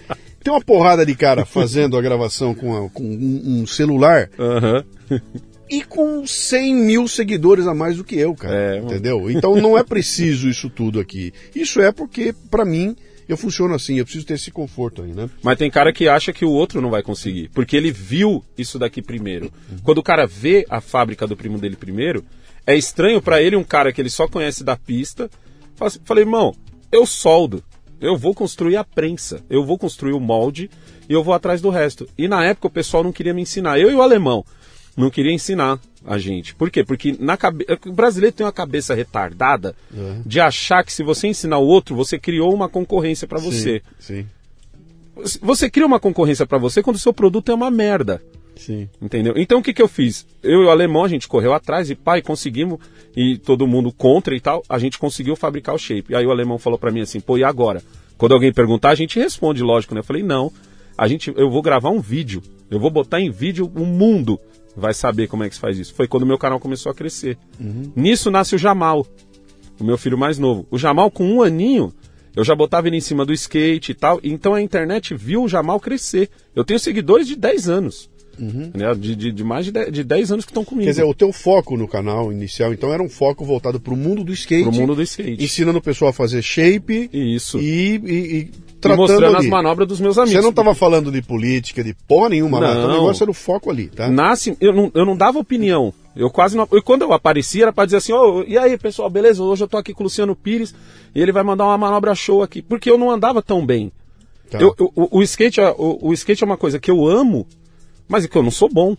Tem 0.44 0.54
uma 0.54 0.62
porrada 0.62 1.06
de 1.06 1.16
cara 1.16 1.46
fazendo 1.46 1.98
a 1.98 2.02
gravação 2.02 2.54
com, 2.54 2.86
a- 2.86 2.90
com 2.90 3.04
um, 3.04 3.62
um 3.62 3.68
celular 3.68 4.30
Aham. 4.40 4.86
e 5.70 5.84
com 5.84 6.26
100 6.28 6.76
mil 6.76 7.08
seguidores 7.08 7.66
a 7.68 7.74
mais 7.74 7.98
do 7.98 8.04
que 8.04 8.16
eu, 8.16 8.34
cara. 8.36 8.76
É, 8.76 8.78
entendeu? 8.80 9.30
Então 9.32 9.56
não 9.56 9.78
é 9.78 9.84
preciso 9.84 10.48
isso 10.48 10.70
tudo 10.70 11.00
aqui. 11.00 11.34
Isso 11.56 11.82
é 11.82 11.92
porque, 11.92 12.34
pra 12.52 12.64
mim, 12.66 12.96
eu 13.30 13.38
funciono 13.38 13.74
assim. 13.76 13.98
Eu 13.98 14.04
preciso 14.04 14.26
ter 14.26 14.34
esse 14.34 14.52
conforto 14.52 15.04
aí, 15.04 15.14
né? 15.14 15.30
Mas 15.44 15.58
tem 15.58 15.70
cara 15.72 15.94
que 15.94 16.10
acha 16.10 16.34
que 16.34 16.44
o 16.44 16.50
outro 16.52 16.82
não 16.82 16.90
vai 16.90 17.02
conseguir, 17.04 17.50
porque 17.54 17.78
ele 17.78 17.92
viu 17.92 18.44
isso 18.58 18.78
daqui 18.80 19.02
primeiro. 19.02 19.52
Quando 19.84 20.00
o 20.00 20.04
cara 20.04 20.26
vê 20.28 20.66
a 20.70 20.82
fábrica 20.82 21.26
do 21.28 21.38
primo 21.38 21.58
dele 21.58 21.76
primeiro, 21.76 22.26
é 22.66 22.76
estranho 22.76 23.22
pra 23.22 23.42
ele 23.42 23.56
um 23.56 23.64
cara 23.64 23.94
que 23.94 24.02
ele 24.02 24.10
só 24.10 24.28
conhece 24.28 24.64
da 24.64 24.76
pista. 24.76 25.30
Assim- 25.80 26.00
Falei, 26.04 26.24
irmão, 26.24 26.54
eu 26.92 27.06
soldo, 27.06 27.64
eu 28.02 28.18
vou 28.18 28.34
construir 28.34 28.76
a 28.78 28.84
prensa, 28.84 29.44
eu 29.50 29.64
vou 29.64 29.78
construir 29.78 30.14
o 30.14 30.20
molde 30.20 30.70
e 31.08 31.14
eu 31.14 31.24
vou 31.24 31.34
atrás 31.34 31.62
do 31.62 31.70
resto. 31.70 32.08
E 32.18 32.28
na 32.28 32.44
época 32.46 32.68
o 32.68 32.72
pessoal 32.72 33.04
não 33.04 33.12
queria 33.12 33.34
me 33.34 33.42
ensinar, 33.42 33.80
eu 33.80 33.90
e 33.92 33.96
o 33.96 34.02
alemão 34.02 34.44
não 35.00 35.10
queria 35.10 35.32
ensinar 35.32 35.80
a 36.06 36.18
gente. 36.18 36.56
Por 36.56 36.70
quê? 36.70 36.84
Porque 36.84 37.16
na 37.20 37.38
cabe... 37.38 37.66
o 37.86 37.92
brasileiro 37.92 38.36
tem 38.36 38.46
uma 38.46 38.52
cabeça 38.52 38.94
retardada 38.94 39.76
de 40.26 40.40
achar 40.40 40.84
que 40.84 40.94
se 40.94 41.04
você 41.04 41.28
ensinar 41.28 41.58
o 41.58 41.66
outro, 41.68 41.96
você 41.96 42.18
criou 42.18 42.54
uma 42.54 42.70
concorrência 42.70 43.28
pra 43.28 43.40
você. 43.40 43.82
Sim, 44.00 44.26
Você 45.42 45.70
cria 45.70 45.86
uma 45.86 46.00
concorrência 46.00 46.46
pra 46.46 46.58
você 46.58 46.82
quando 46.82 46.96
o 46.96 47.00
seu 47.00 47.14
produto 47.14 47.52
é 47.52 47.56
uma 47.56 47.70
merda. 47.70 48.22
sim. 48.56 48.90
Entendeu? 49.02 49.34
Então 49.38 49.60
o 49.60 49.64
que, 49.64 49.74
que 49.74 49.82
eu 49.82 49.88
fiz? 49.88 50.26
Eu 50.42 50.62
e 50.64 50.66
o 50.66 50.70
alemão, 50.70 51.04
a 51.04 51.08
gente 51.10 51.28
correu 51.28 51.54
atrás 51.54 51.90
e 51.90 51.96
pai, 51.96 52.22
conseguimos, 52.22 52.80
e 53.16 53.38
todo 53.38 53.68
mundo 53.68 53.92
contra 53.92 54.36
e 54.36 54.40
tal, 54.40 54.64
a 54.70 54.80
gente 54.80 54.98
conseguiu 54.98 55.36
fabricar 55.36 55.76
o 55.76 55.80
shape. 55.80 56.12
E 56.14 56.16
aí 56.16 56.26
o 56.26 56.32
alemão 56.32 56.58
falou 56.58 56.80
pra 56.80 56.92
mim 56.92 57.02
assim, 57.02 57.20
pô, 57.20 57.38
e 57.38 57.44
agora? 57.44 57.82
Quando 58.18 58.34
alguém 58.34 58.52
perguntar, 58.54 58.90
a 58.90 58.96
gente 58.96 59.18
responde, 59.20 59.64
lógico, 59.64 59.94
né? 59.94 60.00
Eu 60.02 60.04
falei, 60.06 60.24
não, 60.24 60.52
a 60.98 61.08
gente, 61.08 61.34
eu 61.36 61.50
vou 61.50 61.62
gravar 61.62 61.90
um 61.90 62.02
vídeo, 62.02 62.42
eu 62.70 62.80
vou 62.80 62.92
botar 62.92 63.20
em 63.22 63.30
vídeo, 63.32 63.72
o 63.76 63.86
mundo 63.86 64.40
vai 64.80 64.94
saber 64.94 65.28
como 65.28 65.44
é 65.44 65.50
que 65.50 65.56
se 65.56 65.62
faz 65.62 65.78
isso. 65.78 65.94
Foi 65.94 66.08
quando 66.08 66.24
o 66.24 66.28
meu 66.28 66.38
canal 66.38 66.60
começou 66.60 66.92
a 66.92 66.96
crescer. 66.96 67.38
Nisso 67.96 68.32
nasce 68.32 68.56
o 68.56 68.58
Jamal, 68.58 69.06
o 69.80 69.84
meu 69.84 69.98
filho 69.98 70.18
mais 70.18 70.40
novo. 70.40 70.66
O 70.72 70.78
Jamal, 70.78 71.12
com 71.12 71.26
um 71.26 71.42
aninho, 71.42 71.94
eu 72.36 72.44
já 72.44 72.56
botava 72.56 72.88
ele 72.88 72.98
em 72.98 73.02
cima 73.02 73.26
do 73.26 73.34
skate 73.34 73.92
e 73.92 73.96
tal. 73.96 74.20
Então 74.24 74.54
a 74.54 74.62
internet 74.62 75.14
viu 75.16 75.44
o 75.44 75.48
Jamal 75.48 75.80
crescer. 75.80 76.30
Eu 76.56 76.64
tenho 76.64 76.80
seguidores 76.80 77.28
de 77.28 77.36
10 77.36 77.70
anos. 77.70 78.10
Né? 78.40 78.96
De, 78.96 79.16
de, 79.16 79.32
de 79.34 79.44
mais 79.44 79.66
de 79.66 79.72
10, 79.72 79.92
de 79.92 80.04
10 80.04 80.32
anos 80.32 80.46
que 80.46 80.52
estão 80.52 80.64
comigo. 80.64 80.86
Quer 80.86 80.92
dizer, 80.92 81.04
o 81.04 81.14
teu 81.14 81.34
foco 81.34 81.76
no 81.76 81.88
canal 81.88 82.32
inicial, 82.32 82.74
então, 82.74 82.94
era 82.94 83.04
um 83.04 83.10
foco 83.10 83.44
voltado 83.44 83.80
pro 83.82 83.98
mundo 83.98 84.24
do 84.24 84.32
skate. 84.32 84.64
Pro 84.64 84.72
mundo 84.72 84.96
do 84.96 85.04
skate. 85.04 85.44
Ensinando 85.44 85.80
o 85.80 85.82
pessoal 85.82 86.12
a 86.12 86.14
fazer 86.14 86.42
shape. 86.42 87.10
Isso. 87.12 87.60
E, 87.60 87.98
e, 87.98 88.38
e 88.38 88.52
E 88.80 88.82
tratando 88.82 89.00
mostrando 89.02 89.36
ali. 89.38 89.46
as 89.46 89.52
manobras 89.52 89.88
dos 89.88 90.00
meus 90.00 90.18
amigos. 90.18 90.34
Você 90.34 90.42
não 90.42 90.50
estava 90.52 90.74
falando 90.74 91.12
de 91.12 91.22
política, 91.22 91.84
de 91.84 91.94
porra 92.08 92.30
nenhuma. 92.30 92.58
Então, 92.60 92.86
o 92.86 92.88
Não. 92.88 92.94
negócio 92.94 93.24
era 93.24 93.32
o 93.32 93.34
foco 93.34 93.70
ali, 93.70 93.88
tá? 93.88 94.10
Nasce, 94.10 94.56
eu 94.62 94.74
não, 94.74 94.92
eu 94.96 95.06
não 95.06 95.16
dava 95.18 95.38
opinião. 95.38 95.94
Eu 96.16 96.30
quase 96.30 96.56
não. 96.58 96.68
E 96.74 96.82
quando 96.82 97.04
eu 97.04 97.14
aparecia 97.14 97.64
era 97.64 97.74
pra 97.74 97.86
dizer 97.86 97.98
assim: 97.98 98.14
Ô, 98.14 98.44
e 98.48 98.58
aí, 98.58 98.78
pessoal, 98.78 99.10
beleza? 99.10 99.44
Hoje 99.44 99.64
eu 99.64 99.68
tô 99.68 99.78
aqui 99.78 99.94
com 99.94 100.02
o 100.02 100.06
Luciano 100.06 100.36
Pires 100.36 100.74
e 101.14 101.22
ele 101.22 101.32
vai 101.32 101.44
mandar 101.44 101.66
uma 101.66 101.78
manobra 101.78 102.16
show 102.16 102.42
aqui. 102.42 102.62
Porque 102.62 102.90
eu 102.90 102.98
não 102.98 103.12
andava 103.12 103.42
tão 103.42 103.66
bem. 103.66 103.92
Tá. 104.50 104.58
Eu- 104.60 104.74
eu- 104.80 104.92
o, 104.96 105.20
o 105.20 105.24
skate, 105.24 105.60
é- 105.62 105.70
o, 105.78 106.00
o 106.02 106.14
skate 106.14 106.44
é 106.44 106.46
uma 106.46 106.58
coisa 106.58 106.80
que 106.80 106.90
eu 106.90 107.06
amo, 107.08 107.46
mas 108.08 108.26
é 108.26 108.28
que 108.28 108.36
eu 108.38 108.44
não 108.44 108.52
sou 108.52 108.68
bom. 108.70 108.96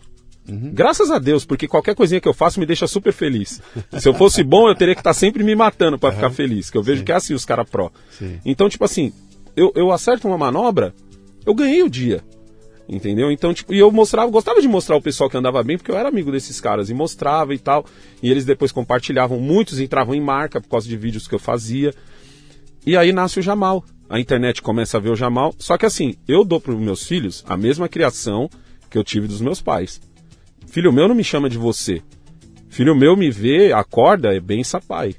Uhum. 0.49 0.71
Graças 0.73 1.11
a 1.11 1.19
Deus, 1.19 1.45
porque 1.45 1.67
qualquer 1.67 1.93
coisinha 1.93 2.19
que 2.19 2.27
eu 2.27 2.33
faço 2.33 2.59
me 2.59 2.65
deixa 2.65 2.87
super 2.87 3.13
feliz. 3.13 3.61
Se 3.99 4.09
eu 4.09 4.13
fosse 4.13 4.43
bom, 4.43 4.67
eu 4.67 4.75
teria 4.75 4.95
que 4.95 5.01
estar 5.01 5.13
sempre 5.13 5.43
me 5.43 5.53
matando 5.55 5.99
pra 5.99 6.11
ficar 6.11 6.31
feliz, 6.31 6.69
que 6.71 6.77
eu 6.77 6.81
vejo 6.81 7.03
que 7.03 7.11
é 7.11 7.15
assim 7.15 7.33
os 7.35 7.45
caras 7.45 7.69
pró. 7.69 7.91
Sim. 8.17 8.39
Então, 8.43 8.67
tipo 8.67 8.83
assim, 8.83 9.13
eu, 9.55 9.71
eu 9.75 9.91
acerto 9.91 10.27
uma 10.27 10.37
manobra, 10.37 10.93
eu 11.45 11.53
ganhei 11.53 11.83
o 11.83 11.89
dia. 11.89 12.23
Entendeu? 12.89 13.31
Então, 13.31 13.53
tipo, 13.53 13.73
e 13.73 13.79
eu 13.79 13.89
mostrava, 13.89 14.29
gostava 14.29 14.61
de 14.61 14.67
mostrar 14.67 14.97
o 14.97 15.01
pessoal 15.01 15.29
que 15.29 15.37
andava 15.37 15.63
bem, 15.63 15.77
porque 15.77 15.89
eu 15.89 15.97
era 15.97 16.09
amigo 16.09 16.29
desses 16.29 16.59
caras 16.59 16.89
e 16.89 16.93
mostrava 16.93 17.53
e 17.53 17.57
tal. 17.57 17.85
E 18.21 18.29
eles 18.29 18.43
depois 18.43 18.71
compartilhavam, 18.71 19.39
muitos 19.39 19.79
entravam 19.79 20.13
em 20.13 20.19
marca 20.19 20.59
por 20.59 20.67
causa 20.67 20.89
de 20.89 20.97
vídeos 20.97 21.25
que 21.25 21.33
eu 21.33 21.39
fazia. 21.39 21.93
E 22.85 22.97
aí 22.97 23.13
nasce 23.13 23.39
o 23.39 23.41
Jamal. 23.41 23.85
A 24.09 24.19
internet 24.19 24.61
começa 24.61 24.97
a 24.97 24.99
ver 24.99 25.09
o 25.09 25.15
Jamal. 25.15 25.55
Só 25.57 25.77
que 25.77 25.85
assim, 25.85 26.15
eu 26.27 26.43
dou 26.43 26.59
para 26.59 26.73
os 26.73 26.79
meus 26.79 27.07
filhos 27.07 27.45
a 27.47 27.55
mesma 27.55 27.87
criação 27.87 28.49
que 28.89 28.97
eu 28.97 29.05
tive 29.05 29.25
dos 29.25 29.39
meus 29.39 29.61
pais. 29.61 30.01
Filho 30.67 30.91
meu 30.91 31.07
não 31.07 31.15
me 31.15 31.23
chama 31.23 31.49
de 31.49 31.57
você. 31.57 32.01
Filho 32.69 32.93
meu 32.93 33.15
me 33.15 33.31
vê, 33.31 33.71
acorda, 33.71 34.35
é 34.35 34.39
bem 34.39 34.65
sapai. 34.65 35.15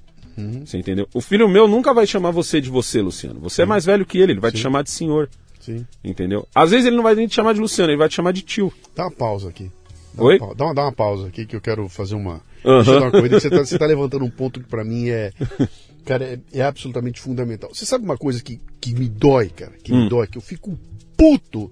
Você 0.65 0.79
entendeu? 0.79 1.09
O 1.15 1.21
filho 1.21 1.49
meu 1.49 1.69
nunca 1.69 1.93
vai 1.93 2.07
chamar 2.07 2.31
você 2.31 2.61
de 2.61 2.71
você, 2.71 3.01
Luciano. 3.01 3.41
Você 3.41 3.63
é 3.63 3.67
mais 3.67 3.85
velho 3.85 4.07
que 4.07 4.19
ele, 4.19 4.33
ele 4.33 4.41
vai 4.41 4.51
te 4.53 4.59
chamar 4.59 4.83
de 4.83 4.91
senhor. 4.91 5.29
Sim. 5.61 5.87
Entendeu? 6.03 6.47
Às 6.55 6.71
vezes 6.71 6.87
ele 6.87 6.97
não 6.97 7.03
vai 7.03 7.15
nem 7.15 7.27
te 7.29 7.35
chamar 7.35 7.53
de 7.55 7.61
Luciano, 7.61 7.91
ele 7.91 7.99
vai 7.99 8.09
te 8.09 8.15
chamar 8.17 8.33
de 8.33 8.43
tio. 8.43 8.73
Dá 8.97 9.05
uma 9.05 9.11
pausa 9.11 9.49
aqui. 9.49 9.71
Dá 10.15 10.23
Oi? 10.25 10.39
Uma, 10.39 10.55
dá, 10.55 10.65
uma, 10.65 10.75
dá 10.75 10.83
uma 10.83 10.93
pausa 10.93 11.29
aqui 11.29 11.47
que 11.47 11.55
eu 11.55 11.61
quero 11.61 11.89
fazer 11.89 12.15
uma. 12.15 12.41
Aham. 12.65 12.77
Deixa 12.83 12.91
eu 12.93 13.01
dar 13.11 13.19
uma. 13.21 13.29
Você 13.29 13.51
tá, 13.51 13.59
você 13.59 13.79
tá 13.79 13.87
levantando 13.87 14.25
um 14.25 14.31
ponto 14.31 14.61
que 14.61 14.67
pra 14.69 14.85
mim 14.85 15.09
é. 15.09 15.33
Cara, 16.05 16.25
é, 16.25 16.41
é 16.53 16.63
absolutamente 16.63 17.21
fundamental. 17.21 17.73
Você 17.73 17.87
sabe 17.87 18.05
uma 18.05 18.17
coisa 18.19 18.43
que, 18.43 18.61
que 18.81 18.93
me 18.93 19.09
dói, 19.09 19.49
cara? 19.51 19.73
Que 19.85 19.93
Hum. 19.93 20.03
me 20.05 20.09
dói, 20.09 20.27
que 20.27 20.37
eu 20.37 20.43
fico 20.43 20.77
puto 21.17 21.71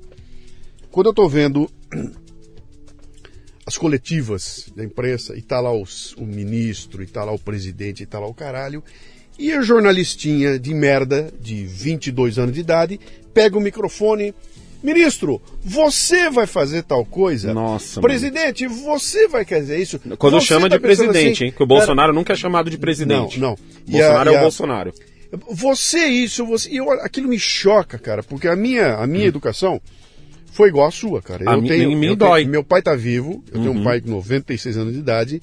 quando 0.90 1.06
eu 1.08 1.12
tô 1.14 1.28
vendo 1.28 1.68
as 3.71 3.79
coletivas 3.79 4.66
da 4.75 4.83
imprensa 4.85 5.37
e 5.39 5.43
tá 5.43 5.61
lá 5.61 5.73
os- 5.73 6.12
o 6.18 6.25
ministro, 6.25 7.05
e 7.05 7.07
tá 7.07 7.23
lá 7.23 7.31
o 7.31 7.39
presidente, 7.39 8.03
e 8.03 8.07
tá 8.07 8.18
lá 8.18 8.27
o 8.27 8.35
caralho. 8.35 8.83
E 9.39 9.53
a 9.53 9.62
jornalistinha 9.62 10.59
de 10.59 10.75
merda, 10.75 11.33
de 11.41 11.64
22 11.64 12.37
anos 12.37 12.53
de 12.53 12.61
idade, 12.61 12.99
pega 13.33 13.57
o 13.57 13.61
microfone. 13.61 14.35
Ministro, 14.83 15.41
você 15.62 16.29
vai 16.31 16.47
fazer 16.47 16.83
tal 16.83 17.05
coisa? 17.05 17.55
Nossa, 17.55 18.01
Presidente, 18.01 18.66
você 18.66 19.29
vai 19.29 19.45
fazer 19.45 19.79
isso? 19.79 20.01
Quando 20.18 20.41
Você 20.41 20.47
chama 20.47 20.68
tá 20.68 20.77
de 20.77 20.83
presidente, 20.83 21.33
assim, 21.33 21.45
hein? 21.45 21.51
Que 21.51 21.57
o 21.62 21.66
cara, 21.66 21.66
Bolsonaro 21.66 22.12
nunca 22.12 22.33
é 22.33 22.37
chamado 22.37 22.68
de 22.71 22.77
presidente. 22.79 23.39
Não, 23.39 23.51
não. 23.51 23.53
A- 23.55 23.91
Bolsonaro 23.91 24.31
e 24.31 24.35
é 24.35 24.37
a- 24.37 24.41
o 24.41 24.43
Bolsonaro. 24.43 24.93
Você 25.51 26.07
isso, 26.07 26.45
você. 26.45 26.68
Eu, 26.73 26.91
aquilo 26.91 27.29
me 27.29 27.39
choca, 27.39 27.99
cara, 27.99 28.23
porque 28.23 28.49
a 28.49 28.57
minha, 28.57 28.95
a 28.95 29.05
Hum. 29.05 29.07
minha 29.07 29.27
educação 29.27 29.81
foi 30.53 30.68
igual 30.68 30.86
à 30.88 30.90
sua, 30.90 31.20
cara. 31.22 31.48
A 31.51 31.55
Eu 31.55 31.62
mi- 31.62 31.68
tenho, 31.68 31.96
mim 31.96 32.07
eu 32.07 32.16
dói. 32.16 32.40
tenho- 32.40 32.51
meu 32.53 32.64
pai 32.64 32.82
tá 32.82 32.94
vivo, 32.94 33.42
eu 33.53 33.61
tenho 33.61 33.72
um 33.72 33.82
pai 33.84 34.01
com 34.01 34.11
96 34.11 34.76
anos 34.76 34.92
de 34.92 34.98
idade. 34.98 35.40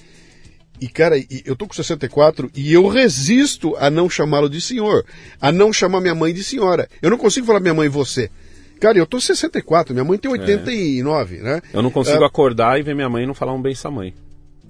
E, 0.80 0.86
cara, 0.88 1.18
e 1.18 1.26
eu 1.44 1.56
tô 1.56 1.66
com 1.66 1.74
64 1.74 2.48
e 2.54 2.72
eu 2.72 2.86
resisto 2.86 3.74
a 3.78 3.90
não 3.90 4.08
chamá-lo 4.08 4.48
de 4.48 4.60
senhor, 4.60 5.04
a 5.40 5.50
não 5.50 5.72
chamar 5.72 6.00
minha 6.00 6.14
mãe 6.14 6.32
de 6.32 6.44
senhora. 6.44 6.88
Eu 7.02 7.10
não 7.10 7.18
consigo 7.18 7.46
falar 7.46 7.58
minha 7.58 7.74
mãe 7.74 7.88
você. 7.88 8.30
Cara, 8.78 8.96
eu 8.96 9.04
tô 9.06 9.20
64, 9.20 9.92
minha 9.92 10.04
mãe 10.04 10.16
tem 10.16 10.30
89, 10.30 11.38
né? 11.38 11.60
Eu 11.74 11.82
não 11.82 11.90
consigo 11.90 12.22
Ah, 12.22 12.28
acordar 12.28 12.78
e 12.78 12.82
ver 12.84 12.94
minha 12.94 13.08
mãe 13.08 13.24
e 13.24 13.26
não 13.26 13.34
falar 13.34 13.52
um 13.52 13.60
bem 13.60 13.72
essa 13.72 13.90
mãe. 13.90 14.14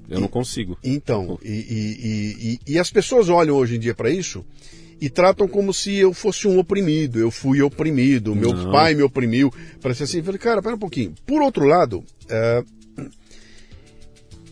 Eu 0.08 0.18
não 0.20 0.28
consigo. 0.28 0.78
Então, 0.82 1.38
e, 1.44 1.50
e- 1.50 2.06
e- 2.08 2.60
e- 2.70 2.72
e 2.72 2.78
as 2.78 2.90
pessoas 2.90 3.28
olham 3.28 3.54
hoje 3.54 3.76
em 3.76 3.78
dia 3.78 3.94
para 3.94 4.08
isso 4.08 4.42
e 5.00 5.08
tratam 5.08 5.46
como 5.46 5.72
se 5.72 5.94
eu 5.96 6.12
fosse 6.12 6.48
um 6.48 6.58
oprimido, 6.58 7.18
eu 7.18 7.30
fui 7.30 7.62
oprimido, 7.62 8.34
meu 8.34 8.52
Não. 8.52 8.72
pai 8.72 8.94
me 8.94 9.02
oprimiu. 9.02 9.52
Parece 9.80 10.02
assim, 10.02 10.18
eu 10.18 10.24
falei, 10.24 10.38
cara, 10.40 10.60
pera 10.62 10.74
um 10.74 10.78
pouquinho. 10.78 11.14
Por 11.26 11.40
outro 11.42 11.64
lado, 11.64 12.02
é, 12.28 12.64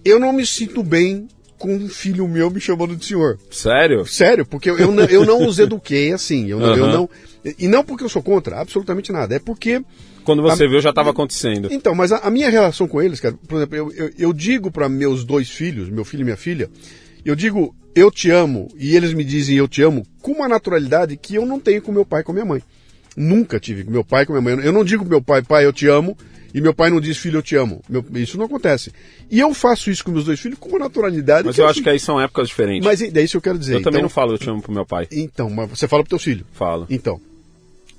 eu 0.04 0.18
não 0.20 0.32
me 0.32 0.46
sinto 0.46 0.82
bem 0.82 1.26
com 1.58 1.74
um 1.74 1.88
filho 1.88 2.28
meu 2.28 2.50
me 2.50 2.60
chamando 2.60 2.94
de 2.94 3.04
senhor. 3.06 3.38
Sério? 3.50 4.06
Sério, 4.06 4.44
porque 4.46 4.70
eu, 4.70 4.78
eu, 4.78 4.92
não, 4.92 5.04
eu 5.04 5.24
não 5.24 5.46
os 5.46 5.58
eduquei 5.58 6.12
assim. 6.12 6.46
Eu, 6.48 6.60
não- 6.60 6.76
eu 6.76 6.84
Aham. 6.84 6.92
não. 6.92 7.10
E 7.58 7.66
não 7.66 7.82
porque 7.84 8.04
eu 8.04 8.08
sou 8.08 8.22
contra, 8.22 8.60
absolutamente 8.60 9.10
nada. 9.10 9.34
É 9.34 9.38
porque 9.38 9.82
Quando 10.22 10.42
você 10.42 10.64
A- 10.64 10.68
viu, 10.68 10.80
já 10.80 10.90
estava 10.90 11.10
acontecendo. 11.10 11.68
então, 11.72 11.94
mas 11.94 12.12
a, 12.12 12.18
a 12.18 12.30
minha 12.30 12.50
relação 12.50 12.86
com 12.86 13.00
eles, 13.00 13.20
cara, 13.20 13.34
por 13.48 13.56
exemplo, 13.56 13.76
eu, 13.76 13.92
eu, 13.92 14.10
eu 14.18 14.32
digo 14.32 14.70
para 14.70 14.88
meus 14.88 15.24
dois 15.24 15.48
filhos, 15.50 15.88
meu 15.88 16.04
filho 16.04 16.20
e 16.22 16.24
minha 16.24 16.36
filha, 16.36 16.68
eu 17.24 17.34
digo 17.34 17.74
eu 17.96 18.10
te 18.10 18.30
amo 18.30 18.68
e 18.78 18.94
eles 18.94 19.12
me 19.14 19.24
dizem 19.24 19.56
eu 19.56 19.66
te 19.66 19.82
amo 19.82 20.06
com 20.22 20.32
uma 20.32 20.46
naturalidade 20.48 21.16
que 21.16 21.34
eu 21.34 21.44
não 21.46 21.58
tenho 21.58 21.80
com 21.82 21.90
meu 21.90 22.04
pai 22.04 22.20
e 22.20 22.24
com 22.24 22.32
minha 22.32 22.44
mãe. 22.44 22.62
Nunca 23.16 23.58
tive 23.58 23.82
com 23.82 23.90
meu 23.90 24.04
pai 24.04 24.22
e 24.22 24.26
com 24.26 24.32
minha 24.34 24.42
mãe. 24.42 24.64
Eu 24.64 24.72
não 24.72 24.84
digo 24.84 25.04
meu 25.04 25.22
pai, 25.22 25.42
pai, 25.42 25.64
eu 25.64 25.72
te 25.72 25.86
amo, 25.88 26.14
e 26.52 26.60
meu 26.60 26.74
pai 26.74 26.90
não 26.90 27.00
diz, 27.00 27.16
filho, 27.16 27.38
eu 27.38 27.42
te 27.42 27.56
amo. 27.56 27.82
Meu- 27.88 28.04
isso 28.16 28.36
não 28.36 28.44
acontece. 28.44 28.92
E 29.30 29.40
eu 29.40 29.52
faço 29.54 29.90
isso 29.90 30.04
com 30.04 30.10
meus 30.12 30.26
dois 30.26 30.38
filhos 30.38 30.58
com 30.58 30.68
uma 30.68 30.80
naturalidade. 30.80 31.46
Mas 31.46 31.56
eu 31.56 31.64
acho 31.64 31.72
assim- 31.72 31.82
que 31.82 31.88
aí 31.88 31.98
são 31.98 32.20
épocas 32.20 32.48
diferentes. 32.48 32.84
Mas 32.84 33.00
é 33.00 33.22
isso 33.22 33.32
que 33.32 33.36
eu 33.38 33.40
quero 33.40 33.58
dizer. 33.58 33.76
eu 33.76 33.82
também 33.82 33.98
Então- 33.98 34.02
não 34.02 34.08
falo 34.10 34.34
eu 34.34 34.38
te 34.38 34.48
amo 34.50 34.60
pro 34.60 34.70
meu 34.72 34.84
pai. 34.84 35.08
Então, 35.10 35.48
mas 35.48 35.70
você 35.70 35.88
fala 35.88 36.02
pro 36.02 36.10
teu 36.10 36.18
filho. 36.18 36.44
Falo. 36.52 36.86
Então. 36.90 37.18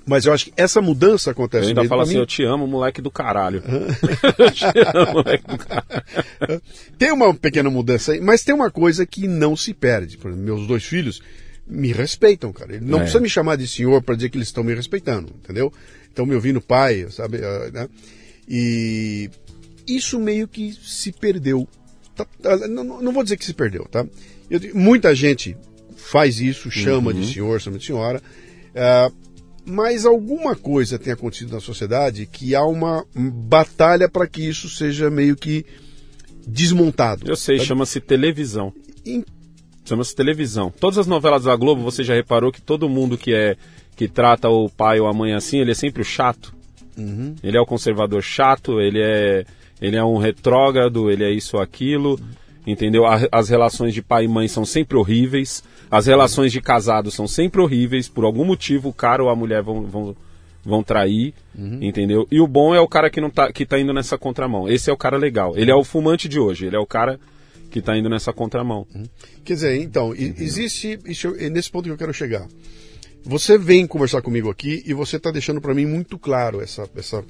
Mas 0.08 0.24
eu 0.24 0.32
acho 0.32 0.46
que 0.46 0.52
essa 0.56 0.80
mudança 0.80 1.30
acontece 1.30 1.64
Eu 1.64 1.68
ainda 1.68 1.82
mesmo 1.82 1.94
pra 1.94 2.02
assim, 2.02 2.14
mim. 2.14 2.18
eu 2.20 2.26
te 2.26 2.42
amo, 2.42 2.66
moleque 2.66 3.02
do 3.02 3.10
caralho. 3.10 3.62
eu 4.38 4.50
te 4.50 4.64
amo, 4.64 5.12
moleque 5.12 5.46
do 5.46 5.58
caralho. 5.58 6.62
Tem 6.98 7.12
uma 7.12 7.34
pequena 7.34 7.68
mudança 7.70 8.12
aí, 8.12 8.20
mas 8.20 8.42
tem 8.42 8.54
uma 8.54 8.70
coisa 8.70 9.04
que 9.04 9.28
não 9.28 9.54
se 9.56 9.74
perde. 9.74 10.16
Por 10.16 10.30
exemplo, 10.30 10.44
meus 10.46 10.66
dois 10.66 10.84
filhos 10.84 11.20
me 11.66 11.92
respeitam, 11.92 12.52
cara. 12.52 12.74
Ele 12.76 12.84
não 12.86 12.98
É. 12.98 13.00
precisa 13.02 13.20
me 13.20 13.28
chamar 13.28 13.56
de 13.56 13.68
senhor 13.68 14.02
para 14.02 14.14
dizer 14.14 14.30
que 14.30 14.38
eles 14.38 14.48
estão 14.48 14.64
me 14.64 14.74
respeitando, 14.74 15.30
entendeu? 15.44 15.72
Estão 16.08 16.24
me 16.24 16.34
ouvindo 16.34 16.60
pai, 16.60 17.06
sabe? 17.10 17.38
ah, 17.44 17.70
né? 17.72 17.88
E, 18.48 19.28
isso 19.86 20.18
meio 20.18 20.48
que 20.48 20.72
se 20.82 21.12
perdeu. 21.12 21.68
Tá- 22.16 22.26
tá- 22.42 22.56
não, 22.66 23.02
não- 23.02 23.12
vou 23.12 23.22
dizer 23.22 23.36
que 23.36 23.44
se 23.44 23.52
perdeu, 23.54 23.84
tá? 23.84 24.06
Eu 24.50 24.58
muita 24.74 25.14
gente 25.14 25.54
faz 25.96 26.40
isso, 26.40 26.70
chama 26.70 27.12
de 27.12 27.30
senhor, 27.32 27.60
chama 27.60 27.78
de 27.78 27.84
senhora, 27.84 28.22
ah, 28.74 29.10
mas 29.68 30.06
alguma 30.06 30.56
coisa 30.56 30.98
tem 30.98 31.12
acontecido 31.12 31.52
na 31.52 31.60
sociedade 31.60 32.26
que 32.26 32.54
há 32.54 32.64
uma 32.64 33.04
batalha 33.14 34.08
para 34.08 34.26
que 34.26 34.42
isso 34.48 34.68
seja 34.68 35.10
meio 35.10 35.36
que 35.36 35.64
desmontado. 36.46 37.28
Eu 37.30 37.36
sei, 37.36 37.58
tá? 37.58 37.64
chama-se 37.64 38.00
televisão. 38.00 38.72
Em- 39.04 39.24
Chama-se 39.84 40.14
televisão. 40.14 40.70
Todas 40.78 40.98
as 40.98 41.06
novelas 41.06 41.44
da 41.44 41.56
Globo, 41.56 41.80
você 41.82 42.04
já 42.04 42.14
reparou 42.14 42.52
que 42.52 42.60
todo 42.60 42.88
mundo 42.90 43.16
que 43.16 43.32
é 43.32 43.56
que 43.96 44.06
trata 44.06 44.48
o 44.48 44.68
pai 44.68 45.00
ou 45.00 45.06
a 45.08 45.12
mãe 45.12 45.32
assim, 45.32 45.58
ele 45.60 45.70
é 45.70 45.74
sempre 45.74 46.02
o 46.02 46.04
chato. 46.04 46.54
Ele 47.42 47.56
é 47.56 47.60
o 47.60 47.64
conservador 47.66 48.22
chato, 48.22 48.80
ele 48.80 49.00
é 49.00 49.44
ele 49.80 49.96
é 49.96 50.04
um 50.04 50.18
retrógrado, 50.18 51.10
ele 51.10 51.24
é 51.24 51.30
isso 51.30 51.56
ou 51.56 51.62
aquilo, 51.62 52.18
entendeu? 52.70 53.04
As 53.32 53.48
relações 53.48 53.94
de 53.94 54.02
pai 54.02 54.24
e 54.24 54.28
mãe 54.28 54.46
são 54.46 54.64
sempre 54.64 54.96
horríveis, 54.96 55.62
as 55.90 56.06
relações 56.06 56.52
de 56.52 56.60
casado 56.60 57.10
são 57.10 57.26
sempre 57.26 57.62
horríveis, 57.62 58.08
por 58.08 58.24
algum 58.24 58.44
motivo 58.44 58.90
o 58.90 58.92
cara 58.92 59.22
ou 59.22 59.30
a 59.30 59.34
mulher 59.34 59.62
vão, 59.62 59.82
vão, 59.84 60.16
vão 60.62 60.82
trair, 60.82 61.32
entendeu? 61.80 62.28
E 62.30 62.40
o 62.40 62.46
bom 62.46 62.74
é 62.74 62.80
o 62.80 62.86
cara 62.86 63.08
que 63.08 63.20
não 63.20 63.30
tá 63.30 63.50
que 63.50 63.64
tá 63.64 63.78
indo 63.78 63.94
nessa 63.94 64.18
contramão. 64.18 64.68
Esse 64.68 64.90
é 64.90 64.92
o 64.92 64.96
cara 64.96 65.16
legal. 65.16 65.56
Ele 65.56 65.70
é 65.70 65.74
o 65.74 65.82
fumante 65.82 66.28
de 66.28 66.38
hoje, 66.38 66.66
ele 66.66 66.76
é 66.76 66.78
o 66.78 66.86
cara 66.86 67.18
que 67.70 67.80
tá 67.80 67.96
indo 67.96 68.08
nessa 68.08 68.32
contramão. 68.32 68.86
Quer 69.44 69.54
dizer, 69.54 69.80
então, 69.80 70.14
e- 70.14 70.34
existe. 70.38 70.98
Isso, 71.06 71.34
é 71.38 71.48
nesse 71.48 71.70
ponto 71.70 71.84
que 71.84 71.90
eu 71.90 71.98
quero 71.98 72.12
chegar. 72.12 72.46
Você 73.24 73.58
vem 73.58 73.86
conversar 73.86 74.22
comigo 74.22 74.50
aqui 74.50 74.82
e 74.86 74.94
você 74.94 75.16
está 75.16 75.30
deixando 75.30 75.60
para 75.60 75.74
mim 75.74 75.86
muito 75.86 76.18
claro 76.18 76.60
essa, 76.62 76.88
essa, 76.96 77.24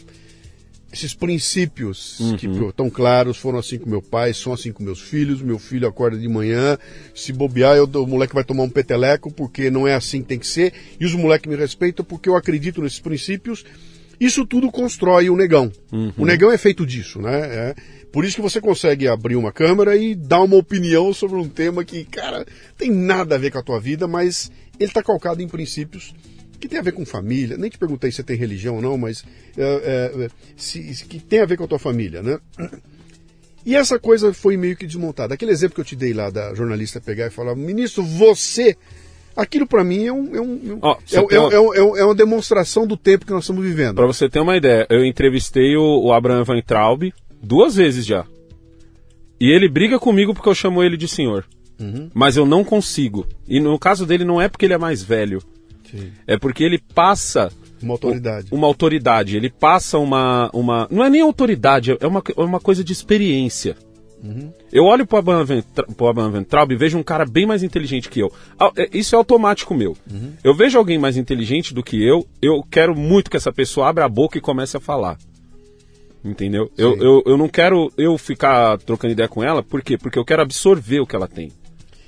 esses 0.92 1.14
princípios 1.14 2.18
que 2.38 2.46
estão 2.46 2.88
claros, 2.88 3.36
foram 3.36 3.58
assim 3.58 3.78
com 3.78 3.90
meu 3.90 4.00
pai, 4.00 4.32
são 4.32 4.52
assim 4.52 4.72
com 4.72 4.82
meus 4.82 5.00
filhos, 5.00 5.42
meu 5.42 5.58
filho 5.58 5.86
acorda 5.86 6.16
de 6.16 6.28
manhã, 6.28 6.78
se 7.14 7.32
bobear, 7.32 7.76
eu, 7.76 7.84
o 7.84 8.06
moleque 8.06 8.34
vai 8.34 8.42
tomar 8.42 8.62
um 8.62 8.70
peteleco 8.70 9.30
porque 9.30 9.70
não 9.70 9.86
é 9.86 9.94
assim 9.94 10.22
que 10.22 10.28
tem 10.28 10.38
que 10.38 10.46
ser, 10.46 10.72
e 10.98 11.04
os 11.04 11.14
moleques 11.14 11.50
me 11.50 11.56
respeitam 11.56 12.04
porque 12.04 12.28
eu 12.28 12.36
acredito 12.36 12.80
nesses 12.80 13.00
princípios. 13.00 13.64
Isso 14.18 14.44
tudo 14.44 14.72
constrói 14.72 15.30
o 15.30 15.36
negão. 15.36 15.70
O 16.16 16.26
negão 16.26 16.50
é 16.50 16.58
feito 16.58 16.84
disso, 16.84 17.20
né? 17.20 17.38
É. 17.38 17.74
Por 18.10 18.24
isso 18.24 18.36
que 18.36 18.42
você 18.42 18.60
consegue 18.60 19.06
abrir 19.06 19.36
uma 19.36 19.52
câmera 19.52 19.96
e 19.96 20.14
dar 20.14 20.42
uma 20.42 20.56
opinião 20.56 21.12
sobre 21.12 21.36
um 21.36 21.48
tema 21.48 21.84
que, 21.84 22.04
cara, 22.04 22.44
tem 22.76 22.90
nada 22.90 23.36
a 23.36 23.38
ver 23.38 23.52
com 23.52 23.58
a 23.58 23.62
tua 23.62 23.78
vida, 23.78 24.08
mas 24.08 24.50
ele 24.80 24.90
está 24.90 25.02
calcado 25.02 25.40
em 25.40 25.46
princípios 25.46 26.14
que 26.58 26.68
tem 26.68 26.78
a 26.78 26.82
ver 26.82 26.92
com 26.92 27.04
família. 27.06 27.56
Nem 27.56 27.70
te 27.70 27.78
perguntei 27.78 28.10
se 28.10 28.16
você 28.16 28.22
tem 28.22 28.36
religião 28.36 28.76
ou 28.76 28.82
não, 28.82 28.98
mas 28.98 29.24
é, 29.56 30.12
é, 30.24 30.28
se, 30.56 30.94
se- 30.94 31.04
que 31.04 31.18
tem 31.20 31.40
a 31.40 31.46
ver 31.46 31.56
com 31.56 31.64
a 31.64 31.68
tua 31.68 31.78
família, 31.78 32.22
né? 32.22 32.38
E 33.66 33.74
essa 33.74 33.98
coisa 33.98 34.32
foi 34.32 34.56
meio 34.56 34.76
que 34.76 34.86
desmontada. 34.86 35.34
Aquele 35.34 35.50
exemplo 35.52 35.74
que 35.74 35.80
eu 35.80 35.84
te 35.84 35.96
dei 35.96 36.12
lá 36.14 36.30
da 36.30 36.54
jornalista 36.54 37.00
pegar 37.00 37.26
e 37.26 37.30
falar, 37.30 37.54
ministro, 37.54 38.02
você. 38.02 38.76
Aquilo 39.36 39.66
para 39.68 39.84
mim 39.84 40.06
é, 40.06 40.12
um, 40.12 40.34
é, 40.36 40.40
um, 40.40 40.78
você 41.06 41.16
é, 41.16 41.20
um- 41.20 41.26
uma- 41.38 41.52
é 41.52 41.56
é 41.78 41.82
um- 41.82 41.96
é 41.98 42.04
uma 42.04 42.14
demonstração 42.14 42.86
do 42.86 42.96
tempo 42.96 43.24
que 43.26 43.32
nós 43.32 43.44
estamos 43.44 43.62
vivendo. 43.64 43.94
Pra 43.96 44.06
você 44.06 44.28
ter 44.28 44.40
uma 44.40 44.56
ideia, 44.56 44.86
eu 44.90 45.04
entrevistei 45.04 45.76
o, 45.76 46.06
o 46.06 46.12
Abraham 46.12 46.42
Van 46.44 46.60
Traub 46.62 47.12
duas 47.42 47.76
vezes 47.76 48.04
já. 48.04 48.24
E 49.40 49.50
ele 49.52 49.68
briga 49.68 49.98
comigo 49.98 50.34
porque 50.34 50.48
eu 50.48 50.54
chamo 50.54 50.82
ele 50.82 50.96
de 50.96 51.06
senhor. 51.06 51.44
Mas 52.12 52.36
eu 52.36 52.44
não 52.44 52.64
consigo. 52.64 53.24
E 53.46 53.60
no 53.60 53.78
caso 53.78 54.04
dele 54.04 54.24
não 54.24 54.40
é 54.40 54.48
porque 54.48 54.64
ele 54.64 54.74
é 54.74 54.78
mais 54.78 55.00
velho. 55.04 55.40
Sim. 55.90 56.12
É 56.26 56.36
porque 56.38 56.62
ele 56.64 56.78
passa 56.78 57.50
Uma 57.82 57.94
autoridade. 57.94 58.48
uma 58.50 58.66
autoridade. 58.66 59.36
Ele 59.36 59.50
passa 59.50 59.98
uma. 59.98 60.50
uma 60.52 60.86
não 60.90 61.04
é 61.04 61.10
nem 61.10 61.20
autoridade, 61.20 61.96
é 62.00 62.06
uma, 62.06 62.22
é 62.36 62.40
uma 62.42 62.60
coisa 62.60 62.82
de 62.84 62.92
experiência. 62.92 63.76
Eu 64.72 64.82
olho 64.84 65.06
pro 65.06 65.18
Abraham 65.18 65.44
Van 65.44 65.60
Tra- 65.60 65.86
pro 65.96 66.08
Abraham 66.08 66.30
Van 66.32 66.42
Traub 66.42 66.72
e 66.72 66.76
vejo 66.76 66.98
um 66.98 67.04
cara 67.04 67.24
bem 67.24 67.46
mais 67.46 67.62
inteligente 67.62 68.08
que 68.08 68.18
eu. 68.18 68.32
Ah, 68.58 68.72
é- 68.76 68.88
Isso 68.92 69.14
é 69.14 69.18
automático 69.18 69.74
meu. 69.76 69.96
Eu 70.42 70.54
vejo 70.54 70.76
alguém 70.76 70.98
mais 70.98 71.16
inteligente 71.16 71.72
do 71.72 71.84
que 71.84 72.02
eu, 72.04 72.26
eu 72.42 72.60
quero 72.68 72.96
muito 72.96 73.30
que 73.30 73.36
essa 73.36 73.52
pessoa 73.52 73.88
abra 73.88 74.04
a 74.04 74.08
boca 74.08 74.36
e 74.36 74.40
comece 74.40 74.76
a 74.76 74.80
falar. 74.80 75.16
Entendeu? 76.24 76.68
Eu, 76.76 76.96
eu, 77.00 77.22
eu 77.26 77.36
não 77.36 77.48
quero 77.48 77.92
eu 77.96 78.18
ficar 78.18 78.76
trocando 78.78 79.12
ideia 79.12 79.28
com 79.28 79.42
ela, 79.42 79.62
por 79.62 79.80
quê? 79.82 79.96
Porque 79.96 80.18
eu 80.18 80.24
quero 80.24 80.42
absorver 80.42 80.98
o 80.98 81.06
que 81.06 81.14
ela 81.14 81.28
tem. 81.28 81.52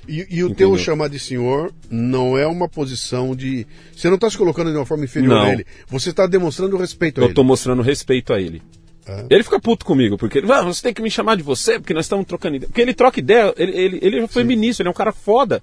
E, 0.07 0.25
e 0.29 0.43
o 0.43 0.47
Entendeu? 0.49 0.55
teu 0.55 0.77
chamar 0.77 1.07
de 1.09 1.19
senhor 1.19 1.71
não 1.89 2.37
é 2.37 2.45
uma 2.47 2.67
posição 2.67 3.35
de. 3.35 3.65
Você 3.95 4.07
não 4.07 4.15
está 4.15 4.29
se 4.29 4.37
colocando 4.37 4.71
de 4.71 4.77
uma 4.77 4.85
forma 4.85 5.03
inferior 5.05 5.29
Não. 5.35 5.41
a 5.43 5.53
ele. 5.53 5.65
Você 5.87 6.09
está 6.09 6.25
demonstrando 6.27 6.75
respeito 6.77 7.19
a 7.19 7.23
Eu 7.23 7.27
ele. 7.27 7.33
tô 7.35 7.43
mostrando 7.43 7.81
respeito 7.81 8.33
a 8.33 8.41
ele. 8.41 8.61
É. 9.05 9.25
Ele 9.29 9.43
fica 9.43 9.59
puto 9.59 9.83
comigo, 9.85 10.17
porque 10.17 10.37
ele, 10.39 10.51
"Ah, 10.51 10.61
você 10.63 10.81
tem 10.83 10.93
que 10.93 11.01
me 11.01 11.09
chamar 11.09 11.35
de 11.35 11.41
você, 11.43 11.79
porque 11.79 11.93
nós 11.93 12.05
estamos 12.05 12.25
trocando 12.25 12.55
ideia. 12.57 12.67
Porque 12.67 12.81
ele 12.81 12.93
troca 12.93 13.19
ideia, 13.19 13.53
ele, 13.57 13.71
ele, 13.77 13.99
ele 14.01 14.21
já 14.21 14.27
foi 14.27 14.43
ministro, 14.43 14.83
ele 14.83 14.89
é 14.89 14.91
um 14.91 14.95
cara 14.95 15.11
foda. 15.11 15.61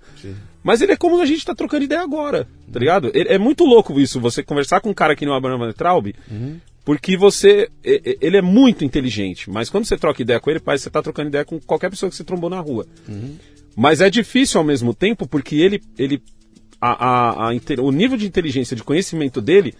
Mas 0.62 0.80
ele 0.82 0.93
é 0.93 0.97
como 0.97 1.20
a 1.20 1.26
gente 1.26 1.45
tá 1.45 1.55
trocando 1.55 1.84
ideia 1.84 2.03
agora, 2.03 2.47
tá 2.72 2.78
ligado? 2.80 3.11
Ele- 3.14 3.28
é 3.28 3.39
muito 3.39 3.64
louco 3.64 3.99
isso, 4.01 4.20
você 4.20 4.43
conversar 4.43 4.80
com 4.80 4.91
um 4.91 4.95
cara 4.95 5.14
que 5.14 5.24
não 5.24 5.34
é 5.34 5.36
Abraham 5.36 5.59
Van 5.59 5.72
Traub, 5.72 6.12
porque 6.84 7.16
você. 7.16 7.68
Ele 7.84 8.36
é 8.36 8.43
muito 8.43 8.84
inteligente, 8.84 9.49
mas 9.51 9.70
quando 9.70 9.84
você 9.84 9.97
troca 9.97 10.20
ideia 10.20 10.41
com 10.41 10.51
ele, 10.51 10.59
parece 10.61 10.82
que 10.82 10.84
você 10.84 10.91
tá 10.91 11.01
trocando 11.03 11.28
ideia 11.28 11.45
com 11.45 11.61
qualquer 11.61 11.91
pessoa 11.91 12.11
que 12.11 12.16
você 12.16 12.24
trombou 12.24 12.51
na 12.51 12.59
rua. 12.61 12.86
Mas 13.81 14.01
é 14.01 14.11
difícil 14.11 14.59
ao 14.59 14.66
mesmo 14.66 14.93
tempo, 14.93 15.24
porque 15.29 15.55
ele. 15.55 15.81
ele 15.97 16.20
a, 16.81 17.47
a- 17.47 17.51
a 17.51 17.55
o 17.81 17.93
nível 17.93 18.16
de 18.18 18.26
inteligência, 18.26 18.74
de 18.74 18.83
conhecimento 18.83 19.41
dele, 19.41 19.72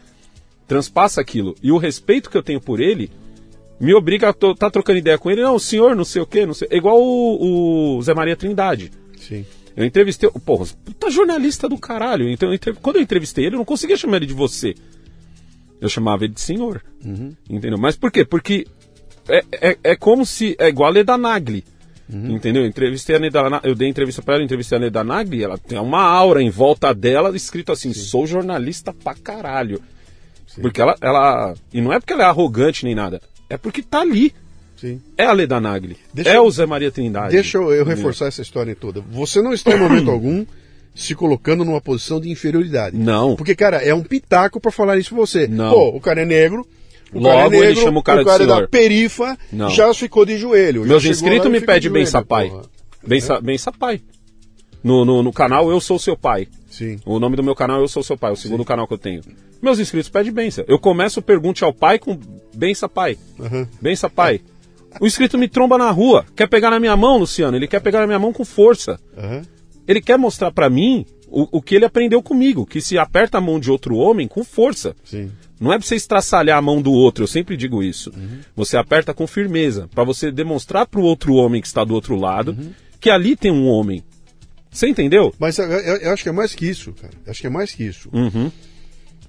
transpassa 0.69 1.21
aquilo. 1.21 1.57
E 1.61 1.73
o 1.73 1.79
respeito 1.79 2.31
que 2.31 2.37
eu 2.37 2.43
tenho 2.43 2.61
por 2.61 2.79
ele 2.81 3.11
me 3.81 3.93
obriga 3.95 4.29
a 4.29 4.31
estar 4.31 4.55
tá 4.55 4.71
trocando 4.71 4.99
ideia 5.01 5.19
com 5.19 5.29
ele. 5.31 5.43
Não, 5.43 5.57
o 5.57 5.61
senhor, 5.61 5.97
não 5.97 6.05
sei 6.05 6.23
o 6.23 6.27
quê, 6.27 6.47
não 6.47 6.55
sei. 6.55 6.69
É 6.71 6.77
igual 6.77 6.97
o, 7.03 7.97
o 7.99 8.03
Zé 8.03 8.15
Maria 8.15 8.37
Trindade. 8.37 8.93
Sim. 9.17 9.45
Eu 9.77 9.85
entrevistei. 9.85 10.31
Porra, 10.45 10.67
puta 10.85 11.11
jornalista 11.11 11.69
do 11.69 11.77
caralho. 11.77 12.29
Então, 12.29 12.49
eu 12.51 12.55
entre- 12.55 12.75
quando 12.75 12.97
eu 12.97 13.03
entrevistei 13.03 13.47
ele, 13.47 13.57
eu 13.57 13.59
não 13.59 13.65
conseguia 13.65 13.97
chamar 13.97 14.19
ele 14.19 14.27
de 14.27 14.35
você. 14.35 14.75
Eu 15.81 15.89
chamava 15.89 16.25
ele 16.25 16.35
de 16.35 16.41
senhor. 16.41 16.83
Entendeu? 17.51 17.79
Mas 17.79 17.97
por 17.97 18.11
quê? 18.13 18.25
Porque 18.25 18.65
é, 19.29 19.45
é, 19.71 19.79
é 19.83 19.97
como 19.97 20.25
se. 20.25 20.55
É 20.59 20.69
igual 20.69 20.89
a 20.89 20.93
Leda 20.93 21.17
Nagli. 21.19 21.65
Entendeu? 22.11 22.63
Eu 22.63 22.69
entrevistei 22.69 23.17
a 23.17 23.19
Leda 23.19 23.51
Na- 23.51 23.61
Eu 23.63 23.75
dei 23.75 23.89
entrevista 23.89 24.23
pra 24.23 24.35
ela, 24.35 24.43
entrevistei 24.45 24.79
a 24.79 24.81
Leda 24.81 25.05
Nagli. 25.05 25.43
Ela 25.45 25.59
tem 25.59 25.79
uma 25.79 26.03
aura 26.03 26.43
em 26.43 26.49
volta 26.51 26.95
dela 26.95 27.37
escrito 27.37 27.71
assim: 27.73 27.93
sou 27.93 28.27
jornalista 28.27 28.93
pra 28.95 29.15
caralho. 29.15 29.81
Porque 30.61 30.81
ela, 30.81 30.97
ela. 31.01 31.55
E 31.73 31.81
não 31.81 31.93
é 31.93 32.01
porque 32.01 32.13
ela 32.15 32.25
é 32.25 32.27
arrogante 32.27 32.85
nem 32.85 32.95
nada. 32.95 33.21
É 33.49 33.57
porque 33.57 33.83
tá 33.83 34.01
ali. 34.01 34.33
Sim. 34.77 35.01
É 35.17 35.25
a 35.25 35.33
Leda 35.33 35.61
Nagli. 35.61 35.97
Deixa 36.15 36.31
é 36.31 36.37
eu- 36.37 36.45
o 36.47 36.51
Zé 36.51 36.65
Maria 36.65 36.91
Trindade. 36.91 37.33
Deixa 37.33 37.59
eu, 37.59 37.65
eu 37.65 37.83
Entendeu? 37.83 37.97
reforçar 37.97 38.27
essa 38.27 38.43
história 38.43 38.75
toda. 38.75 39.01
Você 39.11 39.43
não 39.43 39.53
está 39.53 39.73
em 39.73 39.79
momento 39.79 40.09
algum 40.11 40.47
se 40.95 41.15
colocando 41.15 41.65
numa 41.65 41.81
posição 41.81 42.21
de 42.21 42.31
inferioridade. 42.31 42.97
Não. 42.97 43.37
Porque, 43.37 43.55
cara, 43.55 43.77
é 43.79 43.93
um 43.95 44.03
pitaco 44.03 44.59
pra 44.61 44.73
falar 44.73 44.97
isso 44.99 45.11
pra 45.11 45.19
você. 45.19 45.47
Não. 45.47 45.71
Pô, 45.73 45.89
o 45.97 46.01
cara 46.01 46.23
é 46.23 46.25
negro. 46.25 46.67
O 47.13 47.21
Logo, 47.21 47.35
cara 47.35 47.47
é 47.47 47.51
negro, 47.51 47.67
ele 47.67 47.81
chama 47.81 47.99
o 48.01 48.03
cara 48.03 48.23
de 48.25 48.31
é 48.31 48.37
senhor. 48.37 48.61
da 48.63 48.69
perifa, 48.69 49.39
Não. 49.53 49.71
já 49.71 49.93
ficou 49.95 50.25
de 50.27 50.37
joelho. 50.37 50.85
Meus 50.85 51.05
inscritos 51.05 51.51
me 51.51 51.61
pedem 51.61 51.81
de 51.81 51.89
bem 51.89 52.03
joelho, 52.05 52.11
sapai. 52.13 52.49
porra. 52.51 52.63
Bem, 53.07 53.21
sa, 53.21 53.41
bem 53.41 53.57
sapai. 53.57 54.01
No, 54.85 55.05
no, 55.05 55.23
no 55.23 55.33
canal 55.33 55.71
Eu 55.71 55.81
Sou 55.81 55.99
Seu 55.99 56.17
Pai. 56.17 56.47
Sim. 56.71 56.99
O 57.07 57.19
nome 57.19 57.35
do 57.37 57.43
meu 57.43 57.55
canal 57.55 57.81
é 57.81 57.83
Eu 57.83 57.89
Sou 57.89 58.03
Seu 58.03 58.17
Pai, 58.17 58.33
o 58.33 58.37
segundo 58.37 58.65
canal 58.65 58.87
que 58.87 58.95
eu 58.95 58.99
tenho. 58.99 59.23
Meus 59.61 59.79
inscritos 59.79 60.09
pedem 60.11 60.31
benção. 60.33 60.65
Eu 60.69 60.79
começo 60.79 61.19
o 61.21 61.23
Pergunte 61.23 61.65
ao 61.65 61.73
Pai 61.73 61.99
com 61.99 62.17
bença 62.55 62.89
pai. 62.89 63.17
Aham. 63.41 63.67
Bença 63.81 64.09
pai. 64.11 64.41
O 65.01 65.07
inscrito 65.07 65.37
me 65.39 65.49
tromba 65.49 65.77
na 65.79 65.91
rua. 65.91 66.25
Quer 66.37 66.49
pegar 66.49 66.71
na 66.71 66.79
minha 66.79 66.97
mão, 66.97 67.19
Luciano? 67.19 67.57
Ele 67.57 67.67
quer 67.67 67.81
pegar 67.81 68.01
na 68.01 68.07
minha 68.07 68.19
mão 68.19 68.33
com 68.33 68.45
força. 68.45 69.01
Aham. 69.17 69.43
Ele 69.87 70.01
quer 70.01 70.17
mostrar 70.19 70.51
pra 70.53 70.69
mim 70.71 71.05
o, 71.31 71.59
o 71.59 71.63
que 71.63 71.75
ele 71.75 71.85
aprendeu 71.85 72.23
comigo. 72.23 72.65
Que 72.67 72.81
se 72.81 72.99
aperta 72.99 73.39
a 73.39 73.41
mão 73.41 73.59
de 73.61 73.71
outro 73.71 73.97
homem 73.97 74.27
com 74.29 74.43
força. 74.45 74.95
Sim. 75.05 75.31
Não 75.61 75.73
é 75.73 75.79
pra 75.79 75.87
você 75.87 75.97
estraçalhar 75.97 76.57
a 76.57 76.63
mão 76.63 76.81
do 76.81 76.93
outro, 76.93 77.25
eu 77.25 77.29
sempre 77.29 77.57
digo 77.57 77.83
isso. 77.83 78.13
Você 78.55 78.77
aperta 78.77 79.13
com 79.13 79.27
firmeza, 79.27 79.89
pra 79.93 80.05
você 80.05 80.31
demonstrar 80.31 80.87
pro 80.87 81.03
outro 81.03 81.35
homem 81.35 81.61
que 81.61 81.67
está 81.67 81.83
do 81.85 81.95
outro 81.95 82.15
lado 82.15 82.57
que 83.01 83.11
ali 83.11 83.35
tem 83.35 83.51
um 83.51 83.67
homem. 83.67 84.03
Você 84.71 84.87
entendeu? 84.89 85.35
Mas 85.39 85.59
eu, 85.59 85.65
eu- 85.67 85.97
eu 85.97 86.13
acho 86.13 86.23
que 86.23 86.29
é 86.29 86.33
mais 86.33 86.55
que 86.55 86.65
isso, 86.69 86.93
cara. 86.93 87.13
Eu 87.27 87.31
acho 87.31 87.41
que 87.41 87.47
é 87.47 87.51
mais 87.51 87.73
que 87.73 87.83
isso. 87.85 88.09
Uhum. 88.13 88.53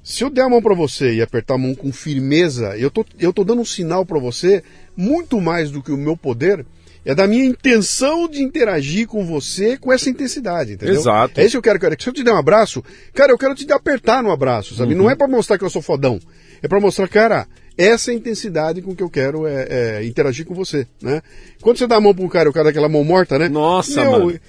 Se 0.04 0.24
eu 0.24 0.30
der 0.30 0.44
a 0.44 0.50
mão 0.50 0.62
pra 0.62 0.76
você 0.76 1.16
e 1.16 1.22
apertar 1.22 1.56
a 1.56 1.58
mão 1.58 1.74
com 1.76 1.92
firmeza, 1.92 2.76
eu 2.78 2.90
tô, 2.92 3.06
eu 3.20 3.32
tô 3.34 3.44
dando 3.44 3.62
um 3.62 3.66
sinal 3.66 4.06
pra 4.06 4.20
você, 4.20 4.64
muito 4.96 5.40
mais 5.42 5.72
do 5.72 5.82
que 5.84 5.92
o 5.92 5.98
meu 5.98 6.16
poder, 6.18 6.66
é 7.06 7.16
da 7.16 7.28
minha 7.28 7.46
intenção 7.46 8.28
de 8.28 8.42
interagir 8.42 9.08
com 9.08 9.26
você 9.26 9.78
com 9.78 9.92
essa 9.92 10.10
intensidade, 10.10 10.74
entendeu? 10.74 10.96
Exato. 10.96 11.40
É 11.40 11.44
isso 11.44 11.52
que 11.52 11.58
eu 11.58 11.62
quero, 11.62 11.80
cara. 11.80 11.96
Se 12.00 12.10
eu 12.10 12.14
te 12.14 12.24
der 12.24 12.34
um 12.34 12.38
abraço, 12.38 12.84
cara, 13.14 13.32
eu 13.32 13.38
quero 13.38 13.56
te 13.56 13.72
apertar 13.72 14.22
no 14.22 14.32
abraço, 14.32 14.76
sabe? 14.76 14.94
Uhum. 14.94 15.04
Não 15.04 15.10
é 15.10 15.16
pra 15.16 15.28
mostrar 15.28 15.58
que 15.58 15.64
eu 15.64 15.70
sou 15.70 15.82
fodão. 15.82 16.20
É 16.62 16.68
pra 16.68 16.80
mostrar, 16.80 17.08
cara, 17.08 17.48
essa 17.78 18.12
é 18.12 18.14
a 18.14 18.18
intensidade 18.18 18.82
com 18.82 18.94
que 18.94 19.02
eu 19.02 19.10
quero 19.10 19.48
é, 19.48 19.68
é, 19.70 20.06
interagir 20.06 20.46
com 20.46 20.54
você, 20.54 20.86
né? 21.02 21.22
Quando 21.62 21.78
você 21.78 21.88
dá 21.88 21.96
a 21.96 22.02
mão 22.02 22.14
pra 22.14 22.26
um 22.26 22.28
cara, 22.28 22.50
o 22.50 22.54
cara 22.54 22.66
daquela 22.66 22.90
mão 22.90 23.04
morta, 23.04 23.40
né? 23.40 23.48
Nossa, 23.48 24.02
Meu, 24.02 24.12
mano. 24.12 24.40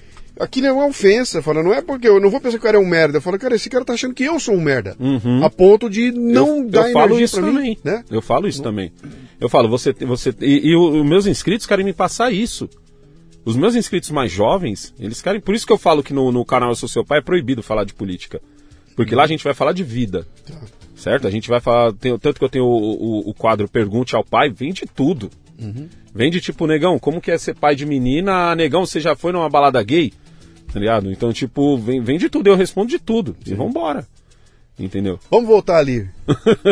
Aquilo 0.41 0.67
é 0.67 0.73
uma 0.73 0.87
ofensa, 0.87 1.41
fala, 1.41 1.61
não 1.61 1.71
é 1.71 1.81
porque 1.81 2.07
eu 2.07 2.19
não 2.19 2.29
vou 2.29 2.41
pensar 2.41 2.57
que 2.57 2.63
o 2.63 2.65
cara 2.65 2.77
é 2.77 2.79
um 2.79 2.85
merda. 2.85 3.17
Eu 3.17 3.21
falo, 3.21 3.37
cara, 3.37 3.55
esse 3.55 3.69
cara 3.69 3.85
tá 3.85 3.93
achando 3.93 4.13
que 4.13 4.23
eu 4.23 4.39
sou 4.39 4.55
um 4.55 4.61
merda. 4.61 4.95
Uhum. 4.99 5.43
A 5.43 5.49
ponto 5.49 5.89
de 5.89 6.11
não 6.11 6.57
eu, 6.57 6.69
dar 6.69 6.87
eu 6.87 6.93
falo 6.93 7.05
energia 7.05 7.25
isso 7.25 7.35
pra 7.37 7.45
também. 7.45 7.63
mim, 7.63 7.77
né? 7.83 8.03
Eu 8.09 8.21
falo 8.21 8.47
isso 8.47 8.63
também. 8.63 8.91
Eu 9.39 9.47
falo, 9.47 9.69
você. 9.69 9.93
você 9.93 10.33
e, 10.41 10.69
e 10.69 10.75
os 10.75 11.05
meus 11.05 11.27
inscritos 11.27 11.67
querem 11.67 11.85
me 11.85 11.93
passar 11.93 12.31
isso. 12.31 12.67
Os 13.45 13.55
meus 13.55 13.75
inscritos 13.75 14.09
mais 14.09 14.31
jovens, 14.31 14.93
eles 14.99 15.21
querem. 15.21 15.39
Por 15.39 15.53
isso 15.53 15.65
que 15.65 15.73
eu 15.73 15.77
falo 15.77 16.01
que 16.01 16.13
no, 16.13 16.31
no 16.31 16.43
canal 16.43 16.69
Eu 16.69 16.75
Sou 16.75 16.89
Seu 16.89 17.05
Pai 17.05 17.19
é 17.19 17.21
proibido 17.21 17.61
falar 17.61 17.83
de 17.83 17.93
política. 17.93 18.41
Porque 18.95 19.15
lá 19.15 19.23
a 19.23 19.27
gente 19.27 19.43
vai 19.43 19.53
falar 19.53 19.73
de 19.73 19.83
vida. 19.83 20.27
Certo? 20.95 21.27
A 21.27 21.31
gente 21.31 21.49
vai 21.49 21.59
falar. 21.59 21.93
Tem, 21.93 22.17
tanto 22.17 22.39
que 22.39 22.45
eu 22.45 22.49
tenho 22.49 22.65
o, 22.65 23.27
o, 23.27 23.29
o 23.29 23.33
quadro 23.33 23.67
Pergunte 23.67 24.15
ao 24.15 24.23
Pai, 24.23 24.49
vem 24.49 24.73
de 24.73 24.85
tudo. 24.85 25.29
Vem 26.13 26.31
de 26.31 26.41
tipo, 26.41 26.67
negão, 26.67 26.99
como 26.99 27.21
que 27.21 27.31
é 27.31 27.37
ser 27.37 27.55
pai 27.55 27.75
de 27.75 27.85
menina? 27.85 28.55
Negão, 28.55 28.85
você 28.85 28.99
já 28.99 29.15
foi 29.15 29.31
numa 29.31 29.49
balada 29.49 29.81
gay? 29.83 30.11
Tá 30.73 30.79
ligado? 30.79 31.11
Então, 31.11 31.33
tipo, 31.33 31.77
vem, 31.77 32.01
vem 32.01 32.17
de 32.17 32.29
tudo, 32.29 32.47
eu 32.47 32.55
respondo 32.55 32.89
de 32.89 32.99
tudo. 32.99 33.35
E 33.45 33.53
vambora. 33.53 34.07
Entendeu? 34.79 35.19
Vamos 35.29 35.47
voltar 35.47 35.77
ali. 35.77 36.09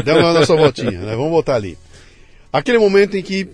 Demos 0.05 0.23
a 0.23 0.33
nossa 0.33 0.55
voltinha, 0.55 0.91
né? 0.91 1.15
Vamos 1.15 1.31
voltar 1.31 1.55
ali. 1.55 1.77
Aquele 2.51 2.79
momento 2.79 3.15
em 3.17 3.21
que 3.21 3.47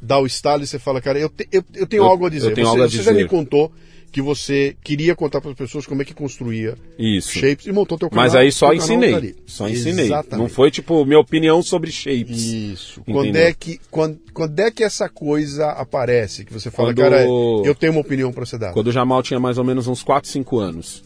dá 0.00 0.18
o 0.18 0.26
estalo 0.26 0.62
e 0.62 0.66
você 0.66 0.78
fala, 0.78 1.00
cara, 1.00 1.18
eu, 1.18 1.28
te- 1.28 1.48
eu, 1.52 1.62
eu 1.74 1.86
tenho 1.86 2.02
Eu- 2.04 2.08
algo 2.08 2.24
a 2.26 2.30
dizer. 2.30 2.54
você 2.54 2.54
algo 2.62 2.82
a 2.84 2.88
você 2.88 3.02
já 3.02 3.10
me 3.10 3.18
dizer. 3.18 3.28
contou 3.28 3.70
que 4.10 4.20
você 4.20 4.76
queria 4.82 5.14
contar 5.14 5.40
para 5.40 5.50
as 5.52 5.56
pessoas 5.56 5.86
como 5.86 6.02
é 6.02 6.04
que 6.04 6.12
construía 6.12 6.76
Isso. 6.98 7.30
shapes 7.32 7.66
e 7.66 7.72
montou 7.72 7.96
teu 7.96 8.10
canal. 8.10 8.24
Mas 8.24 8.34
aí 8.34 8.50
só 8.50 8.72
ensinei. 8.72 9.36
Só 9.46 9.68
ensinei. 9.68 10.06
Exatamente. 10.06 10.42
Não 10.42 10.48
foi, 10.48 10.70
tipo, 10.70 11.04
minha 11.04 11.20
opinião 11.20 11.62
sobre 11.62 11.90
shapes. 11.92 12.42
Isso. 12.42 13.00
Entendeu? 13.00 13.22
Quando 13.22 13.36
é, 13.36 13.52
que, 13.52 13.80
quando, 13.90 14.18
quando 14.34 14.60
é 14.60 14.70
que 14.70 14.82
essa 14.82 15.08
coisa 15.08 15.66
aparece? 15.70 16.44
Que 16.44 16.52
você 16.52 16.70
fala, 16.70 16.88
Quando- 16.88 16.98
cara, 16.98 17.24
eu 17.24 17.74
tenho 17.74 17.92
uma 17.92 18.00
opinião 18.00 18.32
para 18.32 18.44
você 18.44 18.58
dar. 18.58 18.72
Quando 18.72 18.88
o 18.88 18.92
Jamal 18.92 19.22
tinha 19.22 19.38
mais 19.38 19.58
ou 19.58 19.64
menos 19.64 19.86
uns 19.86 20.02
4, 20.02 20.28
5 20.28 20.58
anos. 20.58 21.04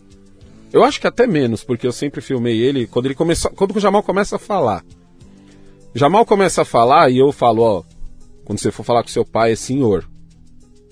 Eu 0.73 0.83
acho 0.83 1.01
que 1.01 1.07
até 1.07 1.27
menos, 1.27 1.63
porque 1.63 1.87
eu 1.87 1.93
sempre 1.93 2.21
filmei 2.21 2.59
ele 2.59 2.87
quando 2.87 3.07
ele 3.07 3.15
começou, 3.15 3.51
quando 3.53 3.77
o 3.77 3.81
Jamal 3.81 4.03
começa 4.03 4.37
a 4.37 4.39
falar. 4.41 4.85
Jamal 5.95 6.27
começa 6.27 6.63
a 6.63 6.65
falar 6.65 7.11
e 7.11 7.19
eu 7.19 7.31
falo, 7.31 7.63
ó, 7.63 7.83
quando 8.45 8.59
você 8.59 8.73
for 8.73 8.83
falar 8.83 9.03
com 9.03 9.09
seu 9.09 9.25
pai 9.25 9.53
é 9.53 9.57
senhor. 9.57 10.05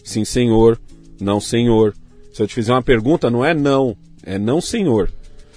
Sim, 0.05 0.25
senhor. 0.25 0.81
Não, 1.21 1.41
senhor. 1.41 1.95
Se 2.33 2.43
eu 2.43 2.47
te 2.47 2.55
fizer 2.55 2.73
uma 2.73 2.83
pergunta, 2.83 3.31
não 3.31 3.45
é 3.45 3.53
não, 3.55 3.97
é 4.25 4.39
não, 4.39 4.61
senhor. 4.61 5.11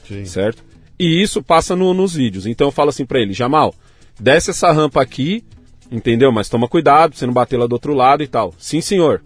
Sim. 0.07 0.25
Certo? 0.25 0.63
E 0.99 1.21
isso 1.21 1.41
passa 1.41 1.75
no- 1.75 1.93
nos 1.93 2.13
vídeos. 2.13 2.45
Então 2.45 2.67
eu 2.67 2.71
falo 2.71 2.89
assim 2.89 3.05
pra 3.05 3.19
ele, 3.19 3.33
Jamal, 3.33 3.73
desce 4.19 4.51
essa 4.51 4.71
rampa 4.71 5.01
aqui, 5.01 5.43
entendeu? 5.91 6.31
Mas 6.31 6.49
toma 6.49 6.67
cuidado 6.67 7.11
pra 7.11 7.19
você 7.19 7.25
não 7.25 7.33
bater 7.33 7.57
lá 7.57 7.67
do 7.67 7.73
outro 7.73 7.93
lado 7.93 8.23
e 8.23 8.27
tal. 8.27 8.53
Sim, 8.57 8.81
senhor. 8.81 9.21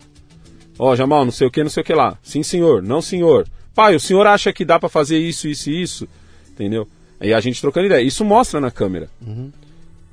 Ó, 0.77 0.95
Jamal, 0.95 1.25
não 1.25 1.31
sei 1.31 1.47
o 1.47 1.51
que, 1.51 1.61
não 1.63 1.69
sei 1.69 1.81
o 1.81 1.85
que 1.85 1.93
lá. 1.93 2.17
Sim, 2.23 2.41
senhor. 2.43 2.81
Não, 2.81 3.01
senhor. 3.01 3.47
Pai, 3.75 3.95
o 3.95 3.99
senhor 3.99 4.25
acha 4.27 4.51
que 4.53 4.63
dá 4.65 4.79
pra 4.79 4.89
fazer 4.89 5.17
isso, 5.19 5.47
isso 5.47 5.69
e 5.69 5.81
isso? 5.81 6.07
Entendeu? 6.51 6.87
Aí 7.19 7.33
a 7.33 7.39
gente 7.39 7.59
trocando 7.61 7.85
ideia. 7.87 8.01
Isso 8.01 8.23
mostra 8.23 8.59
na 8.61 8.71
câmera. 8.71 9.09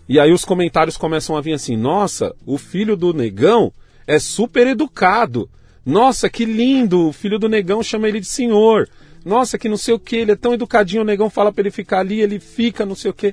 E 0.08 0.18
aí 0.20 0.32
os 0.32 0.44
comentários 0.44 0.96
começam 0.96 1.36
a 1.36 1.40
vir 1.40 1.52
assim: 1.52 1.76
nossa, 1.76 2.34
o 2.44 2.58
filho 2.58 2.96
do 2.96 3.12
negão 3.14 3.72
é 4.06 4.18
super 4.18 4.66
educado. 4.66 5.48
Nossa, 5.86 6.28
que 6.28 6.44
lindo! 6.44 7.08
O 7.08 7.12
filho 7.12 7.38
do 7.38 7.48
negão 7.48 7.80
chama 7.80 8.08
ele 8.08 8.18
de 8.18 8.26
senhor. 8.26 8.88
Nossa, 9.24 9.56
que 9.56 9.68
não 9.68 9.76
sei 9.76 9.94
o 9.94 9.98
que, 9.98 10.16
ele 10.16 10.32
é 10.32 10.36
tão 10.36 10.52
educadinho, 10.54 11.02
o 11.02 11.04
negão 11.04 11.30
fala 11.30 11.52
pra 11.52 11.62
ele 11.62 11.70
ficar 11.70 12.00
ali, 12.00 12.20
ele 12.20 12.38
fica, 12.40 12.84
não 12.84 12.94
sei 12.96 13.10
o 13.10 13.14
que. 13.14 13.32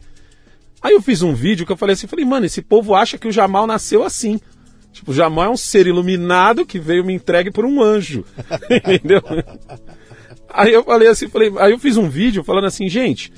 Aí 0.81 0.93
eu 0.93 1.01
fiz 1.01 1.21
um 1.23 1.33
vídeo 1.33 1.65
que 1.65 1.71
eu 1.71 1.77
falei 1.77 1.93
assim, 1.93 2.07
falei, 2.07 2.25
mano, 2.25 2.45
esse 2.45 2.61
povo 2.61 2.93
acha 2.93 3.17
que 3.17 3.27
o 3.27 3.31
Jamal 3.31 3.65
nasceu 3.65 4.03
assim. 4.03 4.39
Tipo, 4.91 5.11
o 5.11 5.13
Jamal 5.13 5.45
é 5.45 5.49
um 5.49 5.57
ser 5.57 5.87
iluminado 5.87 6.65
que 6.65 6.79
veio 6.79 7.03
me 7.03 7.13
entregue 7.13 7.49
por 7.51 7.65
um 7.65 7.81
anjo. 7.81 8.23
Entendeu? 8.69 9.21
Aí 10.49 10.71
eu 10.73 10.83
falei 10.83 11.07
assim, 11.07 11.27
falei, 11.27 11.51
aí 11.57 11.71
eu 11.71 11.79
fiz 11.79 11.97
um 11.97 12.07
vídeo 12.09 12.43
falando 12.43 12.65
assim, 12.65 12.87
gente, 12.87 13.31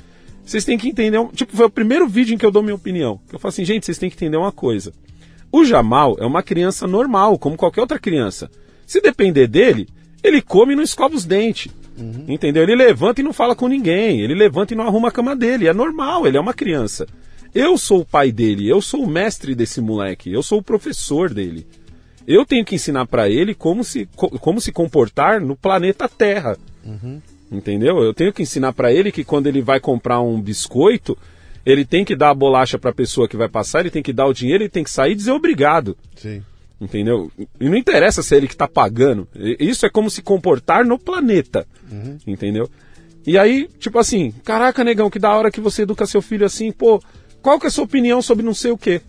vocês 0.44 0.66
têm 0.66 0.78
que 0.78 0.88
entender, 0.90 1.18
um- 1.18 1.28
tipo, 1.28 1.56
foi 1.56 1.66
o 1.66 1.70
primeiro 1.70 2.08
vídeo 2.08 2.34
em 2.34 2.38
que 2.38 2.46
eu 2.46 2.52
dou 2.52 2.62
minha 2.64 2.76
opinião. 2.76 3.20
Que 3.30 3.36
eu 3.36 3.40
falo 3.40 3.50
assim, 3.50 3.64
gente, 3.64 3.86
vocês 3.86 3.98
têm 3.98 4.10
que 4.10 4.16
entender 4.16 4.38
uma 4.38 4.52
coisa. 4.52 4.94
O 5.52 5.64
Jamal 5.64 6.16
é 6.20 6.26
uma 6.26 6.44
criança 6.44 6.86
normal, 6.88 7.38
como 7.40 7.56
qualquer 7.56 7.82
outra 7.82 8.00
criança. 8.00 8.50
Se 8.86 9.02
depender 9.02 9.48
dele, 9.48 9.88
ele 10.24 10.42
come 10.42 10.74
e 10.74 10.76
não 10.76 10.84
escova 10.84 11.16
os 11.16 11.26
dentes. 11.26 11.72
Entendeu? 12.28 12.64
Ele 12.64 12.76
levanta 12.76 13.22
e 13.22 13.24
não 13.24 13.32
fala 13.34 13.56
com 13.56 13.68
ninguém. 13.68 14.20
Ele 14.22 14.36
levanta 14.36 14.74
e 14.74 14.78
não 14.78 14.86
arruma 14.86 15.08
a 15.08 15.12
cama 15.12 15.36
dele. 15.36 15.68
É 15.68 15.74
normal, 15.74 16.28
ele 16.28 16.38
é 16.38 16.40
uma 16.42 16.54
criança. 16.54 17.08
Eu 17.54 17.78
sou 17.78 18.02
o 18.02 18.06
pai 18.06 18.32
dele, 18.34 18.68
eu 18.70 18.82
sou 18.82 19.04
o 19.04 19.08
mestre 19.08 19.56
desse 19.56 19.80
moleque, 19.80 20.30
eu 20.32 20.44
sou 20.44 20.60
o 20.60 20.64
professor 20.64 21.34
dele. 21.34 21.66
Eu 22.28 22.46
tenho 22.46 22.66
que 22.66 22.76
ensinar 22.76 23.06
pra 23.06 23.30
ele 23.30 23.54
como 23.56 23.82
se, 23.84 24.10
co- 24.16 24.30
como 24.40 24.60
se 24.60 24.72
comportar 24.74 25.40
no 25.40 25.56
planeta 25.56 26.10
Terra. 26.10 26.58
Entendeu? 27.52 28.00
Eu 28.04 28.14
tenho 28.14 28.34
que 28.34 28.42
ensinar 28.42 28.74
pra 28.74 28.92
ele 28.92 29.12
que 29.12 29.24
quando 29.24 29.48
ele 29.48 29.62
vai 29.62 29.80
comprar 29.80 30.20
um 30.20 30.42
biscoito, 30.42 31.18
ele 31.66 31.86
tem 31.86 32.04
que 32.04 32.16
dar 32.16 32.32
a 32.32 32.34
bolacha 32.34 32.78
pra 32.78 32.92
pessoa 32.92 33.28
que 33.28 33.38
vai 33.38 33.48
passar, 33.48 33.82
ele 33.82 33.92
tem 33.92 34.04
que 34.04 34.12
dar 34.12 34.26
o 34.26 34.34
dinheiro, 34.34 34.64
ele 34.64 34.70
tem 34.70 34.84
que 34.84 34.90
sair 34.90 35.12
e 35.14 35.16
dizer 35.16 35.32
obrigado. 35.32 35.96
Sim. 36.16 36.44
Entendeu? 36.80 37.32
E 37.60 37.70
não 37.70 37.78
interessa 37.78 38.22
se 38.22 38.34
é 38.34 38.38
ele 38.38 38.48
que 38.48 38.58
tá 38.58 38.68
pagando. 38.68 39.28
Isso 39.60 39.86
é 39.86 39.90
como 39.90 40.10
se 40.10 40.22
comportar 40.22 40.86
no 40.86 41.00
planeta. 41.00 41.66
Entendeu? 42.28 42.70
E 43.26 43.38
aí, 43.38 43.68
tipo 43.80 43.98
assim, 43.98 44.32
caraca, 44.44 44.84
negão, 44.84 45.10
que 45.10 45.18
da 45.18 45.36
hora 45.36 45.50
que 45.50 45.62
você 45.62 45.82
educa 45.82 46.06
seu 46.06 46.22
filho 46.22 46.46
assim, 46.46 46.72
pô, 46.72 47.02
qual 47.42 47.60
que 47.60 47.66
é 47.66 47.70
a 47.70 47.72
sua 47.72 47.86
opinião 47.86 48.22
sobre 48.22 48.46
não 48.46 48.54
sei 48.54 48.72
o 48.72 48.78
quê? 48.78 49.02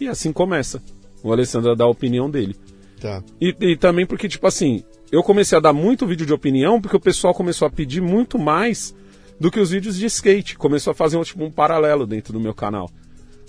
E 0.00 0.08
assim 0.08 0.32
começa. 0.32 0.82
O 1.22 1.32
Alessandro 1.32 1.70
a 1.72 1.74
dar 1.74 1.84
a 1.84 1.90
opinião 1.90 2.30
dele. 2.30 2.54
Tá. 3.00 3.22
E, 3.40 3.54
e 3.60 3.76
também 3.76 4.04
porque, 4.04 4.28
tipo 4.28 4.46
assim, 4.46 4.82
eu 5.10 5.22
comecei 5.22 5.56
a 5.56 5.60
dar 5.60 5.72
muito 5.72 6.06
vídeo 6.06 6.26
de 6.26 6.32
opinião 6.32 6.80
porque 6.80 6.96
o 6.96 7.00
pessoal 7.00 7.32
começou 7.32 7.66
a 7.66 7.70
pedir 7.70 8.02
muito 8.02 8.38
mais 8.38 8.94
do 9.40 9.50
que 9.50 9.60
os 9.60 9.70
vídeos 9.70 9.96
de 9.96 10.06
skate. 10.06 10.58
Começou 10.58 10.90
a 10.90 10.94
fazer 10.94 11.16
um, 11.16 11.22
tipo, 11.22 11.42
um 11.44 11.50
paralelo 11.50 12.06
dentro 12.06 12.32
do 12.32 12.40
meu 12.40 12.54
canal. 12.54 12.90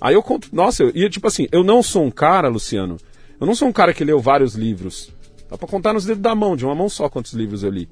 Aí 0.01 0.15
eu 0.15 0.23
conto, 0.23 0.49
nossa, 0.53 0.83
eu, 0.83 0.91
e 0.93 1.09
tipo 1.09 1.27
assim, 1.27 1.47
eu 1.51 1.63
não 1.63 1.83
sou 1.83 2.03
um 2.03 2.11
cara, 2.11 2.47
Luciano, 2.47 2.97
eu 3.39 3.45
não 3.45 3.55
sou 3.55 3.67
um 3.67 3.71
cara 3.71 3.93
que 3.93 4.03
leu 4.03 4.19
vários 4.19 4.55
livros. 4.55 5.11
Dá 5.49 5.57
pra 5.57 5.67
contar 5.67 5.93
nos 5.93 6.05
dedos 6.05 6.21
da 6.21 6.35
mão, 6.35 6.55
de 6.55 6.65
uma 6.65 6.75
mão 6.75 6.87
só 6.87 7.09
quantos 7.09 7.33
livros 7.33 7.63
eu 7.63 7.71
li. 7.71 7.89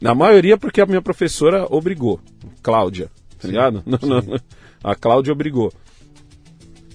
Na 0.00 0.14
maioria 0.14 0.58
porque 0.58 0.80
a 0.80 0.86
minha 0.86 1.00
professora 1.00 1.66
obrigou, 1.70 2.20
Cláudia, 2.62 3.10
tá 3.38 3.46
ligado? 3.46 3.82
Não, 3.86 3.98
não, 4.02 4.40
a 4.82 4.94
Cláudia 4.94 5.32
obrigou. 5.32 5.72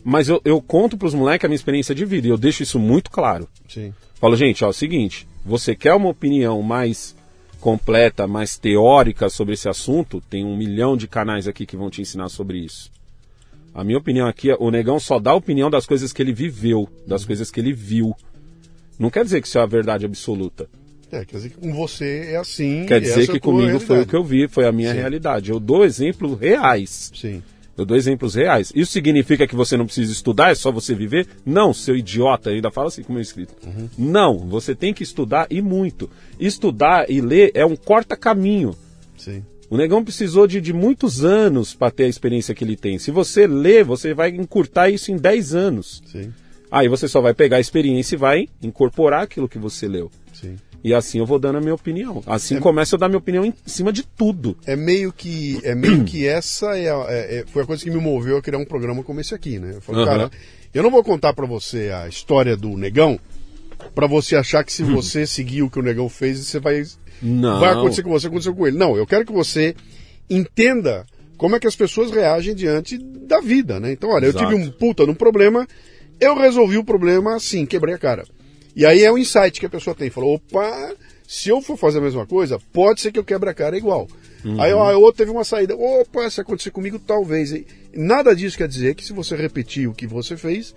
Mas 0.04 0.30
eu, 0.30 0.42
eu 0.46 0.62
conto 0.62 0.98
pros 0.98 1.14
moleques 1.14 1.46
a 1.46 1.48
minha 1.48 1.56
experiência 1.56 1.96
de 1.96 2.06
vida 2.06 2.28
e 2.28 2.30
eu 2.30 2.38
deixo 2.38 2.64
isso 2.64 2.80
muito 2.80 3.10
claro. 3.12 3.48
Sim. 3.68 3.94
Falo, 4.16 4.36
gente, 4.36 4.64
ó, 4.64 4.68
é 4.68 4.70
o 4.70 4.74
seguinte, 4.74 5.28
você 5.46 5.76
quer 5.76 5.94
uma 5.94 6.10
opinião 6.10 6.62
mais 6.62 7.16
completa, 7.60 8.28
mais 8.28 8.58
teórica 8.58 9.30
sobre 9.30 9.54
esse 9.54 9.68
assunto? 9.68 10.22
Tem 10.30 10.46
um 10.46 10.56
milhão 10.56 10.96
de 10.96 11.08
canais 11.08 11.48
aqui 11.48 11.66
que 11.66 11.78
vão 11.78 11.90
te 11.90 12.02
ensinar 12.02 12.30
sobre 12.30 12.60
isso. 12.60 12.92
A 13.74 13.84
minha 13.84 13.97
opinião 13.97 14.28
aqui, 14.28 14.49
é, 14.49 14.57
o 14.59 14.72
negão 14.72 14.99
só 14.99 15.20
dá 15.20 15.32
a 15.32 15.36
opinião 15.36 15.70
das 15.70 15.86
coisas 15.86 16.11
que 16.11 16.22
ele 16.22 16.34
viveu, 16.34 16.89
das 17.05 17.26
coisas 17.26 17.51
que 17.51 17.59
ele 17.59 17.74
viu. 17.74 18.15
Não 18.97 19.09
quer 19.09 19.24
dizer 19.24 19.41
que 19.41 19.47
isso 19.47 19.57
é 19.57 19.61
a 19.61 19.68
verdade 19.68 20.05
absoluta. 20.05 20.68
É, 21.11 21.24
quer 21.24 21.38
dizer 21.38 21.49
que 21.51 21.57
com 21.57 21.74
você 21.74 22.32
é 22.32 22.38
assim. 22.38 22.86
Quer 22.86 22.97
e 22.97 23.05
dizer 23.05 23.24
é 23.24 23.28
que 23.28 23.39
tua 23.39 23.53
comigo 23.53 23.80
foi 23.80 23.97
o 23.97 23.99
realidade. 23.99 24.09
que 24.09 24.15
eu 24.15 24.24
vi, 24.24 24.47
foi 24.47 24.65
a 24.65 24.72
minha 24.72 24.91
Sim. 24.91 24.97
realidade. 24.97 25.51
Eu 25.51 25.59
dou 25.59 25.86
exemplos 25.86 26.39
reais. 26.39 27.11
Sim. 27.15 27.41
Eu 27.78 27.86
dou 27.86 27.95
exemplos 27.95 28.34
reais. 28.34 28.73
Isso 28.76 28.91
significa 28.91 29.45
que 29.45 29.56
você 29.56 29.77
não 29.77 29.85
precisa 29.85 30.11
estudar, 30.11 30.52
é 30.52 30.56
só 30.56 30.72
você 30.72 30.95
viver? 30.95 31.27
Não, 31.45 31.73
seu 31.73 31.95
idiota, 31.95 32.49
ainda 32.49 32.72
fala 32.72 32.88
assim 32.88 33.03
com 33.03 33.10
o 33.10 33.14
meu 33.14 33.22
escrito. 33.22 33.53
Não, 33.95 34.39
você 34.39 34.73
tem 34.73 34.94
que 34.94 35.03
estudar 35.03 35.45
e 35.52 35.61
muito. 35.61 36.10
Estudar 36.39 37.10
e 37.10 37.22
ler 37.22 37.52
é 37.53 37.64
um 37.64 37.76
corta-caminho. 37.76 38.76
Sim. 39.15 39.44
O 39.69 39.76
negão 39.77 40.03
precisou 40.03 40.48
de, 40.48 40.61
de 40.61 40.72
muitos 40.72 41.26
anos 41.26 41.73
para 41.73 41.91
ter 41.91 42.06
a 42.06 42.07
experiência 42.07 42.56
que 42.56 42.64
ele 42.64 42.77
tem. 42.77 42.98
Se 42.98 43.11
você 43.11 43.45
ler, 43.45 43.84
você 43.84 44.14
vai 44.14 44.30
encurtar 44.30 44.89
isso 44.89 45.11
em 45.11 45.18
10 45.18 45.53
anos. 45.56 46.02
Sim. 46.11 46.31
Aí 46.72 46.88
você 46.88 47.07
só 47.07 47.19
vai 47.22 47.34
pegar 47.34 47.57
a 47.57 47.60
experiência 47.61 48.15
e 48.15 48.18
vai 48.18 48.48
incorporar 48.61 49.23
aquilo 49.23 49.48
que 49.49 49.57
você 49.57 49.88
leu. 49.88 50.10
Sim. 50.34 50.56
E 50.84 50.94
assim 50.94 51.19
eu 51.19 51.26
vou 51.26 51.39
dando 51.39 51.57
a 51.57 51.61
minha 51.61 51.73
opinião. 51.73 52.23
Assim 52.26 52.60
começa 52.60 52.95
a 52.95 52.99
dar 52.99 53.10
minha 53.10 53.18
opinião 53.18 53.44
em 53.44 53.53
cima 53.65 53.91
de 53.91 54.03
tudo. 54.03 54.56
É 54.65 54.76
meio 54.76 55.11
que 55.11 55.60
é 55.64 55.73
meio 55.76 56.03
que 56.06 56.26
essa 56.26 56.77
é, 56.77 56.89
a- 56.89 57.06
é- 57.10 57.39
é- 57.39 57.45
foi 57.48 57.64
a 57.64 57.65
coisa 57.65 57.84
que 57.84 57.89
me 57.89 57.98
moveu 57.99 58.38
a 58.38 58.41
criar 58.41 58.60
um 58.60 58.65
programa 58.65 59.03
como 59.03 59.19
esse 59.19 59.34
aqui, 59.34 59.60
né? 59.60 59.73
Eu 59.76 59.81
falei, 59.81 60.03
Aham. 60.03 60.11
cara, 60.11 60.31
eu 60.73 60.84
não 60.84 60.91
vou 60.91 61.03
contar 61.03 61.34
pra 61.34 61.45
você 61.45 61.89
a 61.89 62.07
história 62.07 62.56
do 62.56 62.77
negão 62.77 63.19
pra 63.95 64.07
você 64.07 64.35
achar 64.35 64.64
que 64.64 64.72
se 64.72 64.84
você 64.84 65.26
seguir 65.26 65.64
o 65.64 65.69
que 65.69 65.80
o 65.80 65.84
negão 65.84 66.07
fez, 66.07 66.39
você 66.39 66.60
vai 66.60 66.84
Não. 67.22 67.60
vai 67.60 67.72
acontecer 67.72 68.03
com 68.03 68.10
você, 68.10 68.27
aconteceu 68.27 68.56
com 68.56 68.68
ele. 68.68 68.77
Não, 68.77 68.95
eu 68.95 69.06
quero 69.06 69.26
que 69.26 69.34
você 69.34 69.76
entenda 70.30 71.06
como 71.38 71.56
é 71.56 71.60
que 71.60 71.68
as 71.68 71.76
pessoas 71.76 72.11
reagem 72.11 72.56
diante 72.56 72.98
da 72.98 73.39
vida, 73.39 73.80
né? 73.80 73.91
Então, 73.91 74.10
olha, 74.10 74.27
Exato. 74.27 74.44
eu 74.44 74.49
tive 74.49 74.61
um 74.61 74.72
puta 74.72 75.06
num 75.06 75.14
problema, 75.14 75.68
eu 76.19 76.35
resolvi 76.35 76.77
o 76.77 76.84
problema 76.84 77.35
assim, 77.35 77.65
quebrei 77.65 77.95
a 77.95 77.99
cara. 77.99 78.26
E 78.76 78.85
aí 78.85 79.03
é 79.03 79.11
o 79.11 79.18
insight 79.18 79.60
que 79.60 79.65
a 79.65 79.69
pessoa 79.69 79.95
tem. 79.95 80.10
Falou, 80.10 80.35
opa, 80.35 80.95
se 81.27 81.49
eu 81.49 81.61
for 81.61 81.77
fazer 81.77 81.99
a 81.99 82.02
mesma 82.02 82.26
coisa, 82.26 82.60
pode 82.72 83.02
ser 83.02 83.11
que 83.11 83.19
eu 83.19 83.23
quebre 83.23 83.49
a 83.49 83.53
cara 83.53 83.77
igual. 83.77 84.07
Aí 84.60 84.72
ó, 84.72 84.89
a 84.89 84.98
outra 84.98 85.26
teve 85.26 85.31
uma 85.31 85.44
saída. 85.44 85.76
Opa, 85.76 86.30
se 86.30 86.39
acontecer 86.39 86.72
comigo, 86.72 86.99
talvez. 86.99 87.52
E 87.52 87.65
nada 87.94 88.35
disso 88.35 88.57
quer 88.57 88.68
dizer 88.68 88.95
que 88.95 89.03
se 89.03 89.14
você 89.14 89.35
repetir 89.35 89.89
o 89.89 89.94
que 89.94 90.07
você 90.07 90.38
fez, 90.38 90.73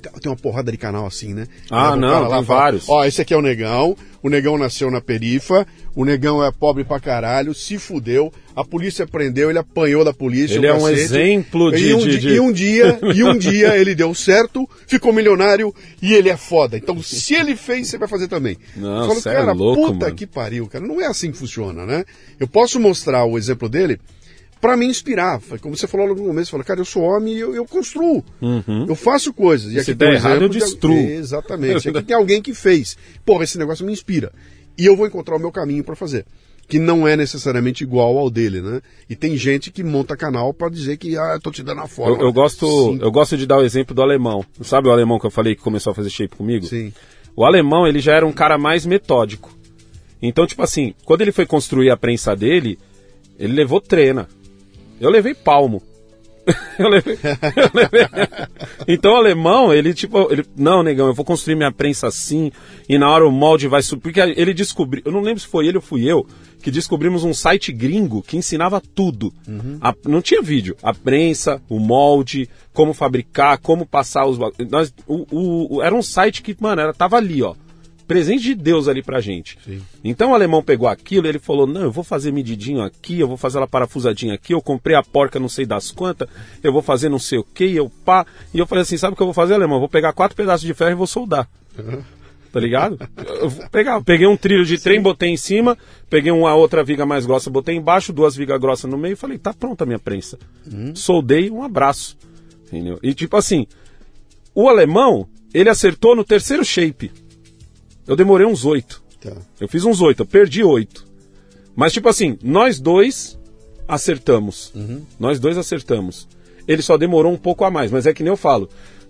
que 0.00 0.08
que 0.08 0.20
tem 0.20 0.30
uma 0.30 0.36
porrada 0.38 0.70
de 0.70 0.78
canal 0.78 1.06
assim, 1.06 1.34
né? 1.34 1.46
Ah, 1.70 1.90
Leva 1.94 1.96
não, 1.96 2.08
cara 2.08 2.20
tem 2.22 2.30
fala, 2.30 2.42
vários. 2.60 2.88
Ó, 2.88 3.04
esse 3.04 3.20
aqui 3.20 3.34
é 3.34 3.36
o 3.36 3.42
Negão, 3.42 3.96
o 4.22 4.28
Negão 4.28 4.56
nasceu 4.58 4.90
na 4.90 5.00
perifa, 5.00 5.66
o 5.94 6.04
Negão 6.04 6.44
é 6.44 6.50
pobre 6.52 6.84
pra 6.84 6.98
caralho, 7.00 7.54
se 7.54 7.78
fudeu, 7.78 8.32
a 8.54 8.64
polícia 8.64 9.06
prendeu, 9.06 9.50
ele 9.50 9.58
apanhou 9.58 10.04
da 10.04 10.12
polícia. 10.12 10.54
Ele 10.56 10.66
é 10.66 10.72
um 10.74 10.80
cacete. 10.80 11.00
exemplo 11.00 11.70
de- 11.72 11.88
E 11.88 11.94
um, 11.94 11.98
de- 11.98 12.18
de- 12.18 12.28
e 12.34 12.40
um 12.40 12.52
dia, 12.52 12.98
e 13.14 13.22
um 13.24 13.36
dia 13.38 13.76
ele 13.76 13.94
deu 13.94 14.14
certo, 14.14 14.68
ficou 14.86 15.12
milionário 15.12 15.74
e 16.02 16.14
ele 16.14 16.28
é 16.28 16.36
foda. 16.36 16.76
Então, 16.76 17.02
se 17.02 17.34
ele 17.34 17.54
fez, 17.56 17.88
você 17.88 17.98
vai 17.98 18.08
fazer 18.08 18.28
também. 18.28 18.56
Não, 18.76 19.06
falo, 19.08 19.18
é 19.20 19.22
cara, 19.38 19.52
louco, 19.52 19.92
puta 19.92 20.06
mano. 20.06 20.14
que 20.16 20.26
pariu, 20.26 20.66
cara. 20.66 20.86
Não 20.86 21.00
é 21.00 21.06
assim 21.06 21.30
que 21.30 21.38
funciona, 21.38 21.84
né? 21.86 22.04
Eu 22.40 22.46
posso 22.48 22.78
mostrar 22.80 23.24
o 23.24 23.36
exemplo 23.38 23.68
dele 23.68 23.98
pra 24.66 24.76
me 24.76 24.86
inspirar. 24.86 25.40
Como 25.60 25.76
você 25.76 25.86
falou 25.86 26.08
no 26.08 26.16
começo, 26.16 26.46
você 26.46 26.50
falou, 26.50 26.64
cara, 26.66 26.80
eu 26.80 26.84
sou 26.84 27.02
homem 27.02 27.34
e 27.34 27.38
eu, 27.40 27.54
eu 27.54 27.64
construo. 27.66 28.24
Eu 28.88 28.94
faço 28.94 29.32
coisas. 29.32 29.70
E 29.72 29.74
Se 29.74 29.90
aqui 29.92 29.94
der 29.94 30.06
tem 30.06 30.14
um 30.14 30.16
errado, 30.18 30.30
eu 30.32 30.36
exemplo 30.48 30.52
de- 30.52 30.58
destruo. 30.58 30.98
Exatamente. 30.98 31.88
Aqui 31.88 32.02
tem 32.02 32.16
alguém 32.16 32.42
que 32.42 32.52
fez. 32.52 32.96
Porra, 33.24 33.44
esse 33.44 33.58
negócio 33.58 33.86
me 33.86 33.92
inspira. 33.92 34.32
E 34.76 34.84
eu 34.84 34.96
vou 34.96 35.06
encontrar 35.06 35.36
o 35.36 35.38
meu 35.38 35.52
caminho 35.52 35.84
pra 35.84 35.94
fazer. 35.96 36.24
Que 36.68 36.78
não 36.80 37.06
é 37.06 37.16
necessariamente 37.16 37.84
igual 37.84 38.18
ao 38.18 38.28
dele, 38.28 38.60
né? 38.60 38.80
E 39.08 39.14
tem 39.14 39.36
gente 39.36 39.70
que 39.70 39.84
monta 39.84 40.16
canal 40.16 40.52
pra 40.52 40.68
dizer 40.68 40.96
que, 40.96 41.16
ah, 41.16 41.34
eu 41.34 41.40
tô 41.40 41.52
te 41.52 41.62
dando 41.62 41.80
a 41.82 41.86
forma. 41.86 42.16
Eu, 42.16 42.26
eu 42.26 42.32
gosto, 42.32 42.66
Sim. 42.66 42.98
eu 43.00 43.10
gosto 43.12 43.36
de 43.36 43.46
dar 43.46 43.58
o 43.58 43.62
exemplo 43.64 43.94
do 43.94 44.02
alemão. 44.02 44.44
Sabe 44.62 44.88
o 44.88 44.90
alemão 44.90 45.20
que 45.20 45.26
eu 45.26 45.30
falei 45.30 45.54
que 45.54 45.62
começou 45.62 45.92
a 45.92 45.94
fazer 45.94 46.10
shape 46.10 46.34
comigo? 46.36 46.66
Sim. 46.66 46.92
O 47.36 47.44
alemão, 47.44 47.86
ele 47.86 48.00
já 48.00 48.14
era 48.14 48.26
um 48.26 48.32
cara 48.32 48.58
mais 48.58 48.84
metódico. 48.84 49.56
Então, 50.20 50.44
tipo 50.46 50.60
assim, 50.62 50.92
quando 51.04 51.20
ele 51.20 51.30
foi 51.30 51.46
construir 51.46 51.90
a 51.90 51.96
prensa 51.96 52.34
dele, 52.34 52.78
ele 53.38 53.52
levou 53.52 53.80
trena. 53.80 54.26
Eu 55.00 55.10
levei 55.10 55.34
palmo. 55.34 55.82
eu 56.78 56.88
levei, 56.88 57.18
eu 57.56 57.70
levei- 57.74 58.06
Então 58.86 59.12
o 59.14 59.16
alemão, 59.16 59.74
ele 59.74 59.92
tipo, 59.92 60.32
ele, 60.32 60.44
não, 60.56 60.80
negão, 60.80 61.08
eu 61.08 61.14
vou 61.14 61.24
construir 61.24 61.56
minha 61.56 61.72
prensa 61.72 62.06
assim, 62.06 62.52
e 62.88 62.96
na 62.96 63.10
hora 63.10 63.26
o 63.26 63.32
molde 63.32 63.66
vai 63.66 63.82
subir. 63.82 64.02
Porque 64.02 64.20
ele 64.20 64.54
descobriu, 64.54 65.02
eu 65.04 65.10
não 65.10 65.22
lembro 65.22 65.40
se 65.40 65.46
foi 65.48 65.66
ele 65.66 65.78
ou 65.78 65.82
fui 65.82 66.08
eu, 66.08 66.24
que 66.62 66.70
descobrimos 66.70 67.24
um 67.24 67.34
site 67.34 67.72
gringo 67.72 68.22
que 68.22 68.36
ensinava 68.36 68.80
tudo. 68.94 69.34
A- 69.80 69.92
não 70.06 70.22
tinha 70.22 70.40
vídeo. 70.40 70.76
A 70.84 70.94
prensa, 70.94 71.60
o 71.68 71.80
molde, 71.80 72.48
como 72.72 72.94
fabricar, 72.94 73.58
como 73.58 73.84
passar 73.84 74.24
os. 74.24 74.38
Nós, 74.70 74.94
o- 75.04 75.78
o- 75.78 75.82
era 75.82 75.94
um 75.96 76.02
site 76.02 76.42
que, 76.42 76.56
mano, 76.60 76.80
era, 76.80 76.94
tava 76.94 77.16
ali, 77.16 77.42
ó. 77.42 77.54
Presente 78.06 78.42
de 78.44 78.54
Deus 78.54 78.86
ali 78.86 79.02
pra 79.02 79.20
gente. 79.20 79.58
Então 80.04 80.30
o 80.30 80.34
alemão 80.34 80.62
pegou 80.62 80.88
aquilo, 80.88 81.26
ele 81.26 81.38
falou: 81.38 81.66
Não, 81.66 81.82
eu 81.82 81.90
vou 81.90 82.04
fazer 82.04 82.32
medidinho 82.32 82.82
aqui, 82.82 83.18
eu 83.18 83.26
vou 83.26 83.36
fazer 83.36 83.58
ela 83.58 83.66
parafusadinha 83.66 84.34
aqui, 84.34 84.54
eu 84.54 84.62
comprei 84.62 84.94
a 84.96 85.02
porca 85.02 85.40
não 85.40 85.48
sei 85.48 85.66
das 85.66 85.90
quantas, 85.90 86.28
eu 86.62 86.72
vou 86.72 86.82
fazer 86.82 87.08
não 87.08 87.18
sei 87.18 87.38
o 87.38 87.44
que, 87.44 87.64
eu 87.74 87.90
pá. 88.04 88.24
E 88.54 88.58
eu 88.58 88.66
falei 88.66 88.82
assim: 88.82 88.96
Sabe 88.96 89.14
o 89.14 89.16
que 89.16 89.22
eu 89.22 89.26
vou 89.26 89.34
fazer, 89.34 89.54
alemão? 89.54 89.76
Eu 89.76 89.80
vou 89.80 89.88
pegar 89.88 90.12
quatro 90.12 90.36
pedaços 90.36 90.66
de 90.66 90.72
ferro 90.72 90.92
e 90.92 90.94
vou 90.94 91.06
soldar. 91.06 91.48
Tá 92.52 92.60
ligado? 92.60 92.96
Eu 93.40 93.50
vou 93.50 93.68
pegar, 93.68 94.00
peguei 94.02 94.26
um 94.26 94.36
trilho 94.36 94.64
de 94.64 94.78
trem, 94.78 94.98
botei 95.02 95.28
em 95.28 95.36
cima, 95.36 95.76
peguei 96.08 96.32
uma 96.32 96.54
outra 96.54 96.82
viga 96.82 97.04
mais 97.04 97.26
grossa, 97.26 97.50
botei 97.50 97.76
embaixo, 97.76 98.14
duas 98.14 98.34
vigas 98.34 98.58
grossas 98.58 98.90
no 98.90 98.96
meio 98.96 99.12
e 99.12 99.16
falei: 99.16 99.36
Tá 99.36 99.52
pronta 99.52 99.84
a 99.84 99.86
minha 99.86 99.98
prensa. 99.98 100.38
Soldei, 100.94 101.50
um 101.50 101.62
abraço. 101.62 102.16
Entendeu? 102.66 102.98
E 103.02 103.12
tipo 103.12 103.36
assim, 103.36 103.66
o 104.54 104.68
alemão, 104.68 105.28
ele 105.52 105.68
acertou 105.68 106.16
no 106.16 106.24
terceiro 106.24 106.64
shape. 106.64 107.12
Eu 108.06 108.16
demorei 108.16 108.46
uns 108.46 108.64
oito. 108.64 109.02
Tá. 109.20 109.32
Eu 109.60 109.68
fiz 109.68 109.84
uns 109.84 110.00
oito, 110.00 110.22
eu 110.22 110.26
perdi 110.26 110.62
oito. 110.62 111.06
Mas, 111.74 111.92
tipo 111.92 112.08
assim, 112.08 112.38
nós 112.42 112.78
dois 112.80 113.38
acertamos. 113.86 114.72
Nós 115.18 115.38
dois 115.40 115.56
acertamos. 115.58 116.28
Ele 116.66 116.82
só 116.82 116.96
demorou 116.96 117.32
um 117.32 117.36
pouco 117.38 117.64
a 117.64 117.70
mais, 117.70 117.90
mas 117.90 118.06
é 118.06 118.12
que 118.14 118.22
nem 118.22 118.30
eu 118.32 118.36
falo. 118.36 118.68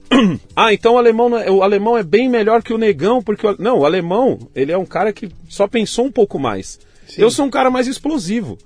ah, 0.55 0.73
então 0.73 0.94
o 0.94 0.98
alemão, 0.98 1.36
é- 1.36 1.51
o 1.51 1.62
alemão 1.62 1.97
é 1.97 2.02
bem 2.02 2.28
melhor 2.28 2.62
que 2.62 2.73
o 2.73 2.78
negão, 2.78 3.23
porque. 3.23 3.47
o- 3.47 3.56
não, 3.59 3.81
o 3.81 3.85
alemão, 3.85 4.39
ele 4.55 4.70
é 4.70 4.78
um 4.78 4.85
cara 4.86 5.12
que 5.12 5.28
só 5.48 5.66
pensou 5.66 6.05
um 6.06 6.12
pouco 6.12 6.39
mais. 6.39 6.78
Eu 7.23 7.31
sou 7.31 7.44
um 7.47 7.51
cara 7.51 7.70
mais 7.70 7.86
explosivo. 7.86 8.56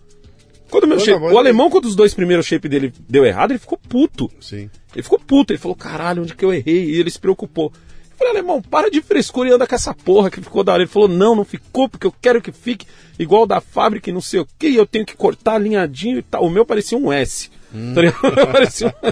Quando 0.70 0.85
o, 0.85 0.86
meu 0.86 0.98
shape- 1.05 1.24
o 1.35 1.39
alemão, 1.39 1.69
quando 1.70 1.86
os 1.86 1.97
dois 1.97 2.15
primeiros 2.15 2.47
shape 2.47 2.69
dele 2.69 2.93
deu 3.09 3.24
errado, 3.24 3.51
ele 3.52 3.59
ficou 3.59 3.78
puto. 3.89 4.31
Sim. 4.40 4.70
Ele 4.94 5.02
ficou 5.02 5.19
puto, 5.19 5.52
ele 5.52 5.59
falou, 5.59 5.74
caralho, 5.77 6.23
onde 6.23 6.35
que 6.35 6.44
eu 6.44 6.52
errei? 6.52 6.85
E 6.90 6.97
ele 7.01 7.11
se 7.11 7.19
preocupou. 7.19 7.73
Eu 8.21 8.27
falei, 8.27 8.33
alemão, 8.35 8.61
para 8.61 8.91
de 8.91 9.01
frescura 9.01 9.49
e 9.49 9.53
anda 9.53 9.67
com 9.67 9.75
essa 9.75 9.95
porra 9.95 10.31
que 10.31 10.43
ficou 10.43 10.63
da 10.63 10.73
hora. 10.73 10.83
Ele 10.83 10.91
falou, 10.91 11.09
não, 11.09 11.35
não 11.35 11.45
ficou, 11.45 11.89
porque 11.89 12.07
eu 12.07 12.15
quero 12.21 12.43
que 12.43 12.53
fique 12.53 12.87
igual 13.19 13.47
da 13.47 13.61
fábrica 13.63 14.11
e 14.11 14.13
não 14.13 14.21
sei 14.21 14.41
o 14.41 14.49
que, 14.59 14.75
eu 14.75 14.87
tenho 14.87 15.07
que 15.07 15.17
cortar 15.17 15.55
alinhadinho 15.55 16.19
e 16.19 16.23
tal. 16.23 16.45
O 16.45 16.51
meu 16.51 16.67
parecia 16.67 16.99
um 16.99 17.11
S. 17.11 17.51
Tá 17.95 18.01
ligado? 18.01 18.21
O 18.31 18.35
meu 18.35 18.47
parecia 18.49 18.89
um... 18.89 19.09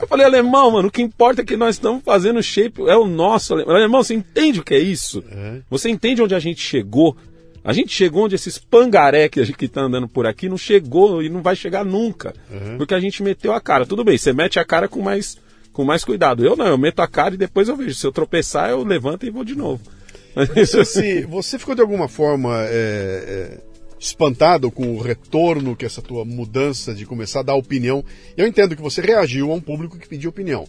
Eu 0.00 0.08
falei, 0.08 0.24
alemão, 0.24 0.70
mano, 0.70 0.88
o 0.88 0.90
que 0.90 1.02
importa 1.02 1.42
é 1.42 1.44
que 1.44 1.56
nós 1.56 1.76
estamos 1.76 2.02
fazendo 2.02 2.42
shape, 2.42 2.88
é 2.88 2.96
o 2.96 3.06
nosso. 3.06 3.52
Alemão, 3.52 3.76
alemão 3.76 4.02
você 4.02 4.14
entende 4.14 4.60
o 4.60 4.64
que 4.64 4.74
é 4.74 4.78
isso? 4.78 5.22
Você 5.68 5.90
entende 5.90 6.22
onde 6.22 6.34
a 6.34 6.38
gente 6.38 6.60
chegou? 6.62 7.14
A 7.62 7.72
gente 7.72 7.94
chegou 7.94 8.24
onde 8.24 8.34
esses 8.34 8.58
pangaré 8.58 9.28
que 9.28 9.40
a 9.40 9.44
gente 9.44 9.56
que 9.56 9.68
tá 9.68 9.82
andando 9.82 10.06
por 10.08 10.26
aqui 10.26 10.48
não 10.48 10.58
chegou 10.58 11.22
e 11.22 11.28
não 11.28 11.42
vai 11.42 11.56
chegar 11.56 11.84
nunca. 11.84 12.34
Porque 12.76 12.94
a 12.94 13.00
gente 13.00 13.22
meteu 13.22 13.52
a 13.52 13.60
cara. 13.60 13.86
Tudo 13.86 14.04
bem, 14.04 14.16
você 14.18 14.32
mete 14.32 14.58
a 14.58 14.64
cara 14.64 14.86
com 14.88 15.00
mais, 15.00 15.38
com 15.74 15.84
mais 15.84 16.04
cuidado. 16.04 16.46
Eu 16.46 16.56
não, 16.56 16.66
eu 16.66 16.78
meto 16.78 17.00
a 17.00 17.08
cara 17.08 17.34
e 17.34 17.38
depois 17.38 17.68
eu 17.68 17.76
vejo. 17.76 17.94
Se 17.94 18.06
eu 18.06 18.12
tropeçar, 18.12 18.70
eu 18.70 18.82
levanto 18.82 19.26
e 19.26 19.30
vou 19.30 19.44
de 19.44 19.54
novo. 19.54 19.82
Mas 20.34 20.72
isso 20.72 21.02
Você, 21.28 21.58
ficou 21.58 21.74
de 21.74 21.82
alguma 21.82 22.08
forma 22.08 22.62
é, 22.62 22.70
é, 22.70 23.60
espantado 23.98 24.70
com 24.70 24.94
o 24.94 25.00
retorno 25.00 25.76
que 25.76 25.84
essa 25.84 26.00
tua 26.00 26.24
mudança 26.24 26.94
de 26.94 27.04
começar 27.04 27.40
a 27.40 27.42
dar 27.42 27.54
opinião? 27.56 28.04
Eu 28.36 28.46
entendo 28.46 28.74
que 28.74 28.82
você 28.82 29.02
reagiu 29.02 29.50
a 29.50 29.54
um 29.54 29.60
público 29.60 29.98
que 29.98 30.08
pediu 30.08 30.30
opinião. 30.30 30.64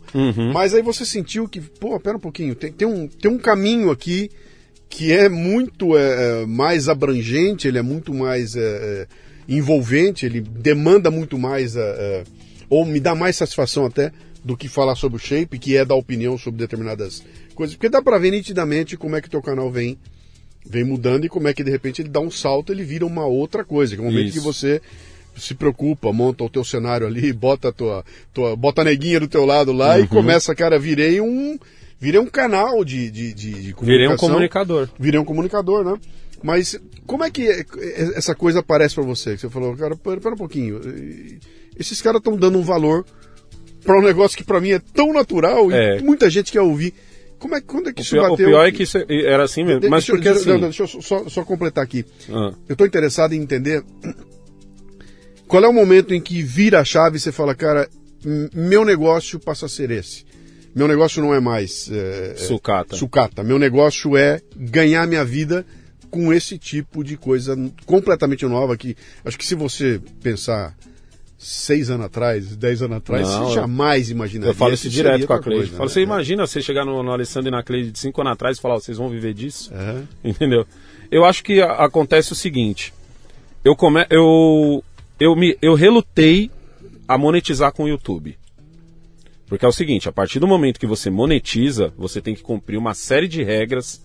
Mas 0.51 0.73
aí 0.73 0.81
você 0.81 1.05
sentiu 1.05 1.47
que, 1.47 1.61
pô, 1.61 1.99
pera 1.99 2.17
um 2.17 2.19
pouquinho, 2.19 2.55
tem, 2.55 2.71
tem, 2.71 2.87
um, 2.87 3.07
tem 3.07 3.31
um 3.31 3.37
caminho 3.37 3.91
aqui 3.91 4.29
que 4.89 5.11
é 5.11 5.29
muito 5.29 5.97
é, 5.97 6.41
é, 6.41 6.45
mais 6.45 6.89
abrangente, 6.89 7.67
ele 7.67 7.77
é 7.77 7.81
muito 7.81 8.13
mais 8.13 8.55
é, 8.55 8.61
é, 8.61 9.07
envolvente, 9.47 10.25
ele 10.25 10.41
demanda 10.41 11.11
muito 11.11 11.37
mais, 11.37 11.75
ou 12.69 12.85
me 12.85 12.99
dá 12.99 13.13
mais 13.13 13.35
satisfação 13.35 13.85
até 13.85 14.11
do 14.45 14.55
que 14.55 14.67
falar 14.69 14.95
sobre 14.95 15.17
o 15.17 15.19
shape, 15.19 15.57
que 15.59 15.75
é 15.75 15.83
dar 15.83 15.95
opinião 15.95 16.37
sobre 16.37 16.59
determinadas 16.59 17.23
coisas, 17.55 17.75
porque 17.75 17.89
dá 17.89 17.99
pra 18.01 18.19
ver 18.19 18.29
nitidamente 18.31 18.95
como 18.95 19.15
é 19.15 19.21
que 19.21 19.29
teu 19.29 19.41
canal 19.41 19.71
vem 19.71 19.97
vem 20.67 20.83
mudando 20.83 21.25
e 21.25 21.29
como 21.29 21.47
é 21.47 21.53
que 21.53 21.63
de 21.63 21.71
repente 21.71 22.01
ele 22.01 22.09
dá 22.09 22.19
um 22.19 22.29
salto, 22.31 22.71
ele 22.71 22.83
vira 22.83 23.05
uma 23.05 23.25
outra 23.25 23.63
coisa, 23.65 23.95
que 23.95 24.01
é 24.01 24.03
o 24.03 24.07
momento 24.07 24.27
Isso. 24.29 24.37
que 24.39 24.43
você 24.43 24.81
se 25.35 25.53
preocupa, 25.53 26.13
monta 26.13 26.43
o 26.43 26.49
teu 26.49 26.63
cenário 26.63 27.05
ali, 27.05 27.33
bota 27.33 27.69
a 27.69 27.71
tua, 27.71 28.05
tua 28.33 28.55
bota 28.55 28.81
a 28.81 28.85
neguinha 28.85 29.19
do 29.19 29.27
teu 29.27 29.45
lado 29.45 29.71
lá 29.73 29.95
Uhum. 29.97 30.03
e 30.03 30.07
começa, 30.07 30.53
cara, 30.55 30.77
virei 30.79 31.19
um 31.19 31.57
virei 31.99 32.19
um 32.19 32.25
canal 32.27 32.85
de, 32.85 33.09
de, 33.11 33.33
de, 33.33 33.51
de 33.51 33.73
comunicação. 33.73 33.83
virei 33.85 34.07
um 34.07 34.17
comunicador. 34.17 34.89
Virei 34.99 35.19
um 35.19 35.25
comunicador, 35.25 35.83
né? 35.83 35.97
Mas 36.43 36.79
como 37.07 37.23
é 37.23 37.31
que 37.31 37.47
é- 37.47 37.59
é- 37.61 38.17
essa 38.17 38.35
coisa 38.35 38.59
aparece 38.59 38.93
pra 38.95 39.03
você? 39.03 39.35
Que 39.35 39.41
você 39.41 39.49
falou, 39.49 39.75
cara, 39.75 39.95
pera, 39.95 40.19
pera 40.21 40.35
um 40.35 40.37
pouquinho. 40.37 40.79
Esses 41.77 42.01
caras 42.01 42.19
estão 42.19 42.35
dando 42.37 42.57
um 42.57 42.63
valor 42.63 43.05
pra 43.85 43.97
um 43.99 44.01
negócio 44.01 44.37
que 44.37 44.43
pra 44.43 44.59
mim 44.59 44.71
é 44.71 44.79
tão 44.93 45.13
natural 45.13 45.71
É. 45.71 45.97
e 45.99 46.01
muita 46.03 46.29
gente 46.29 46.51
quer 46.51 46.61
ouvir. 46.61 46.93
Como 47.37 47.53
é, 47.55 47.61
quando 47.61 47.89
é 47.89 47.93
que 47.93 48.01
O 48.01 48.03
isso 48.03 48.11
pior, 48.15 48.27
o 48.27 48.31
bateu? 48.31 48.47
pior 48.47 48.65
é 48.65 48.71
que 48.71 48.83
isso 48.83 48.97
era 49.09 49.43
assim 49.43 49.63
mesmo. 49.63 49.81
De- 49.81 49.89
Mas 49.89 50.03
deixa, 50.05 50.11
eu- 50.13 50.15
porque 50.15 50.29
deixa, 50.33 50.51
assim. 50.51 50.59
deixa 50.61 50.83
eu 50.83 51.01
só, 51.01 51.29
só 51.29 51.43
completar 51.43 51.83
aqui. 51.83 52.05
Ah. 52.29 52.53
Eu 52.67 52.73
estou 52.73 52.87
interessado 52.87 53.33
em 53.33 53.41
entender 53.41 53.83
qual 55.47 55.63
é 55.63 55.67
o 55.67 55.73
momento 55.73 56.13
em 56.13 56.21
que 56.21 56.41
vira 56.41 56.79
a 56.79 56.85
chave 56.85 57.17
e 57.17 57.19
você 57.19 57.31
fala, 57.31 57.53
cara, 57.53 57.87
meu 58.53 58.83
negócio 58.83 59.39
passa 59.39 59.65
a 59.67 59.69
ser 59.69 59.91
esse. 59.91 60.25
Meu 60.73 60.87
negócio 60.87 61.21
não 61.21 61.33
é 61.33 61.39
mais 61.39 61.89
é, 61.91 62.31
é, 62.33 62.35
Sucata. 62.37 62.95
sucata. 62.95 63.43
Meu 63.43 63.57
negócio 63.59 64.17
é 64.17 64.41
ganhar 64.55 65.07
minha 65.07 65.23
vida 65.23 65.65
com 66.09 66.33
esse 66.33 66.57
tipo 66.57 67.03
de 67.03 67.15
coisa 67.17 67.55
completamente 67.85 68.45
nova 68.45 68.75
que 68.75 68.95
acho 69.23 69.37
que 69.37 69.45
se 69.45 69.55
você 69.55 70.01
pensar 70.21 70.75
seis 71.45 71.89
anos 71.89 72.05
atrás, 72.07 72.55
dez 72.55 72.81
anos 72.81 72.97
atrás, 72.97 73.27
Não, 73.29 73.45
você 73.47 73.53
jamais 73.55 74.09
imaginaria. 74.09 74.49
Eu 74.51 74.55
falo 74.55 74.73
isso 74.73 74.89
direto 74.89 75.27
com 75.27 75.33
a 75.33 75.39
Cleide. 75.39 75.61
coisa, 75.65 75.77
Falo, 75.77 75.89
né? 75.89 75.93
você 75.93 76.01
imagina 76.01 76.47
você 76.47 76.61
chegar 76.61 76.83
no, 76.85 77.01
no 77.03 77.11
Alessandro 77.11 77.49
e 77.49 77.51
na 77.51 77.61
Cleide 77.63 77.91
de 77.91 77.99
cinco 77.99 78.21
anos 78.21 78.33
atrás 78.33 78.57
e 78.57 78.61
falar, 78.61 78.75
vocês 78.75 78.97
vão 78.97 79.09
viver 79.09 79.33
disso? 79.33 79.71
É. 79.73 80.01
Entendeu? 80.27 80.65
Eu 81.11 81.23
acho 81.23 81.43
que 81.43 81.61
a- 81.61 81.73
acontece 81.85 82.31
o 82.31 82.35
seguinte. 82.35 82.93
Eu, 83.63 83.75
come, 83.75 84.05
eu, 84.09 84.83
eu, 85.19 85.35
me, 85.35 85.57
eu 85.61 85.73
relutei 85.75 86.49
a 87.07 87.17
monetizar 87.17 87.71
com 87.71 87.83
o 87.83 87.87
YouTube. 87.87 88.37
Porque 89.47 89.63
é 89.63 89.67
o 89.67 89.71
seguinte, 89.71 90.09
a 90.09 90.11
partir 90.11 90.39
do 90.39 90.47
momento 90.47 90.79
que 90.79 90.87
você 90.87 91.09
monetiza, 91.11 91.93
você 91.95 92.19
tem 92.19 92.33
que 92.33 92.41
cumprir 92.41 92.77
uma 92.77 92.95
série 92.95 93.27
de 93.27 93.43
regras 93.43 94.01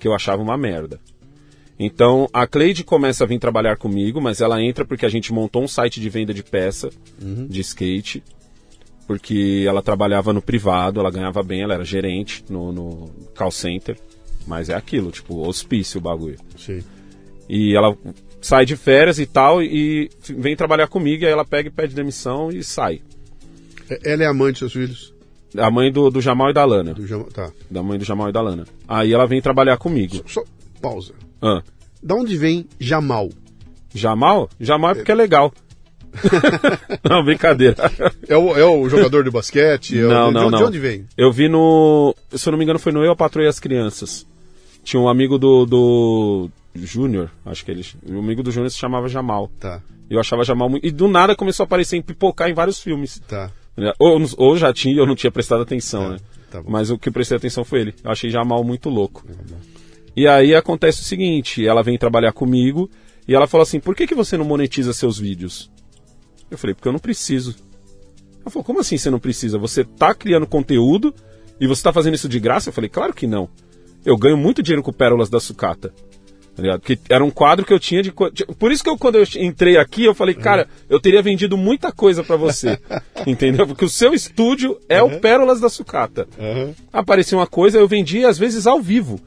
que 0.00 0.08
eu 0.08 0.14
achava 0.14 0.40
uma 0.42 0.56
merda. 0.56 0.98
Então, 1.78 2.28
a 2.32 2.46
Cleide 2.46 2.82
começa 2.82 3.22
a 3.22 3.26
vir 3.26 3.38
trabalhar 3.38 3.76
comigo, 3.76 4.20
mas 4.20 4.40
ela 4.40 4.60
entra 4.62 4.84
porque 4.84 5.06
a 5.06 5.08
gente 5.08 5.32
montou 5.32 5.62
um 5.62 5.68
site 5.68 6.00
de 6.00 6.08
venda 6.10 6.34
de 6.34 6.42
peça 6.42 6.90
de 7.48 7.60
skate. 7.60 8.22
Porque 9.06 9.64
ela 9.66 9.80
trabalhava 9.80 10.32
no 10.32 10.42
privado, 10.42 11.00
ela 11.00 11.10
ganhava 11.10 11.42
bem, 11.42 11.62
ela 11.62 11.74
era 11.74 11.84
gerente 11.84 12.44
no, 12.50 12.72
no 12.72 13.10
call 13.34 13.50
center. 13.50 13.96
Mas 14.46 14.68
é 14.68 14.74
aquilo, 14.74 15.10
tipo, 15.10 15.46
hospício 15.46 15.98
o 15.98 16.02
bagulho. 16.02 16.36
Sim. 16.56 16.82
E 17.48 17.74
ela 17.74 17.96
sai 18.40 18.66
de 18.66 18.76
férias 18.76 19.18
e 19.18 19.24
tal, 19.24 19.62
e 19.62 20.10
vem 20.36 20.54
trabalhar 20.56 20.88
comigo, 20.88 21.22
e 21.22 21.26
aí 21.26 21.32
ela 21.32 21.44
pega 21.44 21.68
e 21.68 21.72
pede 21.72 21.94
demissão 21.94 22.50
e 22.50 22.62
sai. 22.62 23.00
Ela 24.04 24.24
é 24.24 24.26
amante 24.26 24.62
dos 24.62 24.70
seus 24.70 24.72
filhos? 24.72 25.14
A 25.56 25.70
mãe 25.70 25.90
do, 25.90 26.10
do 26.10 26.20
Jamal 26.20 26.50
e 26.50 26.52
da 26.52 26.64
Lana. 26.64 26.92
Do 26.92 27.06
Jam- 27.06 27.24
Tá. 27.32 27.50
Da 27.70 27.82
mãe 27.82 27.98
do 27.98 28.04
Jamal 28.04 28.28
e 28.28 28.32
da 28.32 28.42
Lana. 28.42 28.66
Aí 28.86 29.12
ela 29.14 29.26
vem 29.26 29.40
trabalhar 29.40 29.78
comigo. 29.78 30.22
Só 30.26 30.44
pausa. 30.82 31.14
Ah. 31.42 31.62
Da 32.02 32.14
onde 32.14 32.36
vem 32.36 32.66
Jamal? 32.78 33.30
Jamal? 33.94 34.48
Jamal 34.60 34.90
é 34.92 34.94
porque 34.94 35.12
é 35.12 35.14
legal. 35.14 35.52
não, 37.08 37.24
brincadeira. 37.24 37.76
É 38.28 38.36
o, 38.36 38.56
é 38.56 38.64
o 38.64 38.88
jogador 38.88 39.24
de 39.24 39.30
basquete? 39.30 39.98
É 39.98 40.04
o- 40.04 40.08
Não, 40.08 40.28
de, 40.28 40.34
não, 40.34 40.44
de 40.46 40.50
não. 40.52 40.66
onde 40.66 40.78
vem? 40.78 41.06
Eu 41.16 41.30
vi 41.32 41.48
no. 41.48 42.14
Se 42.32 42.48
eu 42.48 42.52
não 42.52 42.58
me 42.58 42.64
engano, 42.64 42.78
foi 42.78 42.92
no 42.92 43.04
Eu, 43.04 43.14
e 43.42 43.46
as 43.46 43.60
Crianças. 43.60 44.26
Tinha 44.82 45.00
um 45.00 45.08
amigo 45.08 45.38
do. 45.38 45.66
do 45.66 46.50
Júnior, 46.74 47.30
acho 47.44 47.64
que 47.64 47.70
ele. 47.70 47.84
O 48.06 48.18
amigo 48.18 48.42
do 48.42 48.50
Júnior 48.50 48.70
se 48.70 48.78
chamava 48.78 49.08
Jamal. 49.08 49.50
Tá, 49.60 49.80
Eu 50.08 50.18
achava 50.20 50.44
Jamal 50.44 50.68
muito. 50.68 50.86
E 50.86 50.90
do 50.90 51.08
nada 51.08 51.34
começou 51.36 51.64
a 51.64 51.66
aparecer 51.66 51.96
em 51.96 52.02
pipocar 52.02 52.48
em 52.48 52.54
vários 52.54 52.80
filmes. 52.80 53.20
tá. 53.28 53.50
né? 53.76 53.92
Ou, 53.98 54.20
ou 54.36 54.56
já 54.56 54.72
tinha, 54.72 54.96
eu 54.96 55.06
não 55.06 55.14
tinha 55.14 55.30
prestado 55.30 55.62
atenção, 55.62 56.10
né? 56.10 56.16
tá. 56.50 56.62
Mas 56.66 56.90
o 56.90 56.98
que 56.98 57.10
prestei 57.10 57.36
atenção 57.36 57.64
foi 57.64 57.80
ele. 57.80 57.94
Eu 58.02 58.10
achei 58.10 58.30
Jamal 58.30 58.62
muito 58.64 58.88
louco. 58.88 59.24
E 60.18 60.26
aí 60.26 60.52
acontece 60.52 61.00
o 61.00 61.04
seguinte: 61.04 61.64
ela 61.64 61.80
vem 61.80 61.96
trabalhar 61.96 62.32
comigo 62.32 62.90
e 63.28 63.36
ela 63.36 63.46
falou 63.46 63.62
assim: 63.62 63.78
por 63.78 63.94
que, 63.94 64.04
que 64.04 64.16
você 64.16 64.36
não 64.36 64.44
monetiza 64.44 64.92
seus 64.92 65.16
vídeos? 65.16 65.70
Eu 66.50 66.58
falei: 66.58 66.74
porque 66.74 66.88
eu 66.88 66.92
não 66.92 66.98
preciso. 66.98 67.54
Ela 68.40 68.50
falou: 68.50 68.64
como 68.64 68.80
assim 68.80 68.98
você 68.98 69.10
não 69.10 69.20
precisa? 69.20 69.58
Você 69.58 69.84
tá 69.84 70.12
criando 70.12 70.44
conteúdo 70.44 71.14
e 71.60 71.68
você 71.68 71.84
tá 71.84 71.92
fazendo 71.92 72.14
isso 72.14 72.28
de 72.28 72.40
graça? 72.40 72.68
Eu 72.68 72.72
falei: 72.72 72.90
claro 72.90 73.14
que 73.14 73.28
não. 73.28 73.48
Eu 74.04 74.16
ganho 74.16 74.36
muito 74.36 74.60
dinheiro 74.60 74.82
com 74.82 74.92
Pérolas 74.92 75.30
da 75.30 75.38
Sucata. 75.38 75.94
Tá? 76.56 76.78
Porque 76.80 76.98
era 77.08 77.22
um 77.22 77.30
quadro 77.30 77.64
que 77.64 77.72
eu 77.72 77.78
tinha 77.78 78.02
de. 78.02 78.10
Por 78.10 78.72
isso 78.72 78.82
que 78.82 78.90
eu, 78.90 78.98
quando 78.98 79.18
eu 79.18 79.24
entrei 79.36 79.76
aqui, 79.76 80.04
eu 80.04 80.16
falei, 80.16 80.34
cara, 80.34 80.66
eu 80.90 80.98
teria 80.98 81.22
vendido 81.22 81.56
muita 81.56 81.92
coisa 81.92 82.24
pra 82.24 82.34
você. 82.34 82.76
entendeu? 83.24 83.68
Porque 83.68 83.84
o 83.84 83.88
seu 83.88 84.12
estúdio 84.12 84.80
é 84.88 85.00
o 85.00 85.20
Pérolas 85.20 85.60
da 85.60 85.68
Sucata. 85.68 86.26
Aham. 86.36 86.74
Aparecia 86.92 87.38
uma 87.38 87.46
coisa, 87.46 87.78
eu 87.78 87.86
vendia 87.86 88.28
às 88.28 88.36
vezes 88.36 88.66
ao 88.66 88.80
vivo. 88.80 89.20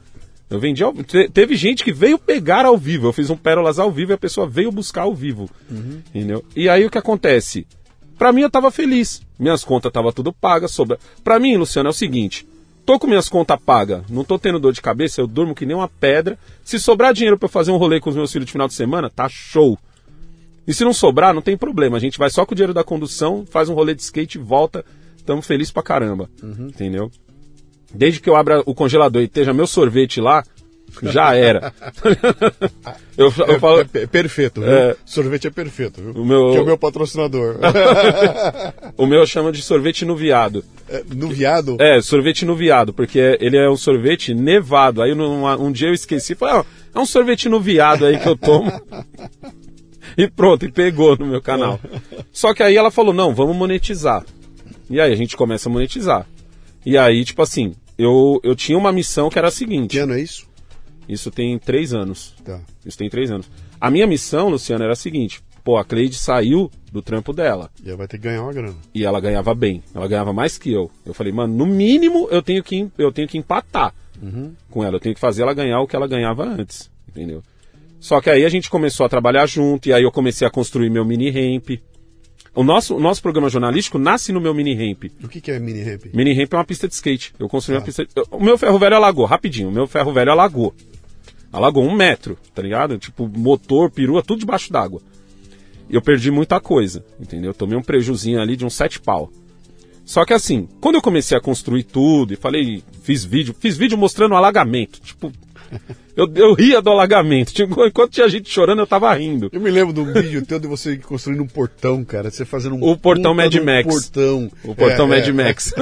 Eu 0.52 0.60
vendia 0.60 0.86
ao... 0.86 0.92
te- 0.94 1.28
Teve 1.30 1.56
gente 1.56 1.82
que 1.82 1.92
veio 1.92 2.18
pegar 2.18 2.64
ao 2.66 2.76
vivo. 2.76 3.06
Eu 3.08 3.12
fiz 3.12 3.30
um 3.30 3.36
Pérolas 3.36 3.78
ao 3.78 3.90
vivo 3.90 4.12
e 4.12 4.14
a 4.14 4.18
pessoa 4.18 4.46
veio 4.46 4.70
buscar 4.70 5.02
ao 5.02 5.14
vivo. 5.14 5.48
Entendeu? 6.14 6.44
E 6.54 6.68
aí 6.68 6.84
o 6.84 6.90
que 6.90 6.98
acontece? 6.98 7.66
Pra 8.18 8.32
mim 8.32 8.42
eu 8.42 8.50
tava 8.50 8.70
feliz. 8.70 9.20
Minhas 9.38 9.64
contas 9.64 9.90
tava 9.92 10.12
tudo 10.12 10.32
pagas. 10.32 10.70
Sobra... 10.70 10.98
Pra 11.24 11.40
mim, 11.40 11.56
Luciano, 11.56 11.88
é 11.88 11.90
o 11.90 11.94
seguinte. 11.94 12.46
Tô 12.84 12.98
com 12.98 13.06
minhas 13.06 13.28
contas 13.28 13.60
pagas, 13.64 14.02
não 14.10 14.24
tô 14.24 14.36
tendo 14.40 14.58
dor 14.58 14.72
de 14.72 14.82
cabeça, 14.82 15.20
eu 15.20 15.26
durmo 15.28 15.54
que 15.54 15.64
nem 15.64 15.76
uma 15.76 15.86
pedra. 15.88 16.36
Se 16.64 16.80
sobrar 16.80 17.14
dinheiro 17.14 17.38
pra 17.38 17.46
eu 17.46 17.50
fazer 17.50 17.70
um 17.70 17.76
rolê 17.76 18.00
com 18.00 18.10
os 18.10 18.16
meus 18.16 18.32
filhos 18.32 18.46
de 18.46 18.50
final 18.52 18.66
de 18.66 18.74
semana, 18.74 19.08
tá 19.08 19.28
show. 19.28 19.78
E 20.66 20.74
se 20.74 20.84
não 20.84 20.92
sobrar, 20.92 21.32
não 21.32 21.40
tem 21.42 21.56
problema. 21.56 21.96
A 21.96 22.00
gente 22.00 22.18
vai 22.18 22.28
só 22.28 22.44
com 22.44 22.52
o 22.52 22.56
dinheiro 22.56 22.74
da 22.74 22.82
condução, 22.82 23.46
faz 23.48 23.68
um 23.68 23.74
rolê 23.74 23.94
de 23.94 24.02
skate, 24.02 24.36
volta, 24.36 24.84
tamo 25.24 25.40
feliz 25.42 25.70
pra 25.70 25.80
caramba. 25.82 26.28
Entendeu? 26.42 27.08
Desde 27.94 28.20
que 28.20 28.28
eu 28.30 28.36
abra 28.36 28.62
o 28.66 28.74
congelador 28.74 29.22
e 29.22 29.26
esteja 29.26 29.52
meu 29.52 29.66
sorvete 29.66 30.20
lá, 30.20 30.42
já 31.04 31.34
era. 31.34 31.72
eu, 33.16 33.26
eu 33.48 33.60
falo, 33.60 33.80
É, 33.80 33.98
é 34.02 34.06
perfeito, 34.06 34.60
viu? 34.60 34.70
É. 34.70 34.96
Sorvete 35.04 35.46
é 35.46 35.50
perfeito, 35.50 36.00
viu? 36.02 36.12
O 36.12 36.24
meu- 36.24 36.50
Que 36.52 36.58
é 36.58 36.60
o 36.60 36.66
meu 36.66 36.78
patrocinador. 36.78 37.56
o 38.96 39.06
meu 39.06 39.26
chama 39.26 39.52
de 39.52 39.62
sorvete 39.62 40.04
no 40.04 40.16
viado. 40.16 40.64
É, 40.88 41.02
no 41.14 41.28
viado? 41.28 41.76
É, 41.80 42.00
sorvete 42.02 42.44
no 42.44 42.54
viado, 42.54 42.92
porque 42.92 43.18
é- 43.20 43.38
ele 43.40 43.56
é 43.56 43.68
um 43.68 43.76
sorvete 43.76 44.34
nevado. 44.34 45.02
Aí 45.02 45.14
num- 45.14 45.46
um 45.62 45.72
dia 45.72 45.88
eu 45.88 45.94
esqueci, 45.94 46.34
falei, 46.34 46.56
ó, 46.56 46.64
é 46.94 46.98
um 46.98 47.06
sorvete 47.06 47.48
no 47.48 47.60
viado 47.60 48.04
aí 48.06 48.18
que 48.18 48.28
eu 48.28 48.36
tomo. 48.36 48.70
e 50.16 50.28
pronto, 50.28 50.64
e 50.64 50.70
pegou 50.70 51.16
no 51.16 51.26
meu 51.26 51.40
canal. 51.40 51.80
Só 52.32 52.52
que 52.54 52.62
aí 52.62 52.76
ela 52.76 52.90
falou, 52.90 53.14
não, 53.14 53.34
vamos 53.34 53.56
monetizar. 53.56 54.24
E 54.90 55.00
aí 55.00 55.12
a 55.12 55.16
gente 55.16 55.36
começa 55.36 55.68
a 55.68 55.72
monetizar. 55.72 56.26
E 56.84 56.98
aí, 56.98 57.24
tipo 57.24 57.40
assim, 57.40 57.74
eu, 58.02 58.40
eu 58.42 58.54
tinha 58.56 58.76
uma 58.76 58.92
missão 58.92 59.28
que 59.30 59.38
era 59.38 59.48
a 59.48 59.50
Que 59.50 59.56
seguinte. 59.56 59.98
ano 59.98 60.14
é 60.14 60.20
isso? 60.20 60.46
Isso 61.08 61.30
tem 61.30 61.58
três 61.58 61.92
anos. 61.92 62.34
Tá. 62.44 62.60
Isso 62.84 62.96
tem 62.96 63.08
três 63.10 63.30
anos. 63.30 63.50
A 63.80 63.90
minha 63.90 64.06
missão, 64.06 64.48
Luciano, 64.48 64.84
era 64.84 64.92
a 64.92 64.96
seguinte. 64.96 65.42
Pô, 65.64 65.76
a 65.76 65.84
Cleide 65.84 66.16
saiu 66.16 66.70
do 66.90 67.00
trampo 67.02 67.32
dela. 67.32 67.70
E 67.84 67.88
ela 67.88 67.98
vai 67.98 68.08
ter 68.08 68.18
que 68.18 68.24
ganhar 68.24 68.42
uma 68.42 68.52
grana. 68.52 68.76
E 68.94 69.04
ela 69.04 69.20
ganhava 69.20 69.54
bem. 69.54 69.82
Ela 69.94 70.08
ganhava 70.08 70.32
mais 70.32 70.58
que 70.58 70.72
eu. 70.72 70.90
Eu 71.06 71.14
falei, 71.14 71.32
mano, 71.32 71.54
no 71.54 71.66
mínimo 71.66 72.28
eu 72.30 72.42
tenho 72.42 72.62
que, 72.62 72.88
eu 72.98 73.12
tenho 73.12 73.28
que 73.28 73.38
empatar 73.38 73.94
com 74.70 74.84
ela. 74.84 74.96
Eu 74.96 75.00
tenho 75.00 75.14
que 75.14 75.20
fazer 75.20 75.42
ela 75.42 75.54
ganhar 75.54 75.80
o 75.80 75.86
que 75.86 75.94
ela 75.96 76.06
ganhava 76.08 76.44
antes. 76.44 76.90
Entendeu? 77.08 77.42
Só 78.00 78.20
que 78.20 78.30
aí 78.30 78.44
a 78.44 78.48
gente 78.48 78.68
começou 78.70 79.06
a 79.06 79.08
trabalhar 79.08 79.46
junto, 79.46 79.88
e 79.88 79.92
aí 79.92 80.02
eu 80.02 80.10
comecei 80.10 80.44
a 80.46 80.50
construir 80.50 80.90
meu 80.90 81.04
mini 81.04 81.30
ramp. 81.30 81.70
O 82.54 82.62
nosso, 82.62 82.94
o 82.96 83.00
nosso 83.00 83.22
programa 83.22 83.48
jornalístico 83.48 83.98
nasce 83.98 84.30
no 84.32 84.40
meu 84.40 84.52
mini 84.54 84.74
ramp. 84.74 85.04
O 85.24 85.28
que, 85.28 85.40
que 85.40 85.50
é 85.50 85.58
mini 85.58 85.82
ramp? 85.82 86.04
Mini 86.12 86.34
ramp 86.34 86.52
é 86.52 86.56
uma 86.56 86.64
pista 86.64 86.86
de 86.86 86.94
skate. 86.94 87.32
Eu 87.38 87.48
construí 87.48 87.76
uma 87.78 87.82
pista. 87.84 88.06
eu- 88.14 88.26
O 88.30 88.42
meu 88.42 88.58
ferro 88.58 88.78
velho 88.78 88.96
alagou, 88.96 89.24
rapidinho. 89.24 89.68
O 89.68 89.72
meu 89.72 89.86
ferro 89.86 90.12
velho 90.12 90.30
alagou. 90.32 90.74
Alagou 91.50 91.82
um 91.84 91.94
metro, 91.94 92.36
tá 92.54 92.60
ligado? 92.62 92.98
Tipo, 92.98 93.26
motor, 93.26 93.90
perua, 93.90 94.22
tudo 94.22 94.40
debaixo 94.40 94.70
d'água. 94.72 95.00
E 95.88 95.94
eu 95.94 96.02
perdi 96.02 96.30
muita 96.30 96.60
coisa, 96.60 97.04
entendeu? 97.20 97.52
Tomei 97.54 97.76
um 97.76 97.82
prejuzinho 97.82 98.40
ali 98.40 98.54
de 98.56 98.64
uns 98.66 98.74
sete 98.74 99.00
pau. 99.00 99.30
Só 100.04 100.24
que 100.24 100.32
assim, 100.34 100.68
quando 100.80 100.96
eu 100.96 101.02
comecei 101.02 101.36
a 101.36 101.40
construir 101.40 101.84
tudo 101.84 102.32
e 102.34 102.36
falei, 102.36 102.82
fiz 103.02 103.24
vídeo, 103.24 103.54
fiz 103.58 103.76
vídeo 103.76 103.96
mostrando 103.96 104.32
o 104.32 104.36
alagamento. 104.36 105.00
Tipo, 105.00 105.30
eu, 106.16 106.30
eu 106.34 106.54
ria 106.54 106.80
do 106.80 106.90
alagamento. 106.90 107.52
Tipo, 107.52 107.84
enquanto 107.86 108.12
tinha 108.12 108.28
gente 108.28 108.48
chorando, 108.50 108.80
eu 108.80 108.86
tava 108.86 109.12
rindo. 109.14 109.48
Eu 109.52 109.60
me 109.60 109.70
lembro 109.70 109.92
de 109.92 110.00
um 110.00 110.12
vídeo 110.12 110.44
teu 110.44 110.58
de 110.58 110.66
você 110.66 110.96
construindo 110.96 111.42
um 111.42 111.46
portão, 111.46 112.04
cara. 112.04 112.30
Você 112.30 112.44
fazendo 112.44 112.76
um 112.76 112.82
O 112.82 112.96
portão 112.96 113.34
Mad 113.34 113.54
Max. 113.56 113.86
portão. 113.86 114.50
O 114.64 114.74
portão 114.74 115.06
É, 115.06 115.08
Mad 115.08 115.28
é. 115.28 115.32
Max. 115.32 115.74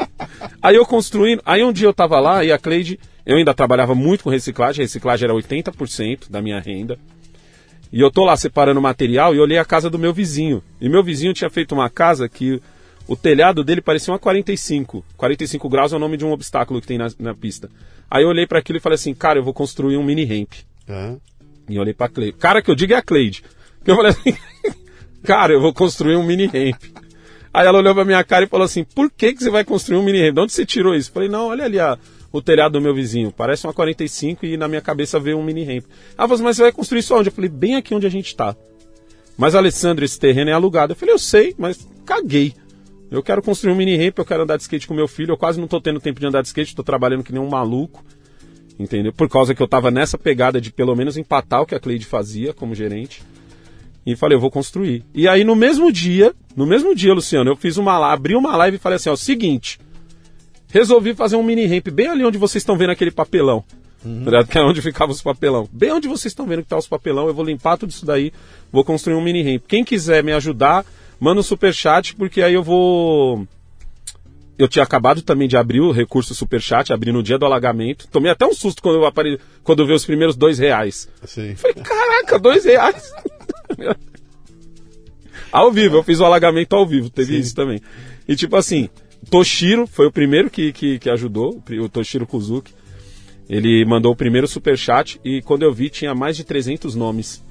aí 0.62 0.76
eu 0.76 0.84
construindo. 0.86 1.42
Aí 1.44 1.64
um 1.64 1.72
dia 1.72 1.86
eu 1.88 1.94
tava 1.94 2.18
lá 2.20 2.44
e 2.44 2.52
a 2.52 2.58
Cleide. 2.58 2.98
Eu 3.24 3.36
ainda 3.36 3.54
trabalhava 3.54 3.94
muito 3.94 4.24
com 4.24 4.30
reciclagem. 4.30 4.82
A 4.82 4.84
reciclagem 4.84 5.24
era 5.24 5.34
80% 5.34 6.30
da 6.30 6.42
minha 6.42 6.60
renda. 6.60 6.98
E 7.92 8.00
eu 8.00 8.10
tô 8.10 8.24
lá 8.24 8.36
separando 8.36 8.80
material 8.80 9.34
e 9.34 9.38
olhei 9.38 9.58
a 9.58 9.64
casa 9.64 9.90
do 9.90 9.98
meu 9.98 10.12
vizinho. 10.14 10.62
E 10.80 10.88
meu 10.88 11.04
vizinho 11.04 11.34
tinha 11.34 11.50
feito 11.50 11.74
uma 11.74 11.90
casa 11.90 12.28
que 12.28 12.60
o 13.06 13.14
telhado 13.14 13.62
dele 13.62 13.82
parecia 13.82 14.12
uma 14.12 14.18
45. 14.18 15.04
45 15.16 15.68
graus 15.68 15.92
é 15.92 15.96
o 15.96 15.98
nome 15.98 16.16
de 16.16 16.24
um 16.24 16.32
obstáculo 16.32 16.80
que 16.80 16.86
tem 16.86 16.96
na, 16.98 17.08
na 17.18 17.34
pista. 17.34 17.68
Aí 18.14 18.24
eu 18.24 18.28
olhei 18.28 18.46
para 18.46 18.58
aquilo 18.58 18.76
e 18.76 18.80
falei 18.80 18.96
assim, 18.96 19.14
cara, 19.14 19.38
eu 19.38 19.42
vou 19.42 19.54
construir 19.54 19.96
um 19.96 20.04
mini 20.04 20.22
ramp. 20.22 20.52
Tá. 20.86 21.16
E 21.66 21.78
olhei 21.78 21.94
pra 21.94 22.10
Cleide. 22.10 22.36
Cara 22.36 22.60
que 22.60 22.70
eu 22.70 22.74
digo 22.74 22.92
é 22.92 22.96
a 22.96 23.02
Cleide. 23.02 23.42
Que 23.82 23.90
eu 23.90 23.96
falei 23.96 24.10
assim, 24.10 24.36
cara, 25.24 25.54
eu 25.54 25.62
vou 25.62 25.72
construir 25.72 26.16
um 26.16 26.22
mini 26.22 26.44
ramp. 26.44 26.82
Aí 27.54 27.66
ela 27.66 27.78
olhou 27.78 27.94
pra 27.94 28.04
minha 28.04 28.22
cara 28.22 28.44
e 28.44 28.48
falou 28.48 28.66
assim, 28.66 28.84
por 28.84 29.10
que, 29.10 29.32
que 29.32 29.42
você 29.42 29.48
vai 29.48 29.64
construir 29.64 29.96
um 29.96 30.02
mini 30.02 30.26
ramp? 30.26 30.34
De 30.34 30.40
onde 30.42 30.52
você 30.52 30.66
tirou 30.66 30.94
isso? 30.94 31.08
Eu 31.08 31.14
falei, 31.14 31.30
não, 31.30 31.46
olha 31.46 31.64
ali 31.64 31.80
a, 31.80 31.98
o 32.30 32.42
telhado 32.42 32.72
do 32.72 32.82
meu 32.82 32.94
vizinho. 32.94 33.32
Parece 33.32 33.66
uma 33.66 33.72
45 33.72 34.44
e 34.44 34.58
na 34.58 34.68
minha 34.68 34.82
cabeça 34.82 35.18
veio 35.18 35.38
um 35.38 35.42
mini 35.42 35.64
ramp. 35.64 35.86
Ela 36.18 36.28
falou 36.28 36.34
assim, 36.34 36.44
mas 36.44 36.56
você 36.56 36.62
vai 36.64 36.72
construir 36.72 36.98
isso 36.98 37.16
onde? 37.16 37.30
Eu 37.30 37.32
falei, 37.32 37.48
bem 37.48 37.76
aqui 37.76 37.94
onde 37.94 38.06
a 38.06 38.10
gente 38.10 38.36
tá. 38.36 38.54
Mas, 39.38 39.54
Alessandro, 39.54 40.04
esse 40.04 40.20
terreno 40.20 40.50
é 40.50 40.52
alugado. 40.52 40.92
Eu 40.92 40.96
falei, 40.96 41.14
eu 41.14 41.18
sei, 41.18 41.54
mas 41.56 41.88
caguei. 42.04 42.54
Eu 43.12 43.22
quero 43.22 43.42
construir 43.42 43.72
um 43.72 43.76
mini 43.76 43.94
ramp, 43.94 44.18
eu 44.18 44.24
quero 44.24 44.42
andar 44.42 44.56
de 44.56 44.62
skate 44.62 44.88
com 44.88 44.94
meu 44.94 45.06
filho. 45.06 45.32
Eu 45.32 45.36
quase 45.36 45.60
não 45.60 45.68
tô 45.68 45.78
tendo 45.78 46.00
tempo 46.00 46.18
de 46.18 46.26
andar 46.26 46.40
de 46.40 46.48
skate, 46.48 46.74
tô 46.74 46.82
trabalhando 46.82 47.22
que 47.22 47.32
nem 47.32 47.42
um 47.42 47.48
maluco. 47.48 48.02
Entendeu? 48.78 49.12
Por 49.12 49.28
causa 49.28 49.54
que 49.54 49.62
eu 49.62 49.68
tava 49.68 49.90
nessa 49.90 50.16
pegada 50.16 50.58
de 50.58 50.72
pelo 50.72 50.96
menos 50.96 51.18
empatar 51.18 51.60
o 51.60 51.66
que 51.66 51.74
a 51.74 51.80
Cleide 51.80 52.06
fazia 52.06 52.54
como 52.54 52.74
gerente. 52.74 53.22
E 54.06 54.16
falei, 54.16 54.34
eu 54.34 54.40
vou 54.40 54.50
construir. 54.50 55.04
E 55.14 55.28
aí 55.28 55.44
no 55.44 55.54
mesmo 55.54 55.92
dia, 55.92 56.34
no 56.56 56.66
mesmo 56.66 56.94
dia, 56.94 57.12
Luciano, 57.12 57.50
eu 57.50 57.56
fiz 57.56 57.76
uma 57.76 57.98
live, 57.98 58.14
abri 58.14 58.34
uma 58.34 58.56
live 58.56 58.76
e 58.78 58.80
falei 58.80 58.96
assim, 58.96 59.10
ó, 59.10 59.14
seguinte. 59.14 59.78
Resolvi 60.68 61.14
fazer 61.14 61.36
um 61.36 61.42
mini 61.42 61.66
ramp 61.66 61.88
bem 61.90 62.08
ali 62.08 62.24
onde 62.24 62.38
vocês 62.38 62.62
estão 62.62 62.78
vendo 62.78 62.90
aquele 62.90 63.10
papelão. 63.10 63.62
ligado? 64.24 64.48
Que 64.48 64.58
é 64.58 64.62
onde 64.62 64.80
ficava 64.80 65.12
os 65.12 65.20
papelão. 65.20 65.68
Bem 65.70 65.92
onde 65.92 66.08
vocês 66.08 66.32
estão 66.32 66.46
vendo 66.46 66.62
que 66.62 66.68
tá 66.68 66.78
os 66.78 66.88
papelão, 66.88 67.28
eu 67.28 67.34
vou 67.34 67.44
limpar 67.44 67.76
tudo 67.76 67.90
isso 67.90 68.06
daí, 68.06 68.32
vou 68.72 68.82
construir 68.82 69.14
um 69.14 69.22
mini 69.22 69.42
ramp. 69.42 69.64
Quem 69.68 69.84
quiser 69.84 70.24
me 70.24 70.32
ajudar, 70.32 70.84
manda 71.22 71.38
um 71.38 71.44
superchat, 71.44 72.16
porque 72.16 72.42
aí 72.42 72.52
eu 72.52 72.64
vou. 72.64 73.46
Eu 74.58 74.66
tinha 74.66 74.82
acabado 74.82 75.22
também 75.22 75.46
de 75.46 75.56
abrir 75.56 75.80
o 75.80 75.92
recurso 75.92 76.34
Superchat, 76.34 76.92
abri 76.92 77.12
no 77.12 77.22
dia 77.22 77.38
do 77.38 77.46
alagamento. 77.46 78.08
Tomei 78.08 78.30
até 78.30 78.44
um 78.44 78.52
susto 78.52 78.82
quando 78.82 78.96
eu, 78.96 79.06
apare... 79.06 79.40
quando 79.62 79.82
eu 79.82 79.86
vi 79.86 79.92
os 79.92 80.04
primeiros 80.04 80.36
dois 80.36 80.58
reais. 80.58 81.08
Assim. 81.22 81.54
Falei, 81.54 81.76
caraca, 81.76 82.38
dois 82.38 82.64
reais. 82.64 83.12
ao 85.50 85.72
vivo, 85.72 85.96
eu 85.96 86.02
fiz 86.02 86.20
o 86.20 86.24
alagamento 86.24 86.74
ao 86.74 86.86
vivo, 86.86 87.08
teve 87.08 87.34
Sim. 87.34 87.40
isso 87.40 87.54
também. 87.54 87.80
E 88.28 88.36
tipo 88.36 88.56
assim, 88.56 88.88
Toshiro 89.30 89.86
foi 89.86 90.06
o 90.06 90.12
primeiro 90.12 90.50
que, 90.50 90.72
que, 90.72 90.98
que 90.98 91.08
ajudou, 91.08 91.62
o 91.80 91.88
Toshiro 91.88 92.26
Kuzuki. 92.26 92.74
Ele 93.48 93.84
mandou 93.84 94.12
o 94.12 94.16
primeiro 94.16 94.46
superchat 94.46 95.20
e 95.24 95.40
quando 95.42 95.62
eu 95.62 95.72
vi 95.72 95.88
tinha 95.88 96.14
mais 96.14 96.36
de 96.36 96.44
300 96.44 96.94
nomes 96.94 97.42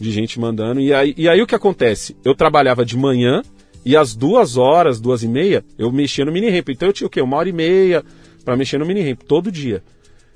de 0.00 0.10
gente 0.10 0.40
mandando. 0.40 0.80
E 0.80 0.92
aí, 0.94 1.14
e 1.16 1.28
aí 1.28 1.40
o 1.42 1.46
que 1.46 1.54
acontece? 1.54 2.16
Eu 2.24 2.34
trabalhava 2.34 2.84
de 2.84 2.96
manhã 2.96 3.42
e 3.84 3.96
às 3.96 4.14
duas 4.14 4.56
horas, 4.56 5.00
duas 5.00 5.22
e 5.22 5.28
meia, 5.28 5.64
eu 5.78 5.90
mexia 5.92 6.24
no 6.24 6.32
mini 6.32 6.48
ramp. 6.50 6.68
Então 6.70 6.88
eu 6.88 6.92
tinha 6.92 7.06
o 7.06 7.10
quê? 7.10 7.20
Uma 7.20 7.36
hora 7.36 7.48
e 7.48 7.52
meia 7.52 8.04
pra 8.44 8.56
mexer 8.56 8.78
no 8.78 8.86
mini 8.86 9.02
ramp, 9.02 9.22
todo 9.26 9.50
dia. 9.52 9.82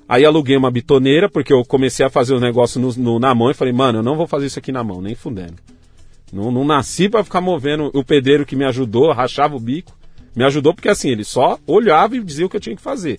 Aí 0.08 0.24
aluguei 0.24 0.56
uma 0.56 0.70
bitoneira, 0.70 1.30
porque 1.30 1.52
eu 1.52 1.64
comecei 1.64 2.04
a 2.04 2.10
fazer 2.10 2.34
os 2.34 2.40
negócios 2.42 2.96
no, 2.96 3.02
no- 3.02 3.18
na 3.18 3.34
mão 3.34 3.50
e 3.50 3.54
falei, 3.54 3.72
mano, 3.72 4.00
eu 4.00 4.02
não 4.02 4.16
vou 4.16 4.26
fazer 4.26 4.46
isso 4.46 4.58
aqui 4.58 4.70
na 4.70 4.84
mão, 4.84 5.00
nem 5.00 5.14
fundendo. 5.14 5.54
Não, 6.32 6.50
não 6.52 6.64
nasci 6.64 7.08
pra 7.08 7.24
ficar 7.24 7.40
movendo 7.40 7.90
o 7.94 8.04
pedreiro 8.04 8.44
que 8.44 8.54
me 8.56 8.64
ajudou, 8.64 9.12
rachava 9.12 9.56
o 9.56 9.60
bico. 9.60 9.96
Me 10.36 10.44
ajudou 10.44 10.74
porque 10.74 10.88
assim, 10.88 11.08
ele 11.08 11.24
só 11.24 11.58
olhava 11.66 12.16
e 12.16 12.22
dizia 12.22 12.44
o 12.44 12.48
que 12.50 12.56
eu 12.56 12.60
tinha 12.60 12.74
que 12.76 12.82
fazer. 12.82 13.18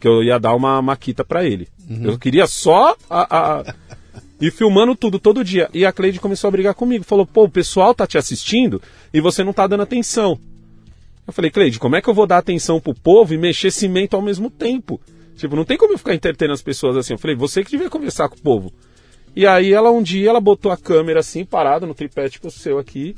Que 0.00 0.08
eu 0.08 0.22
ia 0.22 0.38
dar 0.38 0.54
uma 0.54 0.80
maquita 0.82 1.22
para 1.24 1.44
ele. 1.44 1.68
Eu 1.88 2.18
queria 2.18 2.46
só 2.46 2.96
a, 3.08 3.36
a- 3.60 3.74
ir 4.40 4.50
filmando 4.50 4.94
tudo 4.94 5.18
todo 5.18 5.44
dia. 5.44 5.68
E 5.72 5.84
a 5.84 5.92
Cleide 5.92 6.20
começou 6.20 6.48
a 6.48 6.50
brigar 6.50 6.74
comigo. 6.74 7.04
Falou, 7.04 7.26
pô, 7.26 7.44
o 7.44 7.50
pessoal 7.50 7.94
tá 7.94 8.06
te 8.06 8.18
assistindo 8.18 8.80
e 9.12 9.20
você 9.20 9.42
não 9.42 9.52
tá 9.52 9.66
dando 9.66 9.82
atenção. 9.82 10.38
Eu 11.26 11.32
falei, 11.32 11.50
Cleide, 11.50 11.78
como 11.78 11.96
é 11.96 12.02
que 12.02 12.08
eu 12.08 12.14
vou 12.14 12.26
dar 12.26 12.38
atenção 12.38 12.80
pro 12.80 12.94
povo 12.94 13.34
e 13.34 13.38
mexer 13.38 13.70
cimento 13.70 14.14
ao 14.14 14.22
mesmo 14.22 14.50
tempo? 14.50 15.00
Tipo, 15.36 15.56
não 15.56 15.64
tem 15.64 15.76
como 15.76 15.92
eu 15.92 15.98
ficar 15.98 16.14
entretendo 16.14 16.52
as 16.52 16.62
pessoas 16.62 16.96
assim. 16.96 17.14
Eu 17.14 17.18
falei, 17.18 17.36
você 17.36 17.64
que 17.64 17.70
devia 17.70 17.90
conversar 17.90 18.28
com 18.28 18.36
o 18.36 18.40
povo. 18.40 18.72
E 19.34 19.46
aí 19.46 19.72
ela 19.72 19.90
um 19.90 20.02
dia 20.02 20.30
ela 20.30 20.40
botou 20.40 20.72
a 20.72 20.78
câmera 20.78 21.20
assim, 21.20 21.44
parada 21.44 21.84
no 21.84 21.94
tripé 21.94 22.26
tipo 22.28 22.50
seu 22.50 22.78
aqui, 22.78 23.14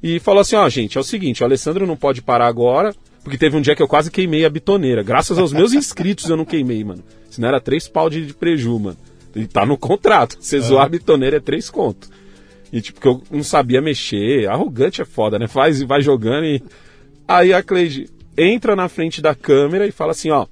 e 0.00 0.20
falou 0.20 0.40
assim, 0.40 0.54
ó, 0.54 0.68
gente, 0.68 0.96
é 0.96 1.00
o 1.00 1.04
seguinte, 1.04 1.42
o 1.42 1.44
Alessandro 1.44 1.88
não 1.88 1.96
pode 1.96 2.22
parar 2.22 2.46
agora, 2.46 2.94
porque 3.24 3.36
teve 3.36 3.56
um 3.56 3.60
dia 3.60 3.74
que 3.74 3.82
eu 3.82 3.88
quase 3.88 4.12
queimei 4.12 4.44
a 4.44 4.50
bitoneira. 4.50 5.02
Graças 5.02 5.38
aos 5.38 5.52
meus 5.52 5.72
inscritos 5.72 6.30
eu 6.30 6.36
não 6.36 6.44
queimei, 6.44 6.84
mano. 6.84 7.02
Senão 7.28 7.48
era 7.48 7.60
três 7.60 7.88
pau 7.88 8.08
de, 8.08 8.26
de 8.26 8.32
preju, 8.32 8.78
mano. 8.78 8.96
E 9.34 9.46
tá 9.46 9.64
no 9.64 9.76
contrato. 9.76 10.36
Você 10.40 10.60
zoar 10.60 10.86
a 10.86 10.88
bitoneira 10.88 11.36
é 11.36 11.40
três 11.40 11.70
conto. 11.70 12.08
E 12.72 12.80
tipo, 12.80 13.00
que 13.00 13.08
eu 13.08 13.22
não 13.30 13.42
sabia 13.42 13.80
mexer. 13.80 14.48
Arrogante 14.48 15.02
é 15.02 15.04
foda, 15.04 15.38
né? 15.38 15.46
Faz 15.46 15.80
e 15.80 15.84
vai 15.84 16.02
jogando 16.02 16.44
e. 16.44 16.62
Aí 17.26 17.52
a 17.52 17.62
Cleide 17.62 18.08
entra 18.36 18.74
na 18.74 18.88
frente 18.88 19.20
da 19.20 19.34
câmera 19.34 19.86
e 19.86 19.92
fala 19.92 20.12
assim, 20.12 20.30
ó. 20.30 20.46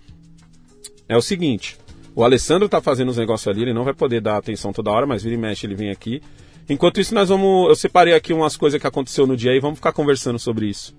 É 1.09 1.17
o 1.17 1.23
seguinte, 1.23 1.77
o 2.15 2.23
Alessandro 2.23 2.69
tá 2.69 2.81
fazendo 2.81 3.09
os 3.09 3.17
negócios 3.17 3.49
ali, 3.49 3.63
ele 3.63 3.73
não 3.73 3.85
vai 3.85 3.95
poder 3.95 4.21
dar 4.21 4.37
atenção 4.37 4.73
toda 4.73 4.91
hora, 4.91 5.07
mas 5.07 5.23
vira 5.23 5.35
e 5.35 5.39
mexe, 5.39 5.67
ele 5.67 5.75
vem 5.75 5.91
aqui. 5.91 6.21
Enquanto 6.69 7.01
isso, 7.01 7.15
nós 7.15 7.29
vamos. 7.29 7.69
Eu 7.69 7.77
separei 7.77 8.13
aqui 8.13 8.33
umas 8.33 8.57
coisas 8.57 8.81
que 8.81 8.87
aconteceu 8.87 9.27
no 9.27 9.37
dia 9.37 9.55
e 9.55 9.61
vamos 9.61 9.79
ficar 9.79 9.93
conversando 9.93 10.39
sobre 10.39 10.67
isso. 10.67 10.95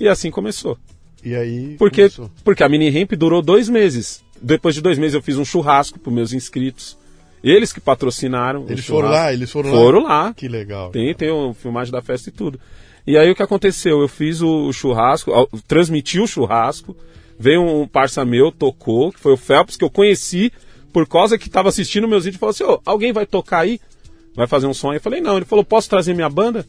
E 0.00 0.08
assim 0.08 0.30
começou. 0.30 0.78
E 1.22 1.34
aí. 1.34 1.76
Porque, 1.78 2.02
começou. 2.02 2.30
porque 2.42 2.62
a 2.62 2.68
mini 2.68 2.88
ramp 2.88 3.12
durou 3.12 3.42
dois 3.42 3.68
meses. 3.68 4.24
Depois 4.40 4.74
de 4.74 4.80
dois 4.80 4.98
meses 4.98 5.14
eu 5.14 5.22
fiz 5.22 5.36
um 5.36 5.44
churrasco 5.44 5.98
para 5.98 6.12
meus 6.12 6.32
inscritos. 6.32 6.96
Eles 7.42 7.72
que 7.72 7.80
patrocinaram. 7.80 8.66
Eles 8.68 8.84
foram 8.86 9.08
lá, 9.10 9.32
eles 9.32 9.50
foram, 9.50 9.70
Foram 9.70 10.02
lá. 10.02 10.24
lá. 10.24 10.34
Que 10.34 10.48
legal. 10.48 10.90
Tem, 10.90 11.14
tem 11.14 11.30
o 11.30 11.54
filmagem 11.54 11.92
da 11.92 12.02
festa 12.02 12.28
e 12.28 12.32
tudo. 12.32 12.58
E 13.06 13.16
aí 13.16 13.30
o 13.30 13.34
que 13.34 13.42
aconteceu? 13.42 14.00
Eu 14.00 14.08
fiz 14.08 14.42
o 14.42 14.72
churrasco, 14.72 15.32
transmiti 15.66 16.20
o 16.20 16.26
churrasco, 16.26 16.96
veio 17.38 17.62
um 17.62 17.86
parça 17.86 18.24
meu, 18.24 18.52
tocou, 18.52 19.12
que 19.12 19.20
foi 19.20 19.32
o 19.32 19.36
Phelps, 19.36 19.76
que 19.76 19.84
eu 19.84 19.90
conheci 19.90 20.52
por 20.92 21.06
causa 21.06 21.38
que 21.38 21.46
estava 21.46 21.68
assistindo 21.68 22.08
meus 22.08 22.24
vídeos 22.24 22.36
e 22.36 22.40
falou 22.40 22.50
assim, 22.50 22.64
ô, 22.64 22.80
alguém 22.84 23.12
vai 23.12 23.24
tocar 23.24 23.60
aí? 23.60 23.80
Vai 24.34 24.46
fazer 24.46 24.66
um 24.66 24.74
som 24.74 24.90
aí? 24.90 24.96
Eu 24.96 25.00
falei, 25.00 25.20
não. 25.20 25.36
Ele 25.36 25.44
falou, 25.44 25.64
posso 25.64 25.88
trazer 25.88 26.12
minha 26.14 26.28
banda? 26.28 26.66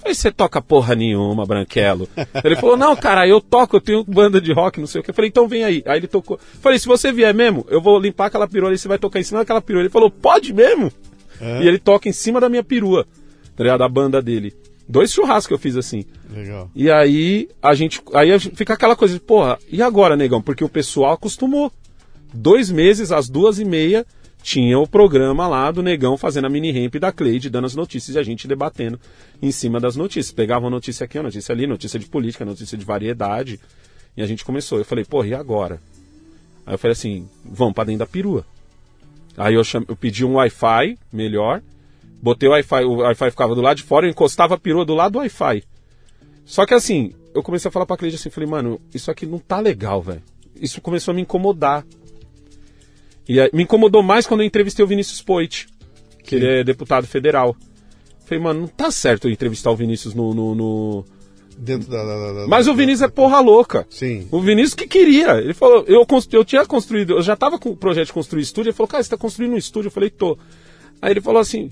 Falei, 0.00 0.14
você 0.14 0.30
toca 0.30 0.62
porra 0.62 0.94
nenhuma, 0.94 1.44
Branquelo. 1.44 2.08
Ele 2.44 2.56
falou, 2.56 2.76
não, 2.76 2.94
cara, 2.96 3.26
eu 3.26 3.40
toco, 3.40 3.76
eu 3.76 3.80
tenho 3.80 4.04
banda 4.04 4.40
de 4.40 4.52
rock, 4.52 4.78
não 4.80 4.86
sei 4.86 5.00
o 5.00 5.04
que. 5.04 5.10
Eu 5.10 5.14
falei, 5.14 5.28
então 5.28 5.48
vem 5.48 5.64
aí. 5.64 5.82
Aí 5.86 5.98
ele 5.98 6.06
tocou. 6.06 6.38
Falei, 6.60 6.78
se 6.78 6.86
você 6.86 7.10
vier 7.12 7.34
mesmo, 7.34 7.66
eu 7.68 7.80
vou 7.80 7.98
limpar 7.98 8.26
aquela 8.26 8.46
perua 8.46 8.72
e 8.72 8.78
você 8.78 8.86
vai 8.88 8.98
tocar 8.98 9.18
em 9.18 9.24
cima 9.24 9.40
daquela 9.40 9.60
perua. 9.60 9.82
Ele 9.82 9.88
falou, 9.90 10.10
pode 10.10 10.52
mesmo? 10.52 10.90
E 11.40 11.68
ele 11.68 11.78
toca 11.78 12.08
em 12.08 12.12
cima 12.12 12.40
da 12.40 12.48
minha 12.48 12.64
perua, 12.64 13.06
tá 13.56 13.62
ligado? 13.64 13.78
Da 13.80 13.88
banda 13.88 14.20
dele. 14.22 14.54
Dois 14.88 15.12
churrascos 15.12 15.46
que 15.48 15.52
eu 15.54 15.58
fiz 15.58 15.76
assim. 15.76 16.04
Legal. 16.32 16.70
E 16.74 16.90
aí 16.90 17.48
a 17.62 17.74
gente. 17.74 18.00
Aí 18.14 18.32
a 18.32 18.38
gente- 18.38 18.56
fica 18.56 18.72
aquela 18.74 18.96
coisa 18.96 19.14
de, 19.14 19.20
porra, 19.20 19.58
e 19.70 19.82
agora, 19.82 20.16
negão? 20.16 20.40
Porque 20.40 20.64
o 20.64 20.68
pessoal 20.68 21.12
acostumou. 21.12 21.70
Dois 22.32 22.70
meses, 22.70 23.12
às 23.12 23.28
duas 23.28 23.58
e 23.58 23.64
meia, 23.64 24.06
tinha 24.42 24.78
o 24.78 24.86
programa 24.86 25.46
lá 25.46 25.70
do 25.70 25.82
negão 25.82 26.16
fazendo 26.16 26.46
a 26.46 26.50
mini 26.50 26.72
ramp 26.72 26.94
da 26.96 27.12
Cleide, 27.12 27.50
dando 27.50 27.66
as 27.66 27.74
notícias 27.74 28.16
e 28.16 28.18
a 28.18 28.22
gente 28.22 28.48
debatendo 28.48 28.98
em 29.42 29.50
cima 29.50 29.78
das 29.80 29.96
notícias. 29.96 30.32
Pegava 30.32 30.64
uma 30.64 30.70
notícia 30.70 31.04
aqui, 31.04 31.18
uma 31.18 31.24
notícia 31.24 31.52
ali, 31.52 31.66
notícia 31.66 31.98
de 31.98 32.06
política, 32.06 32.44
notícia 32.44 32.78
de 32.78 32.84
variedade. 32.84 33.60
E 34.16 34.22
a 34.22 34.26
gente 34.26 34.44
começou. 34.44 34.78
Eu 34.78 34.84
falei, 34.84 35.04
porra, 35.04 35.28
e 35.28 35.34
agora? 35.34 35.80
Aí 36.66 36.74
eu 36.74 36.78
falei 36.78 36.92
assim, 36.92 37.28
vamos 37.44 37.74
pra 37.74 37.84
dentro 37.84 38.00
da 38.00 38.06
perua. 38.06 38.44
Aí 39.36 39.54
eu, 39.54 39.64
cham... 39.64 39.84
eu 39.88 39.96
pedi 39.96 40.24
um 40.24 40.34
Wi-Fi 40.34 40.98
melhor, 41.12 41.62
botei 42.20 42.48
o 42.48 42.52
Wi-Fi, 42.52 42.84
o 42.84 42.96
Wi-Fi 42.96 43.30
ficava 43.30 43.54
do 43.54 43.60
lado 43.60 43.76
de 43.76 43.84
fora, 43.84 44.06
eu 44.06 44.10
encostava 44.10 44.54
a 44.54 44.58
perua 44.58 44.84
do 44.84 44.94
lado 44.94 45.12
do 45.12 45.18
Wi-Fi. 45.18 45.62
Só 46.44 46.66
que 46.66 46.74
assim, 46.74 47.12
eu 47.34 47.42
comecei 47.42 47.68
a 47.68 47.72
falar 47.72 47.86
pra 47.86 47.96
Cleide 47.96 48.16
assim, 48.16 48.30
falei, 48.30 48.48
mano, 48.48 48.80
isso 48.92 49.10
aqui 49.10 49.26
não 49.26 49.38
tá 49.38 49.60
legal, 49.60 50.02
velho. 50.02 50.22
Isso 50.60 50.80
começou 50.80 51.12
a 51.12 51.14
me 51.14 51.22
incomodar. 51.22 51.86
E 53.28 53.38
me 53.52 53.64
incomodou 53.64 54.02
mais 54.02 54.26
quando 54.26 54.40
eu 54.40 54.46
entrevistei 54.46 54.84
o 54.84 54.88
Vinícius 54.88 55.20
Poit, 55.20 55.66
que 56.24 56.34
ele 56.36 56.46
é 56.46 56.64
deputado 56.64 57.06
federal. 57.06 57.54
Falei, 58.24 58.42
mano, 58.42 58.60
não 58.62 58.68
tá 58.68 58.90
certo 58.90 59.26
eu 59.28 59.32
entrevistar 59.32 59.70
o 59.70 59.76
Vinícius 59.76 60.14
no. 60.14 60.32
no- 60.34 60.54
no- 60.54 61.04
Dentro 61.56 61.90
da. 61.90 62.04
da- 62.04 62.32
da- 62.32 62.46
Mas 62.46 62.66
da- 62.66 62.72
o 62.72 62.74
Vinícius 62.74 63.02
é 63.02 63.08
porra 63.08 63.40
louca. 63.40 63.86
Sim. 63.90 64.28
O 64.30 64.40
Vinícius 64.40 64.74
que 64.74 64.86
queria. 64.86 65.38
Ele 65.38 65.52
falou, 65.54 65.84
eu, 65.88 66.06
eu 66.32 66.44
tinha 66.44 66.64
construído, 66.64 67.14
eu 67.14 67.22
já 67.22 67.34
tava 67.36 67.58
com 67.58 67.70
o 67.70 67.76
projeto 67.76 68.06
de 68.06 68.12
construir 68.12 68.42
estúdio. 68.42 68.68
Ele 68.70 68.76
falou, 68.76 68.88
cara, 68.88 69.02
você 69.02 69.10
tá 69.10 69.16
construindo 69.16 69.52
um 69.54 69.56
estúdio? 69.58 69.88
Eu 69.88 69.92
falei, 69.92 70.08
tô. 70.10 70.38
Aí 71.02 71.10
ele 71.12 71.20
falou 71.20 71.40
assim, 71.40 71.68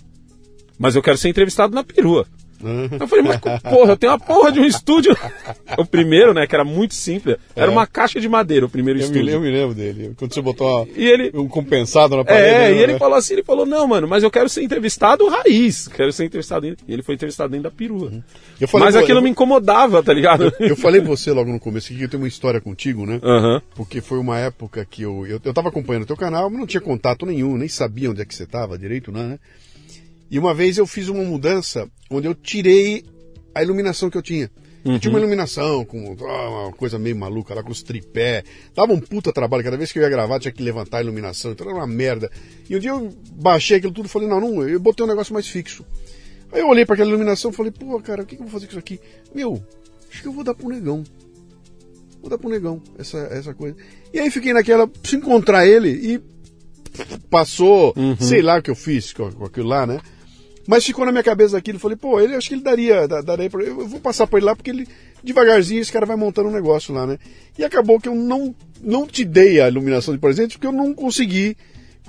mas 0.78 0.94
eu 0.96 1.02
quero 1.02 1.16
ser 1.18 1.28
entrevistado 1.28 1.74
na 1.74 1.84
perua. 1.84 2.26
Eu 3.00 3.06
falei, 3.08 3.24
mas 3.24 3.36
porra, 3.38 3.92
eu 3.92 3.96
tenho 3.96 4.12
uma 4.12 4.18
porra 4.18 4.50
de 4.52 4.60
um 4.60 4.64
estúdio. 4.64 5.16
o 5.78 5.84
primeiro, 5.84 6.32
né, 6.34 6.46
que 6.46 6.54
era 6.54 6.64
muito 6.64 6.94
simples, 6.94 7.36
era 7.54 7.70
uma 7.70 7.86
caixa 7.86 8.20
de 8.20 8.28
madeira, 8.28 8.66
o 8.66 8.68
primeiro 8.68 8.98
Eu 9.00 9.08
me, 9.08 9.14
estúdio. 9.16 9.34
eu 9.34 9.40
me 9.40 9.50
lembro 9.50 9.74
dele. 9.74 10.12
Quando 10.16 10.32
você 10.34 10.40
botou 10.40 10.66
uma- 10.66 10.86
E 10.96 11.06
ele, 11.06 11.30
um 11.34 11.48
compensado 11.48 12.16
na 12.16 12.24
parede. 12.24 12.46
é, 12.48 12.58
né, 12.70 12.72
e 12.74 12.82
ele 12.82 12.98
falou 12.98 13.16
assim, 13.16 13.34
ele 13.34 13.42
falou, 13.42 13.66
não, 13.66 13.86
mano, 13.86 14.06
mas 14.08 14.22
eu 14.22 14.30
quero 14.30 14.48
ser 14.48 14.62
entrevistado 14.62 15.28
raiz. 15.28 15.88
Quero 15.88 16.12
ser 16.12 16.24
entrevistado 16.24 16.62
dentro. 16.66 16.84
E 16.88 16.92
ele 16.92 17.02
foi 17.02 17.14
entrevistado 17.14 17.50
dentro 17.50 17.64
da 17.64 17.70
perua. 17.70 18.12
Eu 18.60 18.68
falei, 18.68 18.86
mas 18.86 18.94
pô, 18.96 19.00
aquilo 19.02 19.18
eu- 19.18 19.22
me 19.22 19.30
incomodava, 19.30 20.02
tá 20.02 20.12
ligado? 20.12 20.52
Eu 20.58 20.76
falei 20.76 21.00
pra 21.00 21.10
você 21.10 21.30
logo 21.32 21.50
no 21.52 21.60
começo 21.60 21.92
que 21.94 22.02
eu 22.02 22.08
tenho 22.08 22.22
uma 22.22 22.28
história 22.28 22.60
contigo, 22.60 23.04
né? 23.06 23.20
Aham. 23.22 23.60
Porque 23.74 24.00
foi 24.00 24.18
uma 24.18 24.38
época 24.38 24.86
que 24.88 25.02
eu, 25.02 25.26
eu, 25.26 25.40
eu 25.44 25.54
tava 25.54 25.68
acompanhando 25.68 26.04
o 26.04 26.06
teu 26.06 26.16
canal, 26.16 26.48
mas 26.50 26.58
não 26.58 26.66
tinha 26.66 26.80
contato 26.80 27.26
nenhum, 27.26 27.56
nem 27.56 27.68
sabia 27.68 28.10
onde 28.10 28.22
é 28.22 28.24
que 28.24 28.34
você 28.34 28.46
tava 28.46 28.78
direito, 28.78 29.12
né? 29.12 29.38
E 30.30 30.38
uma 30.38 30.54
vez 30.54 30.78
eu 30.78 30.86
fiz 30.86 31.08
uma 31.08 31.22
mudança 31.22 31.88
onde 32.10 32.26
eu 32.26 32.34
tirei 32.34 33.04
a 33.54 33.62
iluminação 33.62 34.10
que 34.10 34.18
eu 34.18 34.22
tinha. 34.22 34.50
Eu 34.84 35.00
tinha 35.00 35.12
uma 35.12 35.18
iluminação 35.18 35.84
com 35.84 36.16
ah, 36.20 36.48
uma 36.66 36.72
coisa 36.72 36.96
meio 36.96 37.16
maluca 37.16 37.52
lá 37.54 37.62
com 37.62 37.72
os 37.72 37.82
tripé. 37.82 38.44
Dava 38.72 38.92
um 38.92 39.00
puta 39.00 39.32
trabalho. 39.32 39.64
Cada 39.64 39.76
vez 39.76 39.90
que 39.90 39.98
eu 39.98 40.02
ia 40.02 40.08
gravar 40.08 40.38
tinha 40.38 40.52
que 40.52 40.62
levantar 40.62 40.98
a 40.98 41.02
iluminação. 41.02 41.50
Então 41.50 41.66
era 41.66 41.76
uma 41.76 41.86
merda. 41.86 42.30
E 42.70 42.76
um 42.76 42.78
dia 42.78 42.90
eu 42.90 43.12
baixei 43.32 43.78
aquilo 43.78 43.92
tudo 43.92 44.06
e 44.06 44.08
falei, 44.08 44.28
não, 44.28 44.40
não, 44.40 44.62
eu 44.62 44.78
botei 44.78 45.04
um 45.04 45.08
negócio 45.08 45.34
mais 45.34 45.48
fixo. 45.48 45.84
Aí 46.52 46.60
eu 46.60 46.68
olhei 46.68 46.86
para 46.86 46.94
aquela 46.94 47.08
iluminação 47.08 47.50
e 47.50 47.54
falei, 47.54 47.72
pô, 47.72 48.00
cara, 48.00 48.22
o 48.22 48.26
que, 48.26 48.36
que 48.36 48.42
eu 48.42 48.46
vou 48.46 48.52
fazer 48.52 48.66
com 48.66 48.72
isso 48.72 48.78
aqui? 48.78 49.00
Meu, 49.34 49.60
acho 50.08 50.22
que 50.22 50.28
eu 50.28 50.32
vou 50.32 50.44
dar 50.44 50.54
pro 50.54 50.68
negão. 50.68 51.02
Vou 52.20 52.30
dar 52.30 52.38
pro 52.38 52.48
negão 52.48 52.80
essa, 52.96 53.18
essa 53.18 53.52
coisa. 53.54 53.76
E 54.14 54.20
aí 54.20 54.30
fiquei 54.30 54.52
naquela, 54.52 54.86
preciso 54.86 55.20
encontrar 55.20 55.66
ele 55.66 55.88
e 55.90 56.22
passou, 57.28 57.92
sei 58.20 58.40
lá 58.40 58.58
o 58.58 58.62
que 58.62 58.70
eu 58.70 58.76
fiz 58.76 59.12
com 59.12 59.44
aquilo 59.44 59.68
lá, 59.68 59.84
né? 59.84 60.00
Mas 60.66 60.84
ficou 60.84 61.04
na 61.06 61.12
minha 61.12 61.22
cabeça 61.24 61.56
aquilo. 61.56 61.78
Falei, 61.78 61.96
pô, 61.96 62.20
ele 62.20 62.34
acho 62.34 62.48
que 62.48 62.54
ele 62.54 62.62
daria, 62.62 63.06
da- 63.06 63.20
daria 63.20 63.48
pra, 63.48 63.62
eu 63.62 63.86
vou 63.86 64.00
passar 64.00 64.26
por 64.26 64.36
ele 64.38 64.46
lá 64.46 64.56
porque 64.56 64.70
ele 64.70 64.86
devagarzinho 65.22 65.80
esse 65.80 65.92
cara 65.92 66.06
vai 66.06 66.16
montando 66.16 66.48
um 66.48 66.52
negócio 66.52 66.92
lá, 66.94 67.06
né? 67.06 67.18
E 67.58 67.64
acabou 67.64 68.00
que 68.00 68.08
eu 68.08 68.14
não 68.14 68.54
não 68.80 69.06
te 69.06 69.24
dei 69.24 69.60
a 69.60 69.68
iluminação 69.68 70.12
de 70.14 70.20
presente 70.20 70.52
porque 70.58 70.66
eu 70.66 70.72
não 70.72 70.92
consegui 70.94 71.56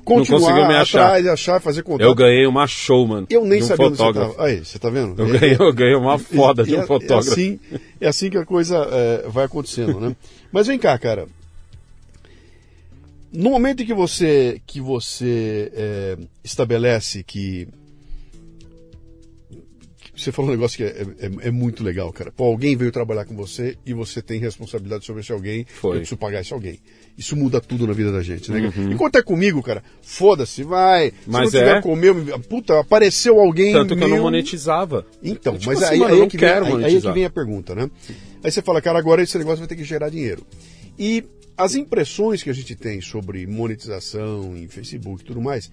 continuar 0.03 0.39
conseguiu 0.39 0.67
me 0.67 0.73
achar. 0.75 1.03
atrás, 1.05 1.27
achar, 1.27 1.59
fazer 1.61 1.83
contato. 1.83 2.05
Eu 2.07 2.15
ganhei 2.15 2.45
uma 2.47 2.65
show, 2.67 3.05
mano. 3.07 3.27
Eu 3.29 3.43
nem 3.45 3.59
de 3.59 3.65
um 3.65 3.67
sabia 3.67 3.87
onde 3.87 3.97
você 3.97 4.03
fotógrafo. 4.03 4.33
tava. 4.35 4.47
Aí, 4.47 4.63
você 4.65 4.79
tá 4.79 4.89
vendo? 4.89 5.21
Eu 5.21 5.35
É- 5.35 5.39
ganhei, 5.39 5.57
eu 5.59 5.73
ganhei 5.73 5.95
uma 5.95 6.17
foda 6.17 6.63
de 6.63 6.71
e 6.73 6.77
um 6.77 6.81
é- 6.81 6.85
fotógrafo. 6.85 7.29
É 7.29 7.33
assim, 7.33 7.59
é 8.01 8.07
assim 8.07 8.29
que 8.29 8.37
a 8.37 8.45
coisa 8.45 8.77
é, 8.91 9.27
vai 9.27 9.45
acontecendo, 9.45 9.99
né? 9.99 10.15
Mas 10.51 10.67
vem 10.67 10.77
cá, 10.79 10.97
cara. 10.97 11.27
No 13.31 13.49
momento 13.49 13.83
em 13.83 13.85
que 13.85 13.93
você, 13.93 14.61
que 14.65 14.79
você 14.79 15.71
é, 15.73 16.17
estabelece 16.43 17.23
que 17.23 17.67
Você 20.17 20.31
falou 20.31 20.49
um 20.49 20.53
negócio 20.55 20.77
que 20.77 20.83
é, 20.83 21.05
é- 21.19 21.47
é 21.47 21.51
muito 21.51 21.83
legal, 21.83 22.11
cara. 22.11 22.31
Pô, 22.31 22.45
alguém 22.45 22.75
veio 22.75 22.91
trabalhar 22.91 23.23
com 23.25 23.35
você 23.35 23.77
e 23.85 23.93
você 23.93 24.21
tem 24.21 24.39
responsabilidade 24.39 25.05
sobre 25.05 25.21
esse 25.21 25.31
alguém. 25.31 25.65
Foi. 25.69 25.91
Eu 25.97 25.99
preciso 25.99 26.17
pagar 26.17 26.41
esse 26.41 26.51
alguém. 26.53 26.79
Isso 27.17 27.35
muda 27.35 27.61
tudo 27.61 27.85
na 27.87 27.93
vida 27.93 28.11
da 28.11 28.21
gente, 28.23 28.51
né? 28.51 28.71
Enquanto 28.91 29.15
é 29.17 29.21
comigo, 29.23 29.61
cara, 29.63 29.83
foda-se, 30.01 30.63
vai. 30.63 31.09
Se 31.09 31.15
Mas 31.27 31.41
não 31.53 31.59
tiver 31.59 31.77
é. 31.77 31.81
com 31.81 31.93
o 31.93 31.95
meu, 31.95 32.15
puta, 32.41 32.79
apareceu 32.79 33.39
alguém. 33.39 33.73
Tanto 33.73 33.95
que 33.95 34.03
eu 34.03 34.07
não 34.07 34.15
meu- 34.15 34.23
monetizava. 34.23 35.05
então, 35.23 35.57
Tipo 35.57 35.71
mas 35.73 35.83
assim, 35.83 35.93
aí, 35.93 35.99
mano, 35.99 36.11
aí 36.13 36.17
eu 36.17 36.17
é 36.17 36.21
não 36.21 36.27
que 36.29 36.37
vem, 36.37 36.49
quero 36.49 36.65
aí- 36.65 36.85
aí 36.85 36.95
é 36.95 37.01
que 37.01 37.11
vem 37.11 37.25
a 37.25 37.29
pergunta, 37.29 37.73
né? 37.75 37.89
Aí 38.43 38.51
você 38.51 38.61
fala, 38.61 38.81
cara, 38.81 38.99
agora 38.99 39.21
esse 39.21 39.37
negócio 39.37 39.59
vai 39.59 39.67
ter 39.67 39.75
que 39.75 39.83
gerar 39.83 40.09
dinheiro. 40.09 40.45
E 40.97 41.23
as 41.55 41.73
impressões 41.75 42.43
que 42.43 42.49
a 42.49 42.53
gente 42.53 42.75
tem 42.75 43.01
sobre 43.01 43.45
monetização 43.47 44.55
em 44.57 44.67
Facebook 44.67 45.21
e 45.23 45.25
tudo 45.25 45.41
mais, 45.41 45.71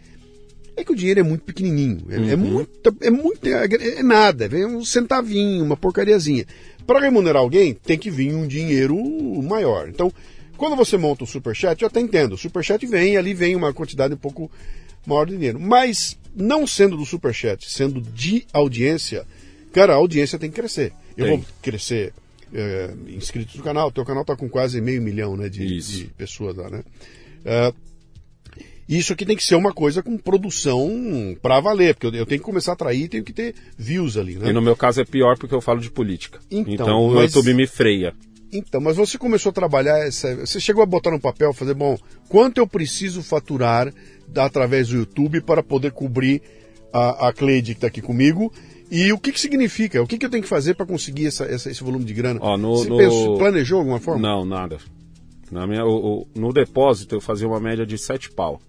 é 0.77 0.85
que 0.85 0.93
o 0.93 0.97
dinheiro 0.97 1.21
é 1.21 1.23
muito 1.23 1.43
pequenininho. 1.45 2.07
É, 2.11 2.19
Uhum. 2.19 2.31
é 2.31 2.37
muito, 2.37 2.97
é 3.01 3.11
muito, 3.11 3.47
é, 3.47 3.99
é 3.99 4.03
nada, 4.03 4.47
é 4.47 4.67
um 4.67 4.85
centavinho, 4.85 5.65
uma 5.65 5.77
porcariazinha. 5.77 6.45
Para 6.87 7.01
remunerar 7.01 7.41
alguém, 7.43 7.75
tem 7.75 7.99
que 7.99 8.11
vir 8.11 8.35
um 8.35 8.47
dinheiro 8.47 8.97
maior. 9.43 9.89
Então, 9.89 10.13
quando 10.57 10.77
você 10.77 10.97
monta 10.97 11.25
o 11.25 11.27
Superchat, 11.27 11.81
eu 11.83 11.89
até 11.89 12.01
entendo. 12.01 12.35
O 12.35 12.39
Superchat 12.39 12.85
vem, 12.87 13.17
ali 13.17 13.33
vem 13.35 13.57
uma 13.57 13.73
quantidade 13.73 14.15
um 14.15 14.19
pouco 14.19 14.51
maior 15.07 15.27
de 15.27 15.35
dinheiro. 15.35 15.59
Mas, 15.59 16.19
não 16.35 16.67
sendo 16.67 16.97
do 16.97 17.07
Superchat, 17.07 17.71
sendo 17.71 18.01
de 18.01 18.45
audiência, 18.53 19.27
cara, 19.73 19.95
a 19.95 19.97
audiência 19.97 20.39
tem 20.39 20.51
que 20.51 20.57
crescer. 20.57 20.93
Eu 21.17 21.27
Tem. 21.27 21.37
vou 21.37 21.47
crescer 21.63 22.13
é, 22.53 22.91
inscritos 23.09 23.55
no 23.57 23.63
canal. 23.63 23.91
Teu 23.91 24.05
canal 24.05 24.23
está 24.23 24.37
com 24.37 24.49
quase 24.49 24.81
meio 24.81 25.01
milhão 25.01 25.37
né, 25.37 25.49
de, 25.49 25.81
de 25.81 26.05
pessoas 26.17 26.57
lá, 26.57 26.69
né? 26.69 26.83
É, 27.45 27.73
isso 28.89 29.13
aqui 29.13 29.25
tem 29.25 29.37
que 29.37 29.45
ser 29.45 29.55
uma 29.57 29.73
coisa 29.73 30.03
com 30.03 30.17
produção 30.19 31.37
pra 31.41 31.61
valer, 31.61 31.95
porque 31.95 32.07
eu, 32.19 32.27
tenho 32.27 32.41
que 32.41 32.45
começar 32.45 32.73
a 32.73 32.75
atrair, 32.75 33.09
tenho 33.09 33.25
que 33.25 33.33
ter 33.33 33.55
views 33.79 34.17
ali, 34.17 34.35
né? 34.37 34.51
E 34.51 34.53
no 34.53 34.61
meu 34.63 34.77
caso 34.77 35.01
é 35.01 35.05
pior 35.05 35.39
porque 35.39 35.55
eu 35.55 35.61
falo 35.61 35.81
de 35.81 35.91
política. 35.91 36.39
Então, 36.51 36.73
Então, 36.75 37.07
o 37.07 37.15
mas- 37.15 37.35
YouTube 37.35 37.55
me 37.55 37.67
freia. 37.67 38.15
Então, 38.53 38.81
mas 38.81 38.97
você 38.97 39.19
começou 39.19 39.51
a 39.51 39.53
trabalhar 39.53 39.99
essa. 40.07 40.37
Você 40.37 40.61
chegou 40.61 40.81
a 40.83 40.87
botar 40.87 41.11
no 41.11 41.19
papel, 41.21 41.53
fazer, 41.53 41.75
bom, 41.75 41.99
quanto 42.29 42.59
eu 42.59 42.67
preciso 42.69 43.21
faturar 43.23 43.93
através 44.37 44.89
do 44.89 44.97
YouTube 44.99 45.41
para 45.41 45.61
poder 45.63 45.91
cobrir 45.91 46.41
a, 46.93 47.29
a 47.29 47.33
Cleide 47.33 47.73
que 47.75 47.79
está 47.79 47.87
aqui 47.89 48.01
comigo? 48.01 48.53
E 48.91 49.13
o 49.13 49.19
que, 49.19 49.33
que 49.33 49.41
significa? 49.41 50.01
O 50.01 50.07
que, 50.07 50.17
que 50.19 50.25
eu 50.27 50.31
tenho 50.31 50.43
que 50.43 50.49
fazer 50.49 50.75
para 50.75 50.87
conseguir 50.87 51.27
essa, 51.27 51.45
essa- 51.47 51.69
esse 51.71 51.83
volume 51.83 52.05
de 52.05 52.15
grana? 52.15 52.39
Ó, 52.41 52.57
no- 52.57 52.77
você 52.77 52.89
no- 52.89 52.97
pensou- 52.99 53.39
planejou 53.39 53.79
alguma 53.81 53.99
forma? 53.99 54.23
Não, 54.23 54.45
nada. 54.45 54.79
Na 55.51 55.67
minha, 55.67 55.85
o- 55.85 56.21
o- 56.21 56.27
no 56.35 56.53
depósito 56.53 57.17
eu 57.17 57.21
fazia 57.21 57.49
uma 57.49 57.59
média 57.59 57.85
de 57.85 57.99
7 57.99 58.31
pau. 58.31 58.61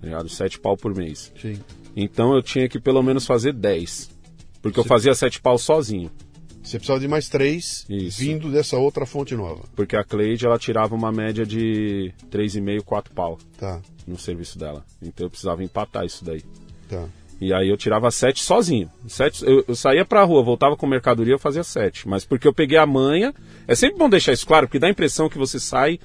Tá 0.00 0.06
ligado? 0.06 0.28
7 0.28 0.58
pau 0.60 0.76
por 0.76 0.94
mês. 0.94 1.32
Sim. 1.40 1.58
Então 1.96 2.34
eu 2.34 2.42
tinha 2.42 2.68
que 2.68 2.78
pelo 2.80 3.02
menos 3.02 3.26
fazer 3.26 3.52
10. 3.52 4.10
Porque 4.62 4.78
eu 4.78 4.84
fazia 4.84 5.14
7 5.14 5.40
pau 5.40 5.58
sozinho. 5.58 6.10
Você 6.62 6.76
precisava 6.78 7.00
de 7.00 7.08
mais 7.08 7.28
três 7.28 7.86
Isso. 7.88 8.20
vindo 8.20 8.50
dessa 8.50 8.76
outra 8.76 9.06
fonte 9.06 9.34
nova. 9.34 9.62
Porque 9.74 9.96
a 9.96 10.04
Cleide 10.04 10.44
ela 10.44 10.58
tirava 10.58 10.94
uma 10.94 11.10
média 11.10 11.46
de 11.46 12.12
3,5, 12.30 12.82
4 12.82 13.14
pau 13.14 13.38
Tá, 13.58 13.80
no 14.06 14.18
serviço 14.18 14.58
dela. 14.58 14.84
Então 15.00 15.26
eu 15.26 15.30
precisava 15.30 15.62
empatar 15.64 16.04
isso 16.04 16.24
daí. 16.24 16.42
tá. 16.88 17.06
E 17.40 17.54
aí 17.54 17.68
eu 17.68 17.76
tirava 17.76 18.10
7 18.10 18.42
sozinho. 18.42 18.90
Sete, 19.06 19.44
eu, 19.46 19.64
eu 19.68 19.74
saía 19.76 20.04
pra 20.04 20.24
rua, 20.24 20.42
voltava 20.42 20.76
com 20.76 20.88
mercadoria, 20.88 21.34
eu 21.34 21.38
fazia 21.38 21.62
7. 21.62 22.08
Mas 22.08 22.24
porque 22.24 22.48
eu 22.48 22.52
peguei 22.52 22.76
a 22.76 22.84
manha. 22.84 23.32
É 23.68 23.76
sempre 23.76 23.96
bom 23.96 24.08
deixar 24.10 24.32
isso 24.32 24.44
claro, 24.44 24.66
porque 24.66 24.80
dá 24.80 24.88
a 24.88 24.90
impressão 24.90 25.28
que 25.28 25.38
você 25.38 25.60
sai 25.60 26.00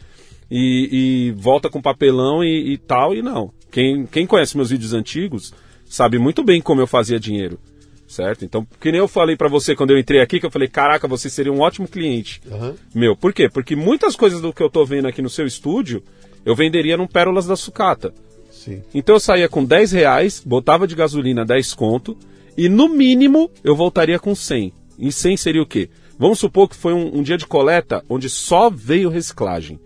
e, 0.49 0.90
e 0.91 1.32
volta 1.32 1.72
com 1.72 1.82
papelão 1.82 2.44
e, 2.44 2.74
e 2.74 2.78
tal, 2.78 3.15
e 3.15 3.24
não. 3.24 3.52
Quem, 3.74 4.06
quem 4.06 4.28
conhece 4.28 4.56
meus 4.56 4.70
vídeos 4.70 4.94
antigos 4.94 5.52
sabe 5.84 6.20
muito 6.20 6.44
bem 6.44 6.62
como 6.62 6.80
eu 6.80 6.86
fazia 6.86 7.20
dinheiro. 7.20 7.60
Certo? 8.08 8.45
Então, 8.45 8.68
que 8.80 8.91
nem 8.91 9.00
eu 9.00 9.08
falei 9.08 9.36
pra 9.36 9.50
você 9.50 9.76
quando 9.76 9.90
eu 9.90 9.98
entrei 9.98 10.22
aqui, 10.22 10.40
que 10.40 10.45
eu 10.45 10.52
falei, 10.52 10.68
caraca, 10.68 11.08
você 11.08 11.28
seria 11.28 11.52
um 11.52 11.60
ótimo 11.60 11.88
cliente. 11.88 12.40
Aham. 12.52 12.76
Meu, 12.94 13.16
por 13.16 13.34
quê? 13.34 13.50
Porque 13.50 13.76
muitas 13.76 14.16
coisas 14.16 14.40
do 14.40 14.54
que 14.54 14.62
eu 14.62 14.70
tô 14.70 14.86
vendo 14.86 15.08
aqui 15.08 15.24
no 15.24 15.30
seu 15.30 15.48
estúdio, 15.48 16.04
eu 16.45 16.56
venderia 16.56 16.95
num 16.95 17.08
Pérolas 17.08 17.48
da 17.48 17.56
Sucata. 17.56 18.14
Sim. 18.52 18.84
Então 18.94 19.16
eu 19.16 19.20
saía 19.20 19.50
com 19.50 19.66
10 19.66 19.91
reais, 19.94 20.44
botava 20.45 20.86
de 20.86 20.94
gasolina 20.94 21.44
10 21.44 21.74
conto, 21.74 22.16
e 22.56 22.70
no 22.70 22.88
mínimo 22.88 23.50
eu 23.64 23.76
voltaria 23.76 24.20
com 24.20 24.36
100. 24.36 24.72
E 25.00 25.12
100 25.12 25.38
seria 25.38 25.64
o 25.64 25.66
quê? 25.66 25.90
Vamos 26.20 26.38
supor 26.38 26.70
que 26.70 26.76
foi 26.76 26.94
um, 26.94 27.18
um 27.18 27.24
dia 27.24 27.38
de 27.38 27.48
coleta 27.48 28.06
onde 28.08 28.30
só 28.30 28.70
veio 28.70 29.10
reciclagem. 29.10 29.80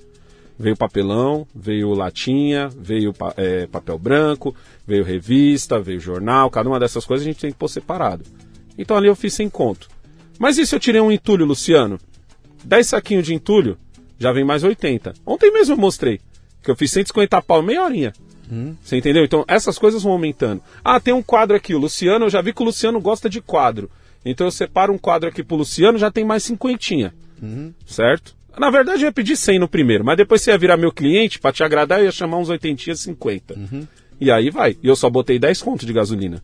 Veio 0.60 0.76
papelão, 0.76 1.48
veio 1.54 1.94
latinha, 1.94 2.68
veio 2.70 3.14
é, 3.36 3.68
papel 3.68 3.98
branco, 4.00 4.56
veio 4.86 5.04
revista, 5.04 5.80
veio 5.80 6.00
jornal, 6.00 6.50
cada 6.50 6.68
uma 6.68 6.80
dessas 6.80 7.06
coisas 7.06 7.26
a 7.26 7.30
gente 7.30 7.40
tem 7.40 7.52
que 7.52 7.58
pôr 7.58 7.68
separado. 7.68 8.24
Então 8.78 8.98
ali 8.98 9.08
eu 9.08 9.16
fiz 9.16 9.34
sem 9.34 9.50
conto. 9.50 9.88
Mas 10.40 10.58
e 10.58 10.66
se 10.66 10.76
eu 10.76 10.80
tirei 10.80 11.02
um 11.02 11.12
entulho, 11.12 11.46
Luciano? 11.46 12.00
10 12.64 12.88
saquinhos 12.88 13.26
de 13.26 13.34
entulho, 13.34 13.78
já 14.18 14.32
vem 14.32 14.44
mais 14.44 14.64
80. 14.64 15.14
Ontem 15.26 15.52
mesmo 15.52 15.76
eu 15.76 15.78
mostrei 15.78 16.20
que 16.64 16.72
eu 16.72 16.76
fiz 16.76 16.92
150 16.92 17.42
pau 17.42 17.62
meia 17.62 17.84
horinha. 17.84 18.14
Você 18.82 18.98
entendeu? 18.98 19.24
Então 19.24 19.44
essas 19.48 19.78
coisas 19.78 20.04
vão 20.04 20.14
aumentando. 20.14 20.62
Ah, 20.84 21.00
tem 21.00 21.14
um 21.14 21.22
quadro 21.22 21.56
aqui, 21.56 21.76
o 21.76 21.80
Luciano, 21.80 22.26
eu 22.26 22.30
já 22.30 22.42
vi 22.42 22.54
que 22.54 22.62
o 22.62 22.66
Luciano 22.66 23.00
gosta 23.00 23.30
de 23.30 23.42
quadro. 23.42 23.90
Então 24.26 24.48
eu 24.48 24.52
separo 24.52 24.92
um 24.94 24.98
quadro 24.98 25.30
aqui 25.30 25.44
pro 25.44 25.58
Luciano, 25.58 25.98
já 25.98 26.10
tem 26.10 26.26
mais 26.26 26.44
cinquentinha. 26.44 27.14
Certo? 27.86 28.36
Na 28.58 28.70
verdade 28.70 29.04
eu 29.04 29.08
ia 29.08 29.12
pedir 29.12 29.36
100 29.36 29.60
no 29.60 29.68
primeiro, 29.68 30.04
mas 30.04 30.18
depois 30.18 30.42
você 30.42 30.52
ia 30.52 30.58
virar 30.58 30.78
meu 30.78 30.92
cliente, 30.92 31.40
pra 31.40 31.52
te 31.52 31.64
agradar, 31.64 32.00
eu 32.00 32.06
ia 32.06 32.12
chamar 32.12 32.38
uns 32.38 32.50
80, 32.50 32.96
50. 32.96 33.56
E 34.20 34.32
aí 34.32 34.50
vai. 34.50 34.78
E 34.82 34.88
eu 34.88 34.96
só 34.96 35.10
botei 35.10 35.38
10 35.38 35.62
contos 35.62 35.86
de 35.86 35.94
gasolina. 35.94 36.42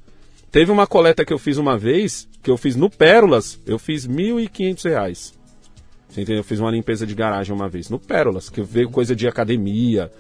Teve 0.52 0.72
uma 0.72 0.86
coleta 0.86 1.26
que 1.26 1.34
eu 1.34 1.40
fiz 1.40 1.58
uma 1.58 1.78
vez, 1.78 2.28
que 2.44 2.52
eu 2.52 2.58
fiz 2.58 2.76
no 2.76 2.88
Pérolas, 2.90 3.60
eu 3.66 3.80
fiz 3.80 4.08
1.500 4.08 4.84
reais. 4.84 5.34
Você 6.08 6.22
entendeu? 6.22 6.42
Eu 6.42 6.44
fiz 6.44 6.60
uma 6.60 6.70
limpeza 6.70 7.08
de 7.08 7.16
garagem 7.16 7.56
uma 7.56 7.68
vez, 7.68 7.90
no 7.90 7.98
Pérolas, 7.98 8.48
que 8.50 8.62
veio 8.62 8.88
coisa 8.92 9.16
de 9.16 9.28
academia, 9.28 10.12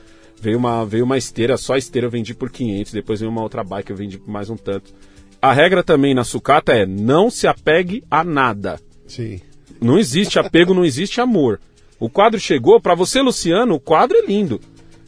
veio 0.41 0.57
uma, 0.57 0.83
veio 0.83 1.05
uma 1.05 1.19
esteira, 1.19 1.55
só 1.55 1.73
a 1.73 1.77
esteira 1.77 2.07
eu 2.07 2.11
vendi 2.11 2.33
por 2.33 2.49
500, 2.49 2.91
depois 2.91 3.19
veio 3.19 3.31
uma 3.31 3.43
outra 3.43 3.63
bike 3.63 3.91
eu 3.91 3.95
vendi 3.95 4.17
por 4.17 4.31
mais 4.31 4.49
um 4.49 4.57
tanto. 4.57 4.91
A 5.39 5.53
regra 5.53 5.83
também 5.83 6.15
na 6.15 6.23
sucata 6.23 6.73
é 6.73 6.83
não 6.83 7.29
se 7.29 7.45
apegue 7.45 8.03
a 8.09 8.23
nada. 8.23 8.79
Sim. 9.05 9.39
Não 9.79 9.99
existe 9.99 10.39
apego, 10.39 10.73
não 10.73 10.83
existe 10.83 11.21
amor. 11.21 11.59
O 12.03 12.09
quadro 12.09 12.37
chegou, 12.39 12.81
pra 12.81 12.95
você, 12.95 13.21
Luciano, 13.21 13.75
o 13.75 13.79
quadro 13.79 14.17
é 14.17 14.25
lindo. 14.25 14.59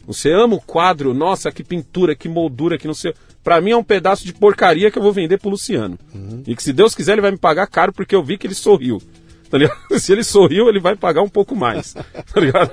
Você 0.06 0.32
ama 0.32 0.54
o 0.56 0.60
quadro, 0.60 1.12
nossa, 1.12 1.52
que 1.52 1.62
pintura, 1.62 2.14
que 2.14 2.26
moldura, 2.28 2.78
que 2.78 2.86
não 2.86 2.94
sei. 2.94 3.12
Pra 3.44 3.60
mim 3.60 3.72
é 3.72 3.76
um 3.76 3.84
pedaço 3.84 4.24
de 4.24 4.32
porcaria 4.32 4.90
que 4.90 4.98
eu 4.98 5.02
vou 5.02 5.12
vender 5.12 5.38
pro 5.38 5.50
Luciano. 5.50 5.98
E 6.46 6.56
que 6.56 6.62
se 6.62 6.72
Deus 6.72 6.94
quiser 6.94 7.12
ele 7.12 7.20
vai 7.20 7.32
me 7.32 7.36
pagar 7.36 7.66
caro 7.66 7.92
porque 7.92 8.14
eu 8.14 8.22
vi 8.24 8.38
que 8.38 8.46
ele 8.46 8.54
sorriu. 8.54 9.00
Tá 9.50 9.58
ligado? 9.58 9.76
Se 10.00 10.10
ele 10.12 10.24
sorriu, 10.24 10.68
ele 10.68 10.80
vai 10.80 10.96
pagar 10.96 11.22
um 11.22 11.28
pouco 11.28 11.54
mais. 11.54 11.94
Tá 12.32 12.40
ligado? 12.40 12.72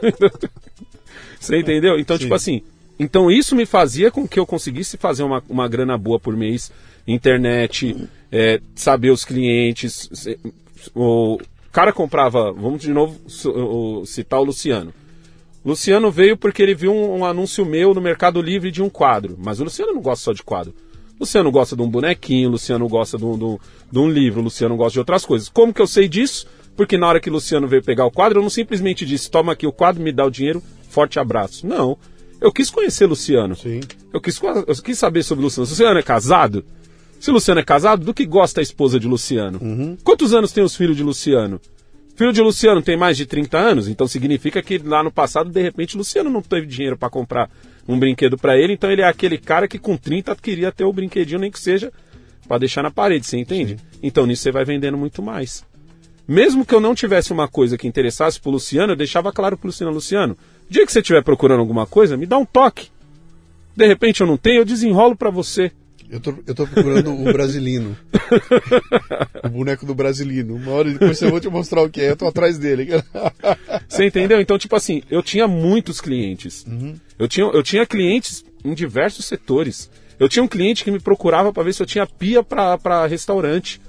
Você 1.40 1.58
entendeu? 1.58 2.00
Então, 2.00 2.18
tipo 2.18 2.34
assim, 2.34 2.62
então 2.98 3.30
isso 3.30 3.56
me 3.56 3.66
fazia 3.66 4.10
com 4.10 4.28
que 4.28 4.40
eu 4.40 4.46
conseguisse 4.46 4.96
fazer 4.98 5.24
uma, 5.24 5.44
uma 5.50 5.68
grana 5.68 5.98
boa 5.98 6.20
por 6.20 6.36
mês, 6.36 6.72
internet, 7.06 7.96
é, 8.32 8.60
saber 8.74 9.10
os 9.12 9.26
clientes. 9.26 10.10
se- 10.14 10.40
O 10.96 11.38
cara 11.74 11.92
comprava, 11.92 12.52
vamos 12.54 12.82
de 12.82 12.92
novo 12.94 13.20
citar 14.06 14.40
o 14.40 14.44
Luciano. 14.44 14.94
Luciano 15.66 16.12
veio 16.12 16.38
porque 16.38 16.62
ele 16.62 16.76
viu 16.76 16.92
um, 16.94 17.20
um 17.20 17.26
anúncio 17.26 17.66
meu 17.66 17.94
no 17.94 18.02
Mercado 18.02 18.42
Livre 18.42 18.70
de 18.70 18.82
um 18.82 18.90
quadro. 18.90 19.36
Mas 19.40 19.60
o 19.60 19.64
Luciano 19.64 19.94
não 19.94 20.02
gosta 20.02 20.24
só 20.26 20.34
de 20.34 20.44
quadro. 20.44 20.74
Luciano 21.20 21.50
gosta 21.52 21.76
de 21.76 21.82
um 21.82 21.90
bonequinho, 21.90 22.50
Luciano 22.50 22.88
gosta 22.88 23.18
de 23.18 23.24
um, 23.26 23.38
de 23.38 23.44
um- 23.46 23.58
de 23.92 24.00
um 24.00 24.10
livro, 24.10 24.42
Luciano 24.42 24.76
gosta 24.76 24.94
de 24.94 25.00
outras 25.00 25.26
coisas. 25.26 25.48
Como 25.48 25.74
que 25.74 25.82
eu 25.82 25.88
sei 25.88 26.08
disso? 26.08 26.48
Porque 26.76 26.98
na 26.98 27.08
hora 27.08 27.20
que 27.20 27.30
o 27.30 27.34
Luciano 27.34 27.68
veio 27.68 27.84
pegar 27.84 28.06
o 28.06 28.12
quadro, 28.12 28.40
eu 28.40 28.44
não 28.44 28.50
simplesmente 28.50 29.06
disse, 29.06 29.30
toma 29.32 29.54
aqui 29.54 29.66
o 29.68 29.72
quadro, 29.72 30.02
me 30.04 30.12
dá 30.12 30.26
o 30.26 30.32
dinheiro, 30.32 30.62
forte 30.90 31.20
abraço. 31.20 31.66
Não. 31.66 31.98
Eu 32.42 32.52
quis 32.52 32.70
conhecer 32.70 33.06
Luciano. 33.06 33.56
Sim. 33.56 33.80
Eu 34.12 34.20
quis, 34.20 34.42
eu 34.42 34.76
quis 34.84 34.98
saber 35.00 35.24
sobre 35.24 35.44
o 35.44 35.46
Luciano. 35.46 35.66
O 35.66 35.70
Luciano 35.70 36.00
é 36.00 36.04
casado? 36.04 36.66
Se 37.24 37.30
o 37.30 37.34
Luciano 37.34 37.62
é 37.62 37.64
casado, 37.64 38.04
do 38.04 38.14
que 38.14 38.26
gosta 38.26 38.60
a 38.60 38.62
esposa 38.62 39.00
de 39.00 39.08
Luciano? 39.08 39.58
Quantos 40.04 40.34
anos 40.34 40.52
tem 40.52 40.62
os 40.62 40.76
filhos 40.76 40.98
de 40.98 41.04
Luciano? 41.04 41.58
Filho 42.18 42.34
de 42.34 42.42
Luciano 42.42 42.82
tem 42.82 42.98
mais 42.98 43.16
de 43.16 43.26
30 43.26 43.58
anos, 43.58 43.88
então 43.88 44.06
significa 44.06 44.62
que 44.62 44.78
lá 44.78 45.02
no 45.02 45.10
passado, 45.10 45.50
de 45.50 45.62
repente, 45.62 45.96
Luciano 45.96 46.30
não 46.30 46.42
teve 46.42 46.68
dinheiro 46.68 46.98
para 46.98 47.10
comprar 47.10 47.50
um 47.88 47.98
brinquedo 47.98 48.38
para 48.38 48.58
ele, 48.58 48.74
então 48.74 48.92
ele 48.92 49.04
é 49.04 49.08
aquele 49.08 49.38
cara 49.38 49.70
que 49.70 49.80
com 49.80 49.96
30 49.96 50.36
queria 50.36 50.70
ter 50.70 50.84
o 50.84 50.92
brinquedinho, 50.92 51.40
nem 51.40 51.50
que 51.50 51.62
seja 51.62 51.94
para 52.46 52.58
deixar 52.58 52.84
na 52.84 52.92
parede, 52.92 53.26
você 53.26 53.38
entende? 53.38 53.78
Então 54.02 54.26
nisso 54.26 54.44
você 54.44 54.52
vai 54.52 54.66
vendendo 54.66 54.98
muito 54.98 55.24
mais. 55.24 55.64
Mesmo 56.28 56.66
que 56.66 56.76
eu 56.76 56.82
não 56.82 56.94
tivesse 56.94 57.32
uma 57.32 57.48
coisa 57.48 57.78
que 57.78 57.88
interessasse 57.88 58.38
pro 58.38 58.52
Luciano, 58.52 58.92
eu 58.92 58.98
deixava 58.98 59.32
claro 59.32 59.58
pro 59.58 59.68
Luciano, 59.68 59.94
Luciano, 59.94 60.38
dia 60.70 60.86
que 60.86 60.92
você 60.92 61.00
estiver 61.00 61.24
procurando 61.24 61.62
alguma 61.62 61.88
coisa, 61.88 62.18
me 62.18 62.26
dá 62.26 62.38
um 62.38 62.46
toque. 62.46 62.90
De 63.74 63.88
repente 63.88 64.20
eu 64.20 64.28
não 64.28 64.36
tenho, 64.36 64.60
eu 64.60 64.66
desenrolo 64.66 65.16
para 65.16 65.30
você. 65.30 65.72
Eu 66.14 66.20
tô, 66.20 66.32
eu 66.46 66.54
tô 66.54 66.68
procurando 66.68 67.12
o 67.12 67.24
Brasilino. 67.34 67.98
o 69.44 69.50
boneco 69.50 69.84
do 69.84 69.96
Brasilino. 69.96 70.56
Uma 70.56 70.72
hora 70.72 70.92
depois 70.92 71.20
eu 71.20 71.32
vou 71.32 71.40
te 71.40 71.50
mostrar 71.50 71.82
o 71.82 71.90
que 71.90 72.02
é. 72.02 72.12
Eu 72.12 72.16
tô 72.16 72.28
atrás 72.28 72.60
dele. 72.60 72.90
Você 73.90 74.06
entendeu? 74.06 74.40
Então, 74.40 74.56
tipo 74.56 74.76
assim, 74.76 75.02
eu 75.10 75.24
tinha 75.24 75.48
muitos 75.48 76.00
clientes. 76.00 76.68
Eu, 77.18 77.28
tinha, 77.28 77.48
eu 77.48 77.64
tinha 77.64 77.84
clientes 77.84 78.46
em 78.64 78.76
diversos 78.76 79.26
setores. 79.26 79.90
Eu 80.20 80.30
tinha 80.30 80.44
um 80.44 80.48
cliente 80.48 80.84
que 80.84 80.92
me 80.92 81.00
procurava 81.00 81.52
para 81.52 81.64
ver 81.64 81.74
se 81.74 81.82
eu 81.82 81.88
tinha 81.88 82.06
pia 82.06 82.44
para 82.44 83.08
restaurante. 83.08 83.82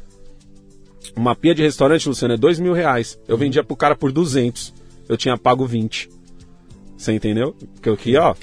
Uma 1.14 1.36
pia 1.36 1.54
de 1.54 1.62
restaurante, 1.62 2.08
Luciano, 2.08 2.32
é 2.32 2.38
dois 2.38 2.58
mil 2.58 2.72
reais. 2.72 3.18
Eu 3.28 3.36
vendia 3.36 3.62
pro 3.62 3.76
cara 3.76 3.94
por 3.94 4.10
200. 4.10 4.72
Eu 5.06 5.18
tinha 5.18 5.36
pago 5.36 5.66
20. 5.66 6.08
Você 6.96 7.12
entendeu? 7.12 7.54
Porque 7.74 7.90
eu 7.90 7.98
queria, 7.98 8.22
ó, 8.22 8.34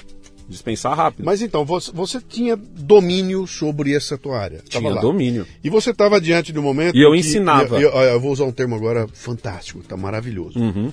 dispensar 0.52 0.96
rápido. 0.96 1.24
Mas 1.24 1.42
então, 1.42 1.64
você, 1.64 1.90
você 1.92 2.20
tinha 2.20 2.54
domínio 2.56 3.46
sobre 3.46 3.94
essa 3.94 4.16
tua 4.16 4.38
área. 4.38 4.60
Tinha 4.68 4.88
lá. 4.90 5.00
domínio. 5.00 5.46
E 5.64 5.68
você 5.70 5.90
estava 5.90 6.20
diante 6.20 6.52
do 6.52 6.62
momento. 6.62 6.96
E 6.96 7.02
eu 7.02 7.10
que- 7.12 7.18
ensinava. 7.18 7.80
e 7.80 7.82
eu- 7.82 7.90
eu 7.90 8.20
vou 8.20 8.30
usar 8.32 8.44
um 8.44 8.52
termo 8.52 8.74
agora 8.76 9.08
fantástico, 9.12 9.82
tá 9.82 9.96
maravilhoso. 9.96 10.58
Uhum. 10.58 10.92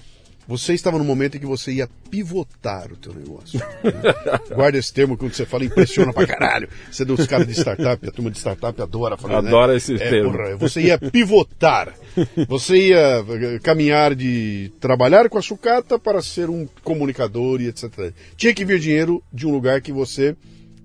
Você 0.49 0.73
estava 0.73 0.97
no 0.97 1.03
momento 1.03 1.37
em 1.37 1.39
que 1.39 1.45
você 1.45 1.71
ia 1.71 1.87
pivotar 2.09 2.91
o 2.91 2.95
teu 2.95 3.13
negócio. 3.13 3.59
né? 3.59 3.91
Guarda 4.55 4.79
esse 4.79 4.91
termo 4.91 5.15
quando 5.15 5.31
você 5.33 5.45
fala, 5.45 5.63
impressiona 5.63 6.11
pra 6.11 6.25
caralho. 6.25 6.67
Você 6.91 7.03
é 7.03 7.05
dos 7.05 7.27
caras 7.27 7.45
de 7.47 7.53
startup, 7.53 8.05
a 8.07 8.11
turma 8.11 8.31
de 8.31 8.39
startup 8.39 8.81
adora 8.81 9.15
falar. 9.15 9.43
né? 9.43 9.47
Adora 9.49 9.77
esse 9.77 9.93
É, 9.93 10.09
termo. 10.09 10.31
porra, 10.31 10.57
você 10.57 10.81
ia 10.81 10.97
pivotar. 10.97 11.93
Você 12.47 12.87
ia 12.89 13.23
eh, 13.29 13.59
caminhar 13.61 14.15
de 14.15 14.71
trabalhar 14.79 15.29
com 15.29 15.37
a 15.37 15.41
sucata 15.41 15.99
para 15.99 16.19
ser 16.21 16.49
um 16.49 16.67
comunicador 16.83 17.61
e 17.61 17.67
etc. 17.67 18.11
Tinha 18.35 18.53
que 18.53 18.65
vir 18.65 18.79
dinheiro 18.79 19.23
de 19.31 19.45
um 19.45 19.51
lugar 19.51 19.79
que 19.81 19.91
você 19.93 20.35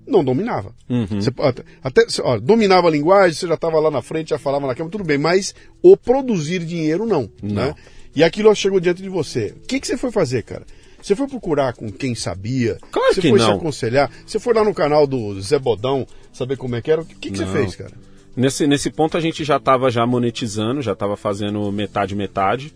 não 0.07 0.23
dominava. 0.23 0.71
Uhum. 0.87 1.07
Você, 1.19 1.31
até, 1.39 1.63
até 1.83 2.05
ó, 2.21 2.37
dominava 2.39 2.87
a 2.87 2.91
linguagem, 2.91 3.33
você 3.33 3.47
já 3.47 3.55
estava 3.55 3.79
lá 3.79 3.89
na 3.89 4.03
frente, 4.03 4.29
já 4.29 4.37
falava 4.37 4.67
na 4.67 4.75
câmera, 4.75 4.91
tudo 4.91 5.03
bem, 5.03 5.17
mas 5.17 5.55
o 5.81 5.97
produzir 5.97 6.63
dinheiro 6.63 7.07
não. 7.07 7.27
Né? 7.41 7.73
E 8.15 8.23
aquilo 8.23 8.53
chegou 8.55 8.79
diante 8.79 9.01
de 9.01 9.09
você. 9.09 9.53
O 9.63 9.67
que, 9.67 9.79
que 9.79 9.87
você 9.87 9.97
foi 9.97 10.11
fazer, 10.11 10.43
cara? 10.43 10.65
Você 11.01 11.15
foi 11.15 11.27
procurar 11.27 11.73
com 11.73 11.91
quem 11.91 12.15
sabia? 12.15 12.77
Claro 12.89 13.13
você 13.13 13.21
que 13.21 13.29
foi 13.29 13.39
se 13.39 13.45
não. 13.45 13.57
aconselhar? 13.57 14.09
Você 14.25 14.39
foi 14.39 14.53
lá 14.53 14.63
no 14.63 14.73
canal 14.73 15.05
do 15.05 15.39
Zé 15.39 15.59
Bodão 15.59 16.07
saber 16.33 16.57
como 16.57 16.75
é 16.75 16.81
que 16.81 16.89
era? 16.89 17.01
O 17.01 17.05
que, 17.05 17.29
que, 17.29 17.37
você 17.37 17.45
fez, 17.45 17.75
cara? 17.75 17.91
Nesse, 18.35 18.65
nesse 18.65 18.89
ponto 18.89 19.15
a 19.15 19.21
gente 19.21 19.43
já 19.43 19.57
estava 19.57 19.91
já 19.91 20.05
monetizando, 20.05 20.81
já 20.81 20.93
estava 20.93 21.15
fazendo 21.15 21.71
metade 21.71 22.15
metade, 22.15 22.73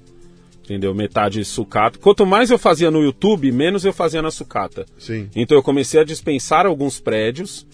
entendeu? 0.64 0.94
Metade 0.94 1.44
sucata. 1.44 1.98
Quanto 1.98 2.26
mais 2.26 2.52
eu 2.52 2.60
fazia 2.60 2.92
no 2.92 3.02
YouTube, 3.02 3.52
menos 3.52 3.84
eu 3.84 3.92
fazia 3.92 4.22
na 4.22 4.30
sucata. 4.32 4.86
Sim. 4.98 5.28
Então 5.36 5.58
eu 5.58 5.64
comecei 5.64 6.00
a 6.00 6.04
dispensar 6.04 6.66
alguns 6.68 7.00
prédios, 7.00 7.66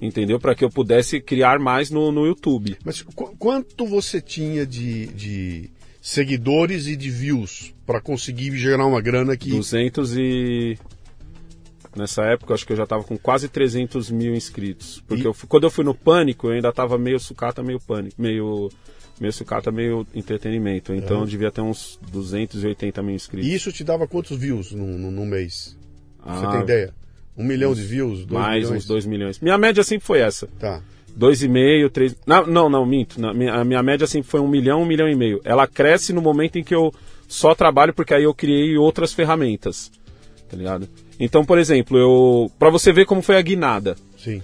entendeu? 0.00 0.40
Para 0.40 0.54
que 0.54 0.64
eu 0.64 0.70
pudesse 0.70 1.20
criar 1.20 1.58
mais 1.58 1.90
no, 1.90 2.10
no 2.10 2.26
YouTube. 2.26 2.78
Mas 2.84 3.02
qu- 3.02 3.36
quanto 3.38 3.84
você 3.86 4.20
tinha 4.22 4.64
de, 4.66 5.06
de 5.08 5.70
seguidores 6.00 6.86
e 6.86 6.96
de 6.96 7.10
views 7.10 7.74
para 7.86 8.00
conseguir 8.00 8.56
gerar 8.56 8.86
uma 8.86 9.00
grana 9.00 9.36
que 9.36 9.50
200 9.50 10.16
e... 10.16 10.78
Nessa 11.96 12.22
época, 12.24 12.52
eu 12.52 12.54
acho 12.54 12.66
que 12.66 12.72
eu 12.72 12.76
já 12.76 12.86
tava 12.86 13.02
com 13.02 13.18
quase 13.18 13.48
300 13.48 14.10
mil 14.10 14.34
inscritos. 14.34 15.02
Porque 15.06 15.22
E- 15.22 15.26
eu 15.26 15.34
fui- 15.34 15.48
quando 15.48 15.64
eu 15.64 15.70
fui 15.70 15.84
no 15.84 15.94
Pânico, 15.94 16.46
eu 16.46 16.52
ainda 16.52 16.72
tava 16.72 16.96
meio 16.96 17.18
sucata, 17.18 17.62
meio 17.62 17.80
pânico. 17.80 18.14
Meio, 18.20 18.68
meio 19.20 19.32
sucata, 19.32 19.72
meio 19.72 20.06
entretenimento. 20.14 20.94
Então 20.94 21.20
eu 21.20 21.26
devia 21.26 21.50
ter 21.50 21.62
uns 21.62 21.98
280 22.12 23.02
mil 23.02 23.14
inscritos. 23.16 23.48
E 23.50 23.54
isso 23.54 23.72
te 23.72 23.82
dava 23.82 24.06
quantos 24.06 24.36
views 24.38 24.70
no, 24.70 24.86
no, 24.98 25.10
no 25.10 25.26
mês? 25.26 25.76
Você 26.24 26.46
Ah, 26.46 26.50
tem 26.52 26.60
ideia? 26.60 26.94
Um 27.36 27.44
milhão 27.44 27.74
de 27.74 27.82
views? 27.82 28.24
Dois 28.26 28.30
mais 28.42 28.64
milhões? 28.64 28.82
uns 28.82 28.86
2 28.86 29.06
milhões. 29.06 29.40
Minha 29.40 29.58
média 29.58 29.82
sempre 29.82 30.06
foi 30.06 30.20
essa. 30.20 30.46
Tá. 30.58 30.82
2,5, 31.18 31.90
3. 31.90 32.16
Não, 32.26 32.46
não, 32.46 32.68
não, 32.70 32.86
minto. 32.86 33.20
Na- 33.20 33.34
minha- 33.34 33.54
a 33.54 33.64
minha 33.64 33.82
média 33.82 34.06
sempre 34.06 34.30
foi 34.30 34.40
um 34.40 34.48
milhão, 34.48 34.82
um 34.82 34.86
milhão 34.86 35.08
e 35.08 35.14
meio. 35.16 35.40
Ela 35.44 35.66
cresce 35.66 36.12
no 36.12 36.22
momento 36.22 36.56
em 36.58 36.64
que 36.64 36.74
eu 36.74 36.94
só 37.26 37.54
trabalho, 37.54 37.92
porque 37.92 38.14
aí 38.14 38.24
eu 38.24 38.34
criei 38.34 38.76
outras 38.78 39.12
ferramentas. 39.12 39.90
Tá 40.48 40.56
ligado? 40.56 40.88
Então, 41.20 41.44
por 41.44 41.58
exemplo, 41.58 41.98
eu. 41.98 42.50
Pra 42.58 42.70
você 42.70 42.92
ver 42.92 43.04
como 43.04 43.20
foi 43.20 43.36
a 43.36 43.42
guinada. 43.42 43.96
Sim. 44.16 44.40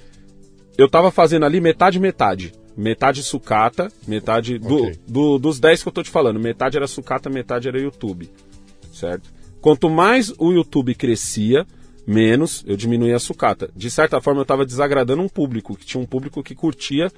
Eu 0.76 0.88
tava 0.88 1.10
fazendo 1.10 1.46
ali 1.46 1.60
metade, 1.60 1.98
metade. 2.00 2.52
Metade 2.76 3.22
sucata, 3.22 3.90
metade. 4.06 4.58
Do, 4.58 4.82
Ok. 4.82 4.98
do- 5.06 5.38
dos 5.38 5.60
10 5.60 5.82
que 5.82 5.88
eu 5.88 5.92
tô 5.92 6.02
te 6.02 6.10
falando, 6.10 6.40
metade 6.40 6.76
era 6.76 6.88
sucata, 6.88 7.30
metade 7.30 7.68
era 7.68 7.80
YouTube. 7.80 8.28
Certo? 8.92 9.30
Quanto 9.60 9.88
mais 9.88 10.32
o 10.38 10.52
YouTube 10.52 10.94
crescia, 10.94 11.64
menos 12.06 12.62
eu 12.66 12.76
diminuía 12.76 13.16
a 13.16 13.20
sucata. 13.20 13.70
De 13.74 13.90
certa 13.90 14.20
forma, 14.20 14.40
eu 14.40 14.44
tava 14.44 14.64
desagradando 14.64 15.22
um 15.22 15.28
público, 15.28 15.76
que 15.76 15.86
tinha 15.86 16.00
um 16.02 16.06
público 16.06 16.42
que 16.42 16.54
curtia 16.54 17.10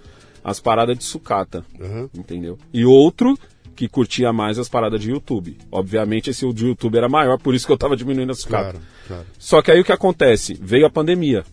as 0.45 0.61
paradas 0.61 0.97
de 0.97 1.05
sucata. 1.05 1.65
Aham. 1.81 2.09
Entendeu? 2.15 2.59
E 2.73 2.85
outro 2.85 3.37
que 3.75 3.89
curtia 3.89 4.33
mais 4.33 4.59
as 4.59 4.69
paradas 4.69 5.01
de 5.01 5.11
YouTube. 5.11 5.59
Obviamente, 5.71 6.31
esse 6.31 6.51
de 6.53 6.67
YouTube 6.67 6.97
era 6.97 7.09
maior, 7.09 7.39
por 7.39 7.55
isso 7.55 7.67
que 7.67 7.73
eu 7.73 7.77
tava 7.77 7.97
diminuindo 7.97 8.33
a 8.33 8.35
sucata. 8.35 8.71
Claro, 8.71 8.85
claro. 9.07 9.27
Só 9.39 9.61
que 9.61 9.71
aí 9.71 9.81
o 9.81 9.85
que 9.85 9.93
acontece? 9.93 10.55
Veio 10.61 10.87
a 10.87 10.91
pandemia. 10.91 11.45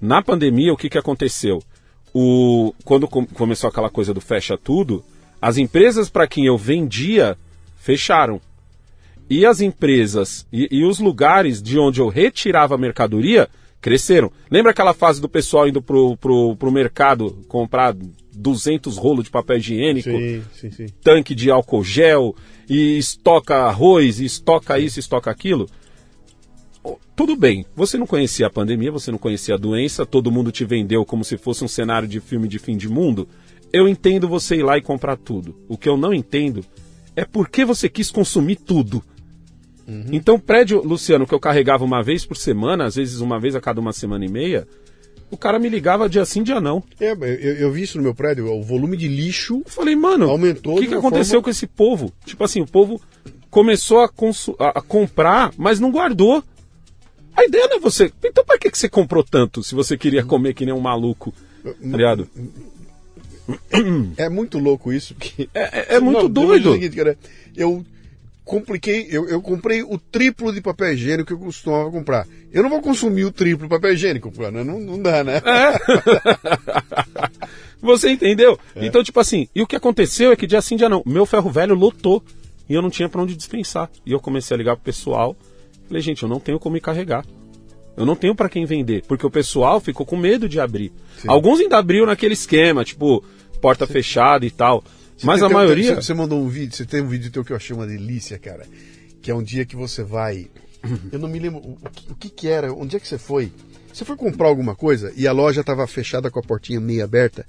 Na 0.00 0.20
pandemia, 0.20 0.72
o 0.72 0.76
que, 0.76 0.88
que 0.90 0.98
aconteceu? 0.98 1.62
O, 2.12 2.74
quando 2.84 3.06
com- 3.06 3.24
começou 3.24 3.68
aquela 3.70 3.88
coisa 3.88 4.12
do 4.12 4.20
fecha 4.20 4.58
tudo, 4.58 5.04
as 5.40 5.58
empresas 5.58 6.10
para 6.10 6.26
quem 6.26 6.44
eu 6.46 6.58
vendia 6.58 7.36
fecharam. 7.76 8.40
E 9.32 9.46
as 9.46 9.62
empresas 9.62 10.46
e, 10.52 10.68
e 10.70 10.84
os 10.84 10.98
lugares 10.98 11.62
de 11.62 11.78
onde 11.78 12.02
eu 12.02 12.08
retirava 12.08 12.74
a 12.74 12.78
mercadoria 12.78 13.48
cresceram. 13.80 14.30
Lembra 14.50 14.72
aquela 14.72 14.92
fase 14.92 15.22
do 15.22 15.28
pessoal 15.28 15.66
indo 15.66 15.80
pro, 15.80 16.18
pro, 16.18 16.54
pro 16.54 16.70
mercado 16.70 17.38
comprar 17.48 17.96
200 18.34 18.98
rolos 18.98 19.24
de 19.24 19.30
papel 19.30 19.56
higiênico? 19.56 20.10
Sim, 20.10 20.42
sim, 20.52 20.70
sim. 20.70 20.86
tanque 21.02 21.34
de 21.34 21.50
álcool 21.50 21.82
gel 21.82 22.36
e 22.68 22.98
estoca 22.98 23.54
arroz, 23.54 24.20
e 24.20 24.26
estoca 24.26 24.78
isso, 24.78 25.00
estoca 25.00 25.30
aquilo. 25.30 25.66
Tudo 27.16 27.34
bem, 27.34 27.64
você 27.74 27.96
não 27.96 28.06
conhecia 28.06 28.48
a 28.48 28.50
pandemia, 28.50 28.92
você 28.92 29.10
não 29.10 29.18
conhecia 29.18 29.54
a 29.54 29.58
doença, 29.58 30.04
todo 30.04 30.30
mundo 30.30 30.52
te 30.52 30.66
vendeu 30.66 31.06
como 31.06 31.24
se 31.24 31.38
fosse 31.38 31.64
um 31.64 31.68
cenário 31.68 32.06
de 32.06 32.20
filme 32.20 32.46
de 32.46 32.58
fim 32.58 32.76
de 32.76 32.86
mundo. 32.86 33.26
Eu 33.72 33.88
entendo 33.88 34.28
você 34.28 34.56
ir 34.56 34.62
lá 34.62 34.76
e 34.76 34.82
comprar 34.82 35.16
tudo. 35.16 35.56
O 35.70 35.78
que 35.78 35.88
eu 35.88 35.96
não 35.96 36.12
entendo 36.12 36.62
é 37.16 37.24
por 37.24 37.48
que 37.48 37.64
você 37.64 37.88
quis 37.88 38.10
consumir 38.10 38.56
tudo. 38.56 39.02
Então, 40.12 40.38
prédio, 40.38 40.80
Luciano, 40.82 41.26
que 41.26 41.34
eu 41.34 41.40
carregava 41.40 41.84
uma 41.84 42.02
vez 42.02 42.24
por 42.24 42.36
semana, 42.36 42.84
às 42.84 42.94
vezes 42.96 43.20
uma 43.20 43.38
vez 43.40 43.54
a 43.56 43.60
cada 43.60 43.80
uma 43.80 43.92
semana 43.92 44.24
e 44.24 44.28
meia, 44.28 44.66
o 45.30 45.36
cara 45.36 45.58
me 45.58 45.68
ligava 45.68 46.08
dia 46.08 46.24
sim, 46.24 46.42
dia 46.42 46.60
não. 46.60 46.82
É, 47.00 47.12
eu, 47.12 47.54
eu 47.56 47.72
vi 47.72 47.82
isso 47.82 47.96
no 47.98 48.04
meu 48.04 48.14
prédio, 48.14 48.50
o 48.52 48.62
volume 48.62 48.96
de 48.96 49.08
lixo. 49.08 49.62
Eu 49.64 49.70
falei, 49.70 49.96
mano, 49.96 50.30
Aumentou 50.30 50.76
o 50.76 50.80
que, 50.80 50.86
que 50.86 50.94
aconteceu 50.94 51.32
forma- 51.40 51.42
com 51.44 51.50
esse 51.50 51.66
povo? 51.66 52.12
Tipo 52.24 52.44
assim, 52.44 52.60
o 52.60 52.66
povo 52.66 53.00
começou 53.50 54.00
a, 54.00 54.08
consu- 54.08 54.54
a- 54.58 54.80
comprar, 54.80 55.52
mas 55.56 55.80
não 55.80 55.90
guardou. 55.90 56.42
A 57.36 57.44
ideia 57.44 57.66
não 57.68 57.78
é 57.78 57.80
você. 57.80 58.12
Então, 58.24 58.44
pra 58.44 58.58
que, 58.58 58.70
que 58.70 58.78
você 58.78 58.88
comprou 58.88 59.24
tanto 59.24 59.62
se 59.62 59.74
você 59.74 59.96
queria 59.96 60.22
comer 60.24 60.54
que 60.54 60.64
nem 60.66 60.74
um 60.74 60.80
maluco? 60.80 61.32
Tá 61.64 61.72
ligado? 61.96 62.28
É 64.16 64.28
muito 64.28 64.58
louco 64.58 64.92
isso. 64.92 65.14
Porque... 65.14 65.48
É, 65.54 65.94
é- 65.94 65.96
é 65.96 66.00
muito 66.00 66.22
Não, 66.22 66.28
doido. 66.28 66.70
o 66.70 66.72
seguinte, 66.74 66.96
cara, 66.96 67.18
eu 67.56 67.84
compliquei, 68.44 69.06
eu, 69.10 69.28
eu 69.28 69.40
comprei 69.40 69.82
o 69.82 69.98
triplo 69.98 70.52
de 70.52 70.60
papel 70.60 70.92
higiênico 70.92 71.28
que 71.28 71.32
eu 71.32 71.38
costumava 71.38 71.90
comprar. 71.90 72.26
Eu 72.52 72.62
não 72.62 72.70
vou 72.70 72.80
consumir 72.80 73.24
o 73.24 73.32
triplo 73.32 73.66
de 73.66 73.70
papel 73.70 73.92
higiênico, 73.92 74.32
né? 74.50 74.64
não, 74.64 74.78
não 74.78 75.00
dá, 75.00 75.24
né? 75.24 75.40
Você 77.80 78.10
entendeu? 78.10 78.58
É. 78.76 78.86
Então, 78.86 79.02
tipo 79.02 79.18
assim, 79.18 79.48
e 79.54 79.62
o 79.62 79.66
que 79.66 79.74
aconteceu 79.74 80.32
é 80.32 80.36
que 80.36 80.46
dia 80.46 80.60
sim, 80.60 80.76
dia 80.76 80.88
não, 80.88 81.02
meu 81.04 81.26
ferro 81.26 81.50
velho 81.50 81.74
lotou 81.74 82.22
e 82.68 82.74
eu 82.74 82.82
não 82.82 82.90
tinha 82.90 83.08
pra 83.08 83.22
onde 83.22 83.34
dispensar. 83.34 83.90
E 84.06 84.12
eu 84.12 84.20
comecei 84.20 84.54
a 84.54 84.58
ligar 84.58 84.76
pro 84.76 84.84
pessoal. 84.84 85.36
Falei, 85.88 86.00
gente, 86.00 86.22
eu 86.22 86.28
não 86.28 86.38
tenho 86.38 86.58
como 86.58 86.74
me 86.74 86.80
carregar. 86.80 87.24
Eu 87.96 88.06
não 88.06 88.16
tenho 88.16 88.34
pra 88.34 88.48
quem 88.48 88.64
vender, 88.64 89.04
porque 89.06 89.26
o 89.26 89.30
pessoal 89.30 89.78
ficou 89.78 90.06
com 90.06 90.16
medo 90.16 90.48
de 90.48 90.58
abrir. 90.58 90.92
Alguns 91.26 91.60
ainda 91.60 91.76
abriram 91.76 92.06
naquele 92.06 92.32
esquema, 92.32 92.84
tipo, 92.84 93.22
porta 93.60 93.86
fechada 93.86 94.46
e 94.46 94.50
tal. 94.50 94.82
Mas 95.22 95.38
Você 95.40 95.44
a 95.44 95.48
tem- 95.48 95.56
maioria. 95.56 95.94
Você, 95.96 96.02
você 96.02 96.14
mandou 96.14 96.40
um 96.42 96.48
vídeo, 96.48 96.76
você 96.76 96.84
tem 96.84 97.00
um 97.02 97.08
vídeo 97.08 97.30
teu 97.30 97.44
que 97.44 97.52
eu 97.52 97.56
achei 97.56 97.74
uma 97.74 97.86
delícia, 97.86 98.38
cara. 98.38 98.66
Que 99.20 99.30
é 99.30 99.34
um 99.34 99.42
dia 99.42 99.64
que 99.64 99.76
você 99.76 100.02
vai. 100.02 100.48
Eu 101.12 101.18
não 101.18 101.28
me 101.28 101.38
lembro 101.38 101.60
o, 101.60 101.78
o 102.10 102.14
que, 102.16 102.28
que 102.28 102.48
era, 102.48 102.72
onde 102.72 102.96
é 102.96 103.00
que 103.00 103.06
você 103.06 103.18
foi? 103.18 103.52
Você 103.92 104.04
foi 104.04 104.16
comprar 104.16 104.48
alguma 104.48 104.74
coisa 104.74 105.12
e 105.16 105.28
a 105.28 105.32
loja 105.32 105.60
estava 105.60 105.86
fechada 105.86 106.30
com 106.30 106.38
a 106.40 106.42
portinha 106.42 106.80
meio 106.80 107.04
aberta. 107.04 107.46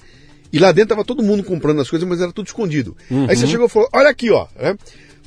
E 0.51 0.59
lá 0.59 0.71
dentro 0.71 0.89
tava 0.89 1.03
todo 1.03 1.23
mundo 1.23 1.43
comprando 1.43 1.81
as 1.81 1.89
coisas, 1.89 2.07
mas 2.07 2.21
era 2.21 2.31
tudo 2.31 2.45
escondido. 2.45 2.95
Uhum. 3.09 3.27
Aí 3.27 3.35
você 3.35 3.47
chegou 3.47 3.65
e 3.65 3.69
falou: 3.69 3.89
Olha 3.91 4.09
aqui, 4.09 4.29
ó. 4.29 4.45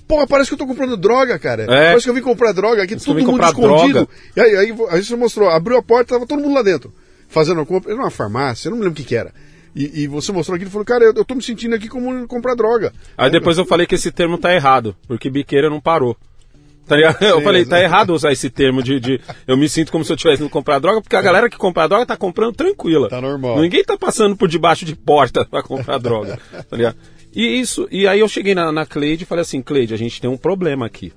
Porra, 0.06 0.24
parece 0.24 0.48
que 0.50 0.54
eu 0.54 0.58
tô 0.58 0.66
comprando 0.68 0.96
droga, 0.96 1.36
cara. 1.36 1.64
É. 1.64 1.66
Parece 1.66 2.04
que 2.04 2.10
eu 2.10 2.14
vim 2.14 2.20
comprar 2.22 2.52
droga 2.52 2.80
aqui, 2.82 2.90
Parece 2.94 3.06
todo 3.06 3.16
mundo 3.26 3.42
escondido. 3.44 3.92
droga. 3.92 4.08
E 4.36 4.40
aí, 4.40 4.56
aí, 4.56 4.74
aí 4.90 5.02
você 5.04 5.16
mostrou, 5.16 5.48
abriu 5.48 5.76
a 5.76 5.82
porta, 5.82 6.14
tava 6.14 6.26
todo 6.28 6.40
mundo 6.40 6.54
lá 6.54 6.62
dentro, 6.62 6.94
fazendo 7.26 7.60
a 7.60 7.66
compra. 7.66 7.90
Era 7.90 8.00
uma 8.00 8.10
farmácia, 8.10 8.68
eu 8.68 8.70
não 8.70 8.78
me 8.78 8.84
lembro 8.84 9.00
o 9.00 9.02
que, 9.02 9.08
que 9.08 9.16
era. 9.16 9.32
E, 9.76 10.04
e 10.04 10.06
você 10.08 10.32
mostrou 10.32 10.56
aquilo 10.56 10.70
e 10.70 10.72
falou, 10.72 10.86
cara, 10.86 11.04
eu, 11.04 11.12
eu 11.14 11.24
tô 11.24 11.34
me 11.34 11.42
sentindo 11.42 11.74
aqui 11.74 11.86
como 11.86 12.26
comprar 12.26 12.54
droga. 12.54 12.92
Aí 13.16 13.30
depois 13.30 13.58
eu 13.58 13.66
falei 13.66 13.86
que 13.86 13.94
esse 13.94 14.10
termo 14.10 14.38
tá 14.38 14.54
errado, 14.54 14.96
porque 15.06 15.28
biqueira 15.28 15.68
não 15.68 15.80
parou. 15.80 16.16
Tá 16.86 16.96
ligado? 16.96 17.20
Eu 17.22 17.38
Sim, 17.38 17.44
falei, 17.44 17.64
tá 17.66 17.80
errado 17.82 18.10
usar 18.14 18.32
esse 18.32 18.48
termo 18.48 18.82
de, 18.82 18.98
de- 19.00 19.20
Eu 19.46 19.56
me 19.56 19.68
sinto 19.68 19.92
como 19.92 20.04
se 20.04 20.10
eu 20.12 20.16
tivesse 20.16 20.40
indo 20.42 20.48
comprar 20.48 20.78
droga, 20.78 21.02
porque 21.02 21.16
a 21.16 21.20
galera 21.20 21.50
que 21.50 21.58
compra 21.58 21.86
droga 21.88 22.06
tá 22.06 22.16
comprando 22.16 22.54
tranquila. 22.54 23.08
Tá 23.10 23.20
normal. 23.20 23.60
Ninguém 23.60 23.84
tá 23.84 23.98
passando 23.98 24.34
por 24.36 24.48
debaixo 24.48 24.84
de 24.84 24.94
porta 24.96 25.44
pra 25.44 25.62
comprar 25.62 25.98
droga. 25.98 26.38
Tá 26.70 26.76
ligado? 26.76 26.96
E 27.34 27.60
isso, 27.60 27.86
e 27.90 28.06
aí 28.06 28.20
eu 28.20 28.28
cheguei 28.28 28.54
na, 28.54 28.70
na 28.72 28.86
Cleide 28.86 29.24
e 29.24 29.26
falei 29.26 29.42
assim, 29.42 29.60
Cleide, 29.60 29.92
a 29.92 29.98
gente 29.98 30.20
tem 30.22 30.30
um 30.30 30.38
problema 30.38 30.86
aqui. 30.86 31.12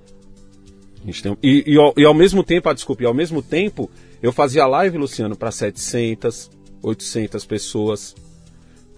A 1.02 1.06
gente 1.06 1.24
tem 1.24 1.32
um- 1.32 1.38
e, 1.42 1.64
e, 1.66 1.78
ao, 1.78 1.94
e 1.96 2.04
ao 2.04 2.14
mesmo 2.14 2.44
tempo, 2.44 2.68
ah, 2.68 2.74
desculpe, 2.74 3.06
ao 3.06 3.14
mesmo 3.14 3.42
tempo, 3.42 3.90
eu 4.22 4.34
fazia 4.34 4.66
live, 4.66 4.98
Luciano, 4.98 5.36
para 5.38 5.52
700, 5.52 6.50
800 6.84 7.46
pessoas. 7.46 8.16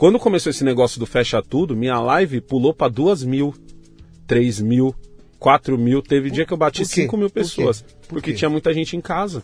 Quando 0.02 0.18
começou 0.18 0.49
esse 0.49 0.64
negócio 0.64 0.99
do 0.99 1.06
fecha 1.06 1.44
tudo, 1.44 1.76
minha 1.76 1.99
live 1.99 2.41
pulou 2.41 2.73
para 2.73 2.91
2 2.91 3.23
mil, 3.23 3.53
3 4.26 4.60
mil, 4.60 4.95
4 5.38 5.78
mil. 5.78 6.02
Teve 6.02 6.32
dia 6.32 6.44
que 6.44 6.52
eu 6.52 6.57
bati 6.57 6.80
por? 6.82 6.86
5 6.88 7.18
mil 7.18 7.30
Por 7.30 7.34
pessoas. 7.36 7.82
Por 7.84 8.07
porque 8.15 8.32
quê? 8.32 8.38
tinha 8.40 8.49
muita 8.49 8.73
gente 8.73 8.98
em 8.98 8.99
casa. 8.99 9.44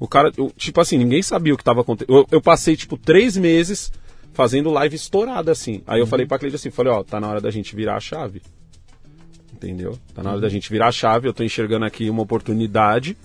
O 0.00 0.08
cara, 0.08 0.32
eu- 0.36 0.50
tipo 0.56 0.80
assim, 0.80 0.98
ninguém 0.98 1.22
sabia 1.22 1.54
o 1.54 1.56
que 1.56 1.62
tava 1.62 1.82
acontecendo. 1.82 2.12
Eu, 2.12 2.26
eu 2.32 2.40
passei, 2.42 2.74
tipo, 2.76 2.98
três 2.98 3.36
meses 3.36 3.92
fazendo 4.32 4.68
live 4.68 4.96
estourada, 4.96 5.52
assim. 5.52 5.80
Aí 5.86 5.98
Uhum. 6.00 6.02
eu 6.02 6.06
falei 6.08 6.26
pra 6.26 6.40
Cleide 6.40 6.56
assim, 6.56 6.70
falei, 6.72 6.92
ó, 6.92 7.04
tá 7.04 7.20
na 7.20 7.28
hora 7.28 7.40
da 7.40 7.52
gente 7.52 7.76
virar 7.76 7.94
a 7.94 8.00
chave. 8.00 8.42
Entendeu? 9.54 9.96
Tá 10.12 10.24
na 10.24 10.30
hora 10.30 10.38
Uhum. 10.38 10.42
da 10.42 10.48
gente 10.48 10.68
virar 10.68 10.88
a 10.88 10.92
chave, 10.92 11.28
eu 11.28 11.32
tô 11.32 11.44
enxergando 11.44 11.84
aqui 11.84 12.10
uma 12.10 12.22
oportunidade. 12.22 13.16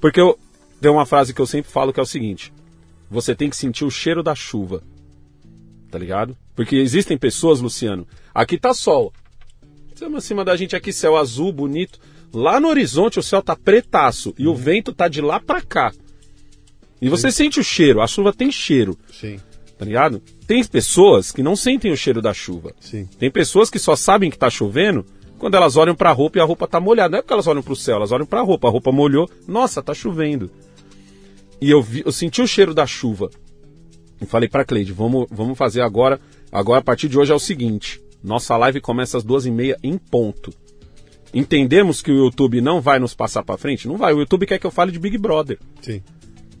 Porque 0.00 0.20
eu 0.20 0.38
tem 0.80 0.88
uma 0.88 1.04
frase 1.04 1.34
que 1.34 1.40
eu 1.40 1.46
sempre 1.46 1.68
falo 1.68 1.92
que 1.92 1.98
é 1.98 2.02
o 2.04 2.06
seguinte: 2.06 2.52
você 3.10 3.34
tem 3.34 3.50
que 3.50 3.56
sentir 3.56 3.84
o 3.84 3.90
cheiro 3.90 4.22
da 4.22 4.36
chuva. 4.36 4.84
Tá 5.90 5.98
ligado? 5.98 6.36
Porque 6.54 6.76
existem 6.76 7.16
pessoas, 7.16 7.60
Luciano, 7.60 8.06
aqui 8.34 8.58
tá 8.58 8.74
sol. 8.74 9.12
Estamos 9.92 10.18
acima 10.24 10.44
da 10.44 10.54
gente 10.56 10.76
aqui, 10.76 10.92
céu 10.92 11.16
azul, 11.16 11.52
bonito. 11.52 11.98
Lá 12.32 12.60
no 12.60 12.68
horizonte 12.68 13.18
o 13.18 13.22
céu 13.22 13.42
tá 13.42 13.56
pretaço 13.56 14.34
e 14.38 14.46
o 14.46 14.54
vento 14.54 14.92
tá 14.92 15.08
de 15.08 15.20
lá 15.20 15.40
pra 15.40 15.60
cá. 15.62 15.92
E 17.00 17.08
você 17.08 17.30
sente 17.30 17.58
o 17.58 17.64
cheiro, 17.64 18.00
a 18.00 18.06
chuva 18.06 18.32
tem 18.32 18.50
cheiro, 18.50 18.98
Sim, 19.12 19.38
tá 19.78 19.84
ligado? 19.84 20.20
Tem 20.46 20.62
pessoas 20.64 21.30
que 21.30 21.42
não 21.42 21.54
sentem 21.54 21.92
o 21.92 21.96
cheiro 21.96 22.20
da 22.20 22.34
chuva. 22.34 22.74
sim. 22.80 23.08
Tem 23.18 23.30
pessoas 23.30 23.70
que 23.70 23.78
só 23.78 23.94
sabem 23.94 24.30
que 24.30 24.38
tá 24.38 24.50
chovendo 24.50 25.06
Quando 25.38 25.54
elas 25.54 25.76
olham 25.76 25.94
pra 25.94 26.10
roupa 26.10 26.38
e 26.38 26.40
a 26.40 26.44
roupa 26.44 26.66
tá 26.66 26.80
molhada, 26.80 27.10
não 27.12 27.18
é 27.18 27.22
porque 27.22 27.32
elas 27.32 27.46
olham 27.46 27.62
pro 27.62 27.76
céu, 27.76 27.96
elas 27.96 28.10
olham 28.10 28.26
pra 28.26 28.40
roupa, 28.40 28.66
a 28.66 28.70
roupa 28.70 28.90
molhou, 28.90 29.30
nossa, 29.46 29.80
tá 29.80 29.94
chovendo. 29.94 30.50
E 31.60 31.70
eu, 31.70 31.80
vi, 31.80 32.02
eu 32.04 32.10
senti 32.12 32.42
o 32.42 32.46
cheiro 32.46 32.74
da 32.74 32.86
chuva. 32.86 33.30
E 34.20 34.26
falei 34.26 34.48
pra 34.48 34.64
Cleide, 34.64 34.92
vamos, 34.92 35.26
vamos 35.30 35.56
fazer 35.56 35.80
agora. 35.80 36.20
Agora, 36.50 36.80
a 36.80 36.82
partir 36.84 37.08
de 37.08 37.18
hoje, 37.18 37.32
é 37.32 37.34
o 37.34 37.38
seguinte: 37.38 38.00
nossa 38.22 38.56
live 38.56 38.80
começa 38.80 39.16
às 39.16 39.24
duas 39.24 39.46
e 39.46 39.50
meia 39.50 39.78
em 39.82 39.96
ponto. 39.96 40.52
Entendemos 41.32 42.00
que 42.00 42.10
o 42.10 42.24
YouTube 42.24 42.60
não 42.60 42.80
vai 42.80 42.98
nos 42.98 43.14
passar 43.14 43.42
pra 43.42 43.58
frente? 43.58 43.86
Não 43.86 43.96
vai. 43.96 44.14
O 44.14 44.20
YouTube 44.20 44.46
quer 44.46 44.58
que 44.58 44.66
eu 44.66 44.70
fale 44.70 44.90
de 44.90 44.98
Big 44.98 45.18
Brother. 45.18 45.58
Sim. 45.82 46.02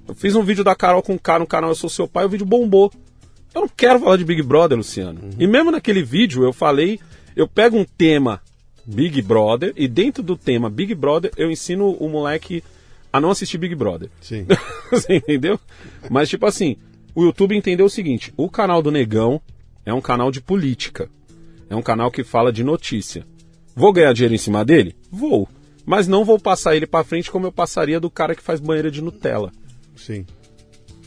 Eu 0.06 0.14
fiz 0.14 0.34
um 0.34 0.42
vídeo 0.42 0.62
da 0.62 0.74
Carol 0.74 1.02
com 1.02 1.18
K 1.18 1.38
no 1.38 1.46
canal 1.46 1.70
Eu 1.70 1.74
Sou 1.74 1.90
Seu 1.90 2.06
Pai, 2.06 2.24
o 2.24 2.28
vídeo 2.28 2.46
bombou. 2.46 2.92
Eu 3.54 3.62
não 3.62 3.68
quero 3.68 3.98
falar 4.00 4.16
de 4.16 4.24
Big 4.24 4.42
Brother, 4.42 4.76
Luciano. 4.76 5.20
E 5.38 5.46
mesmo 5.46 5.70
naquele 5.70 6.02
vídeo 6.02 6.44
eu 6.44 6.52
falei, 6.52 7.00
eu 7.34 7.48
pego 7.48 7.78
um 7.78 7.84
tema 7.84 8.40
Big 8.86 9.20
Brother 9.22 9.72
e 9.76 9.88
dentro 9.88 10.22
do 10.22 10.36
tema 10.36 10.70
Big 10.70 10.94
Brother 10.94 11.30
eu 11.36 11.50
ensino 11.50 11.92
o 11.92 12.08
moleque 12.08 12.62
a 13.12 13.20
não 13.20 13.30
assistir 13.30 13.58
Big 13.58 13.74
Brother. 13.74 14.08
Sim. 14.20 14.46
Você 14.90 15.16
entendeu? 15.16 15.58
Mas 16.10 16.28
tipo 16.28 16.46
assim, 16.46 16.76
o 17.18 17.24
YouTube 17.24 17.56
entendeu 17.56 17.86
o 17.86 17.90
seguinte: 17.90 18.32
o 18.36 18.48
canal 18.48 18.80
do 18.80 18.92
Negão 18.92 19.40
é 19.84 19.92
um 19.92 20.00
canal 20.00 20.30
de 20.30 20.40
política. 20.40 21.10
É 21.68 21.74
um 21.74 21.82
canal 21.82 22.12
que 22.12 22.22
fala 22.22 22.52
de 22.52 22.62
notícia. 22.62 23.26
Vou 23.74 23.92
ganhar 23.92 24.12
dinheiro 24.12 24.36
em 24.36 24.38
cima 24.38 24.64
dele? 24.64 24.94
Vou. 25.10 25.48
Mas 25.84 26.06
não 26.06 26.24
vou 26.24 26.38
passar 26.38 26.76
ele 26.76 26.86
pra 26.86 27.02
frente 27.02 27.28
como 27.28 27.44
eu 27.44 27.50
passaria 27.50 27.98
do 27.98 28.08
cara 28.08 28.36
que 28.36 28.42
faz 28.42 28.60
banheira 28.60 28.88
de 28.88 29.02
Nutella. 29.02 29.50
Sim. 29.96 30.24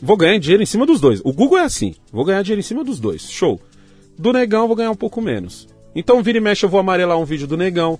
Vou 0.02 0.14
ganhar 0.14 0.38
dinheiro 0.38 0.62
em 0.62 0.66
cima 0.66 0.84
dos 0.84 1.00
dois. 1.00 1.22
O 1.24 1.32
Google 1.32 1.56
é 1.56 1.62
assim. 1.62 1.94
Vou 2.12 2.26
ganhar 2.26 2.42
dinheiro 2.42 2.60
em 2.60 2.62
cima 2.62 2.84
dos 2.84 3.00
dois. 3.00 3.30
Show. 3.30 3.58
Do 4.18 4.34
Negão 4.34 4.62
eu 4.62 4.68
vou 4.68 4.76
ganhar 4.76 4.90
um 4.90 4.96
pouco 4.96 5.22
menos. 5.22 5.66
Então 5.94 6.22
vira 6.22 6.36
e 6.36 6.42
mexe 6.42 6.66
eu 6.66 6.68
vou 6.68 6.80
amarelar 6.80 7.18
um 7.18 7.24
vídeo 7.24 7.46
do 7.46 7.56
Negão. 7.56 7.98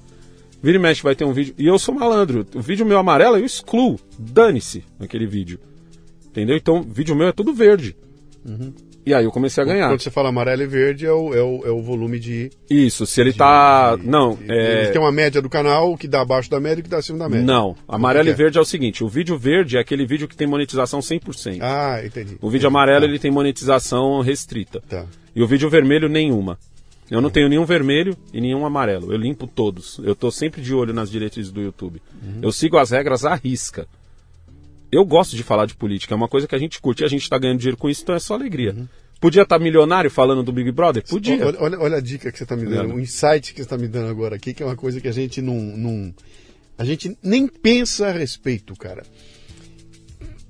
Vira 0.63 0.77
e 0.77 0.81
mexe 0.81 1.03
vai 1.03 1.15
ter 1.15 1.25
um 1.25 1.33
vídeo. 1.33 1.55
E 1.57 1.67
eu 1.67 1.79
sou 1.79 1.95
malandro. 1.95 2.47
O 2.55 2.61
vídeo 2.61 2.85
meu 2.85 2.99
amarelo 2.99 3.39
eu 3.39 3.45
excluo. 3.47 3.99
Dane-se 4.19 4.85
naquele 4.99 5.25
vídeo. 5.25 5.59
Entendeu? 6.27 6.57
Então 6.59 6.83
vídeo 6.83 7.17
meu 7.17 7.29
é 7.29 7.33
tudo 7.33 7.55
verde. 7.55 7.97
E 9.05 9.13
aí 9.13 9.25
eu 9.25 9.33
comecei 9.33 9.63
a 9.63 9.67
ganhar. 9.67 9.89
Quando 9.89 10.01
você 10.01 10.11
fala 10.11 10.29
amarelo 10.29 10.63
e 10.63 10.67
verde, 10.67 11.05
é 11.07 11.13
o, 11.13 11.35
é 11.35 11.43
o, 11.43 11.67
é 11.67 11.71
o 11.71 11.83
volume 11.83 12.21
de. 12.21 12.51
Isso, 12.71 13.05
se 13.05 13.21
ele 13.21 13.33
tá. 13.33 13.97
de- 13.97 14.07
Não, 14.07 14.37
de- 14.37 14.51
é. 14.53 14.83
Ele 14.85 14.93
tem 14.93 15.01
uma 15.01 15.11
média 15.11 15.43
do 15.43 15.49
canal, 15.49 15.97
que 15.97 16.07
dá 16.07 16.21
abaixo 16.21 16.49
da 16.49 16.61
média 16.61 16.81
e 16.81 16.83
que 16.85 16.89
dá 16.89 16.99
acima 16.99 17.19
da 17.19 17.29
média. 17.29 17.45
Não, 17.45 17.75
amarelo 17.89 18.29
e 18.29 18.31
é? 18.31 18.35
verde 18.35 18.59
é 18.59 18.61
o 18.61 18.65
seguinte: 18.65 19.03
o 19.03 19.09
vídeo 19.09 19.37
verde 19.37 19.77
é 19.77 19.81
aquele 19.81 20.07
vídeo 20.07 20.29
que 20.29 20.37
tem 20.37 20.47
monetização 20.47 21.01
100%. 21.01 21.59
Ah, 21.61 22.01
entendi. 22.05 22.37
o 22.41 22.49
vídeo 22.49 22.69
amarelo 22.69 23.05
ele 23.05 23.19
tem 23.19 23.31
monetização 23.31 24.21
restrita. 24.21 24.81
Tá. 24.89 25.05
E 25.35 25.43
o 25.43 25.47
vídeo 25.49 25.69
vermelho, 25.69 26.09
nenhuma. 26.09 26.57
Eu 27.11 27.21
não 27.21 27.29
tenho 27.29 27.49
nenhum 27.49 27.65
vermelho 27.65 28.17
e 28.33 28.41
nenhum 28.41 28.65
amarelo. 28.65 29.13
Eu 29.13 29.19
limpo 29.19 29.47
todos. 29.47 30.01
Eu 30.05 30.15
tô 30.15 30.31
sempre 30.31 30.63
de 30.63 30.73
olho 30.75 30.95
nas 30.95 31.11
diretrizes 31.11 31.51
do 31.53 31.61
YouTube. 31.61 32.01
Eu 32.41 32.51
sigo 32.53 32.79
as 32.79 32.91
regras 32.91 33.25
à 33.25 33.35
risca. 33.35 33.87
Eu 34.93 35.05
gosto 35.07 35.35
de 35.35 35.43
falar 35.43 35.65
de 35.65 35.75
política, 35.75 36.13
é 36.15 36.17
uma 36.17 36.29
coisa 36.29 36.47
que 36.47 36.55
a 36.55 36.59
gente 36.59 36.79
curte 36.81 37.03
e 37.03 37.05
a 37.07 37.09
gente 37.09 37.27
tá 37.29 37.39
ganhando 37.39 37.59
dinheiro 37.59 37.79
com 37.79 37.89
isso, 37.89 38.03
então 38.03 38.15
é 38.15 38.19
só 38.19 38.35
alegria. 38.35 38.77
Podia 39.19 39.43
estar 39.43 39.59
milionário 39.59 40.11
falando 40.11 40.43
do 40.43 40.53
Big 40.53 40.71
Brother? 40.71 41.03
Podia. 41.09 41.47
Olha, 41.47 41.57
olha, 41.61 41.81
olha 41.81 41.97
a 41.97 42.01
dica 42.01 42.31
que 42.31 42.37
você 42.37 42.45
está 42.45 42.55
me 42.57 42.67
dando, 42.67 42.95
o 42.95 43.01
insight 43.01 43.53
que 43.55 43.61
você 43.61 43.63
está 43.63 43.79
me 43.79 43.89
dando 43.89 44.11
agora 44.11 44.37
aqui, 44.37 44.53
que 44.53 44.63
é 44.63 44.67
uma 44.67 44.77
coisa 44.77 45.01
que 45.01 45.09
a 45.09 45.13
gente 45.13 45.41
não, 45.41 45.55
não- 45.55 46.15
A 46.77 46.85
gente 46.85 47.17
nem 47.23 47.47
pensa 47.47 48.09
a 48.09 48.13
respeito, 48.13 48.75
cara. 48.77 49.03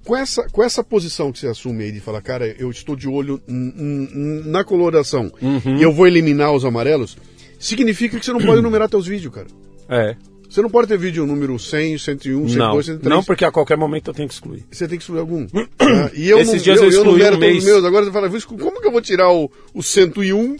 Com 0.04 0.16
essa, 0.16 0.48
com 0.48 0.62
essa 0.64 0.82
posição 0.82 1.30
que 1.30 1.38
você 1.38 1.46
assume 1.46 1.84
aí 1.84 1.92
de 1.92 2.00
falar, 2.00 2.20
cara, 2.22 2.46
eu 2.58 2.70
estou 2.70 2.96
de 2.96 3.08
olho 3.08 3.40
na 3.46 4.64
coloração 4.64 5.30
Uhum. 5.40 5.76
e 5.76 5.82
eu 5.82 5.92
vou 5.92 6.06
eliminar 6.08 6.52
os 6.52 6.64
amarelos, 6.64 7.16
significa 7.60 8.18
que 8.18 8.24
você 8.24 8.32
não 8.32 8.40
pode 8.40 8.60
numerar 8.62 8.88
teus 8.88 9.06
vídeos, 9.06 9.32
cara. 9.32 9.46
É. 9.88 10.16
Você 10.52 10.60
não 10.60 10.68
pode 10.68 10.86
ter 10.88 10.98
vídeo 10.98 11.26
número 11.26 11.58
100, 11.58 11.96
101, 11.96 12.48
102, 12.48 12.56
Não, 12.56 12.82
103. 12.82 13.02
não, 13.10 13.24
porque 13.24 13.42
a 13.44 13.50
qualquer 13.50 13.76
momento 13.78 14.10
eu 14.10 14.14
tenho 14.14 14.28
que 14.28 14.34
excluir. 14.34 14.64
Você 14.70 14.86
tem 14.86 14.98
que 14.98 15.02
excluir 15.02 15.20
algum. 15.20 15.46
Ah, 15.78 16.10
e 16.14 16.28
eu 16.28 16.38
Esses 16.38 16.54
não, 16.56 16.62
dias 16.62 16.76
eu 16.78 16.84
eu, 16.84 16.90
eu 16.90 16.96
excluí 16.98 17.12
numero 17.12 17.36
um 17.36 17.38
todos 17.40 17.52
mês. 17.54 17.64
os 17.64 17.70
meus. 17.70 17.84
Agora 17.84 18.04
você 18.04 18.12
fala, 18.12 18.28
"Vou 18.28 18.36
exclu- 18.38 18.58
como 18.58 18.80
que 18.80 18.86
eu 18.86 18.92
vou 18.92 19.00
tirar 19.00 19.30
o, 19.32 19.50
o 19.74 19.82
101 19.82 20.56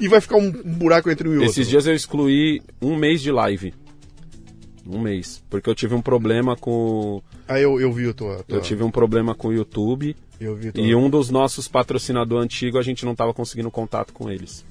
e 0.00 0.08
vai 0.08 0.20
ficar 0.20 0.36
um, 0.36 0.46
um 0.48 0.72
buraco 0.74 1.08
entre 1.10 1.28
um 1.28 1.32
e 1.32 1.36
outro? 1.36 1.50
Esses 1.50 1.68
dias 1.68 1.86
eu 1.86 1.94
excluí 1.94 2.60
um 2.82 2.96
mês 2.96 3.20
de 3.22 3.30
live. 3.30 3.72
Um 4.86 5.00
mês. 5.00 5.42
Porque 5.50 5.68
eu 5.70 5.74
tive 5.74 5.94
um 5.94 6.02
problema 6.02 6.56
com. 6.56 7.22
Aí 7.48 7.62
eu, 7.62 7.80
eu 7.80 7.92
vi 7.92 8.08
a 8.08 8.12
tua. 8.12 8.42
tua 8.44 8.58
Eu 8.58 8.62
tive 8.62 8.82
um 8.82 8.90
problema 8.90 9.34
com 9.34 9.48
o 9.48 9.52
YouTube. 9.52 10.14
eu 10.40 10.54
vi 10.56 10.70
tua- 10.72 10.84
E 10.84 10.94
um 10.94 11.08
dos 11.08 11.30
nossos 11.30 11.66
patrocinadores 11.68 12.44
antigos, 12.44 12.78
a 12.80 12.82
gente 12.82 13.04
não 13.04 13.12
estava 13.12 13.32
conseguindo 13.32 13.70
contato 13.70 14.12
com 14.12 14.30
eles. 14.30 14.64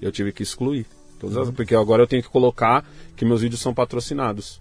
Eu 0.00 0.10
tive 0.12 0.30
que 0.32 0.42
excluir. 0.42 0.86
Todas 1.18 1.36
as- 1.36 1.50
Porque 1.50 1.74
agora 1.74 2.02
eu 2.02 2.06
tenho 2.06 2.22
que 2.22 2.28
colocar 2.28 2.84
que 3.16 3.24
meus 3.24 3.40
vídeos 3.42 3.60
são 3.60 3.72
patrocinados. 3.74 4.60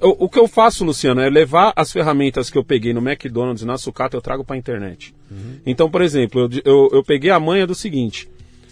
Eu- 0.00 0.14
o 0.18 0.28
que 0.28 0.38
eu 0.38 0.46
faço, 0.46 0.84
Luciano, 0.84 1.20
é 1.22 1.30
levar 1.30 1.72
as 1.74 1.90
ferramentas 1.90 2.50
que 2.50 2.58
eu 2.58 2.64
peguei 2.64 2.92
no 2.92 3.00
McDonald's 3.00 3.62
e 3.62 3.66
na 3.66 3.78
sucata, 3.78 4.16
eu 4.16 4.20
trago 4.20 4.44
para 4.44 4.54
a 4.56 4.58
internet. 4.58 5.14
Então, 5.64 5.90
por 5.90 6.02
exemplo, 6.02 6.42
eu, 6.42 6.50
eu, 6.64 6.88
eu 6.92 7.02
peguei 7.04 7.30
a 7.30 7.40
manha 7.40 7.66
do 7.66 7.74
seguinte: 7.74 8.28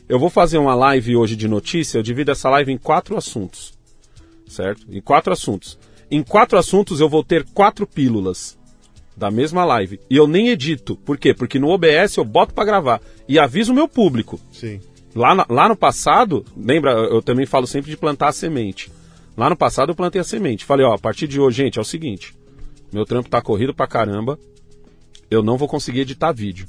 eu 0.09 0.19
vou 0.19 0.29
fazer 0.29 0.59
uma 0.59 0.75
live 0.75 1.17
hoje 1.17 1.35
de 1.35 1.49
notícia, 1.49 1.97
eu 1.99 2.03
divido 2.03 2.31
essa 2.31 2.51
live 2.51 2.71
em 2.73 2.77
quatro 2.79 3.17
assuntos. 3.17 3.73
Certo? 4.47 4.85
Em 4.91 5.01
quatro 5.01 5.33
assuntos. 5.33 5.79
Em 6.11 6.23
quatro 6.23 6.59
assuntos 6.59 7.01
eu 7.01 7.09
vou 7.09 7.25
ter 7.25 7.45
quatro 7.55 7.87
pílulas 7.87 8.57
da 9.17 9.31
mesma 9.31 9.65
live. 9.65 9.99
E 10.11 10.17
eu 10.17 10.27
nem 10.27 10.49
edito. 10.51 10.97
Por 10.97 11.17
quê? 11.17 11.33
Porque 11.33 11.59
no 11.59 11.69
OBS 11.71 12.17
eu 12.19 12.25
boto 12.25 12.53
pra 12.53 12.65
gravar. 12.65 13.01
E 13.27 13.39
aviso 13.39 13.73
o 13.73 13.75
meu 13.75 13.89
público. 13.89 14.39
Sim. 14.53 14.81
Lá, 15.15 15.35
na- 15.35 15.47
lá 15.49 15.69
no 15.69 15.77
passado, 15.77 16.45
lembra, 16.57 16.91
eu 16.93 17.23
também 17.23 17.47
falo 17.47 17.67
sempre 17.67 17.91
de 17.91 17.97
plantar 17.97 18.29
a 18.29 18.33
semente. 18.33 18.91
Lá 19.37 19.49
no 19.51 19.57
passado 19.57 19.91
eu 19.91 19.95
plantei 19.95 20.21
a 20.21 20.25
semente. 20.25 20.65
Falei, 20.65 20.85
ó, 20.87 20.95
a 20.95 20.99
partir 20.99 21.27
de 21.29 21.41
hoje, 21.41 21.59
gente, 21.59 21.79
é 21.79 21.83
o 21.83 21.85
seguinte. 21.85 22.35
Meu 22.93 23.05
trampo 23.05 23.29
tá 23.29 23.41
corrido 23.43 23.75
pra 23.75 23.87
caramba. 23.87 24.39
Eu 25.31 25.43
não 25.43 25.57
vou 25.57 25.67
conseguir 25.67 26.01
editar 26.01 26.31
vídeo. 26.33 26.67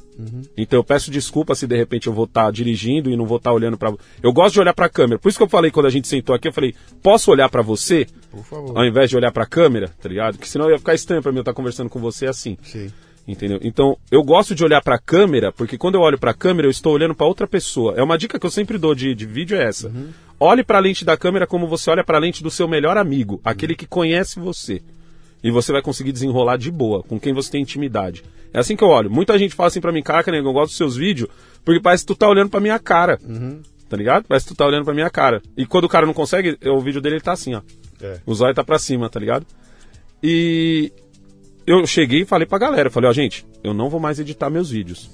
Então 0.58 0.80
eu 0.80 0.84
peço 0.84 1.12
desculpa 1.12 1.54
se 1.54 1.68
de 1.68 1.76
repente 1.76 2.08
eu 2.08 2.14
vou 2.14 2.24
estar 2.26 2.50
dirigindo 2.52 3.12
e 3.12 3.16
não 3.18 3.26
vou 3.26 3.38
estar 3.38 3.52
olhando 3.52 3.78
pra. 3.78 3.94
Eu 4.24 4.32
gosto 4.34 4.54
de 4.54 4.60
olhar 4.62 4.74
pra 4.74 4.90
câmera. 4.90 5.20
Por 5.20 5.30
isso 5.30 5.38
que 5.38 5.44
eu 5.44 5.50
falei 5.50 5.70
quando 5.70 5.86
a 5.86 5.90
gente 5.90 6.08
sentou 6.08 6.34
aqui, 6.36 6.48
eu 6.48 6.54
falei, 6.54 6.74
posso 7.04 7.30
olhar 7.30 7.50
pra 7.50 7.62
você? 7.62 8.08
Por 8.32 8.44
favor. 8.44 8.76
Ao 8.78 8.86
invés 8.86 9.10
de 9.10 9.18
olhar 9.18 9.32
pra 9.32 9.46
câmera, 9.46 9.92
tá 10.02 10.08
ligado? 10.10 10.38
Que 10.40 10.48
senão 10.48 10.70
ia 10.70 10.80
ficar 10.80 10.96
estranho 10.96 11.22
pra 11.22 11.32
mim 11.32 11.40
eu 11.40 11.42
estar 11.42 11.54
conversando 11.54 11.90
com 11.90 12.00
você 12.00 12.26
assim. 12.26 12.58
Sim. 12.64 12.90
Entendeu? 13.28 13.60
Então, 13.64 13.98
eu 14.12 14.22
gosto 14.24 14.54
de 14.54 14.64
olhar 14.64 14.82
pra 14.82 15.00
câmera, 15.00 15.52
porque 15.52 15.78
quando 15.78 15.96
eu 15.96 16.02
olho 16.02 16.18
pra 16.18 16.34
câmera, 16.34 16.68
eu 16.68 16.72
estou 16.72 16.94
olhando 16.94 17.16
pra 17.16 17.26
outra 17.26 17.48
pessoa. 17.48 17.96
É 17.98 18.04
uma 18.04 18.18
dica 18.18 18.40
que 18.40 18.46
eu 18.46 18.52
sempre 18.52 18.78
dou 18.78 18.94
de, 18.94 19.16
de 19.16 19.26
vídeo 19.26 19.58
é 19.58 19.64
essa. 19.64 19.92
Olhe 20.40 20.64
pra 20.64 20.80
lente 20.80 21.04
da 21.04 21.18
câmera 21.18 21.48
como 21.48 21.68
você 21.68 21.90
olha 21.90 22.04
pra 22.04 22.20
lente 22.20 22.44
do 22.44 22.52
seu 22.52 22.68
melhor 22.68 22.98
amigo, 22.98 23.42
aquele 23.44 23.76
que 23.76 23.88
conhece 23.88 24.40
você. 24.40 24.82
E 25.44 25.50
você 25.50 25.72
vai 25.72 25.82
conseguir 25.82 26.12
desenrolar 26.12 26.58
de 26.58 26.70
boa, 26.70 27.04
com 27.04 27.20
quem 27.20 27.34
você 27.34 27.52
tem 27.52 27.62
intimidade. 27.62 28.24
É 28.54 28.60
assim 28.60 28.76
que 28.76 28.84
eu 28.84 28.90
olho. 28.90 29.10
Muita 29.10 29.38
gente 29.40 29.56
fala 29.56 29.68
assim 29.68 29.82
pra 29.82 29.92
mim, 29.92 30.04
caraca, 30.04 30.32
nego, 30.32 30.50
eu 30.50 30.54
gosto 30.54 30.70
dos 30.70 30.78
seus 30.78 30.96
vídeos, 30.96 31.30
porque 31.64 31.82
parece 31.82 32.04
que 32.04 32.08
tu 32.14 32.16
tá 32.16 32.28
olhando 32.28 32.50
pra 32.50 32.60
minha 32.60 32.78
cara. 32.80 33.20
Tá 33.90 33.96
ligado? 33.98 34.26
Parece 34.28 34.48
que 34.48 34.54
tu 34.54 34.58
tá 34.58 34.66
olhando 34.66 34.86
pra 34.86 34.94
minha 34.94 35.10
cara. 35.10 35.42
E 35.56 35.66
quando 35.66 35.86
o 35.86 35.90
cara 35.90 36.06
não 36.06 36.14
consegue, 36.14 36.58
o 36.66 36.80
vídeo 36.80 37.02
dele 37.02 37.16
ele 37.16 37.22
tá 37.22 37.34
assim, 37.34 37.54
ó. 37.54 37.62
É. 38.02 38.20
O 38.26 38.34
zóio 38.34 38.54
tá 38.54 38.64
pra 38.64 38.80
cima, 38.80 39.10
tá 39.10 39.20
ligado? 39.20 39.46
E 40.22 40.92
eu 41.66 41.86
cheguei 41.88 42.22
e 42.22 42.26
falei 42.26 42.46
pra 42.46 42.58
galera, 42.58 42.90
falei, 42.90 43.10
ó, 43.10 43.14
gente, 43.14 43.46
eu 43.64 43.74
não 43.74 43.90
vou 43.90 44.00
mais 44.00 44.20
editar 44.20 44.50
meus 44.50 44.70
vídeos. 44.70 45.10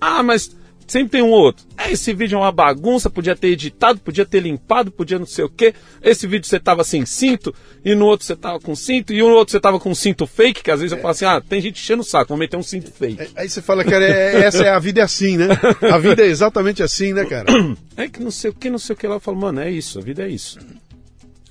Ah, 0.00 0.22
mas 0.22 0.54
sempre 0.86 1.10
tem 1.10 1.22
um 1.22 1.30
outro. 1.30 1.64
É, 1.78 1.92
esse 1.92 2.12
vídeo 2.12 2.36
é 2.36 2.38
uma 2.38 2.50
bagunça, 2.52 3.08
podia 3.08 3.36
ter 3.36 3.48
editado, 3.48 4.00
podia 4.00 4.26
ter 4.26 4.40
limpado, 4.40 4.90
podia 4.90 5.18
não 5.18 5.26
sei 5.26 5.44
o 5.44 5.48
quê. 5.48 5.74
Esse 6.02 6.26
vídeo 6.26 6.46
você 6.46 6.58
tava 6.58 6.82
sem 6.84 7.06
cinto, 7.06 7.54
e 7.84 7.94
no 7.94 8.06
outro 8.06 8.26
você 8.26 8.34
tava 8.36 8.58
com 8.60 8.74
cinto, 8.74 9.12
e 9.12 9.18
no 9.18 9.28
outro 9.30 9.52
você 9.52 9.60
tava 9.60 9.78
com 9.78 9.94
cinto 9.94 10.26
fake, 10.26 10.62
que 10.62 10.70
às 10.70 10.80
vezes 10.80 10.92
eu 10.92 10.98
falo 10.98 11.12
assim, 11.12 11.24
ah, 11.24 11.40
tem 11.40 11.60
gente 11.60 11.80
enchendo 11.80 12.02
o 12.02 12.04
saco, 12.04 12.28
vou 12.28 12.36
meter 12.38 12.56
um 12.56 12.62
cinto 12.62 12.90
fake. 12.90 13.30
Aí 13.36 13.48
você 13.48 13.62
fala, 13.62 13.84
cara, 13.84 14.04
é- 14.04 14.42
essa 14.44 14.64
é 14.64 14.70
a 14.70 14.78
vida 14.78 15.00
é 15.00 15.04
assim, 15.04 15.36
né? 15.36 15.48
A 15.90 15.98
vida 15.98 16.22
é 16.22 16.26
exatamente 16.26 16.82
assim, 16.82 17.12
né, 17.12 17.24
cara? 17.24 17.46
É 17.96 18.08
que 18.08 18.22
não 18.22 18.30
sei 18.30 18.50
o 18.50 18.54
que, 18.54 18.68
não 18.70 18.78
sei 18.78 18.94
o 18.94 18.96
que 18.98 19.06
lá. 19.06 19.16
Eu 19.16 19.20
falo, 19.20 19.36
mano, 19.38 19.60
é 19.60 19.70
isso, 19.70 19.98
a 19.98 20.02
vida 20.02 20.24
é 20.24 20.28
isso. 20.28 20.58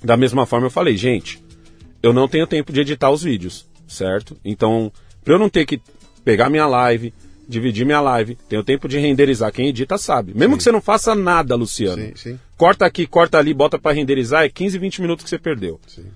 Da 0.04 0.16
mesma 0.16 0.44
forma 0.46 0.66
eu 0.66 0.70
falei, 0.70 0.96
gente, 0.96 1.42
eu 2.02 2.12
não 2.12 2.26
tenho 2.28 2.46
tempo 2.46 2.72
de 2.72 2.80
editar 2.80 3.10
os 3.10 3.22
vídeos, 3.22 3.64
certo? 3.92 4.36
Então, 4.44 4.92
pra 5.24 5.34
eu 5.34 5.38
não 5.38 5.48
ter 5.48 5.64
que 5.66 5.80
pegar 6.24 6.50
minha 6.50 6.66
live, 6.66 7.12
dividir 7.48 7.84
minha 7.84 8.00
live, 8.00 8.36
tenho 8.48 8.64
tempo 8.64 8.88
de 8.88 8.98
renderizar. 8.98 9.52
Quem 9.52 9.68
edita 9.68 9.98
sabe. 9.98 10.32
Mesmo 10.34 10.56
que 10.56 10.62
você 10.62 10.72
não 10.72 10.80
faça 10.80 11.14
nada, 11.14 11.54
Luciano. 11.54 12.02
Sim, 12.02 12.12
sim. 12.16 12.40
Corta 12.56 12.86
aqui, 12.86 13.06
corta 13.06 13.38
ali, 13.38 13.52
bota 13.52 13.78
pra 13.78 13.92
renderizar, 13.92 14.44
é 14.44 14.48
15, 14.48 14.78
20 14.78 15.02
minutos 15.02 15.24
que 15.24 15.30
você 15.30 15.38
perdeu. 15.38 15.80
Sim. 15.86 16.06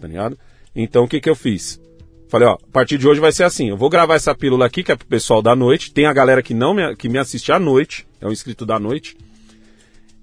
Tá 0.00 0.06
ligado? 0.06 0.38
Então 0.74 1.04
o 1.04 1.08
que 1.08 1.20
que 1.20 1.30
eu 1.30 1.36
fiz? 1.36 1.80
Falei, 2.28 2.48
ó, 2.48 2.54
a 2.54 2.72
partir 2.72 2.98
de 2.98 3.06
hoje 3.06 3.20
vai 3.20 3.30
ser 3.30 3.44
assim. 3.44 3.68
Eu 3.68 3.76
vou 3.76 3.88
gravar 3.88 4.16
essa 4.16 4.34
pílula 4.34 4.66
aqui, 4.66 4.82
que 4.82 4.90
é 4.90 4.96
pro 4.96 5.06
pessoal 5.06 5.40
da 5.40 5.54
noite. 5.54 5.92
Tem 5.92 6.06
a 6.06 6.12
galera 6.12 6.42
que 6.42 6.52
não 6.52 6.74
me, 6.74 6.96
que 6.96 7.08
me 7.08 7.18
assiste 7.18 7.52
à 7.52 7.58
noite, 7.58 8.06
é 8.20 8.26
um 8.26 8.32
inscrito 8.32 8.66
da 8.66 8.78
noite. 8.78 9.16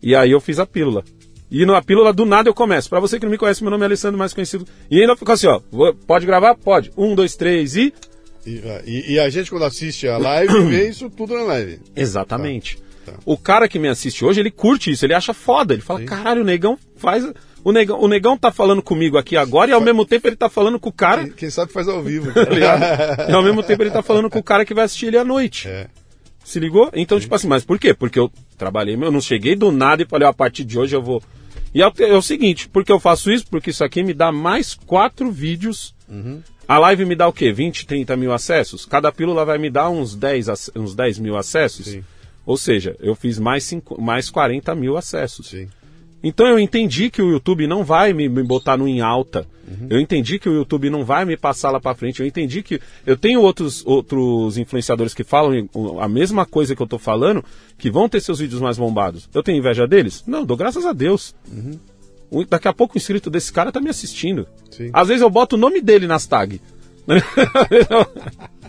E 0.04 0.16
aí 0.16 0.32
eu 0.32 0.42
fiz 0.42 0.60
a 0.60 0.66
pílula. 0.66 1.06
E 1.52 1.66
na 1.66 1.82
pílula 1.82 2.14
do 2.14 2.26
nada 2.26 2.50
eu 2.50 2.54
começo. 2.54 2.90
Pra 2.90 3.02
você 3.02 3.20
que 3.20 3.26
não 3.26 3.32
me 3.32 3.38
conhece, 3.38 3.62
meu 3.62 3.70
nome 3.70 3.84
é 3.84 3.86
Alessandro, 3.88 4.18
mais 4.18 4.34
conhecido. 4.34 4.66
E 4.90 5.02
ainda 5.02 5.18
ficou 5.18 5.34
assim, 5.34 5.48
ó. 5.48 5.60
pode 6.08 6.26
gravar? 6.26 6.56
Pode. 6.56 6.92
Um, 6.98 7.14
dois, 7.14 7.36
três 7.36 7.76
e. 7.76 7.94
E, 8.46 8.62
ah, 8.66 8.82
e- 8.86 9.14
e 9.14 9.20
a 9.20 9.30
gente, 9.30 9.52
quando 9.52 9.66
assiste 9.66 10.08
a 10.08 10.18
live, 10.18 10.62
vê 10.66 10.88
isso 10.90 11.10
tudo 11.10 11.36
na 11.36 11.44
live. 11.44 11.80
Exatamente. 11.96 12.78
Tá, 13.06 13.12
tá. 13.12 13.20
O 13.26 13.38
cara 13.38 13.68
que 13.68 13.78
me 13.78 13.90
assiste 13.90 14.24
hoje, 14.24 14.40
ele 14.40 14.50
curte 14.50 14.92
isso, 14.92 15.06
ele 15.06 15.14
acha 15.14 15.34
foda. 15.34 15.74
Ele 15.74 15.82
fala, 15.82 16.02
caralho, 16.04 16.42
o 16.42 16.46
negão 16.46 16.78
faz. 16.96 17.30
O 17.64 17.72
negão, 17.72 18.00
o 18.00 18.08
negão 18.08 18.38
tá 18.38 18.52
falando 18.52 18.82
comigo 18.82 19.18
aqui 19.18 19.36
agora 19.38 19.70
e 19.70 19.74
ao 19.74 19.82
mesmo 19.82 20.04
tempo 20.06 20.28
ele 20.28 20.36
tá 20.36 20.50
falando 20.50 20.80
com 20.80 20.90
o 20.90 20.94
cara. 20.94 21.26
Quem, 21.26 21.34
quem 21.34 21.50
sabe 21.50 21.72
faz 21.72 21.88
ao 21.88 22.02
vivo. 22.02 22.32
tá 22.34 22.46
ligado? 22.46 22.82
e 23.30 23.34
ao 23.34 23.44
mesmo 23.44 23.62
tempo 23.62 23.84
ele 23.84 23.92
tá 23.92 24.02
falando 24.02 24.30
com 24.30 24.40
o 24.40 24.44
cara 24.44 24.66
que 24.66 24.74
vai 24.74 24.86
assistir 24.86 25.08
ele 25.08 25.18
à 25.18 25.24
noite. 25.26 25.68
É. 25.68 25.88
Se 26.44 26.60
ligou? 26.60 26.90
Então, 26.94 27.20
tipo 27.20 27.36
assim, 27.36 27.48
mas 27.48 27.64
por 27.64 27.78
quê? 27.78 27.94
Porque 27.94 28.18
eu 28.18 28.32
trabalhei, 28.58 28.96
eu 28.96 29.12
não 29.12 29.22
cheguei 29.22 29.56
do 29.56 29.72
nada 29.72 30.02
e 30.02 30.08
falei, 30.08 30.28
ó, 30.28 30.32
a 30.32 30.34
partir 30.34 30.64
de 30.64 30.80
hoje 30.80 30.96
eu 30.96 31.02
vou. 31.02 31.22
E 31.74 31.82
é 31.82 31.88
o, 31.88 31.94
é 32.00 32.18
o 32.18 32.22
seguinte, 32.22 32.68
porque 32.70 32.92
eu 32.92 33.00
faço 33.00 33.32
isso? 33.32 33.46
Porque 33.50 33.70
isso 33.70 33.84
aqui 33.84 34.04
me 34.04 34.14
dá 34.14 34.32
mais 34.32 34.74
quatro 34.74 35.32
vídeos. 35.32 35.96
A 36.68 36.78
live 36.78 37.06
me 37.06 37.16
dá 37.16 37.28
o 37.28 37.34
quê? 37.34 37.52
20, 37.52 37.86
30 37.86 38.16
mil 38.18 38.32
acessos? 38.34 38.86
Cada 38.86 39.12
pílula 39.12 39.44
vai 39.46 39.58
me 39.58 39.70
dar 39.70 39.90
uns 39.90 40.16
10, 40.16 40.50
ac- 40.50 40.72
uns 40.76 40.94
10 40.96 41.20
mil 41.20 41.36
acessos? 41.38 41.86
Sim. 41.88 42.04
Ou 42.46 42.58
seja, 42.58 42.96
eu 43.00 43.14
fiz 43.16 43.38
mais, 43.40 43.64
cinco, 43.64 44.02
mais 44.02 44.30
40 44.30 44.74
mil 44.76 44.98
acessos. 44.98 45.48
Sim. 45.48 45.70
Então 46.24 46.46
eu 46.48 46.60
entendi 46.60 47.10
que 47.10 47.22
o 47.22 47.32
YouTube 47.32 47.66
não 47.68 47.84
vai 47.84 48.14
me, 48.14 48.30
me 48.30 48.44
botar 48.44 48.78
no 48.78 48.88
em 48.88 49.02
alta. 49.02 49.46
Eu 49.90 50.02
entendi 50.02 50.38
que 50.38 50.50
o 50.50 50.54
YouTube 50.54 50.90
não 50.90 51.06
vai 51.06 51.24
me 51.24 51.38
passar 51.38 51.72
lá 51.72 51.80
pra 51.80 51.96
frente. 51.96 52.20
Eu 52.20 52.26
entendi 52.28 52.62
que 52.62 52.80
eu 53.06 53.16
tenho 53.16 53.40
outros, 53.42 53.82
outros 53.86 54.58
influenciadores 54.58 55.14
que 55.14 55.24
falam 55.24 55.70
a 56.02 56.10
mesma 56.10 56.46
coisa 56.46 56.76
que 56.76 56.82
eu 56.82 56.88
tô 56.88 57.00
falando, 57.00 57.42
que 57.78 57.90
vão 57.90 58.10
ter 58.10 58.20
seus 58.20 58.40
vídeos 58.40 58.60
mais 58.60 58.78
bombados. 58.78 59.30
Eu 59.34 59.42
tenho 59.42 59.58
inveja 59.58 59.88
deles? 59.88 60.26
Não, 60.28 60.44
dou 60.46 60.58
graças 60.58 60.86
a 60.86 60.92
Deus. 60.92 61.34
O- 62.30 62.44
Daqui 62.46 62.68
a 62.68 62.74
pouco 62.74 62.96
o 62.96 62.98
inscrito 62.98 63.30
desse 63.30 63.52
cara 63.52 63.72
tá 63.72 63.80
me 63.80 63.90
assistindo. 63.90 64.46
Sim. 64.70 64.90
Às 64.92 65.08
vezes 65.08 65.22
eu 65.22 65.30
boto 65.30 65.56
o 65.56 65.60
nome 65.60 65.80
dele 65.80 66.06
nas 66.06 66.28
tags. 66.28 66.60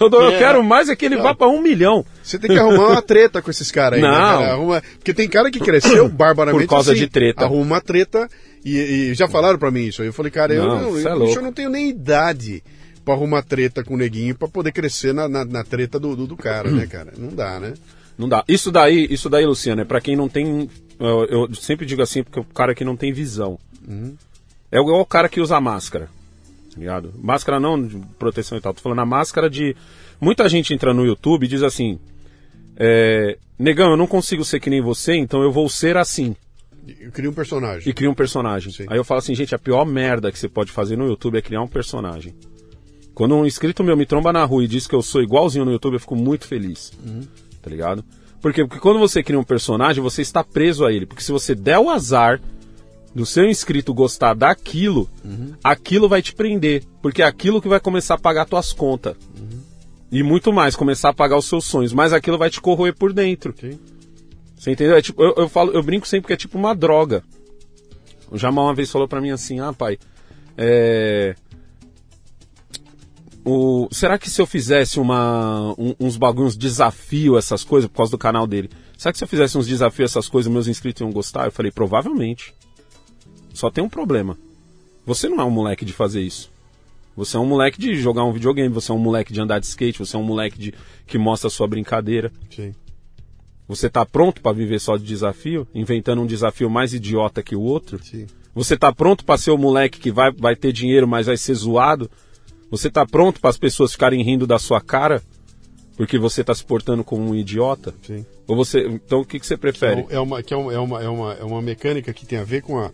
eu, 0.00 0.08
dou- 0.08 0.22
eu 0.22 0.30
É. 0.32 0.38
quero 0.38 0.62
mais 0.62 0.88
é 0.88 0.96
que 0.96 1.04
ele 1.04 1.16
vá 1.16 1.34
pra 1.34 1.48
um 1.48 1.60
milhão. 1.60 2.04
Você 2.22 2.38
tem 2.38 2.50
que 2.50 2.58
arrumar 2.58 2.88
uma 2.90 3.02
treta 3.02 3.40
com 3.42 3.50
esses 3.50 3.70
caras 3.70 3.98
aí, 3.98 4.02
né, 4.02 4.08
Não. 4.10 4.16
cara? 4.16 4.52
Arruma... 4.52 4.82
Porque 4.98 5.14
tem 5.14 5.28
cara 5.28 5.50
que 5.50 5.60
cresceu 5.60 6.08
barbaramente 6.10 6.62
Por 6.64 6.68
causa 6.70 6.92
assim, 6.92 7.00
de 7.00 7.08
treta. 7.08 7.44
Arruma 7.44 7.62
uma 7.62 7.80
treta 7.80 8.28
e, 8.64 8.76
e 9.10 9.14
já 9.14 9.28
falaram 9.28 9.58
pra 9.58 9.70
mim 9.70 9.86
isso 9.86 10.02
aí. 10.02 10.08
Eu 10.08 10.12
falei, 10.12 10.30
cara, 10.30 10.52
eu, 10.54 10.66
Não, 10.66 10.80
não, 10.92 11.00
cê 11.00 11.08
é 11.08 11.12
eu, 11.12 11.20
bicho, 11.20 11.38
eu 11.38 11.42
não 11.42 11.52
tenho 11.52 11.70
nem 11.70 11.88
idade 11.88 12.62
pra 13.04 13.14
arrumar 13.14 13.42
treta 13.42 13.84
com 13.84 13.94
o 13.94 13.98
neguinho 13.98 14.34
pra 14.34 14.48
poder 14.48 14.72
crescer 14.72 15.12
na, 15.12 15.28
na, 15.28 15.44
na 15.44 15.62
treta 15.64 15.98
do, 16.00 16.16
do, 16.16 16.26
do 16.26 16.36
cara, 16.36 16.70
né, 16.70 16.86
cara? 16.86 17.12
Não 17.18 17.28
dá, 17.28 17.60
né? 17.60 17.74
Não 18.16 18.28
dá. 18.28 18.42
Isso 18.48 18.70
daí, 18.72 19.06
isso 19.10 19.28
daí, 19.28 19.44
Luciano, 19.44 19.82
é 19.82 19.84
pra 19.84 20.00
quem 20.00 20.16
não 20.16 20.28
tem. 20.28 20.70
Eu, 20.98 21.24
eu 21.48 21.54
sempre 21.54 21.84
digo 21.84 22.00
assim, 22.00 22.22
porque 22.22 22.38
o 22.40 22.44
cara 22.44 22.74
que 22.74 22.84
não 22.84 22.96
tem 22.96 23.12
visão. 23.12 23.58
É 24.72 24.78
igual 24.78 25.00
o 25.00 25.06
cara 25.06 25.28
que 25.28 25.40
usa 25.40 25.60
máscara. 25.60 26.08
Tá 26.74 26.80
Ligado? 26.80 27.14
Máscara 27.18 27.60
não 27.60 27.80
de 27.80 27.96
proteção 28.18 28.58
e 28.58 28.60
tal. 28.60 28.74
Tô 28.74 28.80
falando 28.80 29.00
a 29.00 29.06
máscara 29.06 29.48
de. 29.48 29.76
Muita 30.20 30.48
gente 30.48 30.74
entra 30.74 30.92
no 30.92 31.04
YouTube 31.04 31.44
e 31.44 31.48
diz 31.48 31.62
assim. 31.62 31.98
é, 32.76 33.38
Negão, 33.58 33.90
eu 33.90 33.96
não 33.96 34.06
consigo 34.06 34.44
ser 34.44 34.58
que 34.60 34.68
nem 34.68 34.80
você, 34.80 35.14
então 35.14 35.42
eu 35.42 35.52
vou 35.52 35.68
ser 35.68 35.96
assim. 35.96 36.34
Eu 37.00 37.12
crio 37.12 37.30
um 37.30 37.34
personagem. 37.34 37.88
E 37.88 37.92
cria 37.92 38.10
um 38.10 38.14
personagem. 38.14 38.72
Sim. 38.72 38.84
Aí 38.88 38.98
eu 38.98 39.04
falo 39.04 39.18
assim, 39.18 39.34
gente, 39.34 39.54
a 39.54 39.58
pior 39.58 39.86
merda 39.86 40.30
que 40.30 40.38
você 40.38 40.48
pode 40.48 40.70
fazer 40.70 40.96
no 40.96 41.06
YouTube 41.06 41.38
é 41.38 41.42
criar 41.42 41.62
um 41.62 41.68
personagem. 41.68 42.34
Quando 43.14 43.34
um 43.36 43.46
inscrito 43.46 43.84
meu 43.84 43.96
me 43.96 44.04
tromba 44.04 44.32
na 44.32 44.44
rua 44.44 44.64
e 44.64 44.68
diz 44.68 44.86
que 44.86 44.94
eu 44.94 45.00
sou 45.00 45.22
igualzinho 45.22 45.64
no 45.64 45.70
YouTube, 45.70 45.94
eu 45.94 46.00
fico 46.00 46.16
muito 46.16 46.46
feliz. 46.46 46.92
Tá 47.62 47.70
ligado? 47.70 48.04
Por 48.42 48.52
quê? 48.52 48.64
Porque 48.64 48.80
quando 48.80 48.98
você 48.98 49.22
cria 49.22 49.38
um 49.38 49.44
personagem, 49.44 50.02
você 50.02 50.20
está 50.20 50.44
preso 50.44 50.84
a 50.84 50.92
ele. 50.92 51.06
Porque 51.06 51.22
se 51.22 51.32
você 51.32 51.54
der 51.54 51.78
o 51.78 51.88
azar 51.88 52.40
do 53.14 53.24
seu 53.24 53.44
inscrito 53.44 53.94
gostar 53.94 54.34
daquilo, 54.34 55.08
aquilo 55.62 56.08
vai 56.08 56.20
te 56.20 56.34
prender. 56.34 56.82
Porque 57.00 57.22
é 57.22 57.26
aquilo 57.26 57.60
que 57.62 57.68
vai 57.68 57.78
começar 57.80 58.14
a 58.14 58.18
pagar 58.18 58.44
tuas 58.46 58.72
contas. 58.72 59.16
E 60.10 60.22
muito 60.22 60.52
mais, 60.52 60.76
começar 60.76 61.08
a 61.10 61.14
pagar 61.14 61.36
os 61.36 61.44
seus 61.46 61.64
sonhos. 61.64 61.92
Mas 61.92 62.12
aquilo 62.12 62.38
vai 62.38 62.50
te 62.50 62.60
corroer 62.60 62.94
por 62.94 63.12
dentro. 63.12 63.54
Sim. 63.60 63.78
Você 64.56 64.70
entendeu? 64.72 64.96
É 64.96 65.02
tipo, 65.02 65.22
eu, 65.22 65.34
eu 65.36 65.48
falo, 65.48 65.72
eu 65.72 65.82
brinco 65.82 66.06
sempre 66.06 66.28
que 66.28 66.32
é 66.32 66.36
tipo 66.36 66.56
uma 66.56 66.74
droga. 66.74 67.22
O 68.30 68.38
Jamal 68.38 68.64
uma 68.66 68.74
vez 68.74 68.90
falou 68.90 69.06
pra 69.06 69.20
mim 69.20 69.30
assim, 69.30 69.60
ah 69.60 69.72
pai, 69.72 69.98
é... 70.56 71.34
O, 73.44 73.88
será 73.92 74.18
que 74.18 74.30
se 74.30 74.40
eu 74.40 74.46
fizesse 74.46 74.98
uma, 74.98 75.74
um- 75.78 75.94
uns 76.00 76.16
bagulhos, 76.16 76.56
desafio, 76.56 77.36
essas 77.36 77.62
coisas, 77.62 77.90
por 77.90 77.98
causa 77.98 78.10
do 78.12 78.16
canal 78.18 78.46
dele, 78.46 78.70
será 78.96 79.12
que 79.12 79.18
se 79.18 79.24
eu 79.24 79.28
fizesse 79.28 79.58
uns 79.58 79.66
desafios, 79.66 80.10
essas 80.10 80.28
coisas, 80.28 80.50
meus 80.50 80.66
inscritos 80.66 81.02
iam 81.02 81.12
gostar? 81.12 81.44
Eu 81.44 81.52
falei, 81.52 81.70
provavelmente. 81.70 82.54
Só 83.54 83.70
tem 83.70 83.82
um 83.82 83.88
problema. 83.88 84.36
Você 85.06 85.28
não 85.28 85.40
é 85.40 85.44
um 85.44 85.50
moleque 85.50 85.84
de 85.84 85.92
fazer 85.92 86.20
isso. 86.20 86.50
Você 87.16 87.36
é 87.36 87.40
um 87.40 87.46
moleque 87.46 87.80
de 87.80 87.94
jogar 87.94 88.24
um 88.24 88.32
videogame, 88.32 88.68
você 88.68 88.90
é 88.90 88.94
um 88.94 88.98
moleque 88.98 89.32
de 89.32 89.40
andar 89.40 89.60
de 89.60 89.66
skate, 89.66 90.00
você 90.00 90.16
é 90.16 90.18
um 90.18 90.24
moleque 90.24 90.58
de, 90.58 90.74
que 91.06 91.16
mostra 91.16 91.46
a 91.46 91.50
sua 91.50 91.66
brincadeira. 91.66 92.32
Sim. 92.50 92.74
Você 93.68 93.88
tá 93.88 94.04
pronto 94.04 94.42
pra 94.42 94.52
viver 94.52 94.80
só 94.80 94.96
de 94.96 95.04
desafio, 95.04 95.66
inventando 95.74 96.20
um 96.20 96.26
desafio 96.26 96.68
mais 96.68 96.92
idiota 96.92 97.42
que 97.42 97.54
o 97.54 97.62
outro? 97.62 98.02
Sim. 98.02 98.26
Você 98.54 98.76
tá 98.76 98.92
pronto 98.92 99.24
pra 99.24 99.38
ser 99.38 99.52
o 99.52 99.58
moleque 99.58 100.00
que 100.00 100.10
vai, 100.10 100.32
vai 100.32 100.56
ter 100.56 100.72
dinheiro, 100.72 101.06
mas 101.06 101.26
vai 101.26 101.36
ser 101.36 101.54
zoado? 101.54 102.10
Você 102.70 102.90
tá 102.90 103.06
pronto 103.06 103.40
para 103.40 103.50
as 103.50 103.56
pessoas 103.56 103.92
ficarem 103.92 104.22
rindo 104.22 104.46
da 104.46 104.58
sua 104.58 104.80
cara 104.80 105.22
porque 105.96 106.18
você 106.18 106.42
tá 106.42 106.54
se 106.54 106.64
portando 106.64 107.04
como 107.04 107.30
um 107.30 107.34
idiota? 107.34 107.94
Sim. 108.02 108.26
Ou 108.46 108.56
você, 108.56 108.86
então 108.86 109.20
o 109.20 109.24
que, 109.24 109.38
que 109.38 109.46
você 109.46 109.56
prefere? 109.56 110.04
É 110.10 110.18
uma, 110.18 110.42
que 110.42 110.52
é, 110.52 110.56
uma, 110.56 110.72
é, 110.72 110.78
uma, 110.78 111.02
é, 111.02 111.08
uma, 111.08 111.32
é 111.34 111.44
uma 111.44 111.62
mecânica 111.62 112.12
que 112.12 112.26
tem 112.26 112.38
a 112.38 112.44
ver 112.44 112.62
com 112.62 112.78
a. 112.78 112.90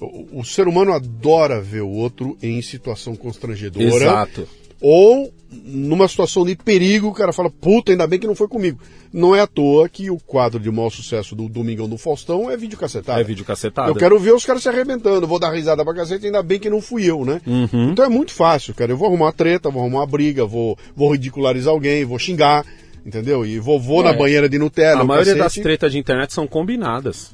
O, 0.00 0.40
o 0.40 0.44
ser 0.44 0.66
humano 0.66 0.92
adora 0.92 1.60
ver 1.60 1.82
o 1.82 1.88
outro 1.90 2.36
em 2.42 2.60
situação 2.62 3.14
constrangedora. 3.14 3.86
Exato. 3.86 4.48
Ou 4.80 5.30
numa 5.50 6.08
situação 6.08 6.44
de 6.46 6.56
perigo, 6.56 7.08
o 7.08 7.12
cara 7.12 7.32
fala, 7.32 7.50
puta, 7.50 7.92
ainda 7.92 8.06
bem 8.06 8.18
que 8.18 8.26
não 8.26 8.34
foi 8.34 8.48
comigo. 8.48 8.78
Não 9.12 9.34
é 9.34 9.40
à 9.40 9.46
toa 9.46 9.88
que 9.88 10.08
o 10.10 10.18
quadro 10.18 10.60
de 10.60 10.70
maior 10.70 10.90
sucesso 10.90 11.34
do 11.34 11.48
Domingão 11.48 11.88
do 11.88 11.98
Faustão 11.98 12.50
é 12.50 12.56
vídeo 12.56 12.78
cacetado. 12.78 13.20
É 13.20 13.24
vídeo 13.24 13.44
cacetada. 13.44 13.90
Eu 13.90 13.94
quero 13.96 14.18
ver 14.18 14.32
os 14.32 14.44
caras 14.44 14.62
se 14.62 14.68
arrebentando, 14.68 15.26
vou 15.26 15.38
dar 15.40 15.50
risada 15.50 15.84
pra 15.84 15.92
cacete, 15.92 16.26
ainda 16.26 16.42
bem 16.42 16.60
que 16.60 16.70
não 16.70 16.80
fui 16.80 17.04
eu, 17.04 17.24
né? 17.24 17.42
Uhum. 17.46 17.90
Então 17.90 18.04
é 18.04 18.08
muito 18.08 18.32
fácil, 18.32 18.72
cara. 18.72 18.92
Eu 18.92 18.96
vou 18.96 19.08
arrumar 19.08 19.26
uma 19.26 19.32
treta, 19.32 19.68
vou 19.68 19.82
arrumar 19.82 19.98
uma 19.98 20.06
briga, 20.06 20.46
vou, 20.46 20.78
vou 20.94 21.12
ridicularizar 21.12 21.74
alguém, 21.74 22.04
vou 22.04 22.18
xingar, 22.18 22.64
entendeu? 23.04 23.44
E 23.44 23.58
vou, 23.58 23.78
vou 23.80 24.02
na 24.04 24.10
É. 24.10 24.16
banheira 24.16 24.48
de 24.48 24.58
Nutella. 24.58 25.00
A 25.00 25.04
maioria 25.04 25.34
das 25.34 25.42
cacete. 25.44 25.62
tretas 25.62 25.92
de 25.92 25.98
internet 25.98 26.32
são 26.32 26.46
combinadas. 26.46 27.32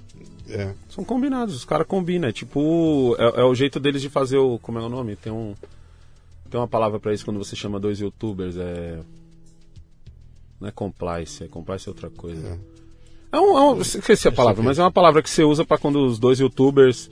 É. 0.48 0.72
São 0.88 1.04
combinados, 1.04 1.54
os 1.54 1.64
caras 1.64 1.86
combinam. 1.86 2.28
É 2.28 2.32
tipo, 2.32 3.16
é, 3.18 3.40
é 3.40 3.44
o 3.44 3.54
jeito 3.54 3.80
deles 3.80 4.00
de 4.02 4.08
fazer 4.08 4.38
o. 4.38 4.58
Como 4.58 4.78
é 4.78 4.82
o 4.82 4.88
nome? 4.88 5.16
Tem 5.16 5.32
um. 5.32 5.54
Tem 6.50 6.60
uma 6.60 6.68
palavra 6.68 7.00
pra 7.00 7.12
isso 7.12 7.24
quando 7.24 7.38
você 7.38 7.56
chama 7.56 7.80
dois 7.80 7.98
youtubers, 8.00 8.56
é. 8.56 9.00
Não 10.60 10.68
é 10.68 10.70
complice, 10.70 11.44
é 11.44 11.48
complice 11.48 11.88
é 11.88 11.90
outra 11.90 12.08
coisa. 12.08 12.58
É, 13.32 13.38
um, 13.38 13.58
é 13.58 13.60
um- 13.72 13.80
esqueci 13.80 14.28
a 14.28 14.32
palavra, 14.32 14.62
mas 14.62 14.78
é 14.78 14.82
uma 14.82 14.92
palavra 14.92 15.22
que 15.22 15.28
você 15.28 15.42
usa 15.42 15.64
pra 15.64 15.76
quando 15.76 16.06
os 16.06 16.18
dois 16.18 16.38
youtubers, 16.40 17.10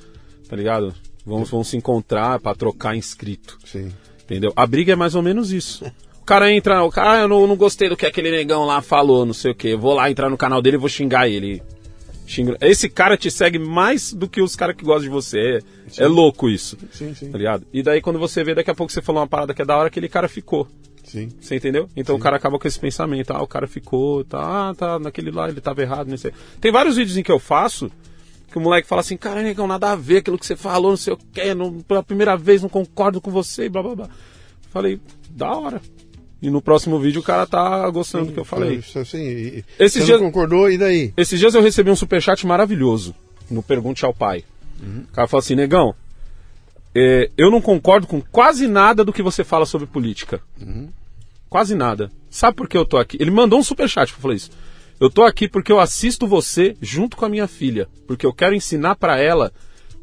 tá 0.48 0.56
ligado? 0.56 0.94
Vão, 1.26 1.44
vão 1.44 1.64
se 1.64 1.76
encontrar 1.76 2.38
pra 2.40 2.54
trocar 2.54 2.96
inscrito. 2.96 3.58
Sim. 3.66 3.92
Entendeu? 4.22 4.52
A 4.56 4.66
briga 4.66 4.92
é 4.92 4.96
mais 4.96 5.14
ou 5.14 5.22
menos 5.22 5.52
isso. 5.52 5.84
O 6.20 6.24
cara 6.24 6.50
entra, 6.50 6.82
o 6.82 6.90
cara, 6.90 7.12
ah, 7.12 7.20
eu 7.22 7.28
não, 7.28 7.46
não 7.46 7.56
gostei 7.56 7.88
do 7.90 7.96
que 7.96 8.06
aquele 8.06 8.30
negão 8.30 8.64
lá 8.64 8.80
falou, 8.80 9.26
não 9.26 9.34
sei 9.34 9.50
o 9.50 9.54
que. 9.54 9.76
Vou 9.76 9.92
lá 9.92 10.10
entrar 10.10 10.30
no 10.30 10.38
canal 10.38 10.62
dele 10.62 10.76
e 10.76 10.80
vou 10.80 10.88
xingar 10.88 11.28
ele. 11.28 11.62
Xinga- 12.26 12.56
Esse 12.60 12.88
cara 12.88 13.16
te 13.16 13.30
segue 13.30 13.58
mais 13.58 14.12
do 14.12 14.28
que 14.28 14.40
os 14.40 14.56
caras 14.56 14.74
que 14.76 14.84
gostam 14.84 15.02
de 15.04 15.08
você. 15.10 15.60
É, 15.98 16.04
é 16.04 16.06
louco 16.06 16.48
isso. 16.48 16.76
Sim, 16.90 17.14
sim. 17.14 17.30
Tá 17.30 17.36
ligado? 17.38 17.66
E 17.72 17.82
daí 17.82 18.00
quando 18.00 18.18
você 18.18 18.42
vê, 18.42 18.54
daqui 18.54 18.70
a 18.70 18.74
pouco 18.74 18.92
você 18.92 19.02
falou 19.02 19.20
uma 19.20 19.28
parada 19.28 19.52
que 19.52 19.60
é 19.62 19.64
da 19.64 19.76
hora, 19.76 19.88
aquele 19.88 20.08
cara 20.08 20.28
ficou. 20.28 20.66
Sim. 21.04 21.28
Você 21.40 21.56
entendeu? 21.56 21.88
Então 21.94 22.16
o 22.16 22.18
cara 22.18 22.36
acaba 22.36 22.58
com 22.58 22.66
esse 22.66 22.80
pensamento. 22.80 23.30
Ah, 23.32 23.42
o 23.42 23.46
cara 23.46 23.66
ficou, 23.66 24.24
tá, 24.24 24.70
ah, 24.70 24.74
tá, 24.74 24.98
naquele 24.98 25.30
lá 25.30 25.48
ele 25.48 25.60
tava 25.60 25.82
errado, 25.82 26.08
não 26.08 26.16
sei. 26.16 26.32
Tem 26.60 26.72
vários 26.72 26.96
vídeos 26.96 27.16
em 27.18 27.22
que 27.22 27.30
eu 27.30 27.38
faço 27.38 27.90
que 28.50 28.56
o 28.58 28.60
moleque 28.60 28.86
fala 28.88 29.00
assim, 29.00 29.16
cara, 29.16 29.42
negão, 29.42 29.66
nada 29.66 29.90
a 29.92 29.96
ver 29.96 30.18
aquilo 30.18 30.38
que 30.38 30.46
você 30.46 30.54
falou, 30.56 30.90
não 30.92 30.96
sei 30.96 31.12
o 31.12 31.16
que, 31.16 31.52
não, 31.54 31.80
pela 31.80 32.02
primeira 32.04 32.36
vez 32.36 32.62
não 32.62 32.68
concordo 32.68 33.20
com 33.20 33.30
você, 33.30 33.68
blá 33.68 33.82
blá 33.82 33.94
blá. 33.96 34.08
Falei, 34.70 34.98
da 35.28 35.52
hora. 35.56 35.82
E 36.44 36.50
no 36.50 36.60
próximo 36.60 36.98
vídeo 36.98 37.22
o 37.22 37.24
cara 37.24 37.46
tá 37.46 37.88
gostando 37.88 38.26
do 38.26 38.32
que 38.32 38.38
eu 38.38 38.44
falei. 38.44 38.80
Assim, 39.00 39.22
e- 39.22 39.64
Esses 39.78 40.02
você 40.02 40.04
dias- 40.04 40.20
concordou, 40.20 40.70
e 40.70 40.76
daí? 40.76 41.10
Esses 41.16 41.40
dias 41.40 41.54
eu 41.54 41.62
recebi 41.62 41.90
um 41.90 41.96
superchat 41.96 42.46
maravilhoso 42.46 43.14
no 43.50 43.62
Pergunte 43.62 44.04
ao 44.04 44.12
Pai. 44.12 44.44
O 44.82 45.12
cara 45.12 45.26
falou 45.26 45.38
assim, 45.40 45.54
negão, 45.54 45.94
é, 46.94 47.30
eu 47.38 47.50
não 47.50 47.62
concordo 47.62 48.06
com 48.06 48.20
quase 48.20 48.66
nada 48.68 49.02
do 49.02 49.10
que 49.12 49.22
você 49.22 49.42
fala 49.42 49.64
sobre 49.64 49.86
política. 49.86 50.38
Quase 51.48 51.74
nada. 51.74 52.10
Sabe 52.28 52.56
por 52.56 52.68
que 52.68 52.76
eu 52.76 52.84
tô 52.84 52.98
aqui? 52.98 53.16
Ele 53.18 53.30
mandou 53.30 53.58
um 53.58 53.62
superchat 53.62 54.12
pra 54.12 54.20
falar 54.20 54.34
isso. 54.34 54.50
Eu 55.00 55.08
tô 55.08 55.22
aqui 55.22 55.48
porque 55.48 55.72
eu 55.72 55.80
assisto 55.80 56.26
você 56.26 56.76
junto 56.82 57.16
com 57.16 57.24
a 57.24 57.28
minha 57.28 57.46
filha. 57.48 57.88
Porque 58.06 58.26
eu 58.26 58.34
quero 58.34 58.54
ensinar 58.54 58.96
pra 58.96 59.18
ela 59.18 59.50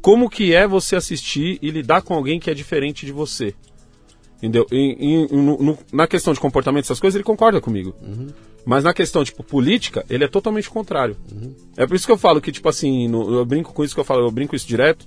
como 0.00 0.28
que 0.28 0.52
é 0.52 0.66
você 0.66 0.96
assistir 0.96 1.58
e 1.62 1.70
lidar 1.70 2.02
com 2.02 2.14
alguém 2.14 2.40
que 2.40 2.50
é 2.50 2.54
diferente 2.54 3.06
de 3.06 3.12
você. 3.12 3.54
Entendeu? 4.42 4.66
E- 4.72 4.96
e- 5.30 5.36
no- 5.36 5.56
no- 5.58 5.78
na 5.92 6.06
questão 6.08 6.32
de 6.32 6.40
comportamento, 6.40 6.84
essas 6.84 6.98
coisas, 6.98 7.14
ele 7.14 7.22
concorda 7.22 7.60
comigo. 7.60 7.94
Mas 8.66 8.82
na 8.82 8.92
questão, 8.92 9.22
tipo, 9.24 9.44
política, 9.44 10.04
ele 10.10 10.24
é 10.24 10.28
totalmente 10.28 10.68
contrário. 10.68 11.16
É 11.76 11.86
por 11.86 11.94
isso 11.94 12.06
que 12.06 12.12
eu 12.12 12.18
falo 12.18 12.40
que, 12.40 12.50
tipo 12.50 12.68
assim, 12.68 13.06
no- 13.08 13.32
eu 13.36 13.44
brinco 13.44 13.72
com 13.72 13.84
isso 13.84 13.94
que 13.94 14.00
eu 14.00 14.04
falo, 14.04 14.26
eu 14.26 14.30
brinco 14.32 14.56
isso 14.56 14.66
direto. 14.66 15.06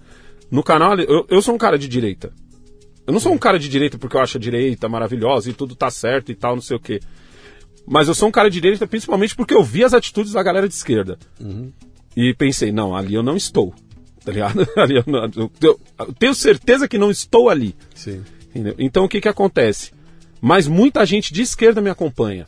No 0.49 0.63
canal, 0.63 0.97
eu, 0.99 1.25
eu 1.29 1.41
sou 1.41 1.53
um 1.53 1.57
cara 1.57 1.77
de 1.77 1.87
direita. 1.87 2.31
Eu 3.05 3.11
não 3.13 3.19
sou 3.19 3.33
um 3.33 3.37
cara 3.37 3.59
de 3.59 3.67
direita 3.67 3.97
porque 3.97 4.15
eu 4.15 4.21
acho 4.21 4.37
a 4.37 4.39
direita 4.39 4.87
maravilhosa 4.87 5.49
e 5.49 5.53
tudo 5.53 5.75
tá 5.75 5.91
certo 5.91 6.31
e 6.31 6.35
tal, 6.35 6.55
não 6.55 6.61
sei 6.61 6.77
o 6.77 6.79
quê. 6.79 6.99
Mas 7.85 8.07
eu 8.07 8.15
sou 8.15 8.27
um 8.29 8.31
cara 8.31 8.49
de 8.49 8.59
direita 8.61 8.87
principalmente 8.87 9.35
porque 9.35 9.53
eu 9.53 9.63
vi 9.63 9.83
as 9.83 9.93
atitudes 9.93 10.31
da 10.31 10.41
galera 10.41 10.67
de 10.67 10.73
esquerda. 10.73 11.19
E 12.15 12.33
pensei, 12.33 12.71
não, 12.71 12.95
ali 12.95 13.13
eu 13.15 13.21
não 13.23 13.35
estou. 13.35 13.73
tá 14.23 14.31
ligado? 14.31 14.67
Ali, 14.75 14.95
eu, 14.95 15.03
não- 15.05 15.29
eu- 15.35 15.51
eu- 15.61 15.79
eu 15.99 16.13
tenho 16.17 16.33
certeza 16.33 16.87
que 16.87 16.97
não 16.97 17.11
estou 17.11 17.47
ali. 17.47 17.75
Sim. 17.93 18.23
Entendeu? 18.55 18.75
Então 18.79 19.03
o 19.03 19.09
que 19.09 19.19
que 19.19 19.27
acontece? 19.27 19.91
Mas 20.41 20.67
muita 20.67 21.05
gente 21.05 21.33
de 21.33 21.41
esquerda 21.41 21.81
me 21.81 21.89
acompanha. 21.89 22.45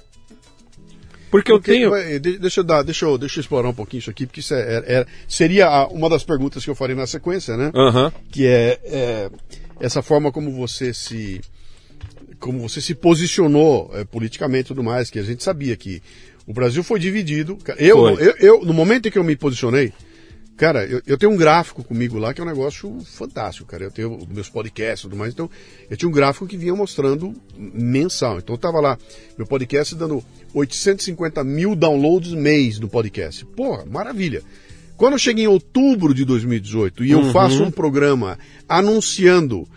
Porque 1.30 1.52
eu 1.52 1.58
Porque, 1.60 1.72
tenho. 1.74 1.92
deixa 2.40 2.62
eu 2.62 2.64
dar, 2.64 2.84
deixa 2.84 3.06
eu, 3.06 3.18
deixa 3.18 3.40
eu 3.40 3.42
explorar 3.42 3.68
um 3.68 3.74
pouquinho 3.74 4.00
isso 4.00 4.10
aqui, 4.10 4.26
porque 4.26 4.40
isso 4.40 4.54
é, 4.54 4.60
é- 4.62 4.94
é- 5.02 5.06
seria 5.28 5.68
a- 5.68 5.88
uma 5.88 6.10
das 6.10 6.24
perguntas 6.24 6.64
que 6.64 6.70
eu 6.70 6.76
farei 6.76 6.96
na 6.96 7.06
sequência, 7.06 7.58
né? 7.58 7.70
Aham. 7.76 8.14
Que 8.32 8.48
é, 8.48 8.80
é 8.86 9.30
essa 9.80 10.02
forma 10.02 10.32
como 10.32 10.52
você 10.54 10.94
se 10.94 11.42
como 12.40 12.60
você 12.60 12.80
se 12.80 12.94
posicionou 12.94 13.90
é, 13.96 14.06
politicamente 14.06 14.66
e 14.66 14.68
tudo 14.68 14.84
mais, 14.84 15.10
que 15.10 15.18
a 15.18 15.24
gente 15.24 15.44
sabia 15.44 15.76
que 15.76 16.02
o 16.46 16.54
Brasil 16.54 16.84
foi 16.84 17.00
dividido. 17.00 17.58
Eu, 17.78 17.98
Foi. 17.98 18.14
eu, 18.28 18.36
eu- 18.38 18.62
no 18.66 18.74
momento 18.74 19.08
em 19.08 19.12
que 19.12 19.18
eu 19.18 19.24
me 19.24 19.36
posicionei, 19.36 19.92
cara, 20.58 20.86
eu, 20.86 21.02
eu 21.06 21.18
tenho 21.18 21.32
um 21.32 21.38
gráfico 21.38 21.84
comigo 21.84 22.18
lá 22.18 22.34
que 22.34 22.42
é 22.42 22.44
um 22.44 22.48
negócio 22.48 23.00
fantástico, 23.06 23.68
cara. 23.68 23.86
Eu 23.86 23.92
tenho 23.92 24.20
meus 24.30 24.50
podcasts 24.50 25.02
e 25.02 25.04
tudo 25.04 25.16
mais, 25.16 25.34
então 25.34 25.50
eu 25.90 25.96
tinha 25.96 26.10
um 26.10 26.12
gráfico 26.12 26.48
que 26.48 26.58
vinha 26.58 26.76
mostrando 26.76 27.34
mensal. 27.56 28.40
Então 28.40 28.56
eu 28.56 28.60
tava 28.60 28.82
lá, 28.82 28.98
meu 29.38 29.46
podcast 29.46 29.96
dando 29.96 30.24
850 30.54 31.44
mil 31.44 31.76
downloads 31.76 32.34
mês 32.34 32.80
no 32.80 32.90
podcast. 32.90 33.46
Porra, 33.46 33.86
maravilha. 33.86 34.42
Quando 34.98 35.14
eu 35.14 35.20
cheguei 35.20 35.46
em 35.46 35.48
outubro 35.48 36.12
de 36.12 36.26
2018 36.26 37.06
e 37.06 37.12
eu 37.12 37.32
faço 37.32 37.62
um 37.64 37.70
programa 37.70 38.38
anunciando 38.68 39.68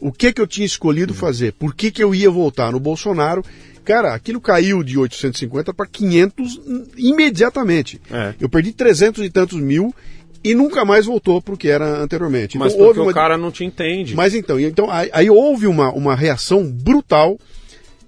o 0.00 0.10
que 0.10 0.32
que 0.32 0.40
eu 0.40 0.46
tinha 0.46 0.66
escolhido 0.66 1.12
fazer, 1.12 1.52
por 1.52 1.74
que 1.74 1.90
que 1.90 2.02
eu 2.02 2.14
ia 2.14 2.30
votar 2.30 2.72
no 2.72 2.80
Bolsonaro, 2.80 3.44
cara, 3.84 4.14
aquilo 4.14 4.40
caiu 4.40 4.82
de 4.82 4.98
850 4.98 5.74
para 5.74 5.86
500 5.86 6.60
imediatamente. 6.96 8.00
É. 8.10 8.34
Eu 8.40 8.48
perdi 8.48 8.72
300 8.72 9.22
e 9.24 9.30
tantos 9.30 9.60
mil 9.60 9.94
e 10.44 10.54
nunca 10.54 10.84
mais 10.84 11.06
voltou 11.06 11.40
para 11.40 11.54
o 11.54 11.56
que 11.56 11.68
era 11.68 12.00
anteriormente. 12.02 12.58
Mas 12.58 12.72
então, 12.74 12.86
porque 12.86 12.98
houve 13.00 13.08
uma... 13.08 13.10
o 13.12 13.14
cara 13.14 13.36
não 13.36 13.50
te 13.50 13.64
entende. 13.64 14.14
Mas 14.14 14.34
então, 14.34 14.58
então 14.58 14.90
aí, 14.90 15.08
aí 15.12 15.30
houve 15.30 15.66
uma, 15.66 15.90
uma 15.92 16.14
reação 16.16 16.64
brutal 16.70 17.38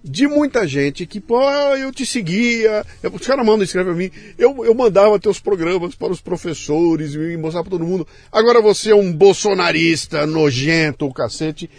de 0.07 0.27
muita 0.27 0.67
gente 0.69 1.07
que, 1.07 1.19
pô, 1.19 1.41
eu 1.77 1.91
te 1.91 2.05
seguia, 2.05 2.85
eu- 3.03 3.11
os 3.11 3.27
caras 3.27 3.47
mandam, 3.47 3.63
escrevem 3.65 3.91
pra 3.95 4.03
mim, 4.03 4.11
eu, 4.37 4.63
eu 4.65 4.75
mandava 4.75 5.19
teus 5.19 5.41
programas 5.41 5.95
para 5.95 6.13
os 6.13 6.21
professores 6.21 7.15
e 7.15 7.37
mostrava 7.39 7.65
para 7.69 7.79
todo 7.79 7.87
mundo. 7.87 8.07
Agora 8.31 8.61
você 8.61 8.91
é 8.91 8.95
um 8.95 9.11
bolsonarista 9.11 10.27
nojento, 10.27 11.07
o 11.07 11.13
cacete. 11.15 11.71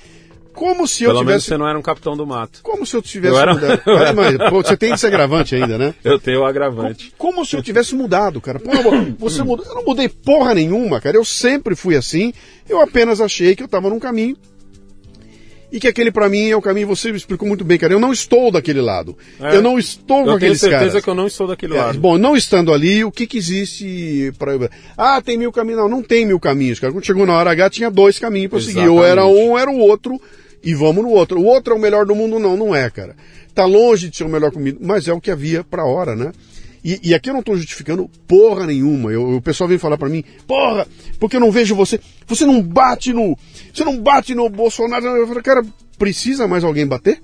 Como 0.55 0.87
se 0.87 1.03
eu 1.03 1.09
Pelo 1.09 1.19
menos 1.25 1.43
tivesse. 1.43 1.47
você 1.49 1.57
não 1.57 1.67
era 1.67 1.77
um 1.77 1.81
capitão 1.81 2.15
do 2.17 2.25
mato. 2.25 2.61
Como 2.63 2.85
se 2.85 2.95
eu 2.95 3.01
tivesse 3.01 3.35
Eu 3.35 3.39
era- 3.39 3.53
mudado. 3.53 3.81
era- 3.91 4.13
mas, 4.13 4.37
pô, 4.49 4.63
você 4.63 4.75
tem 4.77 4.93
esse 4.93 5.05
agravante 5.05 5.53
ainda, 5.55 5.77
né? 5.77 5.93
Eu 6.03 6.17
tenho 6.17 6.39
o 6.41 6.45
agravante. 6.45 7.13
Como 7.17 7.45
se 7.45 7.55
eu 7.55 7.61
tivesse 7.61 7.93
mudado, 7.93 8.39
cara. 8.41 8.59
Pô, 8.59 8.71
você 9.19 9.43
mudou. 9.43 9.65
Eu 9.65 9.75
não 9.75 9.83
mudei 9.83 10.07
porra 10.09 10.55
nenhuma, 10.55 10.99
cara. 11.01 11.17
Eu 11.17 11.25
sempre 11.25 11.75
fui 11.75 11.95
assim. 11.95 12.33
Eu 12.67 12.79
apenas 12.81 13.19
achei 13.21 13.55
que 13.55 13.61
eu 13.63 13.67
tava 13.67 13.89
num 13.89 13.99
caminho. 13.99 14.35
E 15.71 15.79
que 15.79 15.87
aquele 15.89 16.09
pra 16.11 16.29
mim 16.29 16.47
é 16.49 16.55
o 16.55 16.61
caminho, 16.61 16.87
você 16.87 17.11
me 17.11 17.17
explicou 17.17 17.45
muito 17.45 17.65
bem, 17.65 17.77
cara. 17.77 17.91
Eu 17.91 17.99
não 17.99 18.13
estou 18.13 18.49
daquele 18.49 18.79
lado. 18.79 19.17
É. 19.41 19.57
Eu 19.57 19.61
não 19.61 19.77
estou 19.77 20.17
com 20.17 20.21
Eu 20.21 20.25
tenho 20.25 20.35
aqueles 20.37 20.59
certeza 20.61 20.85
caras. 20.87 21.03
que 21.03 21.09
eu 21.09 21.15
não 21.15 21.27
estou 21.27 21.47
daquele 21.47 21.73
É, 21.75 21.77
lado. 21.77 21.99
bom, 21.99 22.17
não 22.17 22.37
estando 22.37 22.71
ali, 22.71 23.03
o 23.03 23.11
que 23.11 23.27
que 23.27 23.37
existe 23.37 24.31
para 24.37 24.53
Ah, 24.95 25.21
tem 25.21 25.37
mil 25.37 25.51
caminhos. 25.51 25.81
Não, 25.81 25.89
não 25.89 26.01
tem 26.03 26.25
mil 26.25 26.39
caminhos, 26.39 26.79
cara. 26.79 26.93
Quando 26.93 27.03
chegou 27.05 27.25
na 27.25 27.33
hora 27.33 27.51
H, 27.51 27.69
tinha 27.71 27.91
dois 27.91 28.17
caminhos 28.19 28.51
para 28.51 28.61
seguir. 28.61 28.87
Ou 28.87 29.03
era 29.03 29.25
um, 29.25 29.49
ou 29.49 29.59
era 29.59 29.69
o 29.69 29.77
outro, 29.77 30.21
e 30.65 30.73
vamos 30.73 31.03
no 31.03 31.11
outro. 31.11 31.39
O 31.39 31.45
outro 31.45 31.73
é 31.73 31.77
o 31.77 31.79
melhor 31.79 32.05
do 32.05 32.15
mundo? 32.15 32.39
Não, 32.39 32.57
não 32.57 32.75
é, 32.75 32.89
cara. 32.89 33.15
Tá 33.53 33.63
longe 33.65 34.09
de 34.09 34.17
ser 34.17 34.23
o 34.25 34.29
melhor 34.29 34.51
comigo, 34.51 34.79
mas 34.81 35.07
é 35.07 35.13
o 35.13 35.21
que 35.21 35.31
havia 35.31 35.63
pra 35.63 35.85
hora, 35.85 36.15
né? 36.15 36.31
E, 36.83 36.99
e 37.03 37.13
aqui 37.15 37.29
eu 37.29 37.33
não 37.33 37.41
tô 37.41 37.55
justificando 37.55 38.09
porra 38.27 38.65
nenhuma. 38.67 39.11
Eu- 39.11 39.35
o 39.37 39.41
pessoal 39.41 39.67
vem 39.67 39.77
falar 39.77 39.97
pra 39.97 40.09
mim, 40.09 40.23
porra, 40.45 40.85
porque 41.19 41.35
eu 41.37 41.39
não 41.39 41.51
vejo 41.51 41.73
você. 41.75 41.99
Você 42.27 42.45
não 42.45 42.61
bate 42.61 43.13
no. 43.13 43.37
Você 43.73 43.83
não 43.85 43.97
bate 44.01 44.35
no 44.35 44.49
Bolsonaro. 44.49 45.05
Eu 45.05 45.27
falei, 45.27 45.41
cara, 45.41 45.65
precisa 45.97 46.47
mais 46.47 46.63
alguém 46.63 46.85
bater? 46.85 47.21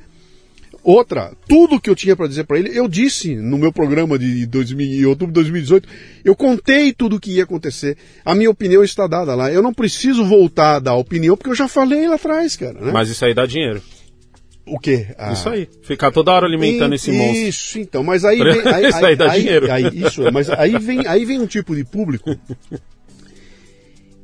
Outra, 0.83 1.31
tudo 1.47 1.79
que 1.79 1.89
eu 1.89 1.95
tinha 1.95 2.15
para 2.15 2.27
dizer 2.27 2.43
para 2.45 2.57
ele, 2.57 2.71
eu 2.75 2.87
disse 2.87 3.35
no 3.35 3.57
meu 3.57 3.71
programa 3.71 4.17
de 4.17 4.45
2000, 4.47 5.01
em 5.01 5.05
outubro 5.05 5.27
de 5.31 5.35
2018. 5.35 5.87
Eu 6.25 6.35
contei 6.35 6.91
tudo 6.91 7.17
o 7.17 7.19
que 7.19 7.33
ia 7.33 7.43
acontecer. 7.43 7.95
A 8.25 8.33
minha 8.33 8.49
opinião 8.49 8.83
está 8.83 9.05
dada 9.05 9.35
lá. 9.35 9.51
Eu 9.51 9.61
não 9.61 9.73
preciso 9.73 10.25
voltar 10.25 10.77
a 10.77 10.79
dar 10.79 10.95
opinião, 10.95 11.37
porque 11.37 11.51
eu 11.51 11.55
já 11.55 11.67
falei 11.67 12.07
lá 12.07 12.15
atrás, 12.15 12.55
cara. 12.55 12.79
Né? 12.81 12.91
Mas 12.91 13.09
isso 13.09 13.23
aí 13.23 13.33
dá 13.33 13.45
dinheiro. 13.45 13.79
o 14.65 14.79
quê? 14.79 15.07
Ah, 15.19 15.33
Isso 15.33 15.49
aí. 15.49 15.67
Ficar 15.83 16.11
toda 16.11 16.31
hora 16.31 16.47
alimentando 16.47 16.95
esse 16.95 17.11
monstro. 17.11 17.47
Isso, 17.47 17.79
então. 17.79 18.03
Mas 18.03 18.25
aí 18.25 18.39
vem. 18.39 18.61
Aí, 18.73 18.87
Isso 18.89 19.05
aí 19.05 19.15
dá 19.15 19.27
dinheiro. 19.27 19.71
aí- 19.71 19.91
isso, 20.07 20.23
mas 20.33 20.49
aí 20.49 20.77
vem, 20.79 21.05
aí 21.05 21.25
vem 21.25 21.39
um 21.39 21.45
tipo 21.47 21.75
de 21.75 21.83
público 21.83 22.35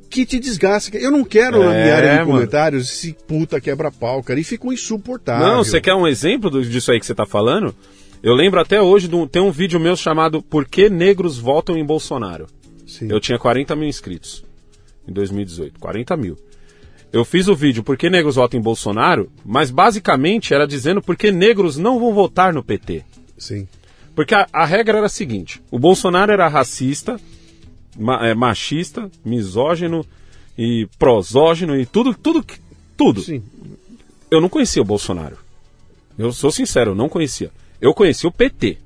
que 0.08 0.24
te 0.26 0.38
desgasta. 0.38 0.96
Eu 0.96 1.10
não 1.10 1.24
quero 1.24 1.64
na 1.64 1.74
É, 1.74 1.82
minha 1.82 1.96
área 1.96 2.10
de 2.10 2.16
mano. 2.18 2.32
comentários 2.32 2.90
esse 2.90 3.12
puta 3.26 3.60
quebra-pau, 3.60 4.22
cara. 4.22 4.40
E 4.40 4.44
ficou 4.44 4.72
insuportável. 4.72 5.46
Não, 5.46 5.64
você 5.64 5.80
quer 5.80 5.94
um 5.94 6.06
exemplo 6.06 6.50
disso 6.64 6.90
aí 6.90 6.98
que 7.00 7.06
você 7.06 7.14
tá 7.14 7.26
falando? 7.26 7.74
Eu 8.22 8.34
lembro 8.34 8.60
até 8.60 8.80
hoje, 8.80 9.06
de 9.06 9.14
um- 9.14 9.26
tem 9.26 9.40
um 9.40 9.50
vídeo 9.52 9.78
meu 9.78 9.96
chamado 9.96 10.42
Por 10.42 10.64
que 10.66 10.88
negros 10.90 11.38
votam 11.38 11.76
em 11.76 11.84
Bolsonaro? 11.84 12.46
Sim. 12.86 13.06
Eu 13.10 13.20
tinha 13.20 13.38
40 13.38 13.76
mil 13.76 13.88
inscritos 13.88 14.44
em 15.06 15.12
2018. 15.12 15.78
40 15.78 16.16
mil. 16.16 16.36
Eu 17.12 17.24
fiz 17.24 17.46
o 17.48 17.54
vídeo 17.54 17.82
Por 17.82 17.96
que 17.96 18.10
negros 18.10 18.34
votam 18.34 18.58
em 18.58 18.62
Bolsonaro, 18.62 19.30
mas 19.44 19.70
basicamente 19.70 20.52
era 20.52 20.66
dizendo 20.66 21.00
por 21.00 21.16
que 21.16 21.30
negros 21.30 21.76
não 21.76 21.98
vão 22.00 22.12
votar 22.12 22.52
no 22.52 22.62
PT. 22.62 23.04
Sim. 23.38 23.68
Porque 24.14 24.34
a, 24.34 24.46
a 24.52 24.64
regra 24.66 24.98
era 24.98 25.06
a 25.06 25.10
seguinte: 25.10 25.62
o 25.70 25.78
Bolsonaro 25.78 26.32
era 26.32 26.48
racista, 26.48 27.20
machista, 28.34 29.10
misógino 29.24 30.04
e 30.56 30.86
prosógino 30.98 31.76
e 31.78 31.84
tudo, 31.86 32.14
tudo, 32.14 32.42
que- 32.42 32.58
tudo. 32.96 33.20
Sim. 33.22 33.42
Eu 34.30 34.40
não 34.40 34.48
conhecia 34.48 34.82
o 34.82 34.84
Bolsonaro. 34.84 35.36
Eu 36.18 36.32
sou 36.32 36.50
sincero, 36.50 36.90
eu 36.92 36.94
não 36.94 37.08
conhecia. 37.08 37.50
Eu 37.80 37.94
conhecia 37.94 38.28
o 38.28 38.32
PT. 38.32 38.78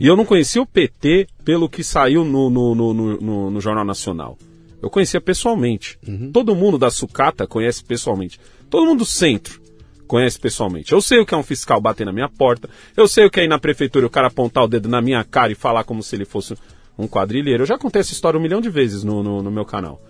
E 0.00 0.06
eu 0.06 0.14
não 0.16 0.24
conhecia 0.26 0.60
o 0.60 0.66
PT 0.66 1.26
pelo 1.44 1.68
que 1.68 1.82
saiu 1.82 2.22
no, 2.24 2.50
no, 2.50 2.74
no, 2.74 2.94
no- 2.94 3.50
no- 3.50 3.60
Jornal 3.60 3.84
Nacional. 3.86 4.36
Eu 4.82 4.90
conhecia 4.90 5.18
pessoalmente. 5.20 5.98
Todo 6.32 6.54
mundo 6.54 6.76
da 6.76 6.90
sucata 6.90 7.46
conhece 7.46 7.82
pessoalmente. 7.82 8.38
Todo 8.68 8.84
mundo 8.86 8.98
do 8.98 9.04
centro 9.06 9.60
conhece 10.06 10.38
pessoalmente. 10.38 10.92
Eu 10.92 11.00
sei 11.00 11.18
o 11.20 11.26
que 11.26 11.32
é 11.34 11.36
um 11.38 11.42
fiscal 11.42 11.80
bater 11.80 12.04
na 12.04 12.12
minha 12.12 12.28
porta. 12.28 12.68
Eu 12.96 13.08
sei 13.08 13.24
o 13.24 13.30
que 13.30 13.40
é 13.40 13.44
ir 13.44 13.48
na 13.48 13.58
prefeitura 13.58 14.04
e 14.04 14.06
o 14.06 14.10
cara 14.10 14.26
apontar 14.28 14.64
o 14.64 14.68
dedo 14.68 14.88
na 14.90 15.00
minha 15.00 15.24
cara 15.24 15.50
e 15.52 15.54
falar 15.54 15.84
como 15.84 16.02
se 16.02 16.14
ele 16.16 16.24
fosse 16.26 16.54
um 16.98 17.06
quadrilheiro. 17.06 17.62
Eu 17.62 17.66
já 17.66 17.78
contei 17.78 18.00
essa 18.00 18.12
história 18.12 18.38
um 18.38 18.42
milhão 18.42 18.60
de 18.60 18.68
vezes 18.68 19.04
no, 19.04 19.22
no, 19.22 19.42
no 19.42 19.50
meu 19.50 19.64
canal. 19.64 20.02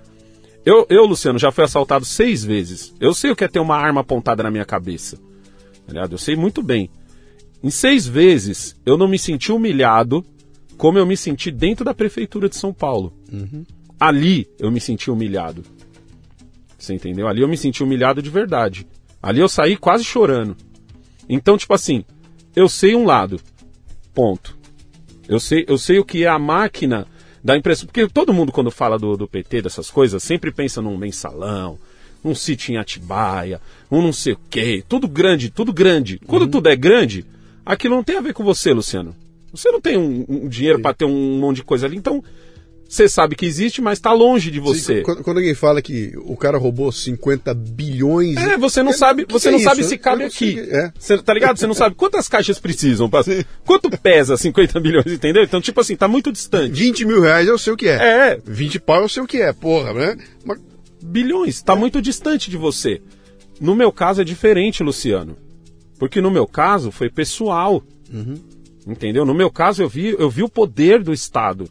Eu, 0.65 0.87
eu, 0.89 1.05
Luciano, 1.05 1.39
já 1.39 1.53
fui 1.53 1.65
assaltado 1.65 2.05
seis 2.05 2.45
vezes. 2.45 2.95
Eu 2.99 3.15
sei 3.15 3.31
o 3.31 3.37
que 3.37 3.45
é 3.45 3.49
ter 3.49 3.61
uma 3.61 3.77
arma 3.77 4.01
apontada 4.01 4.43
na 4.43 4.51
minha 4.51 4.65
cabeça. 4.65 5.17
Tá 5.87 5.93
ligado? 5.93 6.13
Eu 6.13 6.19
sei 6.19 6.35
muito 6.37 6.63
bem. 6.63 6.91
Em 7.63 7.71
seis 7.71 8.07
vezes, 8.07 8.77
eu 8.85 8.97
não 8.97 9.09
me 9.09 9.19
senti 9.19 9.53
humilhado 9.53 10.25
como 10.77 10.99
eu 10.99 11.07
me 11.07 11.17
senti 11.17 11.51
dentro 11.51 11.85
da 11.85 11.95
prefeitura 11.95 12.49
de 12.49 12.57
São 12.57 12.73
Paulo. 12.73 13.13
Ali 13.99 14.49
eu 14.59 14.71
me 14.71 14.81
senti 14.81 15.11
humilhado. 15.11 15.63
Você 16.79 16.95
entendeu? 16.95 17.27
Ali 17.27 17.43
eu 17.43 17.49
me 17.49 17.57
senti 17.57 17.83
humilhado 17.83 18.23
de 18.23 18.31
verdade. 18.31 18.87
Ali 19.23 19.41
eu 19.41 19.49
saí 19.49 19.77
quase 19.77 20.05
chorando. 20.05 20.57
Então, 21.29 21.59
tipo 21.59 21.75
assim, 21.75 22.05
eu 22.55 22.69
sei 22.69 22.95
um 22.95 23.05
lado. 23.05 23.41
Ponto. 24.15 24.58
Eu 25.29 25.39
sei, 25.39 25.65
eu 25.69 25.77
sei 25.77 25.99
o 25.99 26.05
que 26.05 26.25
é 26.25 26.29
a 26.29 26.39
máquina 26.39 27.07
da 27.45 27.57
impressão. 27.57 27.87
Porque 27.87 28.09
todo 28.09 28.33
mundo, 28.33 28.51
quando 28.51 28.71
fala 28.71 28.99
do, 28.99 29.17
do 29.17 29.29
PT, 29.29 29.63
dessas 29.63 29.91
coisas, 29.91 30.23
sempre 30.23 30.51
pensa 30.51 30.81
num 30.81 30.97
mensalão, 30.97 31.79
um 32.25 32.35
sítio 32.35 32.73
em 32.73 32.79
Atibaia, 32.79 33.61
um 33.91 34.03
não 34.03 34.13
sei 34.13 34.33
o 34.33 34.41
quê. 34.51 34.83
Tudo 34.89 35.07
grande, 35.07 35.51
tudo 35.51 35.73
grande. 35.73 36.19
Quando 36.27 36.49
tudo 36.49 36.69
é 36.69 36.77
grande, 36.77 37.25
aquilo 37.65 37.95
não 37.95 38.05
tem 38.05 38.17
a 38.17 38.23
ver 38.23 38.33
com 38.33 38.43
você, 38.43 38.73
Luciano. 38.73 39.15
Você 39.53 39.71
não 39.71 39.81
tem 39.81 39.97
um, 39.97 40.25
um 40.29 40.49
dinheiro 40.49 40.81
para 40.81 40.95
ter 40.95 41.05
um 41.05 41.39
monte 41.39 41.57
de 41.57 41.65
coisa 41.65 41.87
ali. 41.87 41.97
Então, 41.97 42.23
você 42.89 43.07
sabe 43.09 43.37
que 43.37 43.45
existe, 43.45 43.83
mas 43.83 43.99
está 43.99 44.13
longe 44.13 44.51
de 44.51 44.59
você. 44.59 44.97
Sim, 44.99 45.03
quando, 45.03 45.23
quando 45.23 45.37
alguém 45.37 45.55
fala 45.55 45.83
que 45.83 46.13
o 46.25 46.35
cara 46.37 46.57
roubou 46.57 46.91
50 46.91 47.53
bilhões. 47.53 48.37
É, 48.37 48.57
você 48.57 48.83
não 48.83 48.93
É, 48.93 48.95
sabe, 48.95 49.27
você 49.29 49.51
não 49.51 49.59
sabe 49.59 49.85
se 49.85 49.99
cabe 49.99 50.25
aqui. 50.25 50.55
que- 50.55 50.61
é. 50.61 50.91
Você, 50.99 51.19
tá 51.19 51.35
ligado? 51.35 51.59
Você 51.59 51.67
não 51.67 51.75
sabe 51.75 51.95
quantas 51.95 52.29
caixas 52.29 52.59
precisam. 52.59 53.09
Pra... 53.11 53.23
Quanto 53.67 53.91
pesa 53.99 54.37
50 54.39 54.81
bilhões, 54.81 55.07
entendeu? 55.13 55.43
Então, 55.43 55.61
tipo 55.61 55.81
assim, 55.81 55.95
tá 55.97 56.09
muito 56.09 56.33
distante. 56.33 56.73
20 56.73 57.05
mil 57.05 57.21
reais 57.21 57.47
eu 57.47 57.59
sei 57.59 57.73
o 57.73 57.77
que 57.77 57.89
é. 57.89 57.97
É. 58.33 58.41
20 58.47 58.81
pau 58.81 59.03
eu 59.03 59.09
sei 59.09 59.23
o 59.23 59.27
que 59.27 59.37
é, 59.43 59.53
porra, 59.53 59.93
né? 59.93 60.17
Mas, 60.45 60.59
Bilhões, 61.03 61.61
tá 61.63 61.77
muito 61.77 62.01
distante 62.03 62.51
de 62.51 62.57
você. 62.57 63.01
No 63.61 63.75
meu 63.77 63.93
caso 63.93 64.23
é 64.23 64.25
diferente, 64.25 64.83
Luciano. 64.83 65.37
Porque 65.99 66.21
no 66.21 66.31
meu 66.31 66.47
caso 66.47 66.91
foi 66.91 67.11
pessoal. 67.11 67.83
Entendeu? 68.87 69.25
No 69.27 69.35
meu 69.35 69.51
caso 69.51 69.83
eu 69.83 69.89
vi, 69.89 70.15
eu 70.19 70.31
vi 70.31 70.43
o 70.43 70.49
poder 70.49 71.03
do 71.03 71.13
Estado. 71.13 71.69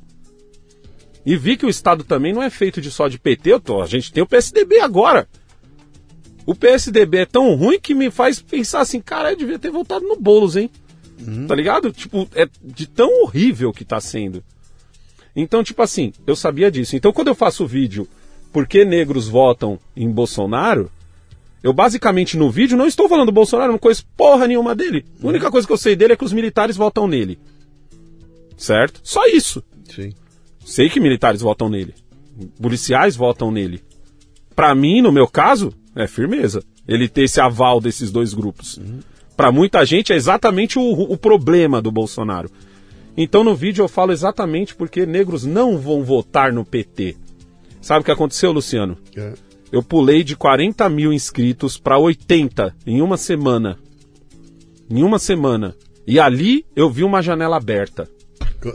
E 1.27 1.35
vi 1.35 1.57
que 1.57 1.65
o 1.65 1.69
Estado 1.69 2.05
também 2.05 2.31
não 2.31 2.41
é 2.41 2.49
feito 2.49 2.79
de 2.79 2.89
só 2.89 3.09
de 3.09 3.19
PT. 3.19 3.59
Tô, 3.59 3.81
a 3.81 3.85
gente 3.85 4.13
tem 4.13 4.23
o 4.23 4.25
PSDB 4.25 4.79
agora. 4.79 5.27
O 6.45 6.55
PSDB 6.55 7.17
é 7.17 7.25
tão 7.25 7.53
ruim 7.53 7.77
que 7.81 7.93
me 7.93 8.09
faz 8.09 8.41
pensar 8.41 8.79
assim, 8.79 9.01
cara, 9.01 9.33
eu 9.33 9.35
devia 9.35 9.59
ter 9.59 9.69
votado 9.69 10.07
no 10.07 10.15
Boulos, 10.15 10.55
hein? 10.55 10.71
Tá 11.45 11.53
ligado? 11.53 11.91
Tipo, 11.91 12.29
é 12.33 12.47
de 12.63 12.87
tão 12.87 13.23
horrível 13.23 13.73
que 13.73 13.83
tá 13.83 13.99
sendo. 13.99 14.41
Então, 15.35 15.61
tipo 15.65 15.81
assim, 15.81 16.13
eu 16.25 16.33
sabia 16.33 16.71
disso. 16.71 16.95
Então, 16.95 17.11
quando 17.11 17.27
eu 17.27 17.35
faço 17.35 17.65
o 17.65 17.67
vídeo 17.67 18.07
por 18.53 18.65
que 18.65 18.85
negros 18.85 19.27
votam 19.27 19.77
em 19.97 20.09
Bolsonaro, 20.09 20.89
eu 21.61 21.73
basicamente 21.73 22.37
no 22.37 22.49
vídeo 22.49 22.77
não 22.77 22.87
estou 22.87 23.09
falando 23.09 23.25
do 23.25 23.33
Bolsonaro, 23.33 23.73
não 23.73 23.79
conheço 23.79 24.07
porra 24.15 24.47
nenhuma 24.47 24.73
dele. 24.73 25.03
A 25.21 25.27
única 25.27 25.51
coisa 25.51 25.67
que 25.67 25.73
eu 25.73 25.77
sei 25.77 25.93
dele 25.93 26.13
é 26.13 26.15
que 26.15 26.23
os 26.23 26.31
militares 26.31 26.77
votam 26.77 27.05
nele. 27.05 27.37
Certo? 28.55 29.01
Só 29.03 29.27
isso. 29.27 29.61
Sim. 29.93 30.13
Sei 30.67 30.89
que 30.89 30.99
militares 30.99 31.39
votam 31.39 31.69
nele. 31.69 31.93
Policiais 32.61 33.15
votam 33.15 33.49
nele. 33.49 33.81
Pra 34.53 34.75
mim, 34.75 35.01
no 35.01 35.13
meu 35.13 35.25
caso, 35.25 35.73
é 35.95 36.05
firmeza. 36.07 36.61
Ele 36.85 37.07
ter 37.07 37.23
esse 37.23 37.39
aval 37.39 37.79
desses 37.79 38.11
dois 38.11 38.33
grupos. 38.33 38.77
Pra 39.37 39.49
muita 39.49 39.85
gente 39.85 40.11
é 40.11 40.17
exatamente 40.17 40.77
o, 40.77 40.83
o 40.83 41.17
problema 41.17 41.81
do 41.81 41.89
Bolsonaro. 41.89 42.51
Então 43.15 43.45
no 43.45 43.55
vídeo 43.55 43.81
eu 43.81 43.87
falo 43.87 44.11
exatamente 44.11 44.75
porque 44.75 45.05
negros 45.05 45.45
não 45.45 45.77
vão 45.77 46.03
votar 46.03 46.51
no 46.51 46.65
PT. 46.65 47.15
Sabe 47.79 48.01
o 48.01 48.03
que 48.03 48.11
aconteceu, 48.11 48.51
Luciano? 48.51 48.97
É. 49.15 49.33
Eu 49.71 49.81
pulei 49.81 50.21
de 50.21 50.35
40 50.35 50.89
mil 50.89 51.13
inscritos 51.13 51.77
para 51.77 51.97
80 51.97 52.75
em 52.85 53.01
uma 53.01 53.15
semana. 53.15 53.79
Em 54.89 55.01
uma 55.01 55.17
semana. 55.17 55.73
E 56.05 56.19
ali 56.19 56.65
eu 56.75 56.89
vi 56.89 57.05
uma 57.05 57.21
janela 57.21 57.55
aberta. 57.55 58.09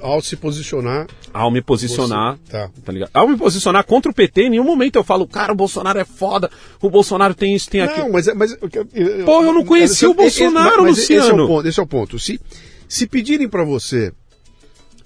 Ao 0.01 0.23
se 0.23 0.37
posicionar. 0.37 1.07
Ao 1.35 1.51
me 1.51 1.61
posicionar. 1.61 2.37
Você- 2.45 2.53
tá. 2.53 2.71
Tá 2.85 2.93
ligado? 2.93 3.11
Ao 3.13 3.29
me 3.29 3.37
posicionar 3.37 3.85
contra 3.85 4.11
o 4.11 4.15
PT, 4.15 4.43
em 4.45 4.51
nenhum 4.51 4.65
momento 4.65 4.97
eu 4.97 5.05
falo, 5.05 5.27
cara, 5.27 5.53
o 5.53 5.57
Bolsonaro 5.57 5.99
é 5.99 6.05
foda, 6.05 6.51
o 6.81 6.89
Bolsonaro 6.89 7.35
tem 7.35 7.55
isso, 7.55 7.69
tem 7.69 7.81
aquilo. 7.83 8.07
Não, 8.07 8.13
mas, 8.13 8.29
é- 8.29 8.35
mas 8.35 8.53
eu- 8.53 9.25
Pô, 9.25 9.43
eu 9.43 9.53
não 9.53 9.65
conhecia 9.65 10.09
o 10.09 10.15
Bolsonaro, 10.15 10.83
mas 10.85 10.99
Esse 10.99 11.15
é 11.15 11.19
Luciano. 11.19 11.45
o 11.45 11.49
ponto. 11.49 11.69
Esse 11.69 11.81
é 11.81 11.83
o 11.83 11.87
ponto. 11.87 12.19
Se, 12.19 12.41
se 12.89 13.07
pedirem 13.07 13.49
para 13.49 13.65
você 13.65 14.13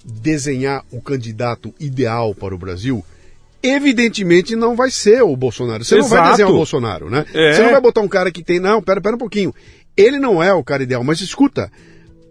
desenhar 0.05 0.83
o 0.91 1.01
candidato 1.01 1.73
ideal 1.79 2.33
para 2.33 2.55
o 2.55 2.57
Brasil, 2.57 3.03
evidentemente 3.61 4.55
não 4.55 4.75
vai 4.75 4.89
ser 4.91 5.21
o 5.23 5.35
Bolsonaro. 5.35 5.83
Você 5.83 5.95
não 5.97 6.07
vai 6.07 6.19
Exato. 6.19 6.31
desenhar 6.31 6.51
o 6.51 6.55
Bolsonaro, 6.55 7.09
né? 7.09 7.25
É. 7.33 7.53
Você 7.53 7.63
não 7.63 7.71
vai 7.71 7.81
botar 7.81 8.01
um 8.01 8.07
cara 8.07 8.31
que 8.31 8.43
tem. 8.43 8.59
Não, 8.59 8.81
pera, 8.81 9.01
pera 9.01 9.15
um 9.15 9.19
pouquinho. 9.19 9.53
Ele 9.95 10.19
não 10.19 10.41
é 10.41 10.53
o 10.53 10.63
cara 10.63 10.83
ideal, 10.83 11.03
mas 11.03 11.19
escuta. 11.21 11.71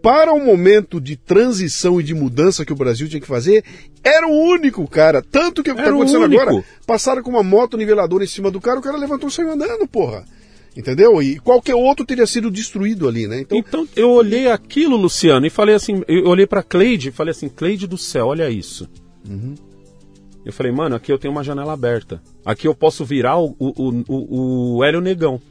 Para 0.07 0.33
o 0.33 0.39
momento 0.39 1.01
de 1.01 1.17
transição 1.17 2.01
e 2.01 2.05
de 2.05 2.15
mudança 2.15 2.65
que 2.65 2.73
o 2.73 2.77
Brasil 2.77 3.09
tinha 3.09 3.21
que 3.21 3.27
fazer, 3.27 3.65
era 4.05 4.25
o 4.29 4.31
único 4.31 4.87
cara. 4.87 5.21
Tanto 5.21 5.65
que 5.65 5.73
o 5.73 5.75
que 5.75 5.81
está 5.81 5.91
acontecendo 5.91 6.27
agora, 6.27 6.65
passaram 6.87 7.25
com 7.25 7.31
uma 7.31 7.43
moto 7.43 7.77
niveladora 7.77 8.23
em 8.23 8.29
cima 8.29 8.49
do 8.49 8.61
cara, 8.61 8.79
o 8.79 8.83
cara 8.83 8.97
levantou 8.97 9.29
e 9.29 9.33
saiu 9.33 9.51
andando, 9.51 9.85
porra. 9.89 10.25
Entendeu? 10.77 11.21
E 11.21 11.41
qualquer 11.41 11.75
outro 11.75 12.07
teria 12.07 12.25
sido 12.25 12.53
destruído 12.53 13.09
ali, 13.09 13.27
né? 13.27 13.41
Então, 13.41 13.59
Então 13.59 13.89
eu 13.97 14.11
olhei 14.11 14.47
aquilo, 14.47 14.95
Luciano, 14.97 15.45
e 15.45 15.51
falei 15.51 15.75
assim, 15.75 16.01
eu 16.07 16.27
olhei 16.27 16.47
pra 16.47 16.63
Cleide 16.63 17.09
e 17.09 17.13
falei 17.13 17.33
assim, 17.33 17.49
Cleide 17.49 17.89
do 17.89 17.99
céu, 17.99 18.27
olha 18.27 18.49
isso. 18.49 18.89
Eu 20.45 20.53
falei, 20.53 20.71
mano, 20.71 20.95
aqui 20.95 21.11
eu 21.11 21.19
tenho 21.19 21.33
uma 21.33 21.43
janela 21.43 21.73
aberta. 21.73 22.23
Aqui 22.45 22.69
eu 22.69 22.77
posso 22.77 23.05
virar 23.05 23.41
o, 23.41 23.57
o, 23.59 24.05
o, 24.07 24.77
o 24.77 24.85
Hélio 24.85 25.01
Negão. 25.01 25.43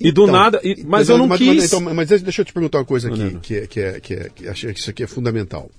E 0.00 0.12
do 0.12 0.22
Então, 0.22 0.32
nada, 0.32 0.60
e- 0.62 0.84
mas 0.86 1.08
eu 1.08 1.18
não 1.18 1.26
mas, 1.26 1.38
quis. 1.38 1.48
Mas, 1.48 1.72
então, 1.72 1.94
mas 1.94 2.08
deixa 2.08 2.42
eu 2.42 2.44
te 2.44 2.52
perguntar 2.52 2.78
uma 2.78 2.84
coisa 2.84 3.08
aqui, 3.08 3.18
não. 3.18 3.40
que, 3.40 3.56
é, 3.56 3.66
que, 3.66 3.80
é, 3.80 4.00
que, 4.00 4.14
é, 4.14 4.28
que 4.28 4.48
acho 4.48 4.66
que 4.72 4.78
isso 4.78 4.90
aqui 4.90 5.02
é 5.02 5.06
fundamental. 5.06 5.70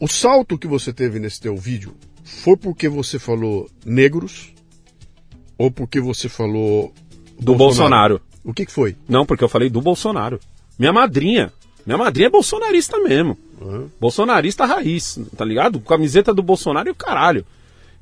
O 0.00 0.08
salto 0.08 0.58
que 0.58 0.66
você 0.66 0.92
teve 0.92 1.18
nesse 1.18 1.40
teu 1.40 1.56
vídeo 1.56 1.94
foi 2.24 2.56
porque 2.56 2.88
você 2.88 3.18
falou 3.18 3.68
negros 3.84 4.52
ou 5.58 5.70
porque 5.70 6.00
você 6.00 6.28
falou 6.28 6.92
Do 7.38 7.54
Bolsonaro. 7.54 8.20
O 8.44 8.52
que, 8.52 8.66
que 8.66 8.72
foi? 8.72 8.96
Não, 9.08 9.24
porque 9.24 9.44
eu 9.44 9.48
falei 9.48 9.70
do 9.70 9.80
Bolsonaro. 9.80 10.40
Minha 10.78 10.92
madrinha. 10.92 11.52
Minha 11.86 11.98
madrinha 11.98 12.26
é 12.26 12.30
bolsonarista 12.30 12.98
mesmo. 12.98 13.36
Uhum. 13.60 13.88
Bolsonarista 14.00 14.64
raiz, 14.64 15.20
tá 15.36 15.44
ligado? 15.44 15.78
Camiseta 15.80 16.34
do 16.34 16.42
Bolsonaro 16.42 16.88
e 16.88 16.92
o 16.92 16.94
caralho. 16.94 17.44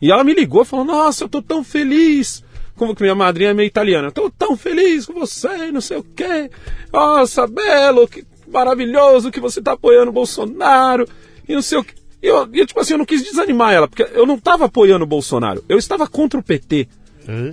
E 0.00 0.10
ela 0.10 0.24
me 0.24 0.32
ligou 0.32 0.62
e 0.62 0.66
falou: 0.66 0.84
Nossa, 0.84 1.24
eu 1.24 1.28
tô 1.28 1.42
tão 1.42 1.62
feliz. 1.62 2.42
Como 2.76 2.94
que 2.94 3.02
minha 3.02 3.14
madrinha 3.14 3.50
é 3.50 3.54
meio 3.54 3.66
italiana. 3.66 4.08
Eu 4.08 4.12
tô 4.12 4.30
tão 4.30 4.56
feliz 4.56 5.06
com 5.06 5.14
você, 5.14 5.70
não 5.70 5.80
sei 5.80 5.98
o 5.98 6.02
quê. 6.02 6.50
Nossa, 6.92 7.46
Belo, 7.46 8.08
que 8.08 8.24
maravilhoso 8.48 9.30
que 9.30 9.40
você 9.40 9.60
tá 9.60 9.72
apoiando 9.72 10.10
o 10.10 10.14
Bolsonaro. 10.14 11.06
E 11.48 11.54
não 11.54 11.62
sei 11.62 11.78
o 11.78 11.84
quê. 11.84 11.94
E 12.22 12.26
eu, 12.26 12.48
eu, 12.52 12.66
tipo 12.66 12.80
assim, 12.80 12.94
eu 12.94 12.98
não 12.98 13.06
quis 13.06 13.22
desanimar 13.22 13.72
ela, 13.72 13.88
porque 13.88 14.06
eu 14.12 14.26
não 14.26 14.38
tava 14.38 14.66
apoiando 14.66 15.04
o 15.04 15.08
Bolsonaro. 15.08 15.64
Eu 15.68 15.78
estava 15.78 16.06
contra 16.06 16.38
o 16.38 16.42
PT. 16.42 16.88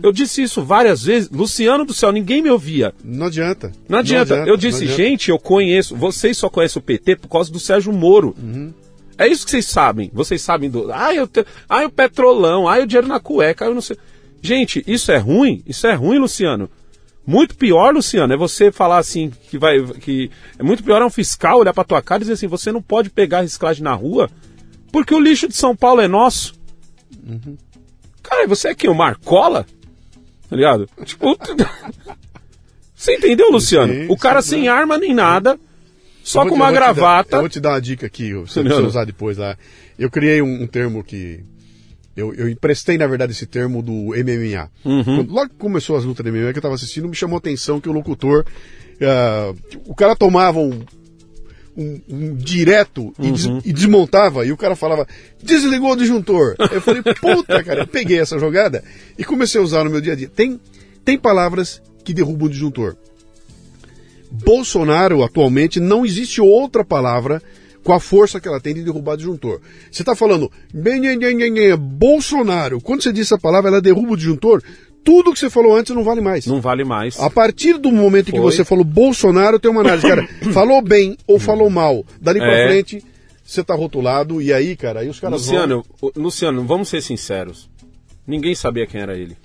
Eu 0.01 0.11
disse 0.11 0.41
isso 0.41 0.63
várias 0.63 1.03
vezes. 1.03 1.29
Luciano 1.29 1.85
do 1.85 1.93
céu, 1.93 2.11
ninguém 2.11 2.41
me 2.41 2.49
ouvia. 2.49 2.93
Não 3.03 3.27
adianta. 3.27 3.71
Não 3.87 3.99
adianta. 3.99 4.35
eu 4.47 4.57
disse, 4.57 4.85
não 4.85 4.91
adianta. 4.91 5.03
gente, 5.03 5.29
eu 5.29 5.37
conheço. 5.37 5.95
Vocês 5.95 6.37
só 6.37 6.49
conhecem 6.49 6.79
o 6.79 6.83
PT 6.83 7.17
por 7.17 7.27
causa 7.27 7.51
do 7.51 7.59
Sérgio 7.59 7.93
Moro. 7.93 8.35
Uhum. 8.41 8.73
É 9.17 9.27
isso 9.27 9.45
que 9.45 9.51
vocês 9.51 9.65
sabem. 9.65 10.09
Vocês 10.13 10.41
sabem 10.41 10.69
do. 10.69 10.91
Ai, 10.91 11.19
eu 11.19 11.27
te... 11.27 11.45
ai 11.67 11.85
o 11.85 11.89
petrolão, 11.89 12.67
ai, 12.67 12.83
o 12.83 12.87
dinheiro 12.87 13.07
na 13.07 13.19
cueca, 13.19 13.65
eu 13.65 13.73
não 13.73 13.81
sei. 13.81 13.97
Gente, 14.41 14.83
isso 14.87 15.11
é 15.11 15.17
ruim? 15.17 15.63
Isso 15.65 15.85
é 15.87 15.93
ruim, 15.93 16.19
Luciano. 16.19 16.69
Muito 17.25 17.55
pior, 17.55 17.93
Luciano, 17.93 18.33
é 18.33 18.37
você 18.37 18.71
falar 18.71 18.99
assim 18.99 19.31
que 19.49 19.57
vai. 19.57 19.83
que 19.85 20.31
É 20.57 20.63
muito 20.63 20.83
pior 20.83 21.01
é 21.01 21.05
um 21.05 21.09
fiscal 21.09 21.59
olhar 21.59 21.73
pra 21.73 21.83
tua 21.83 22.01
cara 22.01 22.19
e 22.19 22.23
dizer 22.23 22.33
assim: 22.33 22.47
você 22.47 22.71
não 22.71 22.81
pode 22.81 23.09
pegar 23.09 23.41
reciclagem 23.41 23.83
na 23.83 23.93
rua 23.93 24.29
porque 24.91 25.13
o 25.13 25.19
lixo 25.19 25.47
de 25.47 25.55
São 25.55 25.75
Paulo 25.75 25.99
é 26.01 26.07
nosso. 26.07 26.53
Uhum. 27.27 27.57
Cara, 28.23 28.47
você 28.47 28.69
é 28.69 28.75
quem? 28.75 28.89
O 28.89 28.95
Marcola? 28.95 29.65
Tá 30.49 30.55
ligado? 30.55 30.87
Tipo. 31.03 31.37
Você 32.95 33.15
entendeu, 33.15 33.51
Luciano? 33.51 33.93
Sim, 33.93 34.07
o 34.09 34.17
cara 34.17 34.41
sim, 34.41 34.49
sem 34.49 34.61
né? 34.63 34.69
arma 34.69 34.97
nem 34.97 35.13
nada, 35.13 35.59
só 36.23 36.47
com 36.47 36.55
uma 36.55 36.67
te 36.69 36.73
dar- 36.73 36.79
gravata. 36.79 37.35
eu 37.35 37.39
vou 37.41 37.49
te 37.49 37.59
dar 37.59 37.69
uma 37.73 37.81
dica 37.81 38.07
aqui, 38.07 38.33
você 38.41 38.61
precisa 38.63 38.87
usar 38.87 39.05
depois 39.05 39.37
lá. 39.37 39.55
Eu 39.99 40.09
criei 40.09 40.41
um, 40.41 40.63
um 40.63 40.67
termo 40.67 41.03
que. 41.03 41.43
Eu, 42.17 42.33
eu 42.33 42.49
emprestei, 42.49 42.97
na 42.97 43.05
verdade, 43.07 43.31
esse 43.31 43.45
termo 43.45 43.81
do 43.83 44.13
MMA. 44.15 44.69
Uhum. 44.83 45.03
Quando- 45.03 45.31
logo 45.33 45.49
que 45.49 45.55
começou 45.55 45.95
as 45.95 46.03
lutas 46.03 46.25
de 46.25 46.31
MMA 46.31 46.51
que 46.51 46.57
eu 46.57 46.63
tava 46.63 46.73
assistindo, 46.75 47.07
me 47.07 47.15
chamou 47.15 47.35
a 47.35 47.39
atenção 47.39 47.79
que 47.79 47.87
o 47.87 47.91
locutor. 47.93 48.43
ah, 49.01 49.53
o 49.85 49.93
cara 49.93 50.15
tomava 50.15 50.57
um, 50.59 50.81
um, 51.77 52.01
um 52.09 52.35
direto 52.35 53.13
e, 53.19 53.31
des- 53.31 53.45
Uhum. 53.45 53.61
e 53.63 53.71
desmontava, 53.71 54.43
e 54.45 54.51
o 54.51 54.57
cara 54.57 54.75
falava, 54.75 55.07
desligou 55.43 55.91
o 55.91 55.95
disjuntor. 55.95 56.55
Eu 56.71 56.81
falei, 56.81 57.03
puta, 57.03 57.63
cara, 57.63 57.81
eu 57.81 57.87
peguei 57.87 58.19
essa 58.19 58.39
jogada 58.39 58.83
e 59.17 59.23
comecei 59.23 59.61
a 59.61 59.63
usar 59.63 59.83
no 59.83 59.91
meu 59.91 60.01
dia 60.01 60.13
a 60.13 60.15
dia. 60.15 60.27
Tem, 60.27 60.59
tem 61.05 61.19
palavras 61.19 61.79
que 62.03 62.13
derrubam 62.15 62.47
o 62.47 62.49
disjuntor. 62.49 62.95
Bolsonaro, 64.31 65.23
atualmente, 65.23 65.79
não 65.79 66.05
existe 66.05 66.41
outra 66.41 66.83
palavra 66.83 67.41
com 67.87 67.93
a 67.93 68.01
força 68.01 68.37
que 68.41 68.49
ela 68.49 68.59
tem 68.59 68.73
de 68.73 68.83
derrubar 68.83 69.15
disjuntor. 69.15 69.61
Você 69.89 70.01
está 70.01 70.13
falando 70.13 70.51
Bolsonaro. 71.77 72.81
Quando 72.81 73.01
você 73.01 73.13
diz 73.13 73.27
essa 73.27 73.37
palavra, 73.37 73.69
ela 73.69 73.81
derruba 73.81 74.11
o 74.11 74.17
disjuntor. 74.17 74.61
Tudo 75.05 75.31
que 75.31 75.39
você 75.39 75.49
falou 75.49 75.73
antes 75.73 75.95
não 75.95 76.03
vale 76.03 76.19
mais. 76.19 76.45
Não 76.45 76.59
vale 76.59 76.83
mais. 76.83 77.17
A 77.17 77.29
partir 77.29 77.77
do 77.77 77.89
momento 77.89 78.27
em 78.27 78.33
que 78.33 78.41
Foi. 78.41 78.51
você 78.51 78.65
falou 78.65 78.83
Bolsonaro, 78.83 79.57
tem 79.57 79.71
uma 79.71 79.79
análise. 79.79 80.05
Cara, 80.05 80.27
falou 80.51 80.81
bem 80.81 81.17
ou 81.25 81.39
falou 81.39 81.69
mal. 81.69 82.05
Dali 82.19 82.39
pra 82.39 82.51
É. 82.51 82.67
frente, 82.67 83.01
você 83.41 83.63
tá 83.63 83.73
rotulado. 83.73 84.41
E 84.41 84.51
aí, 84.51 84.75
cara, 84.75 84.99
aí 84.99 85.07
os 85.07 85.17
caras 85.17 85.45
vão... 85.45 85.53
Luciano, 85.55 85.85
o- 86.01 86.11
Luciano, 86.17 86.65
vamos 86.65 86.89
ser 86.89 87.01
sinceros. 87.01 87.69
Ninguém 88.27 88.53
sabia 88.53 88.85
quem 88.85 88.99
era 88.99 89.17
ele. 89.17 89.37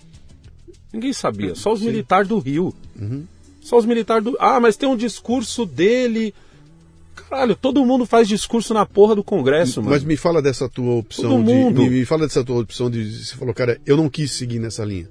Ninguém 0.93 1.13
sabia. 1.13 1.55
Só 1.55 1.73
os 1.73 1.81
militares 1.81 2.27
do 2.27 2.41
Rio. 2.41 2.75
Uhum. 3.01 3.23
Só 3.61 3.79
os 3.79 3.87
militares 3.87 4.25
do. 4.25 4.37
Ah, 4.41 4.59
mas 4.59 4.77
tem 4.77 4.89
um 4.89 4.97
discurso 4.97 5.65
dele. 5.65 6.35
Caralho, 7.15 7.55
todo 7.55 7.85
mundo 7.85 8.07
faz 8.07 8.27
discurso 8.29 8.73
na 8.75 8.85
porra 8.87 9.15
do 9.15 9.23
Congresso, 9.25 9.81
mano. 9.81 9.93
Mas 9.93 10.05
me 10.05 10.17
fala 10.17 10.41
dessa 10.43 10.69
tua 10.69 10.95
opção 10.95 11.31
Todo 11.31 11.45
de. 11.45 11.53
mundo. 11.53 11.83
Me, 11.83 12.05
fala 12.05 12.27
dessa 12.27 12.43
tua 12.45 12.61
opção 12.61 12.91
de. 12.91 13.25
Você 13.25 13.37
falou, 13.37 13.53
cara, 13.55 13.81
eu 13.87 13.97
não 13.97 14.09
quis 14.09 14.31
seguir 14.33 14.59
nessa 14.59 14.85
linha. 14.85 15.09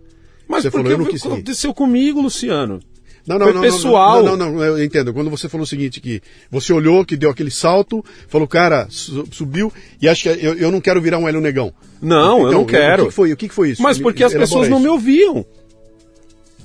Mas 0.47 0.63
você 0.63 0.71
falou, 0.71 0.91
eu 0.91 0.97
não 0.97 1.05
quis 1.05 1.21
seguir. 1.21 1.33
aconteceu 1.35 1.73
comigo, 1.73 2.19
Luciano? 2.21 2.79
Não, 3.25 3.37
não, 3.37 3.45
Foi 3.45 3.53
não, 3.53 3.61
pessoal. 3.61 4.23
Não, 4.23 4.35
não, 4.35 4.51
não, 4.51 4.63
eu 4.63 4.83
entendo. 4.83 5.13
Quando 5.13 5.29
você 5.29 5.47
falou 5.47 5.63
o 5.63 5.67
seguinte, 5.67 6.01
que 6.01 6.21
você 6.49 6.73
olhou, 6.73 7.05
que 7.05 7.15
deu 7.15 7.29
aquele 7.29 7.51
salto, 7.51 8.03
falou, 8.27 8.47
cara, 8.47 8.87
su- 8.89 9.27
subiu, 9.31 9.71
e 10.01 10.09
acho 10.09 10.23
que 10.23 10.29
eu, 10.29 10.55
eu 10.55 10.71
não 10.71 10.81
quero 10.81 10.99
virar 10.99 11.19
um 11.19 11.27
Hélio 11.29 11.39
Negão. 11.39 11.71
Não, 12.01 12.39
eu 12.41 12.47
Então, 12.47 12.51
não 12.61 12.65
quero. 12.65 13.03
O 13.03 13.07
que 13.09 13.13
foi, 13.13 13.31
o 13.31 13.37
que 13.37 13.47
foi 13.49 13.69
isso? 13.69 13.81
Mas 13.83 13.99
porque 13.99 14.23
as 14.23 14.33
pessoas 14.33 14.67
não 14.67 14.77
isso. 14.77 14.83
me 14.85 14.89
ouviam. 14.89 15.45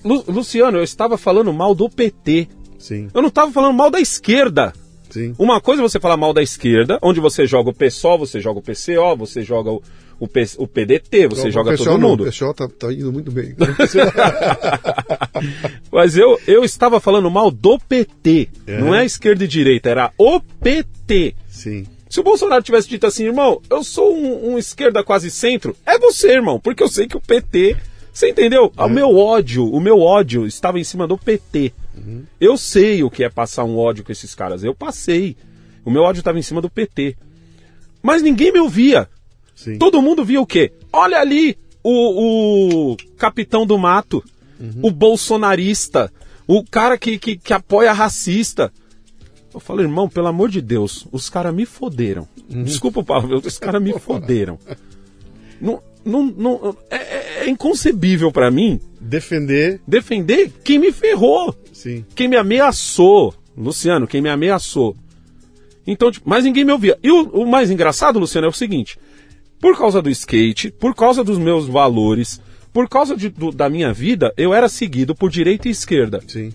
Lu- 0.02 0.24
Luciano, 0.28 0.78
eu 0.78 0.82
estava 0.84 1.18
falando 1.18 1.52
mal 1.52 1.74
do 1.74 1.88
PT. 1.90 2.48
Sim, 2.78 3.08
Eu 3.12 3.20
não 3.20 3.28
estava 3.28 3.50
falando 3.52 3.74
mal 3.74 3.90
da 3.90 4.00
esquerda. 4.00 4.72
Sim. 5.20 5.34
Uma 5.38 5.60
coisa 5.60 5.82
é 5.82 5.88
você 5.88 6.00
falar 6.00 6.16
mal 6.16 6.32
da 6.32 6.42
esquerda, 6.42 6.98
onde 7.02 7.20
você 7.20 7.46
joga 7.46 7.70
o 7.70 7.74
PSOL, 7.74 8.18
você 8.18 8.40
joga 8.40 8.58
o 8.58 8.62
PCO, 8.62 9.16
você 9.18 9.42
joga 9.42 9.70
o, 9.70 9.82
o, 10.20 10.28
P- 10.28 10.44
o 10.58 10.66
PDT, 10.66 11.28
você 11.28 11.48
O 11.48 11.50
joga 11.50 11.70
pessoal 11.72 11.94
todo 11.96 12.02
não, 12.02 12.08
mundo. 12.10 12.22
O 12.22 12.26
pessoal 12.26 12.54
tá, 12.54 12.68
tá 12.68 12.92
indo 12.92 13.12
muito 13.12 13.30
bem. 13.30 13.54
Mas 15.92 16.16
eu, 16.16 16.38
eu 16.46 16.64
estava 16.64 17.00
falando 17.00 17.30
mal 17.30 17.50
do 17.50 17.78
PT. 17.78 18.48
É. 18.66 18.78
Não 18.78 18.94
é 18.94 19.04
esquerda 19.04 19.44
e 19.44 19.48
direita, 19.48 19.90
era 19.90 20.12
o 20.18 20.40
PT. 20.40 21.34
sim. 21.48 21.86
Se 22.08 22.20
o 22.20 22.22
Bolsonaro 22.22 22.62
tivesse 22.62 22.88
dito 22.88 23.04
assim, 23.04 23.24
irmão, 23.24 23.60
eu 23.68 23.82
sou 23.82 24.14
um, 24.16 24.52
um 24.52 24.58
esquerda 24.58 25.02
quase 25.02 25.28
centro, 25.28 25.76
é 25.84 25.98
você, 25.98 26.34
irmão, 26.34 26.60
porque 26.60 26.80
eu 26.80 26.88
sei 26.88 27.08
que 27.08 27.16
o 27.16 27.20
PT. 27.20 27.76
Você 28.12 28.30
entendeu? 28.30 28.72
É. 28.78 28.82
O 28.84 28.88
meu 28.88 29.18
ódio, 29.18 29.68
o 29.68 29.80
meu 29.80 29.98
ódio 30.00 30.46
estava 30.46 30.78
em 30.78 30.84
cima 30.84 31.04
do 31.06 31.18
PT. 31.18 31.72
Uhum. 32.06 32.22
Eu 32.40 32.56
sei 32.56 33.02
o 33.02 33.10
que 33.10 33.24
é 33.24 33.28
passar 33.28 33.64
um 33.64 33.76
ódio 33.76 34.04
com 34.04 34.12
esses 34.12 34.34
caras. 34.34 34.62
Eu 34.62 34.74
passei. 34.74 35.36
O 35.84 35.90
meu 35.90 36.02
ódio 36.02 36.20
estava 36.20 36.38
em 36.38 36.42
cima 36.42 36.60
do 36.60 36.70
PT. 36.70 37.16
Mas 38.02 38.22
ninguém 38.22 38.52
me 38.52 38.60
ouvia. 38.60 39.08
Sim. 39.54 39.78
Todo 39.78 40.00
mundo 40.02 40.24
via 40.24 40.40
o 40.40 40.46
quê? 40.46 40.72
Olha 40.92 41.18
ali, 41.18 41.56
o, 41.82 42.92
o 42.92 42.96
capitão 43.16 43.66
do 43.66 43.76
mato, 43.78 44.22
o 44.82 44.90
bolsonarista, 44.90 46.12
o 46.46 46.62
cara 46.64 46.96
que, 46.98 47.18
que, 47.18 47.36
que 47.36 47.52
apoia 47.52 47.92
racista. 47.92 48.72
Eu 49.52 49.58
falo, 49.60 49.80
irmão, 49.80 50.08
pelo 50.08 50.26
amor 50.26 50.50
de 50.50 50.60
Deus, 50.60 51.06
os 51.10 51.30
caras 51.30 51.54
me 51.54 51.64
foderam. 51.66 52.28
Desculpa 52.48 53.00
o 53.00 53.04
palavrão, 53.04 53.40
os 53.44 53.58
caras 53.58 53.82
me 53.82 53.92
foderam. 53.98 54.58
Não, 55.60 55.82
não, 56.04 56.26
não, 56.26 56.76
é, 56.90 56.96
é- 56.96 57.44
é 57.44 57.48
inconcebível 57.48 58.30
pra 58.30 58.50
mim 58.50 58.78
Defender, 59.06 59.80
defender 59.86 60.50
quem 60.64 60.78
me 60.78 60.92
ferrou, 60.92 61.54
sim. 61.72 62.04
quem 62.14 62.28
me 62.28 62.36
ameaçou. 62.36 63.34
Luciano, 63.56 64.06
quem 64.06 64.20
me 64.20 64.28
ameaçou. 64.28 64.94
Então, 65.86 66.10
tipo, 66.10 66.28
mas 66.28 66.44
ninguém 66.44 66.64
me 66.64 66.72
ouvia. 66.72 66.98
E 67.02 67.10
o, 67.10 67.22
o 67.30 67.46
mais 67.46 67.70
engraçado, 67.70 68.18
Luciano, 68.18 68.46
é 68.46 68.50
o 68.50 68.52
seguinte: 68.52 68.98
por 69.60 69.78
causa 69.78 70.02
do 70.02 70.10
skate, 70.10 70.70
por 70.70 70.94
causa 70.94 71.22
dos 71.24 71.38
meus 71.38 71.66
valores, 71.66 72.40
por 72.72 72.88
causa 72.88 73.16
de- 73.16 73.28
do- 73.30 73.52
da 73.52 73.70
minha 73.70 73.92
vida, 73.92 74.32
eu 74.36 74.52
era 74.52 74.68
seguido 74.68 75.14
por 75.14 75.30
direita 75.30 75.68
e 75.68 75.70
esquerda. 75.70 76.20
Sim. 76.26 76.52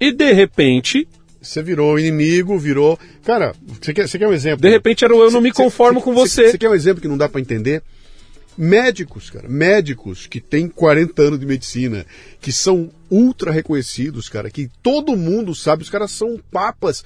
E 0.00 0.12
de 0.12 0.32
repente, 0.32 1.06
Você 1.42 1.62
virou 1.62 1.98
inimigo, 1.98 2.58
virou. 2.58 2.98
Cara, 3.22 3.54
você 3.66 3.92
quer, 3.92 4.08
você 4.08 4.18
quer 4.18 4.26
um 4.28 4.32
exemplo? 4.32 4.62
de 4.62 4.68
repente 4.70 5.04
era 5.04 5.12
eu 5.14 5.30
não 5.30 5.40
me 5.42 5.50
Cê- 5.50 5.62
conformo 5.62 6.00
cê- 6.00 6.04
com 6.04 6.12
cê- 6.14 6.20
você. 6.20 6.50
Você 6.52 6.58
quer 6.58 6.70
um 6.70 6.74
exemplo 6.74 7.02
que 7.02 7.08
não 7.08 7.18
dá 7.18 7.28
pra 7.28 7.40
entender? 7.40 7.82
Médicos, 8.56 9.30
cara, 9.30 9.48
médicos 9.48 10.26
que 10.26 10.40
têm 10.40 10.68
40 10.68 11.22
anos 11.22 11.40
de 11.40 11.46
medicina, 11.46 12.06
que 12.40 12.52
são 12.52 12.90
ultra 13.10 13.50
reconhecidos, 13.50 14.28
cara, 14.28 14.48
que 14.50 14.70
todo 14.82 15.16
mundo 15.16 15.54
sabe, 15.54 15.82
os 15.82 15.90
caras 15.90 16.12
são 16.12 16.38
papas, 16.52 17.04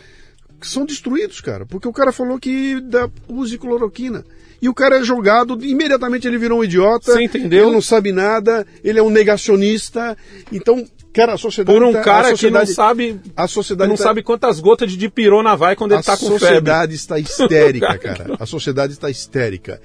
que 0.60 0.66
são 0.68 0.84
destruídos, 0.84 1.40
cara, 1.40 1.64
porque 1.64 1.88
o 1.88 1.92
cara 1.92 2.12
falou 2.12 2.38
que 2.38 2.80
dá, 2.80 3.08
use 3.28 3.56
cloroquina. 3.56 4.24
E 4.60 4.68
o 4.68 4.74
cara 4.74 4.98
é 4.98 5.04
jogado, 5.04 5.56
imediatamente 5.64 6.26
ele 6.26 6.36
virou 6.36 6.58
um 6.60 6.64
idiota. 6.64 7.12
Você 7.12 7.22
entendeu? 7.22 7.66
Ele 7.66 7.72
não 7.74 7.80
sabe 7.80 8.10
nada, 8.10 8.66
ele 8.82 8.98
é 8.98 9.02
um 9.02 9.08
negacionista. 9.08 10.16
Então, 10.50 10.84
cara, 11.14 11.34
a 11.34 11.38
sociedade. 11.38 11.78
Por 11.78 11.86
um 11.86 11.92
tá- 11.92 12.00
a 12.00 12.02
cara 12.04 12.34
que 12.34 12.50
não 12.50 12.66
sabe, 12.66 13.20
A 13.36 13.46
sociedade 13.46 13.88
não 13.88 13.96
tá- 13.96 14.02
sabe 14.02 14.20
quantas 14.20 14.58
gotas 14.58 14.90
de 14.90 14.96
dipirona 14.96 15.54
vai 15.56 15.76
quando 15.76 15.92
ele 15.92 16.00
a 16.00 16.02
tá 16.02 16.16
com 16.16 16.24
febre. 16.26 16.40
sociedade 16.40 16.94
está 16.96 17.20
histérica, 17.20 17.96
cara. 18.02 18.36
A 18.40 18.44
sociedade 18.46 18.94
está 18.94 19.08
histérica. 19.08 19.80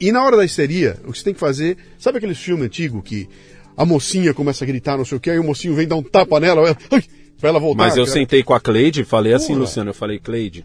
E 0.00 0.12
na 0.12 0.24
hora 0.24 0.36
da 0.36 0.44
histeria, 0.44 0.96
o 1.04 1.12
que 1.12 1.18
você 1.18 1.24
tem 1.24 1.34
que 1.34 1.40
fazer. 1.40 1.76
Sabe 1.98 2.18
aqueles 2.18 2.38
filmes 2.38 2.66
antigos 2.66 3.02
que 3.04 3.28
a 3.76 3.84
mocinha 3.84 4.34
começa 4.34 4.64
a 4.64 4.66
gritar, 4.66 4.96
não 4.96 5.04
sei 5.04 5.18
o 5.18 5.20
que, 5.20 5.30
aí 5.30 5.38
o 5.38 5.44
mocinho 5.44 5.74
vem 5.74 5.86
dar 5.86 5.96
um 5.96 6.02
tapa 6.02 6.40
nela, 6.40 6.62
ela, 6.62 6.74
pra 7.40 7.48
ela 7.48 7.60
voltar. 7.60 7.84
Mas 7.84 7.96
eu 7.96 8.04
cara. 8.04 8.18
sentei 8.18 8.42
com 8.42 8.52
a 8.52 8.60
Cleide 8.60 9.02
e 9.02 9.04
falei 9.04 9.32
assim, 9.32 9.48
Porra. 9.48 9.60
Luciano, 9.60 9.90
eu 9.90 9.94
falei, 9.94 10.18
Cleide, 10.18 10.64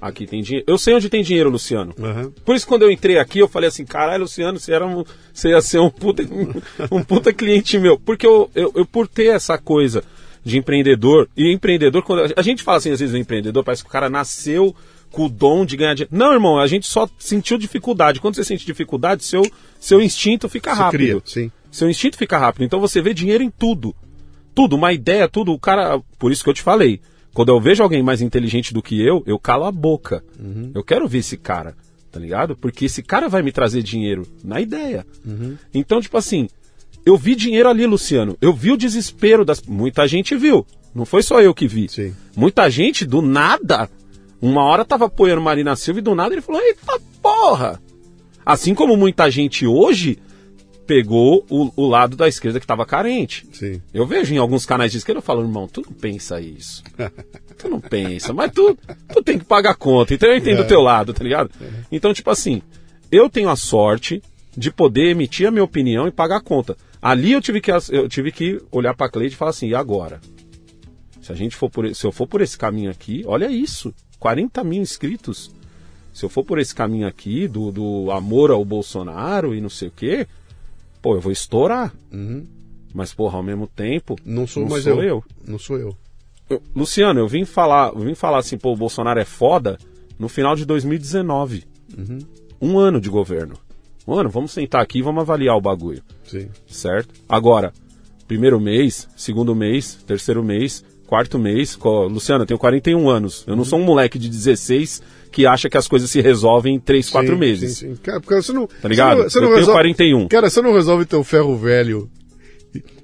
aqui 0.00 0.26
tem 0.26 0.42
dinheiro. 0.42 0.64
Eu 0.68 0.78
sei 0.78 0.94
onde 0.94 1.08
tem 1.08 1.22
dinheiro, 1.22 1.50
Luciano. 1.50 1.92
Aham. 2.00 2.32
Por 2.44 2.54
isso, 2.54 2.66
quando 2.66 2.82
eu 2.82 2.90
entrei 2.90 3.18
aqui, 3.18 3.40
eu 3.40 3.48
falei 3.48 3.68
assim, 3.68 3.84
caralho, 3.84 4.22
Luciano, 4.22 4.60
você, 4.60 4.72
era 4.72 4.86
um, 4.86 5.04
você 5.32 5.48
ia 5.50 5.60
ser 5.60 5.80
um 5.80 5.90
puta, 5.90 6.22
um 6.90 7.02
puta 7.02 7.32
cliente 7.32 7.78
meu. 7.78 7.98
Porque 7.98 8.26
eu, 8.26 8.48
eu, 8.54 8.72
eu, 8.76 8.86
por 8.86 9.08
ter 9.08 9.34
essa 9.34 9.58
coisa 9.58 10.04
de 10.44 10.56
empreendedor, 10.56 11.28
e 11.36 11.52
empreendedor, 11.52 12.04
quando 12.04 12.32
a 12.36 12.42
gente 12.42 12.62
fala 12.62 12.78
assim, 12.78 12.92
às 12.92 13.00
vezes, 13.00 13.12
o 13.12 13.18
empreendedor, 13.18 13.64
parece 13.64 13.82
que 13.82 13.88
o 13.88 13.92
cara 13.92 14.08
nasceu 14.08 14.72
com 15.16 15.24
o 15.24 15.28
dom 15.30 15.64
de 15.64 15.78
ganhar 15.78 15.94
dinheiro. 15.94 16.14
Não, 16.14 16.30
irmão, 16.34 16.58
a 16.60 16.66
gente 16.66 16.86
só 16.86 17.08
sentiu 17.18 17.56
dificuldade. 17.56 18.20
Quando 18.20 18.34
você 18.34 18.44
sente 18.44 18.66
dificuldade, 18.66 19.24
seu, 19.24 19.42
seu 19.80 20.02
instinto 20.02 20.46
fica 20.46 20.74
Se 20.74 20.78
rápido. 20.78 21.00
cria, 21.00 21.22
sim. 21.24 21.50
Seu 21.72 21.88
instinto 21.88 22.18
fica 22.18 22.36
rápido. 22.36 22.64
Então 22.64 22.78
você 22.78 23.00
vê 23.00 23.14
dinheiro 23.14 23.42
em 23.42 23.48
tudo. 23.48 23.96
Tudo, 24.54 24.76
uma 24.76 24.92
ideia, 24.92 25.26
tudo. 25.26 25.52
O 25.54 25.58
cara. 25.58 25.98
Por 26.18 26.30
isso 26.32 26.44
que 26.44 26.50
eu 26.50 26.54
te 26.54 26.60
falei. 26.60 27.00
Quando 27.32 27.48
eu 27.48 27.58
vejo 27.58 27.82
alguém 27.82 28.02
mais 28.02 28.20
inteligente 28.20 28.74
do 28.74 28.82
que 28.82 29.00
eu, 29.00 29.22
eu 29.26 29.38
calo 29.38 29.64
a 29.64 29.72
boca. 29.72 30.22
Eu 30.74 30.84
quero 30.84 31.08
ver 31.08 31.18
esse 31.18 31.38
cara, 31.38 31.74
tá 32.12 32.20
ligado? 32.20 32.54
Porque 32.54 32.84
esse 32.84 33.02
cara 33.02 33.26
vai 33.26 33.42
me 33.42 33.52
trazer 33.52 33.82
dinheiro 33.82 34.26
na 34.44 34.60
ideia. 34.60 35.06
Então, 35.72 35.98
tipo 36.00 36.16
assim, 36.18 36.46
eu 37.06 37.16
vi 37.16 37.34
dinheiro 37.34 37.70
ali, 37.70 37.86
Luciano. 37.86 38.36
Eu 38.38 38.52
vi 38.52 38.70
o 38.70 38.76
desespero 38.76 39.46
das. 39.46 39.62
Muita 39.62 40.06
gente 40.06 40.36
viu. 40.36 40.66
Não 40.94 41.06
foi 41.06 41.22
só 41.22 41.40
eu 41.40 41.54
que 41.54 41.66
vi. 41.66 41.88
Sim. 41.88 42.14
Muita 42.36 42.68
gente, 42.70 43.06
do 43.06 43.22
nada. 43.22 43.88
Uma 44.40 44.62
hora 44.64 44.84
tava 44.84 45.06
apoiando 45.06 45.40
Marina 45.40 45.76
Silva 45.76 46.00
e 46.00 46.02
do 46.02 46.14
nada 46.14 46.34
ele 46.34 46.42
falou: 46.42 46.60
Eita 46.60 47.00
porra! 47.22 47.80
Assim 48.44 48.74
como 48.74 48.96
muita 48.96 49.30
gente 49.30 49.66
hoje 49.66 50.18
pegou 50.86 51.44
o, 51.50 51.70
o 51.76 51.88
lado 51.88 52.16
da 52.16 52.28
esquerda 52.28 52.60
que 52.60 52.64
estava 52.64 52.86
carente. 52.86 53.46
Sim. 53.52 53.82
Eu 53.92 54.06
vejo 54.06 54.32
em 54.32 54.38
alguns 54.38 54.64
canais 54.64 54.92
de 54.92 54.98
esquerda 54.98 55.18
eu 55.18 55.22
falo, 55.22 55.42
irmão, 55.42 55.66
tu 55.66 55.82
não 55.84 55.92
pensa 55.92 56.40
isso. 56.40 56.82
tu 57.58 57.68
não 57.68 57.80
pensa, 57.80 58.32
mas 58.32 58.52
tu, 58.52 58.78
tu 59.12 59.22
tem 59.22 59.38
que 59.38 59.44
pagar 59.44 59.74
conta. 59.74 60.14
Então 60.14 60.28
eu 60.28 60.36
entendo 60.36 60.60
o 60.60 60.66
teu 60.66 60.80
lado, 60.80 61.12
tá 61.12 61.24
ligado? 61.24 61.50
Então, 61.90 62.14
tipo 62.14 62.30
assim, 62.30 62.62
eu 63.10 63.28
tenho 63.28 63.48
a 63.48 63.56
sorte 63.56 64.22
de 64.56 64.70
poder 64.70 65.10
emitir 65.10 65.48
a 65.48 65.50
minha 65.50 65.64
opinião 65.64 66.06
e 66.06 66.12
pagar 66.12 66.36
a 66.36 66.40
conta. 66.40 66.76
Ali 67.02 67.32
eu 67.32 67.40
tive 67.40 67.60
que, 67.60 67.70
eu 67.90 68.08
tive 68.08 68.32
que 68.32 68.60
olhar 68.70 68.94
pra 68.94 69.08
Cleide 69.08 69.34
e 69.34 69.36
falar 69.36 69.50
assim, 69.50 69.68
e 69.68 69.74
agora? 69.74 70.20
Se 71.20 71.32
a 71.32 71.34
gente 71.34 71.56
for 71.56 71.68
por, 71.68 71.92
se 71.94 72.06
eu 72.06 72.12
for 72.12 72.26
por 72.26 72.40
esse 72.40 72.56
caminho 72.56 72.90
aqui, 72.90 73.24
olha 73.26 73.50
isso, 73.50 73.92
40 74.18 74.62
mil 74.64 74.80
inscritos. 74.82 75.50
Se 76.12 76.24
eu 76.24 76.28
for 76.28 76.44
por 76.44 76.58
esse 76.58 76.74
caminho 76.74 77.06
aqui, 77.06 77.46
do, 77.46 77.70
do 77.70 78.10
amor 78.10 78.50
ao 78.50 78.64
Bolsonaro 78.64 79.54
e 79.54 79.60
não 79.60 79.68
sei 79.68 79.88
o 79.88 79.90
quê, 79.90 80.26
pô, 81.02 81.14
eu 81.14 81.20
vou 81.20 81.30
estourar. 81.32 81.92
Mas, 82.94 83.12
porra, 83.12 83.36
ao 83.36 83.42
mesmo 83.42 83.66
tempo, 83.66 84.16
Não 84.24 84.46
sou 84.46 84.62
não 84.62 84.70
mais 84.70 84.84
sou 84.84 85.02
eu. 85.02 85.08
eu. 85.08 85.24
Não 85.46 85.58
sou 85.58 85.76
eu. 85.78 85.94
Eu- 86.48 86.62
Luciano, 86.74 87.20
eu 87.20 87.28
vim 87.28 87.44
falar, 87.44 87.92
eu 87.92 88.00
vim 88.00 88.14
falar 88.14 88.38
assim, 88.38 88.56
pô, 88.56 88.72
o 88.72 88.76
Bolsonaro 88.76 89.20
é 89.20 89.24
foda 89.24 89.76
no 90.18 90.28
final 90.28 90.56
de 90.56 90.64
2019. 90.64 91.64
Um 92.60 92.78
ano 92.78 93.00
de 93.00 93.10
governo. 93.10 93.54
Um 94.08 94.14
ano, 94.14 94.30
vamos 94.30 94.52
sentar 94.52 94.80
aqui 94.80 95.00
e 95.00 95.02
vamos 95.02 95.20
avaliar 95.20 95.56
o 95.56 95.60
bagulho, 95.60 96.02
Sim. 96.24 96.48
certo? 96.68 97.12
Agora, 97.28 97.72
primeiro 98.26 98.58
mês, 98.60 99.08
segundo 99.16 99.54
mês, 99.54 99.98
terceiro 100.06 100.42
mês, 100.44 100.84
quarto 101.06 101.38
mês. 101.38 101.78
Luciano, 102.10 102.42
eu 102.42 102.46
tenho 102.46 102.58
41 102.58 103.08
anos. 103.08 103.44
Eu 103.46 103.56
não 103.56 103.64
sou 103.64 103.78
um 103.78 103.84
moleque 103.84 104.18
de 104.18 104.28
16 104.28 105.02
que 105.32 105.46
acha 105.46 105.68
que 105.68 105.76
as 105.76 105.86
coisas 105.88 106.10
se 106.10 106.20
resolvem 106.20 106.76
em 106.76 106.80
3, 106.80 107.10
4 107.10 107.32
Sim, 107.32 107.38
meses. 107.38 107.78
Sim, 107.78 107.94
sim. 107.94 108.00
Cara, 108.02 108.20
porque 108.20 108.34
você 108.34 108.52
não. 108.52 108.66
Tá 108.66 108.88
ligado? 108.88 109.16
Você 109.18 109.22
não, 109.22 109.28
você 109.30 109.38
não 109.40 109.44
Eu 109.44 109.48
tenho 109.48 109.56
resolve, 109.58 109.78
41. 109.80 110.28
Cara, 110.28 110.50
você 110.50 110.62
não 110.62 110.72
resolve 110.72 111.04
teu 111.04 111.22
ferro 111.24 111.56
velho. 111.56 112.10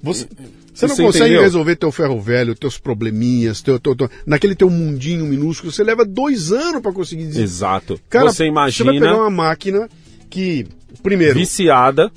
Você, 0.02 0.26
você 0.74 0.86
não 0.86 0.96
Você 0.96 1.02
consegue 1.02 1.24
entendeu? 1.26 1.42
resolver 1.42 1.76
teu 1.76 1.92
ferro 1.92 2.20
velho, 2.20 2.54
teus 2.54 2.78
probleminhas, 2.78 3.60
teu, 3.62 3.78
teu, 3.78 3.94
teu- 3.94 4.10
naquele 4.26 4.54
teu 4.54 4.68
mundinho 4.68 5.24
minúsculo. 5.26 5.70
Você 5.72 5.82
leva 5.84 6.04
dois 6.04 6.52
anos 6.52 6.80
pra 6.82 6.92
conseguir 6.92 7.26
dizer. 7.26 7.42
Exato. 7.42 7.98
Cara, 8.08 8.32
Você 8.32 8.44
imagina 8.46 8.92
Você 8.92 8.98
vai 9.00 9.08
pegar 9.08 9.20
uma 9.20 9.30
máquina 9.30 9.88
que, 10.30 10.66
primeiro, 11.02 11.34
viciada. 11.34 12.10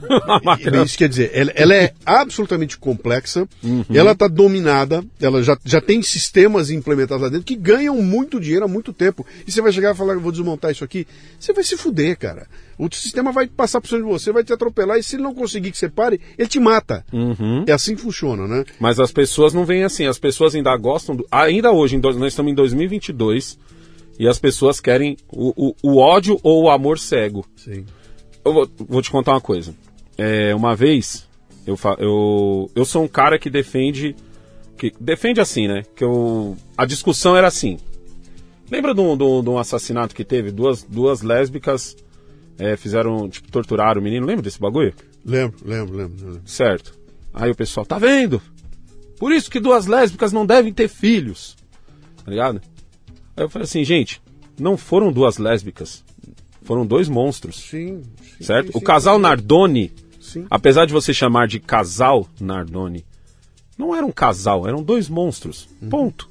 É, 0.80 0.82
isso 0.84 0.96
quer 0.98 1.08
dizer, 1.08 1.30
ela, 1.34 1.50
ela 1.54 1.74
é 1.74 1.92
absolutamente 2.04 2.78
complexa, 2.78 3.48
Uhum. 3.62 3.84
ela 3.92 4.12
está 4.12 4.28
dominada, 4.28 5.04
ela 5.20 5.42
já, 5.42 5.56
já 5.64 5.80
tem 5.80 6.02
sistemas 6.02 6.70
implementados 6.70 7.22
lá 7.22 7.28
dentro 7.28 7.44
que 7.44 7.56
ganham 7.56 7.96
muito 8.02 8.38
dinheiro 8.40 8.64
há 8.64 8.68
muito 8.68 8.92
tempo. 8.92 9.26
E 9.46 9.50
você 9.52 9.60
vai 9.60 9.72
chegar 9.72 9.94
e 9.94 9.96
falar, 9.96 10.14
eu 10.14 10.20
vou 10.20 10.32
desmontar 10.32 10.70
isso 10.70 10.84
aqui, 10.84 11.06
você 11.38 11.52
vai 11.52 11.64
se 11.64 11.76
fuder, 11.76 12.16
cara. 12.18 12.46
O 12.78 12.88
sistema 12.94 13.32
vai 13.32 13.46
passar 13.48 13.80
por 13.80 13.88
cima 13.88 14.00
de 14.00 14.06
você, 14.06 14.30
vai 14.32 14.44
te 14.44 14.52
atropelar, 14.52 14.98
e 14.98 15.02
se 15.02 15.16
ele 15.16 15.22
não 15.24 15.34
conseguir 15.34 15.70
que 15.72 15.78
você 15.78 15.88
pare, 15.88 16.20
ele 16.38 16.48
te 16.48 16.60
mata. 16.60 17.04
Uhum. 17.12 17.64
É 17.66 17.72
assim 17.72 17.96
que 17.96 18.02
funciona, 18.02 18.46
né? 18.46 18.64
Mas 18.78 19.00
as 19.00 19.10
pessoas 19.10 19.52
não 19.52 19.64
veem 19.64 19.82
assim, 19.84 20.06
as 20.06 20.18
pessoas 20.18 20.54
ainda 20.54 20.76
gostam, 20.76 21.16
do, 21.16 21.26
ainda 21.30 21.72
hoje, 21.72 21.96
em 21.96 22.00
dois- 22.00 22.16
nós 22.16 22.32
estamos 22.32 22.52
em 22.52 22.54
2022, 22.54 23.58
e 24.18 24.26
as 24.28 24.38
pessoas 24.38 24.80
querem 24.80 25.16
o, 25.28 25.52
o, 25.70 25.74
o 25.82 25.96
ódio 25.98 26.38
ou 26.42 26.64
o 26.64 26.70
amor 26.70 26.98
cego. 26.98 27.44
Sim. 27.56 27.84
Eu 28.44 28.52
vou, 28.52 28.70
vou 28.88 29.02
te 29.02 29.10
contar 29.10 29.32
uma 29.32 29.40
coisa. 29.40 29.74
É, 30.18 30.52
uma 30.54 30.74
vez, 30.74 31.26
eu, 31.66 31.78
eu, 31.98 32.70
eu 32.74 32.84
sou 32.84 33.04
um 33.04 33.08
cara 33.08 33.38
que 33.38 33.48
defende, 33.48 34.16
que 34.76 34.92
defende 35.00 35.40
assim, 35.40 35.68
né? 35.68 35.84
Que 35.94 36.02
eu, 36.04 36.56
a 36.76 36.84
discussão 36.84 37.36
era 37.36 37.46
assim. 37.46 37.78
Lembra 38.70 38.92
de 38.94 39.00
um, 39.00 39.16
de 39.16 39.22
um- 39.24 39.42
de 39.42 39.48
um 39.48 39.58
assassinato 39.58 40.14
que 40.14 40.24
teve? 40.24 40.50
Duas, 40.50 40.82
duas 40.82 41.22
lésbicas 41.22 41.96
é, 42.58 42.76
fizeram, 42.76 43.28
tipo, 43.28 43.50
torturaram 43.50 44.00
o 44.00 44.04
menino. 44.04 44.26
Lembra 44.26 44.42
desse 44.42 44.58
bagulho? 44.60 44.92
Lembro, 45.24 45.58
lembro, 45.64 45.96
lembro. 45.96 46.26
lembro. 46.26 46.42
Certo. 46.44 46.98
Aí 47.32 47.50
o 47.50 47.54
pessoal, 47.54 47.86
tá 47.86 47.98
vendo? 47.98 48.42
Por 49.18 49.32
isso 49.32 49.50
que 49.50 49.60
duas 49.60 49.86
lésbicas 49.86 50.32
não 50.32 50.44
devem 50.44 50.72
ter 50.72 50.88
filhos. 50.88 51.56
Tá 52.24 52.30
ligado? 52.30 52.60
Aí 53.36 53.44
eu 53.44 53.48
falei 53.48 53.64
assim, 53.64 53.84
gente, 53.84 54.20
não 54.58 54.76
foram 54.76 55.12
duas 55.12 55.38
lésbicas. 55.38 56.04
Foram 56.62 56.84
dois 56.84 57.08
monstros. 57.08 57.56
Sim, 57.56 58.02
sim, 58.36 58.44
Certo? 58.44 58.72
sim, 58.72 58.78
o 58.78 58.80
casal 58.80 59.16
sim. 59.16 59.22
Nardoni, 59.22 59.92
Sim. 60.28 60.46
apesar 60.50 60.86
de 60.86 60.92
você 60.92 61.12
chamar 61.12 61.48
de 61.48 61.58
casal 61.58 62.28
Nardoni, 62.40 63.04
não 63.76 63.94
era 63.94 64.04
um 64.04 64.12
casal, 64.12 64.66
eram 64.66 64.82
dois 64.82 65.08
monstros. 65.08 65.68
Ponto. 65.88 66.28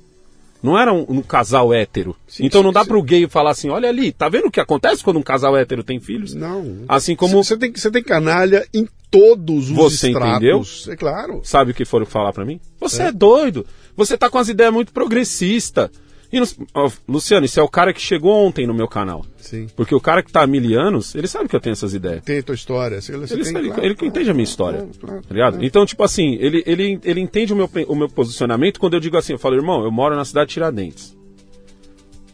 Não 0.62 0.78
era 0.78 0.92
um, 0.92 1.06
um 1.08 1.22
casal 1.22 1.74
hétero. 1.74 2.16
Sim, 2.28 2.46
então 2.46 2.64
não 2.64 2.72
sim, 2.72 2.74
dá 2.74 2.84
sim. 2.84 2.88
pro 2.90 3.02
gay 3.02 3.28
falar 3.28 3.52
assim, 3.52 3.70
olha 3.70 3.88
ali, 3.88 4.12
tá 4.12 4.28
vendo 4.28 4.48
o 4.48 4.52
que 4.52 4.60
acontece 4.60 5.04
quando 5.04 5.18
um 5.18 5.24
casal 5.24 5.56
hétero 5.56 5.84
tem 5.84 6.00
filhos? 6.00 6.34
Não. 6.34 6.84
Assim 6.88 7.16
como 7.16 7.42
Você 7.42 7.56
tem, 7.56 7.72
tem 7.72 8.04
canalha 8.04 8.68
em 8.74 8.88
todos 9.10 9.70
os 9.70 9.76
Você 9.76 10.08
estratos. 10.08 10.88
É 10.90 10.96
claro. 10.96 11.42
Sabe 11.44 11.72
o 11.72 11.74
que 11.74 11.86
foram 11.86 12.06
falar 12.06 12.34
pra 12.34 12.44
mim? 12.44 12.60
Você 12.80 13.04
é. 13.04 13.12
doido. 13.12 13.66
Você 13.96 14.18
tá 14.18 14.30
com 14.30 14.38
as 14.38 14.50
ideias 14.50 14.74
muito 14.74 14.92
progressistas. 14.92 15.90
E, 16.32 16.42
ó, 16.74 16.90
Luciano, 17.08 17.46
isso 17.46 17.60
é 17.60 17.64
o 17.64 17.70
cara 17.70 17.94
que 17.94 18.02
chegou 18.02 18.34
ontem 18.46 18.68
no 18.68 18.74
meu 18.74 18.88
canal. 18.88 19.26
Sim. 19.38 19.68
Porque 19.76 19.96
o 19.96 20.00
cara 20.02 20.22
que 20.22 20.32
tá 20.32 20.42
há 20.44 20.48
mil 20.48 20.78
anos, 20.80 21.16
ele 21.16 21.28
sabe 21.28 21.48
que 21.48 21.56
eu 21.56 21.60
tenho 21.62 21.72
essas 21.74 21.94
ideias. 21.94 22.24
Tem 22.24 22.40
a 22.40 22.44
tua 22.44 22.56
história. 22.56 23.00
Você, 23.02 23.16
você 23.18 23.34
Ele, 23.34 23.44
tem, 23.44 23.54
sabe- 23.54 23.68
claro, 23.68 23.86
ele 23.86 23.96
claro, 23.96 24.08
entende 24.10 24.30
a 24.30 24.34
minha 24.34 24.44
história, 24.44 24.80
claro, 24.80 24.94
claro, 25.00 25.22
tá 25.22 25.34
ligado? 25.34 25.64
Então, 25.64 25.86
tipo 25.86 26.04
assim, 26.04 26.36
ele, 26.40 26.62
ele, 26.66 27.00
ele 27.04 27.22
entende 27.22 27.54
o 27.54 27.56
meu, 27.56 27.70
o 27.88 27.96
meu 27.96 28.10
posicionamento 28.10 28.80
quando 28.80 28.96
eu 28.96 29.00
digo 29.00 29.16
assim, 29.18 29.34
eu 29.34 29.40
falo, 29.40 29.56
irmão, 29.56 29.84
eu 29.84 29.92
moro 29.92 30.16
na 30.16 30.26
cidade 30.26 30.50
de 30.50 30.54
Tiradentes. 30.56 31.16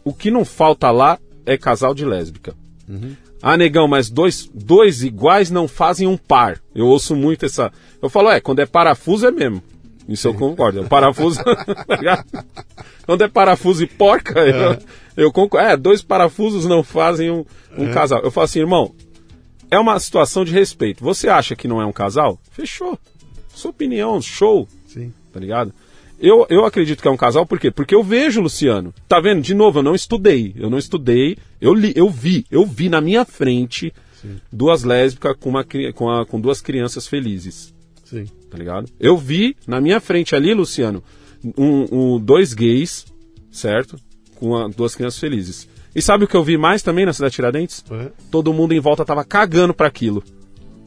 O 0.04 0.12
que 0.12 0.30
não 0.30 0.44
falta 0.44 0.90
lá 0.90 1.18
é 1.46 1.56
casal 1.56 1.94
de 1.94 2.04
lésbica. 2.04 2.54
Ah, 3.40 3.56
negão, 3.56 3.86
mas 3.86 4.10
dois, 4.10 4.50
dois 4.52 5.02
iguais 5.02 5.50
não 5.50 5.68
fazem 5.68 6.06
um 6.08 6.16
par. 6.16 6.60
Eu 6.74 6.86
ouço 6.86 7.14
muito 7.14 7.44
essa. 7.46 7.70
Eu 8.02 8.08
falo, 8.08 8.30
é, 8.30 8.40
quando 8.40 8.58
é 8.60 8.66
parafuso 8.66 9.26
é 9.26 9.30
mesmo. 9.30 9.62
Isso 10.08 10.28
eu 10.28 10.34
concordo. 10.34 10.78
É 10.80 10.82
um 10.82 10.88
parafuso. 10.88 11.42
tá 11.44 11.96
ligado? 11.96 12.24
quando 13.06 13.22
é 13.22 13.28
parafuso 13.28 13.82
e 13.82 13.86
porca, 13.86 14.38
eu, 14.40 14.78
eu 15.16 15.32
concordo. 15.32 15.66
É, 15.68 15.76
dois 15.76 16.02
parafusos 16.02 16.66
não 16.66 16.82
fazem 16.82 17.30
um, 17.30 17.44
um 17.76 17.90
casal. 17.92 18.20
Eu 18.22 18.30
falo 18.30 18.44
assim, 18.44 18.60
irmão, 18.60 18.94
é 19.70 19.78
uma 19.78 19.98
situação 19.98 20.44
de 20.44 20.52
respeito. 20.52 21.02
Você 21.04 21.28
acha 21.28 21.56
que 21.56 21.68
não 21.68 21.80
é 21.80 21.86
um 21.86 21.92
casal? 21.92 22.38
Fechou. 22.50 22.98
Sua 23.54 23.70
opinião, 23.70 24.20
show. 24.20 24.68
Sim. 24.86 25.12
Tá 25.32 25.40
ligado? 25.40 25.72
Eu, 26.18 26.46
eu 26.48 26.64
acredito 26.64 27.02
que 27.02 27.08
é 27.08 27.10
um 27.10 27.16
casal, 27.16 27.44
por 27.44 27.58
quê? 27.58 27.70
Porque 27.70 27.94
eu 27.94 28.02
vejo, 28.02 28.40
Luciano. 28.40 28.94
Tá 29.08 29.20
vendo? 29.20 29.42
De 29.42 29.52
novo, 29.52 29.80
eu 29.80 29.82
não 29.82 29.94
estudei. 29.94 30.54
Eu 30.56 30.70
não 30.70 30.78
estudei. 30.78 31.36
Eu 31.60 31.74
li, 31.74 31.92
eu 31.96 32.08
vi, 32.08 32.46
eu 32.50 32.64
vi 32.64 32.88
na 32.88 33.00
minha 33.00 33.24
frente 33.24 33.92
duas 34.50 34.84
lésbicas 34.84 35.36
com, 35.38 35.50
uma, 35.50 35.66
com, 35.94 36.08
a- 36.10 36.24
com 36.24 36.40
duas 36.40 36.60
crianças 36.62 37.06
felizes. 37.06 37.74
Sim. 38.04 38.24
Tá 38.54 38.58
ligado? 38.58 38.88
Eu 39.00 39.16
vi 39.16 39.56
na 39.66 39.80
minha 39.80 39.98
frente 40.00 40.32
ali, 40.36 40.54
Luciano, 40.54 41.02
um, 41.58 42.14
um- 42.14 42.20
dois 42.20 42.54
gays, 42.54 43.04
certo? 43.50 43.96
Com 44.36 44.70
duas 44.70 44.94
crianças 44.94 45.18
felizes. 45.18 45.68
E 45.92 46.00
sabe 46.00 46.24
o 46.24 46.28
que 46.28 46.36
eu 46.36 46.44
vi 46.44 46.56
mais 46.56 46.80
também 46.80 47.04
na 47.04 47.12
cidade 47.12 47.32
de 47.32 47.34
Tiradentes? 47.34 47.84
É. 47.90 48.12
Todo 48.30 48.52
mundo 48.52 48.72
em 48.72 48.78
volta 48.78 49.04
tava 49.04 49.24
cagando 49.24 49.74
pra 49.74 49.88
aquilo. 49.88 50.22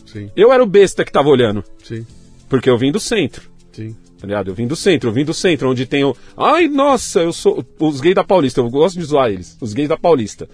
Sim. 0.05 0.31
Eu 0.33 0.53
era 0.53 0.63
o 0.63 0.65
besta 0.65 1.03
que 1.03 1.11
tava 1.11 1.27
olhando. 1.27 1.61
Sim. 1.83 2.07
Porque 2.47 2.69
eu 2.69 2.77
vim 2.77 2.89
do 2.89 3.01
centro. 3.01 3.49
Sim. 3.73 3.93
Tá 4.17 4.25
ligado? 4.25 4.47
Eu 4.49 4.55
vim 4.55 4.65
do 4.65 4.75
centro, 4.75 5.09
eu 5.09 5.13
vim 5.13 5.25
do 5.25 5.33
centro, 5.33 5.69
onde 5.69 5.85
tem 5.85 6.05
o. 6.05 6.15
Ai, 6.37 6.69
nossa, 6.69 7.19
eu 7.19 7.33
sou. 7.33 7.65
Os 7.81 7.99
gays 7.99 8.15
da 8.15 8.23
Paulista, 8.23 8.61
eu 8.61 8.69
gosto 8.69 8.97
de 8.97 9.03
zoar 9.03 9.29
eles. 9.29 9.57
Os 9.59 9.73
gays 9.73 9.89
da 9.89 9.97
Paulista. 9.97 10.47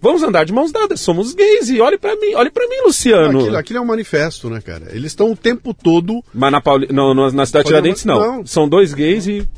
Vamos 0.00 0.22
andar 0.22 0.44
de 0.44 0.52
mãos 0.52 0.70
dadas, 0.70 1.00
somos 1.00 1.34
gays. 1.34 1.68
E 1.70 1.80
olhe 1.80 1.98
pra 1.98 2.14
mim, 2.16 2.34
olhe 2.34 2.50
pra 2.50 2.66
mim, 2.68 2.76
Luciano. 2.84 3.40
Aquilo, 3.40 3.56
aquilo 3.56 3.78
é 3.78 3.82
um 3.82 3.86
manifesto, 3.86 4.48
né, 4.48 4.60
cara? 4.60 4.86
Eles 4.94 5.12
estão 5.12 5.32
o 5.32 5.36
tempo 5.36 5.74
todo. 5.74 6.22
Mas 6.32 6.52
na, 6.52 6.60
Pauli... 6.60 6.88
não, 6.92 7.12
na- 7.14 7.32
na 7.32 7.46
cidade 7.46 7.66
Tiradentes, 7.66 8.04
não. 8.04 8.18
não. 8.38 8.46
São 8.46 8.68
dois 8.68 8.94
gays 8.94 9.26
e. 9.26 9.48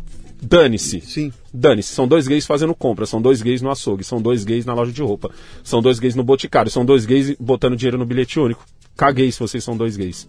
Dane-se. 0.43 1.03
Sim. 1.03 1.31
Dane-se. 1.53 1.93
São 1.93 2.09
dois 2.09 2.27
gays 2.27 2.47
fazendo 2.47 2.75
compra, 2.75 3.05
são 3.05 3.21
dois 3.21 3.43
gays 3.43 3.61
no 3.61 3.71
açougue, 3.71 4.03
são 4.03 4.23
dois 4.23 4.43
gays 4.43 4.65
na 4.65 4.73
loja 4.73 4.91
de 4.91 5.03
roupa, 5.03 5.31
são 5.63 5.83
dois 5.83 5.99
gays 5.99 6.15
no 6.15 6.25
boticário, 6.25 6.71
são 6.71 6.83
dois 6.83 7.05
gays 7.05 7.37
botando 7.39 7.77
dinheiro 7.77 7.99
no 7.99 8.07
bilhete 8.07 8.41
único. 8.41 8.65
Caguei 8.97 9.31
se 9.31 9.39
vocês 9.39 9.63
são 9.63 9.77
dois 9.77 9.97
gays. 9.99 10.27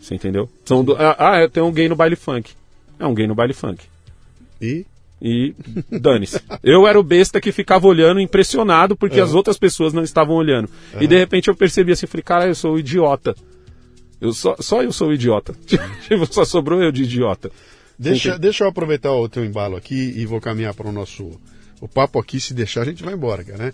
Você 0.00 0.14
entendeu? 0.14 0.48
São 0.64 0.82
do... 0.82 0.94
Ah, 0.96 1.16
ah, 1.42 1.48
tem 1.48 1.62
um 1.62 1.70
gay 1.72 1.88
no 1.88 1.96
baile 1.96 2.16
funk. 2.16 2.52
É 2.98 3.06
um 3.06 3.14
gay 3.14 3.26
no 3.26 3.34
baile 3.34 3.52
funk. 3.52 3.84
E. 4.62 4.86
E 5.20 5.54
dane-se. 5.90 6.40
Eu 6.62 6.86
era 6.86 6.98
o 6.98 7.02
besta 7.02 7.40
que 7.40 7.50
ficava 7.50 7.86
olhando, 7.86 8.20
impressionado, 8.20 8.96
porque 8.96 9.20
as 9.20 9.34
outras 9.34 9.58
pessoas 9.58 9.92
não 9.92 10.02
estavam 10.02 10.36
olhando. 10.36 10.68
E 11.00 11.06
de 11.06 11.18
repente 11.18 11.48
eu 11.48 11.56
percebi 11.56 11.92
assim, 11.92 12.06
falei, 12.06 12.22
cara, 12.22 12.46
eu 12.46 12.54
sou 12.54 12.74
o 12.74 12.78
idiota. 12.78 13.34
Eu 14.20 14.32
só, 14.32 14.56
só 14.60 14.82
eu 14.82 14.92
sou 14.92 15.08
o 15.08 15.12
idiota. 15.12 15.54
Tipo, 16.08 16.32
só 16.32 16.44
sobrou 16.44 16.82
eu 16.82 16.92
de 16.92 17.04
idiota. 17.04 17.50
Deixa, 17.98 18.28
Entendi. 18.28 18.42
deixa 18.42 18.64
eu 18.64 18.68
aproveitar 18.68 19.12
o 19.12 19.28
teu 19.28 19.44
embalo 19.44 19.76
aqui 19.76 20.14
e 20.16 20.24
vou 20.24 20.40
caminhar 20.40 20.72
para 20.74 20.88
o 20.88 20.92
nosso. 20.92 21.30
O 21.80 21.88
papo 21.88 22.18
aqui, 22.18 22.40
se 22.40 22.54
deixar, 22.54 22.82
a 22.82 22.84
gente 22.84 23.04
vai 23.04 23.14
embora, 23.14 23.44
cara, 23.44 23.66
né? 23.66 23.72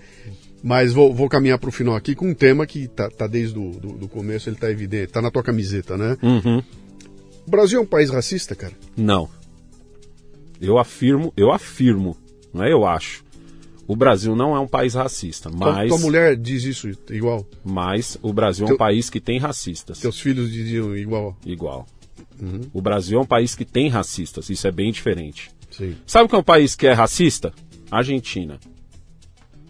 Mas 0.63 0.95
vou, 0.95 1.13
vou 1.13 1.29
caminhar 1.29 1.59
para 1.59 1.69
o 1.69 1.73
final 1.73 1.95
aqui 1.95 2.15
com 2.15 2.29
um 2.29 2.35
tema 2.35 2.67
que 2.67 2.89
tá, 2.89 3.11
tá 3.11 3.27
desde 3.27 3.59
o 3.59 3.73
do, 3.73 3.93
do 3.93 4.09
começo, 4.09 4.49
ele 4.49 4.57
tá 4.57 4.71
evidente, 4.71 5.13
tá 5.13 5.21
na 5.21 5.31
tua 5.31 5.43
camiseta, 5.43 5.97
né? 5.97 6.17
Uhum. 6.23 6.63
O 7.47 7.51
Brasil 7.51 7.79
é 7.79 7.83
um 7.83 7.87
país 7.87 8.09
racista, 8.09 8.55
cara? 8.55 8.73
Não. 8.97 9.29
Eu 10.61 10.79
afirmo, 10.79 11.33
eu 11.37 11.53
afirmo, 11.53 12.17
não 12.53 12.65
é 12.65 12.73
eu 12.73 12.87
acho. 12.87 13.23
O 13.87 13.95
Brasil 13.95 14.35
não 14.35 14.57
é 14.57 14.61
um 14.61 14.67
país 14.67 14.95
racista, 14.95 15.51
Tua- 15.51 15.73
mas, 15.75 15.89
Tua 15.91 15.99
mulher 15.99 16.37
diz 16.37 16.65
isso 16.65 16.89
igual? 17.11 17.47
mas 17.63 18.17
o 18.23 18.33
Brasil 18.33 18.65
é 18.65 18.67
um 18.67 18.69
Teu- 18.69 18.79
país 18.79 19.11
que 19.11 19.21
tem 19.21 19.39
racistas. 19.39 20.01
Teus 20.01 20.19
filhos 20.19 20.51
diziam 20.51 20.97
igual? 20.97 21.37
Igual. 21.45 21.87
O 22.73 22.81
Brasil 22.81 23.19
é 23.19 23.23
um 23.23 23.27
país 23.27 23.55
que 23.55 23.65
tem 23.65 23.89
racistas, 23.89 24.49
isso 24.51 24.67
é 24.67 24.71
bem 24.73 24.91
diferente. 24.91 25.51
Sim. 25.71 25.95
Sabe 26.07 26.29
que 26.29 26.35
é 26.35 26.39
um 26.39 26.43
país 26.43 26.75
que 26.75 26.87
é 26.87 26.93
racista? 26.93 27.53
Argentina. 27.91 28.59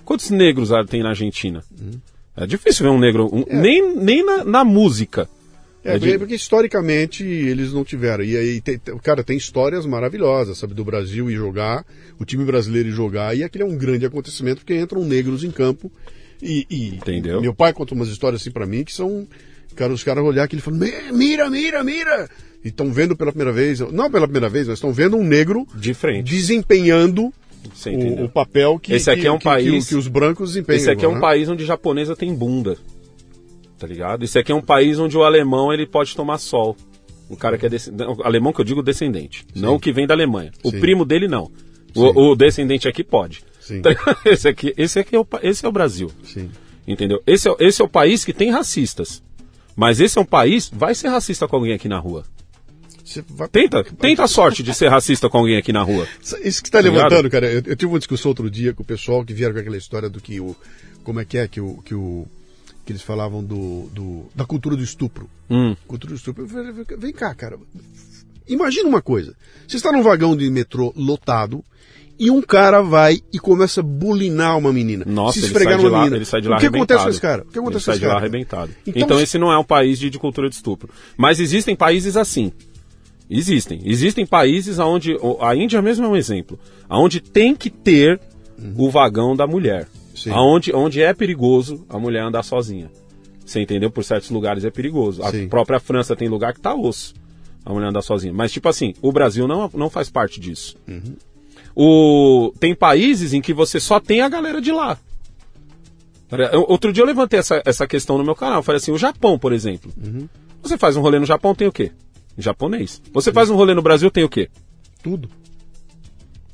Quantos 0.05 0.31
negros 0.31 0.70
tem 0.89 1.02
na 1.02 1.11
Argentina? 1.11 1.62
É 2.36 2.47
difícil 2.47 2.85
ver 2.85 2.90
um 2.90 2.98
negro, 2.98 3.28
um- 3.32 3.44
nem, 3.48 3.97
nem 3.97 4.24
na, 4.24 4.44
na 4.44 4.65
música. 4.65 5.28
É, 5.85 5.97
É 5.97 5.98
de- 5.98 6.19
porque, 6.19 6.35
historicamente 6.35 7.23
eles 7.23 7.73
não 7.73 7.85
tiveram. 7.85 8.24
E 8.24 8.36
aí, 8.36 8.61
tem- 8.61 8.78
cara, 9.02 9.23
tem 9.23 9.36
histórias 9.36 9.85
maravilhosas, 9.85 10.56
sabe, 10.56 10.73
do 10.73 10.85
Brasil 10.85 11.31
ir 11.31 11.35
jogar, 11.36 11.85
o 12.19 12.24
time 12.24 12.43
brasileiro 12.44 12.89
ir 12.89 12.93
jogar, 12.93 13.36
e 13.36 13.44
aquele 13.44 13.65
é 13.65 13.66
um 13.66 13.77
grande 13.77 14.06
acontecimento 14.06 14.59
porque 14.59 14.74
entram 14.78 15.05
negros 15.05 15.44
em 15.44 15.51
campo. 15.51 15.93
E, 16.43 16.66
e- 16.70 16.89
Entendeu? 16.97 17.40
meu 17.40 17.55
pai 17.55 17.73
conta 17.73 17.94
umas 17.94 18.09
histórias 18.09 18.40
assim 18.40 18.51
pra 18.51 18.66
mim 18.66 18.82
que 18.82 18.93
são. 18.94 19.27
Cara, 19.77 19.93
os 19.93 20.02
caras 20.05 20.24
olhar 20.24 20.44
aqui 20.44 20.56
e 20.56 20.61
falam, 20.61 20.78
"Mi- 20.81 21.12
mira, 21.12 21.51
mira, 21.51 21.82
mira! 21.85 22.28
E 22.65 22.69
estão 22.69 22.90
vendo 22.93 23.15
pela 23.16 23.31
primeira 23.32 23.52
vez, 23.52 23.81
não 23.81 24.11
pela 24.11 24.27
primeira 24.27 24.48
vez, 24.48 24.66
mas 24.69 24.78
estão 24.78 24.93
vendo 24.93 25.16
um 25.16 25.24
negro 25.24 25.66
De 25.74 25.93
frente. 25.93 26.31
desempenhando 26.31 27.32
o, 27.86 28.24
o 28.24 28.28
papel 28.28 28.78
que, 28.78 28.94
Esse 28.94 29.11
aqui 29.11 29.23
que- 29.23 29.27
é 29.27 29.31
um 29.32 29.35
que- 29.35 29.40
que 29.40 29.44
país- 29.44 29.85
o- 29.86 29.89
que 29.89 29.94
os 29.97 30.06
brancos 30.09 30.51
desempenham. 30.51 30.78
Esse 30.78 30.90
aqui 30.90 31.05
é 31.05 31.09
um 31.09 31.15
né? 31.16 31.20
país 31.20 31.48
onde 31.48 31.65
japonesa 31.65 32.15
tem 32.16 32.35
bunda. 32.35 32.77
Tá 33.85 33.89
ligado? 33.89 34.24
Esse 34.24 34.39
aqui 34.39 34.51
é 34.51 34.55
um 34.55 34.62
país 34.62 34.98
onde 34.98 35.15
o 35.15 35.23
alemão 35.23 35.70
ele 35.70 35.86
pode 35.86 36.16
tomar 36.16 36.39
sol. 36.39 36.74
O 37.28 37.36
cara 37.36 37.59
que 37.59 37.66
é 37.66 37.69
descendente. 37.69 38.16
Alemão 38.23 38.51
que 38.51 38.59
eu 38.62 38.65
digo 38.65 38.82
descendente. 38.82 39.44
Não 39.55 39.74
o 39.74 39.78
que 39.81 39.93
vem 39.93 40.06
da 40.06 40.15
Alemanha. 40.15 40.52
O 40.62 40.70
Sim. 40.70 40.81
primo 40.81 41.05
dele 41.05 41.28
não. 41.28 41.51
O, 41.94 42.31
o 42.31 42.35
descendente 42.35 42.89
aqui 42.89 43.05
pode. 43.05 43.44
Sim. 43.61 43.82
Tá? 43.82 43.90
Esse 44.24 44.48
aqui, 44.48 44.73
esse 44.77 44.98
aqui 44.98 45.15
é 45.15 45.20
o, 45.20 45.27
esse 45.43 45.66
é 45.66 45.69
o 45.69 45.73
Brasil. 45.73 46.11
Sim. 46.23 46.51
Entendeu? 46.89 47.23
Esse 47.27 47.47
é, 47.47 47.55
esse 47.61 47.82
é 47.82 47.85
o 47.85 47.89
país 47.89 48.24
que 48.24 48.32
tem 48.32 48.51
racistas. 48.51 49.23
Mas 49.77 50.01
esse 50.01 50.16
é 50.16 50.20
um 50.20 50.24
país. 50.24 50.70
Vai 50.73 50.94
ser 50.94 51.09
racista 51.09 51.47
com 51.47 51.56
alguém 51.56 51.74
aqui 51.74 51.89
na 51.89 51.98
rua. 51.98 52.24
Vai- 53.28 53.48
Tenta, 53.48 53.85
tenta 53.85 54.24
a 54.24 54.27
sorte 54.27 54.62
de 54.62 54.73
ser 54.73 54.89
racista 54.89 55.28
com 55.28 55.36
alguém 55.39 55.59
aqui 55.59 55.73
na 55.74 55.82
rua. 55.82 56.09
Isso 56.43 56.62
que 56.62 56.69
está 56.69 56.78
Tá 56.78 56.85
levantando, 56.89 57.28
cara, 57.28 57.47
eu, 57.52 57.62
eu 57.66 57.77
tive 57.77 57.86
uma 57.86 57.98
discussão 57.98 58.31
outro 58.31 58.51
dia 58.51 58.73
com 58.73 58.82
o 58.82 58.86
pessoal 58.86 59.23
que 59.23 59.35
vieram 59.35 59.52
com 59.52 59.61
aquela 59.61 59.77
história 59.77 60.09
do 60.09 60.20
que 60.23 60.40
o. 60.40 60.56
Como 61.02 61.20
é 61.20 61.24
que 61.27 61.36
é 61.36 61.47
que 61.47 61.61
o. 61.61 61.82
Que, 61.82 61.94
o, 61.94 62.27
que 62.85 62.93
eles 62.93 63.02
falavam 63.02 63.43
do, 63.43 63.89
do- 63.93 64.27
da 64.35 64.44
cultura 64.44 64.77
do 64.77 64.82
estupro. 64.82 65.28
Hum. 65.51 65.74
Cultura 65.86 66.12
do 66.12 66.16
estupro. 66.16 66.47
Vem 66.98 67.12
cá, 67.12 67.35
cara. 67.35 67.59
Imagina 68.47 68.89
uma 68.89 69.01
coisa. 69.02 69.35
Você 69.66 69.77
está 69.77 69.90
num 69.90 70.02
vagão 70.02 70.36
de 70.36 70.51
metrô 70.51 70.93
lotado 70.97 71.65
e 72.19 72.31
um 72.31 72.43
cara 72.43 72.82
vai 72.82 73.20
e 73.32 73.39
começa 73.39 73.81
a 73.81 73.82
bulinar 73.82 74.59
uma 74.59 74.73
menina. 74.73 75.05
Nossa, 75.06 75.32
se 75.35 75.39
ele 75.40 75.47
esfregar 75.47 75.74
sai, 75.74 75.82
de 75.85 75.89
lá, 75.90 75.98
menina. 75.98 76.16
ele 76.16 76.24
sai 76.27 76.40
de 76.43 76.48
lá 76.48 76.56
O 76.56 76.61
que 76.61 76.66
acontece 76.66 76.86
com 76.86 76.93
arrebentado. 76.94 77.11
esse 77.11 77.20
cara? 77.20 77.43
O 77.43 77.44
que 77.47 77.59
Ele 77.59 77.61
acontece 77.65 77.85
com 77.85 77.86
sai 77.86 77.94
esse 77.94 78.01
de 78.01 78.06
lá 78.06 78.12
cara? 78.15 78.23
arrebentado. 78.23 78.73
Então, 78.86 79.02
Então, 79.02 79.16
se- 79.16 79.23
esse 79.24 79.39
não 79.39 79.51
é 79.51 79.59
um 79.59 79.65
país 79.65 79.98
de, 79.98 80.11
de 80.11 80.19
cultura 80.19 80.48
de 80.51 80.55
estupro. 80.56 80.90
Mas 81.16 81.40
existem 81.40 81.74
países 81.74 82.16
assim. 82.16 82.52
Existem. 83.31 83.81
Existem 83.85 84.27
países 84.27 84.78
onde. 84.78 85.16
A 85.40 85.56
Índia 85.56 85.81
mesmo 85.81 86.05
é 86.05 86.09
um 86.09 86.16
exemplo. 86.16 86.59
Onde 86.90 87.20
tem 87.20 87.55
que 87.56 87.70
ter 87.70 88.20
o 88.77 88.90
vagão 88.90 89.35
da 89.35 89.47
mulher. 89.47 89.89
Sim. 90.14 90.30
Aonde, 90.30 90.74
onde 90.74 91.02
é 91.02 91.12
perigoso 91.12 91.84
a 91.88 91.98
mulher 91.98 92.22
andar 92.22 92.42
sozinha. 92.42 92.90
Você 93.44 93.60
entendeu? 93.60 93.90
Por 93.90 94.04
certos 94.04 94.30
lugares 94.30 94.64
é 94.64 94.70
perigoso. 94.70 95.22
A 95.22 95.30
Sim. 95.30 95.48
própria 95.48 95.78
França 95.78 96.16
tem 96.16 96.28
lugar 96.28 96.54
que 96.54 96.60
tá 96.60 96.74
osso. 96.74 97.14
A 97.64 97.72
mulher 97.72 97.88
andar 97.88 98.02
sozinha. 98.02 98.32
Mas, 98.32 98.52
tipo 98.52 98.68
assim, 98.68 98.94
o 99.02 99.12
Brasil 99.12 99.46
não, 99.46 99.70
não 99.74 99.90
faz 99.90 100.08
parte 100.08 100.40
disso. 100.40 100.76
O, 101.74 102.52
tem 102.58 102.74
países 102.74 103.32
em 103.32 103.40
que 103.40 103.52
você 103.52 103.80
só 103.80 103.98
tem 103.98 104.20
a 104.20 104.28
galera 104.28 104.60
de 104.60 104.70
lá. 104.70 104.98
Outro 106.68 106.92
dia 106.92 107.02
eu 107.02 107.06
levantei 107.06 107.38
essa, 107.38 107.62
essa 107.64 107.86
questão 107.86 108.18
no 108.18 108.24
meu 108.24 108.34
canal. 108.34 108.58
Eu 108.58 108.62
falei 108.62 108.78
assim: 108.78 108.92
o 108.92 108.98
Japão, 108.98 109.38
por 109.38 109.52
exemplo. 109.52 109.92
Você 110.62 110.78
faz 110.78 110.96
um 110.96 111.00
rolê 111.00 111.18
no 111.18 111.26
Japão, 111.26 111.54
tem 111.54 111.68
o 111.68 111.72
quê? 111.72 111.92
Japonês. 112.36 113.00
Você 113.12 113.32
faz 113.32 113.50
um 113.50 113.56
rolê 113.56 113.74
no 113.74 113.82
Brasil, 113.82 114.10
tem 114.10 114.24
o 114.24 114.28
quê? 114.28 114.48
Tudo. 115.02 115.28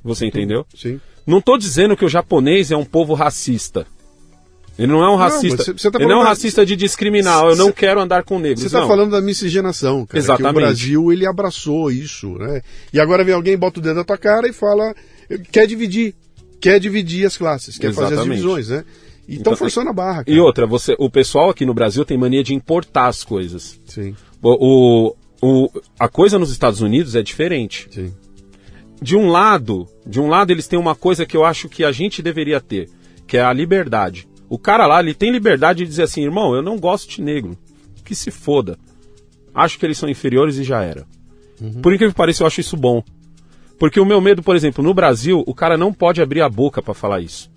Você 0.02 0.26
entendeu? 0.26 0.64
Sim. 0.74 1.00
Não 1.26 1.40
tô 1.40 1.56
dizendo 1.58 1.96
que 1.96 2.04
o 2.04 2.08
japonês 2.08 2.70
é 2.70 2.76
um 2.76 2.84
povo 2.84 3.14
racista. 3.14 3.86
Ele 4.78 4.90
não 4.92 5.02
é 5.04 5.10
um 5.10 5.16
racista. 5.16 5.56
mas 5.58 5.66
você- 5.66 5.72
você 5.74 5.90
tá 5.90 5.98
ele 5.98 6.08
não 6.08 6.20
é 6.20 6.22
um 6.22 6.26
racista 6.26 6.64
de 6.64 6.74
discriminar. 6.74 7.44
Eu 7.44 7.54
não 7.56 7.66
Cê- 7.66 7.72
quero 7.72 8.00
andar 8.00 8.24
com 8.24 8.38
negros. 8.38 8.60
Você 8.60 8.66
está 8.66 8.80
não. 8.80 8.88
falando 8.88 9.10
da 9.10 9.20
miscigenação, 9.20 10.06
cara. 10.06 10.18
Exatamente. 10.18 10.52
Que 10.54 10.58
o 10.58 10.62
Brasil, 10.62 11.12
ele 11.12 11.26
abraçou 11.26 11.90
isso, 11.90 12.30
né? 12.38 12.62
E 12.92 12.98
agora 12.98 13.22
vem 13.22 13.34
alguém, 13.34 13.58
bota 13.58 13.78
o 13.78 13.82
dedo 13.82 13.96
na 13.96 14.04
tua 14.04 14.16
cara 14.16 14.48
e 14.48 14.52
fala, 14.54 14.94
quer 15.52 15.66
dividir, 15.66 16.14
quer 16.60 16.80
dividir 16.80 17.26
as 17.26 17.36
classes, 17.36 17.76
quer 17.76 17.92
fazer 17.92 18.06
as 18.06 18.12
Exatamente. 18.12 18.36
divisões, 18.40 18.68
né? 18.70 18.84
E 19.28 19.34
estão 19.34 19.52
Então, 19.52 19.56
forçando 19.56 19.90
a 19.90 19.92
barra, 19.92 20.24
cara. 20.24 20.30
E 20.34 20.40
outra, 20.40 20.66
você, 20.66 20.96
o 20.98 21.10
pessoal 21.10 21.50
aqui 21.50 21.66
no 21.66 21.74
Brasil 21.74 22.02
tem 22.04 22.16
mania 22.16 22.42
de 22.42 22.54
importar 22.54 23.08
as 23.08 23.22
coisas. 23.22 23.78
Sim, 23.86 24.16
o, 24.42 25.14
o- 25.42 25.70
a 25.98 26.08
coisa 26.08 26.38
nos 26.38 26.50
Estados 26.50 26.80
Unidos 26.80 27.14
é 27.14 27.22
diferente. 27.22 27.86
sim. 27.92 28.12
De 29.00 29.16
um 29.16 29.28
lado, 29.28 29.88
de 30.06 30.20
um 30.20 30.28
lado 30.28 30.50
eles 30.50 30.68
têm 30.68 30.78
uma 30.78 30.94
coisa 30.94 31.24
que 31.24 31.36
eu 31.36 31.44
acho 31.44 31.68
que 31.68 31.84
a 31.84 31.92
gente 31.92 32.22
deveria 32.22 32.60
ter, 32.60 32.88
que 33.26 33.36
é 33.36 33.42
a 33.42 33.52
liberdade. 33.52 34.28
O 34.48 34.58
cara 34.58 34.86
lá, 34.86 35.00
ele 35.00 35.14
tem 35.14 35.30
liberdade 35.30 35.80
de 35.80 35.86
dizer 35.86 36.02
assim, 36.02 36.22
irmão, 36.22 36.54
eu 36.54 36.62
não 36.62 36.78
gosto 36.78 37.08
de 37.08 37.22
negro. 37.22 37.56
Que 38.04 38.14
se 38.14 38.30
foda. 38.30 38.78
Acho 39.54 39.78
que 39.78 39.86
eles 39.86 39.96
são 39.96 40.08
inferiores 40.08 40.56
e 40.56 40.64
já 40.64 40.82
era. 40.82 41.06
Por 41.82 41.92
incrível 41.92 42.12
que 42.12 42.16
pareça, 42.16 42.42
eu 42.42 42.46
acho 42.46 42.60
isso 42.60 42.76
bom. 42.76 43.02
Porque 43.78 44.00
o 44.00 44.04
meu 44.04 44.20
medo, 44.20 44.42
por 44.42 44.56
exemplo, 44.56 44.82
no 44.82 44.92
Brasil, 44.92 45.44
o 45.46 45.54
cara 45.54 45.76
não 45.76 45.92
pode 45.92 46.20
abrir 46.20 46.40
a 46.40 46.48
boca 46.48 46.82
pra 46.82 46.94
falar 46.94 47.20
isso. 47.20 47.50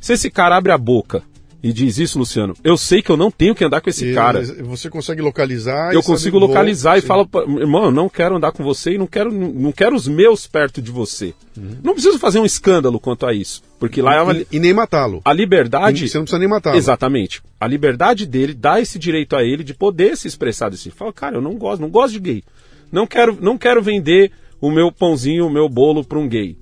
Se 0.00 0.14
esse 0.14 0.30
cara 0.30 0.56
abre 0.56 0.72
a 0.72 0.78
boca 0.78 1.22
e 1.60 1.72
diz 1.72 1.98
isso, 1.98 2.18
Luciano, 2.18 2.54
eu 2.62 2.76
sei 2.76 3.02
que 3.02 3.10
eu 3.10 3.16
não 3.16 3.30
tenho 3.30 3.54
que 3.54 3.64
andar 3.64 3.80
com 3.80 3.90
esse 3.90 4.14
cara. 4.14 4.42
Você 4.62 4.88
consegue 4.88 5.20
localizar. 5.20 5.92
Eu 5.92 6.02
consigo 6.02 6.38
localizar 6.38 6.98
e 6.98 7.00
sim. 7.00 7.06
falo, 7.06 7.28
irmão, 7.58 7.86
eu 7.86 7.90
não 7.90 8.08
quero 8.08 8.36
andar 8.36 8.52
com 8.52 8.62
você 8.62 8.92
e 8.92 8.98
não 8.98 9.06
quero, 9.08 9.32
não 9.32 9.72
quero 9.72 9.96
os 9.96 10.06
meus 10.06 10.46
perto 10.46 10.80
de 10.80 10.90
você. 10.92 11.34
Não 11.82 11.94
preciso 11.94 12.18
fazer 12.18 12.38
um 12.38 12.44
escândalo 12.44 13.00
quanto 13.00 13.26
a 13.26 13.34
isso. 13.34 13.62
Porque 13.78 14.00
lá 14.00 14.14
é 14.14 14.22
uma, 14.22 14.34
E, 14.34 14.46
e 14.52 14.60
nem 14.60 14.72
matá-lo. 14.72 15.20
a 15.24 15.32
liberdade. 15.32 16.04
E 16.04 16.08
Você 16.08 16.16
não 16.18 16.24
precisa 16.24 16.38
nem 16.38 16.48
matá-lo. 16.48 16.76
Exatamente. 16.76 17.42
A 17.60 17.66
liberdade 17.66 18.24
dele 18.24 18.54
dá 18.54 18.80
esse 18.80 18.98
direito 18.98 19.34
a 19.34 19.42
ele 19.42 19.64
de 19.64 19.74
poder 19.74 20.16
se 20.16 20.28
expressar 20.28 20.68
desse. 20.68 20.90
Fala, 20.90 21.12
cara, 21.12 21.36
eu 21.36 21.40
não 21.42 21.54
gosto, 21.54 21.80
não 21.80 21.90
gosto 21.90 22.12
de 22.12 22.20
gay. 22.20 22.44
Não 22.92 23.06
quero, 23.06 23.36
não 23.40 23.58
quero 23.58 23.82
vender 23.82 24.30
o 24.60 24.70
meu 24.70 24.90
pãozinho, 24.92 25.46
o 25.46 25.50
meu 25.50 25.68
bolo 25.68 26.04
para 26.04 26.18
um 26.18 26.28
gay. 26.28 26.56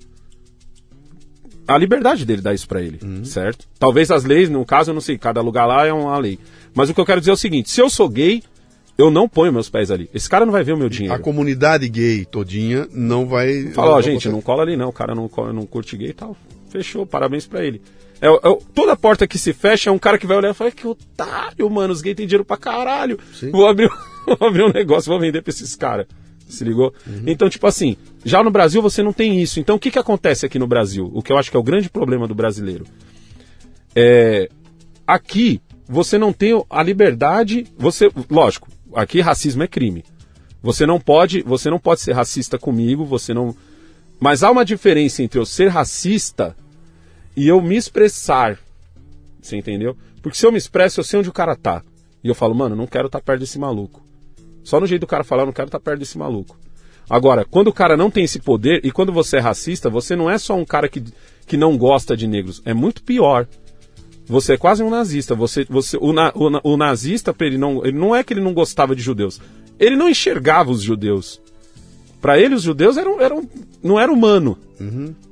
A 1.67 1.77
liberdade 1.77 2.25
dele 2.25 2.41
dá 2.41 2.53
isso 2.53 2.67
para 2.67 2.81
ele, 2.81 2.99
certo? 3.25 3.67
Talvez 3.77 4.09
as 4.09 4.23
leis, 4.23 4.49
no 4.49 4.65
caso, 4.65 4.91
eu 4.91 4.93
não 4.93 5.01
sei, 5.01 5.17
cada 5.17 5.41
lugar 5.41 5.65
lá 5.65 5.85
é 5.85 5.91
uma 5.93 6.17
lei. 6.17 6.39
Mas 6.73 6.89
o 6.89 6.93
que 6.93 7.01
eu 7.01 7.05
quero 7.05 7.19
dizer 7.19 7.31
é 7.31 7.33
o 7.33 7.37
seguinte: 7.37 7.69
se 7.69 7.81
eu 7.81 7.89
sou 7.89 8.07
gay, 8.07 8.41
eu 8.97 9.11
não 9.11 9.27
ponho 9.27 9.51
meus 9.51 9.69
pés 9.69 9.91
ali. 9.91 10.09
Esse 10.13 10.29
cara 10.29 10.45
não 10.45 10.51
vai 10.53 10.63
ver 10.63 10.73
o 10.73 10.77
meu 10.77 10.87
A 10.87 10.89
dinheiro. 10.89 11.19
comunidade 11.19 11.87
gay 11.89 12.25
todinha 12.25 12.87
não 12.91 13.27
vai. 13.27 13.67
Fala, 13.73 13.95
ó, 13.95 14.01
gente, 14.01 14.29
não 14.29 14.41
cola 14.41 14.63
ali 14.63 14.77
não, 14.77 14.89
o 14.89 14.93
cara 14.93 15.13
não, 15.13 15.29
não 15.53 15.65
curte 15.65 15.97
gay 15.97 16.09
e 16.09 16.13
tal. 16.13 16.37
Fechou, 16.69 17.05
parabéns 17.05 17.45
pra 17.45 17.63
ele. 17.65 17.81
É, 18.21 18.27
é 18.27 18.57
toda 18.73 18.95
porta 18.95 19.27
que 19.27 19.37
se 19.37 19.53
fecha 19.53 19.89
é 19.89 19.93
um 19.93 19.99
cara 19.99 20.17
que 20.17 20.25
vai 20.25 20.37
olhar 20.37 20.49
e 20.51 20.53
falar, 20.53 20.71
que 20.71 20.87
otário, 20.87 21.69
mano, 21.69 21.93
os 21.93 22.01
gays 22.01 22.15
têm 22.15 22.25
dinheiro 22.25 22.43
pra 22.45 22.57
caralho. 22.57 23.19
Sim. 23.33 23.51
Vou 23.51 23.67
abrir, 23.67 23.89
vou 24.39 24.47
abrir 24.47 24.63
um 24.63 24.71
negócio, 24.71 25.11
vou 25.11 25.19
vender 25.19 25.41
pra 25.41 25.51
esses 25.51 25.75
caras. 25.75 26.07
Se 26.47 26.63
ligou? 26.63 26.93
Então, 27.25 27.49
tipo 27.49 27.67
assim, 27.67 27.97
já 28.23 28.41
no 28.41 28.49
Brasil 28.49 28.81
você 28.81 29.03
não 29.03 29.11
tem 29.11 29.41
isso. 29.41 29.59
Então, 29.59 29.75
o 29.75 29.79
que 29.79 29.91
que 29.91 29.99
acontece 29.99 30.45
aqui 30.45 30.57
no 30.57 30.65
Brasil? 30.65 31.11
O 31.13 31.21
que 31.21 31.31
eu 31.31 31.37
acho 31.37 31.51
que 31.51 31.57
é 31.57 31.59
o 31.59 31.63
grande 31.63 31.89
problema 31.89 32.27
do 32.27 32.33
brasileiro. 32.33 32.85
É, 33.93 34.49
aqui 35.05 35.61
você 35.87 36.17
não 36.17 36.33
tem 36.33 36.51
a 36.69 36.83
liberdade, 36.83 37.65
você, 37.77 38.09
lógico, 38.29 38.67
aqui 38.93 39.21
racismo 39.21 39.63
é 39.63 39.67
crime. 39.67 40.03
Você 40.61 40.85
não 40.85 40.99
pode, 40.99 41.41
você 41.43 41.69
não 41.69 41.79
pode 41.79 42.01
ser 42.01 42.13
racista 42.13 42.57
comigo, 42.57 43.05
você 43.05 43.33
não 43.33 43.55
Mas 44.19 44.43
há 44.43 44.51
uma 44.51 44.65
diferença 44.65 45.21
entre 45.21 45.39
eu 45.39 45.45
ser 45.45 45.67
racista 45.67 46.55
e 47.35 47.47
eu 47.47 47.61
me 47.61 47.75
expressar. 47.75 48.57
Você 49.41 49.55
entendeu? 49.55 49.95
Porque 50.21 50.37
se 50.37 50.45
eu 50.45 50.51
me 50.51 50.57
expresso, 50.57 50.99
eu 50.99 51.03
sei 51.03 51.19
onde 51.19 51.29
o 51.29 51.33
cara 51.33 51.55
tá. 51.55 51.83
E 52.23 52.27
eu 52.27 52.35
falo, 52.35 52.55
mano, 52.55 52.75
não 52.75 52.87
quero 52.87 53.07
estar 53.07 53.21
perto 53.21 53.41
desse 53.41 53.59
maluco. 53.59 54.06
Só 54.67 54.81
no 54.81 54.85
jeito 54.85 54.99
do 54.99 55.07
cara 55.07 55.23
falar, 55.23 55.45
não 55.45 55.53
quero 55.53 55.69
estar 55.69 55.79
perto 55.79 55.99
desse 55.99 56.17
maluco. 56.17 56.57
Agora, 57.09 57.45
quando 57.45 57.69
o 57.69 57.73
cara 57.73 57.95
não 57.95 58.11
tem 58.11 58.25
esse 58.25 58.37
poder 58.37 58.81
e 58.83 58.91
quando 58.91 59.13
você 59.13 59.37
é 59.37 59.39
racista, 59.39 59.89
você 59.89 60.13
não 60.13 60.29
é 60.29 60.37
só 60.37 60.57
um 60.57 60.65
cara 60.65 60.89
que, 60.89 61.01
que 61.45 61.55
não 61.55 61.77
gosta 61.77 62.17
de 62.17 62.27
negros. 62.27 62.61
É 62.65 62.73
muito 62.73 63.01
pior. 63.01 63.47
Você 64.25 64.55
é 64.55 64.57
quase 64.57 64.83
um 64.83 64.89
nazista. 64.89 65.33
Você, 65.35 65.65
você, 65.69 65.97
o, 66.01 66.11
na- 66.11 66.33
o 66.35 66.73
o 66.73 66.75
nazista, 66.75 67.33
ele 67.39 67.57
não, 67.57 67.81
ele 67.85 67.97
não 67.97 68.13
é 68.13 68.25
que 68.25 68.33
ele 68.33 68.41
não 68.41 68.53
gostava 68.53 68.93
de 68.93 69.01
judeus. 69.01 69.39
Ele 69.79 69.95
não 69.95 70.09
enxergava 70.09 70.69
os 70.69 70.81
judeus. 70.81 71.39
Pra 72.21 72.39
ele, 72.39 72.55
os 72.55 72.63
judeus 72.63 72.97
eram, 72.97 73.21
eram, 73.21 73.47
não 73.83 73.99
era 73.99 74.11
humano. 74.11 74.57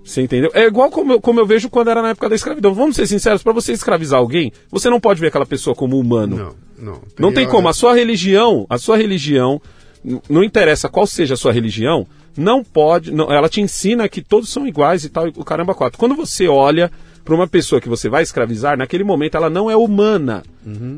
Você 0.03 0.21
entendeu? 0.21 0.51
É 0.53 0.65
igual 0.65 0.89
como 0.91 1.13
eu, 1.13 1.21
como 1.21 1.39
eu 1.39 1.45
vejo 1.45 1.69
quando 1.69 1.89
era 1.89 2.01
na 2.01 2.09
época 2.09 2.29
da 2.29 2.35
escravidão. 2.35 2.73
Vamos 2.73 2.95
ser 2.95 3.07
sinceros, 3.07 3.41
pra 3.43 3.53
você 3.53 3.71
escravizar 3.73 4.19
alguém, 4.19 4.51
você 4.71 4.89
não 4.89 4.99
pode 4.99 5.19
ver 5.19 5.27
aquela 5.27 5.45
pessoa 5.45 5.75
como 5.75 5.99
humano. 5.99 6.35
Não, 6.37 6.55
não. 6.93 7.01
Não 7.19 7.31
tem 7.33 7.47
como. 7.47 7.67
A 7.67 7.73
sua 7.73 7.93
religião, 7.95 8.65
a 8.69 8.77
sua 8.77 8.97
religião, 8.97 9.59
não 10.29 10.43
interessa 10.43 10.87
qual 10.89 11.07
seja 11.07 11.33
a 11.33 11.37
sua 11.37 11.51
religião, 11.51 12.05
não 12.37 12.63
pode. 12.63 13.11
não- 13.11 13.31
ela 13.31 13.49
te 13.49 13.61
ensina 13.61 14.07
que 14.07 14.21
todos 14.21 14.49
são 14.49 14.67
iguais 14.67 15.03
e 15.03 15.09
tal, 15.09 15.27
e 15.27 15.33
o 15.35 15.43
caramba 15.43 15.73
quatro. 15.73 15.97
Quando 15.97 16.15
você 16.15 16.47
olha 16.47 16.91
para 17.25 17.33
uma 17.33 17.47
pessoa 17.47 17.81
que 17.81 17.89
você 17.89 18.07
vai 18.07 18.21
escravizar, 18.21 18.77
naquele 18.77 19.03
momento 19.03 19.35
ela 19.35 19.49
não 19.49 19.69
é 19.69 19.75
humana 19.75 20.43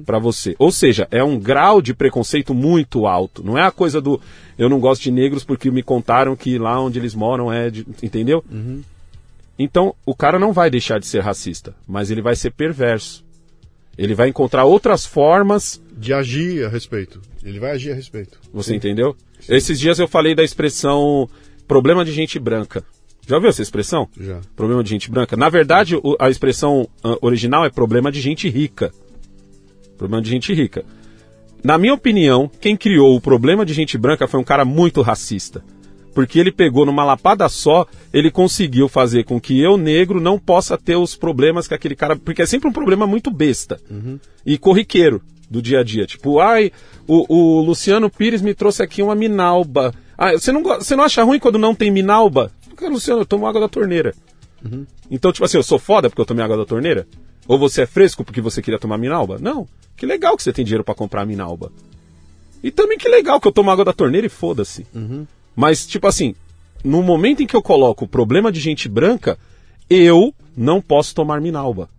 pra 0.05 0.19
você. 0.19 0.55
Ou 0.59 0.71
seja, 0.71 1.07
é 1.09 1.23
um 1.23 1.39
grau 1.39 1.81
de 1.81 1.93
preconceito 1.93 2.53
muito 2.53 3.07
alto. 3.07 3.41
Não 3.43 3.57
é 3.57 3.63
a 3.63 3.71
coisa 3.71 4.01
do 4.01 4.19
eu 4.57 4.67
não 4.67 4.79
gosto 4.79 5.03
de 5.03 5.11
negros 5.11 5.45
porque 5.45 5.71
me 5.71 5.81
contaram 5.81 6.35
que 6.35 6.57
lá 6.59 6.79
onde 6.81 6.99
eles 6.99 7.15
moram 7.15 7.51
é 7.51 7.69
de. 7.69 7.87
Entendeu? 8.03 8.43
Então, 9.57 9.95
o 10.05 10.13
cara 10.13 10.37
não 10.37 10.51
vai 10.51 10.69
deixar 10.69 10.99
de 10.99 11.07
ser 11.07 11.21
racista, 11.21 11.73
mas 11.87 12.11
ele 12.11 12.21
vai 12.21 12.35
ser 12.35 12.51
perverso. 12.51 13.25
Ele 13.97 14.13
vai 14.13 14.27
encontrar 14.29 14.65
outras 14.65 15.05
formas 15.05 15.81
De 15.97 16.13
agir 16.13 16.63
a 16.65 16.69
respeito. 16.69 17.19
Ele 17.43 17.59
vai 17.59 17.71
agir 17.71 17.91
a 17.91 17.95
respeito. 17.95 18.37
você 18.53 18.75
entendeu? 18.75 19.15
Esses 19.49 19.79
dias 19.79 19.97
eu 19.97 20.07
falei 20.07 20.35
da 20.35 20.43
expressão 20.43 21.27
problema 21.67 22.03
de 22.03 22.11
gente 22.11 22.37
branca. 22.37 22.83
Já 23.27 23.35
ouviu 23.35 23.49
essa 23.49 23.61
expressão? 23.61 24.07
Já. 24.19 24.39
Problema 24.55 24.81
de 24.81 24.89
gente 24.89 25.11
branca. 25.11 25.35
Na 25.35 25.49
verdade, 25.49 25.95
a 26.17 26.29
expressão 26.29 26.87
ah, 27.03 27.17
original 27.21 27.65
é 27.65 27.69
problema 27.69 28.09
de 28.09 28.21
gente 28.21 28.47
rica. 28.49 28.91
Problema 29.97 30.23
de 30.23 30.29
gente 30.29 30.53
rica. 30.53 30.85
Na 31.61 31.77
minha 31.77 31.93
opinião, 31.93 32.49
quem 32.61 32.77
criou 32.77 33.15
o 33.15 33.21
problema 33.21 33.65
de 33.65 33.73
gente 33.73 33.97
branca 33.97 34.27
foi 34.27 34.39
um 34.39 34.45
cara 34.45 34.63
muito 34.63 35.01
racista. 35.01 35.61
Porque 36.13 36.39
ele 36.39 36.51
pegou 36.51 36.85
numa 36.85 37.03
lapada 37.03 37.47
só, 37.49 37.85
ele 38.13 38.31
conseguiu 38.31 38.87
fazer 38.87 39.25
com 39.25 39.39
que 39.39 39.59
eu, 39.61 39.77
negro, 39.77 40.21
não 40.21 40.39
possa 40.39 40.77
ter 40.77 40.95
os 40.95 41.15
problemas 41.15 41.67
que 41.67 41.73
aquele 41.73 41.95
cara. 41.95 42.15
Porque 42.15 42.41
é 42.41 42.45
sempre 42.45 42.69
um 42.69 42.73
problema 42.73 43.05
muito 43.05 43.29
besta 43.29 43.79
e 44.45 44.57
corriqueiro 44.57 45.21
do 45.49 45.61
dia 45.61 45.81
a 45.81 45.83
dia. 45.83 46.07
Tipo, 46.07 46.39
ai, 46.39 46.71
o, 47.05 47.25
o 47.27 47.61
Luciano 47.61 48.09
Pires 48.09 48.41
me 48.41 48.53
trouxe 48.53 48.81
aqui 48.81 49.03
uma 49.03 49.13
minalba. 49.15 49.93
Ah, 50.17 50.31
você 50.31 50.51
não, 50.51 50.63
você 50.63 50.95
não 50.95 51.03
acha 51.03 51.23
ruim 51.23 51.39
quando 51.39 51.59
não 51.59 51.75
tem 51.75 51.91
minalba? 51.91 52.51
Porque, 52.77 52.93
Luciano, 52.93 53.21
eu 53.21 53.25
tomo 53.25 53.47
água 53.47 53.59
da 53.59 53.67
torneira. 53.67 54.13
Então, 55.09 55.31
tipo 55.31 55.43
assim, 55.43 55.57
eu 55.57 55.63
sou 55.63 55.79
foda 55.79 56.11
porque 56.11 56.21
eu 56.21 56.25
tomei 56.27 56.45
água 56.45 56.55
da 56.55 56.63
torneira? 56.63 57.07
Ou 57.47 57.57
você 57.57 57.81
é 57.81 57.85
fresco 57.87 58.23
porque 58.23 58.39
você 58.39 58.61
queria 58.61 58.77
tomar 58.77 58.99
minalba? 58.99 59.39
Não. 59.41 59.67
Que 59.95 60.05
legal 60.05 60.37
que 60.37 60.43
você 60.43 60.53
tem 60.53 60.63
dinheiro 60.63 60.83
pra 60.83 60.93
comprar 60.93 61.25
minalba. 61.25 61.71
E 62.61 62.69
também 62.69 62.95
que 62.95 63.09
legal 63.09 63.41
que 63.41 63.47
eu 63.47 63.51
tomo 63.51 63.71
água 63.71 63.83
da 63.83 63.93
torneira 63.93 64.27
e 64.27 64.29
foda-se. 64.29 64.85
Mas, 65.55 65.87
tipo 65.87 66.05
assim, 66.05 66.35
no 66.83 67.01
momento 67.01 67.41
em 67.41 67.47
que 67.47 67.55
eu 67.55 67.63
coloco 67.63 68.05
o 68.05 68.07
problema 68.07 68.51
de 68.51 68.59
gente 68.59 68.87
branca, 68.87 69.39
eu 69.89 70.31
não 70.55 70.79
posso 70.79 71.15
tomar 71.15 71.41
minalba. 71.41 71.89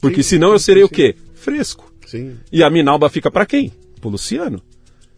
Porque 0.00 0.20
Sim, 0.20 0.30
senão 0.30 0.50
eu 0.50 0.58
serei 0.58 0.82
sim, 0.82 0.86
o 0.86 0.88
quê? 0.88 1.14
Fresco. 1.36 1.92
Sim. 2.06 2.36
E 2.50 2.60
a 2.64 2.68
minalba 2.70 3.08
fica 3.08 3.30
pra 3.30 3.46
quem? 3.46 3.72
Pro 4.00 4.10
Luciano. 4.10 4.60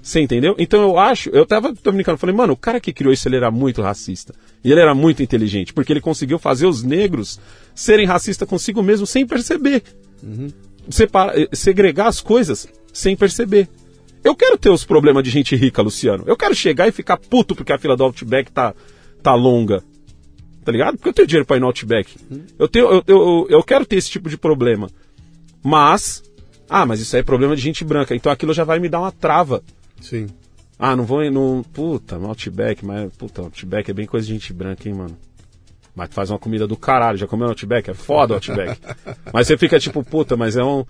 Você 0.06 0.20
entendeu? 0.20 0.54
Então 0.56 0.82
eu 0.82 0.98
acho, 1.00 1.30
eu 1.30 1.44
tava 1.44 1.74
eu 1.84 2.16
falei, 2.16 2.32
mano, 2.32 2.52
o 2.52 2.56
cara 2.56 2.78
que 2.78 2.92
criou 2.92 3.12
isso 3.12 3.26
ele 3.26 3.34
era 3.34 3.50
muito 3.50 3.82
racista. 3.82 4.32
E 4.62 4.70
ele 4.70 4.80
era 4.80 4.94
muito 4.94 5.20
inteligente, 5.20 5.72
porque 5.74 5.92
ele 5.92 6.00
conseguiu 6.00 6.38
fazer 6.38 6.64
os 6.64 6.84
negros 6.84 7.40
serem 7.74 8.06
racistas 8.06 8.48
consigo 8.48 8.84
mesmo 8.84 9.04
sem 9.04 9.26
perceber. 9.26 9.82
Separa- 10.88 11.32
eh, 11.36 11.48
segregar 11.52 12.06
as 12.06 12.20
coisas 12.20 12.68
sem 12.92 13.16
perceber. 13.16 13.68
Eu 14.22 14.36
quero 14.36 14.56
ter 14.56 14.70
os 14.70 14.84
problemas 14.84 15.24
de 15.24 15.30
gente 15.30 15.56
rica, 15.56 15.82
Luciano. 15.82 16.22
Eu 16.24 16.36
quero 16.36 16.54
chegar 16.54 16.86
e 16.86 16.92
ficar 16.92 17.16
puto 17.16 17.56
porque 17.56 17.72
a 17.72 17.78
fila 17.78 17.96
do 17.96 18.04
Outback 18.04 18.52
tá, 18.52 18.76
tá 19.24 19.34
longa. 19.34 19.82
Tá 20.64 20.70
ligado? 20.70 20.98
Porque 20.98 21.08
eu 21.08 21.12
tenho 21.14 21.26
dinheiro 21.26 21.46
pra 21.46 21.56
ir 21.56 21.60
no 21.60 21.66
Outback. 21.66 22.14
Eu, 22.56 22.68
tenho, 22.68 22.86
eu, 22.86 23.02
eu, 23.08 23.46
eu 23.50 23.62
quero 23.64 23.84
ter 23.84 23.96
esse 23.96 24.10
tipo 24.10 24.30
de 24.30 24.36
problema. 24.38 24.88
Mas. 25.64 26.22
Ah, 26.70 26.86
mas 26.86 27.00
isso 27.00 27.16
aí 27.16 27.20
é 27.20 27.24
problema 27.24 27.56
de 27.56 27.62
gente 27.62 27.82
branca. 27.84 28.14
Então 28.14 28.30
aquilo 28.30 28.54
já 28.54 28.62
vai 28.62 28.78
me 28.78 28.88
dar 28.88 29.00
uma 29.00 29.10
trava. 29.10 29.64
Sim. 30.00 30.26
Ah, 30.78 30.94
não 30.94 31.04
vou 31.04 31.28
no. 31.30 31.64
Puta, 31.72 32.18
no 32.18 32.28
Outback, 32.28 32.84
mas. 32.84 33.10
Puta, 33.16 33.42
Outback 33.42 33.90
é 33.90 33.94
bem 33.94 34.06
coisa 34.06 34.26
de 34.26 34.32
gente 34.32 34.52
branca, 34.52 34.88
hein, 34.88 34.94
mano. 34.94 35.16
Mas 35.94 36.10
faz 36.12 36.30
uma 36.30 36.38
comida 36.38 36.66
do 36.66 36.76
caralho. 36.76 37.16
Já 37.16 37.26
comeu 37.26 37.46
no 37.46 37.52
Outback? 37.52 37.90
É 37.90 37.94
foda 37.94 38.34
o 38.34 38.36
Outback. 38.36 38.78
mas 39.32 39.46
você 39.46 39.56
fica 39.56 39.78
tipo, 39.80 40.04
puta, 40.04 40.36
mas 40.36 40.56
é 40.56 40.62
um. 40.62 40.84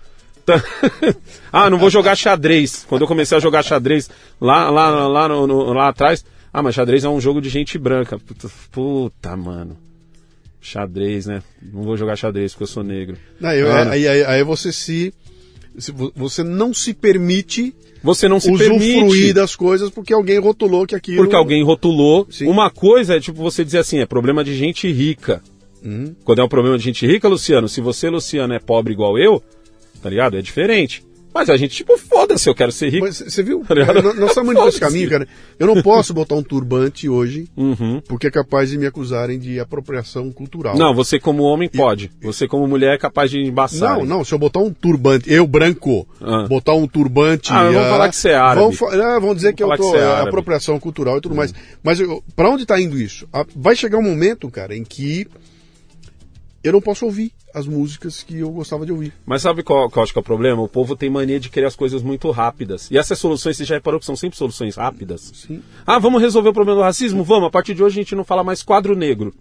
ah, 1.51 1.69
não 1.69 1.77
vou 1.77 1.89
jogar 1.89 2.15
xadrez. 2.15 2.85
Quando 2.87 3.01
eu 3.01 3.07
comecei 3.07 3.37
a 3.37 3.41
jogar 3.41 3.63
xadrez 3.63 4.09
lá, 4.39 4.69
lá, 4.69 5.07
lá, 5.07 5.27
no- 5.27 5.47
no- 5.47 5.73
lá 5.73 5.89
atrás. 5.89 6.23
Ah, 6.53 6.61
mas 6.63 6.75
xadrez 6.75 7.03
é 7.03 7.09
um 7.09 7.19
jogo 7.21 7.41
de 7.41 7.49
gente 7.49 7.77
branca. 7.77 8.17
Puta, 8.17 8.49
puta, 8.71 9.35
mano. 9.37 9.77
Xadrez, 10.61 11.25
né? 11.27 11.41
Não 11.61 11.83
vou 11.83 11.95
jogar 11.95 12.15
xadrez 12.15 12.51
porque 12.53 12.63
eu 12.63 12.67
sou 12.67 12.83
negro. 12.83 13.17
Não, 13.39 13.51
eu- 13.51 13.67
Mano, 13.71 13.91
aí, 13.91 14.07
aí- 14.07 14.23
aí 14.25 14.43
você 14.43 14.71
se, 14.71 15.13
Você 16.15 16.43
não 16.43 16.73
se 16.73 16.93
permite 16.93 17.75
Você 18.01 18.27
não 18.27 18.39
se 18.39 18.51
usufruir 18.51 18.79
permite. 18.79 19.33
das 19.33 19.55
coisas 19.55 19.89
porque 19.89 20.13
alguém 20.13 20.39
rotulou 20.39 20.87
que 20.87 20.95
aquilo. 20.95 21.17
Porque 21.17 21.35
alguém 21.35 21.63
rotulou. 21.63 22.27
Sim. 22.29 22.47
Uma 22.47 22.69
coisa 22.69 23.15
é 23.15 23.19
tipo 23.19 23.41
você 23.41 23.63
dizer 23.63 23.79
assim, 23.79 23.99
é 23.99 24.05
problema 24.05 24.43
de 24.43 24.55
gente 24.55 24.91
rica. 24.91 25.41
Quando 26.25 26.41
é 26.41 26.43
um 26.43 26.49
problema 26.49 26.77
de 26.77 26.83
gente 26.83 27.05
rica, 27.07 27.29
Luciano, 27.29 27.69
se 27.69 27.79
você, 27.79 28.09
Luciano, 28.09 28.53
é 28.53 28.59
pobre 28.59 28.91
igual 28.91 29.17
eu, 29.17 29.41
tá 30.01 30.09
ligado? 30.09 30.37
É 30.37 30.41
diferente. 30.41 31.01
Mas 31.37 31.49
a 31.51 31.57
gente, 31.57 31.75
tipo, 31.75 31.97
foda-se, 31.97 32.49
eu 32.49 32.55
quero 32.55 32.71
ser 32.71 32.89
rico. 32.89 33.05
Mas 33.05 33.17
você 33.19 33.43
viu? 33.43 33.63
É, 33.69 33.93
nós 34.01 34.15
nós 34.17 34.29
estamos 34.29 34.53
indo 34.55 34.65
nesse 34.65 34.79
caminho, 34.79 35.09
cara. 35.09 35.27
Eu 35.59 35.67
não 35.67 35.81
posso 35.83 36.13
botar 36.13 36.35
um 36.35 36.41
turbante 36.43 37.07
hoje, 37.07 37.47
Uhum. 37.55 38.01
porque 38.07 38.27
é 38.27 38.31
capaz 38.31 38.69
de 38.69 38.77
me 38.77 38.85
acusarem 38.87 39.37
de 39.37 39.59
apropriação 39.59 40.31
cultural. 40.31 40.75
Não, 40.77 40.95
você 40.95 41.19
como 41.19 41.43
homem 41.43 41.69
pode. 41.69 42.09
Você 42.21 42.47
como 42.47 42.67
mulher 42.67 42.95
é 42.95 42.97
capaz 42.97 43.29
de 43.29 43.39
embaçar. 43.39 43.97
Não, 43.99 44.05
não, 44.05 44.23
se 44.25 44.33
eu 44.33 44.39
botar 44.39 44.59
um 44.61 44.71
turbante, 44.73 45.31
eu 45.31 45.45
branco, 45.45 46.07
Ah. 46.21 46.47
botar 46.47 46.73
um 46.73 46.87
turbante. 46.87 47.51
Ah, 47.53 47.63
vamos 47.71 47.89
falar 47.89 48.09
que 48.09 48.15
você 48.15 48.29
é 48.29 48.35
árabe. 48.35 48.75
Fa- 48.75 48.93
ah, 48.93 49.19
vamos 49.19 49.35
dizer 49.35 49.53
que 49.53 49.61
eu 49.63 49.69
tô 49.77 49.91
que 49.91 49.97
é 49.97 50.05
apropriação 50.21 50.79
cultural 50.79 51.17
e 51.17 51.21
tudo 51.21 51.35
mais. 51.35 51.53
Mas 51.83 51.99
pra 52.35 52.49
onde 52.49 52.65
tá 52.65 52.79
indo 52.81 52.99
isso? 52.99 53.27
Ah, 53.31 53.45
Vai 53.55 53.75
chegar 53.75 53.97
um 53.97 54.03
momento, 54.03 54.49
cara, 54.49 54.75
em 54.75 54.83
que 54.83 55.27
eu 56.67 56.73
não 56.73 56.81
posso 56.81 57.05
ouvir 57.05 57.31
as 57.53 57.65
músicas 57.65 58.23
que 58.23 58.39
eu 58.39 58.51
gostava 58.51 58.85
de 58.85 58.91
ouvir. 58.91 59.13
Mas 59.25 59.41
sabe 59.41 59.63
qual, 59.63 59.89
qual 59.89 60.03
acho 60.03 60.13
que 60.13 60.19
é 60.19 60.21
o 60.21 60.23
problema? 60.23 60.61
O 60.61 60.67
povo 60.67 60.95
tem 60.95 61.09
mania 61.09 61.39
de 61.39 61.49
querer 61.49 61.65
as 61.65 61.75
coisas 61.75 62.03
muito 62.03 62.29
rápidas. 62.31 62.89
E 62.91 62.97
essas 62.97 63.17
soluções, 63.19 63.57
você 63.57 63.65
já 63.65 63.75
reparou 63.75 63.99
que 63.99 64.05
são 64.05 64.15
sempre 64.15 64.37
soluções 64.37 64.75
rápidas? 64.75 65.31
Sim. 65.33 65.61
Ah, 65.85 65.99
vamos 65.99 66.21
resolver 66.21 66.49
o 66.49 66.53
problema 66.53 66.79
do 66.79 66.83
racismo? 66.83 67.23
Vamos, 67.23 67.47
a 67.47 67.51
partir 67.51 67.73
de 67.73 67.83
hoje 67.83 67.99
a 67.99 68.03
gente 68.03 68.15
não 68.15 68.23
fala 68.23 68.43
mais 68.43 68.61
quadro 68.61 68.95
negro. 68.95 69.33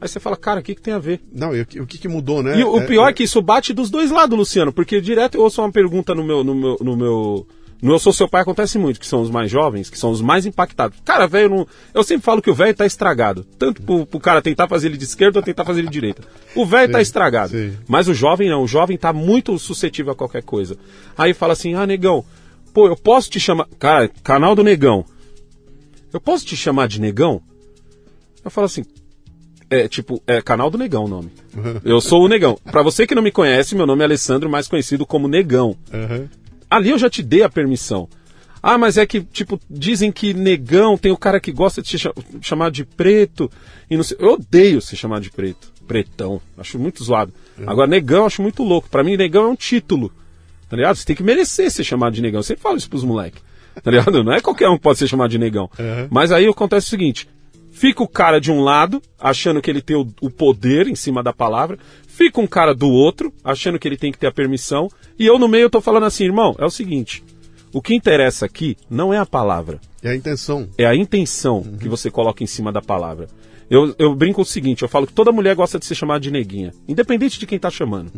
Aí 0.00 0.08
você 0.08 0.18
fala, 0.18 0.36
cara, 0.36 0.58
o 0.58 0.62
que, 0.64 0.74
que 0.74 0.82
tem 0.82 0.94
a 0.94 0.98
ver? 0.98 1.20
Não, 1.32 1.54
e 1.54 1.60
o 1.60 1.86
que, 1.86 1.96
que 1.96 2.08
mudou, 2.08 2.42
né? 2.42 2.58
E 2.58 2.64
o 2.64 2.76
o 2.76 2.86
pior 2.86 3.08
é 3.08 3.12
que 3.12 3.22
isso 3.22 3.40
bate 3.40 3.72
dos 3.72 3.88
dois 3.88 4.10
lados, 4.10 4.36
Luciano, 4.36 4.72
porque 4.72 5.00
direto 5.00 5.36
eu 5.36 5.42
ouço 5.42 5.62
uma 5.62 5.70
pergunta 5.70 6.12
no 6.12 6.24
meu. 6.24 6.42
No 6.42 6.54
meu, 6.56 6.76
no 6.80 6.96
meu 6.96 7.46
no 7.82 7.92
Eu 7.92 7.98
Sou 7.98 8.12
Seu 8.12 8.28
Pai 8.28 8.42
acontece 8.42 8.78
muito, 8.78 9.00
que 9.00 9.06
são 9.06 9.20
os 9.20 9.28
mais 9.28 9.50
jovens, 9.50 9.90
que 9.90 9.98
são 9.98 10.12
os 10.12 10.20
mais 10.20 10.46
impactados. 10.46 10.96
Cara, 11.04 11.26
velho, 11.26 11.50
não... 11.50 11.66
eu 11.92 12.04
sempre 12.04 12.24
falo 12.24 12.40
que 12.40 12.48
o 12.48 12.54
velho 12.54 12.72
tá 12.72 12.86
estragado. 12.86 13.44
Tanto 13.58 13.82
pro, 13.82 14.06
pro 14.06 14.20
cara 14.20 14.40
tentar 14.40 14.68
fazer 14.68 14.86
ele 14.86 14.96
de 14.96 15.02
esquerda 15.02 15.40
ou 15.40 15.42
tentar 15.42 15.64
fazer 15.64 15.80
ele 15.80 15.88
de 15.88 15.92
direita. 15.92 16.22
O 16.54 16.64
velho 16.64 16.92
tá 16.92 17.02
estragado. 17.02 17.50
sim. 17.50 17.76
Mas 17.88 18.06
o 18.06 18.14
jovem 18.14 18.48
não, 18.48 18.62
o 18.62 18.68
jovem 18.68 18.96
tá 18.96 19.12
muito 19.12 19.58
suscetível 19.58 20.12
a 20.12 20.16
qualquer 20.16 20.44
coisa. 20.44 20.78
Aí 21.18 21.34
fala 21.34 21.54
assim, 21.54 21.74
ah, 21.74 21.84
negão, 21.84 22.24
pô, 22.72 22.86
eu 22.86 22.96
posso 22.96 23.28
te 23.28 23.40
chamar. 23.40 23.66
Cara, 23.80 24.08
canal 24.22 24.54
do 24.54 24.62
negão. 24.62 25.04
Eu 26.12 26.20
posso 26.20 26.46
te 26.46 26.54
chamar 26.54 26.86
de 26.86 27.00
negão? 27.00 27.42
Eu 28.44 28.50
falo 28.50 28.66
assim, 28.66 28.84
é 29.68 29.88
tipo, 29.88 30.22
é 30.26 30.42
canal 30.42 30.70
do 30.70 30.76
Negão 30.76 31.06
o 31.06 31.08
nome. 31.08 31.30
Eu 31.82 32.00
sou 32.00 32.22
o 32.22 32.28
Negão. 32.28 32.58
Pra 32.64 32.82
você 32.82 33.06
que 33.06 33.14
não 33.14 33.22
me 33.22 33.30
conhece, 33.30 33.74
meu 33.74 33.86
nome 33.86 34.02
é 34.02 34.04
Alessandro, 34.04 34.50
mais 34.50 34.68
conhecido 34.68 35.06
como 35.06 35.26
Negão. 35.26 35.74
Aham. 35.92 36.28
Ali 36.76 36.90
eu 36.90 36.98
já 36.98 37.08
te 37.10 37.22
dei 37.22 37.42
a 37.42 37.48
permissão. 37.48 38.08
Ah, 38.62 38.78
mas 38.78 38.96
é 38.96 39.04
que, 39.04 39.20
tipo, 39.20 39.60
dizem 39.68 40.12
que 40.12 40.32
negão 40.32 40.96
tem 40.96 41.10
o 41.10 41.16
cara 41.16 41.40
que 41.40 41.50
gosta 41.50 41.82
de 41.82 41.88
se 41.88 41.98
cha- 41.98 42.12
chamar 42.40 42.70
de 42.70 42.84
preto. 42.84 43.50
E 43.90 43.96
não 43.96 44.04
sei. 44.04 44.16
Eu 44.20 44.34
odeio 44.34 44.80
se 44.80 44.96
chamar 44.96 45.20
de 45.20 45.30
preto. 45.30 45.72
Pretão. 45.86 46.40
Acho 46.56 46.78
muito 46.78 47.02
zoado. 47.02 47.32
Agora, 47.66 47.88
negão 47.88 48.24
acho 48.24 48.40
muito 48.40 48.62
louco. 48.62 48.88
Pra 48.88 49.02
mim, 49.02 49.16
negão 49.16 49.44
é 49.44 49.48
um 49.48 49.56
título. 49.56 50.12
Tá 50.68 50.76
ligado? 50.76 50.94
Você 50.96 51.04
tem 51.04 51.16
que 51.16 51.22
merecer 51.24 51.70
ser 51.70 51.82
chamado 51.84 52.14
de 52.14 52.22
negão. 52.22 52.38
Eu 52.38 52.44
sempre 52.44 52.62
falo 52.62 52.76
isso 52.76 52.88
pros 52.88 53.04
moleques. 53.04 53.42
Tá 53.82 53.90
ligado? 53.90 54.22
Não 54.22 54.32
é 54.32 54.40
qualquer 54.40 54.68
um 54.68 54.76
que 54.76 54.82
pode 54.82 54.98
ser 54.98 55.08
chamado 55.08 55.30
de 55.30 55.38
negão. 55.38 55.68
Uhum. 55.78 56.08
Mas 56.10 56.30
aí 56.30 56.46
acontece 56.46 56.86
o 56.86 56.90
seguinte: 56.90 57.28
fica 57.72 58.02
o 58.02 58.08
cara 58.08 58.40
de 58.40 58.50
um 58.52 58.60
lado, 58.60 59.02
achando 59.18 59.60
que 59.60 59.68
ele 59.70 59.82
tem 59.82 59.96
o, 59.96 60.06
o 60.20 60.30
poder 60.30 60.86
em 60.86 60.94
cima 60.94 61.22
da 61.22 61.32
palavra, 61.32 61.78
fica 62.12 62.40
um 62.40 62.46
cara 62.46 62.74
do 62.74 62.88
outro, 62.88 63.32
achando 63.42 63.78
que 63.78 63.88
ele 63.88 63.96
tem 63.96 64.12
que 64.12 64.18
ter 64.18 64.26
a 64.26 64.32
permissão, 64.32 64.88
e 65.18 65.26
eu 65.26 65.38
no 65.38 65.48
meio 65.48 65.70
tô 65.70 65.80
falando 65.80 66.04
assim, 66.04 66.24
irmão, 66.24 66.54
é 66.58 66.64
o 66.64 66.70
seguinte: 66.70 67.24
o 67.72 67.80
que 67.80 67.94
interessa 67.94 68.46
aqui 68.46 68.76
não 68.88 69.12
é 69.12 69.18
a 69.18 69.26
palavra, 69.26 69.80
É 70.02 70.10
a 70.10 70.14
intenção. 70.14 70.68
é 70.76 70.86
a 70.86 70.94
intenção 70.94 71.62
que 71.80 71.88
você 71.88 72.10
coloca 72.10 72.44
em 72.44 72.46
cima 72.46 72.70
da 72.70 72.82
palavra. 72.82 73.28
Eu, 73.70 73.94
eu 73.98 74.14
brinco 74.14 74.42
o 74.42 74.44
seguinte, 74.44 74.82
eu 74.82 74.88
falo 74.88 75.06
que 75.06 75.14
toda 75.14 75.32
mulher 75.32 75.54
gosta 75.54 75.78
de 75.78 75.86
ser 75.86 75.94
chamada 75.94 76.20
de 76.20 76.30
neguinha, 76.30 76.72
independente 76.86 77.40
de 77.40 77.46
quem 77.46 77.58
tá 77.58 77.70
chamando. 77.70 78.12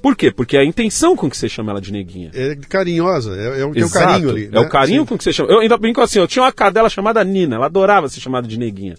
Por 0.00 0.14
quê? 0.14 0.30
Porque 0.30 0.56
é 0.56 0.60
a 0.60 0.64
intenção 0.64 1.16
com 1.16 1.28
que 1.28 1.36
você 1.36 1.48
chama 1.48 1.72
ela 1.72 1.80
de 1.80 1.90
neguinha. 1.90 2.30
É 2.32 2.54
carinhosa, 2.68 3.34
é, 3.34 3.62
é 3.62 3.64
o, 3.64 3.72
tem 3.72 3.82
o 3.82 3.90
carinho 3.90 4.30
ali. 4.30 4.44
É 4.44 4.50
né? 4.50 4.60
o 4.60 4.68
carinho 4.68 5.00
Sim. 5.00 5.06
com 5.06 5.18
que 5.18 5.24
você 5.24 5.32
chama. 5.32 5.50
Eu 5.50 5.58
ainda 5.58 5.76
brinco 5.76 6.00
assim, 6.00 6.20
eu 6.20 6.28
tinha 6.28 6.44
uma 6.44 6.52
cadela 6.52 6.88
chamada 6.88 7.24
Nina, 7.24 7.56
ela 7.56 7.66
adorava 7.66 8.08
ser 8.08 8.20
chamada 8.20 8.46
de 8.46 8.56
neguinha. 8.56 8.94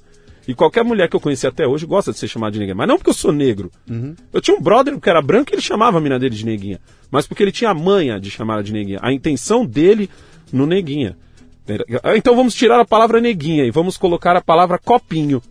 E 0.48 0.56
qualquer 0.56 0.84
mulher 0.84 1.10
que 1.10 1.16
eu 1.16 1.20
conheci 1.20 1.46
até 1.46 1.68
hoje 1.68 1.86
gosta 1.86 2.12
de 2.12 2.18
ser 2.18 2.28
chamada 2.28 2.54
de 2.54 2.60
neguinha. 2.60 2.76
Mas 2.76 2.88
não 2.88 2.98
porque 2.98 3.10
eu 3.10 3.14
sou 3.14 3.34
negro. 3.34 3.70
Uhum. 3.90 4.16
Eu 4.32 4.40
tinha 4.40 4.56
um 4.56 4.62
brother 4.62 4.98
que 5.00 5.10
era 5.10 5.22
branco 5.22 5.52
e 5.52 5.56
ele 5.56 5.62
chamava 5.62 5.98
a 5.98 6.02
mina 6.02 6.18
dele 6.18 6.36
de 6.36 6.46
neguinha. 6.46 6.80
Mas 7.12 7.28
porque 7.28 7.44
ele 7.44 7.52
tinha 7.52 7.72
a 7.72 7.74
manha 7.74 8.20
de 8.20 8.32
chamar 8.32 8.56
ela 8.56 8.64
de 8.64 8.72
neguinha. 8.72 9.00
A 9.02 9.12
intenção 9.12 9.66
dele 9.66 10.10
no 10.52 10.66
neguinha. 10.66 11.18
Então 12.16 12.36
vamos 12.36 12.56
tirar 12.56 12.80
a 12.80 12.86
palavra 12.86 13.20
neguinha 13.20 13.66
e 13.66 13.72
vamos 13.72 13.98
colocar 13.98 14.38
a 14.38 14.42
palavra 14.42 14.78
copinho. 14.78 15.42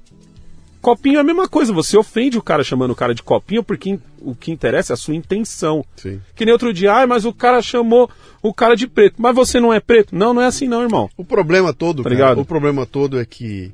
Copinho 0.80 1.18
é 1.18 1.20
a 1.20 1.24
mesma 1.24 1.48
coisa, 1.48 1.72
você 1.72 1.98
ofende 1.98 2.38
o 2.38 2.42
cara 2.42 2.62
chamando 2.62 2.92
o 2.92 2.94
cara 2.94 3.12
de 3.12 3.22
copinho 3.22 3.62
porque 3.62 3.98
o 4.20 4.34
que 4.34 4.52
interessa 4.52 4.92
é 4.92 4.94
a 4.94 4.96
sua 4.96 5.14
intenção. 5.14 5.84
Sim. 5.96 6.20
Que 6.34 6.44
nem 6.44 6.52
outro 6.52 6.72
dia, 6.72 7.02
ah, 7.02 7.06
mas 7.06 7.24
o 7.24 7.32
cara 7.32 7.60
chamou 7.60 8.08
o 8.40 8.54
cara 8.54 8.76
de 8.76 8.86
preto. 8.86 9.16
Mas 9.18 9.34
você 9.34 9.58
não 9.58 9.74
é 9.74 9.80
preto? 9.80 10.14
Não, 10.14 10.32
não 10.32 10.40
é 10.40 10.46
assim 10.46 10.68
não, 10.68 10.82
irmão. 10.82 11.10
O 11.16 11.24
problema 11.24 11.72
todo, 11.74 12.02
Tá 12.02 12.16
cara, 12.16 12.38
o 12.38 12.44
problema 12.44 12.86
todo 12.86 13.18
é 13.18 13.26
que 13.26 13.72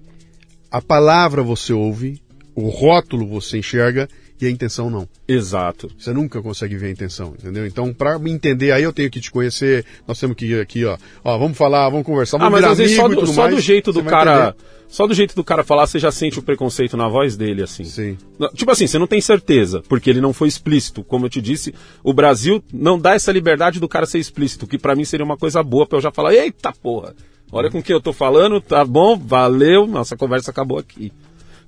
a 0.73 0.81
palavra 0.81 1.43
você 1.43 1.73
ouve, 1.75 2.23
o 2.55 2.71
rótulo 2.71 3.27
você 3.27 3.59
enxerga 3.59 4.09
e 4.41 4.47
a 4.47 4.51
intenção 4.51 4.89
não. 4.89 5.07
Exato. 5.29 5.91
Você 5.99 6.13
nunca 6.15 6.41
consegue 6.41 6.77
ver 6.77 6.87
a 6.87 6.91
intenção, 6.91 7.35
entendeu? 7.39 7.67
Então, 7.67 7.93
pra 7.93 8.19
me 8.19 8.33
entender, 8.33 8.73
aí 8.73 8.83
eu 8.83 8.93
tenho 8.93 9.11
que 9.11 9.21
te 9.21 9.31
conhecer, 9.31 9.85
nós 10.09 10.19
temos 10.19 10.35
que 10.35 10.47
ir 10.47 10.61
aqui, 10.61 10.85
ó. 10.87 10.97
Ó, 11.23 11.39
vamos 11.39 11.59
falar, 11.59 11.91
vamos 11.91 12.07
conversar, 12.07 12.39
Ah, 12.39 12.41
vamos 12.41 12.53
mas 12.53 12.61
virar 12.63 12.73
às 12.73 12.79
vezes 12.79 12.97
só 12.97 13.05
amigo 13.05 13.21
e 13.21 13.25
do, 13.27 13.33
só 13.33 13.43
mais, 13.43 13.55
do 13.55 13.61
jeito 13.61 13.93
do 13.93 14.03
cara. 14.03 14.57
Só 14.89 15.07
do 15.07 15.15
jeito 15.15 15.35
do 15.35 15.45
cara 15.45 15.65
falar, 15.65 15.87
você 15.87 15.99
já 15.99 16.11
sente 16.11 16.39
o 16.39 16.43
preconceito 16.43 16.97
na 16.97 17.09
voz 17.09 17.37
dele, 17.37 17.63
assim. 17.63 17.85
Sim. 17.85 18.19
Tipo 18.55 18.73
assim, 18.73 18.87
você 18.87 18.99
não 18.99 19.07
tem 19.07 19.21
certeza, 19.21 19.83
porque 19.89 20.11
ele 20.11 20.21
não 20.21 20.35
foi 20.35 20.49
explícito. 20.49 21.03
Como 21.05 21.25
eu 21.27 21.31
te 21.31 21.41
disse, 21.41 21.75
o 22.03 22.13
Brasil 22.13 22.63
não 22.73 22.99
dá 22.99 23.15
essa 23.15 23.33
liberdade 23.33 23.81
do 23.81 23.89
cara 23.89 24.05
ser 24.05 24.19
explícito, 24.19 24.67
que 24.67 24.77
pra 24.77 24.95
mim 24.95 25.05
seria 25.05 25.25
uma 25.25 25.37
coisa 25.37 25.63
boa 25.63 25.87
pra 25.87 25.99
eu 25.99 26.03
já 26.03 26.11
falar, 26.11 26.35
eita 26.35 26.73
porra, 26.73 27.15
olha 27.53 27.71
com 27.71 27.81
quem 27.83 27.95
eu 27.95 28.01
tô 28.01 28.13
falando, 28.13 28.61
tá 28.61 28.85
bom, 28.85 29.17
valeu, 29.17 29.87
nossa 29.87 30.17
conversa 30.17 30.51
acabou 30.51 30.79
aqui. 30.79 31.13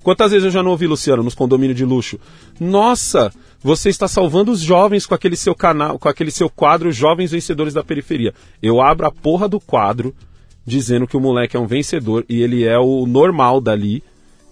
Quantas 0.03 0.33
vezes 0.33 0.45
eu 0.47 0.51
já 0.51 0.63
não 0.63 0.73
ouvi, 0.73 0.87
Luciano, 0.87 1.23
nos 1.23 1.35
condomínios 1.35 1.77
de 1.79 1.85
luxo? 1.85 2.19
Nossa, 2.61 3.33
você 3.63 3.89
está 3.89 4.07
salvando 4.09 4.51
os 4.53 4.61
jovens 4.61 5.07
com 5.07 5.15
aquele 5.15 5.37
seu 5.37 5.55
canal, 5.55 5.99
com 5.99 6.09
aquele 6.09 6.31
seu 6.31 6.51
quadro 6.51 6.93
Jovens 6.93 7.31
Vencedores 7.31 7.73
da 7.73 7.83
Periferia. 7.83 8.35
Eu 8.63 8.81
abro 8.83 9.07
a 9.07 9.11
porra 9.13 9.49
do 9.49 9.59
quadro 9.59 10.15
dizendo 10.67 11.07
que 11.07 11.17
o 11.17 11.21
moleque 11.21 11.57
é 11.57 11.61
um 11.61 11.67
vencedor 11.67 12.25
e 12.29 12.43
ele 12.43 12.65
é 12.65 12.79
o 12.79 13.07
normal 13.07 13.61
dali. 13.61 14.03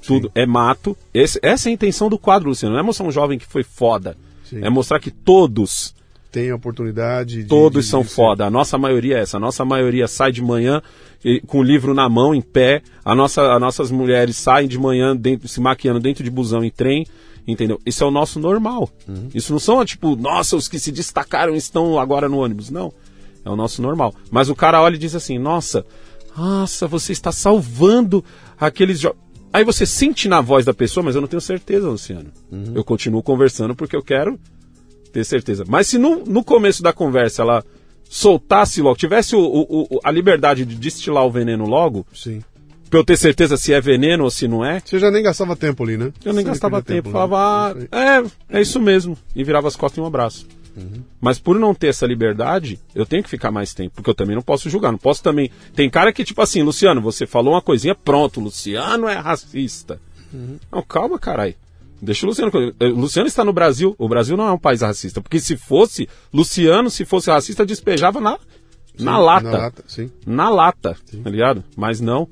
Tudo 0.07 0.33
é 0.35 0.45
mato. 0.47 0.97
Esse- 1.15 1.39
essa 1.43 1.69
é 1.69 1.71
a 1.71 1.73
intenção 1.75 2.09
do 2.09 2.19
quadro, 2.19 2.49
Luciano. 2.49 2.75
Não 2.75 2.81
é 2.81 2.83
mostrar 2.83 3.07
um 3.07 3.13
jovem 3.13 3.39
que 3.39 3.47
foi 3.47 3.63
foda. 3.63 4.17
Sim. 4.45 4.61
É 4.63 4.69
mostrar 4.71 4.99
que 5.01 5.11
todos, 5.11 5.95
Tem 6.33 6.51
a 6.51 6.57
oportunidade 6.57 7.43
de. 7.43 7.49
todos 7.49 7.85
de- 7.85 7.91
são 7.91 8.01
de 8.03 8.09
ser- 8.09 8.15
foda. 8.15 8.47
A 8.47 8.51
nossa 8.51 8.77
maioria 8.79 9.19
é 9.19 9.21
essa. 9.21 9.37
A 9.37 9.41
nossa 9.41 9.65
maioria 9.65 10.09
sai 10.09 10.33
de 10.33 10.41
manhã 10.43 10.81
e- 11.25 11.41
com 11.47 11.59
o 11.59 11.63
livro 11.63 11.93
na 11.95 12.09
mão, 12.09 12.35
em 12.35 12.41
pé. 12.41 12.83
A 13.05 13.15
nossa, 13.15 13.55
as 13.55 13.61
nossas 13.61 13.91
mulheres 13.91 14.37
saem 14.39 14.67
de 14.67 14.79
manhã 14.79 15.15
dentro, 15.15 15.47
se 15.47 15.61
maquiando 15.61 16.01
dentro 16.01 16.25
de 16.25 16.31
busão 16.31 16.65
em 16.65 16.71
trem. 16.71 17.07
Entendeu? 17.47 17.79
Isso 17.85 18.03
é 18.05 18.07
o 18.07 18.11
nosso 18.11 18.39
normal. 18.41 18.89
Uhum. 19.07 19.29
Isso 19.35 19.53
não 19.53 19.59
são, 19.59 19.85
tipo, 19.85 20.15
nossa, 20.17 20.57
os 20.57 20.69
que 20.69 20.79
se 20.79 20.91
destacaram 20.93 21.55
estão 21.57 21.99
agora 21.99 22.29
no 22.29 22.39
ônibus. 22.39 22.71
Não. 22.71 22.93
É 23.45 23.51
o 23.51 23.57
nosso 23.57 23.83
normal. 23.83 24.15
Mas 24.31 24.49
o 24.49 24.55
cara 24.55 24.81
olha 24.81 24.95
e 24.95 24.99
diz 24.99 25.15
assim: 25.17 25.39
Nossa, 25.39 25.85
nossa, 26.37 26.87
você 26.87 27.13
está 27.13 27.33
salvando 27.33 28.25
aqueles 28.59 28.99
jovens. 29.01 29.21
Aí 29.53 29.65
você 29.65 29.85
sente 29.85 30.29
na 30.29 30.41
voz 30.41 30.65
da 30.65 30.73
pessoa, 30.73 31.05
mas 31.05 31.15
eu 31.15 31.21
não 31.21 31.29
tenho 31.29 31.41
certeza, 31.43 31.91
Luciano. 31.91 32.31
Uhum. 32.51 32.73
Eu 32.75 32.83
continuo 32.85 33.23
conversando 33.23 33.75
porque 33.75 33.95
eu 33.95 34.03
quero 34.03 34.39
ter 35.13 35.25
certeza. 35.25 35.65
Mas 35.69 35.87
se 35.87 35.99
no, 35.99 36.25
no 36.25 36.43
começo 36.43 36.83
da 36.83 36.93
conversa 36.93 37.43
ela 37.43 37.65
soltasse 38.09 38.83
logo, 38.83 38.97
tivesse 38.97 39.35
o- 39.35 39.41
o- 39.41 39.83
o- 39.97 40.01
a 40.05 40.11
liberdade 40.11 40.65
de 40.65 40.75
destilar 40.77 41.25
o 41.25 41.31
veneno 41.31 41.65
logo, 41.67 42.07
Sim. 42.15 42.43
pra 42.91 42.99
eu 43.01 43.05
ter 43.05 43.17
certeza 43.17 43.57
se 43.57 43.73
é 43.73 43.81
veneno 43.81 44.25
ou 44.25 44.31
se 44.31 44.47
não 44.47 44.65
é, 44.65 44.81
Você 44.85 44.99
já 44.99 45.11
nem 45.11 45.23
gastava 45.23 45.57
tempo 45.57 45.83
ali, 45.83 45.97
né? 45.97 46.13
eu 46.25 46.33
nem 46.33 46.45
Você 46.45 46.51
gastava 46.51 46.83
perdia 46.83 46.97
tempo. 47.03 47.09
né? 47.09 47.13
Falava, 47.13 47.75
ah, 47.91 48.25
é, 48.51 48.59
é 48.59 48.61
isso 48.61 48.79
mesmo. 48.81 49.17
E 49.35 49.43
virava 49.45 49.69
as 49.69 49.77
costas 49.77 49.99
em 49.99 50.03
um 50.03 50.07
abraço. 50.07 50.47
Mas 51.21 51.39
por 51.39 51.59
não 51.59 51.75
ter 51.75 51.89
essa 51.89 52.07
liberdade, 52.07 52.81
eu 52.95 53.05
tenho 53.05 53.23
que 53.23 53.29
ficar 53.29 53.51
mais 53.51 53.75
tempo, 53.75 53.93
porque 53.95 54.09
eu 54.09 54.15
também 54.15 54.35
não 54.35 54.43
posso 54.43 54.71
julgar. 54.71 54.91
Não 54.91 54.99
posso 54.99 55.23
também. 55.23 55.51
Tem 55.75 55.89
cara 55.91 56.11
que, 56.15 56.25
tipo 56.25 56.41
assim, 56.41 56.63
Luciano, 56.63 56.99
você 57.03 57.27
falou 57.27 57.53
uma 57.53 57.61
coisinha, 57.61 57.95
pronto, 57.95 58.41
Luciano 58.41 59.07
é 59.07 59.15
racista. 59.15 60.01
Não, 60.73 60.83
calma, 60.83 61.19
carai. 61.19 61.57
Deixa 62.05 62.27
o 62.27 62.29
Luciano. 62.29 62.51
eh, 62.81 62.87
Luciano 62.89 63.29
está 63.29 63.45
no 63.45 63.53
Brasil. 63.53 63.95
O 63.97 64.09
Brasil 64.09 64.37
não 64.37 64.49
é 64.49 64.53
um 64.53 64.59
país 64.59 64.81
racista. 64.81 65.21
Porque 65.21 65.39
se 65.39 65.57
fosse, 65.57 66.09
Luciano, 66.35 66.91
se 66.91 67.05
fosse 67.05 67.31
racista, 67.31 67.65
despejava 67.65 68.21
na, 68.21 68.37
na 68.99 69.19
lata 69.19 69.51
Na 69.51 69.59
lata, 69.59 69.85
sim. 69.87 70.11
na 70.27 70.49
lata, 70.51 70.97
tá 71.23 71.31
ligado? 71.31 71.63
Mas 71.77 72.01
não. 72.01 72.27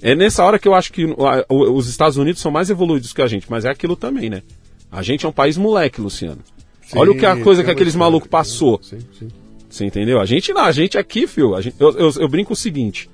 É 0.00 0.14
nessa 0.14 0.44
hora 0.44 0.58
que 0.60 0.68
eu 0.68 0.74
acho 0.74 0.92
que 0.92 1.04
a- 1.04 1.44
o- 1.52 1.72
os 1.72 1.88
Estados 1.88 2.16
Unidos 2.16 2.40
são 2.40 2.52
mais 2.52 2.70
evoluídos 2.70 3.12
que 3.12 3.20
a 3.20 3.26
gente, 3.26 3.50
mas 3.50 3.64
é 3.64 3.70
aquilo 3.70 3.96
também, 3.96 4.30
né? 4.30 4.42
A 4.92 5.02
gente 5.02 5.26
é 5.26 5.28
um 5.28 5.32
país 5.32 5.56
moleque, 5.58 6.00
Luciano. 6.00 6.38
Olha 6.94 7.10
o 7.10 7.16
que 7.16 7.26
a 7.26 7.34
Sim, 7.36 7.42
coisa 7.42 7.62
que 7.64 7.70
aqueles 7.70 7.94
malucos 7.96 8.28
passou. 8.30 8.80
Sim, 8.82 8.98
sim. 9.18 9.28
Você 9.68 9.84
entendeu? 9.84 10.20
A 10.20 10.24
gente 10.24 10.52
não, 10.52 10.62
a 10.62 10.72
gente 10.72 10.96
aqui, 10.96 11.26
fio. 11.26 11.60
gente- 11.60 11.76
eu, 11.78 11.90
eu- 11.98 12.12
eu 12.16 12.28
brinco 12.28 12.52
o 12.52 12.56
seguinte: 12.56 13.10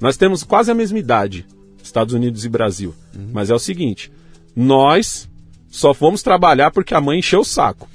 nós 0.00 0.16
temos 0.16 0.42
quase 0.42 0.70
a 0.70 0.74
mesma 0.74 0.98
idade, 0.98 1.46
Estados 1.82 2.14
Unidos 2.14 2.44
e 2.44 2.48
Brasil. 2.48 2.94
Mas 3.32 3.48
é 3.50 3.54
o 3.54 3.58
seguinte: 3.58 4.10
nós 4.56 5.28
só 5.74 5.92
fomos 5.92 6.22
trabalhar 6.22 6.70
porque 6.70 6.94
a 6.94 7.00
mãe 7.00 7.18
encheu 7.18 7.40
o 7.40 7.44
saco. 7.44 7.88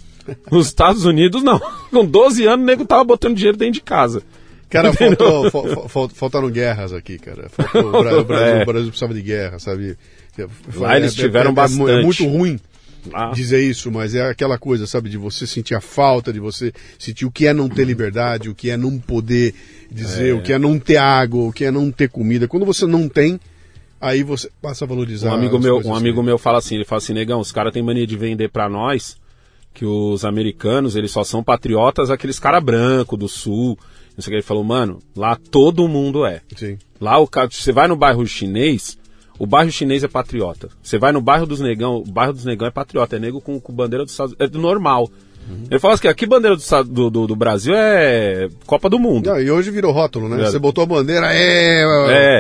Nos 0.52 0.68
Estados 0.68 1.06
Unidos, 1.06 1.42
não. 1.42 1.60
Com 1.90 2.06
12 2.06 2.46
anos, 2.46 2.64
o 2.64 2.66
nego 2.66 2.86
tava 2.86 3.04
botando 3.04 3.36
dinheiro 3.36 3.58
dentro 3.58 3.76
de 3.76 3.82
casa. 3.82 4.22
Cara, 4.70 4.94
faltou, 4.94 5.50
fal- 5.50 5.90
fal- 5.90 6.10
faltaram 6.10 6.50
guerras 6.52 6.94
aqui, 6.94 7.18
cara. 7.18 7.50
Faltou, 7.50 7.88
o, 7.88 8.04
Bra- 8.04 8.20
o 8.20 8.24
Brasil, 8.26 8.56
É. 8.58 8.64
o 8.64 8.66
Brasil 8.66 8.88
precisava 8.90 9.14
de 9.14 9.22
guerra, 9.22 9.58
sabe? 9.60 9.98
Lá 10.76 10.96
eles 10.98 11.16
tiveram 11.16 11.50
é, 11.52 11.54
bastante. 11.54 11.90
É 11.92 12.02
muito 12.04 12.24
ruim 12.28 12.60
Lá. 13.12 13.32
dizer 13.32 13.62
isso, 13.62 13.90
mas 13.92 14.14
é 14.14 14.30
aquela 14.30 14.58
coisa, 14.60 14.86
sabe, 14.86 15.10
de 15.10 15.18
você 15.18 15.48
sentir 15.48 15.74
a 15.74 15.82
falta, 15.82 16.32
de 16.32 16.40
você 16.40 16.72
sentir 17.00 17.26
o 17.26 17.32
que 17.32 17.48
é 17.48 17.54
não 17.54 17.68
ter 17.68 17.84
liberdade, 17.86 18.50
o 18.50 18.54
que 18.54 18.70
é 18.70 18.78
não 18.78 19.00
poder 19.00 19.56
dizer, 19.90 20.36
o 20.36 20.44
que 20.44 20.54
é 20.54 20.60
não 20.60 20.78
ter 20.78 20.98
água, 20.98 21.44
o 21.46 21.52
que 21.52 21.66
é 21.66 21.72
não 21.72 21.92
ter 21.92 22.10
comida. 22.10 22.48
Quando 22.48 22.66
você 22.66 22.86
não 22.86 23.10
tem, 23.10 23.40
aí 24.00 24.24
você 24.24 24.50
passa 24.62 24.86
a 24.86 24.88
valorizar. 24.88 25.30
Um 25.32 25.34
amigo 25.34 25.60
meu, 25.60 25.78
um 25.78 25.82
que- 25.82 25.90
amigo 25.90 26.24
meu 26.24 26.38
fala 26.38 26.58
assim, 26.60 26.76
ele 26.76 26.86
fala 26.86 26.98
assim, 27.00 27.14
negão, 27.14 27.40
os 27.40 27.52
caras 27.52 27.74
têm 27.74 27.84
mania 27.84 28.06
de 28.08 28.18
vender 28.18 28.50
pra 28.50 28.70
nós 28.70 29.18
que 29.74 29.86
os 29.86 30.26
americanos, 30.26 30.96
eles 30.96 31.12
só 31.12 31.24
são 31.24 31.44
patriotas 31.44 32.10
aqueles 32.10 32.40
cara 32.40 32.60
branco 32.60 33.16
do 33.16 33.28
sul. 33.28 33.78
Não 34.18 34.22
sei 34.24 34.30
o 34.30 34.32
que 34.32 34.36
ele 34.36 34.42
falou, 34.42 34.64
mano, 34.64 35.00
lá 35.16 35.36
todo 35.36 35.88
mundo 35.88 36.26
é. 36.26 36.42
Sim. 36.56 36.78
Lá 37.00 37.18
o 37.20 37.28
cara, 37.28 37.48
você 37.50 37.72
vai 37.72 37.88
no 37.88 37.96
bairro 37.96 38.26
chinês, 38.28 38.98
o 39.38 39.46
bairro 39.46 39.72
chinês 39.72 40.04
é 40.04 40.08
patriota. 40.08 40.70
Você 40.84 40.98
vai 40.98 41.14
no 41.14 41.22
bairro 41.22 41.46
dos 41.46 41.62
negão, 41.62 41.98
o 41.98 42.04
bairro 42.12 42.34
dos 42.34 42.44
negão 42.44 42.68
é 42.68 42.72
patriota, 42.72 43.16
é 43.16 43.20
nego 43.20 43.40
com, 43.40 43.60
com 43.62 43.72
bandeira 43.72 44.04
dos 44.04 44.12
Estados 44.14 44.36
É 44.38 44.48
do 44.48 44.60
normal. 45.50 45.68
Ele 45.72 45.80
fala 45.80 45.94
assim, 45.96 46.08
aqui 46.08 46.26
bandeira 46.26 46.56
do, 46.56 47.10
do, 47.10 47.28
do, 47.28 47.36
Brasil 47.36 47.74
é 47.76 48.48
Copa 48.66 48.90
do 48.90 48.98
Mundo. 49.00 49.30
Não, 49.30 49.40
e 49.42 49.50
hoje 49.52 49.72
virou 49.72 49.92
rótulo, 49.92 50.30
né? 50.30 50.42
É. 50.42 50.46
Você 50.46 50.60
botou 50.60 50.84
a 50.84 50.88
bandeira, 50.88 51.28
é. 51.34 51.82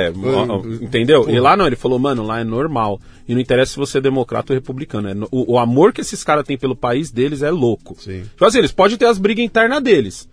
É, 0.07 0.13
ó, 0.15 0.45
ó, 0.57 0.65
entendeu? 0.81 1.23
Pô. 1.25 1.29
E 1.31 1.39
lá 1.39 1.57
não, 1.57 1.67
ele 1.67 1.75
falou, 1.75 1.99
mano, 1.99 2.23
lá 2.23 2.39
é 2.39 2.43
normal. 2.43 2.99
E 3.27 3.33
não 3.33 3.41
interessa 3.41 3.71
se 3.73 3.77
você 3.77 3.97
é 3.99 4.01
democrata 4.01 4.53
ou 4.53 4.57
republicano. 4.57 5.09
É 5.09 5.13
no- 5.13 5.27
o, 5.31 5.53
o 5.53 5.59
amor 5.59 5.93
que 5.93 6.01
esses 6.01 6.23
caras 6.23 6.45
têm 6.45 6.57
pelo 6.57 6.75
país 6.75 7.11
deles 7.11 7.41
é 7.41 7.51
louco. 7.51 7.95
Sim. 7.99 8.21
Tipo 8.23 8.45
assim, 8.45 8.57
eles 8.59 8.71
podem 8.71 8.97
ter 8.97 9.05
as 9.05 9.17
brigas 9.17 9.45
internas 9.45 9.81
deles. 9.83 10.27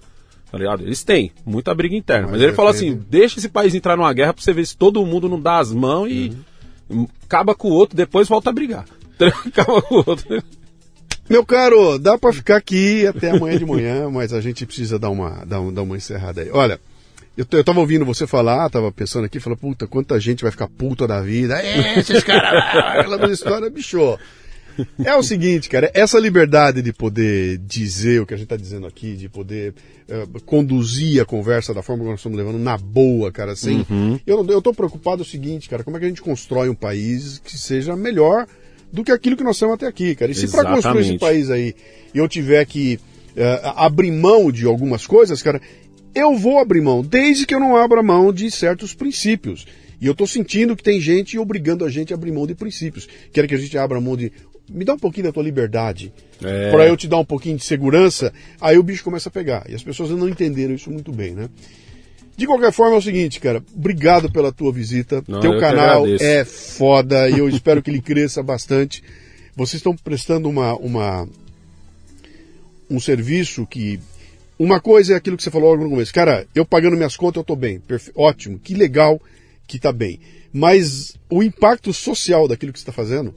Tá 0.50 0.56
ligado? 0.58 0.82
Eles 0.84 1.02
têm, 1.02 1.32
muita 1.44 1.74
briga 1.74 1.96
interna. 1.96 2.22
Mas, 2.28 2.32
Mas 2.32 2.42
ele 2.42 2.52
falou 2.52 2.70
assim: 2.70 2.98
deixa 3.10 3.38
esse 3.38 3.48
país 3.48 3.74
entrar 3.74 3.96
numa 3.96 4.12
guerra 4.12 4.32
pra 4.32 4.42
você 4.42 4.52
ver 4.52 4.64
se 4.64 4.76
todo 4.76 5.04
mundo 5.04 5.28
não 5.28 5.40
dá 5.40 5.58
as 5.58 5.72
mãos 5.72 6.08
e 6.08 6.32
Uhum. 6.88 7.08
acaba 7.24 7.52
com 7.52 7.68
o 7.68 7.72
outro, 7.72 7.96
depois 7.96 8.28
volta 8.28 8.50
a 8.50 8.52
brigar. 8.52 8.84
acaba 9.44 9.82
com 9.82 9.96
o 9.96 10.04
outro. 10.06 10.42
Meu 11.28 11.44
caro, 11.44 11.98
dá 11.98 12.16
pra 12.16 12.32
ficar 12.32 12.56
aqui 12.56 13.06
até 13.06 13.30
amanhã 13.30 13.58
de 13.58 13.66
manhã, 13.66 14.08
mas 14.12 14.32
a 14.32 14.40
gente 14.40 14.64
precisa 14.66 14.98
dar 14.98 15.10
uma, 15.10 15.44
dar, 15.44 15.60
um- 15.60 15.72
dar 15.72 15.82
uma 15.82 15.96
encerrada 15.96 16.40
aí. 16.42 16.50
Olha, 16.52 16.78
eu, 17.36 17.44
eu 17.50 17.64
tava 17.64 17.80
ouvindo 17.80 18.04
você 18.04 18.26
falar, 18.26 18.70
tava 18.70 18.90
pensando 18.92 19.24
aqui, 19.24 19.40
falei, 19.40 19.58
puta, 19.58 19.86
quanta 19.86 20.18
gente 20.20 20.42
vai 20.42 20.50
ficar 20.50 20.68
puta 20.68 21.06
da 21.06 21.20
vida. 21.20 21.60
É, 21.60 21.98
esses 21.98 22.22
caras, 22.22 22.64
aquela 23.00 23.30
história, 23.32 23.68
bicho. 23.70 24.18
É 25.02 25.14
o 25.16 25.22
seguinte, 25.22 25.70
cara, 25.70 25.90
essa 25.94 26.18
liberdade 26.18 26.82
de 26.82 26.92
poder 26.92 27.56
dizer 27.58 28.20
o 28.20 28.26
que 28.26 28.34
a 28.34 28.36
gente 28.36 28.46
tá 28.46 28.58
dizendo 28.58 28.86
aqui, 28.86 29.16
de 29.16 29.26
poder 29.26 29.72
eh, 30.06 30.26
conduzir 30.44 31.18
a 31.18 31.24
conversa 31.24 31.72
da 31.72 31.80
forma 31.82 32.04
que 32.04 32.10
nós 32.10 32.18
estamos 32.20 32.36
levando 32.36 32.58
na 32.58 32.76
boa, 32.76 33.32
cara, 33.32 33.52
assim. 33.52 33.86
Eu, 34.26 34.44
não- 34.44 34.52
eu 34.52 34.60
tô 34.60 34.74
preocupado 34.74 35.22
o 35.22 35.24
seguinte, 35.24 35.66
cara, 35.66 35.82
como 35.82 35.96
é 35.96 36.00
que 36.00 36.04
a 36.04 36.08
gente 36.10 36.20
constrói 36.20 36.68
um 36.68 36.74
país 36.74 37.40
que 37.42 37.56
seja 37.56 37.96
melhor 37.96 38.46
do 38.96 39.04
que 39.04 39.12
aquilo 39.12 39.36
que 39.36 39.44
nós 39.44 39.58
temos 39.58 39.74
até 39.74 39.86
aqui, 39.86 40.14
cara. 40.14 40.32
E 40.32 40.34
se 40.34 40.48
para 40.48 40.72
construir 40.72 41.02
esse 41.02 41.18
país 41.18 41.50
aí 41.50 41.74
eu 42.14 42.26
tiver 42.26 42.64
que 42.64 42.98
eh, 43.36 43.60
abrir 43.76 44.10
mão 44.10 44.50
de 44.50 44.64
algumas 44.64 45.06
coisas, 45.06 45.42
cara, 45.42 45.60
eu 46.14 46.34
vou 46.34 46.58
abrir 46.58 46.80
mão, 46.80 47.02
desde 47.02 47.44
que 47.44 47.54
eu 47.54 47.60
não 47.60 47.76
abra 47.76 48.02
mão 48.02 48.32
de 48.32 48.50
certos 48.50 48.94
princípios. 48.94 49.66
E 50.00 50.06
eu 50.06 50.14
tô 50.14 50.26
sentindo 50.26 50.74
que 50.74 50.82
tem 50.82 50.98
gente 50.98 51.38
obrigando 51.38 51.84
a 51.84 51.90
gente 51.90 52.14
a 52.14 52.16
abrir 52.16 52.32
mão 52.32 52.46
de 52.46 52.54
princípios. 52.54 53.06
Quer 53.34 53.46
que 53.46 53.54
a 53.54 53.58
gente 53.58 53.76
abra 53.76 54.00
mão 54.00 54.16
de. 54.16 54.32
Me 54.68 54.82
dá 54.82 54.94
um 54.94 54.98
pouquinho 54.98 55.26
da 55.26 55.32
tua 55.32 55.42
liberdade. 55.42 56.10
É. 56.42 56.70
Pra 56.70 56.86
eu 56.86 56.96
te 56.96 57.06
dar 57.06 57.18
um 57.18 57.24
pouquinho 57.24 57.58
de 57.58 57.64
segurança, 57.64 58.32
aí 58.58 58.78
o 58.78 58.82
bicho 58.82 59.04
começa 59.04 59.28
a 59.28 59.32
pegar. 59.32 59.66
E 59.68 59.74
as 59.74 59.82
pessoas 59.82 60.08
não 60.10 60.26
entenderam 60.26 60.74
isso 60.74 60.90
muito 60.90 61.12
bem, 61.12 61.32
né? 61.32 61.50
De 62.36 62.46
qualquer 62.46 62.70
forma 62.72 62.96
é 62.96 62.98
o 62.98 63.02
seguinte, 63.02 63.40
cara, 63.40 63.62
obrigado 63.74 64.30
pela 64.30 64.52
tua 64.52 64.70
visita. 64.72 65.22
Não, 65.26 65.38
eu 65.38 65.40
Teu 65.42 65.58
canal 65.60 66.04
é 66.22 66.44
foda 66.44 67.30
e 67.30 67.38
eu 67.38 67.48
espero 67.48 67.82
que 67.82 67.90
ele 67.90 68.00
cresça 68.02 68.42
bastante. 68.42 69.02
Vocês 69.56 69.78
estão 69.80 69.96
prestando 69.96 70.48
uma, 70.48 70.74
uma 70.76 71.26
um 72.90 73.00
serviço 73.00 73.66
que 73.66 73.98
uma 74.58 74.80
coisa 74.80 75.14
é 75.14 75.16
aquilo 75.16 75.36
que 75.36 75.42
você 75.42 75.50
falou 75.50 75.70
logo 75.70 75.84
no 75.84 75.90
começo. 75.90 76.12
Cara, 76.12 76.46
eu 76.54 76.64
pagando 76.64 76.96
minhas 76.96 77.16
contas 77.16 77.40
eu 77.40 77.44
tô 77.44 77.56
bem. 77.56 77.78
Perfe- 77.80 78.12
Ótimo, 78.14 78.58
que 78.58 78.74
legal 78.74 79.20
que 79.66 79.78
tá 79.78 79.92
bem. 79.92 80.20
Mas 80.52 81.16
o 81.28 81.42
impacto 81.42 81.92
social 81.92 82.46
daquilo 82.48 82.72
que 82.72 82.78
você 82.78 82.82
está 82.82 82.92
fazendo 82.92 83.34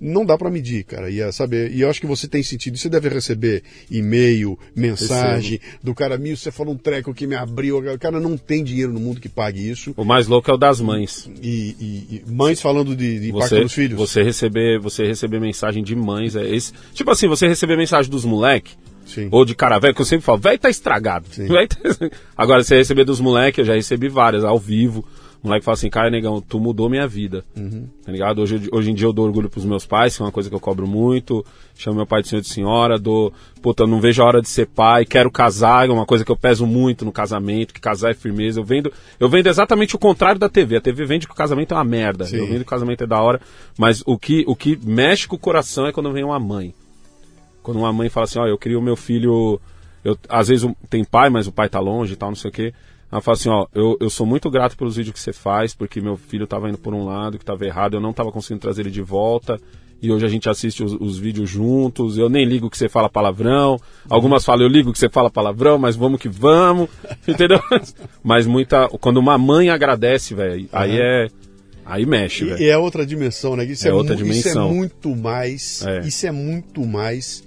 não 0.00 0.24
dá 0.24 0.36
para 0.38 0.50
medir, 0.50 0.84
cara. 0.84 1.10
E, 1.10 1.20
é, 1.20 1.30
sabe, 1.32 1.68
e 1.68 1.80
eu 1.80 1.90
acho 1.90 2.00
que 2.00 2.06
você 2.06 2.26
tem 2.28 2.42
sentido. 2.42 2.76
Você 2.76 2.88
deve 2.88 3.08
receber 3.08 3.62
e-mail, 3.90 4.58
mensagem 4.74 5.60
do 5.82 5.94
cara, 5.94 6.16
Mil, 6.18 6.36
você 6.36 6.50
falou 6.50 6.74
um 6.74 6.76
treco 6.78 7.12
que 7.14 7.26
me 7.26 7.34
abriu. 7.34 7.78
O 7.78 7.98
cara 7.98 8.20
não 8.20 8.36
tem 8.36 8.62
dinheiro 8.64 8.92
no 8.92 9.00
mundo 9.00 9.20
que 9.20 9.28
pague 9.28 9.68
isso. 9.70 9.92
O 9.96 10.04
mais 10.04 10.26
louco 10.26 10.50
é 10.50 10.54
o 10.54 10.56
das 10.56 10.80
mães. 10.80 11.28
E, 11.42 11.76
e- 11.80 12.22
e 12.26 12.30
mães 12.30 12.60
falando 12.60 12.94
de, 12.96 13.20
de 13.20 13.28
impacto 13.30 13.48
Você, 13.48 13.60
nos 13.60 13.72
filhos. 13.72 13.98
você 13.98 14.22
receber, 14.22 14.78
você 14.78 15.04
receber 15.06 15.40
mensagem 15.40 15.82
de 15.82 15.94
mães, 15.94 16.34
é 16.36 16.48
esse. 16.48 16.72
Tipo 16.94 17.10
assim, 17.10 17.28
você 17.28 17.46
receber 17.48 17.76
mensagem 17.76 18.10
dos 18.10 18.24
moleque, 18.24 18.74
Sim. 19.06 19.28
ou 19.30 19.44
de 19.44 19.54
cara 19.54 19.78
velho, 19.78 19.94
que 19.94 20.00
eu 20.00 20.06
sempre 20.06 20.24
falo, 20.24 20.38
velho 20.38 20.58
tá 20.58 20.68
estragado. 20.70 21.26
Tá- 21.36 22.10
Agora, 22.36 22.62
você 22.62 22.76
receber 22.76 23.04
dos 23.04 23.20
moleque, 23.20 23.60
eu 23.60 23.64
já 23.64 23.74
recebi 23.74 24.08
várias, 24.08 24.44
ao 24.44 24.58
vivo. 24.58 25.04
Moleque 25.48 25.64
fala 25.64 25.74
assim, 25.74 25.88
cara, 25.88 26.10
negão, 26.10 26.40
tu 26.40 26.60
mudou 26.60 26.88
minha 26.88 27.08
vida. 27.08 27.44
Uhum. 27.56 27.88
Tá 28.04 28.12
ligado? 28.12 28.40
Hoje, 28.40 28.68
hoje 28.70 28.90
em 28.90 28.94
dia 28.94 29.06
eu 29.06 29.12
dou 29.12 29.26
orgulho 29.26 29.48
pros 29.48 29.64
meus 29.64 29.86
pais, 29.86 30.16
que 30.16 30.22
é 30.22 30.24
uma 30.26 30.30
coisa 30.30 30.48
que 30.48 30.54
eu 30.54 30.60
cobro 30.60 30.86
muito. 30.86 31.44
Chamo 31.74 31.96
meu 31.96 32.06
pai 32.06 32.22
de 32.22 32.28
senhor 32.28 32.40
e 32.40 32.42
de 32.42 32.48
senhora, 32.48 32.98
dou, 32.98 33.32
puta, 33.62 33.84
eu 33.84 33.86
não 33.86 34.00
vejo 34.00 34.22
a 34.22 34.26
hora 34.26 34.42
de 34.42 34.48
ser 34.48 34.66
pai, 34.66 35.04
quero 35.04 35.30
casar, 35.30 35.88
é 35.88 35.92
uma 35.92 36.04
coisa 36.04 36.24
que 36.24 36.30
eu 36.30 36.36
peso 36.36 36.66
muito 36.66 37.04
no 37.04 37.12
casamento, 37.12 37.72
que 37.72 37.80
casar 37.80 38.10
é 38.10 38.14
firmeza. 38.14 38.60
Eu 38.60 38.64
vendo, 38.64 38.92
eu 39.18 39.28
vendo 39.28 39.46
exatamente 39.46 39.96
o 39.96 39.98
contrário 39.98 40.38
da 40.38 40.48
TV. 40.48 40.76
A 40.76 40.80
TV 40.80 41.04
vende 41.04 41.26
que 41.26 41.32
o 41.32 41.36
casamento 41.36 41.72
é 41.72 41.76
uma 41.76 41.84
merda. 41.84 42.26
Sim. 42.26 42.36
Eu 42.36 42.46
vendo 42.46 42.58
que 42.58 42.62
o 42.62 42.66
casamento 42.66 43.04
é 43.04 43.06
da 43.06 43.20
hora, 43.20 43.40
mas 43.78 44.02
o 44.04 44.18
que, 44.18 44.44
o 44.46 44.54
que 44.54 44.78
mexe 44.82 45.26
com 45.26 45.36
o 45.36 45.38
coração 45.38 45.86
é 45.86 45.92
quando 45.92 46.12
vem 46.12 46.24
uma 46.24 46.38
mãe. 46.38 46.74
Quando 47.62 47.78
uma 47.78 47.92
mãe 47.92 48.08
fala 48.08 48.24
assim, 48.24 48.38
ó, 48.38 48.46
eu 48.46 48.58
queria 48.58 48.78
o 48.78 48.82
meu 48.82 48.96
filho. 48.96 49.60
Eu, 50.04 50.16
às 50.28 50.48
vezes 50.48 50.70
tem 50.90 51.04
pai, 51.04 51.30
mas 51.30 51.46
o 51.46 51.52
pai 51.52 51.68
tá 51.68 51.80
longe 51.80 52.12
e 52.12 52.16
tal, 52.16 52.28
não 52.30 52.36
sei 52.36 52.50
o 52.50 52.52
quê. 52.52 52.74
Ela 53.10 53.20
fala 53.22 53.36
assim, 53.36 53.48
ó, 53.48 53.66
eu, 53.74 53.96
eu 54.00 54.10
sou 54.10 54.26
muito 54.26 54.50
grato 54.50 54.76
pelos 54.76 54.96
vídeos 54.96 55.14
que 55.14 55.20
você 55.20 55.32
faz, 55.32 55.74
porque 55.74 56.00
meu 56.00 56.16
filho 56.16 56.46
tava 56.46 56.68
indo 56.68 56.76
por 56.78 56.92
um 56.92 57.04
lado, 57.04 57.38
que 57.38 57.44
tava 57.44 57.64
errado, 57.64 57.94
eu 57.94 58.00
não 58.00 58.12
tava 58.12 58.30
conseguindo 58.30 58.60
trazer 58.60 58.82
ele 58.82 58.90
de 58.90 59.00
volta. 59.02 59.58
E 60.00 60.12
hoje 60.12 60.24
a 60.24 60.28
gente 60.28 60.48
assiste 60.48 60.84
os, 60.84 60.92
os 60.92 61.18
vídeos 61.18 61.50
juntos, 61.50 62.16
eu 62.18 62.28
nem 62.28 62.44
ligo 62.44 62.70
que 62.70 62.78
você 62.78 62.88
fala 62.88 63.08
palavrão. 63.08 63.80
Algumas 64.08 64.44
falam, 64.44 64.62
eu 64.64 64.68
ligo 64.70 64.92
que 64.92 64.98
você 64.98 65.08
fala 65.08 65.28
palavrão, 65.30 65.76
mas 65.78 65.96
vamos 65.96 66.20
que 66.20 66.28
vamos. 66.28 66.88
Entendeu? 67.26 67.60
Mas 68.22 68.46
muita. 68.46 68.88
Quando 69.00 69.16
uma 69.16 69.36
mãe 69.36 69.70
agradece, 69.70 70.34
velho, 70.34 70.68
aí 70.72 70.98
é. 71.00 71.26
Aí 71.84 72.04
mexe, 72.06 72.44
velho. 72.44 72.62
E, 72.62 72.68
é 72.68 72.76
outra 72.78 73.04
dimensão, 73.06 73.56
né? 73.56 73.64
Isso 73.64 73.86
É 73.88 73.90
é, 73.90 73.94
outra 73.94 74.14
mu- 74.14 74.20
Isso 74.26 74.30
é 74.30 74.52
dimensão. 74.52 74.72
muito 74.72 75.16
mais. 75.16 75.82
É. 75.84 76.00
Isso 76.06 76.26
é 76.26 76.30
muito 76.30 76.86
mais 76.86 77.42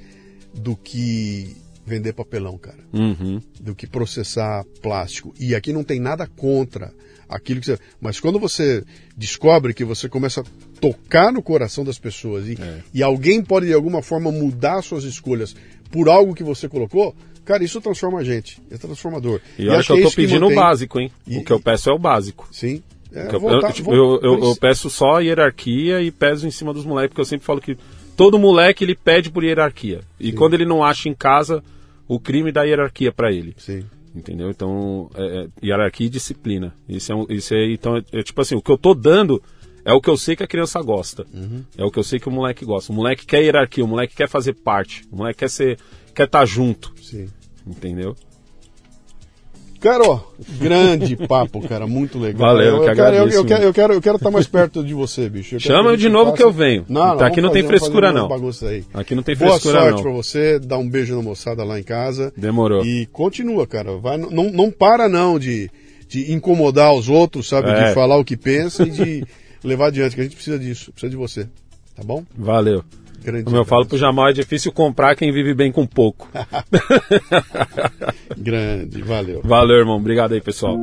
do 0.53 0.75
que 0.75 1.55
vender 1.91 2.13
papelão, 2.13 2.57
cara. 2.57 2.79
Uhum. 2.93 3.39
Do 3.59 3.75
que 3.75 3.85
processar 3.85 4.63
plástico. 4.81 5.33
E 5.39 5.53
aqui 5.53 5.71
não 5.73 5.83
tem 5.83 5.99
nada 5.99 6.25
contra 6.25 6.91
aquilo 7.29 7.59
que 7.59 7.65
você. 7.67 7.77
Mas 7.99 8.19
quando 8.19 8.39
você 8.39 8.83
descobre 9.15 9.73
que 9.73 9.83
você 9.85 10.09
começa 10.09 10.41
a 10.41 10.43
tocar 10.79 11.31
no 11.31 11.41
coração 11.41 11.83
das 11.83 11.99
pessoas 11.99 12.47
e, 12.47 12.53
É. 12.61 12.79
e 12.93 13.03
alguém 13.03 13.43
pode 13.43 13.67
de 13.67 13.73
alguma 13.73 14.01
forma 14.01 14.31
mudar 14.31 14.81
suas 14.81 15.03
escolhas 15.03 15.55
por 15.91 16.07
algo 16.09 16.33
que 16.33 16.43
você 16.43 16.67
colocou, 16.67 17.15
cara, 17.45 17.63
isso 17.63 17.79
transforma 17.81 18.19
a 18.19 18.23
gente. 18.23 18.59
É 18.71 18.77
transformador. 18.77 19.39
E 19.59 19.67
olha 19.67 19.79
acho 19.79 19.87
que 19.87 19.91
eu 19.93 19.97
é 19.97 20.01
tô 20.01 20.07
isso 20.07 20.15
que 20.15 20.21
pedindo 20.23 20.47
o 20.47 20.55
básico, 20.55 20.99
hein? 20.99 21.11
E- 21.27 21.37
o 21.37 21.43
que 21.43 21.51
eu 21.51 21.59
peço 21.59 21.89
é 21.89 21.93
o 21.93 21.99
básico. 21.99 22.47
Sim. 22.51 22.81
É, 23.13 23.27
eu, 23.35 23.39
voltar- 23.41 23.67
eu, 23.69 23.73
tipo, 23.73 23.93
eu, 23.93 24.13
eu- 24.13 24.19
por 24.19 24.25
eu 24.45 24.51
isso- 24.51 24.59
peço 24.59 24.89
só 24.89 25.19
hierarquia 25.19 26.01
e 26.01 26.09
peso 26.11 26.47
em 26.47 26.51
cima 26.51 26.73
dos 26.73 26.85
moleques, 26.85 27.09
porque 27.09 27.19
eu 27.21 27.25
sempre 27.25 27.45
falo 27.45 27.59
que 27.59 27.77
todo 28.15 28.39
moleque 28.39 28.83
ele 28.85 28.95
pede 28.95 29.29
por 29.29 29.43
hierarquia. 29.43 29.99
E 30.19 30.31
quando 30.31 30.53
ele 30.53 30.65
não 30.65 30.81
acha 30.83 31.09
em 31.09 31.13
casa, 31.13 31.61
o 32.07 32.19
crime 32.19 32.51
dá 32.51 32.63
hierarquia 32.63 33.11
pra 33.11 33.31
ele. 33.31 33.53
Sim. 33.57 33.83
Entendeu? 34.13 34.49
Então, 34.49 35.09
é, 35.15 35.23
é, 35.43 35.65
hierarquia 35.65 36.07
e 36.07 36.09
disciplina. 36.09 36.75
Isso 36.87 37.11
é, 37.11 37.15
um- 37.15 37.25
isso 37.29 37.53
é, 37.53 37.71
então, 37.71 37.95
é, 37.97 38.03
é 38.11 38.23
tipo 38.23 38.41
assim, 38.41 38.55
o 38.55 38.61
que 38.61 38.69
eu 38.71 38.77
tô 38.77 38.93
dando 38.93 39.41
é 39.85 39.93
o 39.93 40.01
que 40.01 40.09
eu 40.09 40.17
sei 40.17 40.35
que 40.35 40.43
a 40.43 40.47
criança 40.47 40.81
gosta. 40.81 41.25
É 41.77 41.83
o 41.83 41.89
que 41.89 41.97
eu 41.97 42.03
sei 42.03 42.19
que 42.19 42.27
o 42.27 42.31
moleque 42.31 42.65
gosta. 42.65 42.91
O 42.91 42.95
moleque 42.95 43.25
quer 43.25 43.41
hierarquia, 43.41 43.83
o 43.83 43.87
moleque 43.87 44.15
quer 44.15 44.27
fazer 44.27 44.53
parte, 44.53 45.03
o 45.11 45.15
moleque 45.15 45.39
quer 45.39 45.49
ser, 45.49 45.79
quer 46.13 46.25
estar 46.25 46.45
junto. 46.45 46.93
Sim. 47.01 47.29
Entendeu? 47.65 48.15
Cara, 49.81 50.03
ó, 50.07 50.19
grande 50.59 51.15
papo, 51.15 51.59
cara, 51.67 51.87
muito 51.87 52.19
legal. 52.19 52.53
Valeu, 52.53 52.75
eu 52.75 52.79
que 52.81 52.95
cara, 52.95 53.07
agradeço 53.09 53.37
eu 53.37 53.45
quero, 53.45 53.63
eu 53.63 53.73
quero, 53.73 53.93
eu 53.93 54.01
quero 54.01 54.15
estar 54.17 54.29
mais 54.29 54.45
perto 54.47 54.83
de 54.83 54.93
você, 54.93 55.27
bicho. 55.27 55.49
Quero 55.57 55.61
Chama 55.61 55.89
eu 55.89 55.97
de 55.97 56.07
novo 56.07 56.25
faça- 56.25 56.37
que 56.37 56.43
eu 56.43 56.51
venho. 56.51 56.85
Não, 56.87 57.17
Tá, 57.17 57.25
aqui 57.25 57.41
não 57.41 57.49
tem 57.51 57.63
fazer- 57.63 57.79
vamos 57.79 57.79
frescura, 57.81 58.11
não. 58.13 58.29
Aqui 58.93 59.15
não 59.15 59.23
tem 59.23 59.35
Boa 59.35 59.51
frescura, 59.59 59.79
sorte 59.81 59.95
não. 59.95 60.01
pra 60.03 60.11
você, 60.11 60.59
dá 60.59 60.77
um 60.77 60.87
beijo 60.87 61.15
na 61.15 61.21
moçada 61.23 61.63
lá 61.63 61.79
em 61.79 61.83
casa. 61.83 62.31
Demorou. 62.37 62.85
E 62.85 63.07
continua, 63.07 63.65
cara. 63.65 63.97
Vai, 63.97 64.17
não, 64.17 64.51
não 64.51 64.69
para 64.69 65.09
não 65.09 65.39
de, 65.39 65.67
de 66.07 66.31
incomodar 66.31 66.93
os 66.93 67.09
outros, 67.09 67.49
sabe? 67.49 67.69
É. 67.71 67.87
De 67.89 67.93
falar 67.95 68.17
o 68.17 68.23
que 68.23 68.37
pensa 68.37 68.83
e 68.83 68.91
de 68.91 69.25
levar 69.63 69.87
adiante, 69.87 70.13
que 70.15 70.21
a 70.21 70.23
gente 70.23 70.35
precisa 70.35 70.59
disso, 70.59 70.91
precisa 70.91 71.09
de 71.09 71.17
você. 71.17 71.47
Tá 71.95 72.03
bom? 72.03 72.23
Valeu. 72.37 72.83
Grande 73.23 73.43
Como 73.43 73.57
eu 73.57 73.65
falo 73.65 73.85
pro 73.85 73.97
Jamal, 73.97 74.29
é 74.29 74.33
difícil 74.33 74.71
comprar 74.71 75.15
quem 75.15 75.31
vive 75.31 75.53
bem 75.53 75.71
com 75.71 75.85
pouco. 75.85 76.27
Grande, 78.35 79.01
valeu. 79.01 79.41
Valeu, 79.43 79.77
irmão. 79.77 79.97
Obrigado 79.97 80.33
aí, 80.33 80.41
pessoal. 80.41 80.75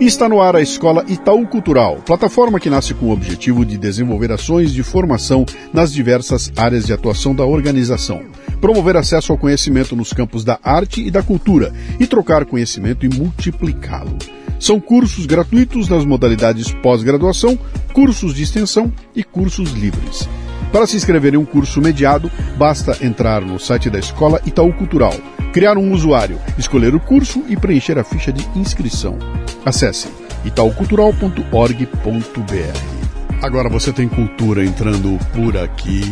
Está 0.00 0.30
no 0.30 0.40
ar 0.40 0.56
a 0.56 0.62
Escola 0.62 1.04
Itaú 1.06 1.46
Cultural, 1.46 1.96
plataforma 1.96 2.58
que 2.58 2.70
nasce 2.70 2.94
com 2.94 3.06
o 3.06 3.12
objetivo 3.12 3.66
de 3.66 3.76
desenvolver 3.76 4.32
ações 4.32 4.72
de 4.72 4.82
formação 4.82 5.44
nas 5.74 5.92
diversas 5.92 6.50
áreas 6.56 6.86
de 6.86 6.92
atuação 6.94 7.34
da 7.34 7.44
organização, 7.44 8.22
promover 8.62 8.96
acesso 8.96 9.30
ao 9.30 9.38
conhecimento 9.38 9.94
nos 9.94 10.14
campos 10.14 10.42
da 10.42 10.58
arte 10.62 11.06
e 11.06 11.10
da 11.10 11.22
cultura 11.22 11.70
e 12.00 12.06
trocar 12.06 12.46
conhecimento 12.46 13.04
e 13.04 13.10
multiplicá-lo. 13.10 14.16
São 14.60 14.78
cursos 14.78 15.24
gratuitos 15.24 15.88
nas 15.88 16.04
modalidades 16.04 16.70
pós-graduação, 16.70 17.58
cursos 17.94 18.34
de 18.34 18.42
extensão 18.42 18.92
e 19.16 19.24
cursos 19.24 19.72
livres. 19.72 20.28
Para 20.70 20.86
se 20.86 20.96
inscrever 20.96 21.34
em 21.34 21.38
um 21.38 21.46
curso 21.46 21.80
mediado, 21.80 22.30
basta 22.58 23.04
entrar 23.04 23.40
no 23.40 23.58
site 23.58 23.88
da 23.88 23.98
Escola 23.98 24.40
Itaú 24.44 24.72
Cultural, 24.74 25.14
criar 25.52 25.78
um 25.78 25.92
usuário, 25.92 26.38
escolher 26.58 26.94
o 26.94 27.00
curso 27.00 27.42
e 27.48 27.56
preencher 27.56 27.98
a 27.98 28.04
ficha 28.04 28.30
de 28.30 28.46
inscrição. 28.56 29.18
Acesse 29.64 30.08
itaucultural.org.br. 30.44 33.42
Agora 33.42 33.70
você 33.70 33.92
tem 33.92 34.06
cultura 34.06 34.62
entrando 34.62 35.18
por 35.34 35.56
aqui, 35.56 36.02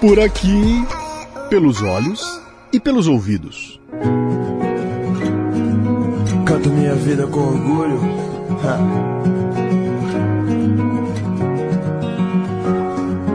por 0.00 0.18
aqui, 0.18 0.84
pelos 1.50 1.82
olhos 1.82 2.22
e 2.72 2.80
pelos 2.80 3.06
ouvidos. 3.06 3.78
Canto 6.54 6.70
minha 6.70 6.94
vida 6.94 7.26
com 7.26 7.40
orgulho. 7.40 8.00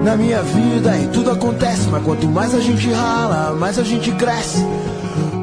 Na 0.06 0.16
minha 0.16 0.42
vida 0.42 0.98
e 0.98 1.08
tudo 1.10 1.30
acontece, 1.30 1.90
mas 1.90 2.02
quanto 2.02 2.26
mais 2.28 2.56
a 2.56 2.62
gente 2.62 2.90
rala, 2.90 3.54
mais 3.60 3.78
a 3.78 3.84
gente 3.84 4.10
cresce. 4.14 4.66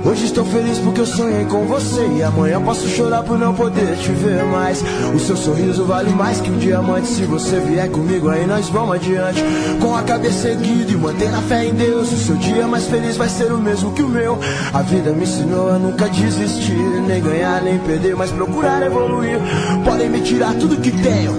Hoje 0.06 0.26
estou 0.26 0.44
feliz 0.44 0.78
porque 0.78 1.00
eu 1.00 1.06
sonhei 1.06 1.44
com 1.46 1.66
você. 1.66 2.06
E 2.16 2.22
amanhã 2.22 2.62
posso 2.62 2.88
chorar 2.88 3.24
por 3.24 3.36
não 3.36 3.52
poder 3.52 3.96
te 3.96 4.12
ver 4.12 4.44
mais. 4.44 4.80
O 5.12 5.18
seu 5.18 5.36
sorriso 5.36 5.84
vale 5.84 6.10
mais 6.10 6.40
que 6.40 6.48
um 6.48 6.58
diamante. 6.58 7.08
Se 7.08 7.24
você 7.24 7.58
vier 7.58 7.90
comigo 7.90 8.28
aí 8.28 8.46
nós 8.46 8.68
vamos 8.68 8.94
adiante. 8.94 9.42
Com 9.80 9.96
a 9.96 10.02
cabeça 10.04 10.48
erguida 10.48 10.92
e 10.92 10.96
manter 10.96 11.34
a 11.34 11.42
fé 11.42 11.66
em 11.66 11.74
Deus 11.74 12.12
O 12.12 12.16
seu 12.16 12.36
dia 12.36 12.66
mais 12.68 12.86
feliz 12.86 13.16
vai 13.16 13.28
ser 13.28 13.50
o 13.50 13.58
mesmo 13.58 13.92
que 13.94 14.02
o 14.02 14.08
meu. 14.08 14.38
A 14.72 14.80
vida 14.82 15.10
me 15.10 15.24
ensinou 15.24 15.70
a 15.70 15.78
nunca 15.78 16.08
desistir 16.08 16.78
Nem 17.06 17.20
ganhar 17.20 17.60
nem 17.62 17.78
perder, 17.80 18.14
mas 18.14 18.30
procurar 18.30 18.86
evoluir. 18.86 19.40
Podem 19.84 20.08
me 20.08 20.20
tirar 20.20 20.54
tudo 20.54 20.80
que 20.80 20.92
tenho 20.92 21.32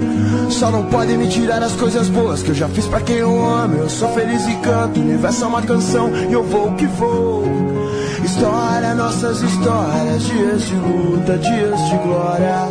Só 0.50 0.70
não 0.70 0.84
podem 0.88 1.18
me 1.18 1.30
tirar 1.30 1.64
as 1.64 1.72
coisas 1.74 2.10
boas 2.10 2.44
Que 2.44 2.50
eu 2.50 2.56
já 2.56 2.68
fiz 2.68 2.86
pra 2.86 3.00
quem 3.00 3.16
eu 3.16 3.46
amo. 3.46 3.76
Eu 3.76 3.90
sou 3.90 4.10
feliz 4.10 4.46
e 4.46 4.56
canto, 4.56 5.00
o 5.00 5.04
universo 5.04 5.46
é 5.46 5.48
uma 5.48 5.62
canção 5.62 6.12
E 6.30 6.34
eu 6.34 6.44
vou 6.44 6.74
que 6.74 6.86
vou 6.86 7.77
História, 8.24 8.96
nossas 8.96 9.42
histórias, 9.42 10.24
dias 10.24 10.62
de 10.64 10.76
luta, 10.76 11.38
dias 11.38 11.90
de 11.90 11.98
glória. 11.98 12.70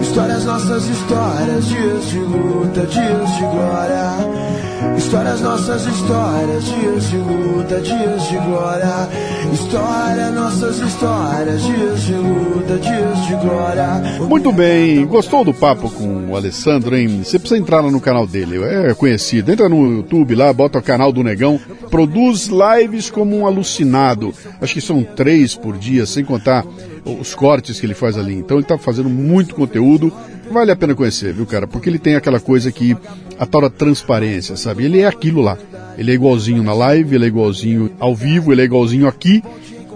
Histórias, 0.00 0.44
nossas 0.44 0.88
histórias, 0.88 1.64
dias 1.66 2.04
de 2.06 2.18
luta, 2.18 2.86
dias 2.86 3.36
de 3.36 3.40
glória. 3.42 4.51
Histórias, 4.96 5.40
nossas 5.40 5.86
histórias, 5.86 6.64
dias 6.64 7.10
de 7.10 7.16
luta, 7.16 7.80
dias 7.80 8.28
de 8.28 8.36
glória. 8.38 9.08
História, 9.52 10.30
nossas 10.30 10.78
histórias, 10.78 11.62
dias 11.62 12.02
de 12.02 12.14
luta, 12.14 12.78
dias 12.78 13.26
de 13.26 13.34
glória. 13.36 14.02
Muito 14.28 14.52
bem, 14.52 15.04
gostou 15.06 15.44
do 15.44 15.52
papo 15.52 15.90
com 15.90 16.30
o 16.30 16.36
Alessandro, 16.36 16.96
hein? 16.96 17.22
Você 17.22 17.38
precisa 17.38 17.60
entrar 17.60 17.80
lá 17.80 17.90
no 17.90 18.00
canal 18.00 18.26
dele, 18.26 18.62
é 18.62 18.94
conhecido. 18.94 19.52
Entra 19.52 19.68
no 19.68 19.96
YouTube 19.96 20.34
lá, 20.34 20.52
bota 20.52 20.78
o 20.78 20.82
canal 20.82 21.12
do 21.12 21.22
Negão, 21.22 21.60
produz 21.90 22.48
lives 22.48 23.10
como 23.10 23.36
um 23.36 23.46
alucinado. 23.46 24.32
Acho 24.60 24.74
que 24.74 24.80
são 24.80 25.02
três 25.02 25.54
por 25.54 25.76
dia, 25.76 26.06
sem 26.06 26.24
contar 26.24 26.64
os 27.04 27.34
cortes 27.34 27.80
que 27.80 27.86
ele 27.86 27.94
faz 27.94 28.16
ali. 28.16 28.34
Então 28.34 28.56
ele 28.56 28.64
está 28.64 28.78
fazendo 28.78 29.08
muito 29.08 29.54
conteúdo. 29.54 30.12
Vale 30.52 30.70
a 30.70 30.76
pena 30.76 30.94
conhecer, 30.94 31.32
viu, 31.32 31.46
cara? 31.46 31.66
Porque 31.66 31.88
ele 31.88 31.98
tem 31.98 32.14
aquela 32.14 32.38
coisa 32.38 32.70
que 32.70 32.94
a 33.38 33.46
tal 33.46 33.62
da 33.62 33.70
transparência, 33.70 34.54
sabe? 34.54 34.84
Ele 34.84 35.00
é 35.00 35.06
aquilo 35.06 35.40
lá. 35.40 35.56
Ele 35.96 36.10
é 36.10 36.14
igualzinho 36.14 36.62
na 36.62 36.74
live, 36.74 37.14
ele 37.14 37.24
é 37.24 37.28
igualzinho 37.28 37.90
ao 37.98 38.14
vivo, 38.14 38.52
ele 38.52 38.60
é 38.60 38.64
igualzinho 38.64 39.08
aqui. 39.08 39.42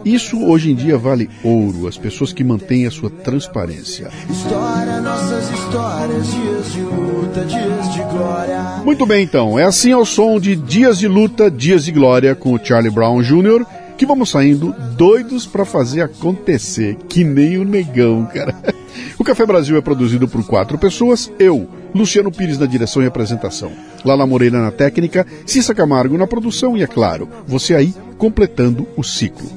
Isso 0.04 0.42
hoje 0.46 0.70
em 0.70 0.74
dia 0.74 0.96
vale 0.96 1.28
ouro, 1.42 1.88
as 1.88 1.98
pessoas 1.98 2.32
que 2.32 2.44
mantêm 2.44 2.86
a 2.86 2.90
sua 2.90 3.10
transparência. 3.10 4.08
História, 4.30 5.00
nossas 5.00 5.50
histórias, 5.50 6.26
dias 6.32 6.72
de 6.72 6.80
luta, 6.80 7.44
dias 7.44 7.92
de 7.92 7.98
glória. 8.02 8.62
Muito 8.84 9.04
bem, 9.04 9.24
então. 9.24 9.58
É 9.58 9.64
assim 9.64 9.92
ao 9.92 10.06
som 10.06 10.38
de 10.38 10.54
Dias 10.54 10.98
de 10.98 11.08
Luta, 11.08 11.50
Dias 11.50 11.84
de 11.84 11.92
Glória 11.92 12.34
com 12.34 12.54
o 12.54 12.60
Charlie 12.64 12.90
Brown 12.90 13.20
Jr. 13.20 13.66
que 13.98 14.06
vamos 14.06 14.30
saindo 14.30 14.74
doidos 14.96 15.44
para 15.44 15.64
fazer 15.64 16.02
acontecer, 16.02 16.96
que 17.08 17.24
nem 17.24 17.58
o 17.58 17.64
negão, 17.64 18.24
cara. 18.32 18.54
O 19.18 19.24
Café 19.24 19.46
Brasil 19.46 19.76
é 19.76 19.80
produzido 19.80 20.28
por 20.28 20.44
quatro 20.46 20.76
pessoas, 20.76 21.32
eu, 21.38 21.68
Luciano 21.94 22.30
Pires 22.30 22.58
na 22.58 22.66
direção 22.66 23.02
e 23.02 23.06
apresentação, 23.06 23.72
Lala 24.04 24.26
Moreira 24.26 24.60
na 24.60 24.70
técnica, 24.70 25.26
Cissa 25.46 25.74
Camargo 25.74 26.18
na 26.18 26.26
produção 26.26 26.76
e, 26.76 26.82
é 26.82 26.86
claro, 26.86 27.28
você 27.46 27.74
aí 27.74 27.94
completando 28.18 28.86
o 28.94 29.02
ciclo. 29.02 29.48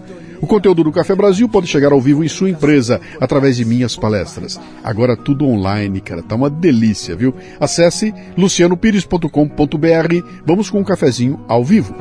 O 0.42 0.48
conteúdo 0.48 0.86
do 0.86 0.92
Café 0.92 1.14
Brasil 1.14 1.50
pode 1.50 1.68
chegar 1.68 1.92
ao 1.92 2.00
vivo 2.00 2.24
em 2.24 2.30
sua 2.30 2.50
empresa 2.50 3.02
através 3.20 3.58
de 3.58 3.66
minhas 3.66 3.98
palestras. 3.98 4.58
Agora 4.82 5.18
tudo 5.18 5.46
online, 5.46 6.00
cara, 6.00 6.24
tá 6.24 6.36
uma 6.36 6.50
delícia, 6.50 7.14
viu? 7.14 7.36
Acesse 7.60 8.14
lucianopires.com.br. 8.38 10.26
Vamos 10.46 10.70
com 10.70 10.80
um 10.80 10.84
cafezinho 10.86 11.42
ao 11.46 11.66
vivo. 11.66 11.94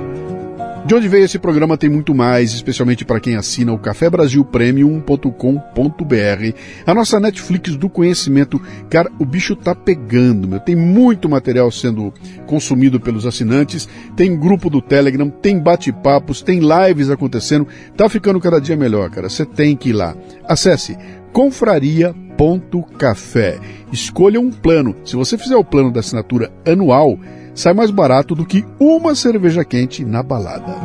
De 0.88 0.94
onde 0.94 1.06
veio 1.06 1.26
esse 1.26 1.38
programa 1.38 1.76
tem 1.76 1.90
muito 1.90 2.14
mais, 2.14 2.54
especialmente 2.54 3.04
para 3.04 3.20
quem 3.20 3.36
assina 3.36 3.74
o 3.74 3.78
cafebrasilpremium.com.br, 3.78 6.56
a 6.86 6.94
nossa 6.94 7.20
Netflix 7.20 7.76
do 7.76 7.90
conhecimento. 7.90 8.58
Cara, 8.88 9.12
o 9.18 9.26
bicho 9.26 9.54
tá 9.54 9.74
pegando, 9.74 10.48
meu. 10.48 10.58
Tem 10.58 10.74
muito 10.74 11.28
material 11.28 11.70
sendo 11.70 12.10
consumido 12.46 12.98
pelos 12.98 13.26
assinantes, 13.26 13.86
tem 14.16 14.34
grupo 14.34 14.70
do 14.70 14.80
Telegram, 14.80 15.28
tem 15.28 15.58
bate-papos, 15.58 16.40
tem 16.40 16.60
lives 16.60 17.10
acontecendo. 17.10 17.68
Tá 17.94 18.08
ficando 18.08 18.40
cada 18.40 18.58
dia 18.58 18.74
melhor, 18.74 19.10
cara. 19.10 19.28
Você 19.28 19.44
tem 19.44 19.76
que 19.76 19.90
ir 19.90 19.92
lá. 19.92 20.16
Acesse 20.46 20.96
confraria.café. 21.34 23.58
Escolha 23.92 24.40
um 24.40 24.50
plano. 24.50 24.96
Se 25.04 25.16
você 25.16 25.36
fizer 25.36 25.56
o 25.56 25.64
plano 25.64 25.92
da 25.92 26.00
assinatura 26.00 26.50
anual, 26.64 27.18
sai 27.58 27.74
mais 27.74 27.90
barato 27.90 28.34
do 28.36 28.46
que 28.46 28.64
uma 28.78 29.16
cerveja 29.16 29.64
quente 29.64 30.04
na 30.04 30.22
balada. 30.22 30.76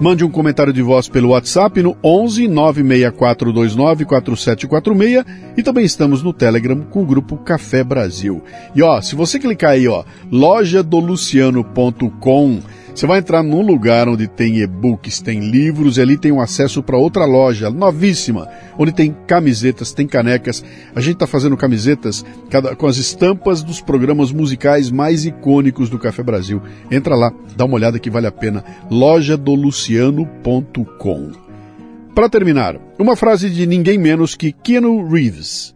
Mande 0.00 0.24
um 0.24 0.30
comentário 0.30 0.72
de 0.72 0.80
voz 0.80 1.08
pelo 1.08 1.30
WhatsApp 1.30 1.82
no 1.82 1.96
11 2.02 2.46
96429 2.46 4.04
4746 4.04 5.24
e 5.56 5.62
também 5.62 5.84
estamos 5.84 6.22
no 6.22 6.32
Telegram 6.32 6.80
com 6.82 7.02
o 7.02 7.06
grupo 7.06 7.36
Café 7.36 7.82
Brasil. 7.82 8.40
E 8.74 8.82
ó, 8.82 9.00
se 9.00 9.16
você 9.16 9.40
clicar 9.40 9.72
aí, 9.72 9.88
ó, 9.88 10.04
lojadoluciano.com 10.30 12.60
você 12.94 13.06
vai 13.06 13.20
entrar 13.20 13.42
num 13.42 13.62
lugar 13.62 14.06
onde 14.08 14.28
tem 14.28 14.60
e-books, 14.60 15.20
tem 15.20 15.40
livros, 15.40 15.96
e 15.96 16.02
ali 16.02 16.18
tem 16.18 16.30
um 16.30 16.40
acesso 16.40 16.80
para 16.82 16.96
outra 16.96 17.24
loja 17.24 17.70
novíssima, 17.70 18.48
onde 18.78 18.92
tem 18.92 19.16
camisetas, 19.26 19.92
tem 19.92 20.06
canecas. 20.06 20.62
A 20.94 21.00
gente 21.00 21.14
está 21.14 21.26
fazendo 21.26 21.56
camisetas 21.56 22.24
cada, 22.50 22.76
com 22.76 22.86
as 22.86 22.98
estampas 22.98 23.62
dos 23.62 23.80
programas 23.80 24.30
musicais 24.30 24.90
mais 24.90 25.24
icônicos 25.24 25.88
do 25.88 25.98
Café 25.98 26.22
Brasil. 26.22 26.60
Entra 26.90 27.16
lá, 27.16 27.32
dá 27.56 27.64
uma 27.64 27.76
olhada 27.76 27.98
que 27.98 28.10
vale 28.10 28.26
a 28.26 28.32
pena. 28.32 28.62
lojadoluciano.com. 28.90 31.32
Para 32.14 32.28
terminar, 32.28 32.78
uma 32.98 33.16
frase 33.16 33.48
de 33.48 33.66
ninguém 33.66 33.96
menos 33.96 34.34
que 34.34 34.52
Keanu 34.52 35.08
Reeves. 35.08 35.74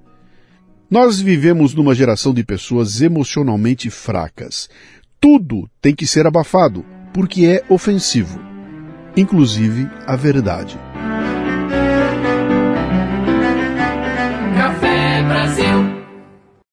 Nós 0.90 1.18
vivemos 1.18 1.74
numa 1.74 1.94
geração 1.94 2.34
de 2.34 2.44
pessoas 2.44 3.00
emocionalmente 3.00 3.88
fracas. 3.88 4.68
Tudo 5.18 5.66
tem 5.80 5.94
que 5.94 6.06
ser 6.06 6.26
abafado 6.26 6.84
porque 7.16 7.46
é 7.46 7.64
ofensivo, 7.72 8.38
inclusive 9.16 9.88
a 10.06 10.14
verdade. 10.16 10.78